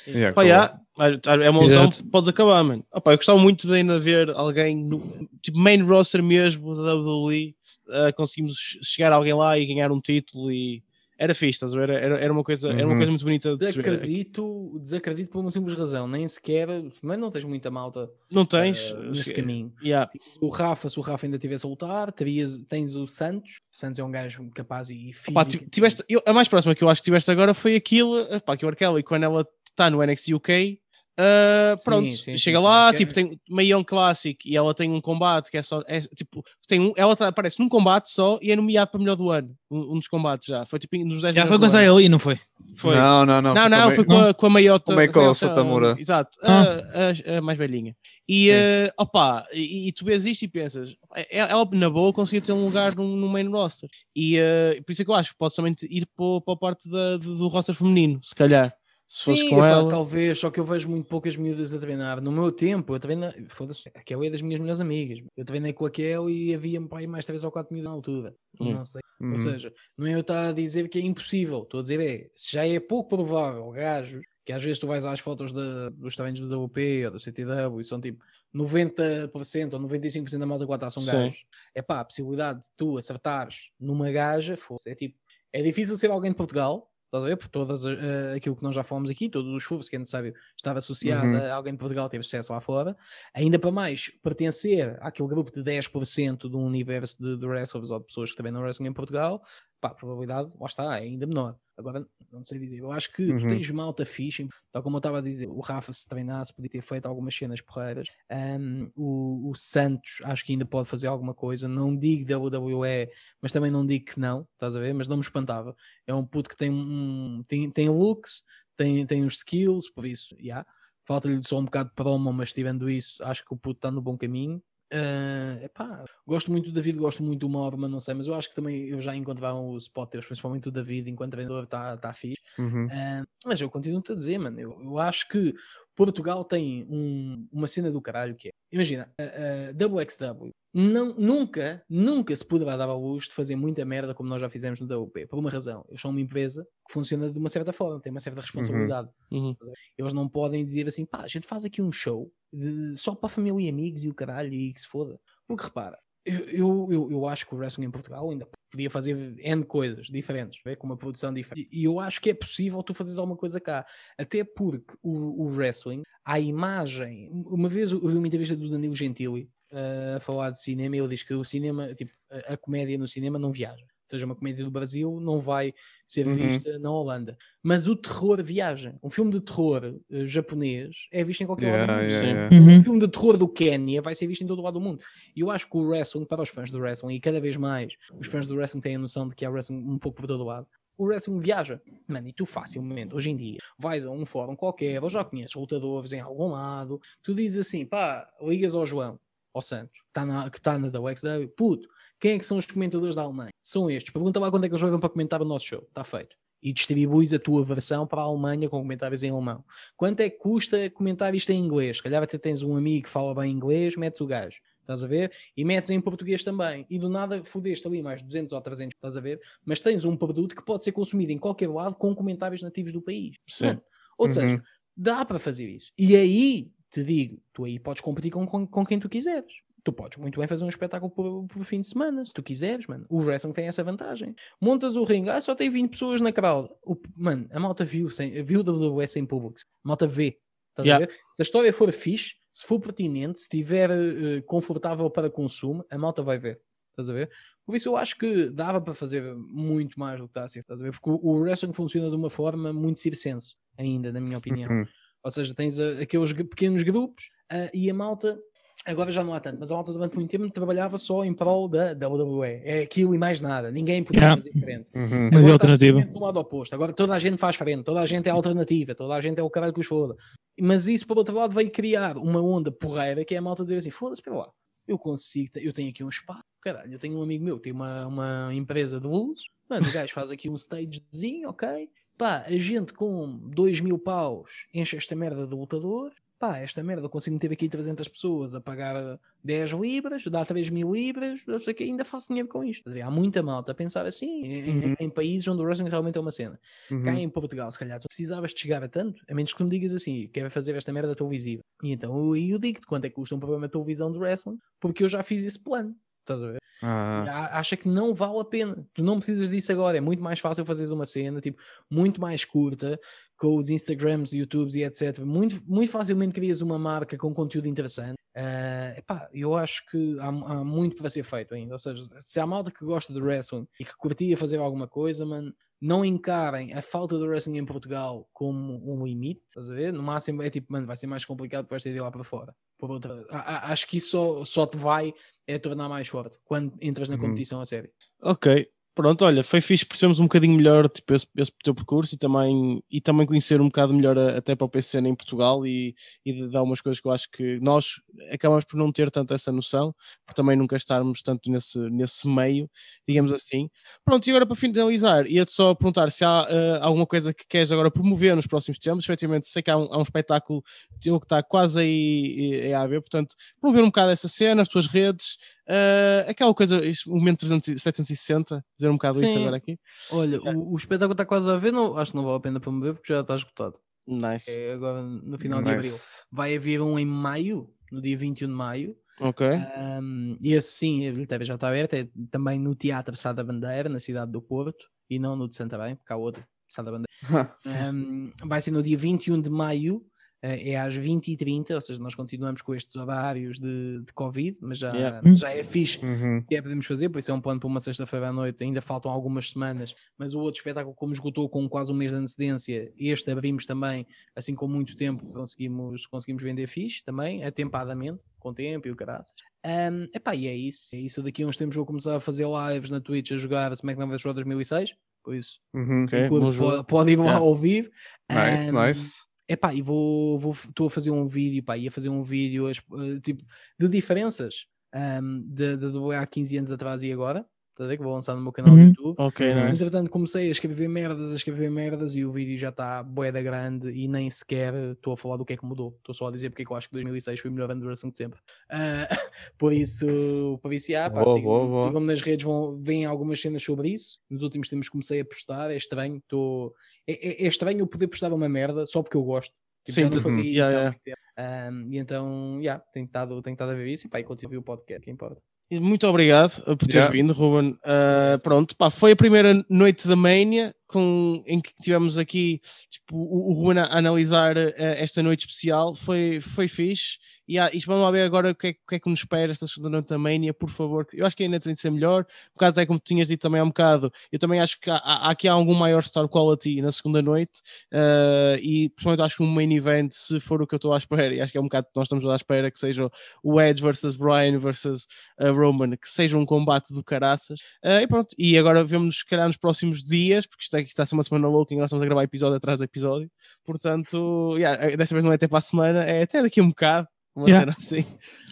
Yeah, 0.06 0.34
Pá, 0.34 0.42
claro. 0.42 0.48
yeah, 0.48 0.80
ah, 0.98 1.44
é 1.44 1.50
uma 1.50 1.62
lesão 1.62 1.88
que 1.88 2.02
podes 2.02 2.28
acabar, 2.28 2.62
mano. 2.64 2.84
Opa, 2.92 3.12
eu 3.12 3.16
gostava 3.16 3.38
muito 3.38 3.66
de 3.66 3.74
ainda 3.74 4.00
ver 4.00 4.30
alguém 4.30 4.76
no 4.76 5.00
tipo, 5.40 5.58
main 5.58 5.82
roster 5.82 6.22
mesmo 6.22 6.74
da 6.74 6.94
WWE. 6.94 7.54
ah, 7.88 8.12
conseguimos 8.12 8.78
chegar 8.82 9.12
alguém 9.12 9.34
lá 9.34 9.58
e 9.58 9.66
ganhar 9.66 9.92
um 9.92 10.00
título 10.00 10.50
e 10.50 10.82
era 11.22 11.34
fixe, 11.34 11.56
estás 11.56 11.74
a 11.74 11.78
ver? 11.78 11.90
Era, 11.90 12.18
era, 12.18 12.32
uma, 12.32 12.42
coisa, 12.42 12.70
era 12.70 12.78
uma 12.86 12.92
Uhum. 12.92 12.96
coisa 12.96 13.10
muito 13.10 13.24
bonita 13.24 13.54
de 13.54 13.64
ver. 13.66 13.72
Desacredito, 13.72 14.78
desacredito 14.82 15.30
por 15.30 15.40
uma 15.40 15.50
simples 15.50 15.76
razão, 15.76 16.08
nem 16.08 16.26
sequer, 16.26 16.66
mas 17.02 17.18
não 17.18 17.30
tens 17.30 17.44
muita 17.44 17.70
malta 17.70 18.10
Não 18.30 18.46
tens? 18.46 18.90
eh, 18.92 19.08
nesse 19.10 19.24
se- 19.24 19.34
caminho. 19.34 19.70
Yeah. 19.84 20.10
O 20.40 20.48
Rafa, 20.48 20.88
se 20.88 20.98
o 20.98 21.02
Rafa 21.02 21.26
ainda 21.26 21.38
tivesse 21.38 21.66
a 21.66 21.68
lutar, 21.68 22.10
terias, 22.10 22.58
tens 22.68 22.94
o 22.94 23.06
Santos, 23.06 23.60
Santos 23.70 23.98
é 23.98 24.04
um 24.04 24.10
gajo 24.10 24.48
capaz 24.54 24.88
e 24.88 25.12
físico. 25.12 25.44
Ti- 25.44 25.66
tiveste, 25.70 26.02
eu- 26.08 26.22
a 26.24 26.32
mais 26.32 26.48
próxima 26.48 26.74
que 26.74 26.82
eu 26.82 26.88
acho 26.88 27.02
que 27.02 27.04
tiveste 27.04 27.30
agora 27.30 27.52
foi 27.52 27.76
aquilo, 27.76 28.16
pá, 28.44 28.56
que 28.56 28.64
o 28.64 28.68
Arkell, 28.68 29.02
quando 29.04 29.24
ela 29.24 29.46
está 29.68 29.90
no 29.90 30.02
NXT 30.02 30.34
UK, 30.34 30.80
ah, 31.18 31.76
Sim, 31.78 31.84
pronto, 31.84 32.12
sim, 32.12 32.12
sim, 32.12 32.36
chega 32.36 32.58
sim. 32.58 32.64
lá, 32.64 32.90
Que 32.90 32.96
é- 32.96 32.98
tipo, 32.98 33.12
tem 33.12 33.38
meio 33.48 33.78
um 33.78 33.84
clássico 33.84 34.40
e 34.44 34.56
ela 34.56 34.72
tem 34.74 34.90
um 34.90 35.00
combate 35.00 35.50
que 35.50 35.56
é 35.58 35.62
só, 35.62 35.82
é, 35.86 36.00
tipo, 36.00 36.42
tem 36.66 36.80
um, 36.80 36.92
ela 36.96 37.14
tá- 37.14 37.28
aparece 37.28 37.58
num 37.60 37.68
combate 37.68 38.10
só 38.10 38.38
e 38.42 38.50
é 38.50 38.56
nomeado 38.56 38.90
para 38.90 39.00
melhor 39.00 39.16
do 39.16 39.30
ano, 39.30 39.54
um, 39.70 39.94
um 39.94 39.98
dos 39.98 40.08
combates 40.08 40.46
já, 40.46 40.64
foi 40.64 40.78
tipo 40.78 40.96
nos 41.04 41.22
10 41.22 41.34
Já 41.34 41.46
foi 41.46 41.58
com 41.58 41.64
a 41.64 42.02
e 42.02 42.08
não 42.08 42.18
foi. 42.18 42.38
Foi. 42.76 42.94
Não, 42.94 43.26
não, 43.26 43.42
não. 43.42 43.52
Não, 43.54 43.68
não, 43.68 43.78
também- 43.78 43.94
foi 43.96 44.04
com 44.04 44.16
a, 44.18 44.32
com 44.34 44.46
a 44.46 44.50
Maiota. 44.50 44.84
Com 44.86 44.92
a 44.92 44.96
Maiota, 45.06 45.34
Satomura. 45.34 45.96
Exato, 45.98 46.38
Ah. 46.42 46.62
a, 46.94 47.34
a- 47.34 47.38
a 47.38 47.40
mais 47.42 47.58
velhinha. 47.58 47.94
E, 48.28 48.50
eh, 48.50 48.90
opa, 48.96 49.44
e, 49.52 49.88
e 49.88 49.92
tu 49.92 50.04
vês 50.04 50.24
isto 50.24 50.44
e 50.44 50.48
pensas, 50.48 50.94
é- 51.14 51.38
ela 51.38 51.68
na 51.72 51.90
boa 51.90 52.12
conseguia 52.12 52.40
ter 52.40 52.52
um 52.52 52.64
lugar 52.64 52.94
num, 52.94 53.16
num 53.16 53.28
main 53.28 53.48
roster. 53.50 53.88
E 54.16 54.38
eh, 54.38 54.80
por 54.86 54.92
isso 54.92 55.02
é 55.02 55.04
que 55.04 55.10
eu 55.10 55.14
acho 55.14 55.30
que 55.32 55.38
posso 55.38 55.56
também 55.56 55.74
ir 55.90 56.06
para, 56.16 56.40
para 56.40 56.54
a 56.54 56.56
parte 56.56 56.88
da, 56.88 57.16
do 57.18 57.48
roster 57.48 57.74
feminino, 57.74 58.20
se 58.22 58.34
calhar. 58.34 58.72
Se 59.12 59.24
fosse 59.24 59.40
Sim, 59.40 59.50
com 59.50 59.56
epá, 59.56 59.68
ela. 59.70 59.90
talvez, 59.90 60.38
só 60.38 60.52
que 60.52 60.60
eu 60.60 60.64
vejo 60.64 60.88
muito 60.88 61.08
poucas 61.08 61.36
miúdas 61.36 61.74
a 61.74 61.78
treinar. 61.80 62.20
No 62.20 62.30
meu 62.30 62.52
tempo, 62.52 62.94
eu 62.94 63.00
treinei, 63.00 63.44
foda-se, 63.48 63.90
a 63.92 64.04
Kelly 64.04 64.28
é 64.28 64.30
das 64.30 64.40
minhas 64.40 64.60
melhores 64.60 64.80
amigas. 64.80 65.18
Eu 65.36 65.44
treinei 65.44 65.72
com 65.72 65.84
a 65.84 65.90
Kelly 65.90 66.50
e 66.50 66.54
havia 66.54 66.80
pai 66.86 67.08
mais 67.08 67.26
três 67.26 67.42
ou 67.42 67.50
quatro 67.50 67.74
miúdas 67.74 67.90
na 67.90 67.96
altura. 67.96 68.36
Hum. 68.60 68.72
Não 68.72 68.86
sei. 68.86 69.00
Uhum. 69.20 69.32
Ou 69.32 69.38
seja, 69.38 69.72
não 69.98 70.06
é 70.06 70.14
eu 70.14 70.20
estar 70.20 70.50
a 70.50 70.52
dizer 70.52 70.88
que 70.88 70.96
é 71.00 71.02
impossível. 71.02 71.62
Estou 71.64 71.80
a 71.80 71.82
dizer 71.82 72.00
é, 72.00 72.30
se 72.36 72.52
já 72.52 72.64
é 72.64 72.78
pouco 72.78 73.08
provável, 73.16 73.68
gajos, 73.72 74.22
que 74.46 74.52
às 74.52 74.62
vezes 74.62 74.78
tu 74.78 74.86
vais 74.86 75.04
às 75.04 75.18
fotos 75.18 75.50
da- 75.52 75.90
dos 75.90 76.14
treinos 76.14 76.38
do 76.38 76.46
WP 76.64 77.06
ou 77.06 77.10
do 77.10 77.18
CTW 77.18 77.80
e 77.80 77.84
são 77.84 78.00
tipo 78.00 78.22
90% 78.54 79.74
ou 79.74 79.80
95% 79.80 80.38
da 80.38 80.46
malta 80.46 80.64
que 80.64 80.70
lá 80.70 80.76
está 80.76 80.88
são 80.88 81.04
gajos. 81.04 81.44
É 81.74 81.82
pá, 81.82 81.98
a 82.00 82.04
possibilidade 82.04 82.60
de 82.60 82.66
tu 82.76 82.96
acertares 82.96 83.70
numa 83.78 84.10
gaja, 84.12 84.56
fosse, 84.56 84.88
é 84.88 84.94
tipo, 84.94 85.18
é 85.52 85.62
difícil 85.62 85.96
ser 85.96 86.10
alguém 86.12 86.30
de 86.30 86.36
Portugal, 86.36 86.88
estás 87.10 87.24
a 87.24 87.26
ver? 87.26 87.36
Por 87.36 87.48
todas 87.48 87.84
as- 87.84 87.98
eh, 87.98 88.34
aquilo 88.36 88.56
que 88.56 88.62
nós 88.62 88.74
já 88.74 88.82
falamos 88.84 89.10
aqui, 89.10 89.28
todo 89.28 89.48
o 89.48 89.58
esforço 89.58 89.90
que 89.90 89.96
é 89.96 89.98
necessário 89.98 90.32
estar 90.56 90.76
associado 90.76 91.26
Uhum. 91.26 91.36
a 91.36 91.54
alguém 91.54 91.72
de 91.72 91.78
Portugal 91.78 92.08
ter 92.08 92.22
sucesso 92.22 92.52
lá 92.52 92.60
fora, 92.60 92.96
ainda 93.34 93.58
para 93.58 93.70
mais 93.70 94.10
pertencer 94.22 94.96
àquele 95.00 95.28
grupo 95.28 95.50
de 95.52 95.62
10% 95.62 96.48
do 96.48 96.58
universo 96.58 97.18
de, 97.20 97.36
de 97.36 97.46
wrestlers 97.46 97.90
ou 97.90 97.98
de 98.00 98.06
pessoas 98.06 98.30
que 98.30 98.36
também 98.36 98.52
não 98.52 98.60
wrestling 98.62 98.88
em 98.88 98.92
Portugal, 98.92 99.42
pá, 99.80 99.88
a 99.88 99.94
probabilidade, 99.94 100.50
lá 100.58 100.66
está, 100.66 100.98
é 100.98 101.02
ainda 101.02 101.26
menor. 101.26 101.56
Agora, 101.76 102.06
não 102.30 102.44
sei 102.44 102.58
dizer. 102.58 102.78
Eu 102.80 102.92
acho 102.92 103.10
que 103.10 103.26
tu 103.26 103.32
Uhum. 103.32 103.48
tens 103.48 103.70
malta 103.70 104.04
fixe, 104.04 104.46
tal 104.70 104.82
como 104.82 104.96
eu 104.96 104.98
estava 104.98 105.18
a 105.18 105.22
dizer, 105.22 105.48
o 105.48 105.60
Rafa 105.60 105.92
se 105.92 106.06
treinasse 106.06 106.52
podia 106.54 106.70
ter 106.70 106.82
feito 106.82 107.06
algumas 107.06 107.34
cenas 107.34 107.60
porreiras. 107.62 108.06
Um, 108.30 108.90
o, 108.94 109.50
o 109.50 109.54
Santos 109.56 110.18
acho 110.24 110.44
que 110.44 110.52
ainda 110.52 110.66
pode 110.66 110.88
fazer 110.88 111.06
alguma 111.06 111.32
coisa. 111.34 111.66
Não 111.66 111.96
digo 111.96 112.30
WWE, 112.30 113.08
mas 113.40 113.52
também 113.52 113.70
não 113.70 113.86
digo 113.86 114.04
que 114.04 114.20
não, 114.20 114.46
estás 114.52 114.76
a 114.76 114.80
ver? 114.80 114.92
Mas 114.92 115.08
não 115.08 115.16
me 115.16 115.22
espantava. 115.22 115.74
É 116.06 116.14
um 116.14 116.24
puto 116.26 116.50
que 116.50 116.56
tem, 116.56 116.70
um, 116.70 117.42
tem, 117.48 117.70
tem 117.70 117.88
looks, 117.88 118.42
tem, 118.76 119.04
tem 119.06 119.24
os 119.24 119.36
skills, 119.36 119.88
por 119.90 120.04
isso, 120.04 120.36
já. 120.38 120.66
Falta-lhe 121.06 121.40
só 121.46 121.58
um 121.58 121.64
bocado 121.64 121.88
de 121.88 121.94
promo, 121.94 122.30
mas 122.32 122.52
tirando 122.52 122.88
isso, 122.88 123.24
acho 123.24 123.42
que 123.44 123.52
o 123.54 123.56
puto 123.56 123.78
está 123.78 123.90
no 123.90 124.02
bom 124.02 124.16
caminho. 124.18 124.62
Uh, 124.92 125.64
epá, 125.64 126.04
gosto 126.26 126.50
muito 126.50 126.66
do 126.66 126.72
David, 126.72 126.98
gosto 126.98 127.22
muito 127.22 127.38
do 127.38 127.48
mas 127.78 127.90
não 127.90 128.00
sei, 128.00 128.12
mas 128.12 128.26
eu 128.26 128.34
acho 128.34 128.48
que 128.48 128.56
também 128.56 128.88
eu 128.88 129.00
já 129.00 129.14
encontrava 129.14 129.56
o 129.56 129.76
spot 129.76 130.10
deles, 130.10 130.26
principalmente 130.26 130.66
o 130.66 130.72
David, 130.72 131.08
enquanto 131.08 131.36
vendedor 131.36 131.62
está 131.62 131.96
tá 131.96 132.12
fixe. 132.12 132.42
Uhum. 132.58 132.86
Uh, 132.86 133.26
mas 133.46 133.60
eu 133.60 133.70
continuo-te 133.70 134.10
a 134.10 134.16
dizer, 134.16 134.38
mano, 134.38 134.58
eu, 134.58 134.76
eu 134.82 134.98
acho 134.98 135.28
que 135.28 135.54
Portugal 135.96 136.44
tem 136.44 136.86
um- 136.88 137.46
uma 137.52 137.66
cena 137.68 137.90
do 137.90 138.00
caralho 138.00 138.34
que 138.34 138.48
é, 138.48 138.50
imagina, 138.72 139.12
a, 139.18 139.70
a 139.70 139.72
WXW 139.72 140.50
não, 140.72 141.14
nunca, 141.16 141.82
nunca 141.90 142.34
se 142.34 142.44
poderá 142.44 142.76
dar 142.76 142.88
ao 142.88 143.00
luxo 143.00 143.28
de 143.28 143.34
fazer 143.34 143.56
muita 143.56 143.84
merda 143.84 144.14
como 144.14 144.28
nós 144.28 144.40
já 144.40 144.48
fizemos 144.48 144.80
no 144.80 144.86
WP, 144.86 145.26
por 145.26 145.38
uma 145.38 145.50
razão, 145.50 145.84
eles 145.88 146.00
são 146.00 146.10
uma 146.12 146.20
empresa 146.20 146.64
que 146.86 146.92
funciona 146.94 147.28
de 147.30 147.38
uma 147.38 147.48
certa 147.48 147.72
forma, 147.72 148.00
tem 148.00 148.10
uma 148.12 148.20
certa 148.20 148.40
responsabilidade. 148.40 149.08
Uhum. 149.32 149.54
Eles 149.98 150.12
não 150.12 150.28
podem 150.28 150.62
dizer 150.64 150.86
assim, 150.86 151.04
pá, 151.04 151.22
a 151.22 151.28
gente 151.28 151.46
faz 151.46 151.64
aqui 151.64 151.82
um 151.82 151.90
show 151.90 152.32
de- 152.52 152.96
só 152.96 153.14
para 153.14 153.26
a 153.26 153.30
família 153.30 153.66
e 153.66 153.68
amigos 153.68 154.04
e 154.04 154.08
o 154.08 154.14
caralho 154.14 154.52
e 154.52 154.72
que 154.72 154.80
se 154.80 154.86
foda. 154.86 155.18
Porque 155.46 155.64
repara, 155.64 155.98
eu, 156.24 156.88
eu, 156.92 157.10
eu, 157.10 157.28
acho 157.28 157.46
que 157.46 157.54
o 157.54 157.58
wrestling 157.58 157.86
em 157.86 157.90
Portugal 157.90 158.30
ainda 158.30 158.46
podia 158.70 158.90
fazer 158.90 159.34
N 159.38 159.64
coisas 159.64 160.06
diferentes, 160.06 160.60
com 160.78 160.86
uma 160.86 160.96
produção 160.96 161.32
diferente. 161.32 161.68
E, 161.72 161.84
eu 161.84 161.98
acho 161.98 162.20
que 162.20 162.30
é 162.30 162.34
possível 162.34 162.82
tu 162.82 162.92
fazeres 162.92 163.18
alguma 163.18 163.36
coisa 163.36 163.60
cá. 163.60 163.84
Até 164.18 164.44
porque 164.44 164.94
o, 165.02 165.44
o 165.44 165.54
wrestling, 165.54 166.02
a 166.24 166.38
imagem. 166.38 167.30
Uma 167.32 167.68
vez 167.68 167.92
eu 167.92 168.06
vi 168.06 168.16
uma 168.16 168.26
entrevista 168.26 168.54
do 168.54 168.68
Danilo 168.68 168.94
Gentili 168.94 169.50
eh, 169.72 170.14
a 170.16 170.20
falar 170.20 170.50
de 170.50 170.60
cinema 170.60 170.96
e 170.96 170.98
ele 170.98 171.08
diz 171.08 171.22
que 171.22 171.32
o 171.32 171.44
cinema, 171.44 171.94
tipo, 171.94 172.12
a, 172.30 172.54
a 172.54 172.56
comédia 172.56 172.98
no 172.98 173.08
cinema 173.08 173.38
não 173.38 173.52
viaja. 173.52 173.84
Seja, 174.10 174.26
uma 174.26 174.34
comédia 174.34 174.64
do 174.64 174.70
Brasil 174.70 175.20
não 175.20 175.38
vai 175.40 175.72
ser 176.06 176.26
Uhum. 176.26 176.34
vista 176.34 176.78
na 176.80 176.90
Holanda. 176.90 177.38
Mas 177.62 177.86
o 177.86 177.94
terror 177.94 178.42
viaja. 178.42 178.96
Um 179.02 179.08
filme 179.08 179.30
de 179.30 179.40
terror 179.40 179.94
eh, 180.10 180.26
japonês 180.26 181.06
é 181.12 181.22
visto 181.22 181.42
em 181.42 181.46
qualquer 181.46 181.66
lado 181.70 181.86
do 181.86 181.92
Yeah, 181.92 182.02
mundo. 182.02 182.10
yeah, 182.10 182.26
Sim. 182.28 182.34
yeah. 182.34 182.56
Um 182.56 182.76
Uhum. 182.78 182.82
filme 182.84 182.98
de 183.00 183.08
terror 183.08 183.36
do 183.36 183.48
Quénia 183.48 184.02
vai 184.02 184.14
ser 184.14 184.26
visto 184.26 184.42
em 184.42 184.46
todo 184.46 184.58
o 184.58 184.62
lado 184.62 184.74
do 184.74 184.80
mundo. 184.80 185.00
E 185.36 185.40
eu 185.40 185.50
acho 185.50 185.68
que 185.70 185.76
o 185.76 185.88
wrestling, 185.88 186.24
para 186.24 186.42
os 186.42 186.48
fãs 186.48 186.70
do 186.70 186.78
wrestling, 186.80 187.14
e 187.14 187.20
cada 187.20 187.40
vez 187.40 187.56
mais 187.56 187.96
os 188.18 188.26
fãs 188.26 188.46
do 188.48 188.56
wrestling 188.56 188.80
têm 188.80 188.96
a 188.96 188.98
noção 188.98 189.28
de 189.28 189.34
que 189.36 189.44
há 189.44 189.50
wrestling 189.50 189.78
um 189.78 189.98
pouco 189.98 190.16
por 190.16 190.26
todo 190.26 190.40
o 190.40 190.46
lado. 190.46 190.66
O 190.98 191.04
wrestling 191.06 191.38
viaja. 191.38 191.80
Mano, 192.08 192.28
e 192.28 192.32
tu 192.32 192.44
facilmente, 192.44 193.14
hoje 193.14 193.30
em 193.30 193.36
dia, 193.36 193.58
vais 193.78 194.04
a 194.04 194.10
um 194.10 194.26
fórum 194.26 194.54
qualquer, 194.56 195.02
ou 195.02 195.08
já 195.08 195.24
conheces 195.24 195.54
lutadores 195.54 196.12
em 196.12 196.20
algum 196.20 196.48
lado, 196.50 197.00
tu 197.22 197.34
dizes 197.34 197.66
assim, 197.66 197.86
pá, 197.86 198.28
ligas 198.42 198.74
ao 198.74 198.84
João, 198.84 199.18
ao 199.54 199.62
Santos, 199.62 200.00
que 200.02 200.08
está 200.08 200.26
na, 200.26 200.50
que 200.50 200.60
tá 200.60 200.78
na 200.78 200.88
WXW, 200.88 201.48
puto, 201.56 201.88
quem 202.20 202.32
é 202.32 202.38
que 202.38 202.44
são 202.46 202.58
os 202.58 202.66
comentadores 202.66 203.16
da 203.16 203.22
Alemanha? 203.22 203.50
São 203.62 203.90
estes. 203.90 204.12
Pergunta 204.12 204.38
lá 204.38 204.50
quando 204.50 204.64
é 204.64 204.68
que 204.68 204.74
eles 204.74 204.80
vão 204.90 205.00
para 205.00 205.08
comentar 205.08 205.40
o 205.42 205.44
nosso 205.44 205.64
show. 205.66 205.82
Está 205.88 206.04
feito. 206.04 206.36
E 206.62 206.72
distribuis 206.74 207.32
a 207.32 207.38
tua 207.38 207.64
versão 207.64 208.06
para 208.06 208.20
a 208.20 208.24
Alemanha 208.24 208.68
com 208.68 208.78
comentários 208.82 209.22
em 209.22 209.30
alemão. 209.30 209.64
Quanto 209.96 210.20
é 210.20 210.28
que 210.28 210.36
custa 210.36 210.90
comentar 210.90 211.34
isto 211.34 211.50
em 211.50 211.58
inglês? 211.58 211.96
Se 211.96 212.02
calhar 212.02 212.22
até 212.22 212.36
tens 212.36 212.62
um 212.62 212.76
amigo 212.76 213.04
que 213.04 213.10
fala 213.10 213.34
bem 213.34 213.50
inglês, 213.50 213.96
metes 213.96 214.20
o 214.20 214.26
gajo. 214.26 214.60
Estás 214.82 215.02
a 215.02 215.06
ver? 215.06 215.32
E 215.56 215.64
metes 215.64 215.88
em 215.90 216.00
português 216.00 216.44
também. 216.44 216.84
E 216.90 216.98
do 216.98 217.08
nada 217.08 217.42
fodeste 217.44 217.86
ali 217.86 218.02
mais 218.02 218.20
200 218.22 218.52
ou 218.52 218.60
300, 218.60 218.94
estás 218.94 219.16
a 219.16 219.20
ver? 219.20 219.40
Mas 219.64 219.80
tens 219.80 220.04
um 220.04 220.14
produto 220.16 220.54
que 220.54 220.62
pode 220.64 220.84
ser 220.84 220.92
consumido 220.92 221.32
em 221.32 221.38
qualquer 221.38 221.68
lado 221.70 221.94
com 221.96 222.14
comentários 222.14 222.60
nativos 222.60 222.92
do 222.92 223.00
país. 223.00 223.36
Sim. 223.48 223.66
Mano, 223.66 223.82
ou 224.18 224.26
Uhum. 224.26 224.32
seja, 224.32 224.62
dá 224.94 225.24
para 225.24 225.38
fazer 225.38 225.66
isso. 225.70 225.92
E 225.96 226.14
aí, 226.14 226.70
te 226.90 227.02
digo, 227.04 227.40
tu 227.54 227.64
aí 227.64 227.78
podes 227.78 228.02
competir 228.02 228.32
com, 228.32 228.46
com, 228.46 228.66
com 228.66 228.84
quem 228.84 228.98
tu 228.98 229.08
quiseres. 229.08 229.52
Tu 229.82 229.92
podes 229.92 230.18
muito 230.18 230.38
bem 230.38 230.46
fazer 230.48 230.64
um 230.64 230.68
espetáculo 230.68 231.10
por, 231.10 231.46
por 231.46 231.64
fim 231.64 231.80
de 231.80 231.86
semana, 231.86 232.24
se 232.24 232.32
tu 232.34 232.42
quiseres, 232.42 232.86
mano. 232.86 233.06
O 233.08 233.18
wrestling 233.20 233.52
tem 233.52 233.66
essa 233.66 233.82
vantagem. 233.82 234.34
Montas 234.60 234.94
o 234.96 235.04
ringue, 235.04 235.30
ah, 235.30 235.40
só 235.40 235.54
tem 235.54 235.70
20 235.70 235.90
pessoas 235.92 236.20
na 236.20 236.32
crowd. 236.32 236.68
O, 236.84 236.96
mano, 237.16 237.48
a 237.50 237.58
malta 237.58 237.84
viu, 237.84 238.10
sem, 238.10 238.42
viu 238.44 238.60
o 238.60 238.62
WWE 238.62 239.06
sem 239.08 239.24
público. 239.24 239.60
A 239.84 239.88
malta 239.88 240.06
vê. 240.06 240.38
Estás 240.70 240.86
Yeah. 240.86 241.04
a 241.04 241.08
ver? 241.08 241.12
Se 241.14 241.20
a 241.40 241.42
história 241.42 241.72
for 241.72 241.90
fixe, 241.92 242.34
se 242.50 242.66
for 242.66 242.78
pertinente, 242.80 243.38
se 243.38 243.44
estiver 243.44 243.90
eh, 243.90 244.40
confortável 244.42 245.10
para 245.10 245.28
consumo, 245.30 245.84
a 245.90 245.98
malta 245.98 246.22
vai 246.22 246.38
ver. 246.38 246.60
Estás 246.90 247.08
a 247.08 247.12
ver? 247.12 247.30
Por 247.66 247.74
isso 247.76 247.88
eu 247.88 247.96
acho 247.96 248.16
que 248.18 248.50
dava 248.50 248.80
para 248.80 248.92
fazer 248.94 249.34
muito 249.36 249.98
mais 249.98 250.18
do 250.18 250.24
que 250.26 250.30
está 250.32 250.44
a 250.44 250.48
ser. 250.48 250.60
Estás 250.60 250.80
a 250.80 250.84
ver? 250.84 250.92
Porque 250.92 251.08
o, 251.10 251.14
o 251.22 251.40
wrestling 251.40 251.72
funciona 251.72 252.08
de 252.10 252.16
uma 252.16 252.28
forma 252.30 252.72
muito 252.72 252.98
circense, 252.98 253.54
ainda, 253.78 254.12
na 254.12 254.20
minha 254.20 254.36
opinião. 254.38 254.70
Uhum. 254.70 254.86
Ou 255.22 255.30
seja, 255.30 255.54
tens 255.54 255.78
a- 255.78 256.00
aqueles 256.00 256.32
gr- 256.32 256.44
pequenos 256.44 256.82
grupos 256.82 257.30
ah, 257.50 257.70
e 257.74 257.90
a 257.90 257.94
malta, 257.94 258.40
agora 258.84 259.10
já 259.12 259.22
não 259.22 259.34
há 259.34 259.40
tanto, 259.40 259.58
mas 259.60 259.70
a 259.70 259.74
malta 259.74 259.92
durante 259.92 260.14
muito 260.16 260.30
tempo 260.30 260.48
trabalhava 260.50 260.98
só 260.98 261.24
em 261.24 261.32
prol 261.34 261.68
da 261.68 261.92
WWE. 261.92 262.60
É 262.64 262.82
aquilo 262.82 263.14
e 263.14 263.18
mais 263.18 263.40
nada. 263.40 263.70
Ninguém 263.70 264.02
podia 264.02 264.20
Yeah. 264.20 264.36
fazer 264.42 264.52
diferente. 264.52 264.90
Uhum. 264.94 265.02
Mas 265.02 265.12
é 265.12 265.26
Agora 265.26 265.40
está 265.40 265.52
alternativa. 265.52 266.00
do 266.02 266.20
lado 266.20 266.36
oposto. 266.40 266.74
Agora 266.74 266.92
toda 266.92 267.14
a 267.14 267.18
gente 267.18 267.36
faz 267.38 267.56
frente, 267.56 267.84
toda 267.84 268.00
a 268.00 268.06
gente 268.06 268.28
é 268.28 268.30
alternativa, 268.32 268.94
toda 268.94 269.14
a 269.14 269.20
gente 269.20 269.38
é 269.38 269.42
o 269.42 269.50
caralho 269.50 269.72
que 269.72 269.80
os 269.80 269.86
foda. 269.86 270.16
Mas 270.60 270.86
isso, 270.86 271.06
por 271.06 271.16
outro 271.18 271.34
lado, 271.34 271.54
veio 271.54 271.70
criar 271.70 272.16
uma 272.16 272.42
onda 272.42 272.70
porreira 272.72 273.24
que 273.24 273.34
é 273.34 273.38
a 273.38 273.42
malta 273.42 273.62
dizer 273.64 273.76
assim: 273.76 273.90
foda-se, 273.90 274.20
espera 274.20 274.36
lá, 274.36 274.50
eu 274.86 274.98
consigo, 274.98 275.50
eu 275.56 275.72
tenho 275.72 275.88
aqui 275.90 276.02
um 276.04 276.08
espaço, 276.08 276.42
caralho, 276.60 276.92
eu 276.92 276.98
tenho 276.98 277.18
um 277.18 277.22
amigo 277.22 277.44
meu 277.44 277.56
que 277.56 277.62
tem 277.64 277.72
uma, 277.72 278.06
uma 278.06 278.50
empresa 278.52 278.98
de 279.00 279.06
luzes, 279.06 279.44
mano, 279.68 279.88
o 279.88 279.92
gajo 279.92 280.12
faz 280.12 280.30
aqui 280.30 280.48
um 280.50 280.56
stagezinho, 280.56 281.48
ok? 281.50 281.88
Pá, 282.18 282.44
a 282.46 282.50
gente 282.58 282.92
com 282.92 283.38
2 283.54 283.80
mil 283.80 283.98
paus 283.98 284.50
enche 284.74 284.96
esta 284.96 285.14
merda 285.16 285.46
de 285.46 285.54
lutador. 285.54 286.12
Pá, 286.40 286.56
esta 286.56 286.82
merda, 286.82 287.04
eu 287.04 287.10
consigo 287.10 287.34
meter 287.34 287.52
aqui 287.52 287.68
300 287.68 288.08
pessoas 288.08 288.54
a 288.54 288.62
pagar 288.62 289.20
10 289.44 289.72
libras, 289.72 290.24
dá 290.24 290.42
3 290.42 290.70
mil 290.70 290.90
libras, 290.94 291.42
não 291.46 291.58
sei 291.58 291.74
o 291.74 291.76
que, 291.76 291.84
ainda 291.84 292.02
faço 292.02 292.28
dinheiro 292.28 292.48
com 292.48 292.64
isto. 292.64 292.90
Há 292.98 293.10
muita 293.10 293.42
malta 293.42 293.72
a 293.72 293.74
pensar 293.74 294.06
assim, 294.06 294.42
em, 294.42 294.70
em- 294.70 294.84
Uhum. 294.86 294.94
em 294.98 295.10
países 295.10 295.46
onde 295.48 295.60
o 295.60 295.66
wrestling 295.66 295.90
realmente 295.90 296.16
é 296.16 296.20
uma 296.20 296.30
cena. 296.30 296.58
Uhum. 296.90 297.02
Cá 297.02 297.12
em 297.14 297.28
Portugal, 297.28 297.70
se 297.70 297.78
calhar, 297.78 298.00
tu 298.00 298.08
precisavas 298.08 298.54
de 298.54 298.58
chegar 298.60 298.82
a 298.82 298.88
tanto, 298.88 299.22
a 299.28 299.34
menos 299.34 299.52
que 299.52 299.62
me 299.62 299.68
digas 299.68 299.94
assim, 299.94 300.28
quero 300.32 300.50
fazer 300.50 300.74
esta 300.74 300.90
merda 300.90 301.14
televisiva. 301.14 301.60
E 301.84 301.92
então 301.92 302.16
eu, 302.16 302.34
eu 302.34 302.58
digo-te 302.58 302.86
quanto 302.86 303.04
é 303.04 303.10
que 303.10 303.16
custa 303.16 303.34
um 303.34 303.38
programa 303.38 303.66
de 303.66 303.72
televisão 303.72 304.10
de 304.10 304.18
wrestling, 304.18 304.56
porque 304.80 305.04
eu 305.04 305.10
já 305.10 305.22
fiz 305.22 305.44
esse 305.44 305.62
plano. 305.62 305.94
Estás 306.22 306.42
a 306.42 306.52
ver? 306.52 306.60
Ah, 306.82 307.58
acha 307.58 307.76
que 307.76 307.86
não 307.86 308.14
vale 308.14 308.38
a 308.40 308.44
pena. 308.44 308.86
Tu 308.94 309.02
não 309.02 309.16
precisas 309.18 309.50
disso 309.50 309.70
agora. 309.70 309.98
É 309.98 310.00
muito 310.00 310.22
mais 310.22 310.38
fácil 310.38 310.64
fazeres 310.64 310.90
uma 310.90 311.04
cena, 311.04 311.38
tipo, 311.40 311.60
muito 311.90 312.18
mais 312.20 312.42
curta, 312.44 312.98
com 313.40 313.56
os 313.56 313.70
Instagrams, 313.70 314.36
YouTubes 314.36 314.74
e 314.74 314.82
etc. 314.82 315.20
Muito, 315.20 315.62
muito 315.66 315.90
facilmente 315.90 316.34
crias 316.34 316.60
uma 316.60 316.78
marca 316.78 317.16
com 317.16 317.32
conteúdo 317.32 317.66
interessante. 317.66 318.16
Ah, 318.36 318.94
epá, 318.98 319.28
eu 319.32 319.56
acho 319.56 319.84
que 319.90 320.18
há, 320.20 320.26
há 320.28 320.62
muito 320.64 320.96
para 320.96 321.08
ser 321.08 321.22
feito 321.24 321.54
ainda. 321.54 321.74
Ou 321.74 321.78
seja, 321.78 322.04
se 322.20 322.38
há 322.38 322.46
malta 322.46 322.70
que 322.70 322.84
gosta 322.84 323.12
de 323.12 323.20
wrestling 323.20 323.66
e 323.80 323.84
que 323.84 323.96
curtia 323.96 324.36
fazer 324.36 324.58
alguma 324.58 324.86
coisa, 324.86 325.24
mano, 325.24 325.54
não 325.80 326.04
encarem 326.04 326.74
a 326.74 326.82
falta 326.82 327.16
de 327.18 327.26
wrestling 327.26 327.56
em 327.58 327.64
Portugal 327.64 328.28
como 328.34 328.78
um 328.84 329.02
limite, 329.06 329.40
estás 329.48 329.70
a 329.70 329.74
ver? 329.74 329.90
No 329.92 330.02
máximo 330.02 330.42
é 330.42 330.50
tipo, 330.50 330.70
mano, 330.70 330.86
vai 330.86 330.94
ser 330.96 331.06
mais 331.06 331.24
complicado 331.24 331.64
porque 331.64 331.72
vais 331.74 331.82
ter 331.82 331.90
de 331.90 331.96
ir 331.96 332.02
lá 332.02 332.10
para 332.10 332.22
fora. 332.22 332.54
Por 332.78 332.90
outra, 332.90 333.24
a- 333.30 333.38
a- 333.68 333.72
acho 333.72 333.86
que 333.86 333.96
isso 333.96 334.10
só, 334.10 334.44
só 334.44 334.66
te 334.66 334.76
vai 334.76 335.14
é 335.46 335.58
tornar 335.58 335.88
mais 335.88 336.06
forte 336.06 336.38
quando 336.44 336.74
entras 336.82 337.08
na 337.08 337.14
Uhum. 337.16 337.22
competição 337.22 337.58
a 337.60 337.64
sério. 337.66 337.90
Ok, 338.22 338.68
pronto, 339.00 339.24
olha, 339.24 339.42
foi 339.42 339.60
fixe 339.60 339.84
percebermos 339.86 340.20
um 340.20 340.24
bocadinho 340.24 340.56
melhor 340.56 340.88
tipo, 340.88 341.14
esse, 341.14 341.26
esse 341.36 341.52
teu 341.64 341.74
percurso 341.74 342.14
e 342.14 342.18
também, 342.18 342.82
e 342.90 343.00
também 343.00 343.26
conhecer 343.26 343.60
um 343.60 343.66
bocado 343.66 343.92
melhor 343.94 344.18
a- 344.18 344.36
até 344.38 344.54
para 344.54 344.64
o 344.64 344.68
PCN 344.68 345.08
em 345.10 345.14
Portugal 345.14 345.66
e, 345.66 345.94
e 346.24 346.32
de 346.32 346.48
dar 346.50 346.62
umas 346.62 346.80
coisas 346.80 347.00
que 347.00 347.08
eu 347.08 347.12
acho 347.12 347.28
que 347.30 347.58
nós 347.60 347.94
acabamos 348.30 348.64
por 348.64 348.76
não 348.76 348.92
ter 348.92 349.10
tanto 349.10 349.32
essa 349.34 349.50
noção, 349.50 349.94
por 350.26 350.34
também 350.34 350.56
nunca 350.56 350.76
estarmos 350.76 351.22
tanto 351.22 351.50
nesse, 351.50 351.78
nesse 351.90 352.28
meio, 352.28 352.70
digamos 353.08 353.32
assim. 353.32 353.68
Pronto, 354.04 354.26
e 354.26 354.30
agora 354.30 354.46
para 354.46 354.56
finalizar, 354.56 355.26
ia-te 355.26 355.52
só 355.52 355.74
perguntar 355.74 356.10
se 356.10 356.24
há 356.24 356.46
eh, 356.48 356.78
alguma 356.82 357.06
coisa 357.06 357.32
que 357.34 357.44
queres 357.48 357.72
agora 357.72 357.90
promover 357.90 358.36
nos 358.36 358.46
próximos 358.46 358.78
tempos. 358.78 359.04
Efetivamente, 359.04 359.46
sei 359.46 359.62
que 359.62 359.70
há 359.70 359.76
um, 359.76 359.92
há 359.92 359.98
um 359.98 360.02
espetáculo 360.02 360.62
teu 361.00 361.18
que 361.18 361.26
está 361.26 361.42
quase 361.42 361.80
aí 361.80 362.60
eh, 362.70 362.74
a 362.74 362.82
haver, 362.82 363.00
portanto, 363.00 363.34
promover 363.60 363.82
um 363.82 363.86
bocado 363.88 364.10
essa 364.10 364.28
cena, 364.28 364.62
as 364.62 364.68
tuas 364.68 364.86
redes, 364.86 365.36
eh, 365.72 366.26
aquela 366.28 366.52
coisa, 366.52 366.84
isso, 366.84 367.08
o 367.08 367.14
momento 367.14 367.38
300, 367.40 367.80
760, 367.80 368.64
dizer 368.76 368.88
um 368.88 368.94
bocado 368.94 369.22
isso 369.22 369.32
Sim. 369.32 369.42
agora 369.42 369.56
aqui. 369.56 369.78
Olha, 370.10 370.40
o, 370.40 370.72
o 370.72 370.76
espetáculo 370.76 371.12
está 371.12 371.24
quase 371.24 371.48
a 371.48 371.56
ver, 371.56 371.72
não, 371.72 371.96
acho 371.96 372.10
que 372.10 372.16
não 372.16 372.24
vale 372.24 372.38
a 372.38 372.40
pena 372.40 372.58
promover 372.58 372.94
porque 372.94 373.12
já 373.12 373.20
está 373.20 373.36
esgotado. 373.36 373.78
Nice. 374.04 374.50
É 374.50 374.72
agora 374.72 375.02
no 375.02 375.38
final 375.38 375.62
de 375.62 375.70
abril. 375.70 375.92
nice. 375.92 376.24
Vai 376.32 376.56
haver 376.56 376.80
um 376.80 376.98
em 376.98 377.06
maio, 377.06 377.72
no 377.92 378.02
dia 378.02 378.16
21 378.16 378.48
de 378.48 378.52
maio. 378.52 378.96
Ok. 379.20 379.46
Um, 379.46 380.36
e 380.40 380.54
esse 380.54 380.72
sim, 380.72 381.06
a 381.06 381.12
bilheteira 381.12 381.44
já 381.44 381.54
está 381.54 381.68
aberta, 381.68 381.96
é 381.96 382.08
também 382.30 382.58
no 382.58 382.74
Teatro 382.74 383.14
Sá 383.14 383.32
da 383.32 383.44
Bandeira, 383.44 383.88
na 383.88 384.00
cidade 384.00 384.32
do 384.32 384.42
Porto, 384.42 384.86
e 385.08 385.18
não 385.20 385.36
no 385.36 385.48
de 385.48 385.54
Santarém, 385.54 385.94
porque 385.94 386.12
há 386.12 386.16
outro, 386.16 386.42
Sá 386.68 386.82
da 386.82 386.90
Bandeira. 386.90 387.10
Um, 387.92 388.32
vai 388.44 388.60
ser 388.60 388.70
no 388.70 388.82
dia 388.82 388.96
21 388.96 389.40
de 389.40 389.50
maio, 389.50 390.02
é 390.42 390.76
às 390.78 390.96
20h30, 390.96 391.74
ou 391.74 391.80
seja, 391.80 392.00
nós 392.00 392.14
continuamos 392.14 392.62
com 392.62 392.74
estes 392.74 392.96
horários 392.96 393.58
de, 393.58 394.02
de 394.04 394.12
Covid, 394.14 394.56
mas 394.60 394.78
já, 394.78 394.94
Yeah. 394.94 395.34
já 395.34 395.50
é 395.50 395.62
fixe 395.62 395.98
Uhum. 396.04 396.42
que 396.48 396.56
é 396.56 396.62
podemos 396.62 396.86
fazer, 396.86 397.08
por 397.10 397.18
isso 397.18 397.30
é 397.30 397.34
um 397.34 397.40
plano 397.40 397.60
para 397.60 397.66
uma 397.66 397.80
sexta-feira 397.80 398.28
à 398.28 398.32
noite, 398.32 398.64
ainda 398.64 398.80
faltam 398.80 399.10
algumas 399.12 399.50
semanas, 399.50 399.94
mas 400.18 400.34
o 400.34 400.40
outro 400.40 400.58
espetáculo, 400.60 400.94
como 400.94 401.12
esgotou 401.12 401.48
com 401.48 401.68
quase 401.68 401.92
um 401.92 401.94
mês 401.94 402.10
de 402.12 402.16
antecedência, 402.18 402.92
este 402.96 403.30
abrimos 403.30 403.66
também, 403.66 404.06
assim 404.34 404.54
com 404.54 404.66
muito 404.66 404.96
tempo, 404.96 405.26
conseguimos, 405.32 406.06
conseguimos 406.06 406.42
vender 406.42 406.66
fixe 406.66 407.04
também, 407.04 407.44
atempadamente, 407.44 408.20
com 408.38 408.54
tempo 408.54 408.88
e 408.88 408.90
o 408.90 408.96
caraças. 408.96 409.34
Um, 409.66 410.06
epá, 410.14 410.34
e 410.34 410.46
é 410.46 410.56
isso, 410.56 410.96
é 410.96 410.98
isso. 410.98 411.22
Daqui 411.22 411.42
a 411.42 411.46
uns 411.46 411.58
tempos 411.58 411.76
vou 411.76 411.84
começar 411.84 412.16
a 412.16 412.20
fazer 412.20 412.46
lives 412.72 412.90
na 412.90 412.98
Twitch 412.98 413.32
a 413.32 413.36
jogar 413.36 413.70
SmackDown 413.72 414.08
vs 414.08 414.24
Raw 414.24 414.32
2006, 414.32 414.94
por 415.22 415.34
isso, 415.34 415.60
Uhum. 415.74 416.04
Ok, 416.04 416.18
quem 416.18 416.28
curte 416.30 416.46
bom 416.46 416.52
jogo. 416.54 416.70
pode, 416.70 416.86
pode 416.86 417.12
ir 417.12 417.18
lá 417.18 417.24
Yeah. 417.26 417.40
ouvir. 417.44 417.90
Nice, 418.30 418.70
Um, 418.72 418.86
nice. 418.86 419.14
Epá, 419.50 419.74
e 419.74 419.82
vou, 419.82 420.38
vou, 420.38 420.52
estou 420.52 420.86
a 420.86 420.90
fazer 420.90 421.10
um 421.10 421.26
vídeo, 421.26 421.60
pá, 421.60 421.76
ia 421.76 421.90
fazer 421.90 422.08
um 422.08 422.22
vídeo 422.22 422.70
eh, 422.70 423.20
tipo, 423.20 423.44
de 423.76 423.88
diferenças 423.88 424.66
um, 424.94 425.42
de, 425.44 425.76
de 425.76 426.14
há 426.14 426.24
15 426.24 426.58
anos 426.58 426.70
atrás 426.70 427.02
e 427.02 427.12
agora, 427.12 427.44
estás 427.82 427.88
a 427.88 427.90
ver? 427.90 427.96
Que 427.96 428.02
vou 428.04 428.12
lançar 428.14 428.34
no 428.36 428.42
meu 428.42 428.52
canal 428.52 428.72
Uhum. 428.74 428.78
do 428.78 428.88
YouTube. 428.88 429.14
Ok, 429.18 429.48
Uhum. 429.48 429.68
nice. 429.70 429.82
Entretanto, 429.82 430.10
comecei 430.10 430.48
a 430.48 430.50
escrever 430.50 430.88
merdas, 430.88 431.32
a 431.32 431.34
escrever 431.34 431.70
merdas 431.70 432.14
e 432.14 432.24
o 432.24 432.30
vídeo 432.32 432.56
já 432.58 432.68
está 432.68 433.02
boeda 433.02 433.40
grande 433.42 433.90
e 433.90 434.06
nem 434.08 434.28
sequer 434.30 434.74
estou 434.92 435.12
a 435.14 435.16
falar 435.16 435.36
do 435.36 435.44
que 435.44 435.52
é 435.52 435.56
que 435.56 435.64
mudou. 435.64 435.94
Estou 435.98 436.14
só 436.14 436.28
a 436.28 436.30
dizer 436.30 436.50
porque 436.50 436.62
é 436.62 436.64
que 436.66 436.72
eu 436.72 436.76
acho 436.76 436.88
que 436.88 436.94
2006 436.94 437.40
foi 437.40 437.50
o 437.50 437.54
melhor 437.54 437.70
ano 437.70 437.80
de 437.80 437.84
duração 437.84 438.10
de 438.10 438.16
sempre. 438.16 438.38
Ah, 438.68 439.08
por 439.58 439.72
isso, 439.72 440.58
por 440.62 440.72
isso, 440.72 440.92
pá, 440.92 441.08
Boa, 441.08 441.34
sigam- 441.36 441.42
boa, 441.42 441.66
boa. 441.68 441.86
sigam-me 441.86 442.06
nas 442.06 442.20
redes, 442.20 442.44
vão, 442.44 442.76
veem 442.80 443.04
algumas 443.04 443.40
cenas 443.40 443.62
sobre 443.62 443.88
isso. 443.88 444.18
Nos 444.28 444.42
últimos 444.42 444.68
tempos 444.68 444.88
comecei 444.88 445.20
a 445.20 445.24
postar, 445.24 445.70
é 445.70 445.76
estranho, 445.76 446.16
estou... 446.18 446.74
É, 447.06 447.12
é- 447.12 447.44
é 447.44 447.46
estranho 447.48 447.80
eu 447.80 447.86
poder 447.86 448.06
postar 448.08 448.32
uma 448.32 448.48
merda 448.48 448.86
só 448.86 449.02
porque 449.02 449.16
eu 449.16 449.22
gosto. 449.24 449.54
Tipo, 449.84 449.94
Sim, 449.94 450.00
já 450.02 450.10
não 450.10 450.20
fazia 450.20 450.42
yeah, 450.42 450.52
isso 450.52 450.62
há 450.62 450.68
yeah. 450.78 450.90
muito 450.90 451.02
tempo. 451.02 451.18
Um, 451.40 451.94
e 451.94 451.98
então, 451.98 452.58
yeah, 452.60 452.84
tenho 452.92 453.06
estado, 453.06 453.34
a 453.70 453.74
ver 453.74 453.86
isso 453.88 454.06
e 454.06 454.10
pá, 454.10 454.20
e 454.20 454.24
continuo 454.24 454.58
o 454.60 454.62
podcast, 454.62 455.02
que 455.02 455.10
importa. 455.10 455.40
Muito 455.78 456.06
obrigado 456.06 456.58
uh, 456.66 456.76
por 456.76 456.88
teres 456.88 456.94
Yeah. 457.06 457.12
vindo, 457.12 457.32
Ruben. 457.32 457.78
Uh, 457.84 458.40
pronto, 458.42 458.76
pá, 458.76 458.90
foi 458.90 459.12
a 459.12 459.16
primeira 459.16 459.64
noite 459.68 460.08
da 460.08 460.16
Mania 460.16 460.74
com, 460.90 461.42
em 461.46 461.60
que 461.60 461.72
tivemos 461.82 462.18
aqui 462.18 462.60
tipo, 462.90 463.16
o, 463.16 463.50
o 463.50 463.52
Ruben 463.54 463.78
a 463.82 463.96
analisar 463.96 464.56
uh, 464.56 464.72
esta 464.76 465.22
noite 465.22 465.40
especial. 465.40 465.94
Foi, 465.94 466.40
foi 466.40 466.68
fixe. 466.68 467.18
E, 467.50 467.58
ah, 467.58 467.68
e 467.72 467.80
vamos 467.80 468.04
lá 468.04 468.12
ver 468.12 468.22
agora 468.22 468.52
o 468.52 468.54
que, 468.54 468.68
é, 468.68 468.70
o 468.70 468.88
que 468.88 468.94
é 468.94 468.98
que 469.00 469.10
nos 469.10 469.18
espera 469.18 469.50
esta 469.50 469.66
segunda 469.66 469.90
noite 469.90 470.08
da 470.10 470.16
Mania, 470.16 470.54
por 470.54 470.70
favor. 470.70 471.04
Eu 471.12 471.26
acho 471.26 471.36
que 471.36 471.42
ainda 471.42 471.58
tem 471.58 471.74
de 471.74 471.80
ser 471.80 471.90
melhor. 471.90 472.22
Um 472.22 472.54
bocado 472.54 472.78
até 472.78 472.86
como 472.86 473.00
tinhas 473.00 473.26
dito 473.26 473.40
também 473.40 473.60
há 473.60 473.64
um 473.64 473.70
bocado, 473.70 474.12
eu 474.30 474.38
também 474.38 474.60
acho 474.60 474.78
que 474.78 474.88
há, 474.88 474.98
há 474.98 475.30
aqui 475.30 475.48
há 475.48 475.52
algum 475.52 475.74
maior 475.74 476.04
star 476.04 476.28
quality 476.28 476.80
na 476.80 476.92
segunda 476.92 477.20
noite. 477.20 477.60
Uh, 477.92 478.54
e 478.62 478.88
principalmente 478.90 479.22
acho 479.22 479.36
que 479.36 479.42
um 479.42 479.48
main 479.48 479.74
event, 479.74 480.12
se 480.12 480.38
for 480.38 480.62
o 480.62 480.66
que 480.66 480.76
eu 480.76 480.76
estou 480.76 480.94
à 480.94 480.98
espera, 480.98 481.34
e 481.34 481.40
acho 481.40 481.50
que 481.50 481.58
é 481.58 481.60
um 481.60 481.64
bocado 481.64 481.88
que 481.88 481.92
nós 481.96 482.06
estamos 482.06 482.24
à 482.24 482.36
espera 482.36 482.70
que 482.70 482.78
seja 482.78 483.10
o 483.42 483.60
Edge 483.60 483.82
versus 483.82 484.14
Brian 484.14 484.56
versus 484.60 485.08
uh, 485.40 485.52
Roman, 485.52 485.96
que 485.96 486.08
seja 486.08 486.38
um 486.38 486.46
combate 486.46 486.94
do 486.94 487.02
caraças. 487.02 487.58
E 487.82 488.06
pronto, 488.06 488.32
e 488.38 488.56
agora 488.56 488.84
vemos 488.84 489.18
se 489.18 489.26
calhar 489.26 489.48
nos 489.48 489.56
próximos 489.56 490.04
dias, 490.04 490.46
porque 490.46 490.62
isto, 490.62 490.76
é, 490.76 490.79
isto 490.88 490.90
está 490.92 491.02
a 491.02 491.06
ser 491.06 491.14
uma 491.14 491.22
semana 491.22 491.48
louca 491.48 491.70
que 491.70 491.76
nós 491.76 491.86
estamos 491.86 492.02
a 492.02 492.06
gravar 492.06 492.22
episódio 492.24 492.56
atrás 492.56 492.78
de 492.78 492.84
episódio. 492.84 493.30
Portanto, 493.64 494.54
yeah, 494.56 494.96
desta 494.96 495.14
vez 495.14 495.24
não 495.24 495.32
é 495.32 495.34
até 495.36 495.46
para 495.48 495.58
a 495.58 495.62
semana, 495.62 496.04
é 496.04 496.22
até 496.22 496.42
daqui 496.42 496.60
a 496.60 496.62
um 496.62 496.68
bocado. 496.68 497.06
Uma 497.34 497.48
Yeah. 497.48 497.72
cena 497.72 497.76
assim. 497.78 498.04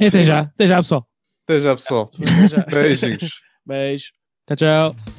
Até 0.07 0.23
já, 0.23 0.41
até 0.41 0.67
já, 0.67 0.77
pessoal. 0.77 1.07
Até 1.45 1.59
já, 1.59 1.75
pessoal. 1.75 2.11
Até 2.21 2.49
já. 2.49 2.63
Beijinhos. 2.65 3.41
Beijo. 3.67 4.11
Tchau, 4.47 4.57
tchau. 4.57 5.18